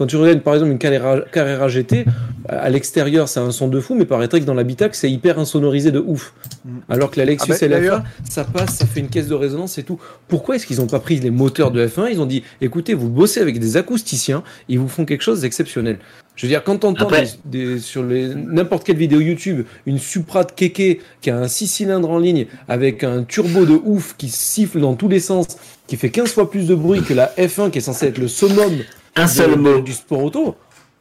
Quand 0.00 0.06
tu 0.06 0.16
regardes, 0.16 0.40
par 0.40 0.54
exemple, 0.54 0.72
une 0.72 0.78
Carrera, 0.78 1.20
Carrera 1.30 1.68
GT, 1.68 2.06
à 2.48 2.70
l'extérieur, 2.70 3.28
c'est 3.28 3.38
un 3.38 3.50
son 3.50 3.68
de 3.68 3.80
fou, 3.80 3.94
mais 3.94 4.06
paraîtrait 4.06 4.40
que 4.40 4.46
dans 4.46 4.54
l'habitacle, 4.54 4.96
c'est 4.96 5.10
hyper 5.10 5.38
insonorisé 5.38 5.90
de 5.90 5.98
ouf. 5.98 6.32
Mm. 6.64 6.70
Alors 6.88 7.10
que 7.10 7.18
la 7.20 7.26
Lexus 7.26 7.52
Ah 7.52 7.56
ben, 7.60 7.70
d'ailleurs- 7.70 7.98
LFA, 7.98 8.04
ça 8.30 8.44
passe, 8.44 8.76
ça 8.76 8.86
fait 8.86 9.00
une 9.00 9.08
caisse 9.08 9.28
de 9.28 9.34
résonance 9.34 9.76
et 9.76 9.82
tout. 9.82 10.00
Pourquoi 10.26 10.56
est-ce 10.56 10.64
qu'ils 10.66 10.78
n'ont 10.78 10.86
pas 10.86 11.00
pris 11.00 11.20
les 11.20 11.28
moteurs 11.28 11.70
de 11.70 11.86
F1 11.86 12.08
Ils 12.10 12.18
ont 12.18 12.24
dit, 12.24 12.42
écoutez, 12.62 12.94
vous 12.94 13.10
bossez 13.10 13.40
avec 13.42 13.58
des 13.58 13.76
acousticiens, 13.76 14.42
ils 14.70 14.78
vous 14.78 14.88
font 14.88 15.04
quelque 15.04 15.20
chose 15.20 15.42
d'exceptionnel. 15.42 15.98
Je 16.34 16.46
veux 16.46 16.50
dire, 16.50 16.64
quand 16.64 16.82
on 16.86 16.92
entend 16.92 17.04
Après- 17.04 17.28
des, 17.44 17.74
des- 17.74 17.78
sur 17.78 18.02
n'importe 18.02 18.84
quelle 18.86 18.96
vidéo 18.96 19.20
YouTube 19.20 19.66
une 19.84 19.98
Supra 19.98 20.44
de 20.44 20.52
Keke 20.52 21.00
qui 21.20 21.28
a 21.28 21.36
un 21.36 21.46
6 21.46 21.66
cylindres 21.66 22.08
en 22.08 22.18
ligne 22.18 22.46
avec 22.68 23.04
un 23.04 23.22
turbo 23.24 23.66
de 23.66 23.78
ouf 23.84 24.14
qui 24.16 24.30
siffle 24.30 24.80
dans 24.80 24.94
tous 24.94 25.08
les 25.08 25.20
sens, 25.20 25.58
qui 25.86 25.98
fait 25.98 26.08
15 26.08 26.32
fois 26.32 26.50
plus 26.50 26.66
de 26.66 26.74
bruit 26.74 27.02
que 27.02 27.12
la 27.12 27.26
F1 27.36 27.70
qui 27.70 27.76
est 27.78 27.82
censée 27.82 28.06
être 28.06 28.16
le 28.16 28.28
summum 28.28 28.78
Un 29.20 29.26
seul 29.26 29.56
mot, 29.56 29.80
du 29.80 29.92
sport 29.92 30.24
auto. 30.24 30.56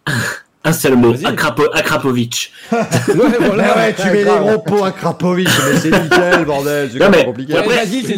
un 0.63 0.73
seul 0.73 0.95
mot. 0.95 1.13
Akrapo- 1.13 1.69
Akrapovic. 1.73 2.51
Ouais, 2.71 2.77
voilà. 3.39 3.73
Ah 3.73 3.77
ouais, 3.77 3.93
tu 3.93 4.05
mets 4.07 4.23
les 4.23 4.23
gros 4.25 4.59
pots 4.59 4.83
à 4.83 4.91
Krapovic, 4.91 5.47
mais 5.47 5.79
c'est 5.79 5.89
nickel, 6.03 6.45
bordel, 6.45 6.89
c'est 6.91 6.99
Non, 6.99 7.05
quand 7.05 7.11
même 7.11 7.19
mais- 7.21 7.25
compliqué. 7.25 7.53
Ouais, 7.53 7.59
Après- 7.59 7.75
vas-y, 7.85 8.03
c'est 8.03 8.13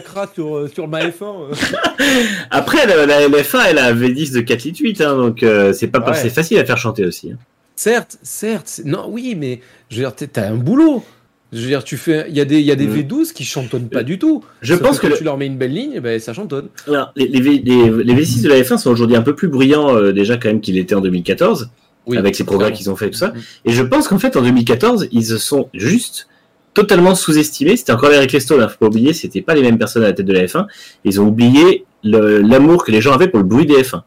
crasse 0.00 0.28
sur, 0.34 0.56
euh, 0.56 0.70
sur 0.72 0.86
ma 0.88 1.00
F1. 1.00 1.12
euh. 1.22 1.54
Après, 2.50 2.86
la, 2.86 3.06
la 3.06 3.26
LFA, 3.28 3.70
elle 3.70 3.78
a 3.78 3.86
un 3.86 3.94
V10 3.94 4.32
de 4.34 4.40
4 4.40 4.64
litres 4.64 4.80
8, 4.82 5.00
hein, 5.00 5.16
donc 5.16 5.42
euh, 5.42 5.72
c'est 5.72 5.86
pas 5.88 6.00
Ouais. 6.12 6.16
c'est 6.22 6.30
facile 6.30 6.58
à 6.58 6.64
faire 6.64 6.78
chanter 6.78 7.04
aussi. 7.04 7.32
hein. 7.32 7.36
Certes, 7.76 8.18
certes. 8.22 8.82
Non, 8.84 9.06
oui, 9.08 9.34
mais 9.38 9.60
je 9.90 10.02
veux 10.02 10.02
dire, 10.10 10.28
t'as 10.30 10.48
un 10.48 10.54
boulot. 10.54 11.02
Je 11.52 11.60
veux 11.62 11.66
dire, 11.66 11.82
tu 11.82 11.96
fais, 11.96 12.26
il 12.28 12.36
y 12.36 12.40
a 12.40 12.44
des, 12.44 12.60
il 12.60 12.64
y 12.66 12.70
a 12.70 12.76
des 12.76 12.86
Mm. 12.86 13.00
V12 13.08 13.32
qui 13.32 13.44
chantonnent 13.44 13.88
pas 13.88 14.04
du 14.04 14.18
tout. 14.18 14.44
Je 14.62 14.74
Sauf 14.74 14.82
pense 14.82 14.98
que 15.00 15.08
le- 15.08 15.16
tu 15.16 15.24
leur 15.24 15.36
mets 15.36 15.46
une 15.46 15.58
belle 15.58 15.72
ligne, 15.74 15.98
ben 16.00 16.18
ça 16.20 16.32
chantonne. 16.32 16.68
Alors, 16.86 17.12
les, 17.16 17.26
les, 17.26 17.40
V- 17.40 17.62
les- 17.64 18.04
les 18.04 18.14
V6 18.14 18.42
de 18.42 18.48
la 18.48 18.60
F1 18.60 18.78
sont 18.78 18.90
aujourd'hui 18.90 19.16
un 19.16 19.22
peu 19.22 19.34
plus 19.34 19.48
bruyants 19.48 19.94
euh, 19.96 20.12
déjà 20.12 20.36
quand 20.36 20.48
même 20.48 20.60
qu'il 20.60 20.78
était 20.78 20.94
en 20.94 21.00
2014, 21.00 21.70
Oui, 22.06 22.16
avec 22.18 22.38
les 22.38 22.44
progrès 22.44 22.72
qu'ils 22.72 22.88
ont 22.88 22.94
fait 22.96 23.08
et 23.08 23.10
tout 23.10 23.18
ça. 23.18 23.28
Mm. 23.28 23.38
Et 23.66 23.72
je 23.72 23.82
pense 23.82 24.06
qu'en 24.06 24.18
fait, 24.20 24.36
en 24.36 24.42
2014, 24.42 25.08
ils 25.10 25.24
se 25.26 25.38
sont 25.38 25.68
juste 25.74 26.28
totalement 26.72 27.16
sous-estimés. 27.16 27.76
C'était 27.76 27.92
encore 27.92 28.12
Eric 28.12 28.30
Lesto, 28.32 28.60
hein, 28.60 28.68
faut 28.68 28.76
pas 28.78 28.86
oublier, 28.86 29.12
c'était 29.12 29.42
pas 29.42 29.54
les 29.54 29.62
mêmes 29.62 29.76
personnes 29.78 30.04
à 30.04 30.06
la 30.06 30.12
tête 30.12 30.26
de 30.26 30.32
la 30.32 30.44
F1. 30.46 30.66
Ils 31.04 31.20
ont 31.20 31.26
oublié 31.26 31.84
l'amour 32.04 32.84
que 32.84 32.92
les 32.92 33.00
gens 33.00 33.12
avaient 33.12 33.26
pour 33.28 33.40
le 33.40 33.44
bruit 33.44 33.66
des 33.66 33.74
F1. 33.82 34.02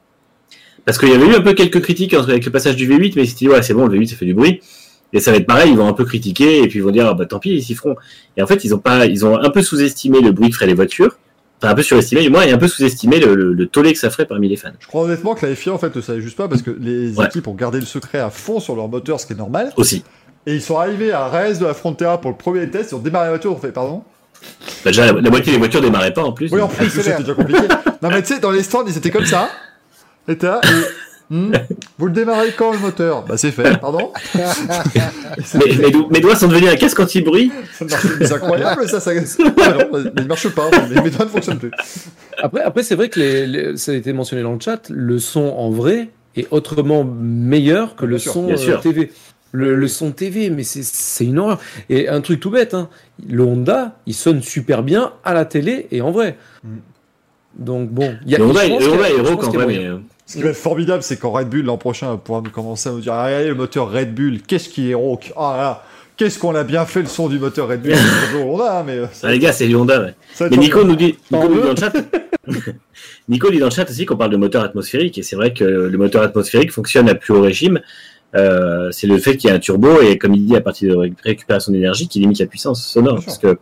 Parce 0.86 0.98
qu'il 0.98 1.10
y 1.10 1.14
avait 1.14 1.28
eu 1.28 1.34
un 1.36 1.42
peu 1.42 1.54
quelques 1.54 1.82
critiques 1.82 2.14
avec 2.14 2.46
le 2.46 2.52
passage 2.52 2.76
du 2.78 2.88
V8, 2.90 3.14
mais 3.16 3.26
c'était 3.26 3.48
ouais, 3.50 3.62
c'est 3.62 3.74
bon, 3.74 3.88
le 3.88 3.98
V8 3.98 4.08
ça 4.08 4.16
fait 4.16 4.26
du 4.26 4.34
bruit. 4.34 4.62
Et 5.14 5.20
ça 5.20 5.32
va 5.32 5.38
être 5.38 5.46
pareil, 5.46 5.72
ils 5.72 5.78
vont 5.78 5.88
un 5.88 5.94
peu 5.94 6.06
critiquer 6.06 6.64
et 6.64 6.68
puis 6.68 6.80
ils 6.80 6.84
vont 6.84 6.92
dire 6.92 7.08
ah 7.08 7.14
bah 7.14 7.26
tant 7.26 7.40
pis, 7.40 7.52
ils 7.52 7.64
s'y 7.64 7.76
feront. 7.76 7.96
Et 8.36 8.42
en 8.42 8.48
fait, 8.48 8.64
ils 8.66 8.74
ont 8.74 8.80
pas, 8.80 9.06
ils 9.06 9.26
ont 9.26 9.38
un 9.38 9.50
peu 9.52 9.62
sous-estimé 9.62 10.20
le 10.22 10.32
bruit 10.32 10.50
que 10.50 10.56
feraient 10.56 10.66
les 10.68 10.74
voitures, 10.74 11.18
enfin 11.62 11.72
un 11.72 11.76
peu 11.76 11.84
surestimé 11.84 12.22
du 12.24 12.30
moins, 12.32 12.42
et 12.44 12.52
un 12.52 12.58
peu 12.58 12.68
sous-estimé 12.68 13.20
le, 13.20 13.36
le, 13.36 13.54
le 13.54 13.68
tollé 13.68 13.94
que 13.94 14.00
ça 14.00 14.10
ferait 14.10 14.26
parmi 14.26 14.50
les 14.50 14.58
fans 14.58 14.72
Je 14.80 14.88
crois 14.88 15.04
honnêtement 15.04 15.36
que 15.36 15.46
la 15.46 15.56
FIA 15.56 15.72
en 15.74 15.78
fait 15.78 15.96
ne 15.96 16.02
savait 16.02 16.22
juste 16.22 16.36
pas 16.38 16.48
parce 16.48 16.62
que 16.64 16.72
les 16.72 17.16
Ouais. 17.18 17.26
équipes 17.28 17.48
ont 17.48 17.54
gardé 17.54 17.80
le 17.80 17.86
secret 17.86 18.20
à 18.20 18.30
fond 18.32 18.60
sur 18.60 18.76
leur 18.76 18.88
moteur, 18.88 19.20
ce 19.20 19.28
qui 19.28 19.34
est 19.34 19.38
normal. 19.38 19.72
aussi. 19.78 20.04
Et 20.46 20.56
ils 20.56 20.62
sont 20.62 20.78
arrivés 20.78 21.12
à 21.14 21.28
Reyes 21.30 21.58
de 21.60 21.66
la 21.66 21.74
Frontera 21.74 22.20
pour 22.20 22.32
le 22.32 22.36
premier 22.38 22.70
test, 22.70 22.92
ils 22.92 22.96
ont 22.96 23.00
démarré 23.00 23.26
la 23.28 23.32
voiture, 23.32 23.52
ils 23.52 23.56
ont 23.56 23.60
fait 23.60 23.72
pardon. 23.72 24.04
Bah, 24.84 24.90
déjà, 24.92 25.06
la, 25.14 25.22
la 25.22 25.30
moitié 25.30 25.54
des 25.54 25.58
voitures 25.60 25.80
démarraient 25.80 26.12
pas 26.12 26.24
en 26.24 26.34
plus. 26.34 26.52
Oui, 26.52 26.60
en 26.60 26.68
plus, 26.68 26.90
c'était 26.90 27.18
déjà 27.20 27.34
compliqué. 27.34 27.62
non, 28.02 28.10
mais 28.10 28.22
tu 28.24 28.34
sais, 28.34 28.40
dans 28.42 28.52
les 28.52 28.62
stands, 28.64 28.84
ils 28.86 28.98
étaient 28.98 29.12
comme 29.12 29.26
ça. 29.26 29.48
Et 30.28 30.34
et, 30.34 30.38
hmm, 31.34 31.52
vous 31.98 32.06
le 32.06 32.12
démarrez 32.12 32.52
quand 32.58 32.72
le 32.72 32.80
moteur? 32.80 33.24
Bah, 33.26 33.38
c'est 33.38 33.52
fait, 33.52 33.78
pardon. 33.80 34.12
mais, 34.36 35.76
mes, 35.80 35.92
do- 35.92 36.08
mes 36.10 36.20
doigts 36.20 36.36
sont 36.36 36.48
devenus 36.48 36.70
un 36.70 36.76
casque 36.76 37.00
anti-bruit. 37.00 37.52
C'est 37.78 38.32
incroyable, 38.32 38.88
ça. 38.88 39.00
ça... 39.00 39.14
Non, 39.14 39.22
mais 39.94 40.00
il 40.18 40.28
marche 40.28 40.50
pas, 40.50 40.70
mais 40.90 41.02
mes 41.02 41.10
doigts 41.10 41.26
ne 41.26 41.30
fonctionnent 41.30 41.60
plus. 41.60 41.72
Après, 42.42 42.62
après 42.62 42.84
c'est 42.84 42.96
vrai 42.96 43.10
que 43.10 43.20
les, 43.20 43.48
les- 43.48 43.78
ça 43.78 43.92
a 43.92 43.96
été 43.96 44.14
mentionné 44.14 44.44
dans 44.44 44.54
le 44.54 44.60
chat, 44.60 44.90
le 44.90 45.20
son 45.20 45.42
en 45.58 45.70
vrai 45.70 46.10
est 46.36 46.48
autrement 46.52 47.04
meilleur 47.04 47.96
que 47.96 48.06
le 48.06 48.18
sûr, 48.18 48.34
son 48.34 48.50
euh. 48.50 48.78
TV. 48.78 49.12
Le, 49.56 49.76
le 49.76 49.88
son 49.88 50.12
TV, 50.12 50.50
mais 50.50 50.64
c'est- 50.64 51.24
une 51.26 51.38
horreur. 51.38 51.60
Et 51.90 52.10
un 52.10 52.22
truc 52.22 52.40
tout 52.40 52.50
bête, 52.50 52.74
hein, 52.74 52.90
le 53.30 53.44
Honda, 53.44 54.00
il 54.08 54.16
sonne 54.16 54.42
super 54.42 54.82
bien 54.82 55.14
à 55.24 55.34
la 55.36 55.46
télé 55.46 55.88
et 55.92 56.02
en 56.02 56.10
vrai. 56.12 56.38
Mm. 56.64 56.70
Donc 57.60 57.90
bon, 57.92 58.16
il 58.26 58.32
y 58.32 58.36
a 58.36 58.40
Le 58.40 58.46
Honda, 58.46 58.66
est 58.66 58.70
moyen. 58.70 59.66
mais, 59.68 59.86
euh, 59.86 59.98
Ce 60.26 60.38
qui 60.38 60.42
va 60.44 60.50
être 60.50 60.56
formidable, 60.56 61.04
c'est 61.04 61.18
quand 61.18 61.32
Red 61.32 61.50
Bull 61.50 61.64
l'an 61.66 61.78
prochain 61.78 62.12
va 62.12 62.18
pouvoir 62.18 62.42
nous 62.42 62.50
commencer 62.50 62.90
à 62.90 62.92
nous 62.94 63.02
dire 63.02 63.14
ah, 63.14 63.26
regardez 63.26 63.50
le 63.50 63.56
moteur 63.56 63.92
Red 63.92 64.14
Bull, 64.16 64.42
qu'est-ce 64.42 64.70
qui 64.70 64.90
est 64.92 64.94
rauque? 64.94 65.34
Ah 65.36 65.56
là, 65.58 65.84
qu'est-ce 66.18 66.40
qu'on 66.40 66.56
a 66.56 66.64
bien 66.64 66.86
fait 66.86 67.02
le 67.02 67.08
son 67.08 67.28
du 67.28 67.40
moteur 67.40 67.68
Red 67.68 67.82
Bull? 67.82 67.94
Bonjour, 68.34 68.54
on 68.56 68.60
a, 68.62 68.84
mais 68.84 68.98
euh, 69.00 69.08
ça, 69.12 69.28
Ah, 69.28 69.32
les 69.32 69.40
gars, 69.40 69.52
c'est 69.52 69.68
du 69.68 69.76
Honda. 69.76 70.02
Ouais. 70.02 70.48
Mais 70.50 70.58
Nico 70.58 70.84
nous 70.86 70.96
dit, 70.96 71.18
Nico 71.32 71.48
nous 71.50 71.56
dit 71.56 71.62
dans 71.62 71.70
le 71.72 71.76
chat. 71.76 71.94
Nico 73.30 73.50
dit 73.50 73.60
dans 73.60 73.66
le 73.68 73.72
chat 73.72 73.90
aussi 73.90 74.06
qu'on 74.06 74.16
parle 74.18 74.32
de 74.32 74.38
moteur 74.38 74.64
atmosphérique 74.64 75.18
et 75.18 75.24
c'est 75.24 75.36
vrai 75.36 75.54
que 75.54 75.64
le 75.64 75.98
moteur 75.98 76.22
atmosphérique 76.24 76.72
fonctionne 76.72 77.10
à 77.10 77.16
plus 77.16 77.34
haut 77.34 77.42
régime. 77.42 77.80
Euh, 78.36 78.90
c'est 78.92 79.08
le 79.08 79.18
fait 79.20 79.38
qu'il 79.38 79.50
y 79.50 79.54
a 79.54 79.56
un 79.56 79.60
turbo 79.60 80.02
et 80.02 80.18
comme 80.18 80.34
il 80.34 80.46
dit 80.46 80.56
à 80.56 80.62
partir 80.62 80.90
de 80.92 80.96
ré- 80.98 81.14
récupération 81.24 81.72
d'énergie 81.72 82.08
qui 82.08 82.20
limite 82.20 82.40
la 82.40 82.48
puissance 82.48 82.84
sonore. 82.86 83.20
Parce 83.24 83.38
que 83.38 83.58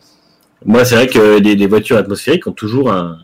moi, 0.66 0.86
c'est 0.86 0.96
vrai 0.96 1.08
que 1.08 1.40
les, 1.40 1.56
les 1.56 1.68
voitures 1.68 1.98
atmosphériques 1.98 2.48
ont 2.48 2.54
toujours 2.54 2.92
un, 2.92 3.18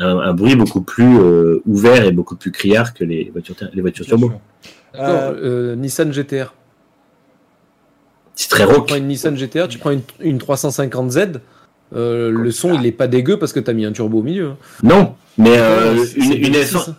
un, 0.00 0.18
un 0.18 0.32
bruit 0.34 0.56
beaucoup 0.56 0.80
plus 0.82 1.18
euh, 1.20 1.62
ouvert 1.66 2.04
et 2.04 2.10
beaucoup 2.12 2.34
plus 2.36 2.50
criard 2.50 2.94
que 2.94 3.04
les 3.04 3.30
voitures, 3.32 3.54
ter- 3.54 3.70
les 3.72 3.80
voitures 3.82 4.06
turbo. 4.06 4.32
D'accord, 4.92 5.34
euh, 5.36 5.76
Nissan 5.76 6.12
GTR. 6.12 6.52
C'est 8.34 8.48
très 8.48 8.66
Tu 8.66 8.72
rauque. 8.72 8.86
prends 8.88 8.96
une 8.96 9.06
Nissan 9.08 9.36
GTR, 9.36 9.68
tu 9.68 9.78
prends 9.78 9.90
une, 9.90 10.00
une 10.20 10.38
350Z, 10.38 11.34
euh, 11.94 12.30
le 12.30 12.50
son 12.50 12.74
il 12.74 12.86
est 12.86 12.92
pas 12.92 13.06
dégueu 13.06 13.38
parce 13.38 13.52
que 13.52 13.60
t'as 13.60 13.72
mis 13.72 13.84
un 13.84 13.92
turbo 13.92 14.18
au 14.20 14.22
milieu. 14.22 14.48
hein. 14.50 14.56
Non, 14.82 15.14
mais 15.36 15.58
euh, 15.58 15.94
une, 15.94 16.04
c'est 16.06 16.36
une 16.36 16.56
aussi 16.56 16.74
F1, 16.74 16.84
ça. 16.86 16.96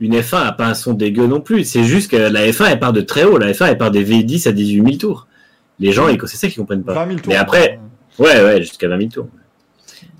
une 0.00 0.14
F1 0.20 0.36
a 0.36 0.52
pas 0.52 0.66
un 0.66 0.74
son 0.74 0.92
dégueu 0.92 1.26
non 1.26 1.40
plus. 1.40 1.64
C'est 1.64 1.84
juste 1.84 2.10
que 2.10 2.16
la 2.16 2.46
F1 2.48 2.66
elle 2.70 2.78
part 2.80 2.92
de 2.92 3.00
très 3.00 3.24
haut. 3.24 3.38
La 3.38 3.52
F1 3.52 3.68
elle 3.68 3.78
part 3.78 3.90
des 3.90 4.04
V10 4.04 4.48
à 4.48 4.52
18 4.52 4.82
000 4.84 4.96
tours. 4.98 5.26
Les 5.80 5.90
gens, 5.92 6.08
ils- 6.08 6.18
c'est 6.26 6.36
ça 6.36 6.48
qu'ils 6.48 6.58
comprennent 6.58 6.84
pas. 6.84 6.94
20 6.94 7.06
000 7.08 7.18
tours. 7.20 7.28
Mais 7.32 7.36
après, 7.36 7.80
ouais, 8.18 8.44
ouais, 8.44 8.58
jusqu'à 8.60 8.88
20 8.88 8.98
000 8.98 9.10
tours. 9.10 9.28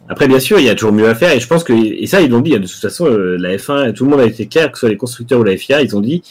Après, 0.08 0.28
bien 0.28 0.40
sûr, 0.40 0.58
il 0.58 0.66
y 0.66 0.68
a 0.68 0.74
toujours 0.74 0.92
mieux 0.92 1.08
à 1.08 1.14
faire. 1.14 1.32
Et 1.32 1.40
je 1.40 1.46
pense 1.46 1.64
que, 1.64 1.72
et 1.72 2.06
ça, 2.06 2.20
ils 2.20 2.30
l'ont 2.30 2.40
dit, 2.40 2.50
de 2.50 2.58
toute 2.58 2.70
façon, 2.70 3.06
euh, 3.06 3.36
la 3.38 3.56
F1, 3.56 3.92
tout 3.94 4.04
le 4.04 4.10
monde 4.10 4.20
a 4.20 4.24
été 4.26 4.46
clair, 4.46 4.70
que 4.70 4.76
ce 4.76 4.80
soit 4.80 4.88
les 4.90 4.96
constructeurs 4.96 5.40
ou 5.40 5.44
la 5.44 5.56
FIA, 5.56 5.80
ils 5.82 5.96
ont 5.96 6.00
dit, 6.00 6.22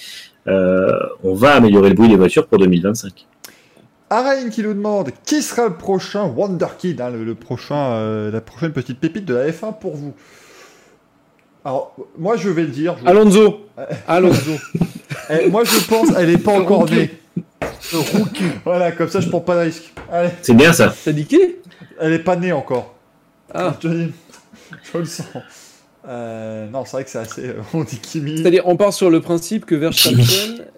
euh, 0.47 0.91
on 1.23 1.33
va 1.33 1.53
améliorer 1.55 1.89
le 1.89 1.95
bruit 1.95 2.09
des 2.09 2.15
voitures 2.15 2.47
pour 2.47 2.57
2025. 2.59 3.25
Arain 4.09 4.49
qui 4.49 4.61
nous 4.61 4.73
demande 4.73 5.11
qui 5.25 5.41
sera 5.41 5.67
le 5.69 5.73
prochain 5.75 6.25
Wonder 6.25 6.65
Kid, 6.77 6.99
hein, 6.99 7.09
le, 7.11 7.23
le 7.23 7.33
prochain, 7.33 7.93
euh, 7.93 8.29
la 8.29 8.41
prochaine 8.41 8.73
petite 8.73 8.99
pépite 8.99 9.23
de 9.25 9.33
la 9.35 9.49
F1 9.49 9.79
pour 9.79 9.95
vous? 9.95 10.13
Alors, 11.63 11.95
moi 12.17 12.35
je 12.35 12.49
vais 12.49 12.63
le 12.63 12.67
dire. 12.69 12.95
je- 13.01 13.07
Alonso 13.07 13.61
Alonso 14.07 14.51
Eh, 15.29 15.47
moi 15.49 15.63
je 15.63 15.87
pense, 15.87 16.09
elle 16.17 16.29
est 16.31 16.37
pas 16.37 16.51
encore 16.59 16.79
Rookie. 16.79 16.95
née. 16.95 17.11
Voilà, 18.65 18.91
comme 18.91 19.07
ça 19.07 19.21
je 19.21 19.29
prends 19.29 19.39
pas 19.39 19.55
de 19.55 19.61
risque. 19.69 19.93
C'est 20.41 20.55
bien 20.55 20.73
ça. 20.73 20.93
T'as 21.05 21.11
dit 21.13 21.25
qui 21.25 21.39
elle 21.99 22.11
est 22.13 22.19
pas 22.19 22.35
née 22.35 22.51
encore. 22.51 22.95
Ah, 23.53 23.75
Je 23.81 23.89
je 24.93 24.97
le 24.97 25.05
sens. 25.05 25.25
Euh, 26.07 26.67
non, 26.69 26.83
c'est 26.85 26.91
vrai 26.93 27.03
que 27.03 27.09
c'est 27.11 27.19
assez. 27.19 27.47
euh, 27.49 27.61
On 27.73 27.83
dit 27.83 27.99
Kimi. 27.99 28.37
c'est-à-dire 28.39 28.63
on 28.65 28.75
part 28.75 28.93
sur 28.93 29.09
le 29.11 29.21
principe 29.21 29.65
que 29.65 29.75
Verstappen 29.75 30.23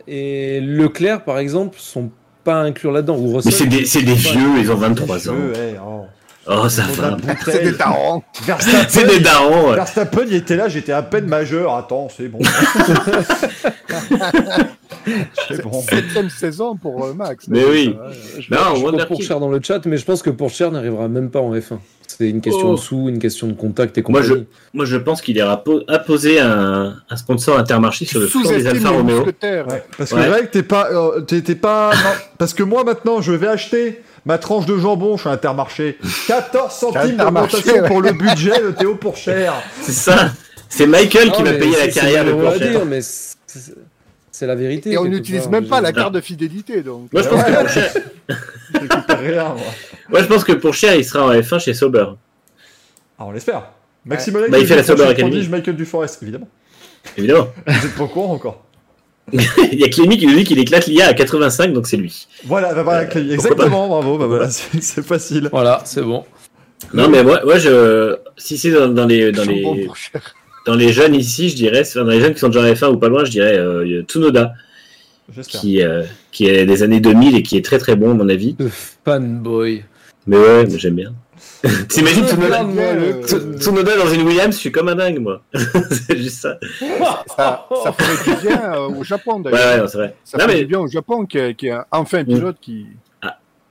et 0.07 0.59
Leclerc 0.59 1.23
par 1.23 1.37
exemple 1.39 1.77
sont 1.79 2.11
pas 2.43 2.57
inclus 2.61 2.91
là-dedans 2.91 3.15
ou 3.17 3.39
Mais 3.45 3.51
c'est 3.51 3.67
des, 3.67 3.85
c'est 3.85 4.01
des 4.01 4.15
vieux, 4.15 4.59
ils 4.59 4.69
ont 4.69 4.75
23 4.75 5.29
ans. 5.29 5.33
Jeu, 5.33 5.53
eh, 5.55 5.75
oh. 5.81 6.01
Oh, 6.45 6.67
ça 6.67 6.81
va. 6.97 7.15
C'est 7.45 7.63
des 7.63 7.77
tarons. 7.77 8.21
Verstappen, 8.45 8.85
C'est 8.89 9.07
des 9.07 9.19
darons. 9.21 9.69
ouais. 9.69 9.75
Verstappen, 9.75 10.23
il 10.27 10.33
était 10.33 10.57
là, 10.57 10.67
j'étais 10.67 10.91
à 10.91 11.01
peine 11.01 11.25
majeur. 11.27 11.73
Attends, 11.73 12.09
c'est 12.09 12.27
bon. 12.27 12.39
c'est 15.47 15.61
bon. 15.61 15.81
Septième 15.81 16.29
saison 16.29 16.75
pour 16.75 17.05
euh, 17.05 17.13
Max. 17.13 17.47
Mais 17.47 17.63
oui. 17.63 17.95
Je 18.39 18.53
Non, 18.53 18.75
je 18.75 18.81
Wonder 18.81 18.97
vois 18.97 19.05
pour. 19.05 19.21
Cher 19.21 19.39
dans 19.39 19.49
le 19.49 19.61
chat, 19.63 19.85
mais 19.85 19.95
je 19.97 20.03
pense 20.03 20.21
que 20.21 20.29
pour 20.29 20.49
Cher 20.49 20.69
n'arrivera 20.71 21.07
même 21.07 21.29
pas 21.29 21.39
en 21.39 21.53
F1. 21.55 21.77
C'est 22.23 22.29
une 22.29 22.39
question 22.41 22.69
Oh. 22.69 22.75
de 22.75 22.79
sous, 22.79 23.09
une 23.09 23.19
question 23.19 23.47
de 23.47 23.53
contact 23.53 23.97
et 23.97 24.03
Moi, 24.07 24.21
compagnie. 24.21 24.45
Moi, 24.73 24.85
je 24.85 24.95
pense 24.95 25.21
qu'il 25.21 25.35
ira 25.35 25.61
po- 25.61 25.81
apposer 25.89 26.39
un, 26.39 26.95
un 27.09 27.17
sponsor 27.17 27.57
intermarché 27.59 28.05
sur 28.05 28.21
le 28.21 28.27
flanc 28.27 28.41
des 28.41 28.47
Sous-estime 28.47 28.69
Alfa 28.69 28.89
Romeo. 28.91 29.25
Ouais, 29.25 29.33
parce 29.97 30.11
que 30.11 30.15
Ouais. 30.15 30.27
Greg, 30.27 30.49
t'es 30.51 30.63
pas, 30.63 30.89
euh, 30.91 31.21
pas, 31.61 31.91
non, 31.93 32.09
parce 32.37 32.53
que 32.53 32.63
moi 32.63 32.83
maintenant, 32.85 33.19
je 33.21 33.33
vais 33.33 33.47
acheter 33.47 34.01
ma 34.25 34.37
tranche 34.37 34.65
de 34.65 34.77
jambon 34.77 35.17
chez 35.17 35.27
Intermarché. 35.29 35.97
14 36.27 36.71
centimes 36.71 37.17
d'augmentation 37.17 37.73
ouais. 37.81 37.87
pour 37.87 38.01
le 38.01 38.13
budget 38.13 38.57
de 38.61 38.71
Théo 38.71 38.95
pour 38.95 39.17
cher. 39.17 39.53
C'est 39.81 39.91
ça. 39.91 40.31
C'est 40.69 40.87
Michael 40.87 41.31
qui 41.33 41.43
Non, 41.43 41.51
mais 41.51 41.57
payer 41.59 41.75
la 41.77 41.87
carrière 41.89 42.23
de 42.25 42.57
dire, 42.57 42.85
mais 42.85 43.01
c'est 44.33 44.47
la 44.47 44.55
vérité. 44.55 44.91
Et 44.91 44.97
on 44.97 45.05
n'utilise 45.05 45.47
même 45.47 45.67
pas 45.67 45.79
la 45.79 45.93
carte 45.93 46.13
de 46.13 46.19
fidélité. 46.19 46.81
Donc. 46.81 47.13
Moi, 47.13 47.21
je 47.21 47.29
pense 47.29 47.43
que 47.43 47.51
pour 47.53 47.69
Cher, 47.69 47.93
J'écoute 48.73 49.05
rien, 49.07 49.43
moi. 49.43 49.57
moi, 50.09 50.21
je 50.21 50.25
pense 50.27 50.43
que 50.43 50.51
pour 50.53 50.73
Cher, 50.73 50.95
il 50.95 51.05
sera 51.05 51.27
en 51.27 51.31
F1 51.31 51.59
chez 51.59 51.73
Sauber. 51.73 52.07
Ah, 53.19 53.25
on 53.25 53.31
l'espère. 53.31 53.69
Maxime 54.05 54.35
Olek, 54.35 54.49
Bah, 54.51 54.57
il 54.59 54.65
fait 54.67 54.75
la 54.75 54.83
Sauber 54.83 55.03
Academy. 55.03 55.47
Michael 55.47 55.75
Duforest, 55.75 56.21
évidemment. 56.23 56.49
Évidemment. 57.15 57.47
Vous 57.67 57.85
êtes 57.85 57.95
pas 57.95 58.03
au 58.03 58.07
courant 58.07 58.33
encore. 58.33 58.63
il 59.31 59.79
y 59.79 59.83
a 59.83 59.89
Clémy 59.89 60.17
qui 60.17 60.25
nous 60.27 60.35
dit 60.35 60.43
qu'il 60.43 60.59
éclate 60.59 60.87
l'IA 60.87 61.07
à 61.07 61.13
85, 61.13 61.71
donc 61.71 61.87
c'est 61.87 61.95
lui. 61.95 62.27
Voilà, 62.45 62.73
bah, 62.73 63.01
Euh, 63.01 63.03
pourquoi 63.05 63.21
exactement, 63.21 63.87
bravo, 63.87 64.17
bah 64.17 64.25
voilà, 64.25 64.49
c'est 64.49 65.01
facile. 65.05 65.47
Voilà, 65.51 65.81
c'est 65.85 66.01
bon. 66.01 66.25
Non, 66.93 67.07
mais 67.07 67.23
moi, 67.23 67.39
moi 67.45 67.57
je, 67.57 68.17
si 68.35 68.57
c'est 68.57 68.71
dans, 68.71 68.89
dans 68.89 69.05
les, 69.05 69.31
dans 69.31 69.45
les, 69.45 69.61
pour 69.85 69.95
cher. 69.95 70.35
Dans 70.65 70.75
les 70.75 70.93
jeunes 70.93 71.15
ici, 71.15 71.49
je 71.49 71.55
dirais, 71.55 71.83
dans 71.95 72.03
les 72.05 72.19
jeunes 72.19 72.33
qui 72.33 72.39
sont 72.39 72.49
déjà 72.49 72.61
en 72.61 72.73
F1 72.73 72.93
ou 72.93 72.97
pas 72.97 73.09
loin, 73.09 73.25
je 73.25 73.31
dirais 73.31 73.57
euh, 73.57 74.01
Tsunoda, 74.03 74.53
qui, 75.47 75.81
euh, 75.81 76.03
qui 76.31 76.47
est 76.47 76.65
des 76.65 76.83
années 76.83 76.99
2000 76.99 77.35
et 77.35 77.43
qui 77.43 77.57
est 77.57 77.65
très 77.65 77.77
très 77.79 77.95
bon, 77.95 78.11
à 78.11 78.13
mon 78.13 78.29
avis. 78.29 78.55
Le 78.59 78.69
fanboy. 79.05 79.83
Mais 80.27 80.37
ouais, 80.37 80.65
mais 80.65 80.77
j'aime 80.79 80.95
bien. 80.95 81.13
T'imagines 81.89 82.25
Tsunoda, 82.25 82.63
Tsunoda? 83.57 83.97
dans 83.97 84.07
une 84.09 84.21
Williams, 84.23 84.55
je 84.55 84.59
suis 84.59 84.71
comme 84.71 84.89
un 84.89 84.95
dingue, 84.95 85.19
moi. 85.19 85.41
c'est 85.53 86.17
juste 86.17 86.39
ça. 86.41 86.57
Ça, 87.35 87.67
ça 87.83 87.91
ferait 87.93 88.35
du 88.35 88.41
bien 88.47 88.73
euh, 88.73 88.87
au 88.89 89.03
Japon 89.03 89.41
Ouais, 89.41 89.51
d'ailleurs. 89.51 89.75
ouais, 89.75 89.81
non, 89.81 89.87
c'est 89.87 89.97
vrai. 89.97 90.15
Ça 90.23 90.37
Non, 90.37 90.43
ferait 90.45 90.53
mais 90.55 90.59
du 90.61 90.65
bien 90.67 90.79
au 90.79 90.87
Japon 90.87 91.25
qui 91.25 91.39
a, 91.39 91.53
qui 91.53 91.69
a 91.69 91.85
enfin 91.91 92.19
un 92.19 92.25
pilote 92.25 92.57
qui. 92.61 92.87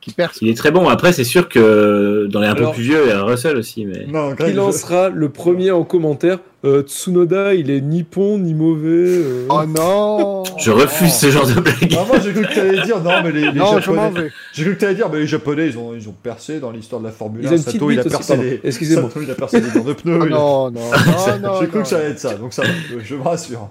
Qui 0.02 0.12
perce. 0.12 0.38
il 0.42 0.48
est 0.50 0.54
très 0.56 0.70
bon. 0.70 0.88
Après, 0.88 1.12
c'est 1.14 1.24
sûr 1.24 1.48
que 1.48 2.26
dans 2.30 2.40
les 2.40 2.48
un 2.48 2.54
peu 2.54 2.70
plus 2.72 2.82
vieux, 2.82 3.00
il 3.04 3.08
y 3.08 3.12
a 3.12 3.22
Russell 3.22 3.56
aussi, 3.56 3.86
mais. 3.86 4.04
Non, 4.06 4.34
Qui 4.36 4.52
lancera 4.52 5.08
le 5.08 5.28
premier 5.30 5.70
en 5.70 5.84
commentaire 5.84 6.38
euh, 6.64 6.82
Tsunoda, 6.82 7.54
il 7.54 7.70
est 7.70 7.80
ni 7.80 8.04
bon 8.04 8.38
ni 8.38 8.54
mauvais. 8.54 8.88
euh. 8.88 9.46
Oh 9.48 9.62
non 9.66 10.42
Je 10.58 10.70
refuse 10.70 11.12
ce 11.12 11.28
genre 11.30 11.46
de 11.46 11.54
blague. 11.60 11.96
Ah, 11.98 12.04
moi 12.06 12.18
j'ai 12.22 12.32
cru 12.32 12.42
que 12.42 12.54
t'allais 12.54 12.82
dire 12.82 13.00
non 13.00 13.20
mais 13.24 13.32
les, 13.32 13.50
les 13.50 13.58
Non, 13.58 13.80
japonais. 13.80 14.30
J'ai 14.52 14.62
cru 14.64 14.74
que 14.76 14.80
t'allais 14.80 14.94
dire 14.94 15.08
mais 15.10 15.18
les 15.20 15.26
japonais 15.26 15.66
ils 15.68 15.76
ont 15.78 15.92
ils 15.94 16.08
ont 16.08 16.14
percé 16.22 16.60
dans 16.60 16.70
l'histoire 16.70 17.00
de 17.00 17.06
la 17.06 17.12
Formule 17.12 17.40
Ils 17.42 17.48
1. 17.48 17.50
ont 17.50 17.56
une 17.56 17.62
petite 17.64 17.72
Sato 17.80 17.90
il 17.90 17.98
a 17.98 18.04
percé 18.04 18.36
les 18.36 18.60
Excusez-moi. 18.62 19.08
Sato, 19.08 19.22
il 19.22 19.30
a 19.32 19.34
percé 19.34 19.60
les 19.60 19.70
dents 19.72 19.82
de 19.84 19.92
pneus. 19.92 20.18
Oh 20.22 20.26
non, 20.26 20.70
non, 20.70 20.80
non, 20.90 21.38
non. 21.42 21.60
J'ai 21.60 21.66
cru 21.66 21.78
non. 21.78 21.82
que 21.82 21.88
ça 21.88 21.96
allait 21.98 22.10
être 22.10 22.20
ça 22.20 22.34
donc 22.36 22.52
ça 22.52 22.62
va. 22.62 22.68
Je, 23.04 23.14
me 23.16 23.22
rassure. 23.22 23.68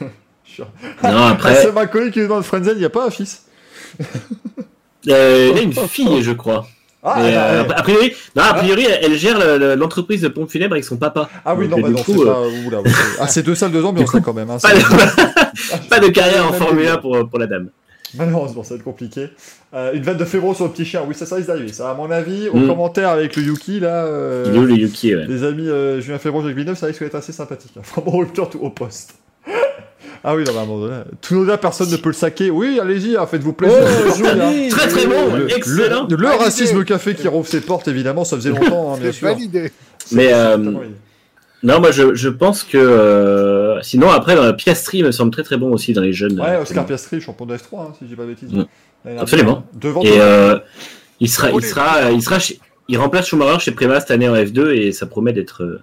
Non, 0.58 0.66
Ah, 1.02 1.30
après, 1.30 1.54
c'est 1.56 1.72
ma 1.72 1.86
collègue 1.86 2.12
qui 2.12 2.20
est 2.20 2.28
dans 2.28 2.36
le 2.36 2.42
Frenzen 2.42 2.74
il 2.76 2.82
y 2.82 2.84
a 2.84 2.90
pas 2.90 3.06
un 3.06 3.10
fils. 3.10 3.46
euh, 5.08 5.50
il 5.52 5.58
a 5.58 5.62
une 5.62 5.72
fille, 5.88 6.22
je 6.22 6.32
crois. 6.32 6.66
Ah, 7.06 7.16
Mais, 7.20 7.34
ah, 7.36 7.44
euh, 7.50 7.62
ouais. 7.64 7.74
a 7.74 7.82
priori, 7.82 8.12
non, 8.34 8.42
a 8.44 8.54
priori, 8.54 8.86
elle, 9.02 9.14
gère 9.18 9.38
le- 9.38 9.58
le- 9.58 9.74
l'entreprise 9.74 10.22
de 10.22 10.28
pompe 10.28 10.48
funèbre 10.50 10.72
avec 10.72 10.84
son 10.84 10.96
papa. 10.96 11.28
Ah 11.44 11.54
oui 11.54 11.68
Donc, 11.68 11.80
non 11.80 11.88
bah 11.88 11.90
non 11.90 12.02
c'est 12.06 12.12
euh, 12.18 12.24
pas 12.24 12.40
oula, 12.66 12.80
ouais, 12.80 12.88
c'est- 12.88 13.18
ah 13.20 13.28
c'est 13.28 13.42
deux 13.42 13.54
salles 13.54 13.72
deux 13.72 13.84
ambiances 13.84 14.14
là 14.14 14.20
quand 14.20 14.32
même. 14.32 14.48
Hein, 14.48 14.56
Pas 14.62 14.72
de, 14.72 15.88
pas 15.90 16.00
de 16.00 16.08
carrière 16.08 16.48
en 16.48 16.52
Formule 16.54 16.76
délire. 16.78 16.94
1 16.94 16.98
pour, 16.98 17.28
pour 17.28 17.38
la 17.38 17.46
dame. 17.46 17.68
Malheureusement, 18.16 18.62
ça 18.62 18.70
va 18.70 18.76
être 18.76 18.84
compliqué. 18.84 19.28
Euh, 19.74 19.92
une 19.92 20.02
vanne 20.02 20.16
de 20.16 20.24
février 20.24 20.54
sur 20.54 20.64
le 20.64 20.70
petit 20.70 20.84
chien, 20.86 21.02
oui, 21.06 21.14
ça, 21.14 21.26
ça 21.26 21.34
risque 21.34 21.48
d'arriver. 21.48 21.72
Ça, 21.72 21.90
à 21.90 21.94
mon 21.94 22.10
avis, 22.10 22.48
au 22.48 22.56
Mm. 22.56 22.68
commentaire 22.68 23.08
avec 23.10 23.34
le 23.36 23.42
Yuki, 23.42 23.80
là, 23.80 24.04
euh, 24.06 24.50
le 24.66 24.72
Yuki 24.74 25.14
ouais. 25.16 25.26
les 25.26 25.42
amis 25.44 25.68
euh, 25.68 26.00
Julien 26.00 26.18
Février, 26.18 26.46
Jacques 26.46 26.56
Villeneuve, 26.56 26.76
ça 26.78 26.86
risque 26.86 27.02
d'être 27.02 27.16
assez 27.16 27.32
sympathique. 27.32 27.72
Vraiment 27.94 28.16
rupture 28.18 28.48
tout 28.48 28.60
au 28.62 28.70
poste. 28.70 29.14
Ah 30.26 30.34
oui, 30.34 30.42
non, 30.44 30.52
mais 30.54 30.58
à 30.58 30.62
un 30.62 30.64
moment 30.66 30.86
donné, 30.86 30.96
Tsunoda, 31.22 31.58
personne 31.58 31.90
ne 31.90 31.96
peut 31.96 32.08
le 32.08 32.14
saquer. 32.14 32.50
Oui, 32.50 32.80
allez-y, 32.80 33.14
hein, 33.16 33.26
faites-vous 33.26 33.52
plaisir. 33.52 33.78
Oh, 33.82 34.24
hein. 34.24 34.50
joli, 34.50 34.68
Très 34.70 34.88
très 34.88 35.06
bon, 35.06 35.34
Le, 35.36 35.54
excellent. 35.54 36.08
le- 36.10 36.26
racisme 36.26 36.82
café 36.84 37.14
qui 37.14 37.28
rouvre 37.28 37.46
ses 37.46 37.60
portes, 37.60 37.88
évidemment, 37.88 38.24
ça 38.24 38.36
faisait 38.36 38.48
longtemps, 38.58 38.94
hein, 38.94 38.98
bien 38.98 39.12
sûr. 39.12 39.28
validé. 39.28 39.70
Mais 40.12 40.32
euh, 40.32 40.56
non, 41.62 41.80
moi 41.80 41.90
je, 41.92 42.14
je 42.14 42.28
pense 42.28 42.62
que 42.62 42.76
euh, 42.76 43.80
sinon 43.82 44.10
après 44.10 44.34
dans 44.34 44.42
la 44.44 44.52
Piastri 44.52 45.02
me 45.02 45.12
semble 45.12 45.30
très 45.30 45.42
très 45.42 45.56
bon 45.56 45.72
aussi 45.72 45.92
dans 45.94 46.02
les 46.02 46.12
jeunes. 46.12 46.38
Ouais, 46.40 46.56
euh, 46.56 46.62
Oscar 46.62 46.84
Piastri, 46.84 47.20
champion 47.22 47.46
de 47.46 47.56
F3, 47.56 47.80
hein, 47.80 47.92
si 47.98 48.04
je 48.04 48.06
dis 48.08 48.14
pas 48.16 48.22
de 48.24 48.28
bêtises. 48.28 48.52
Mm. 48.52 49.18
Absolument. 49.18 49.64
Devant 49.74 50.02
Et 50.02 50.20
euh, 50.20 50.58
il 51.20 51.28
sera, 51.30 51.50
il 51.50 51.62
sera, 51.62 52.10
il 52.12 52.20
sera, 52.22 52.38
chez- 52.38 52.58
il 52.88 52.98
remplace 52.98 53.26
Schumacher 53.28 53.60
chez 53.60 53.70
Prema 53.72 53.98
cette 54.00 54.10
année 54.10 54.28
en 54.28 54.34
F2 54.34 54.72
et 54.74 54.92
ça 54.92 55.06
promet 55.06 55.32
d'être 55.32 55.80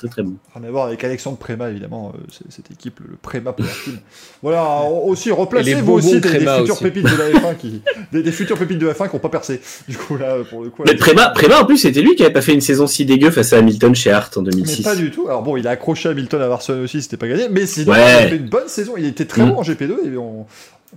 très 0.00 0.08
très 0.08 0.22
bon. 0.22 0.34
Rien 0.54 0.68
à 0.68 0.70
voir 0.70 0.86
avec 0.86 1.02
Alexandre 1.04 1.36
Préma, 1.38 1.70
évidemment, 1.70 2.12
euh, 2.14 2.18
cette 2.48 2.70
équipe, 2.70 3.00
le 3.00 3.16
Préma 3.16 3.52
Power 3.52 3.68
Team. 3.84 3.98
Voilà, 4.42 4.82
aussi, 4.82 5.30
replacez 5.30 5.74
vous 5.74 5.92
aussi 5.92 6.12
des, 6.14 6.20
des 6.20 6.28
Préma 6.28 6.58
futures 6.58 6.74
aussi. 6.74 6.84
pépites 6.84 7.04
de 7.04 7.16
la 7.16 7.40
F1 7.40 7.56
qui, 7.56 7.82
des, 8.12 8.22
des 8.22 8.32
futures 8.32 8.58
pépites 8.58 8.78
de 8.78 8.86
la 8.86 8.92
F1 8.94 9.08
qui 9.08 9.16
n'ont 9.16 9.20
pas 9.20 9.28
percé. 9.28 9.60
Du 9.88 9.96
coup, 9.96 10.16
là, 10.16 10.36
pour 10.48 10.62
le 10.62 10.70
coup. 10.70 10.82
Mais 10.86 10.94
Prema 10.96 11.32
en 11.60 11.64
plus 11.64 11.78
c'était 11.78 12.02
lui 12.02 12.14
qui 12.16 12.22
avait 12.24 12.32
pas 12.32 12.42
fait 12.42 12.54
une 12.54 12.60
saison 12.60 12.86
si 12.86 13.04
dégueu 13.04 13.30
face 13.30 13.52
à 13.52 13.58
Hamilton 13.58 13.94
chez 13.94 14.10
Hart 14.10 14.36
en 14.36 14.42
mais 14.42 14.50
2006. 14.50 14.82
pas 14.82 14.96
du 14.96 15.10
tout. 15.10 15.26
Alors 15.28 15.42
bon, 15.42 15.56
il 15.56 15.66
a 15.68 15.70
accroché 15.70 16.08
Hamilton 16.08 16.40
à 16.42 16.48
Barcelone 16.48 16.82
aussi, 16.84 17.02
c'était 17.02 17.16
pas 17.16 17.28
gagné. 17.28 17.48
Mais 17.50 17.66
sinon, 17.66 17.92
Ouais. 17.92 17.98
il 18.00 18.26
a 18.26 18.28
fait 18.28 18.36
une 18.36 18.48
bonne 18.48 18.68
saison. 18.68 18.94
Il 18.96 19.04
était 19.06 19.24
très 19.26 19.42
Mm. 19.42 19.50
bon 19.50 19.56
en 19.58 19.62
GP2 19.62 20.12
et 20.12 20.16
on... 20.16 20.46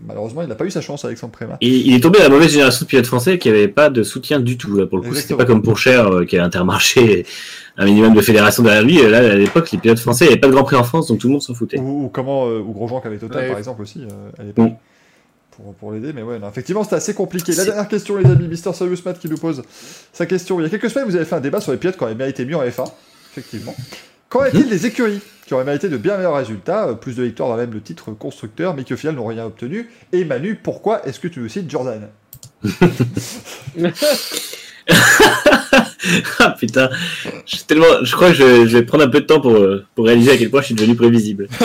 malheureusement, 0.02 0.42
il 0.42 0.48
n'a 0.48 0.56
pas 0.56 0.66
eu 0.66 0.72
sa 0.72 0.82
chance, 0.82 1.06
Alexandre 1.06 1.32
Préma. 1.34 1.58
Et 1.62 1.70
il 1.70 1.94
est 1.94 2.00
tombé 2.00 2.20
à 2.20 2.24
la 2.24 2.30
mauvaise 2.30 2.52
génération 2.52 2.84
de 2.86 2.90
pilotes 2.90 3.06
français 3.06 3.38
qui 3.38 3.50
avait 3.50 3.68
pas 3.68 3.90
de 3.90 4.04
soutien 4.04 4.40
du 4.40 4.58
tout. 4.58 4.76
Là, 4.76 4.86
pour 4.86 5.00
le 5.00 5.08
coup, 5.08 5.16
c'était 5.16 5.36
pas 5.36 5.46
comme 5.46 5.62
pour 5.62 5.78
Cher 5.78 6.08
euh, 6.08 6.26
qui 6.26 6.38
a 6.38 6.44
Intermarché, 6.44 7.26
un 7.78 7.86
minimum 7.86 8.14
de 8.14 8.22
fédération 8.22 8.64
derrière 8.64 8.84
lui. 8.84 9.00
Et 9.00 9.10
Là, 9.10 9.20
à 9.20 9.36
l'époque, 9.36 9.72
les 9.72 9.78
pilotes 9.78 10.00
français, 10.00 10.28
avait 10.28 10.38
pas 10.38 10.48
de 10.48 10.54
Grand 10.54 10.64
Prix 10.64 10.76
en 10.76 10.84
France, 10.84 11.08
donc 11.08 11.20
tout 11.20 11.28
le 11.28 11.34
monde 11.34 11.42
s'en 11.42 11.54
foutait. 11.54 11.80
Ou, 11.80 12.06
ou 12.06 12.10
comment, 12.10 12.48
euh, 12.48 12.60
ou 12.60 12.74
Grosjean 12.74 13.02
qui 13.02 13.08
avait 13.08 13.18
Total, 13.18 13.44
Ouais. 13.44 13.50
par 13.50 13.58
exemple, 13.58 13.82
aussi, 13.82 14.02
euh, 14.02 14.30
à 14.40 14.44
l'époque. 14.44 14.72
Mm. 14.72 14.76
Pour, 15.52 15.74
pour 15.76 15.92
l'aider, 15.92 16.14
mais 16.14 16.24
ouais, 16.24 16.40
non, 16.40 16.50
effectivement, 16.50 16.84
c'était 16.84 16.96
assez 16.96 17.14
compliqué. 17.14 17.54
La 17.54 17.66
dernière 17.66 17.88
question, 17.88 18.18
les 18.18 18.26
amis, 18.26 18.48
Mister 18.48 18.74
Serious 18.74 18.98
Matt 19.06 19.20
qui 19.20 19.30
nous 19.30 19.38
pose 19.38 19.62
sa 20.12 20.26
question. 20.26 20.60
Il 20.60 20.64
y 20.64 20.66
a 20.66 20.70
quelques 20.70 20.90
semaines, 20.90 21.08
vous 21.08 21.16
avez 21.16 21.26
fait 21.26 21.36
un 21.36 21.42
débat 21.42 21.62
sur 21.62 21.72
les 21.72 21.78
pilotes 21.78 21.96
qui 21.96 22.04
auraient 22.04 22.16
mérité 22.16 22.44
mieux 22.44 22.56
en 22.56 22.64
F1, 22.64 22.92
effectivement. 23.32 23.76
Qu'en 24.34 24.46
est-il 24.46 24.68
des 24.68 24.88
écuries 24.88 25.22
qui 25.46 25.54
auraient 25.54 25.64
mérité 25.64 25.90
de 25.90 25.98
bien 25.98 26.18
meilleurs 26.18 26.36
résultats, 26.36 26.88
euh, 26.88 26.94
plus 26.96 27.16
de 27.16 27.22
victoires 27.22 27.50
dans 27.50 27.56
même 27.56 27.72
le 27.72 27.82
titre 27.82 28.12
constructeur, 28.14 28.74
mais 28.74 28.84
qui 28.84 28.92
au 28.96 28.98
final 28.98 29.16
n'ont 29.16 29.28
rien 29.28 29.46
obtenu? 29.46 29.92
Et 30.12 30.26
Manu, 30.26 30.56
pourquoi 30.56 31.06
est-ce 31.08 31.20
que 31.20 31.28
tu 31.28 31.40
nous 31.40 31.50
cites 31.50 31.70
Jordan? 31.70 32.10
Ah 36.40 36.54
putain, 36.60 36.90
je, 37.46 37.56
suis 37.56 37.66
tellement, 37.66 38.04
je 38.04 38.14
crois 38.14 38.32
que 38.32 38.34
je, 38.34 38.68
je 38.68 38.78
vais 38.78 38.84
prendre 38.84 39.06
un 39.06 39.08
peu 39.08 39.22
de 39.22 39.26
temps 39.26 39.40
pour, 39.40 39.54
euh, 39.54 39.86
pour 39.96 40.06
réaliser 40.06 40.32
à 40.32 40.38
quel 40.38 40.50
point 40.50 40.60
je 40.60 40.66
suis 40.66 40.76
devenu 40.76 40.96
prévisible. 40.96 41.48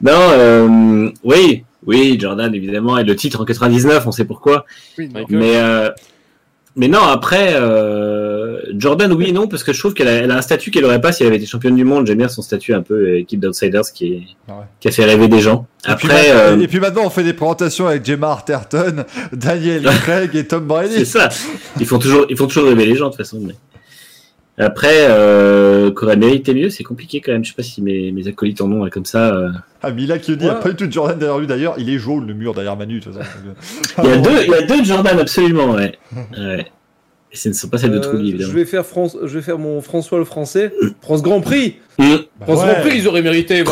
non, 0.00 0.12
euh, 0.14 1.10
oui, 1.22 1.64
oui, 1.84 2.16
Jordan 2.18 2.54
évidemment, 2.54 2.96
et 2.96 3.04
le 3.04 3.14
titre 3.14 3.42
en 3.42 3.44
99, 3.44 4.06
on 4.06 4.12
sait 4.12 4.24
pourquoi. 4.24 4.64
Oui. 4.96 5.10
Mais, 5.28 5.56
euh, 5.56 5.90
mais 6.74 6.88
non, 6.88 7.02
après, 7.02 7.52
euh, 7.54 8.21
Jordan, 8.76 9.12
oui 9.12 9.26
et 9.28 9.32
non, 9.32 9.48
parce 9.48 9.64
que 9.64 9.72
je 9.72 9.78
trouve 9.78 9.94
qu'elle 9.94 10.08
a, 10.08 10.12
elle 10.12 10.30
a 10.30 10.36
un 10.36 10.42
statut 10.42 10.70
qu'elle 10.70 10.84
aurait 10.84 11.00
pas 11.00 11.12
si 11.12 11.22
elle 11.22 11.28
avait 11.28 11.36
été 11.36 11.46
championne 11.46 11.74
du 11.76 11.84
monde. 11.84 12.06
J'aime 12.06 12.18
bien 12.18 12.28
son 12.28 12.42
statut 12.42 12.74
un 12.74 12.82
peu 12.82 12.94
euh, 12.94 13.18
équipe 13.18 13.40
d'outsiders 13.40 13.82
qui, 13.94 14.06
est, 14.14 14.22
Ah 14.48 14.52
ouais. 14.58 14.64
qui 14.80 14.88
a 14.88 14.90
fait 14.90 15.04
rêver 15.04 15.28
des 15.28 15.40
gens. 15.40 15.66
et 15.88 15.94
puis, 15.94 16.08
Après, 16.08 16.28
maintenant, 16.34 16.40
euh, 16.40 16.60
et 16.60 16.68
puis 16.68 16.80
maintenant, 16.80 17.02
on 17.06 17.10
fait 17.10 17.24
des 17.24 17.32
présentations 17.32 17.86
avec 17.86 18.04
Gemma 18.04 18.28
Arterton, 18.30 19.04
Daniel 19.32 19.82
Craig 20.02 20.34
et 20.36 20.46
Tom 20.46 20.60
c'est 20.60 20.66
Brady. 20.66 21.06
ça. 21.06 21.28
Ils 21.80 21.86
font 21.86 21.98
toujours, 21.98 22.26
ils 22.28 22.36
font 22.36 22.46
toujours 22.46 22.68
rêver 22.68 22.86
les 22.86 22.94
gens 22.96 23.06
de 23.06 23.10
toute 23.10 23.18
façon. 23.18 23.40
mais- 23.40 23.54
Après, 24.58 25.06
euh, 25.08 25.90
qu'aurait 25.92 26.16
mérité 26.16 26.52
mieux, 26.54 26.68
c'est 26.68 26.84
compliqué 26.84 27.20
quand 27.22 27.32
même. 27.32 27.42
Je 27.42 27.50
sais 27.50 27.56
pas 27.56 27.62
si 27.62 27.80
mes, 27.80 28.12
mes 28.12 28.28
acolytes 28.28 28.60
en 28.60 28.70
ont 28.70 28.84
là, 28.84 28.90
comme 28.90 29.06
ça. 29.06 29.34
euh. 29.34 29.48
Ah, 29.82 29.90
Mila 29.90 30.18
qui 30.18 30.36
dit, 30.36 30.46
Ouais. 30.46 30.52
pas 30.62 30.68
du 30.70 30.76
tout 30.76 30.86
de 30.86 30.92
Jordan 30.92 31.18
derrière 31.18 31.38
lui 31.38 31.46
d'ailleurs, 31.46 31.74
il 31.78 31.88
est 31.88 31.98
jaune 31.98 32.26
le 32.26 32.34
mur 32.34 32.52
derrière 32.54 32.76
Manu. 32.76 33.00
de 33.00 33.04
toute 33.04 33.14
façon. 33.14 33.30
Il 34.04 34.10
y 34.10 34.12
a 34.12 34.16
deux, 34.18 34.42
il 34.44 34.50
y 34.50 34.54
a 34.54 34.62
deux 34.62 34.84
Jordan 34.84 35.18
absolument, 35.18 35.70
ouais. 35.72 35.98
ouais. 36.38 36.66
Et 37.32 37.36
ce 37.36 37.48
ne 37.48 37.54
sont 37.54 37.68
pas 37.68 37.78
celles 37.78 37.92
de 37.92 37.96
Euh, 37.96 38.00
Trulli, 38.00 38.36
je 38.38 38.50
vais 38.50 38.66
faire 38.66 38.84
France, 38.84 39.16
je 39.22 39.38
vais 39.38 39.42
faire 39.42 39.58
mon 39.58 39.80
François 39.80 40.18
le 40.18 40.24
Français. 40.24 40.72
France 41.00 41.22
Grand 41.22 41.40
Prix. 41.40 41.76
Mmh. 41.98 42.04
France 42.42 42.60
ouais. 42.60 42.72
Grand 42.72 42.80
Prix, 42.82 42.98
ils 42.98 43.08
auraient 43.08 43.22
mérité. 43.22 43.64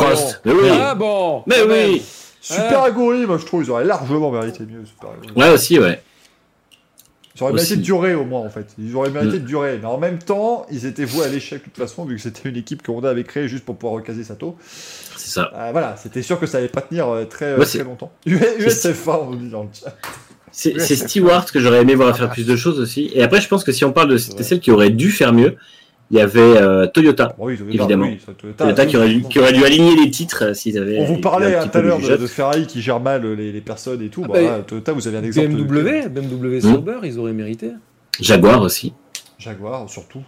Mais 0.45 0.51
oui. 0.51 0.67
Ah 0.71 0.95
bon. 0.95 1.43
Mais 1.47 1.61
oui. 1.67 2.01
Super 2.41 2.81
Aguri, 2.81 3.27
moi 3.27 3.37
je 3.37 3.45
trouve, 3.45 3.63
ils 3.63 3.69
auraient 3.69 3.85
largement 3.85 4.31
mérité 4.31 4.63
mieux. 4.65 4.83
Ouais 5.35 5.49
aussi, 5.49 5.79
ouais. 5.79 6.01
Ils 7.35 7.43
auraient 7.43 7.53
mérité 7.53 7.75
de 7.77 7.81
durer 7.81 8.15
au 8.15 8.25
moins 8.25 8.41
en 8.41 8.49
fait. 8.49 8.67
Ils 8.79 8.95
auraient 8.95 9.11
mérité 9.11 9.39
de 9.39 9.45
durer. 9.45 9.77
Mais 9.79 9.85
en 9.85 9.99
même 9.99 10.17
temps, 10.17 10.65
ils 10.71 10.85
étaient 10.85 11.05
voués 11.05 11.25
à 11.25 11.27
l'échec 11.29 11.59
de 11.59 11.65
toute 11.65 11.77
façon, 11.77 12.03
vu 12.03 12.15
que 12.15 12.21
c'était 12.21 12.49
une 12.49 12.57
équipe 12.57 12.81
que 12.81 12.91
Honda 12.91 13.09
avait 13.11 13.23
créée 13.23 13.47
juste 13.47 13.63
pour 13.63 13.75
pouvoir 13.77 14.01
recaser 14.01 14.23
Sato. 14.23 14.57
C'est 15.17 15.29
ça. 15.29 15.51
Euh, 15.55 15.69
voilà, 15.71 15.95
c'était 15.97 16.23
sûr 16.23 16.39
que 16.39 16.47
ça 16.47 16.57
allait 16.57 16.67
pas 16.67 16.81
tenir 16.81 17.07
euh, 17.07 17.25
très, 17.25 17.45
euh, 17.45 17.63
très 17.63 17.83
longtemps. 17.83 18.11
USF1, 18.25 19.19
on 19.27 19.35
dit 19.35 19.49
dans 19.49 19.63
le 19.63 19.69
chat. 19.71 19.95
C'est 20.51 20.79
c'est 20.79 20.95
Stewart 20.95 21.45
que 21.51 21.59
j'aurais 21.59 21.81
aimé 21.81 21.95
voir 21.95 22.15
faire 22.17 22.29
plus 22.29 22.45
de 22.45 22.55
choses 22.55 22.79
aussi. 22.79 23.09
Et 23.13 23.23
après, 23.23 23.41
je 23.41 23.47
pense 23.47 23.63
que 23.63 23.71
si 23.71 23.85
on 23.85 23.91
parle 23.91 24.09
de 24.09 24.17
c'était 24.17 24.43
celle 24.43 24.59
qui 24.59 24.71
aurait 24.71 24.89
dû 24.89 25.09
faire 25.11 25.33
mieux, 25.33 25.55
il 26.09 26.17
y 26.17 26.19
avait 26.19 26.39
euh, 26.41 26.87
Toyota. 26.87 27.33
Bon, 27.37 27.45
oui, 27.45 27.57
Toyota, 27.57 27.77
Évidemment. 27.77 28.05
oui, 28.07 28.17
Toyota, 28.37 28.63
Toyota 28.65 28.85
qui 28.85 28.97
aurait, 28.97 29.09
dû- 29.09 29.21
qui 29.23 29.39
aurait 29.39 29.53
dû 29.53 29.63
aligner 29.63 29.95
les 29.95 30.11
titres 30.11 30.43
euh, 30.47 30.53
s'ils 30.53 30.77
avaient. 30.77 30.97
On 30.99 31.05
vous 31.05 31.21
parlait 31.21 31.57
tout 31.61 31.77
à 31.77 31.81
l'heure 31.81 31.99
de, 31.99 32.27
Ferrari 32.27 32.67
qui 32.67 32.81
gère 32.81 32.99
mal 32.99 33.25
les, 33.25 33.51
les 33.53 33.61
personnes 33.61 34.01
et 34.01 34.09
tout. 34.09 34.23
Ah 34.25 34.31
Bah, 34.33 34.41
bah, 34.41 34.63
Toyota, 34.67 34.91
vous 34.91 35.07
avez 35.07 35.17
un 35.19 35.23
exemple. 35.23 35.55
de- 35.55 35.63
BMW, 35.63 36.09
BMW 36.09 36.59
Sauber, 36.59 36.97
ils 37.03 37.17
auraient 37.17 37.31
mérité. 37.33 37.71
Jaguar 38.19 38.61
aussi. 38.61 38.93
Jaguar, 39.39 39.89
surtout. 39.89 40.21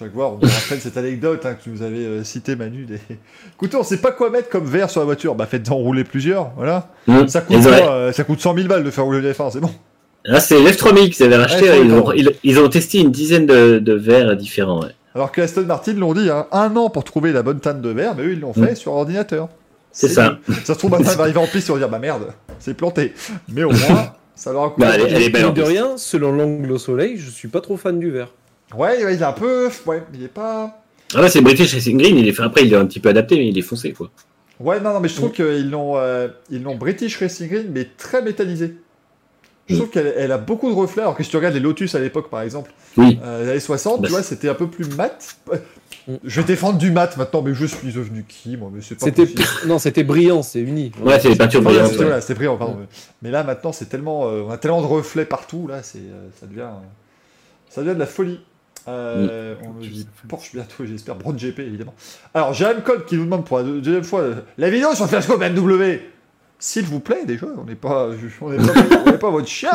Jaguar, 0.00 0.32
on 0.32 0.36
me 0.38 0.50
rappelle 0.50 0.80
cette 0.80 0.96
anecdote 0.96 1.44
hein, 1.44 1.54
que 1.54 1.62
tu 1.62 1.70
nous 1.70 1.82
avais 1.82 1.98
euh, 1.98 2.24
cité, 2.24 2.56
Manu. 2.56 2.86
Des... 2.86 2.98
Écoutez, 3.54 3.76
on 3.76 3.82
sait 3.84 3.98
pas 3.98 4.12
quoi 4.12 4.30
mettre 4.30 4.48
comme 4.48 4.64
verre 4.64 4.88
sur 4.88 5.00
la 5.00 5.04
voiture. 5.04 5.34
Bah, 5.34 5.46
faites-en 5.46 5.74
rouler 5.76 6.04
plusieurs, 6.04 6.52
voilà. 6.56 6.88
Mmh. 7.06 7.28
Ça 7.28 7.42
coûte, 7.42 7.62
quoi, 7.62 7.72
euh, 7.72 8.12
ça 8.12 8.24
coûte 8.24 8.40
100 8.40 8.54
000 8.54 8.66
balles 8.68 8.82
de 8.84 8.90
faire 8.90 9.04
rouler 9.04 9.20
les 9.20 9.32
F1, 9.32 9.50
c'est 9.52 9.60
bon. 9.60 9.70
Là, 10.24 10.40
c'est 10.40 10.58
l'F3000 10.58 11.10
qu'ils 11.10 11.24
avaient 11.26 11.36
racheté. 11.36 11.64
Ouais, 11.64 11.78
ouais, 11.78 11.84
ils, 11.84 11.92
ont, 11.92 12.12
ils, 12.12 12.32
ils 12.44 12.58
ont 12.58 12.68
testé 12.68 12.98
une 13.00 13.10
dizaine 13.10 13.46
de, 13.46 13.78
de 13.78 13.92
verres 13.92 14.36
différents. 14.36 14.82
ouais. 14.82 14.94
Alors 15.14 15.32
que 15.32 15.40
Aston 15.40 15.62
Martin 15.66 15.94
l'ont 15.94 16.14
dit, 16.14 16.30
hein, 16.30 16.46
un 16.52 16.74
an 16.76 16.88
pour 16.88 17.04
trouver 17.04 17.32
la 17.32 17.42
bonne 17.42 17.60
tanne 17.60 17.82
de 17.82 17.88
verre, 17.90 18.14
mais 18.16 18.22
eux 18.24 18.32
ils 18.32 18.40
l'ont 18.40 18.52
fait 18.52 18.74
sur 18.74 18.92
ordinateur. 18.92 19.48
C'est 19.92 20.08
ça. 20.08 20.38
Ça 20.64 20.74
se 20.74 20.78
trouve, 20.78 20.92
maintenant, 20.92 21.10
va 21.16 21.24
arriver 21.24 21.38
en 21.38 21.46
piste 21.46 21.68
et 21.68 21.72
on 21.72 21.74
va 21.74 21.80
dire, 21.80 21.88
bah 21.88 21.98
merde, 21.98 22.32
c'est 22.58 22.74
planté. 22.74 23.12
Mais 23.52 23.64
au 23.64 23.72
moins, 23.72 24.12
ça 24.36 24.52
leur 24.52 24.64
a 24.64 24.70
coûté. 24.70 24.86
Bah, 24.86 24.92
elle 24.94 25.20
est 25.22 25.30
belle 25.30 25.52
de 25.52 25.62
rien, 25.62 25.96
selon 25.96 26.32
l'angle 26.32 26.70
au 26.70 26.78
soleil, 26.78 27.16
je 27.18 27.28
suis 27.28 27.48
pas 27.48 27.60
trop 27.60 27.76
fan 27.76 27.98
du 27.98 28.10
vert. 28.10 28.28
Ouais, 28.74 29.04
ouais, 29.04 29.14
il 29.14 29.20
est 29.20 29.24
un 29.24 29.32
peu. 29.32 29.68
Ouais, 29.86 30.02
il 30.14 30.22
est 30.22 30.28
pas. 30.28 30.82
Ah 31.14 31.20
ouais, 31.22 31.28
c'est 31.28 31.40
British 31.40 31.74
Racing 31.74 31.98
Green. 31.98 32.16
Il 32.16 32.28
est 32.28 32.32
fait 32.32 32.42
après, 32.42 32.64
il 32.64 32.72
est 32.72 32.76
un 32.76 32.86
petit 32.86 33.00
peu 33.00 33.08
adapté, 33.08 33.36
mais 33.36 33.48
il 33.48 33.58
est 33.58 33.62
foncé 33.62 33.92
quoi. 33.92 34.10
Ouais, 34.60 34.78
non, 34.80 34.92
non, 34.92 35.00
mais 35.00 35.08
je 35.08 35.16
trouve 35.16 35.32
qu'ils 35.32 35.70
l'ont, 35.70 35.96
euh, 35.96 36.28
ils 36.50 36.62
l'ont 36.62 36.76
British 36.76 37.16
Racing 37.18 37.48
Green, 37.48 37.66
mais 37.72 37.88
très 37.96 38.22
métallisé. 38.22 38.74
Je 39.68 39.76
trouve 39.76 39.90
qu'elle 39.90 40.12
elle 40.16 40.32
a 40.32 40.38
beaucoup 40.38 40.68
de 40.68 40.74
reflets, 40.74 41.02
alors 41.02 41.16
que 41.16 41.22
si 41.22 41.30
tu 41.30 41.36
regardes 41.36 41.54
les 41.54 41.60
Lotus 41.60 41.94
à 41.94 42.00
l'époque, 42.00 42.28
par 42.28 42.42
exemple, 42.42 42.72
Oui. 42.96 43.18
euh, 43.22 43.44
les 43.44 43.50
années 43.52 43.60
60, 43.60 44.00
Bah, 44.02 44.08
tu 44.08 44.12
vois, 44.12 44.22
c'était 44.24 44.48
un 44.48 44.54
peu 44.54 44.66
plus 44.66 44.84
mat. 44.96 45.36
Mm. 46.08 46.14
Je 46.24 46.40
vais 46.40 46.46
défendre 46.46 46.78
du 46.78 46.90
mat 46.90 47.16
maintenant, 47.16 47.40
mais 47.42 47.54
je 47.54 47.66
suis 47.66 47.92
devenu 47.92 48.24
qui, 48.28 48.56
moi 48.56 48.70
Mais 48.72 48.80
c'est 48.80 48.96
pas 48.96 49.06
C'était 49.06 49.26
non, 49.66 49.78
c'était 49.78 50.02
brillant, 50.02 50.42
c'est 50.42 50.60
uni. 50.60 50.92
Ouais, 51.00 51.20
c'est 51.20 51.28
les 51.28 51.36
peintures 51.36 51.62
brillantes. 51.62 51.86
c'était 51.86 51.98
ouais. 52.00 52.04
voilà, 52.06 52.20
c'était 52.20 52.34
brillant, 52.34 52.56
pardon. 52.56 52.78
Mais 53.22 53.30
là, 53.30 53.44
maintenant, 53.44 53.72
c'est 53.72 53.86
tellement, 53.86 54.26
euh, 54.26 54.42
on 54.46 54.50
a 54.50 54.58
tellement 54.58 54.80
de 54.82 54.86
reflets 54.86 55.24
partout, 55.24 55.66
là, 55.68 55.82
c'est, 55.82 55.98
euh, 55.98 56.28
ça 56.38 56.46
devient, 56.46 56.60
euh, 56.62 56.86
ça 57.68 57.82
devient 57.82 57.94
de 57.94 58.00
la 58.00 58.06
folie. 58.06 58.40
Euh, 58.88 59.54
On 59.64 59.72
nous 59.74 59.80
dit 59.86 60.06
Porsche 60.28 60.52
bientôt, 60.54 60.84
j'espère. 60.84 61.14
Brown 61.16 61.36
GP, 61.36 61.60
évidemment. 61.60 61.94
Alors, 62.34 62.52
Jérém 62.54 62.80
Code 62.82 63.04
qui 63.06 63.16
nous 63.16 63.24
demande 63.24 63.44
pour 63.44 63.58
la 63.58 63.64
deuxième 63.64 64.04
fois 64.04 64.20
euh, 64.20 64.34
la 64.58 64.70
vidéo 64.70 64.94
sur 64.94 65.08
Fiasco 65.08 65.36
BMW. 65.36 66.00
S'il 66.62 66.84
vous 66.84 67.00
plaît, 67.00 67.24
déjà, 67.24 67.46
on 67.58 67.64
n'est 67.64 67.74
pas, 67.74 68.08
on 68.42 68.50
n'est 68.50 68.58
pas, 68.58 68.72
on 69.06 69.10
n'est 69.10 69.18
pas 69.18 69.30
votre 69.30 69.48
chien, 69.48 69.70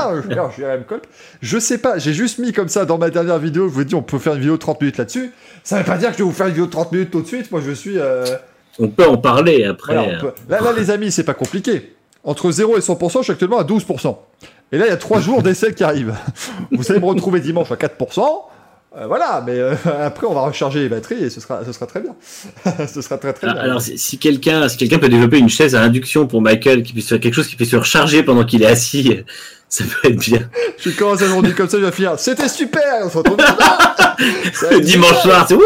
Jérém 0.56 0.84
Code. 0.84 1.02
Je 1.42 1.58
sais 1.58 1.80
pas, 1.80 1.98
j'ai 1.98 2.14
juste 2.14 2.38
mis 2.38 2.54
comme 2.54 2.68
ça 2.70 2.86
dans 2.86 3.00
ma 3.00 3.10
dernière 3.10 3.40
vidéo, 3.40 3.68
je 3.68 3.74
vous 3.74 3.82
ai 3.82 3.86
dit, 3.86 3.96
on 3.96 4.04
peut 4.04 4.20
faire 4.20 4.34
une 4.34 4.40
vidéo 4.42 4.54
de 4.54 4.60
30 4.60 4.82
minutes 4.82 4.98
là-dessus. 4.98 5.32
Ça 5.64 5.80
veut 5.80 5.84
pas 5.84 5.98
dire 5.98 6.12
que 6.12 6.18
je 6.18 6.24
vais 6.24 6.30
vous 6.30 6.32
faire 6.36 6.46
une 6.46 6.54
vidéo 6.54 6.68
de 6.68 6.72
30 6.72 6.92
minutes 6.92 7.10
tout 7.12 7.22
de 7.22 7.28
suite. 7.28 7.52
Moi, 7.52 7.62
je 7.66 7.72
suis. 7.72 7.98
euh, 7.98 8.24
On 8.78 8.88
peut 8.90 9.08
en 9.08 9.18
parler 9.18 9.64
après. 9.64 9.96
voilà, 9.96 10.18
on 10.18 10.22
peut- 10.22 10.34
Là, 10.48 10.62
là, 10.62 10.74
les 10.74 10.92
amis, 10.92 11.12
c'est 11.12 11.24
pas 11.24 11.34
compliqué. 11.34 11.96
Entre 12.24 12.52
0 12.52 12.78
et 12.78 12.82
100%, 12.82 13.20
je 13.20 13.24
suis 13.24 13.32
actuellement 13.34 13.58
à 13.60 13.64
12%. 13.64 14.18
Et 14.72 14.78
là, 14.78 14.86
il 14.86 14.90
y 14.90 14.94
a 14.94 14.98
3 14.98 15.20
jours 15.22 15.42
d'essai 15.42 15.74
qui 15.74 15.84
arrivent. 15.84 16.14
Vous 16.72 16.92
allez 16.92 17.00
me 17.00 17.06
retrouver 17.06 17.40
dimanche 17.40 17.72
à 17.72 17.76
4%. 17.78 18.44
Euh, 18.98 19.08
voilà, 19.08 19.44
mais 19.46 19.60
euh, 19.60 19.76
après, 20.06 20.26
on 20.26 20.34
va 20.34 20.42
recharger 20.42 20.80
les 20.80 20.90
batteries 20.90 21.24
et 21.24 21.30
ce 21.30 21.42
sera, 21.42 21.66
ce 21.66 21.72
sera 21.72 21.86
très 21.86 22.02
bien. 22.02 22.16
ce 22.88 23.02
sera 23.02 23.18
très 23.18 23.34
très 23.34 23.48
Ah, 23.48 23.54
bien. 23.54 23.62
Alors, 23.62 23.82
si, 23.82 23.98
si 23.98 24.18
quelqu'un 24.18 24.70
si 24.70 24.78
quelqu'un 24.78 25.00
peut 25.00 25.10
développer 25.10 25.38
une 25.38 25.50
chaise 25.50 25.76
à 25.76 25.82
induction 25.82 26.28
pour 26.28 26.42
Michael, 26.42 26.84
qui 26.84 26.94
puisse 26.94 27.10
faire 27.10 27.20
quelque 27.20 27.34
chose 27.34 27.48
qui 27.48 27.56
puisse 27.56 27.72
se 27.72 27.76
recharger 27.76 28.24
pendant 28.24 28.46
qu'il 28.46 28.64
est 28.64 28.68
assis, 28.68 29.24
ça 29.70 29.84
peut 29.84 30.10
être 30.10 30.20
bien. 30.20 30.50
Je 30.78 30.92
commence 30.92 31.22
à 31.22 31.28
journée 31.28 31.52
comme 31.52 31.68
ça, 31.68 31.78
je 31.78 31.86
vais 31.86 31.92
finir. 31.92 32.14
C'était 32.18 32.48
super 32.48 32.82
On 33.04 33.10
se 33.10 33.18
retrouve 33.18 33.38
Le 34.72 34.80
dimanche 34.80 35.22
soir, 35.22 35.46
c'est 35.48 35.56
wouh 35.56 35.64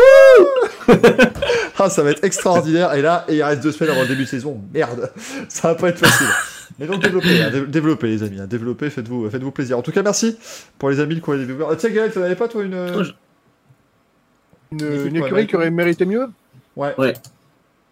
Ah, 1.78 1.90
ça 1.90 2.02
va 2.02 2.12
être 2.12 2.24
extraordinaire. 2.24 2.94
Et 2.96 3.02
là, 3.04 3.26
et 3.28 3.36
il 3.36 3.44
reste 3.44 3.62
deux 3.62 3.72
semaines 3.72 3.92
avant 3.92 4.02
le 4.02 4.08
début 4.08 4.24
de 4.24 4.30
saison. 4.30 4.60
Merde, 4.74 5.12
ça 5.48 5.70
va 5.70 5.76
pas 5.76 5.90
être 5.90 6.00
facile. 6.00 6.28
Mais 6.80 6.88
donc 6.88 7.02
développez, 7.02 7.42
hein, 7.44 7.50
dé- 7.52 7.68
développez 7.68 8.08
les 8.08 8.24
amis, 8.24 8.40
hein, 8.40 8.48
développez, 8.48 8.90
faites-vous, 8.90 9.30
faites-vous 9.30 9.52
plaisir. 9.52 9.78
En 9.78 9.82
tout 9.82 9.92
cas, 9.92 10.02
merci 10.02 10.38
pour 10.78 10.90
les 10.90 11.00
amis 11.00 11.16
le 11.16 11.22
courrier 11.22 11.46
des 11.46 11.52
viewers. 11.54 11.68
Ah, 11.72 11.76
tiens, 11.76 11.90
Gaël, 11.90 12.12
tu 12.12 12.20
n'avais 12.20 12.36
pas 12.36 12.48
toi 12.48 12.64
une. 12.64 12.76
Oh, 12.96 13.04
je- 13.04 13.12
Une, 14.72 15.16
écurie 15.16 15.32
ouais. 15.32 15.48
qui 15.48 15.56
aurait 15.56 15.72
mérité 15.72 16.06
mieux? 16.06 16.28
Ouais. 16.76 16.94
Ouais. 16.98 17.14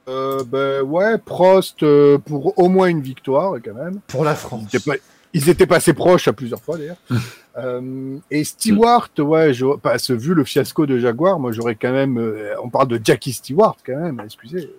Euh, 0.08 0.44
ben 0.46 0.84
ouais, 0.84 1.18
Prost 1.18 1.84
euh, 1.84 2.18
pour 2.18 2.58
au 2.58 2.70
moins 2.70 2.88
une 2.88 3.02
victoire 3.02 3.56
quand 3.64 3.74
même. 3.74 4.00
Pour 4.08 4.24
la 4.24 4.32
Ils 4.32 4.38
France. 4.38 4.74
étaient, 4.74 4.92
pas- 4.92 4.98
ils 5.34 5.50
étaient 5.50 5.68
passés 5.68 5.94
proches 5.94 6.28
à 6.30 6.34
plusieurs 6.34 6.62
fois 6.62 6.78
d'ailleurs. 6.78 6.98
Euh, 7.60 8.20
et 8.30 8.44
Stewart, 8.44 9.10
ouais, 9.18 9.52
je, 9.52 9.66
parce 9.78 10.06
que 10.10 10.14
vu 10.14 10.36
le 10.36 10.44
fiasco 10.44 10.86
de 10.86 11.00
Jaguar, 11.00 11.40
moi 11.40 11.52
j'aurais 11.52 11.74
quand 11.74 11.92
même. 11.92 12.20
euh, 12.20 12.54
on 12.64 12.70
parle 12.70 12.88
de 12.88 13.02
Jackie 13.04 13.34
Stewart 13.34 13.76
quand 13.84 13.96
même, 13.98 14.22
excusez. 14.24 14.72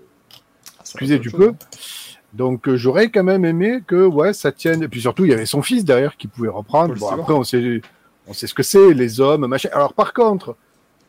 Excusez 0.83 1.19
du 1.19 1.29
peu. 1.33 1.55
Donc 2.33 2.69
euh, 2.69 2.77
j'aurais 2.77 3.09
quand 3.09 3.25
même 3.25 3.45
aimé 3.45 3.81
que 3.87 4.07
ouais 4.07 4.33
ça 4.33 4.53
tienne. 4.53 4.83
Et 4.83 4.89
puis 4.89 5.01
surtout 5.01 5.25
il 5.25 5.31
y 5.31 5.35
avait 5.35 5.47
son 5.47 5.63
fils 5.63 5.85
derrière 5.85 6.17
qui 6.17 6.27
pouvait 6.29 6.49
reprendre. 6.49 6.95
Bon, 6.95 7.09
après 7.09 7.33
on 7.33 7.45
sait 7.45 7.81
on 8.27 8.33
sait 8.33 8.47
ce 8.47 8.55
que 8.55 8.63
c'est 8.63 8.93
les 8.93 9.21
hommes 9.21 9.47
machin. 9.47 9.71
Alors 9.73 9.95
par 9.95 10.13
contre 10.13 10.57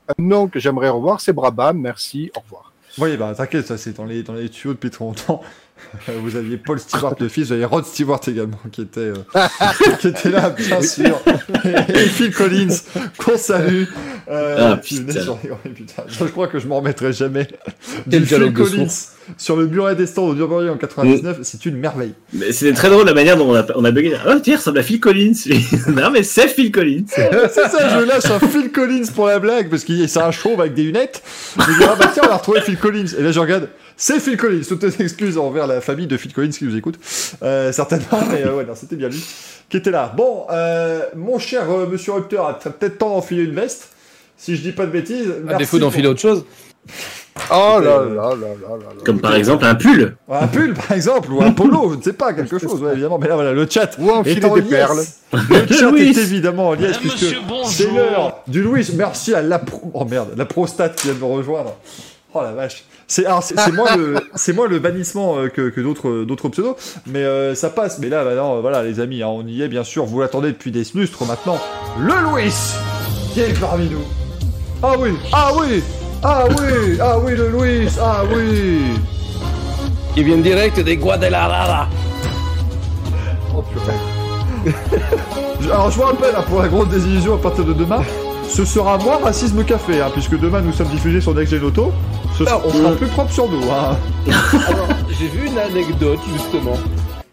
un 0.07 0.21
nom 0.23 0.47
que 0.47 0.59
j'aimerais 0.59 0.89
revoir 0.89 1.21
c'est 1.21 1.33
Brabham. 1.33 1.77
Merci 1.77 2.31
au 2.35 2.39
revoir. 2.39 2.73
Oui, 2.97 3.15
bah 3.17 3.33
t'inquiète, 3.35 3.67
ça 3.67 3.77
c'est 3.77 3.95
dans 3.95 4.05
les, 4.05 4.23
dans 4.23 4.33
les 4.33 4.49
tuyaux 4.49 4.73
depuis 4.73 4.89
trop 4.89 5.05
longtemps. 5.05 5.41
Vous 6.07 6.35
aviez 6.35 6.57
Paul 6.57 6.77
Stewart 6.79 7.15
le 7.19 7.29
fils, 7.29 7.47
vous 7.47 7.53
aviez 7.53 7.63
Rod 7.63 7.85
Stewart 7.85 8.19
également 8.27 8.57
qui 8.69 8.81
était, 8.81 8.99
euh, 8.99 9.13
qui 9.99 10.07
était 10.09 10.29
là, 10.29 10.49
bien 10.49 10.81
sûr. 10.81 11.17
Et, 11.63 11.69
et 11.69 12.05
Phil 12.07 12.33
Collins, 12.33 12.75
qu'on 13.17 13.37
salue. 13.37 13.85
Euh, 14.27 14.73
Ah, 14.73 14.77
putain. 14.77 15.21
sur 15.21 15.37
putain, 15.37 16.03
Je 16.07 16.25
crois 16.25 16.47
que 16.47 16.59
je 16.59 16.67
m'en 16.67 16.77
remettrai 16.77 17.13
jamais. 17.13 17.47
Quel 18.09 18.23
Du 18.23 18.27
Phil 18.27 18.53
Collins 18.53 18.87
sur 19.37 19.55
le 19.55 19.65
bureau 19.65 19.93
des 19.93 20.05
stands 20.05 20.27
au 20.27 20.35
Nürburgring 20.35 20.69
en 20.69 20.77
99, 20.77 21.39
c'est 21.43 21.65
une 21.65 21.77
merveille. 21.77 22.13
Mais 22.33 22.51
c'était 22.51 22.73
très 22.73 22.89
drôle 22.89 23.05
la 23.05 23.13
manière 23.13 23.37
dont 23.37 23.49
on 23.49 23.55
a, 23.55 23.65
on 23.75 23.85
a 23.85 23.91
bugué. 23.91 24.15
Oh, 24.27 24.33
tiens, 24.41 24.53
il 24.53 24.57
ressemble 24.57 24.79
à 24.79 24.83
Phil 24.83 24.99
Collins. 24.99 25.33
non, 25.87 26.11
mais 26.11 26.23
c'est 26.23 26.47
Phil 26.47 26.71
Collins. 26.71 27.05
c'est 27.07 27.69
ça, 27.69 27.99
je 27.99 28.05
lâche 28.05 28.25
un 28.25 28.39
Phil 28.39 28.71
Collins 28.71 29.07
pour 29.13 29.27
la 29.27 29.39
blague, 29.39 29.69
parce 29.69 29.83
qu'il 29.83 30.07
c'est 30.07 30.21
un 30.21 30.31
chauve 30.31 30.59
avec 30.61 30.73
des 30.73 30.83
lunettes. 30.83 31.21
Je 31.57 31.77
dis, 31.77 31.83
ah 31.83 31.95
bah 31.99 32.11
tiens, 32.13 32.23
on 32.27 32.31
a 32.31 32.37
retrouvé 32.37 32.61
Phil 32.61 32.77
Collins. 32.77 33.15
Et 33.17 33.23
là, 33.23 33.31
je 33.31 33.39
regarde, 33.39 33.69
c'est 33.97 34.19
Phil 34.19 34.37
Collins. 34.37 34.61
Toutes 34.67 34.83
les 34.83 35.01
excuses 35.01 35.37
envers 35.37 35.67
la 35.67 35.81
famille 35.81 36.07
de 36.07 36.17
Phil 36.17 36.33
Collins 36.33 36.49
qui 36.49 36.65
nous 36.65 36.75
écoute. 36.75 36.95
Euh, 37.43 37.71
certainement, 37.71 38.23
mais 38.31 38.43
euh, 38.45 38.55
ouais, 38.55 38.65
non, 38.65 38.73
c'était 38.75 38.95
bien 38.95 39.09
lui 39.09 39.23
qui 39.69 39.77
était 39.77 39.91
là. 39.91 40.11
Bon, 40.15 40.45
euh, 40.49 41.01
mon 41.15 41.39
cher 41.39 41.69
euh, 41.69 41.87
monsieur 41.87 42.13
Rupter 42.13 42.37
a 42.37 42.53
peut-être 42.53 42.97
temps 42.97 43.09
d'enfiler 43.09 43.43
une 43.43 43.53
veste. 43.53 43.89
Si 44.35 44.55
je 44.55 44.61
dis 44.61 44.71
pas 44.71 44.85
de 44.85 44.91
bêtises. 44.91 45.31
À 45.47 45.55
défaut 45.55 45.79
d'enfiler 45.79 46.03
pour- 46.03 46.11
autre 46.11 46.21
chose. 46.21 46.45
Oh 47.51 47.79
là 47.79 47.89
Euh, 47.89 48.15
là 48.15 48.21
là 48.21 48.35
là 48.35 48.47
là 48.61 48.77
là. 48.77 49.03
Comme 49.05 49.19
par 49.19 49.35
exemple 49.35 49.65
un 49.65 49.75
pull. 49.75 50.15
Un 50.29 50.47
pull, 50.47 50.73
par 50.73 50.91
exemple, 50.91 51.31
ou 51.31 51.41
un 51.41 51.51
polo, 51.51 51.91
je 51.91 51.97
ne 51.97 52.01
sais 52.01 52.13
pas, 52.13 52.33
quelque 52.33 52.57
chose, 52.59 52.81
ouais, 52.81 52.93
évidemment. 52.93 53.17
Mais 53.19 53.27
là, 53.27 53.35
voilà, 53.35 53.53
le 53.53 53.67
chat 53.69 53.97
Ou 53.99 54.09
enfiler 54.11 54.41
est 54.41 54.45
en 54.45 54.55
des 54.55 54.61
perles. 54.61 55.01
Le 55.33 55.67
chat 55.73 55.89
Louis. 55.91 56.09
est 56.09 56.17
évidemment 56.17 56.69
en 56.69 56.73
liesse, 56.73 56.97
puisque 56.97 57.35
c'est 57.65 57.91
l'heure 57.91 58.37
du 58.47 58.61
Louis. 58.61 58.87
Merci 58.95 59.33
à 59.33 59.41
la 59.41 59.59
pro... 59.59 59.91
Oh 59.93 60.05
merde, 60.05 60.29
la 60.37 60.45
prostate 60.45 60.95
qui 60.95 61.07
vient 61.07 61.15
de 61.15 61.19
me 61.19 61.25
rejoindre. 61.25 61.75
Oh 62.33 62.41
la 62.43 62.51
vache. 62.51 62.83
C'est 63.07 63.25
moi 63.73 63.95
le 63.97 64.17
c'est 64.35 64.53
moi 64.53 64.67
le 64.67 64.77
bannissement 64.85 65.39
euh, 65.39 65.47
que, 65.47 65.69
que 65.69 65.81
d'autres 65.81 66.25
d'autres 66.25 66.47
pseudos, 66.49 66.75
mais 67.07 67.23
euh, 67.23 67.55
ça 67.55 67.71
passe. 67.71 67.97
Mais 67.97 68.07
là 68.07 68.19
euh, 68.19 68.59
voilà 68.61 68.83
les 68.83 68.99
amis, 68.99 69.23
hein, 69.23 69.29
on 69.29 69.47
y 69.47 69.63
est 69.63 69.67
bien 69.67 69.83
sûr. 69.83 70.05
Vous 70.05 70.19
l'attendez 70.19 70.49
depuis 70.49 70.69
des 70.71 70.83
lustres 70.93 71.25
maintenant. 71.25 71.57
Le 71.99 72.13
Louis 72.29 72.53
qui 73.33 73.39
est 73.41 73.59
parmi 73.59 73.89
nous. 73.89 74.03
Ah 74.83 74.93
oui, 74.99 75.09
ah 75.33 75.51
oui, 75.57 75.81
ah 76.23 76.45
oui, 76.49 76.97
ah 77.01 77.17
oui 77.19 77.35
le 77.35 77.49
Louis, 77.49 77.87
ah 78.01 78.23
oui. 78.33 78.79
Qui 80.13 80.23
vient 80.23 80.37
direct 80.37 80.79
des 80.79 80.97
Guadalajara. 80.97 81.87
Oh, 83.55 83.61
purée. 83.61 84.73
Alors 85.71 85.91
je 85.91 85.95
vous 85.97 86.03
rappelle, 86.03 86.35
hein, 86.35 86.43
pour 86.47 86.61
la 86.61 86.67
grande 86.67 86.89
désillusion 86.89 87.35
à 87.35 87.37
partir 87.37 87.63
de 87.63 87.73
demain, 87.73 88.01
ce 88.47 88.65
sera 88.65 88.97
moins 88.97 89.17
racisme 89.17 89.63
café, 89.63 90.01
hein, 90.01 90.09
puisque 90.11 90.37
demain 90.39 90.61
nous 90.61 90.73
sommes 90.73 90.87
diffusés 90.89 91.21
sur 91.21 91.33
Next 91.35 91.53
Gen 91.53 91.63
Auto. 91.63 91.91
Ce 92.37 92.43
sera- 92.45 92.61
on 92.65 92.69
sera 92.71 92.91
plus 92.93 93.07
propre 93.07 93.31
sur 93.31 93.49
nous. 93.49 93.61
Hein. 93.71 93.97
Alors, 94.67 94.87
j'ai 95.19 95.27
vu 95.27 95.47
une 95.47 95.57
anecdote 95.57 96.19
justement. 96.33 96.77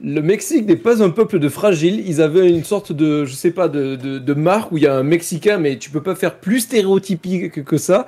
Le 0.05 0.21
Mexique 0.21 0.67
n'est 0.67 0.77
pas 0.77 1.03
un 1.03 1.09
peuple 1.11 1.39
de 1.39 1.49
fragiles. 1.49 2.05
Ils 2.07 2.21
avaient 2.21 2.49
une 2.51 2.65
sorte 2.65 2.93
de, 2.93 3.25
je 3.25 3.35
sais 3.35 3.51
pas, 3.51 3.67
de, 3.69 3.97
de, 3.97 4.19
de 4.19 4.35
marque 4.35 4.71
où 4.71 4.77
il 4.77 4.83
y 4.85 4.87
a 4.87 4.95
un 4.95 5.03
Mexicain, 5.03 5.57
mais 5.57 5.79
tu 5.79 5.91
peux 5.91 6.03
pas 6.03 6.15
faire 6.15 6.35
plus 6.37 6.61
stéréotypique 6.61 7.51
que, 7.53 7.61
que 7.61 7.79
ça. 7.79 8.05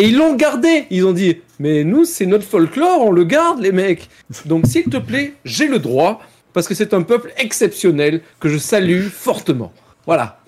Et 0.00 0.08
ils 0.08 0.16
l'ont 0.16 0.34
gardé. 0.34 0.84
Ils 0.90 1.04
ont 1.06 1.12
dit, 1.12 1.36
mais 1.58 1.84
nous, 1.84 2.04
c'est 2.04 2.26
notre 2.26 2.44
folklore, 2.44 3.02
on 3.06 3.12
le 3.12 3.24
garde, 3.24 3.60
les 3.60 3.72
mecs. 3.72 4.08
Donc, 4.46 4.66
s'il 4.66 4.84
te 4.84 4.96
plaît, 4.96 5.34
j'ai 5.44 5.66
le 5.68 5.78
droit, 5.78 6.22
parce 6.52 6.66
que 6.66 6.74
c'est 6.74 6.94
un 6.94 7.02
peuple 7.02 7.32
exceptionnel 7.36 8.22
que 8.40 8.48
je 8.48 8.58
salue 8.58 9.06
fortement. 9.08 9.72
Voilà. 10.06 10.40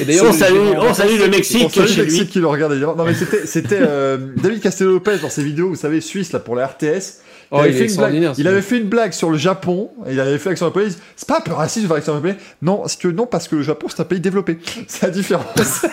Et 0.00 0.20
On 0.20 0.32
je- 0.32 0.36
salue, 0.38 0.56
on 0.76 0.92
salue 0.92 1.16
le 1.18 1.26
On 1.26 1.28
Mexique 1.30 1.70
salue 1.72 1.88
le 1.96 2.02
Mexique 2.02 2.20
lui. 2.22 2.28
qui 2.28 2.38
le 2.40 2.46
regarde 2.48 2.72
évidemment. 2.72 2.96
Non 2.96 3.04
mais 3.04 3.14
c'était 3.14 3.46
c'était 3.46 3.78
euh, 3.80 4.18
David 4.36 4.60
Castello-Lopez 4.60 5.18
dans 5.22 5.30
ses 5.30 5.44
vidéos, 5.44 5.68
vous 5.68 5.76
savez, 5.76 6.00
suisse 6.00 6.32
là 6.32 6.40
pour 6.40 6.56
la 6.56 6.66
RTS. 6.66 7.20
Oh, 7.50 7.58
avait 7.58 7.70
il 7.70 7.76
est 7.76 7.78
fait 7.88 7.94
une 7.94 7.96
blague. 7.96 8.34
Il 8.38 8.48
avait 8.48 8.62
fait 8.62 8.78
une 8.78 8.88
blague 8.88 9.12
sur 9.12 9.30
le 9.30 9.38
Japon, 9.38 9.90
et 10.06 10.12
il 10.12 10.20
avait 10.20 10.38
fait 10.38 10.50
l'accent 10.50 10.66
japonais. 10.66 10.86
il 10.86 10.92
dit, 10.92 10.98
C'est 11.16 11.28
pas 11.28 11.38
un 11.38 11.40
peu 11.40 11.52
raciste 11.52 11.82
de 11.84 11.86
faire 11.88 11.96
l'accent 11.96 12.14
japonais 12.14 12.36
Non, 12.62 12.86
si 12.88 12.98
tu 12.98 13.06
veux, 13.08 13.12
non, 13.12 13.26
parce 13.26 13.46
que 13.48 13.56
le 13.56 13.62
Japon 13.62 13.86
c'est 13.88 14.00
un 14.00 14.04
pays 14.04 14.20
développé. 14.20 14.58
C'est 14.88 15.02
la 15.06 15.10
différence. 15.10 15.46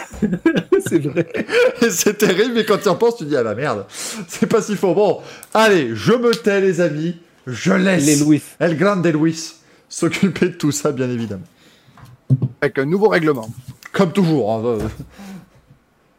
C'est 0.87 0.99
vrai. 0.99 1.27
Et 1.81 1.89
c'est 1.89 2.15
terrible, 2.17 2.53
mais 2.55 2.65
quand 2.65 2.77
tu 2.77 2.85
y 2.85 2.89
repenses, 2.89 3.17
tu 3.17 3.25
dis 3.25 3.37
ah 3.37 3.43
la 3.43 3.55
merde, 3.55 3.85
c'est 4.27 4.47
pas 4.47 4.61
si 4.61 4.75
faux. 4.75 4.93
Bon, 4.93 5.21
allez, 5.53 5.91
je 5.93 6.11
me 6.11 6.31
tais 6.31 6.59
les 6.59 6.81
amis, 6.81 7.17
je 7.47 7.71
laisse 7.73 8.05
Les 8.05 8.17
Louis. 8.17 8.41
El 8.59 8.77
Grande 8.77 9.05
Luis 9.07 9.53
s'occuper 9.87 10.49
de 10.49 10.55
tout 10.55 10.71
ça, 10.71 10.91
bien 10.91 11.09
évidemment. 11.09 11.45
Avec 12.61 12.77
un 12.79 12.85
nouveau 12.85 13.07
règlement. 13.07 13.47
Comme 13.93 14.11
toujours. 14.11 14.51
hein, 14.51 14.61
euh. 14.65 14.79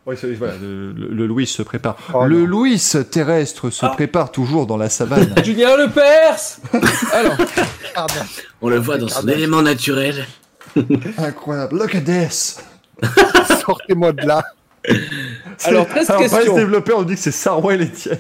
Oui, 0.07 0.17
voilà, 0.39 0.55
le, 0.61 0.93
le- 0.93 1.09
le 1.09 1.27
Louis 1.27 1.47
se 1.47 1.63
prépare. 1.63 1.97
Oh 2.13 2.27
le 2.27 2.41
non. 2.41 2.47
Louis 2.47 2.83
terrestre 3.11 3.71
se 3.71 3.87
prépare 3.87 4.31
toujours 4.31 4.67
dans 4.67 4.77
la 4.77 4.91
savane. 4.91 5.35
Julien 5.45 5.77
Lepers 5.77 6.59
Alors, 7.13 7.37
Ah 7.95 8.07
ben, 8.15 8.27
On 8.61 8.69
le 8.69 8.77
voit 8.79 8.99
dans 8.99 9.09
son 9.09 9.27
élément 9.29 9.63
naturel. 9.63 10.27
Incroyable. 11.19 11.79
Look 11.79 11.95
at 11.95 12.03
this. 12.03 12.61
sortez-moi 13.65 14.13
de 14.13 14.27
là. 14.27 14.45
Alors, 15.65 15.89
13 15.89 16.11
Alors, 16.11 16.23
questions. 16.23 16.55
Développeur, 16.57 16.99
on 16.99 17.03
dit 17.03 17.15
que 17.15 17.21
c'est 17.21 17.31
Sarwell 17.31 17.83
Etienne. 17.83 18.19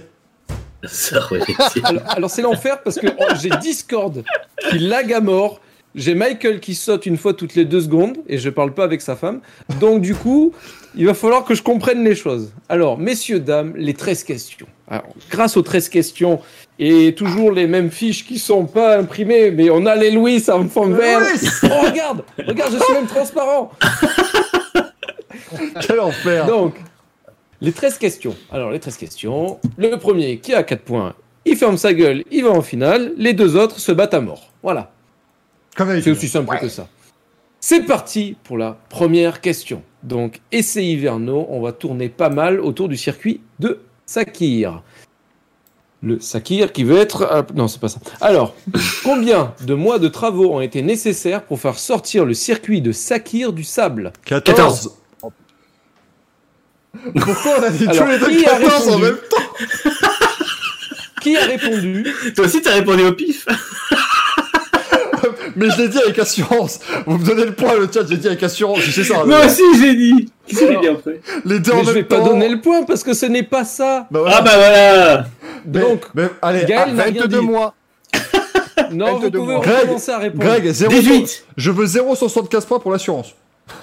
Ça, 0.85 1.21
ouais. 1.33 1.41
Alors, 1.83 2.03
alors, 2.09 2.31
c'est 2.31 2.43
l'enfer 2.43 2.83
parce 2.83 2.97
que 2.99 3.07
oh, 3.19 3.25
j'ai 3.41 3.51
Discord 3.61 4.23
qui 4.71 4.79
lag 4.79 5.13
à 5.13 5.21
mort. 5.21 5.61
J'ai 5.95 6.15
Michael 6.15 6.61
qui 6.61 6.75
saute 6.75 7.07
une 7.07 7.17
fois 7.17 7.35
toutes 7.35 7.55
les 7.55 7.65
deux 7.65 7.81
secondes 7.83 8.17
et 8.27 8.39
je 8.39 8.51
parle 8.51 8.75
pas 8.75 8.85
avec 8.85 9.01
sa 9.01 9.15
femme. 9.17 9.41
Donc 9.81 10.01
du 10.01 10.15
coup, 10.15 10.53
il 10.97 11.07
va 11.07 11.15
falloir 11.15 11.45
que 11.45 11.55
je 11.55 11.63
comprenne 11.63 12.05
les 12.05 12.15
choses. 12.15 12.53
Alors, 12.69 12.99
messieurs, 12.99 13.41
dames, 13.41 13.75
les 13.77 13.95
13 13.95 14.25
questions. 14.25 14.67
Alors, 14.89 15.07
grâce 15.31 15.57
aux 15.57 15.63
13 15.63 15.89
questions 15.89 16.41
et 16.79 17.15
toujours 17.15 17.53
les 17.53 17.67
mêmes 17.67 17.91
fiches 17.91 18.27
qui 18.27 18.39
sont 18.39 18.67
pas 18.67 18.99
imprimées, 18.99 19.51
mais 19.51 19.71
on 19.71 19.87
a 19.87 19.97
les 19.97 20.11
Louis 20.11 20.43
en 20.51 20.69
fond 20.69 20.89
vert. 20.89 21.21
Oh, 21.65 21.87
regarde, 21.87 22.25
regarde, 22.47 22.73
je 22.73 22.83
suis 22.83 22.95
même 22.95 23.07
transparent. 23.07 23.71
Quel 25.87 26.01
enfer. 26.01 26.47
Donc, 26.47 26.75
les 27.61 27.73
13 27.73 27.99
questions. 27.99 28.37
Alors, 28.53 28.71
les 28.71 28.81
13 28.81 28.97
questions. 28.97 29.59
Le 29.77 29.97
premier, 29.97 30.39
qui 30.39 30.55
a 30.55 30.63
4 30.63 30.83
points, 30.83 31.15
il 31.45 31.57
ferme 31.57 31.77
sa 31.77 31.93
gueule, 31.93 32.25
il 32.31 32.45
va 32.45 32.51
en 32.51 32.63
finale. 32.63 33.13
Les 33.17 33.33
deux 33.33 33.57
autres 33.57 33.79
se 33.79 33.93
battent 33.93 34.15
à 34.15 34.21
mort. 34.21 34.51
Voilà. 34.63 34.91
C'est 35.77 36.11
aussi 36.11 36.29
simple 36.29 36.57
que 36.59 36.69
ça. 36.69 36.89
C'est 37.67 37.81
parti 37.87 38.37
pour 38.45 38.59
la 38.59 38.77
première 38.91 39.41
question. 39.41 39.83
Donc, 40.03 40.43
essai 40.53 40.85
hivernaux, 40.85 41.47
on 41.49 41.63
va 41.63 41.73
tourner 41.73 42.11
pas 42.11 42.29
mal 42.29 42.61
autour 42.61 42.89
du 42.91 42.97
circuit 42.99 43.41
de 43.59 43.81
Sakir. 44.05 44.83
Le 46.03 46.21
Sakir 46.21 46.73
qui 46.73 46.85
veut 46.85 46.99
être... 46.99 47.27
ah, 47.31 47.47
Non, 47.55 47.67
c'est 47.67 47.81
pas 47.81 47.89
ça. 47.89 48.01
Alors, 48.21 48.55
combien 49.03 49.55
de 49.63 49.73
mois 49.73 49.99
de 49.99 50.09
travaux 50.09 50.53
ont 50.53 50.61
été 50.61 50.83
nécessaires 50.83 51.43
pour 51.43 51.59
faire 51.59 51.79
sortir 51.79 52.27
le 52.27 52.35
circuit 52.35 52.83
de 52.83 52.93
Sakir 52.93 53.55
du 53.55 53.65
sable? 53.65 54.13
14. 54.27 54.99
Pourquoi 57.15 57.53
on 57.61 57.63
a 57.63 57.71
dit 57.71 57.89
Alors, 57.89 58.05
tous 58.05 58.11
les 58.11 58.19
deux 58.19 58.41
qui 58.41 58.45
a 58.45 58.61
14 58.61 58.89
en 58.89 58.99
même 58.99 59.17
temps? 59.31 59.91
Qui 61.23 61.35
a 61.39 61.47
répondu? 61.47 62.07
Toi 62.37 62.45
aussi, 62.45 62.61
t'as 62.61 62.75
répondu 62.75 63.05
au 63.05 63.13
pif. 63.13 63.47
Mais 65.57 65.71
je 65.71 65.79
l'ai 65.83 65.89
dit 65.89 65.99
avec 65.99 66.19
assurance. 66.19 66.81
Vous 67.07 67.19
me 67.19 67.25
donnez 67.25 67.45
le 67.45 67.55
point, 67.55 67.75
le 67.79 67.89
chat, 67.93 68.07
j'ai 68.09 68.17
dit 68.17 68.27
avec 68.27 68.43
assurance. 68.43 68.81
Je 68.81 68.91
sais 68.91 69.05
ça. 69.05 69.25
Moi 69.25 69.45
aussi, 69.47 69.63
j'ai 69.81 69.95
dit. 69.95 70.31
Qu'est-ce 70.47 70.61
que 70.61 70.67
j'ai 70.73 70.81
dit 70.81 70.89
après 70.89 71.21
Les 71.45 71.59
deux 71.61 71.73
en 71.73 71.77
Mais 71.77 71.81
même 71.83 71.89
je 71.89 71.93
vais 71.99 72.05
temps. 72.05 72.23
pas 72.23 72.29
donner 72.29 72.49
le 72.49 72.61
point 72.61 72.83
parce 72.83 73.03
que 73.03 73.15
ce 73.15 73.27
n'est 73.27 73.43
pas 73.43 73.65
ça. 73.65 74.07
Bah 74.11 74.21
voilà. 74.21 74.37
Ah 74.39 74.43
bah 74.43 74.51
voilà 74.57 75.27
Mais- 75.67 75.81
Donc, 75.81 76.03
mais, 76.15 76.25
allez, 76.43 76.65
Gaël 76.65 76.89
ah, 76.91 76.93
n'a 76.93 77.03
rien 77.05 77.23
22 77.23 77.39
dit. 77.39 77.45
mois. 77.45 77.75
Non, 78.93 79.15
vous 79.17 79.23
22 79.23 79.39
pouvez 79.39 79.55
recommencer 79.57 80.13
à 80.13 80.19
répondre. 80.19 80.45
Greg, 80.45 80.71
0, 80.71 80.93
18 80.93 81.45
je 81.57 81.71
veux 81.71 81.87
0,75 81.87 82.67
points 82.67 82.79
pour 82.79 82.93
l'assurance. 82.93 83.35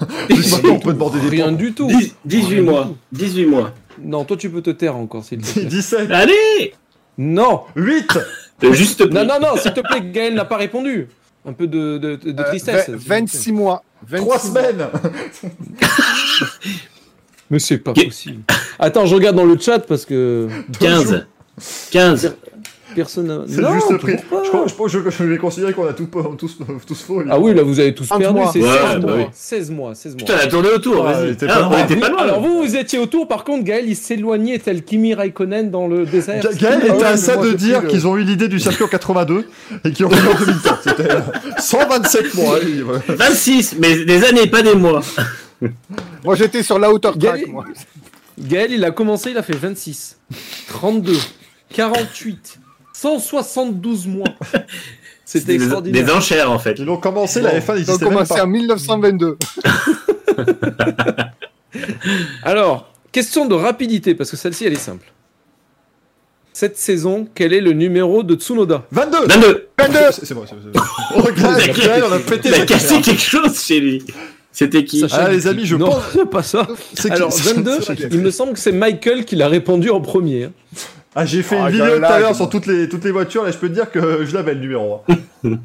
On 0.64 0.78
peut 0.78 0.92
demander 0.92 1.18
des 1.20 1.28
Rien 1.28 1.44
points. 1.46 1.52
du 1.52 1.72
tout. 1.72 1.86
10 1.88 2.14
18 2.24 2.60
mois. 2.60 2.90
18 3.10 3.46
mois. 3.46 3.72
Non, 4.00 4.24
toi 4.24 4.36
tu 4.36 4.48
peux 4.48 4.62
te 4.62 4.70
taire 4.70 4.96
encore 4.96 5.24
s'il 5.24 5.38
te 5.40 5.52
plaît. 5.52 5.64
17, 5.64 6.10
Allez 6.10 6.74
Non, 7.18 7.62
8, 7.74 8.18
Le 8.62 8.72
juste 8.72 9.00
non, 9.10 9.24
non, 9.24 9.40
non, 9.40 9.56
s'il 9.56 9.72
te 9.72 9.80
plaît, 9.80 10.00
Gaël 10.12 10.34
n'a 10.34 10.44
pas 10.44 10.56
répondu. 10.56 11.08
Un 11.44 11.52
peu 11.52 11.66
de, 11.66 11.98
de, 11.98 12.16
de 12.16 12.40
Euh, 12.40 12.44
tristesse. 12.44 12.88
vingt- 12.88 13.26
26 13.26 13.52
mois. 13.52 13.82
26 14.06 14.24
3 14.24 14.36
mois. 14.36 14.38
semaines. 14.62 14.86
Mais 17.50 17.58
c'est 17.58 17.78
pas 17.78 17.92
possible. 17.92 18.42
Attends, 18.78 19.06
je 19.06 19.14
regarde 19.14 19.36
dans 19.36 19.44
le 19.44 19.58
chat 19.58 19.80
parce 19.80 20.04
que. 20.06 20.48
15. 20.78 21.26
15. 21.90 22.34
Personne 22.94 23.26
n'a- 23.26 23.42
C'est 23.46 23.60
Non, 23.60 23.72
juste 23.74 23.96
prix. 23.98 24.16
toujours 24.16 24.28
pas. 24.30 24.42
Je, 24.44 24.48
crois- 24.48 24.64
je, 24.66 24.74
pense- 24.74 24.90
je, 24.92 24.98
je 25.10 25.24
vais 25.24 25.38
considérer 25.38 25.72
qu'on 25.72 25.86
a 25.86 25.92
tout, 25.92 26.06
tous, 26.38 26.58
tous 26.86 27.02
faux. 27.02 27.22
Ah 27.30 27.38
oui, 27.38 27.54
là 27.54 27.62
vous 27.62 27.78
avez 27.80 27.94
tous 27.94 28.06
30 28.06 28.18
perdu, 28.20 28.38
mois. 28.40 28.50
c'est 28.52 28.60
Ouais, 28.60 28.68
16, 28.68 29.00
bah 29.00 29.06
mois. 29.06 29.16
oui. 29.16 29.24
16 29.32 29.70
mois. 29.70 29.94
16 29.94 30.12
mois. 30.12 30.18
Putain, 30.18 30.34
elle 30.40 30.46
a 30.46 30.50
tourné 30.50 30.68
autour, 30.70 31.06
Ah, 31.06 31.26
était 31.26 31.46
Ah, 31.48 31.54
pas 31.60 31.68
on 31.72 31.84
était 31.84 31.96
pas 31.96 32.08
loin. 32.10 32.18
alors 32.22 32.40
vous, 32.40 32.62
vous 32.62 32.76
étiez 32.76 32.98
autour, 32.98 33.28
par 33.28 33.44
contre, 33.44 33.64
Gaël, 33.64 33.84
il 33.88 33.96
s'éloignait 33.96 34.58
tel 34.58 34.82
Kimi 34.84 35.14
Raikkonen 35.14 35.70
dans 35.70 35.86
le 35.86 36.04
désert. 36.06 36.42
Ga- 36.42 36.52
Gaël 36.52 36.78
Ah 36.82 36.86
était 36.86 36.96
ouais, 36.96 37.04
à 37.04 37.16
ça 37.16 37.36
moi, 37.36 37.46
de 37.46 37.52
dire 37.52 37.82
le- 37.82 37.88
qu'ils 37.88 38.06
ont 38.06 38.16
eu 38.16 38.22
l'idée 38.22 38.48
du 38.48 38.58
circuit 38.60 38.84
en 38.84 38.88
82 38.88 39.46
et 39.84 39.90
qu'ils 39.92 40.06
ont 40.06 40.10
fait 40.10 40.28
en 40.28 40.38
2004. 40.38 40.82
C'était 40.84 41.10
euh, 41.12 41.20
127 41.58 42.34
mois. 42.34 42.56
oui, 42.64 42.82
ouais. 42.82 42.98
26, 43.16 43.76
mais 43.78 44.04
des 44.04 44.24
années, 44.24 44.46
pas 44.46 44.62
des 44.62 44.74
mois. 44.74 45.00
Moi, 46.24 46.34
j'étais 46.34 46.62
sur 46.62 46.78
la 46.78 46.90
hauteur 46.92 47.16
track, 47.18 47.36
Gaël, 47.36 47.46
moi. 47.48 47.64
Gaël, 48.38 48.72
il 48.72 48.84
a 48.84 48.90
commencé, 48.90 49.30
il 49.30 49.38
a 49.38 49.42
fait 49.42 49.52
26, 49.56 50.16
32, 50.68 51.12
48, 51.72 52.58
172 52.92 54.06
mois. 54.06 54.28
C'était 55.24 55.54
extraordinaire. 55.54 56.04
des 56.04 56.12
enchères, 56.12 56.50
en 56.50 56.58
fait. 56.58 56.74
Ils 56.78 56.88
ont 56.90 56.98
commencé, 56.98 57.40
la 57.40 57.52
Bon, 57.52 57.58
F1 57.58 57.78
Ils 57.80 57.90
ont 57.90 57.98
commencé 57.98 58.38
en 58.40 58.46
1922. 58.46 59.38
Alors, 62.42 62.92
question 63.12 63.46
de 63.46 63.54
rapidité, 63.54 64.14
parce 64.14 64.30
que 64.30 64.36
celle-ci, 64.36 64.66
elle 64.66 64.74
est 64.74 64.76
simple. 64.76 65.10
Cette 66.52 66.76
saison, 66.76 67.26
quel 67.34 67.54
est 67.54 67.62
le 67.62 67.72
numéro 67.72 68.22
de 68.22 68.34
Tsunoda? 68.34 68.84
22 68.90 69.68
22 69.78 69.98
C'est 70.12 70.26
c'est 70.26 70.34
bon, 70.34 70.44
c'est 70.46 70.54
bon. 70.54 70.80
Oh, 71.16 71.22
Gaël, 71.34 72.04
on 72.06 72.12
a 72.12 72.18
pété 72.18 72.50
Il 72.50 72.54
a 72.54 72.66
cassé 72.66 73.00
quelque 73.00 73.22
chose 73.22 73.58
chez 73.58 73.80
lui. 73.80 74.04
C'était 74.52 74.84
qui? 74.84 75.02
Ah, 75.12 75.30
les 75.30 75.46
amis, 75.46 75.64
je 75.64 75.76
non, 75.76 75.86
pense- 75.86 76.02
c'est 76.12 76.26
pas 76.30 76.42
ça. 76.42 76.68
Alors, 77.08 77.32
c'est- 77.32 77.54
22, 77.54 77.80
c'est 77.80 77.96
qui- 77.96 78.02
il 78.10 78.18
me 78.20 78.30
semble 78.30 78.52
que 78.52 78.58
c'est 78.58 78.70
Michael 78.72 79.24
qui 79.24 79.34
l'a 79.34 79.48
répondu 79.48 79.88
en 79.88 80.02
premier. 80.02 80.50
Hein. 81.14 81.20
Ah, 81.20 81.26
j'ai 81.26 81.42
fait 81.42 81.56
Ah, 81.58 81.66
une 81.68 81.72
vidéo 81.76 81.98
tout 81.98 82.04
à 82.04 82.18
l'heure 82.20 82.34
sur 82.36 82.48
toutes 82.48 82.66
les, 82.66 82.88
toutes 82.88 83.04
les 83.04 83.10
voitures, 83.10 83.44
là 83.44 83.50
je 83.50 83.58
peux 83.58 83.68
te 83.68 83.74
dire 83.74 83.90
que 83.90 84.24
je 84.24 84.34
l'avais 84.34 84.54
le 84.54 84.60
numéro. 84.60 85.02
hein. 85.08 85.16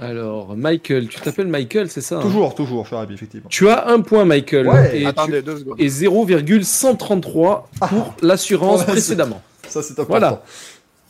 Alors, 0.00 0.56
Michael, 0.56 1.08
tu 1.08 1.20
t'appelles 1.20 1.46
Michael, 1.46 1.90
c'est 1.90 2.00
ça 2.00 2.16
hein? 2.18 2.22
Toujours, 2.22 2.54
toujours, 2.54 2.88
Farabi, 2.88 3.14
effectivement. 3.14 3.48
Tu 3.50 3.68
as 3.68 3.86
un 3.88 4.00
point, 4.00 4.24
Michael. 4.24 4.66
Ouais. 4.66 4.96
et, 4.96 5.00
tu- 5.02 5.06
Attendez 5.06 5.42
deux 5.42 5.58
secondes. 5.58 5.74
et 5.78 5.88
0,133 5.88 7.68
pour 7.88 8.14
l'assurance 8.22 8.84
précédemment. 8.84 9.42
Ça, 9.68 9.82
c'est 9.82 9.92
important. 9.92 10.08
Voilà. 10.10 10.42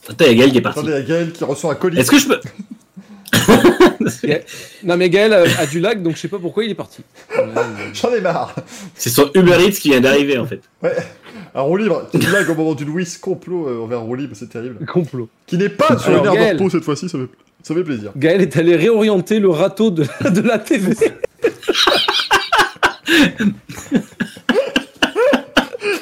Attends, 0.09 0.25
il 0.25 0.29
y 0.29 0.31
a 0.31 0.35
Gaël 0.35 0.51
qui 0.53 0.59
est 0.59 0.61
parti. 0.61 0.79
Attendez, 0.81 0.93
il 0.95 0.99
y 0.99 1.03
a 1.03 1.03
Gaël 1.07 1.33
qui 1.33 1.45
reçoit 1.45 1.73
un 1.73 1.75
colis. 1.77 1.99
Est-ce 2.01 2.11
que 2.11 2.19
je 2.19 2.29
peux. 2.29 2.41
Non, 4.85 4.97
mais 4.97 5.09
Gaël 5.11 5.33
a, 5.33 5.43
a 5.61 5.67
du 5.67 5.79
lac, 5.79 6.03
donc 6.03 6.17
je 6.17 6.21
sais 6.21 6.29
pas 6.29 6.39
pourquoi 6.39 6.65
il 6.65 6.71
est 6.71 6.75
parti. 6.75 7.03
J'en 7.95 8.13
ai 8.15 8.21
marre. 8.21 8.55
C'est 8.95 9.11
son 9.11 9.31
Uber 9.35 9.57
Eats 9.67 9.73
qui 9.73 9.91
vient 9.91 10.01
d'arriver, 10.01 10.37
en 10.39 10.47
fait. 10.47 10.63
Un 11.55 11.63
roue 11.63 11.77
libre, 11.77 12.07
qui 12.11 12.19
blague 12.19 12.49
au 12.49 12.55
moment 12.55 12.75
du 12.75 12.85
Louis 12.85 13.07
complot 13.21 13.69
euh, 13.69 13.81
envers 13.83 14.01
roue 14.01 14.15
libre, 14.15 14.35
c'est 14.37 14.49
terrible. 14.49 14.85
Complot. 14.87 15.29
Qui 15.47 15.59
n'est 15.59 15.69
pas 15.69 15.99
sur 15.99 16.09
Alors, 16.11 16.21
une 16.21 16.27
aire 16.27 16.33
de 16.33 16.39
Gaël. 16.39 16.57
repos 16.57 16.71
cette 16.71 16.85
fois-ci, 16.85 17.09
ça 17.09 17.19
fait, 17.19 17.29
ça 17.63 17.75
fait 17.75 17.83
plaisir. 17.83 18.13
Gaël 18.17 18.41
est 18.41 18.57
allé 18.57 18.77
réorienter 18.77 19.41
le 19.41 19.51
râteau 19.51 19.91
de, 19.91 20.05
de 20.31 20.41
la 20.43 20.59
TV. 20.59 20.95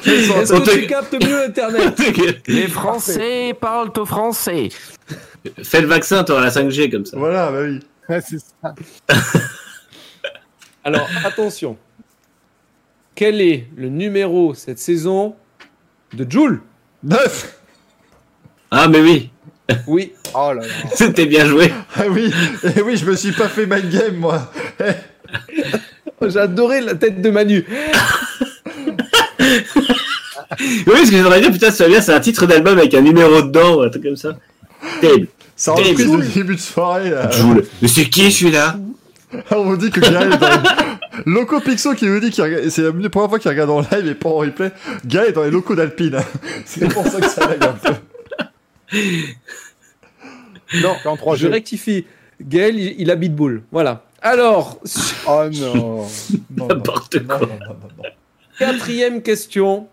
Est-ce 0.05 0.53
que 0.53 0.79
tu 0.81 0.87
captes 0.87 1.13
mieux 1.23 1.43
Internet 1.43 1.99
Les 2.47 2.67
Français 2.67 3.53
parlent 3.59 3.91
au 3.97 4.05
français. 4.05 4.69
Fais 5.63 5.81
le 5.81 5.87
vaccin, 5.87 6.23
t'auras 6.23 6.41
la 6.41 6.49
5G 6.49 6.91
comme 6.91 7.05
ça. 7.05 7.17
Voilà, 7.17 7.51
bah 7.51 7.59
oui. 7.63 7.79
Ouais, 8.07 8.21
c'est 8.21 8.39
ça. 8.39 8.75
Alors, 10.83 11.07
attention. 11.23 11.77
Quel 13.15 13.41
est 13.41 13.67
le 13.75 13.89
numéro 13.89 14.53
cette 14.53 14.79
saison 14.79 15.35
de 16.13 16.29
Joule 16.29 16.61
9 17.03 17.55
Ah, 18.71 18.87
mais 18.87 18.99
oui, 19.01 19.29
Oui. 19.87 20.13
Oh 20.33 20.51
là 20.53 20.61
là. 20.61 20.67
c'était 20.93 21.25
bien 21.25 21.45
joué. 21.45 21.71
Ah 21.95 22.03
oui, 22.09 22.31
et 22.75 22.81
oui, 22.81 22.97
je 22.97 23.05
me 23.05 23.15
suis 23.15 23.31
pas 23.31 23.47
fait 23.47 23.65
mind 23.65 23.89
game, 23.89 24.15
moi. 24.17 24.51
J'ai 26.27 26.39
adoré 26.39 26.81
la 26.81 26.95
tête 26.95 27.21
de 27.21 27.29
Manu. 27.29 27.65
Oui, 30.87 31.05
ce 31.05 31.11
que 31.11 31.17
j'aimerais 31.17 31.39
dire, 31.41 31.51
putain, 31.51 31.71
ça 31.71 31.85
va 31.85 31.89
bien, 31.91 32.01
c'est 32.01 32.13
un 32.13 32.19
titre 32.19 32.45
d'album 32.45 32.77
avec 32.77 32.93
un 32.93 33.01
numéro 33.01 33.41
dedans, 33.41 33.75
ou 33.75 33.81
un 33.81 33.89
truc 33.89 34.03
comme 34.03 34.15
ça. 34.17 34.37
Terrible. 34.99 35.27
Terrible. 35.57 36.01
reprise 36.01 36.11
de 36.11 36.33
début 36.39 36.55
de 36.55 36.59
soirée, 36.59 37.09
là. 37.11 37.29
Joule. 37.31 37.65
Mais 37.81 37.87
c'est 37.87 38.05
qui 38.05 38.31
celui-là? 38.31 38.75
On 39.51 39.63
vous 39.63 39.77
dit 39.77 39.89
que 39.91 39.99
Gaël 39.99 40.33
est 40.33 40.37
dans. 40.37 40.47
Loco 41.25 41.59
Pixo 41.59 41.93
qui 41.95 42.05
nous 42.05 42.19
dit 42.19 42.29
qu'il 42.29 42.43
regarde... 42.43 42.69
C'est 42.69 42.81
la 42.83 43.09
première 43.09 43.29
fois 43.29 43.39
qu'il 43.39 43.49
regarde 43.49 43.69
en 43.69 43.81
live 43.81 44.07
et 44.07 44.15
pas 44.15 44.29
en 44.29 44.37
replay. 44.37 44.71
Gaël 45.05 45.29
est 45.29 45.33
dans 45.33 45.43
les 45.43 45.51
locaux 45.51 45.75
d'Alpine. 45.75 46.17
C'est 46.65 46.87
pour 46.93 47.05
ça 47.07 47.19
que 47.19 47.27
ça 47.27 47.47
lag 47.47 47.63
un 47.63 47.73
peu. 47.73 47.93
Non, 50.83 50.95
En 51.05 51.15
3G. 51.15 51.35
je 51.37 51.47
rectifie. 51.47 52.05
Gaël, 52.41 52.77
il, 52.79 53.01
il 53.01 53.09
habite 53.11 53.33
Boule. 53.35 53.63
Voilà. 53.71 54.03
Alors, 54.21 54.79
Oh 55.27 55.45
non. 55.51 55.73
Non, 55.75 56.07
non, 56.55 56.67
N'importe 56.67 57.15
non, 57.15 57.25
quoi. 57.27 57.39
non, 57.39 57.47
non, 57.47 57.55
non, 57.65 57.89
non. 57.97 58.03
quatrième 58.59 59.21
question. 59.23 59.87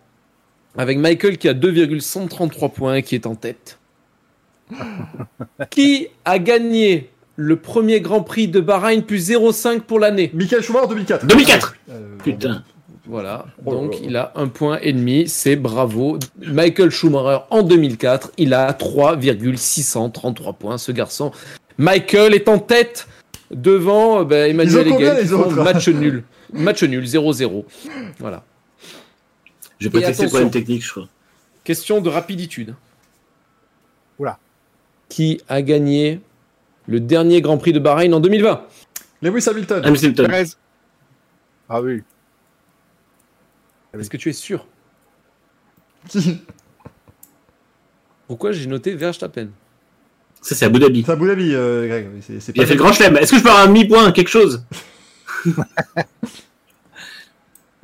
Avec 0.77 0.99
Michael 0.99 1.39
qui 1.39 1.49
a 1.49 1.55
2,133 1.55 2.69
points 2.69 2.95
et 2.97 3.03
qui 3.03 3.15
est 3.15 3.27
en 3.27 3.35
tête. 3.35 3.79
qui 5.71 6.09
a 6.27 6.39
gagné 6.39 7.11
le 7.37 7.57
premier 7.57 8.01
Grand 8.01 8.23
Prix 8.23 8.49
de 8.49 8.61
Bahreïn 8.61 9.03
plus 9.03 9.31
0,5 9.31 9.81
pour 9.81 10.01
l'année 10.01 10.31
Michael 10.35 10.63
Schumacher 10.63 10.89
2004. 10.89 11.27
2004 11.27 11.77
Euh, 11.91 12.17
Putain. 12.23 12.65
Voilà, 13.09 13.47
Oh 13.65 13.71
donc 13.71 14.01
il 14.03 14.17
a 14.17 14.33
un 14.35 14.49
point 14.49 14.81
et 14.83 14.93
demi, 14.93 15.29
c'est 15.29 15.55
bravo. 15.55 16.19
Michael 16.45 16.91
Schumacher 16.91 17.45
en 17.51 17.63
2004, 17.63 18.33
il 18.37 18.53
a 18.53 18.73
3,633 18.73 20.55
points, 20.55 20.77
ce 20.77 20.91
garçon. 20.91 21.31
Michael 21.79 22.35
est 22.35 22.49
en 22.49 22.59
tête 22.59 23.07
devant 23.53 24.21
euh, 24.23 24.25
bah, 24.25 24.49
Emmanuel 24.49 24.89
Hegel 24.89 25.21
qui 25.21 25.27
font 25.29 25.51
match 25.53 25.89
nul. 25.91 26.25
Match 26.53 26.83
nul, 26.83 27.05
0-0. 27.05 27.65
Voilà. 28.19 28.43
Je 29.79 29.89
Et 29.89 29.91
tester 29.93 30.25
le 30.25 30.29
problème 30.29 30.51
technique, 30.51 30.85
je 30.85 30.91
crois. 30.91 31.09
Question 31.63 32.01
de 32.01 32.09
rapiditude. 32.09 32.75
Oula. 34.19 34.39
Qui 35.09 35.41
a 35.49 35.63
gagné 35.63 36.21
le 36.87 37.01
dernier 37.01 37.41
Grand 37.41 37.59
Prix 37.59 37.73
de 37.73 37.79
Bahreïn 37.79 38.13
en 38.15 38.21
2020 38.21 38.63
Lewis 39.23 39.49
Hamilton. 39.49 39.85
Hamilton. 39.85 40.27
13. 40.29 40.59
Ah 41.69 41.81
oui. 41.81 42.03
Est-ce 43.99 44.11
que 44.11 44.17
tu 44.17 44.29
es 44.29 44.33
sûr? 44.33 44.67
Pourquoi 48.27 48.53
j'ai 48.53 48.67
noté 48.67 48.95
Verstappen? 48.95 49.49
Ça, 50.43 50.55
c'est 50.55 50.67
Abu 50.67 50.79
Dhabi. 50.79 51.03
C'est 51.05 51.13
Abu 51.13 51.27
Dhabi, 51.27 51.55
euh, 51.55 51.89
Greg. 51.89 52.09
Il 52.55 52.63
a 52.63 52.67
fait 52.67 52.75
le 52.75 52.79
grand 52.79 52.93
chelem. 52.93 53.17
Est-ce 53.17 53.33
que 53.33 53.39
je 53.39 53.43
peux 53.43 53.49
avoir 53.49 53.65
un 53.65 53.69
demi-point, 53.69 54.13
quelque 54.13 54.29
chose? 54.29 54.63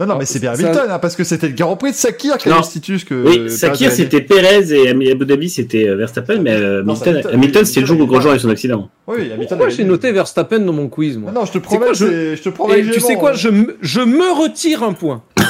Non, 0.03 0.15
non, 0.15 0.19
mais 0.19 0.25
c'est 0.27 0.41
bien 0.41 0.55
Ça- 0.55 0.63
Hamilton, 0.63 0.91
hein, 0.91 0.99
parce 0.99 1.15
que 1.17 1.23
c'était 1.25 1.49
le 1.49 1.55
Grand 1.55 1.77
Prix 1.77 1.93
de 1.93 1.97
Sakir 1.97 2.37
qui 2.39 2.49
eu 2.49 2.63
Stitus 2.63 3.05
que. 3.05 3.15
Oui, 3.15 3.39
euh, 3.39 3.49
Sakir, 3.49 3.93
c'était 3.93 4.21
Perez 4.21 4.73
et 4.75 4.89
Abu 4.91 5.25
Dhabi, 5.25 5.49
c'était 5.49 5.89
euh, 5.89 5.95
Verstappen, 5.97 6.41
mais 6.41 6.51
euh, 6.53 6.81
Hamilton, 6.81 7.09
Hamilton. 7.15 7.35
Hamilton, 7.35 7.65
c'était 7.65 7.81
le 7.81 7.87
jour 7.87 8.01
où 8.01 8.07
Grosjean 8.07 8.31
a 8.31 8.35
eu 8.37 8.41
son 8.41 8.51
accident. 8.51 8.91
Oui, 9.07 9.17
oui, 9.19 9.25
Hamilton. 9.33 9.47
Pourquoi 9.49 9.67
a 9.67 9.71
j'ai 9.71 9.85
noté 9.85 10.11
Verstappen 10.13 10.59
dans 10.61 10.73
mon 10.73 10.89
quiz 10.89 11.17
moi 11.19 11.31
Non, 11.31 11.41
non, 11.41 11.47
je 11.47 11.53
te 11.53 11.59
quoi, 11.59 11.79
promets, 11.79 11.95
je- 11.95 12.05
te 12.43 12.49
promets. 12.49 12.81
Et 12.81 12.91
tu 12.91 13.01
sais 13.01 13.15
quoi, 13.17 13.33
je, 13.33 13.49
me- 13.49 13.77
je 13.81 14.01
me 14.01 14.33
retire 14.43 14.83
un 14.83 14.93
point. 14.93 15.23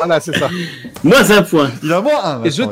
Voilà, 0.00 0.18
c'est 0.18 0.34
ça. 0.36 0.48
Moins 1.04 1.30
un 1.30 1.42
point. 1.42 1.70
Il 1.82 1.92
a 1.92 2.00
moins 2.00 2.24
un. 2.24 2.44
Et 2.44 2.50
je-. 2.50 2.62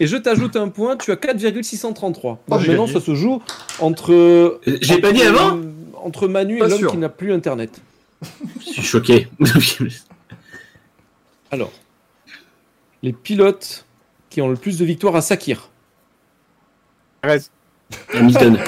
Et 0.00 0.06
t'ajoute 0.16 0.54
un 0.56 0.68
point, 0.68 0.96
tu 0.96 1.10
as 1.10 1.16
4,633. 1.16 2.30
Oh, 2.46 2.50
Donc 2.50 2.60
j'ai 2.60 2.68
maintenant, 2.68 2.84
gagné. 2.86 2.98
ça 3.00 3.04
se 3.04 3.14
joue 3.14 3.42
entre. 3.80 4.60
J'ai 4.80 4.98
pas 5.00 5.12
dit 5.12 5.22
avant 5.22 5.58
Entre 6.02 6.28
Manu 6.28 6.58
Pas 6.58 6.66
et 6.66 6.68
l'homme 6.70 6.86
qui 6.90 6.96
n'a 6.96 7.08
plus 7.08 7.32
internet. 7.32 7.70
Je 8.60 8.72
suis 8.72 8.82
choqué. 8.82 9.28
Alors, 11.54 11.70
les 13.04 13.12
pilotes 13.12 13.84
qui 14.28 14.42
ont 14.42 14.48
le 14.48 14.56
plus 14.56 14.76
de 14.76 14.84
victoires 14.84 15.14
à 15.14 15.22
Sakir. 15.22 15.70
13. 17.22 17.52
Hamilton. 18.12 18.58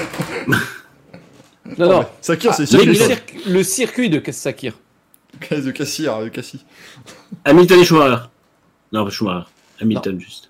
Non, 0.46 1.88
non. 1.88 1.98
ouais. 1.98 2.06
Sakir, 2.20 2.54
c'est 2.54 2.70
Le, 2.84 2.94
circuit. 2.94 3.40
le 3.44 3.62
circuit 3.64 4.08
de 4.08 4.30
Sakir. 4.30 4.74
De 5.50 5.70
Cassir, 5.72 6.20
de 6.20 6.28
Cassis. 6.28 6.64
Hamilton 7.44 7.80
et 7.80 7.84
Schumacher. 7.84 8.22
Non, 8.92 9.02
pas 9.04 9.10
Schumacher. 9.10 9.46
Hamilton, 9.82 10.20
juste. 10.20 10.48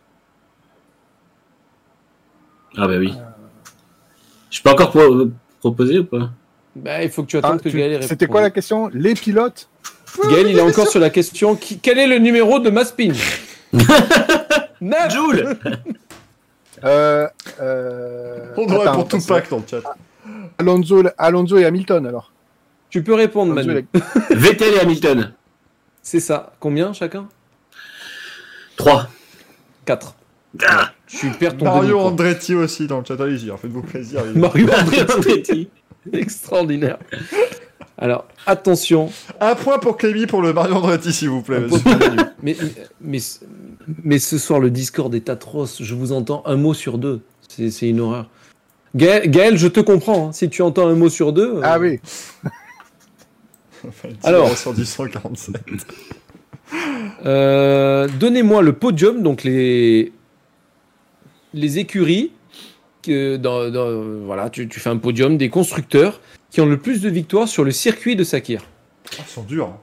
Ah 2.76 2.86
bah 2.86 2.98
oui. 2.98 3.14
Je 4.50 4.60
peux 4.60 4.68
encore 4.70 4.90
pro- 4.90 5.30
proposer 5.60 6.00
ou 6.00 6.04
pas? 6.04 6.30
Bah, 6.76 7.02
il 7.02 7.08
faut 7.10 7.22
que 7.22 7.28
tu 7.28 7.36
Ah, 7.36 7.38
attendes 7.38 7.62
que 7.62 7.70
tu- 7.70 8.06
C'était 8.06 8.26
quoi 8.26 8.42
la 8.42 8.50
question? 8.50 8.90
Les 8.92 9.14
pilotes 9.14 9.70
Gaël, 10.30 10.46
il 10.48 10.58
est 10.58 10.62
encore 10.62 10.88
sur 10.88 11.00
la 11.00 11.10
question 11.10 11.54
qui- 11.56 11.78
quel 11.78 11.98
est 11.98 12.06
le 12.06 12.18
numéro 12.18 12.58
de 12.58 12.70
Maspin 12.70 13.12
Neuf 14.80 15.12
Joule 15.12 15.56
euh, 16.84 17.26
euh... 17.60 18.52
On 18.56 18.66
doit 18.66 18.90
répondre 18.90 19.08
tout 19.08 19.20
pack 19.26 19.48
dans 19.50 19.56
le 19.58 19.62
chat. 19.68 19.80
Alonso, 20.58 21.02
Alonso 21.18 21.56
et 21.58 21.64
Hamilton 21.64 22.06
alors. 22.06 22.32
Tu 22.90 23.02
peux 23.02 23.14
répondre, 23.14 23.52
Alonso 23.52 23.68
Manu. 23.68 23.86
et- 24.30 24.34
Vettel 24.34 24.74
et 24.74 24.80
Hamilton. 24.80 25.32
C'est 26.02 26.20
ça. 26.20 26.52
Combien 26.60 26.92
chacun? 26.92 27.28
3. 28.76 29.08
4. 29.86 30.14
Ah 30.66 30.90
Tu 31.06 31.30
perds 31.30 31.56
ton 31.56 31.64
Mario. 31.66 31.98
Andretti 32.00 32.54
aussi 32.54 32.86
dans 32.86 32.98
le 33.00 33.04
chat. 33.04 33.20
Allez-y, 33.20 33.48
faites-vous 33.48 33.82
plaisir. 33.82 34.22
Mario. 34.34 34.68
Andretti. 35.16 35.68
Extraordinaire. 36.12 36.98
Alors, 37.98 38.26
attention. 38.46 39.10
Un 39.40 39.54
point 39.54 39.78
pour 39.78 39.96
Clémy 39.96 40.26
pour 40.26 40.42
le 40.42 40.52
Mario 40.52 40.74
Andretti, 40.74 41.12
s'il 41.12 41.30
vous 41.30 41.42
plaît. 41.42 41.62
Mais, 42.42 42.54
mais, 43.00 43.18
mais 44.04 44.18
ce 44.18 44.36
soir, 44.38 44.60
le 44.60 44.70
Discord 44.70 45.12
est 45.14 45.30
atroce. 45.30 45.82
Je 45.82 45.94
vous 45.94 46.12
entends 46.12 46.42
un 46.44 46.56
mot 46.56 46.74
sur 46.74 46.98
deux. 46.98 47.22
C'est 47.48 47.88
une 47.88 48.00
horreur. 48.00 48.28
Gaël, 48.94 49.30
Gaël, 49.30 49.56
je 49.56 49.66
te 49.68 49.80
comprends. 49.80 50.28
hein. 50.28 50.32
Si 50.32 50.48
tu 50.50 50.60
entends 50.62 50.86
un 50.86 50.94
mot 50.94 51.08
sur 51.08 51.32
deux. 51.32 51.56
euh, 51.56 51.60
Ah 51.64 51.78
oui. 51.78 51.98
Enfin, 53.88 54.08
Alors. 54.22 54.56
sur 54.56 54.74
du 54.74 54.84
147. 54.84 55.56
euh, 57.24 58.08
Donnez-moi 58.20 58.62
le 58.62 58.72
podium, 58.74 59.22
donc 59.22 59.42
les, 59.44 60.12
les 61.54 61.78
écuries. 61.78 62.32
Que 63.02 63.36
dans, 63.36 63.70
dans- 63.70 64.24
voilà, 64.24 64.50
tu, 64.50 64.68
tu 64.68 64.80
fais 64.80 64.90
un 64.90 64.96
podium 64.98 65.36
des 65.38 65.48
constructeurs 65.48 66.20
qui 66.56 66.62
ont 66.62 66.66
le 66.66 66.78
plus 66.78 67.02
de 67.02 67.10
victoires 67.10 67.48
sur 67.48 67.64
le 67.64 67.70
circuit 67.70 68.16
de 68.16 68.24
Sakir. 68.24 68.62
Ah, 69.10 69.16
ils 69.18 69.30
sont 69.30 69.42
durs. 69.42 69.66
hein. 69.66 69.78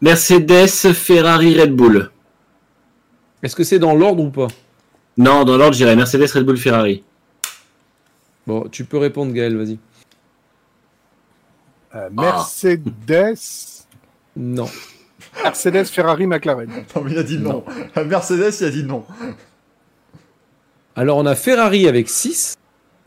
Mercedes, 0.00 0.66
Ferrari, 0.92 1.56
Red 1.56 1.70
Bull. 1.76 2.10
Est-ce 3.44 3.54
que 3.54 3.62
c'est 3.62 3.78
dans 3.78 3.94
l'ordre 3.94 4.24
ou 4.24 4.30
pas? 4.30 4.48
Non, 5.16 5.44
dans 5.44 5.56
l'ordre, 5.56 5.74
j'irais 5.76 5.94
Mercedes, 5.94 6.26
Red 6.34 6.42
Bull, 6.44 6.56
Ferrari. 6.56 7.04
Bon, 8.44 8.66
tu 8.72 8.84
peux 8.84 8.98
répondre, 8.98 9.32
Gaël, 9.32 9.56
vas-y. 9.56 9.78
Euh, 11.94 12.08
Mercedes, 12.10 13.36
Non. 14.34 14.68
Mercedes, 15.44 15.84
Ferrari, 15.84 16.26
McLaren. 16.26 16.68
Non, 16.96 17.02
mais 17.04 17.12
il 17.12 17.18
a 17.18 17.22
dit 17.22 17.38
non. 17.38 17.64
À 17.94 18.02
Mercedes, 18.02 18.52
il 18.62 18.66
a 18.66 18.70
dit 18.70 18.82
non. 18.82 19.04
Alors, 20.96 21.18
on 21.18 21.26
a 21.26 21.36
Ferrari 21.36 21.86
avec 21.86 22.08
6, 22.08 22.56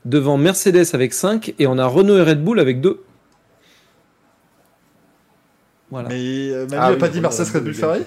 devant 0.05 0.37
Mercedes 0.37 0.85
avec 0.93 1.13
5, 1.13 1.53
et 1.59 1.67
on 1.67 1.77
a 1.77 1.85
Renault 1.85 2.15
et 2.15 2.23
Red 2.23 2.41
Bull 2.41 2.61
avec 2.61 2.79
2. 2.79 3.03
Voilà. 5.91 6.09
Mais 6.09 6.15
euh, 6.51 6.65
Manu 6.67 6.75
Ah 6.81 6.85
a 6.87 6.91
oui, 6.91 6.97
pas 6.97 7.07
dit 7.09 7.19
Mercedes, 7.21 7.47
Red 7.53 7.63
Bull, 7.63 7.73
Ferrari 7.73 8.03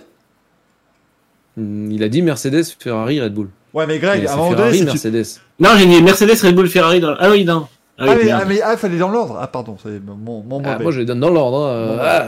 Hmm, 1.56 1.90
Il 1.90 2.02
a 2.02 2.08
dit 2.08 2.22
Mercedes, 2.22 2.64
Ferrari, 2.78 3.20
Red 3.20 3.34
Bull. 3.34 3.48
Ouais, 3.74 3.86
mais 3.86 3.98
Greg, 3.98 4.24
donné, 4.24 4.54
Ferrari, 4.54 4.78
tu- 4.78 4.84
Mercedes. 4.84 5.40
Non, 5.58 5.70
j'ai 5.76 5.86
dit 5.86 6.02
Mercedes, 6.02 6.40
Red 6.42 6.54
Bull, 6.54 6.68
Ferrari. 6.68 7.00
Dans... 7.00 7.14
Ah 7.18 7.30
oui, 7.30 7.44
non. 7.44 7.66
Ah, 7.98 8.04
oui, 8.06 8.10
Ah, 8.10 8.16
mais, 8.24 8.30
ah, 8.30 8.44
mais 8.46 8.60
ah, 8.62 8.76
fallait 8.76 8.98
dans 8.98 9.08
l'ordre. 9.10 9.38
Ah, 9.40 9.46
pardon, 9.46 9.76
c'est 9.82 10.00
mon, 10.04 10.14
mon 10.42 10.58
Ah, 10.64 10.72
mauvais. 10.72 10.82
moi, 10.82 10.92
je 10.92 11.00
les 11.00 11.04
donne 11.06 11.20
dans 11.20 11.30
l'ordre. 11.30 11.66
hein. 11.66 11.98
Ah, 12.00 12.26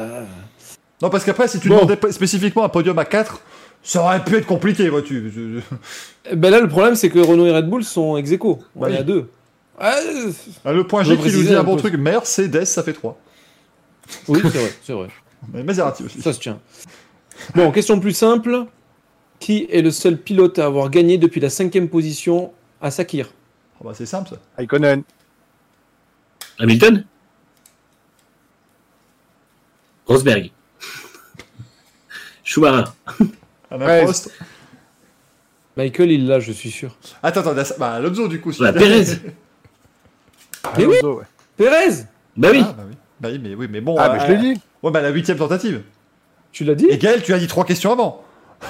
Non, 1.02 1.10
parce 1.10 1.24
qu'après, 1.24 1.48
si 1.48 1.59
tu 1.60 1.68
Bon. 1.68 1.76
demandais 1.85 1.98
spécifiquement 2.12 2.64
un 2.64 2.68
podium 2.68 2.98
à 2.98 3.05
4, 3.05 3.40
ça 3.82 4.02
aurait 4.02 4.22
pu 4.24 4.36
être 4.36 4.47
compliqué, 4.47 4.89
vois-tu. 4.89 5.32
Je- 5.35 6.35
Ben 6.35 6.51
là, 6.51 6.60
le 6.60 6.68
problème, 6.68 6.94
c'est 6.94 7.09
que 7.10 7.18
Renault 7.18 7.47
et 7.47 7.51
Red 7.52 7.68
Bull 7.68 7.82
sont 7.85 8.16
ex 8.16 8.31
aequo. 8.32 8.60
On 8.76 8.81
Bah 8.81 8.89
est 8.89 8.93
oui. 8.93 8.98
à 8.98 9.02
2. 9.02 9.28
Ah, 9.78 10.72
le 10.72 10.85
point 10.86 11.02
G 11.02 11.16
qui 11.16 11.32
nous 11.32 11.43
dit 11.43 11.55
un 11.55 11.60
un 11.60 11.64
bon 11.64 11.74
peu. 11.76 11.81
truc, 11.89 11.94
Mercedes, 11.94 12.64
ça 12.66 12.82
fait 12.82 12.93
3. 12.93 13.18
oui, 14.28 14.40
c'est 14.43 14.48
vrai, 14.59 14.72
c'est 14.86 14.93
vrai. 14.93 15.09
Mais 15.53 15.62
Maserati 15.62 16.03
aussi. 16.05 16.21
Ça 16.23 16.33
se 16.33 16.41
tient. 16.41 16.59
Bon, 17.55 17.71
question 17.73 17.99
plus 18.01 18.12
simple. 18.12 18.66
Qui 19.41 19.66
est 19.71 19.83
le 19.83 19.91
seul 19.91 20.16
pilote 20.19 20.59
à 20.59 20.66
avoir 20.66 20.89
gagné 20.91 21.19
depuis 21.19 21.41
la 21.41 21.51
cinquième 21.51 21.89
position 21.89 22.53
à 22.81 22.91
Sakir? 22.91 23.31
Ah 23.81 23.85
bah, 23.85 23.93
c'est 23.95 24.07
simple 24.07 24.31
ça. 24.31 24.37
Raikkonen. 24.57 25.03
Hamilton? 26.59 27.05
Rosberg. 30.07 30.51
Schumacher. 32.45 32.91
Alain. 33.71 34.05
Prost. 34.05 34.31
Michael, 35.77 36.12
il 36.12 36.27
l'a, 36.27 36.39
je 36.41 36.53
suis 36.53 36.71
sûr. 36.71 36.97
Attends, 37.23 37.41
attends, 37.41 37.75
bah, 37.79 37.95
Alonso 37.95 38.29
du 38.29 38.41
coup. 38.41 38.53
si- 38.53 38.61
Bah, 38.62 38.73
Pérez. 38.73 39.05
Mais 40.79 40.85
oui. 40.87 40.97
Alonso, 40.99 41.19
ouais. 41.19 41.25
Pérez 41.57 42.05
Bah 42.37 42.49
oui. 42.53 42.62
Ah, 42.65 42.73
bah 42.73 42.85
oui. 42.89 42.95
Bah 43.25 43.31
oui, 43.33 43.41
mais 43.43 43.55
oui, 43.55 43.67
mais 43.71 43.81
bon. 43.81 43.97
Ah, 43.99 44.11
euh, 44.11 44.13
mais 44.19 44.27
je 44.27 44.33
l'ai 44.33 44.55
dit. 44.55 44.61
Ouais, 44.83 44.91
bah 44.93 45.01
la 45.01 45.09
huitième 45.09 45.39
tentative. 45.39 45.81
Tu 46.53 46.65
l'as 46.65 46.75
dit 46.75 46.87
Et 46.91 46.99
Gaël, 46.99 47.23
tu 47.23 47.33
as 47.33 47.39
dit 47.39 47.47
trois 47.47 47.65
questions 47.65 47.93
avant. 47.93 48.23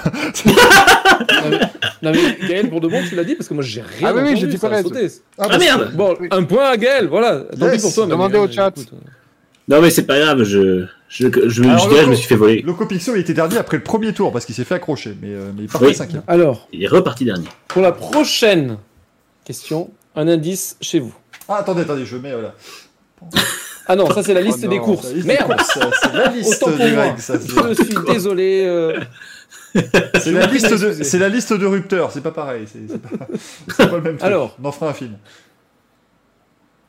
non, 0.05 1.49
mais, 1.49 1.59
non, 2.01 2.11
mais 2.11 2.47
Gaël, 2.47 2.69
pour 2.69 2.81
de 2.81 2.87
bon, 2.87 3.01
tu 3.07 3.15
l'as 3.15 3.23
dit 3.23 3.35
parce 3.35 3.47
que 3.47 3.53
moi 3.53 3.63
j'ai 3.63 3.81
rien 3.81 4.09
Ah 4.09 4.13
oui, 4.15 4.35
j'ai 4.37 4.47
dit 4.47 4.57
ça 4.57 4.67
a 4.67 4.69
Perez. 4.69 4.83
sauté. 4.83 5.07
bah, 5.37 5.47
Ah, 5.51 5.57
merde. 5.57 5.91
Bon, 5.95 6.15
Oui. 6.19 6.27
un 6.31 6.43
point 6.43 6.69
à 6.69 6.77
Gaël, 6.77 7.07
voilà. 7.07 7.41
Tant 7.59 7.65
Yes. 7.67 7.75
pis 7.75 7.81
pour 7.81 7.93
toi. 7.93 8.05
Demandez 8.07 8.37
au 8.37 8.49
chat. 8.51 8.69
écoute. 8.69 8.91
Non, 9.67 9.81
mais 9.81 9.89
c'est 9.89 10.05
pas 10.05 10.19
grave. 10.19 10.43
Je, 10.43 10.85
je, 11.09 11.27
je, 11.31 11.49
je, 11.49 11.63
Alors, 11.63 11.87
dirais, 11.87 12.01
le 12.01 12.05
je 12.05 12.09
me 12.11 12.15
suis 12.15 12.27
fait 12.27 12.35
voler. 12.35 12.61
Loco 12.61 12.85
Pixel 12.85 13.15
il 13.17 13.21
était 13.21 13.33
dernier 13.33 13.57
après 13.57 13.77
le 13.77 13.83
premier 13.83 14.13
tour 14.13 14.31
parce 14.31 14.45
qu'il 14.45 14.53
s'est 14.55 14.63
fait 14.63 14.75
accrocher, 14.75 15.15
mais, 15.21 15.29
euh, 15.31 15.51
mais 15.55 15.63
il 15.63 15.69
partait 15.69 15.87
Oui. 15.87 15.95
cinquième. 15.95 16.21
Alors, 16.27 16.67
Il 16.71 16.83
est 16.83 16.87
reparti 16.87 17.25
dernier. 17.25 17.47
pour 17.67 17.81
la 17.81 17.91
prochaine 17.91 18.77
question, 19.43 19.89
un 20.15 20.27
indice 20.27 20.77
chez 20.81 20.99
vous. 20.99 21.13
Ah, 21.49 21.57
attendez, 21.57 21.81
attendez, 21.81 22.05
je 22.05 22.17
mets. 22.17 22.31
Voilà. 22.31 22.53
Ah 23.87 23.95
non, 23.95 24.09
ça 24.11 24.23
c'est 24.23 24.33
la 24.33 24.41
liste 24.41 24.61
Oh 24.65 24.67
des 24.67 24.79
courses. 24.79 25.05
La 25.05 25.13
liste 25.13 25.27
des 25.27 25.33
Merde 25.33 25.55
courses, 25.55 25.79
C'est 26.01 26.13
la 26.13 26.27
liste 26.31 26.63
Autant 26.63 26.71
pour 26.75 26.87
moi. 26.87 27.15
Ça. 27.17 27.33
Je 27.37 27.83
suis 27.83 27.95
désolé. 28.07 28.63
euh, 28.65 28.99
C'est 30.19 30.31
la 30.31 30.45
liste 30.47 30.71
de, 30.73 31.03
c'est 31.03 31.19
la 31.19 31.29
liste 31.29 31.53
de 31.53 31.65
rupteurs, 31.65 32.11
c'est 32.11 32.21
pas 32.21 32.31
pareil, 32.31 32.65
c'est 32.71 32.79
c'est 32.89 32.97
pas, 33.01 33.09
c'est 33.77 33.89
pas 33.89 33.95
le 33.97 34.01
même 34.01 34.17
truc. 34.17 34.23
Alors. 34.23 34.57
on 34.61 34.65
en 34.65 34.71
fera 34.71 34.89
un 34.89 34.93
film. 34.93 35.13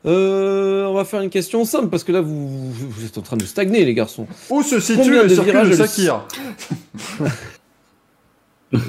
euh, 0.05 0.85
on 0.85 0.93
va 0.93 1.03
faire 1.05 1.21
une 1.21 1.29
question 1.29 1.65
simple 1.65 1.89
parce 1.89 2.03
que 2.05 2.11
là 2.13 2.21
vous, 2.21 2.71
vous 2.71 3.05
êtes 3.05 3.17
en 3.17 3.21
train 3.21 3.35
de 3.37 3.43
stagner 3.45 3.83
les 3.83 3.93
garçons. 3.93 4.25
Où 4.49 4.63
se 4.63 4.79
situe 4.79 5.01
Combien 5.01 5.23
le 5.23 5.29
de 5.29 5.33
circuit 5.35 5.69
de 5.69 5.75
Sakir 5.75 6.21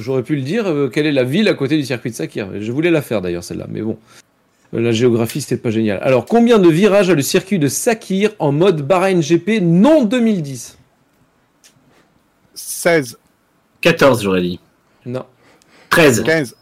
J'aurais 0.00 0.22
pu 0.22 0.34
le 0.36 0.42
dire. 0.42 0.66
euh, 0.66 0.88
quelle 0.88 1.06
est 1.06 1.12
la 1.12 1.24
ville 1.24 1.48
à 1.48 1.54
côté 1.54 1.76
du 1.76 1.84
circuit 1.84 2.10
de 2.10 2.16
Sakir 2.16 2.48
Je 2.60 2.72
voulais 2.72 2.90
la 2.90 3.02
faire 3.02 3.20
d'ailleurs 3.20 3.44
celle-là, 3.44 3.66
mais 3.68 3.80
bon. 3.82 3.96
Euh, 4.74 4.80
La 4.80 4.92
géographie 4.92 5.40
c'était 5.40 5.56
pas 5.60 5.70
génial. 5.70 5.98
Alors 6.02 6.24
combien 6.26 6.58
de 6.58 6.68
virages 6.68 7.10
a 7.10 7.14
le 7.14 7.22
circuit 7.22 7.58
de 7.58 7.68
Sakir 7.68 8.30
en 8.38 8.52
mode 8.52 8.82
Bahreïn 8.86 9.20
GP 9.20 9.60
non 9.62 10.04
2010 10.04 10.76
16, 12.54 13.18
14, 13.80 14.22
j'aurais 14.22 14.42
dit. 14.42 14.60
Non. 15.06 15.24
13. 15.90 16.22
15, 16.24 16.56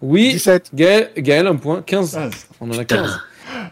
Oui. 0.00 0.32
17. 0.34 0.70
Gaël, 0.74 1.10
Gaël, 1.16 1.46
un 1.46 1.56
point. 1.56 1.82
15. 1.82 2.16
Ah, 2.18 2.30
On 2.60 2.68
en 2.70 2.74
a 2.74 2.78
Putain. 2.78 3.02
15. 3.02 3.18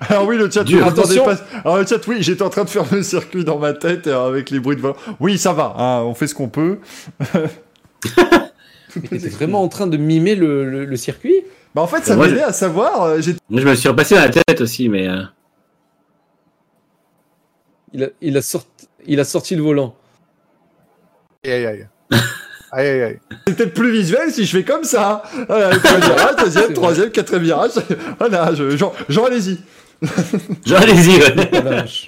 Alors 0.09 0.27
oui, 0.27 0.37
le 0.37 0.51
chat, 0.51 0.61
entendez 0.63 0.81
Attention. 0.83 1.25
pas- 1.25 1.39
Alors 1.65 1.77
le 1.79 1.87
chat, 1.87 2.05
oui, 2.09 2.17
j'étais 2.21 2.43
en 2.43 2.51
train 2.51 2.65
de 2.65 2.69
faire 2.71 2.85
le 2.93 3.03
circuit 3.03 3.45
dans 3.45 3.59
ma 3.59 3.73
tête 3.73 4.07
euh, 4.09 4.27
avec 4.27 4.51
les 4.51 4.59
bruits 4.61 4.77
de 4.77 4.81
volant. 4.81 4.97
Oui, 5.21 5.39
ça 5.39 5.53
va, 5.53 5.75
hein, 5.79 6.03
on 6.03 6.15
fait 6.15 6.27
ce 6.27 6.35
qu'on 6.35 6.49
peut. 6.49 6.79
Mais 9.03 9.09
t'étais 9.09 9.29
vraiment 9.29 9.63
en 9.63 9.69
train 9.69 9.87
de 9.87 9.97
mimer 9.97 10.35
le, 10.35 10.69
le- 10.69 10.85
le 10.85 10.97
circuit? 10.97 11.43
Bah 11.75 11.83
en 11.83 11.87
fait, 11.87 12.05
ça 12.05 12.17
Moi, 12.17 12.29
m'aidait 12.29 12.43
à 12.43 12.53
savoir. 12.53 13.03
euh, 13.03 13.21
Moi, 13.51 13.61
je 13.61 13.67
me 13.69 13.75
suis 13.75 13.89
repassé 13.89 14.15
dans 14.15 14.23
la 14.23 14.29
tête 14.31 14.61
aussi, 14.61 14.89
mais. 14.89 15.07
euh, 15.09 15.23
il 17.93 18.05
a, 18.05 18.09
il, 18.21 18.37
a 18.37 18.43
sorti, 18.43 18.89
il 19.07 19.21
a 19.21 19.25
sorti 19.25 19.57
le 19.57 19.63
volant. 19.63 19.95
Aïe, 21.45 21.53
aïe, 21.53 21.67
aïe. 21.67 21.87
Aïe, 22.73 22.89
aïe, 22.89 23.03
aïe. 23.05 23.19
C'est 23.47 23.57
peut-être 23.57 23.75
plus 23.75 23.93
visuel 23.93 24.31
si 24.33 24.45
je 24.45 24.57
fais 24.59 24.65
comme 24.65 24.83
ça. 24.85 25.23
hein. 25.25 25.45
Voilà, 25.49 25.71
le 25.73 25.79
premier 25.81 26.01
virage, 26.01 26.37
deuxième, 26.45 26.73
troisième, 26.73 27.11
quatrième 27.11 27.45
virage. 27.45 27.71
Voilà, 28.19 28.53
je, 28.55 28.77
Jean, 28.77 28.93
Jean, 29.09 29.25
allez-y. 29.27 29.59
Genre, 30.67 30.81
allez-y. 30.83 32.07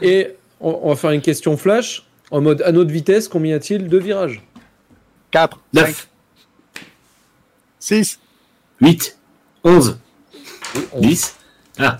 Et 0.00 0.28
on, 0.60 0.80
on 0.84 0.88
va 0.90 0.96
faire 0.96 1.10
une 1.10 1.20
question 1.20 1.56
flash. 1.56 2.04
En 2.30 2.40
mode 2.40 2.62
anneau 2.62 2.84
de 2.84 2.92
vitesse, 2.92 3.28
combien 3.28 3.52
y 3.52 3.54
a-t-il 3.54 3.88
de 3.88 3.98
virages? 3.98 4.40
4, 5.32 5.58
5, 5.74 5.80
9, 5.86 6.08
6. 7.80 8.18
8, 8.80 9.18
11, 9.64 9.98
On- 10.94 11.00
10. 11.00 11.36
Ah, 11.78 11.98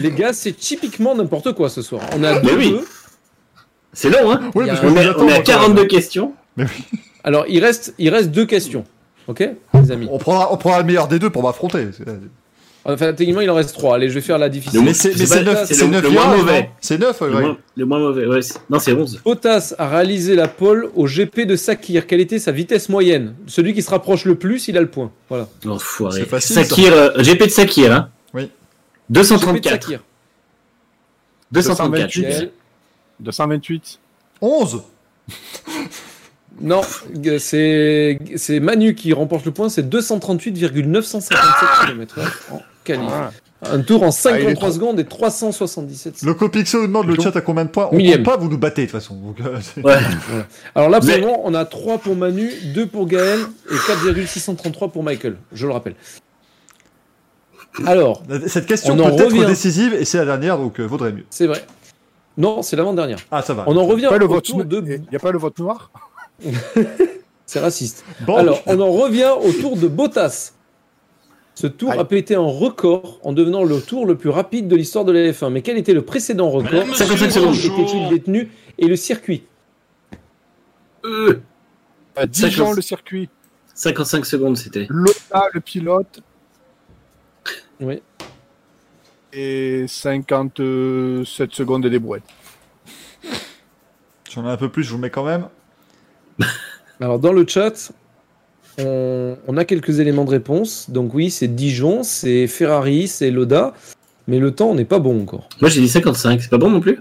Les 0.00 0.10
gars, 0.12 0.32
c'est- 0.32 0.52
typiquement 0.56 1.14
n'importe 1.14 1.52
quoi 1.54 1.68
ce 1.68 1.82
soir. 1.82 2.02
On 2.14 2.22
a 2.24 2.40
Mais 2.40 2.42
deux 2.42 2.56
oui. 2.56 2.80
c'est 3.92 4.10
long, 4.10 4.30
hein 4.32 4.50
Oui, 4.54 4.66
y 4.66 4.70
a 4.70 4.74
On 4.84 4.88
vous 4.88 4.96
est, 4.96 5.08
on 5.08 5.10
attendez 5.10 5.32
est 5.32 5.36
à 5.36 5.40
encore. 5.40 5.44
42 5.44 5.84
questions. 5.86 6.34
Alors, 7.24 7.44
il 7.48 7.62
reste, 7.64 7.94
il 7.98 8.08
reste 8.10 8.30
deux 8.30 8.46
questions. 8.46 8.84
Ok, 9.26 9.46
les 9.74 9.90
amis? 9.92 10.08
On 10.10 10.18
prendra, 10.18 10.52
on 10.52 10.56
prendra 10.56 10.78
le 10.80 10.84
meilleur 10.86 11.08
des 11.08 11.18
deux 11.18 11.30
pour 11.30 11.42
m'affronter. 11.42 11.88
C'est- 12.88 12.94
Enfin, 12.94 13.12
techniquement, 13.12 13.42
il 13.42 13.50
en 13.50 13.54
reste 13.54 13.74
trois. 13.74 13.96
Allez, 13.96 14.08
je 14.08 14.14
vais 14.14 14.20
faire 14.22 14.38
la 14.38 14.48
difficile. 14.48 14.80
Le 14.80 14.86
Mais 14.86 14.94
c'est 14.94 15.10
mais 15.14 15.26
C'est 15.26 15.42
le- 15.86 16.00
le 16.00 16.08
moins 16.08 16.34
mauvais. 16.36 16.70
C'est 16.80 16.98
neuf, 16.98 17.20
Le, 17.20 17.34
ouais. 17.34 17.40
moins, 17.42 17.58
le 17.76 17.84
moins 17.84 17.98
mauvais. 17.98 18.26
Ouais, 18.26 18.40
non, 18.70 18.78
c'est 18.78 18.92
11. 18.94 19.20
Bottas 19.24 19.74
a 19.78 19.88
réalisé 19.88 20.34
la 20.34 20.48
pole 20.48 20.88
au 20.96 21.06
GP 21.06 21.44
de 21.44 21.54
Sakir. 21.54 22.06
Quelle 22.06 22.20
était 22.20 22.38
sa 22.38 22.50
vitesse 22.50 22.88
moyenne? 22.88 23.34
Celui 23.46 23.74
qui 23.74 23.82
se 23.82 23.90
rapproche 23.90 24.24
le 24.24 24.36
plus, 24.36 24.68
il 24.68 24.78
a 24.78 24.80
le 24.80 24.88
point. 24.88 25.10
Voilà. 25.28 25.48
Enfoiré. 25.66 26.20
C'est 26.20 26.26
facile. 26.28 26.56
Sakir, 26.56 26.92
euh, 26.94 27.10
GP 27.22 27.44
de 27.44 27.50
Sakir, 27.50 27.92
hein 27.92 28.08
Oui. 28.32 28.42
GP 28.42 28.50
de 29.10 29.14
234. 29.14 29.82
Sakir. 29.82 30.00
234. 31.52 32.20
Gaël. 32.20 32.50
228. 33.20 33.98
11 34.40 34.82
Non, 36.60 36.80
g- 37.22 37.38
c'est 37.38 38.18
c'est 38.36 38.60
Manu 38.60 38.94
qui 38.94 39.12
remporte 39.12 39.44
le 39.44 39.52
point. 39.52 39.68
C'est 39.68 39.88
238,957 39.88 41.86
km 41.86 42.18
en 42.52 42.60
qualif. 42.84 43.08
Ah. 43.12 43.30
Un 43.60 43.80
tour 43.80 44.04
en 44.04 44.06
Ah, 44.06 44.10
il 44.10 44.10
est 44.10 44.12
53 44.54 44.54
trop- 44.54 44.70
secondes 44.72 45.00
et 45.00 45.04
377 45.04 46.18
secondes. 46.18 46.36
Le 46.40 46.78
nous 46.78 46.86
demande 46.86 47.06
le 47.08 47.16
chat 47.20 47.34
à 47.36 47.40
combien 47.40 47.64
de 47.64 47.70
points 47.70 47.88
On 47.90 47.98
compte 47.98 48.22
pas, 48.22 48.36
vous 48.36 48.48
nous 48.48 48.56
battez 48.58 48.82
de 48.82 48.86
toute 48.86 48.92
façon. 49.00 49.16
Donc, 49.16 49.40
euh. 49.40 49.58
Alors 50.76 50.88
là, 50.88 51.00
pour 51.00 51.08
le 51.10 51.20
moment, 51.20 51.40
on 51.44 51.54
a 51.54 51.64
3 51.64 51.98
pour 51.98 52.14
Manu, 52.14 52.52
2 52.74 52.86
pour 52.86 53.06
Gaël 53.08 53.40
et 53.70 53.74
4,633 53.88 54.88
pour 54.92 55.02
Michael. 55.02 55.38
Je 55.52 55.66
le 55.66 55.72
rappelle. 55.72 55.96
Alors, 57.86 58.22
Cette 58.46 58.66
question 58.66 58.96
peut 58.96 59.02
être 59.02 59.24
revient. 59.24 59.46
décisive 59.46 59.94
et 59.94 60.04
c'est 60.04 60.18
la 60.18 60.24
dernière, 60.24 60.56
donc 60.58 60.78
euh, 60.80 60.84
vaudrait 60.86 61.12
mieux. 61.12 61.24
c'est 61.30 61.46
vrai. 61.46 61.64
Non, 62.36 62.62
c'est 62.62 62.76
l'avant-dernière. 62.76 63.18
Ah, 63.32 63.42
ça 63.42 63.54
va. 63.54 63.64
On 63.66 63.76
en 63.76 63.84
revient 63.86 64.06
Pas 64.08 64.18
le 64.18 64.26
au 64.26 64.28
vote 64.28 64.44
tour 64.44 64.64
de... 64.64 64.80
Il 64.86 65.00
n'y 65.10 65.16
a 65.16 65.18
pas 65.18 65.32
le 65.32 65.38
vote 65.38 65.58
noir? 65.58 65.90
C'est 67.46 67.60
raciste. 67.60 68.04
Bon, 68.20 68.36
Alors, 68.36 68.62
on 68.66 68.78
en 68.80 68.90
revient 68.92 69.32
au 69.42 69.52
tour 69.52 69.76
de 69.76 69.88
Bottas. 69.88 70.52
Ce 71.54 71.66
tour 71.66 71.90
a 71.92 72.04
pété 72.06 72.34
un 72.36 72.40
record 72.42 73.18
en 73.24 73.32
devenant 73.32 73.64
le 73.64 73.80
tour 73.80 74.06
le 74.06 74.16
plus 74.16 74.28
rapide 74.30 74.68
de 74.68 74.76
l'histoire 74.76 75.04
de 75.04 75.10
la 75.12 75.32
F1. 75.32 75.50
Mais 75.50 75.62
quel 75.62 75.76
était 75.78 75.94
le 75.94 76.02
précédent 76.02 76.50
record 76.50 76.72
Madame, 76.72 76.88
monsieur, 76.90 77.06
55 77.06 77.30
secondes. 77.54 77.54
était-il 77.80 78.08
détenu 78.10 78.50
et 78.78 78.86
le 78.86 78.94
circuit 78.96 79.42
Euh, 81.04 81.40
À 82.14 82.26
Dijon, 82.26 82.48
Cinquante- 82.66 82.76
le 82.76 82.82
circuit. 82.82 83.28
55 83.74 84.26
secondes, 84.26 84.56
c'était. 84.56 84.86
Lola, 84.88 85.48
le 85.52 85.60
pilote. 85.60 86.20
Oui. 87.80 88.02
Et 89.32 89.86
57 89.88 91.52
secondes 91.54 91.86
des 91.86 91.98
brouettes. 91.98 92.22
J'en 94.30 94.44
ai 94.46 94.50
un 94.50 94.56
peu 94.56 94.68
plus, 94.68 94.84
je 94.84 94.90
vous 94.90 94.96
le 94.96 95.02
mets 95.02 95.10
quand 95.10 95.24
même. 95.24 95.48
Alors, 97.00 97.18
dans 97.18 97.32
le 97.32 97.46
chat, 97.46 97.92
on, 98.78 99.36
on 99.46 99.56
a 99.56 99.64
quelques 99.64 100.00
éléments 100.00 100.24
de 100.24 100.30
réponse. 100.30 100.90
Donc, 100.90 101.14
oui, 101.14 101.30
c'est 101.30 101.48
Dijon, 101.48 102.02
c'est 102.02 102.46
Ferrari, 102.46 103.08
c'est 103.08 103.30
Loda. 103.30 103.74
Mais 104.26 104.38
le 104.38 104.50
temps 104.50 104.74
n'est 104.74 104.84
pas 104.84 104.98
bon 104.98 105.22
encore. 105.22 105.48
Moi, 105.60 105.70
j'ai 105.70 105.80
dit 105.80 105.88
55. 105.88 106.40
C'est 106.42 106.50
pas 106.50 106.58
bon 106.58 106.70
non 106.70 106.80
plus? 106.80 107.00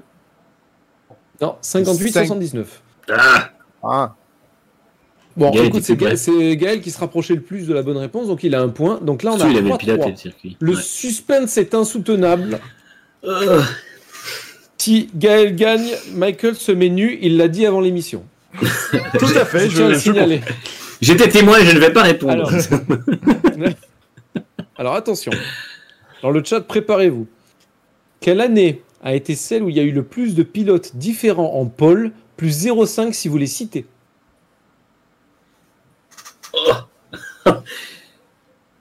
Non, 1.42 1.56
58, 1.62 2.12
Cinq. 2.12 2.26
79. 2.26 2.82
Ah 3.12 3.50
Ah, 3.84 4.16
Bon, 5.36 5.52
Gaël 5.52 5.68
écoute, 5.68 5.84
c'est. 5.84 5.96
Gaël, 6.56 6.82
qui 6.82 6.90
se 6.90 6.98
rapprochait 7.00 7.36
le 7.36 7.42
plus 7.42 7.68
de 7.68 7.74
la 7.74 7.84
bonne 7.84 7.98
réponse, 7.98 8.28
donc 8.28 8.44
il 8.44 8.56
a 8.56 8.62
un 8.62 8.70
point. 8.70 9.00
Donc 9.04 9.22
là, 9.22 9.34
on 9.34 9.40
a 9.42 9.48
il 9.50 9.58
avait 9.58 9.70
le 9.70 9.76
3-3. 9.76 9.78
pilote 9.78 10.08
et 10.08 10.10
le 10.12 10.16
circuit. 10.16 10.58
Le 10.60 10.74
Ouais. 10.74 10.82
suspense 10.82 11.58
est 11.58 11.76
insoutenable. 11.76 12.60
Euh, 13.24 13.62
Si 14.78 15.10
Gaël 15.14 15.56
gagne, 15.56 15.92
Michael 16.14 16.56
se 16.56 16.72
met 16.72 16.90
nu, 16.90 17.20
il 17.22 17.38
l'a 17.38 17.50
dit 17.50 17.66
avant 17.68 17.82
l'émission. 17.82 18.24
Tout 19.20 19.26
à 19.36 19.46
fait, 19.46 19.70
Je 19.70 19.76
tiens 19.76 19.86
à 19.86 19.90
je, 19.90 19.92
le 19.92 19.94
je 19.94 20.00
signaler. 20.00 20.42
J'étais 21.02 21.30
témoin 21.30 21.60
et 21.60 21.66
je 21.66 21.76
ne 21.76 21.80
vais 21.80 21.94
pas 21.94 22.04
répondre. 22.04 22.32
Alors. 22.34 22.52
Alors 24.78 24.96
attention. 24.96 25.32
Dans 26.22 26.32
le 26.32 26.44
chat, 26.44 26.62
préparez-vous. 26.62 27.28
Quelle 28.20 28.42
année 28.42 28.82
a 29.04 29.14
été 29.14 29.36
celle 29.36 29.64
où 29.64 29.70
il 29.70 29.78
y 29.78 29.80
a 29.80 29.84
eu 29.84 29.92
le 29.92 30.04
plus 30.04 30.36
de 30.36 30.44
pilotes 30.44 30.96
différents 30.96 31.54
en 31.56 31.66
pôle, 31.66 32.12
plus 32.36 32.66
0,5 32.66 33.14
si 33.14 33.28
vous 33.28 33.38
les 33.38 33.48
citez? 33.48 33.86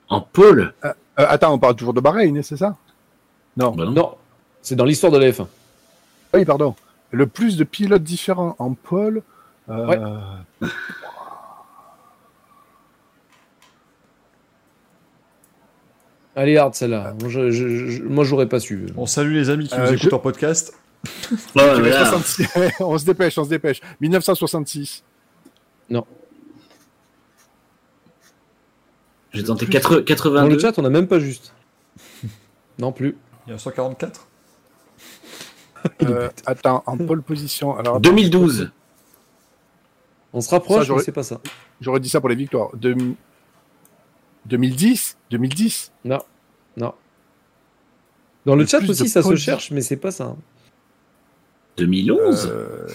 En 0.09 0.21
pôle 0.21 0.73
Euh, 0.85 0.93
attends, 1.15 1.53
on 1.53 1.59
parle 1.59 1.75
toujours 1.75 1.93
de 1.93 2.01
Bahreïn, 2.01 2.41
c'est 2.43 2.57
ça? 2.57 2.75
Non. 3.55 3.71
Bah 3.71 3.85
non. 3.85 3.91
Non, 3.91 4.15
c'est 4.61 4.75
dans 4.75 4.85
l'histoire 4.85 5.11
de 5.11 5.17
la 5.17 5.31
F1. 5.31 5.47
Oui, 6.33 6.45
pardon. 6.45 6.75
Le 7.11 7.25
plus 7.25 7.57
de 7.57 7.63
pilotes 7.63 8.03
différents 8.03 8.55
en 8.59 8.73
pôle. 8.73 9.23
Euh, 9.69 9.85
Ouais. 9.87 9.97
Elle 16.35 16.49
est 16.49 16.57
hard 16.57 16.75
celle-là. 16.75 17.15
Moi, 17.19 17.29
je, 17.29 17.49
je- 17.51 17.87
je- 17.89 18.03
moi, 18.03 18.23
j'aurais 18.23 18.47
pas 18.47 18.59
su. 18.59 18.87
On 18.95 19.05
salue 19.05 19.33
les 19.33 19.49
amis 19.49 19.67
qui 19.67 19.75
nous 19.75 19.81
Euh, 19.81 19.91
écoutent 19.93 20.09
je- 20.11 20.15
en 20.15 20.19
podcast. 20.19 20.73
Ouais, 21.05 21.41
tu 21.55 21.59
veux 21.59 21.89
voilà. 21.89 22.05
66 22.05 22.47
on 22.79 22.97
se 22.97 23.05
dépêche, 23.05 23.37
on 23.37 23.43
se 23.43 23.49
dépêche. 23.49 23.81
1966. 24.01 25.03
J'ai 29.33 29.43
tenté 29.43 29.65
80 29.67 29.89
Dans 29.89 29.97
le 29.97 30.03
82. 30.55 30.59
chat, 30.59 30.79
on 30.79 30.81
n'a 30.83 30.89
même 30.89 31.07
pas 31.07 31.19
juste. 31.19 31.53
Non 32.79 32.91
plus. 32.91 33.15
1944 33.47 34.27
Euh, 36.03 36.29
attends, 36.45 36.83
en 36.85 36.97
pole 36.97 37.21
position. 37.21 37.71
Alors, 37.77 37.95
attends, 37.95 37.99
2012. 37.99 38.71
On 40.33 40.41
se 40.41 40.49
rapproche, 40.49 40.87
Ça, 40.87 40.93
mais 40.93 41.01
c'est 41.01 41.11
pas 41.11 41.23
ça. 41.23 41.39
J'aurais 41.81 41.99
dit 41.99 42.09
ça 42.09 42.19
pour 42.19 42.29
les 42.29 42.35
victoires. 42.35 42.69
De... 42.75 42.95
2010 44.45 45.17
2010 45.31 45.91
Non, 46.05 46.19
non. 46.77 46.93
Dans 48.45 48.55
le, 48.55 48.61
Le 48.63 48.67
chat 48.67 48.79
aussi, 48.87 49.09
ça 49.09 49.21
se 49.23 49.35
cherche, 49.35 49.71
mais 49.71 49.81
c'est 49.81 49.97
pas 49.97 50.11
ça. 50.11 50.25
hein. 50.25 50.37
2011. 51.77 52.49
Euh, 52.51 52.87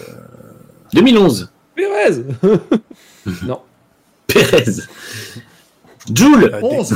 2011. 0.93 1.51
Pérez 1.75 2.23
Non. 3.43 3.61
Pérez. 4.27 4.65
Joule. 6.13 6.43
euh, 6.53 6.59
des- 6.59 6.65
11 6.77 6.95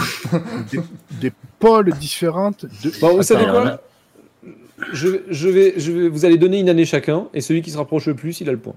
des, 0.71 0.79
des 1.21 1.33
pôles 1.59 1.91
différentes. 1.93 2.65
De... 2.83 2.91
Bon, 2.99 3.15
vous 3.15 3.23
savez 3.23 3.45
quoi? 3.45 3.63
là- 3.63 3.81
je, 4.93 5.07
je 5.29 5.49
vais, 5.49 5.73
je 5.77 5.91
vais, 5.91 6.09
Vous 6.09 6.25
allez 6.25 6.37
donner 6.37 6.59
une 6.59 6.69
année 6.69 6.85
chacun, 6.85 7.27
et 7.33 7.41
celui 7.41 7.61
qui 7.61 7.71
se 7.71 7.77
rapproche 7.77 8.05
le 8.07 8.15
plus, 8.15 8.41
il 8.41 8.49
a 8.49 8.51
le 8.51 8.57
point. 8.59 8.75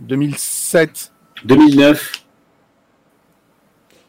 2007. 0.00 1.12
2009. 1.44 2.12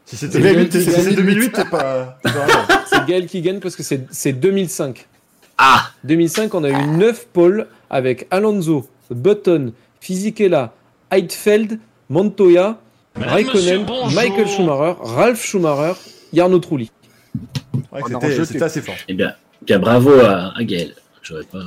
Si 0.05 0.15
c'était 0.15 0.34
C'est 0.34 0.39
2008, 0.41 0.72
si 0.72 0.85
2008, 0.85 1.03
c'est 1.03 1.15
2008, 1.15 1.51
t'es 1.51 1.65
pas. 1.65 2.19
C'est 2.89 3.05
Gaël 3.05 3.27
qui 3.27 3.41
gagne 3.41 3.59
parce 3.59 3.76
que 3.76 3.84
c'est 3.84 4.07
c'est 4.09 4.31
2005. 4.31 5.05
Ah 5.57 5.89
2005, 6.05 6.53
on 6.55 6.64
a 6.64 6.69
eu 6.69 6.88
9 6.88 7.27
pôles 7.27 7.68
avec 7.89 8.26
Alonso, 8.31 8.88
Button, 9.09 9.73
Fisichella, 9.99 10.73
Heidfeld, 11.11 11.80
Montoya, 12.09 12.80
Madame, 13.18 13.34
Raikkonen, 13.34 13.81
monsieur. 13.81 14.15
Michael 14.15 14.47
Schumacher, 14.47 14.95
Ralph 15.01 15.43
Schumacher, 15.43 15.93
Jarno 16.31 16.59
Trulli. 16.59 16.89
Ouais. 17.91 18.01
C'était 18.45 18.64
assez 18.64 18.81
fort. 18.81 18.95
Eh 19.09 19.14
bien, 19.14 19.34
bien 19.64 19.80
bravo 19.80 20.14
à, 20.19 20.53
à 20.57 20.64
Gaël. 20.64 20.95
J'aurais 21.22 21.43
pas. 21.43 21.65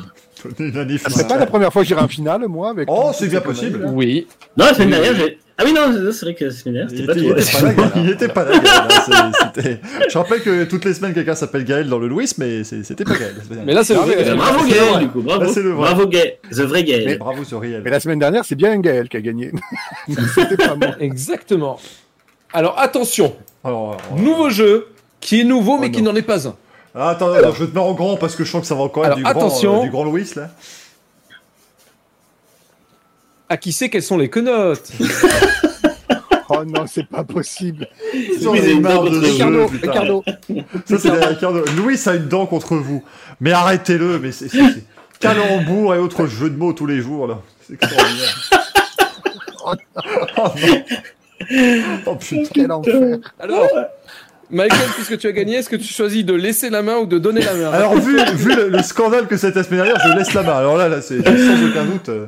C'est 1.09 1.29
pas 1.29 1.39
la 1.39 1.47
première 1.47 1.73
fois 1.73 1.83
que 1.83 1.89
j'irai 1.89 2.01
en 2.03 2.09
finale, 2.09 2.47
moi. 2.49 2.71
Avec 2.71 2.89
Oh, 2.91 3.11
c'est 3.13 3.25
ces 3.25 3.31
bien 3.31 3.41
possible. 3.41 3.85
Oui. 3.93 4.27
Non, 4.57 4.65
la 4.67 4.75
semaine 4.75 4.91
dernière, 4.91 5.15
j'ai. 5.17 5.39
Ah 5.59 5.63
oui, 5.67 5.75
non, 5.75 5.93
c'est 6.11 6.25
vrai 6.25 6.35
que 6.35 6.47
la 6.47 6.51
semaine 6.51 6.75
dernière, 6.75 6.91
Il 6.91 6.99
c'était 7.01 7.07
pas 7.07 7.21
toi. 7.21 7.39
était 7.39 7.53
pas 7.53 7.63
là, 7.63 7.73
Gaël. 7.75 7.91
Il 7.97 8.11
était 8.11 8.29
pas 8.29 8.45
là, 8.45 8.59
Gaël, 8.59 8.89
hein, 9.13 9.33
c'était- 9.55 9.81
Je 10.09 10.17
rappelle 10.19 10.43
que 10.43 10.65
toutes 10.65 10.87
les 10.87 10.95
semaines, 10.95 11.13
quelqu'un 11.13 11.35
s'appelle 11.35 11.65
Gaël 11.65 11.87
dans 11.87 11.99
le 11.99 12.09
Louis, 12.09 12.31
mais 12.39 12.65
c'était 12.65 13.05
pas 13.05 13.13
Gaël. 13.19 13.35
Mais 13.67 13.75
là, 13.75 13.85
c'est 13.85 13.93
le 13.93 14.01
vrai. 14.01 14.15
Eh 14.15 14.17
ben, 14.17 14.25
Gaël. 14.25 14.37
bravo 14.39 14.65
Gaël, 14.67 14.99
du 15.01 15.09
coup. 15.09 15.21
Bravo. 15.21 15.43
Là, 15.43 15.49
c'est 15.53 15.63
le 15.63 15.71
vrai. 15.73 15.83
Bravo 15.93 16.07
Gaël. 16.09 16.37
The 16.51 16.61
vrai 16.61 16.83
Gaël. 16.85 17.19
Bravo 17.19 17.45
sur 17.45 17.61
Riel. 17.61 17.83
Mais 17.85 17.91
la 17.91 18.01
semaine 18.01 18.19
dernière, 18.19 18.45
c'est 18.47 18.55
bien 18.55 18.79
Gaël 18.79 19.09
qui 19.11 19.19
a 19.19 19.21
gagné. 19.21 19.53
C'était 20.35 20.57
pas 20.57 20.75
moi. 20.77 20.97
Exactement. 20.99 21.79
Alors 22.55 22.79
attention, 22.79 23.37
Alors, 23.63 23.99
alors, 24.09 24.19
nouveau 24.19 24.49
jeu 24.51 24.87
qui 25.21 25.43
est 25.43 25.45
nouveau 25.45 25.79
mais 25.79 25.89
Oh 25.89 25.91
qui 25.95 26.03
n'en 26.03 26.17
est 26.17 26.23
pas 26.23 26.49
un. 26.49 26.55
Ah, 26.95 27.11
attends, 27.11 27.33
attends, 27.33 27.53
je 27.53 27.65
vais 27.65 27.71
te 27.71 27.75
mettre 27.75 27.87
en 27.87 27.95
grand 27.95 28.17
parce 28.17 28.35
que 28.35 28.45
je 28.45 28.51
sens 28.51 28.63
que 28.63 28.67
ça 28.67 28.75
va 28.75 28.83
encore 28.83 29.05
être 29.05 29.13
Alors, 29.13 29.19
du, 29.19 29.23
grand, 29.23 29.31
attention. 29.33 29.81
euh, 29.81 29.85
du 29.85 29.91
grand 29.91 30.05
Louis 30.05 30.29
là. 30.37 30.51
À 33.49 33.57
qui 33.57 33.73
sait 33.73 33.89
quelles 33.89 34.03
sont 34.03 34.19
les 34.19 34.29
quenottes 34.31 34.91
Oh 36.53 36.65
non, 36.65 36.85
c'est 36.89 37.07
pas 37.07 37.23
possible. 37.23 37.87
C'est 38.13 38.73
une 38.73 38.81
marre 38.81 39.05
de 39.05 39.19
Ricardo, 39.21 39.69
jeu, 39.69 39.79
Ricardo. 39.81 40.25
Ça, 40.85 40.99
c'est. 40.99 41.77
Louis 41.77 41.97
a 42.07 42.15
une 42.17 42.27
dent 42.27 42.45
contre 42.47 42.75
vous. 42.75 43.05
Mais 43.41 43.53
arrêtez-le, 43.53 44.19
mais 44.19 44.33
c'est 44.33 44.49
Calembour 45.21 45.95
et 45.95 45.99
autres 45.99 46.27
jeux 46.27 46.51
de 46.51 46.57
mots 46.57 46.73
tous 46.73 46.87
les 46.87 47.01
jours 47.01 47.29
là. 47.29 47.39
C'est 47.63 47.75
extraordinaire. 47.75 48.51
oh 49.65 49.75
non. 50.37 50.53
Oh 52.07 52.17
putain. 52.17 52.43
Quel 52.53 52.73
enfer. 52.73 53.19
Alors, 53.39 53.69
Michael, 54.51 54.89
puisque 54.97 55.17
tu 55.19 55.27
as 55.27 55.33
gagné, 55.33 55.57
est-ce 55.57 55.69
que 55.69 55.77
tu 55.77 55.93
choisis 55.93 56.25
de 56.25 56.35
laisser 56.35 56.71
la 56.71 56.83
main 56.83 56.97
ou 56.97 57.07
de 57.07 57.19
donner 57.19 57.41
la 57.43 57.55
main 57.55 57.71
Alors, 57.71 57.95
vu, 57.97 58.19
vu 58.35 58.55
le, 58.57 58.69
le 58.69 58.83
scandale 58.83 59.27
que 59.29 59.37
c'était 59.37 59.59
la 59.61 59.65
semaine 59.65 59.85
dernière, 59.85 60.01
je 60.05 60.17
laisse 60.19 60.35
la 60.35 60.43
main. 60.43 60.55
Alors 60.59 60.77
là, 60.77 60.89
là 60.89 61.01
c'est 61.03 61.23
sans 61.23 61.69
aucun 61.69 61.85
doute. 61.85 62.09
euh, 62.09 62.27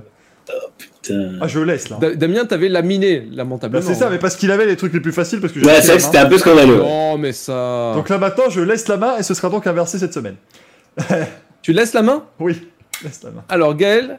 Putain. 0.78 1.32
Ah, 1.40 1.48
je 1.48 1.58
laisse 1.60 1.88
là. 1.88 1.96
Da- 2.00 2.14
Damien, 2.14 2.44
t'avais 2.44 2.68
laminé, 2.68 3.20
Bah, 3.20 3.26
lamentablement. 3.38 3.84
c'est 3.86 3.94
ça, 3.94 4.08
mais 4.10 4.18
parce 4.18 4.36
qu'il 4.36 4.50
avait 4.50 4.66
les 4.66 4.76
trucs 4.76 4.92
les 4.92 5.00
plus 5.00 5.12
faciles 5.12 5.40
parce 5.40 5.52
que 5.52 5.60
Ouais, 5.60 5.80
c'est 5.82 5.98
c'était 5.98 6.18
un 6.18 6.26
peu 6.26 6.38
scandaleux. 6.38 6.76
Non, 6.76 7.18
mais 7.18 7.32
ça. 7.32 7.92
Donc 7.94 8.08
là 8.08 8.18
maintenant, 8.18 8.48
je 8.50 8.60
laisse 8.60 8.86
la 8.88 8.96
main 8.96 9.16
et 9.18 9.22
ce 9.22 9.34
sera 9.34 9.48
donc 9.48 9.66
inversé 9.66 9.98
cette 9.98 10.14
semaine. 10.14 10.36
Tu 11.62 11.72
laisses 11.72 11.92
la 11.94 12.02
main? 12.02 12.24
Oui, 12.38 12.60
laisse 13.02 13.20
la 13.24 13.30
main. 13.30 13.44
Alors, 13.48 13.74
Gaël, 13.76 14.18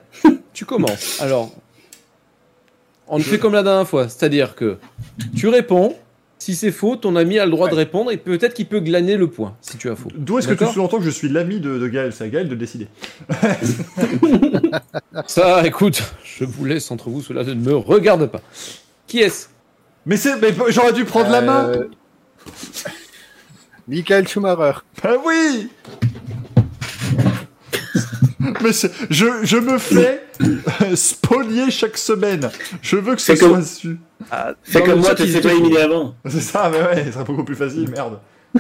tu 0.54 0.66
commences. 0.66 1.20
Alors, 1.22 1.52
on 3.08 3.20
fait 3.20 3.38
comme 3.38 3.54
la 3.54 3.64
dernière 3.64 3.88
fois, 3.88 4.08
c'est-à-dire 4.10 4.56
que 4.56 4.78
tu 5.36 5.48
réponds. 5.48 5.96
Si 6.44 6.56
c'est 6.56 6.74
faux, 6.74 6.98
ton 6.98 7.16
ami 7.16 7.40
a 7.40 7.46
le 7.46 7.52
droit 7.52 7.70
de 7.70 7.74
répondre 7.74 8.12
et 8.12 8.18
peut-être 8.18 8.54
qu'il 8.54 8.66
peut 8.66 8.82
glaner 8.82 9.16
le 9.16 9.30
point 9.30 9.56
si 9.62 9.78
tu 9.78 9.90
as 9.90 9.96
faux. 9.96 10.10
D'où 10.14 10.40
est-ce 10.40 10.50
que 10.50 10.54
tu 10.54 10.66
sous-entends 10.66 10.98
que 10.98 11.06
je 11.06 11.10
suis 11.10 11.30
l'ami 11.30 11.62
de, 11.62 11.80
de 11.80 11.88
Gaël? 11.88 12.12
C'est 12.12 12.26
à 12.26 12.28
Gaël 12.28 12.50
de 12.50 12.56
décider. 12.56 12.90
Ça, 15.26 15.66
écoute, 15.66 16.04
je 16.26 16.44
vous 16.44 16.66
laisse 16.66 16.92
entre 16.92 17.10
vous, 17.10 17.22
cela 17.22 17.46
ne 17.46 17.54
me 17.54 17.78
regarde 17.78 18.26
pas. 18.26 18.42
Qui 19.08 19.20
est-ce 19.20 19.48
Mais 20.06 20.18
c'est, 20.18 20.36
mais 20.42 20.54
j'aurais 20.68 20.92
dû 20.92 21.06
prendre 21.06 21.30
la 21.30 21.40
main. 21.40 21.70
Euh, 21.70 21.88
Michael 23.88 24.28
Schumacher. 24.28 24.80
Ah 25.02 25.14
oui 25.26 25.70
Mais 28.62 28.74
c'est- 28.74 28.92
je, 29.10 29.26
je 29.44 29.58
me 29.58 29.78
fais 29.78 30.24
spolier 30.96 31.72
chaque 31.72 31.98
semaine. 31.98 32.50
Je 32.82 32.98
veux 32.98 33.16
que 33.16 33.22
ce 33.22 33.34
C'est 33.36 33.40
comme- 33.40 33.62
soit 33.62 33.64
su. 33.64 33.98
Fais 34.64 34.80
Dans 34.80 34.86
comme 34.86 35.00
moi, 35.02 35.16
tu 35.16 35.28
sais 35.28 35.42
pas 35.42 35.52
éliminer 35.54 35.82
avant. 35.82 36.16
C'est 36.26 36.40
ça, 36.42 36.70
mais 36.72 36.82
ouais, 36.82 37.06
ce 37.06 37.12
serait 37.12 37.24
beaucoup 37.24 37.44
plus 37.44 37.56
facile, 37.56 37.90
merde. 37.90 38.20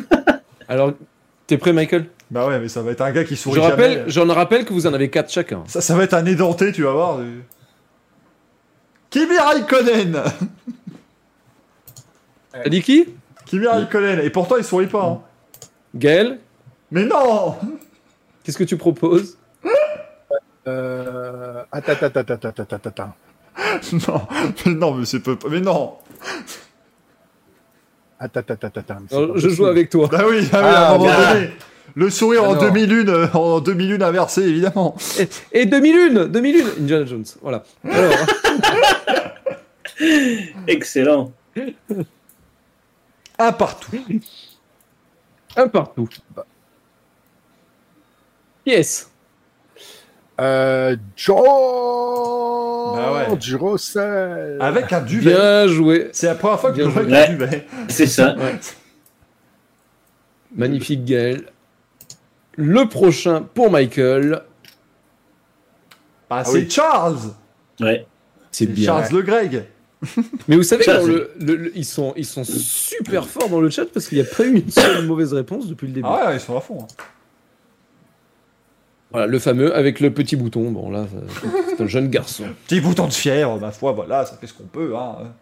Alors, 0.68 0.94
t'es 1.48 1.58
prêt, 1.58 1.74
Michael? 1.74 2.06
Bah 2.32 2.48
ouais, 2.48 2.60
mais 2.60 2.68
ça 2.68 2.82
va 2.82 2.92
être 2.92 3.02
un 3.02 3.12
gars 3.12 3.24
qui 3.24 3.36
sourit 3.36 3.56
Je 3.56 3.60
rappelle, 3.62 3.92
jamais. 4.00 4.10
j'en 4.10 4.28
rappelle 4.34 4.66
que 4.66 4.74
vous 4.74 4.88
en 4.88 4.94
avez 4.94 5.10
quatre 5.10 5.32
chacun. 5.32 5.64
Ça, 5.68 5.82
ça 5.82 5.96
va 5.96 6.04
être 6.04 6.14
un 6.16 6.26
édenté, 6.26 6.72
tu 6.72 6.84
vas 6.84 6.92
voir. 6.94 7.20
Kimi 9.10 9.38
Raikkonen 9.38 10.24
T'as 12.52 12.70
dit 12.70 12.82
qui? 12.82 13.08
Kimi 13.46 13.68
Raikkonen, 13.68 14.20
et 14.22 14.30
pourtant 14.30 14.56
il 14.58 14.64
sourit 14.64 14.88
pas. 14.88 15.06
hein. 15.06 15.22
Gaël? 15.96 16.40
Mais 16.92 17.06
non 17.06 17.56
Qu'est-ce 18.44 18.58
que 18.58 18.64
tu 18.64 18.78
proposes? 18.78 19.38
Euh... 20.68 21.64
Attends, 21.72 21.92
attends, 21.94 22.06
attends, 22.20 22.34
attends, 22.34 22.50
attends, 22.50 22.76
attends, 22.76 22.90
attends. 22.90 23.16
Non, 24.08 24.28
mais 24.66 24.74
non, 24.74 24.94
mais 24.96 25.06
c'est 25.06 25.20
peu. 25.20 25.38
Mais 25.50 25.60
non 25.62 25.98
Attends, 28.20 28.40
attends, 28.48 28.68
attends, 28.68 29.36
Je 29.36 29.50
joue 29.50 29.66
avec 29.66 29.90
toi. 29.90 30.08
Bah 30.12 30.24
oui, 30.28 30.48
ah 30.54 30.60
oui, 30.60 30.66
Ah, 30.66 30.88
à 30.88 30.90
un 30.94 30.98
moment 30.98 31.06
bien. 31.06 31.34
donné. 31.34 31.50
Le 31.96 32.10
sourire 32.10 32.44
en 32.46 32.52
Alors. 32.54 32.64
demi-lune, 32.64 33.10
euh, 33.10 33.28
en 33.34 33.60
demi-lune 33.60 34.02
inversée, 34.02 34.44
évidemment. 34.44 34.96
Et, 35.20 35.28
et 35.52 35.66
2001 35.66 36.26
2001 36.28 36.66
Indiana 36.82 37.06
Jones. 37.06 37.26
Voilà. 37.42 37.64
Alors, 37.84 38.14
Excellent. 40.68 41.32
Un 43.38 43.52
partout. 43.52 43.92
un 45.56 45.68
partout. 45.68 46.10
Yes. 48.66 49.12
Euh, 50.42 50.96
George 51.16 52.96
Bah 52.98 53.14
ouais. 53.14 53.56
Russell. 53.60 54.58
Avec 54.60 54.92
un 54.92 55.02
duvet. 55.02 55.32
Bien 55.32 55.68
joué. 55.68 56.10
C'est 56.12 56.28
la 56.28 56.36
première 56.36 56.60
fois 56.60 56.72
que 56.72 56.82
je 56.84 56.88
vois 56.88 57.02
avec 57.04 57.14
un 57.14 57.32
duvet. 57.34 57.68
C'est 57.88 58.08
ça. 58.08 58.36
Magnifique 60.56 61.06
Gaël. 61.06 61.46
Le 62.56 62.88
prochain 62.88 63.42
pour 63.54 63.72
Michael. 63.72 64.42
Ah, 66.30 66.38
Ah 66.40 66.44
c'est 66.46 66.54
oui. 66.64 66.70
Charles 66.70 67.18
Ouais. 67.80 68.06
C'est 68.52 68.68
bien. 68.68 68.86
Charles 68.86 69.14
Le 69.14 69.22
Greg. 69.24 69.64
Mais 70.48 70.56
vous 70.58 70.64
savez, 70.64 70.86
dans 70.86 71.02
c'est- 71.02 71.08
le, 71.08 71.32
le- 71.40 71.56
le- 71.56 71.72
ils, 71.78 71.86
sont, 71.86 72.14
ils 72.16 72.26
sont 72.26 72.44
super 72.44 73.26
forts 73.26 73.50
dans 73.50 73.62
le 73.62 73.70
chat 73.70 73.86
parce 73.86 74.08
qu'il 74.08 74.18
n'y 74.20 74.24
a 74.24 74.28
pas 74.28 74.44
eu 74.44 74.58
une 74.58 74.70
seule 74.70 75.06
mauvaise 75.06 75.34
réponse 75.34 75.68
depuis 75.68 75.88
le 75.88 75.94
début. 75.94 76.08
Ah 76.10 76.28
ouais, 76.28 76.36
ils 76.36 76.40
sont 76.40 76.58
à 76.58 76.62
fond. 76.62 76.80
hein. 76.84 76.88
Voilà, 79.14 79.28
le 79.28 79.40
fameux 79.40 79.74
avec 79.76 80.00
le 80.00 80.12
petit 80.12 80.36
bouton. 80.36 80.72
Bon, 80.72 80.90
là, 80.90 81.06
c'est 81.70 81.82
un 81.82 81.88
jeune 81.88 82.10
garçon. 82.10 82.46
Petit 82.68 82.82
bouton 82.82 83.08
de 83.08 83.14
fièvre, 83.14 83.60
ma 83.60 83.72
foi, 83.72 83.92
voilà, 83.92 84.26
ça 84.26 84.36
fait 84.38 84.48
ce 84.48 84.54
qu'on 84.54 84.64
peut. 84.64 84.96
Hein. 84.98 85.34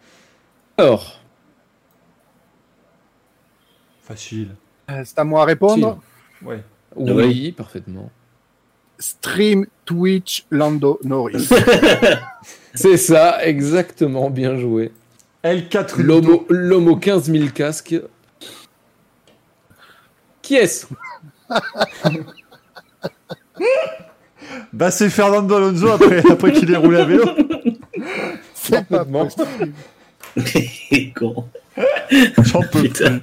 Alors, 0.78 1.22
Facile. 4.02 4.56
Euh, 4.90 5.04
C'est 5.06 5.18
à 5.20 5.24
moi 5.24 5.44
à 5.44 5.46
répondre. 5.46 6.00
Ouais. 6.44 6.62
oui, 6.98 7.54
parfaitement. 7.54 8.12
Stream 9.00 9.66
Twitch 9.86 10.46
Lando 10.52 11.00
Norris. 11.04 11.48
C'est 12.74 12.98
ça, 12.98 13.46
exactement, 13.46 14.30
bien 14.30 14.58
joué. 14.58 14.92
L4 15.46 16.02
L'homo 16.02 16.46
l'homme 16.50 16.90
aux 16.90 16.98
15 16.98 17.32
000 17.32 17.50
casques. 17.50 17.96
Qui 20.42 20.56
est-ce? 20.56 20.88
Bah 24.74 24.90
c'est 24.92 25.10
Fernando 25.10 25.56
Alonso 25.56 25.88
après, 25.90 26.24
après 26.32 26.52
qu'il 26.52 26.72
ait 26.74 26.78
roulé 26.78 27.00
à 27.00 27.06
vélo. 27.06 27.26
C'est 28.54 28.86
pas 28.88 29.06
possible. 29.06 29.74
con. 31.16 31.46
J'en 32.44 32.62
peux 32.62 32.82
Putain. 32.82 33.20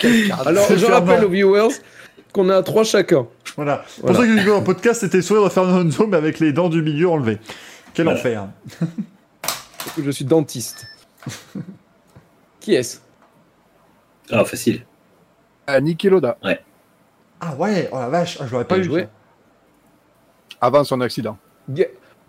plus. 0.00 0.30
Alors, 0.46 0.64
C'est 0.66 0.78
je 0.78 0.86
Fernand. 0.86 1.06
rappelle 1.06 1.24
aux 1.24 1.30
viewers 1.30 1.68
qu'on 2.32 2.48
a 2.50 2.62
trois 2.62 2.84
chacun. 2.84 3.26
Voilà. 3.56 3.78
Pour 4.00 4.10
Voilà. 4.12 4.18
ceux 4.18 4.26
qui 4.34 4.40
écoutent 4.40 4.54
en 4.58 4.62
podcast, 4.62 5.00
c'était 5.00 5.16
le 5.18 5.22
sourire 5.22 5.44
de 5.44 5.48
Fernando 5.48 5.80
Alonso 5.80 6.06
mais 6.06 6.16
avec 6.16 6.38
les 6.38 6.52
dents 6.52 6.68
du 6.68 6.82
milieu 6.82 7.08
enlevées. 7.08 7.38
Quel 7.94 8.04
Voilà. 8.04 8.18
enfer. 8.20 8.46
que 9.96 10.02
Je 10.02 10.10
suis 10.10 10.24
dentiste. 10.24 10.86
Qui 12.60 12.74
est-ce? 12.74 12.98
Ah, 14.30 14.44
facile. 14.44 14.84
Euh, 15.70 15.80
Niki 15.80 16.08
Loda, 16.08 16.38
Ah 17.40 17.54
ouais, 17.56 17.88
oh 17.92 17.98
la 17.98 18.08
vache, 18.08 18.38
ah, 18.40 18.44
je 18.46 18.52
l'aurais 18.52 18.64
pas 18.66 18.78
eu. 18.78 18.84
joué. 18.84 19.08
Avant 20.62 20.84
son 20.84 21.00
accident. 21.02 21.36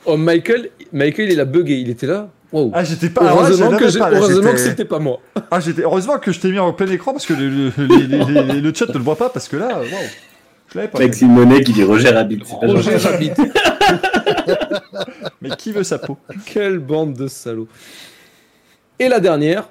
Oh, 0.05 0.17
Michael, 0.17 0.69
Michael, 0.91 1.31
il 1.31 1.39
a 1.39 1.45
bugué. 1.45 1.75
Il 1.75 1.89
était 1.89 2.07
là. 2.07 2.27
Wow. 2.51 2.71
Ah 2.73 2.83
j'étais 2.83 3.09
pas. 3.09 3.21
ah 3.23 3.31
heureusement 3.33 3.71
que, 3.77 3.97
pas, 3.97 4.09
là, 4.11 4.17
heureusement 4.17 4.51
que 4.51 4.57
j'étais- 4.57 4.69
c'était 4.71 4.85
pas 4.85 4.99
moi. 4.99 5.19
Ah 5.49 5.59
j'étais. 5.59 5.83
Heureusement 5.83 6.19
que 6.19 6.31
je 6.31 6.39
t'ai 6.39 6.51
mis 6.51 6.59
en 6.59 6.71
plein 6.73 6.87
écran 6.87 7.13
parce 7.13 7.25
que 7.25 7.33
le, 7.33 7.49
le, 7.49 7.71
les- 7.77 8.07
les- 8.07 8.43
les- 8.43 8.61
le 8.61 8.73
chat 8.73 8.87
ne 8.89 8.93
le 8.93 8.99
voit 8.99 9.15
pas 9.15 9.29
parce 9.29 9.47
que 9.47 9.55
là, 9.57 9.79
waouh, 9.79 9.87
je 10.71 10.77
l'avais 10.77 10.87
pas. 10.89 10.99
Maxime 10.99 11.31
Monet 11.31 11.63
qui 11.63 11.73
dit 11.73 11.83
Roger 11.83 12.09
Rabbit. 12.09 12.41
Roger. 12.61 12.97
Rabbit. 12.97 13.31
Mais 15.41 15.49
qui 15.57 15.71
veut 15.71 15.83
sa 15.83 15.99
peau? 15.99 16.17
Quelle 16.45 16.79
bande 16.79 17.13
de 17.13 17.27
salauds. 17.27 17.67
Et 18.99 19.09
la 19.09 19.19
dernière. 19.19 19.69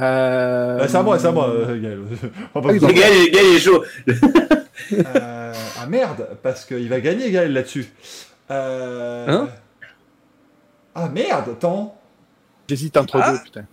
Euh... 0.00 0.78
Bah, 0.78 0.88
C'est 0.88 0.96
à 0.96 1.02
moi, 1.02 1.18
c'est 1.18 1.26
à 1.26 1.32
moi, 1.32 1.48
euh, 1.50 1.80
Gaël. 1.80 2.00
Va 2.54 2.60
pas 2.62 2.68
Ah 2.70 2.72
il 2.72 3.36
est 3.56 3.58
chaud. 3.58 3.84
Euh, 4.92 5.52
ah 5.80 5.86
merde, 5.86 6.28
parce 6.42 6.64
qu'il 6.64 6.88
va 6.88 7.00
gagner 7.00 7.30
Gaël 7.30 7.52
là-dessus. 7.52 7.92
Euh... 8.50 9.26
Hein 9.28 9.48
Ah 10.94 11.08
merde, 11.08 11.50
attends. 11.50 11.98
J'hésite 12.68 12.96
entre 12.96 13.20
Ah. 13.22 13.32
deux, 13.32 13.38
putain. 13.44 13.64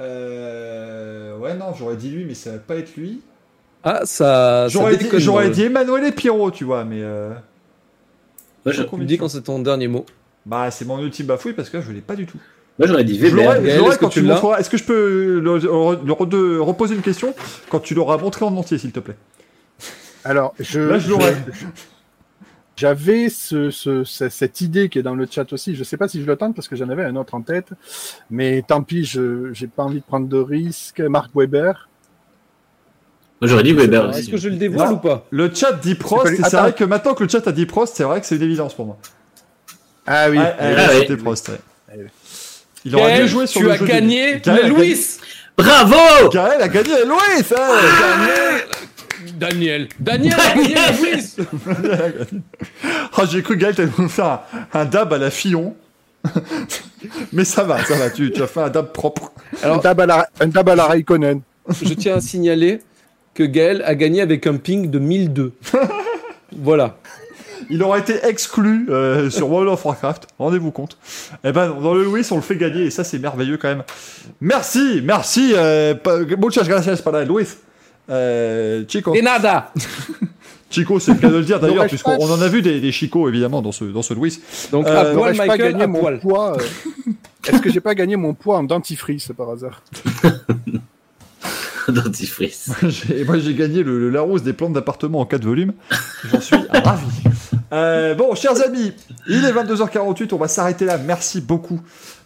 Euh... 0.00 1.36
Ouais, 1.38 1.54
non, 1.54 1.74
j'aurais 1.76 1.96
dit 1.96 2.10
lui, 2.10 2.24
mais 2.24 2.34
ça 2.34 2.52
va 2.52 2.58
pas 2.58 2.76
être 2.76 2.96
lui. 2.96 3.20
Ah, 3.84 4.02
ça. 4.04 4.68
J'aurais 4.68 4.96
dit, 4.96 5.08
j'aurais 5.14 5.50
dit 5.50 5.64
Emmanuel 5.64 6.04
et 6.04 6.12
Pierrot, 6.12 6.50
tu 6.50 6.64
vois, 6.64 6.84
mais. 6.84 7.02
Euh... 7.02 7.32
Je- 8.66 8.82
me 8.82 9.04
dis 9.04 9.18
quand 9.18 9.28
c'est 9.28 9.42
ton 9.42 9.58
dernier 9.60 9.88
mot. 9.88 10.04
Bah, 10.46 10.70
c'est 10.70 10.84
mon 10.84 10.98
ultime 11.02 11.26
bafouille 11.26 11.52
parce 11.52 11.70
que 11.70 11.78
là, 11.78 11.82
je 11.86 11.92
l'ai 11.92 12.00
pas 12.00 12.16
du 12.16 12.26
tout. 12.26 12.38
Moi, 12.78 12.86
j'aurais 12.88 13.04
dit 13.04 13.18
Weber. 13.18 13.64
Est-ce 13.66 13.98
que 13.98 14.06
tu 14.06 14.22
montreras. 14.22 14.58
Est-ce 14.58 14.70
que 14.70 14.76
je 14.76 14.84
peux 14.84 15.40
le, 15.40 15.58
le- 15.58 15.58
le 15.58 16.12
re- 16.12 16.58
reposer 16.60 16.94
une 16.94 17.02
question 17.02 17.34
quand 17.70 17.80
tu 17.80 17.94
l'auras 17.94 18.16
montré 18.18 18.44
en 18.44 18.56
entier, 18.56 18.78
s'il 18.78 18.92
te 18.92 19.00
plaît? 19.00 19.16
Alors, 20.24 20.54
je. 20.60 20.80
Là, 20.80 20.98
je 20.98 21.10
l'aurais. 21.10 21.36
J'avais 22.76 23.28
ce, 23.28 23.70
ce- 23.70 24.04
ce- 24.04 24.28
cette 24.28 24.60
idée 24.60 24.88
qui 24.88 25.00
est 25.00 25.02
dans 25.02 25.16
le 25.16 25.26
chat 25.28 25.52
aussi. 25.52 25.74
Je 25.74 25.82
sais 25.82 25.96
pas 25.96 26.06
si 26.06 26.20
je 26.20 26.26
le 26.26 26.36
tente 26.36 26.54
parce 26.54 26.68
que 26.68 26.76
j'en 26.76 26.88
avais 26.90 27.02
un 27.04 27.16
autre 27.16 27.34
en 27.34 27.40
tête. 27.42 27.70
Mais 28.30 28.62
tant 28.66 28.82
pis, 28.82 29.04
je 29.04 29.52
j'ai 29.52 29.66
pas 29.66 29.82
envie 29.82 29.98
de 29.98 30.04
prendre 30.04 30.28
de 30.28 30.38
risques. 30.38 31.00
Mark 31.00 31.30
Webber. 31.34 31.72
Moi, 33.40 33.48
j'aurais 33.48 33.62
dit 33.64 33.72
Weber 33.72 34.10
Est-ce 34.16 34.28
que 34.30 34.36
je 34.36 34.48
le 34.48 34.56
dévoile 34.56 34.90
Non. 34.90 34.94
ou 34.94 34.98
pas? 34.98 35.26
Le 35.30 35.52
chat 35.52 35.72
dit 35.72 35.94
Prost, 35.96 36.22
pas 36.24 36.30
lui. 36.30 36.36
et 36.38 36.40
c'est 36.40 36.46
Attends. 36.46 36.62
vrai 36.62 36.72
que 36.74 36.84
maintenant 36.84 37.14
que 37.14 37.22
le 37.24 37.28
chat 37.28 37.46
a 37.48 37.52
dit 37.52 37.66
Prost, 37.66 37.96
c'est 37.96 38.04
vrai 38.04 38.20
que 38.20 38.26
c'est 38.26 38.36
une 38.36 38.42
évidence 38.42 38.74
pour 38.74 38.86
moi. 38.86 38.98
Ah 40.06 40.28
oui. 40.30 40.38
Ah, 40.40 40.54
ah, 40.58 40.64
Ah, 40.76 40.88
c'était 41.00 41.10
ouais. 41.12 41.16
Prost, 41.18 41.48
ouais. 41.48 41.58
Ah. 42.78 42.82
Il 42.84 42.96
aurait 42.96 43.04
Gaël, 43.12 43.22
mieux 43.22 43.28
joué 43.28 43.46
sur 43.46 43.60
tu 43.60 43.66
le 43.66 43.72
as 43.72 43.76
jeu 43.76 43.86
des- 43.86 43.92
gagné 43.92 44.40
Gaël 44.44 44.48
a 44.48 44.52
le 44.68 44.74
gagné- 44.74 44.76
Louis 44.88 45.06
Bravo 45.56 46.28
Gaël 46.30 46.62
a 46.62 46.68
gagné 46.68 47.04
Louis 47.04 47.44
hein 47.56 48.58
Daniel 49.36 49.88
Daniel 49.98 50.34
a 50.38 50.54
gagné 50.54 50.74
le 50.74 51.12
Louis 51.12 51.36
Ah, 53.16 53.24
j'ai 53.30 53.42
cru 53.42 53.56
Gaël 53.56 53.74
t'allais 53.74 53.88
nous 53.98 54.08
faire 54.08 54.40
un, 54.74 54.80
un 54.80 54.84
dab 54.84 55.12
à 55.12 55.18
la 55.18 55.30
Fillon. 55.30 55.74
Mais 57.32 57.44
ça 57.44 57.62
va, 57.64 57.84
ça 57.84 57.94
va, 57.96 58.10
tu, 58.10 58.30
tu 58.32 58.42
as 58.42 58.46
fait 58.46 58.60
un 58.60 58.70
dab 58.70 58.92
propre. 58.92 59.32
un 59.62 59.78
dab 59.78 60.00
à 60.00 60.06
la, 60.06 60.28
un 60.40 60.46
dab 60.48 60.68
à 60.68 60.74
la 60.76 60.86
Raikkonen. 60.86 61.40
Je 61.82 61.94
tiens 61.94 62.16
à 62.16 62.20
signaler 62.20 62.80
que 63.34 63.42
Gaël 63.44 63.82
a 63.86 63.94
gagné 63.94 64.20
avec 64.20 64.46
un 64.46 64.56
ping 64.56 64.90
de 64.90 64.98
1002. 64.98 65.52
voilà. 66.56 66.96
Il 67.70 67.82
aurait 67.82 68.00
été 68.00 68.14
exclu 68.24 68.86
euh, 68.90 69.30
sur 69.30 69.50
World 69.50 69.68
of 69.68 69.84
Warcraft, 69.84 70.28
rendez-vous 70.38 70.70
compte. 70.70 70.98
Eh 71.44 71.52
ben, 71.52 71.74
dans 71.82 71.94
le 71.94 72.04
Louis, 72.04 72.26
on 72.30 72.36
le 72.36 72.42
fait 72.42 72.56
gagner, 72.56 72.84
et 72.84 72.90
ça, 72.90 73.04
c'est 73.04 73.18
merveilleux 73.18 73.56
quand 73.56 73.68
même. 73.68 73.82
Merci, 74.40 75.00
merci, 75.04 75.52
euh, 75.54 75.94
muchas 76.38 76.64
gracias 76.64 76.96
para 77.02 77.24
Luis. 77.24 77.48
Euh, 78.10 78.84
Chico. 78.88 79.14
Et 79.14 79.22
nada 79.22 79.72
Chico, 80.70 81.00
c'est 81.00 81.12
le 81.12 81.18
cas 81.18 81.30
de 81.30 81.36
le 81.36 81.44
dire 81.44 81.60
d'ailleurs, 81.60 81.86
puisqu'on 81.86 82.16
on 82.18 82.30
en 82.30 82.42
a 82.42 82.48
vu 82.48 82.60
des, 82.60 82.80
des 82.80 82.92
Chico, 82.92 83.28
évidemment, 83.28 83.62
dans 83.62 83.72
ce, 83.72 83.84
dans 83.84 84.02
ce 84.02 84.12
Louis. 84.12 84.38
Donc 84.70 84.86
Euh, 84.86 84.90
à 85.00 85.04
poil, 85.04 85.14
N'aurais-je 85.14 85.42
pas 85.46 85.56
gagné 85.56 85.82
à 85.82 85.86
mon 85.86 86.00
poil. 86.00 86.18
poids 86.20 86.56
euh, 86.58 87.12
Est-ce 87.46 87.62
que 87.62 87.70
j'ai 87.70 87.80
pas 87.80 87.94
gagné 87.94 88.16
mon 88.16 88.34
poids 88.34 88.58
en 88.58 88.64
dentifrice 88.64 89.32
par 89.36 89.50
hasard? 89.50 89.82
Dentifrice. 91.92 92.70
Moi, 93.26 93.38
j'ai 93.38 93.54
gagné 93.54 93.82
le, 93.82 93.98
le 93.98 94.10
Larousse 94.10 94.42
des 94.42 94.52
plantes 94.52 94.72
d'appartement 94.72 95.20
en 95.20 95.26
4 95.26 95.44
volumes. 95.44 95.72
J'en 96.30 96.40
suis 96.40 96.56
ravi. 96.84 97.06
Euh, 97.72 98.14
bon, 98.14 98.34
chers 98.34 98.62
amis, 98.64 98.92
il 99.26 99.44
est 99.44 99.52
22h48, 99.52 100.28
on 100.32 100.38
va 100.38 100.48
s'arrêter 100.48 100.84
là. 100.84 100.98
Merci 100.98 101.40
beaucoup 101.40 101.80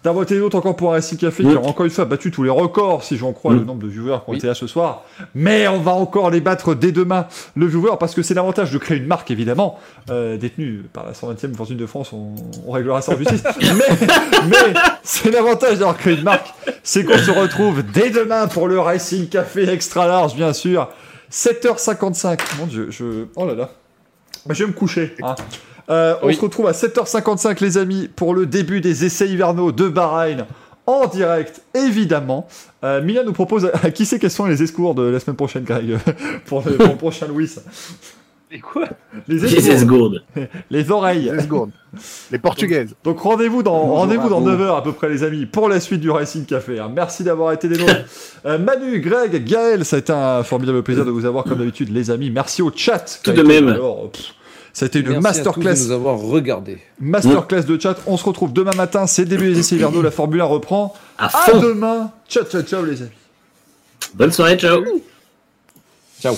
d'avoir 0.04 0.24
été 0.24 0.36
d'autres 0.38 0.56
encore 0.58 0.74
pour 0.76 0.90
un 0.90 0.94
Racing 0.94 1.16
Café 1.18 1.44
qui 1.44 1.50
a 1.54 1.60
encore 1.60 1.84
une 1.86 1.90
fois 1.92 2.04
battu 2.04 2.30
tous 2.30 2.42
les 2.42 2.50
records, 2.50 3.04
si 3.04 3.16
j'en 3.16 3.32
crois, 3.32 3.52
Mm. 3.54 3.58
le 3.58 3.64
nombre 3.64 3.82
de 3.82 3.88
viewers 3.88 4.18
qui 4.24 4.30
ont 4.30 4.34
été 4.34 4.46
là 4.48 4.54
ce 4.54 4.66
soir. 4.66 5.04
Mais 5.34 5.68
on 5.68 5.78
va 5.80 5.92
encore 5.92 6.30
les 6.30 6.40
battre 6.40 6.74
dès 6.74 6.90
demain, 6.92 7.26
le 7.54 7.66
viewer, 7.66 7.92
parce 8.00 8.14
que 8.14 8.22
c'est 8.22 8.34
l'avantage 8.34 8.72
de 8.72 8.78
créer 8.78 8.98
une 8.98 9.06
marque, 9.06 9.30
évidemment, 9.30 9.78
euh, 10.10 10.36
détenue 10.36 10.82
par 10.92 11.06
la 11.06 11.12
120e 11.12 11.54
fortune 11.54 11.76
de 11.76 11.86
France, 11.86 12.12
on, 12.12 12.34
on 12.66 12.72
réglera 12.72 13.00
ça 13.02 13.12
en 13.14 13.18
justice. 13.18 13.42
mais 13.60 14.08
mais 14.48 14.74
c'est 15.04 15.30
l'avantage 15.30 15.78
d'avoir 15.78 15.96
créé 15.96 16.14
une 16.16 16.24
marque, 16.24 16.48
c'est 16.82 17.04
qu'on 17.04 17.18
se 17.18 17.30
retrouve 17.30 17.82
dès 17.84 18.10
demain 18.10 18.48
pour 18.48 18.66
le 18.68 18.80
Racing 18.80 19.28
Café 19.28 19.68
extra 19.68 20.06
large, 20.08 20.34
bien 20.34 20.52
sûr. 20.52 20.88
7h55. 21.30 22.38
Mon 22.58 22.66
dieu, 22.66 22.88
je. 22.90 23.26
Oh 23.36 23.46
là 23.46 23.54
là. 23.54 23.70
Bah, 24.46 24.54
je 24.54 24.64
vais 24.64 24.68
me 24.70 24.74
coucher. 24.74 25.14
hein. 25.22 25.34
Euh, 25.90 26.14
On 26.22 26.32
se 26.32 26.40
retrouve 26.40 26.66
à 26.68 26.72
7h55, 26.72 27.62
les 27.62 27.78
amis, 27.78 28.08
pour 28.14 28.34
le 28.34 28.46
début 28.46 28.80
des 28.80 29.04
essais 29.04 29.28
hivernaux 29.28 29.72
de 29.72 29.88
Bahreïn. 29.88 30.46
En 30.86 31.06
direct, 31.06 31.62
évidemment. 31.74 32.48
Euh, 32.82 33.00
Mila 33.02 33.22
nous 33.22 33.32
propose 33.32 33.70
à 33.82 33.90
qui 33.92 34.04
c'est 34.04 34.18
quels 34.18 34.30
sont 34.30 34.46
les 34.46 34.62
escours 34.62 34.94
de 34.94 35.02
la 35.02 35.20
semaine 35.20 35.36
prochaine, 35.36 35.64
Greg, 35.64 35.96
pour 36.46 36.62
le, 36.66 36.72
pour 36.76 36.88
le 36.88 36.96
prochain 36.96 37.26
Louis. 37.28 37.50
Et 38.54 38.58
quoi? 38.58 38.84
Les 39.28 39.84
Gourde. 39.86 40.22
les 40.70 40.90
oreilles. 40.90 41.30
Les 41.34 41.42
secondes. 41.42 41.70
Les 42.30 42.38
Portugaises. 42.38 42.94
Donc 43.02 43.20
rendez-vous 43.20 43.62
dans, 43.62 44.02
à 44.02 44.06
dans 44.06 44.40
vous. 44.40 44.50
9h 44.50 44.76
à 44.76 44.82
peu 44.82 44.92
près 44.92 45.08
les 45.08 45.22
amis 45.22 45.46
pour 45.46 45.70
la 45.70 45.80
suite 45.80 46.00
du 46.00 46.10
Racing 46.10 46.44
Café. 46.44 46.78
hein. 46.78 46.90
Merci 46.94 47.24
d'avoir 47.24 47.52
été 47.52 47.66
des 47.68 47.78
nôtres. 47.78 48.04
Euh, 48.44 48.58
Manu, 48.58 49.00
Greg, 49.00 49.42
Gaël, 49.44 49.86
ça 49.86 49.96
a 49.96 49.98
été 50.00 50.12
un 50.12 50.42
formidable 50.42 50.82
plaisir 50.82 51.06
de 51.06 51.10
vous 51.10 51.24
avoir 51.24 51.44
comme 51.44 51.58
d'habitude 51.58 51.88
les 51.94 52.10
amis. 52.10 52.30
Merci 52.30 52.60
au 52.60 52.70
chat. 52.74 53.20
Tout 53.22 53.32
de 53.32 53.42
même. 53.42 53.68
alors, 53.68 54.10
pff, 54.10 54.34
ça 54.72 54.84
a 54.84 54.88
été 54.88 55.00
une 55.00 55.08
Merci 55.08 55.22
masterclass. 55.22 55.74
de 55.74 55.84
nous 55.84 55.90
avoir 55.90 56.18
regardés. 56.18 56.78
Masterclass 57.00 57.62
de 57.62 57.78
chat. 57.80 57.96
On 58.06 58.16
se 58.16 58.24
retrouve 58.24 58.52
demain 58.52 58.72
matin. 58.76 59.06
C'est 59.06 59.22
le 59.22 59.28
début 59.28 59.52
des 59.52 59.60
essais 59.60 59.76
hivernaux. 59.76 60.02
La 60.02 60.10
Formule 60.10 60.40
1 60.40 60.44
reprend. 60.44 60.94
À 61.18 61.30
demain. 61.52 62.10
Ciao, 62.28 62.44
ciao, 62.44 62.62
ciao 62.62 62.84
les 62.84 63.02
amis. 63.02 63.10
Bonne 64.14 64.32
soirée, 64.32 64.56
ciao. 64.56 64.82
Ciao. 66.20 66.36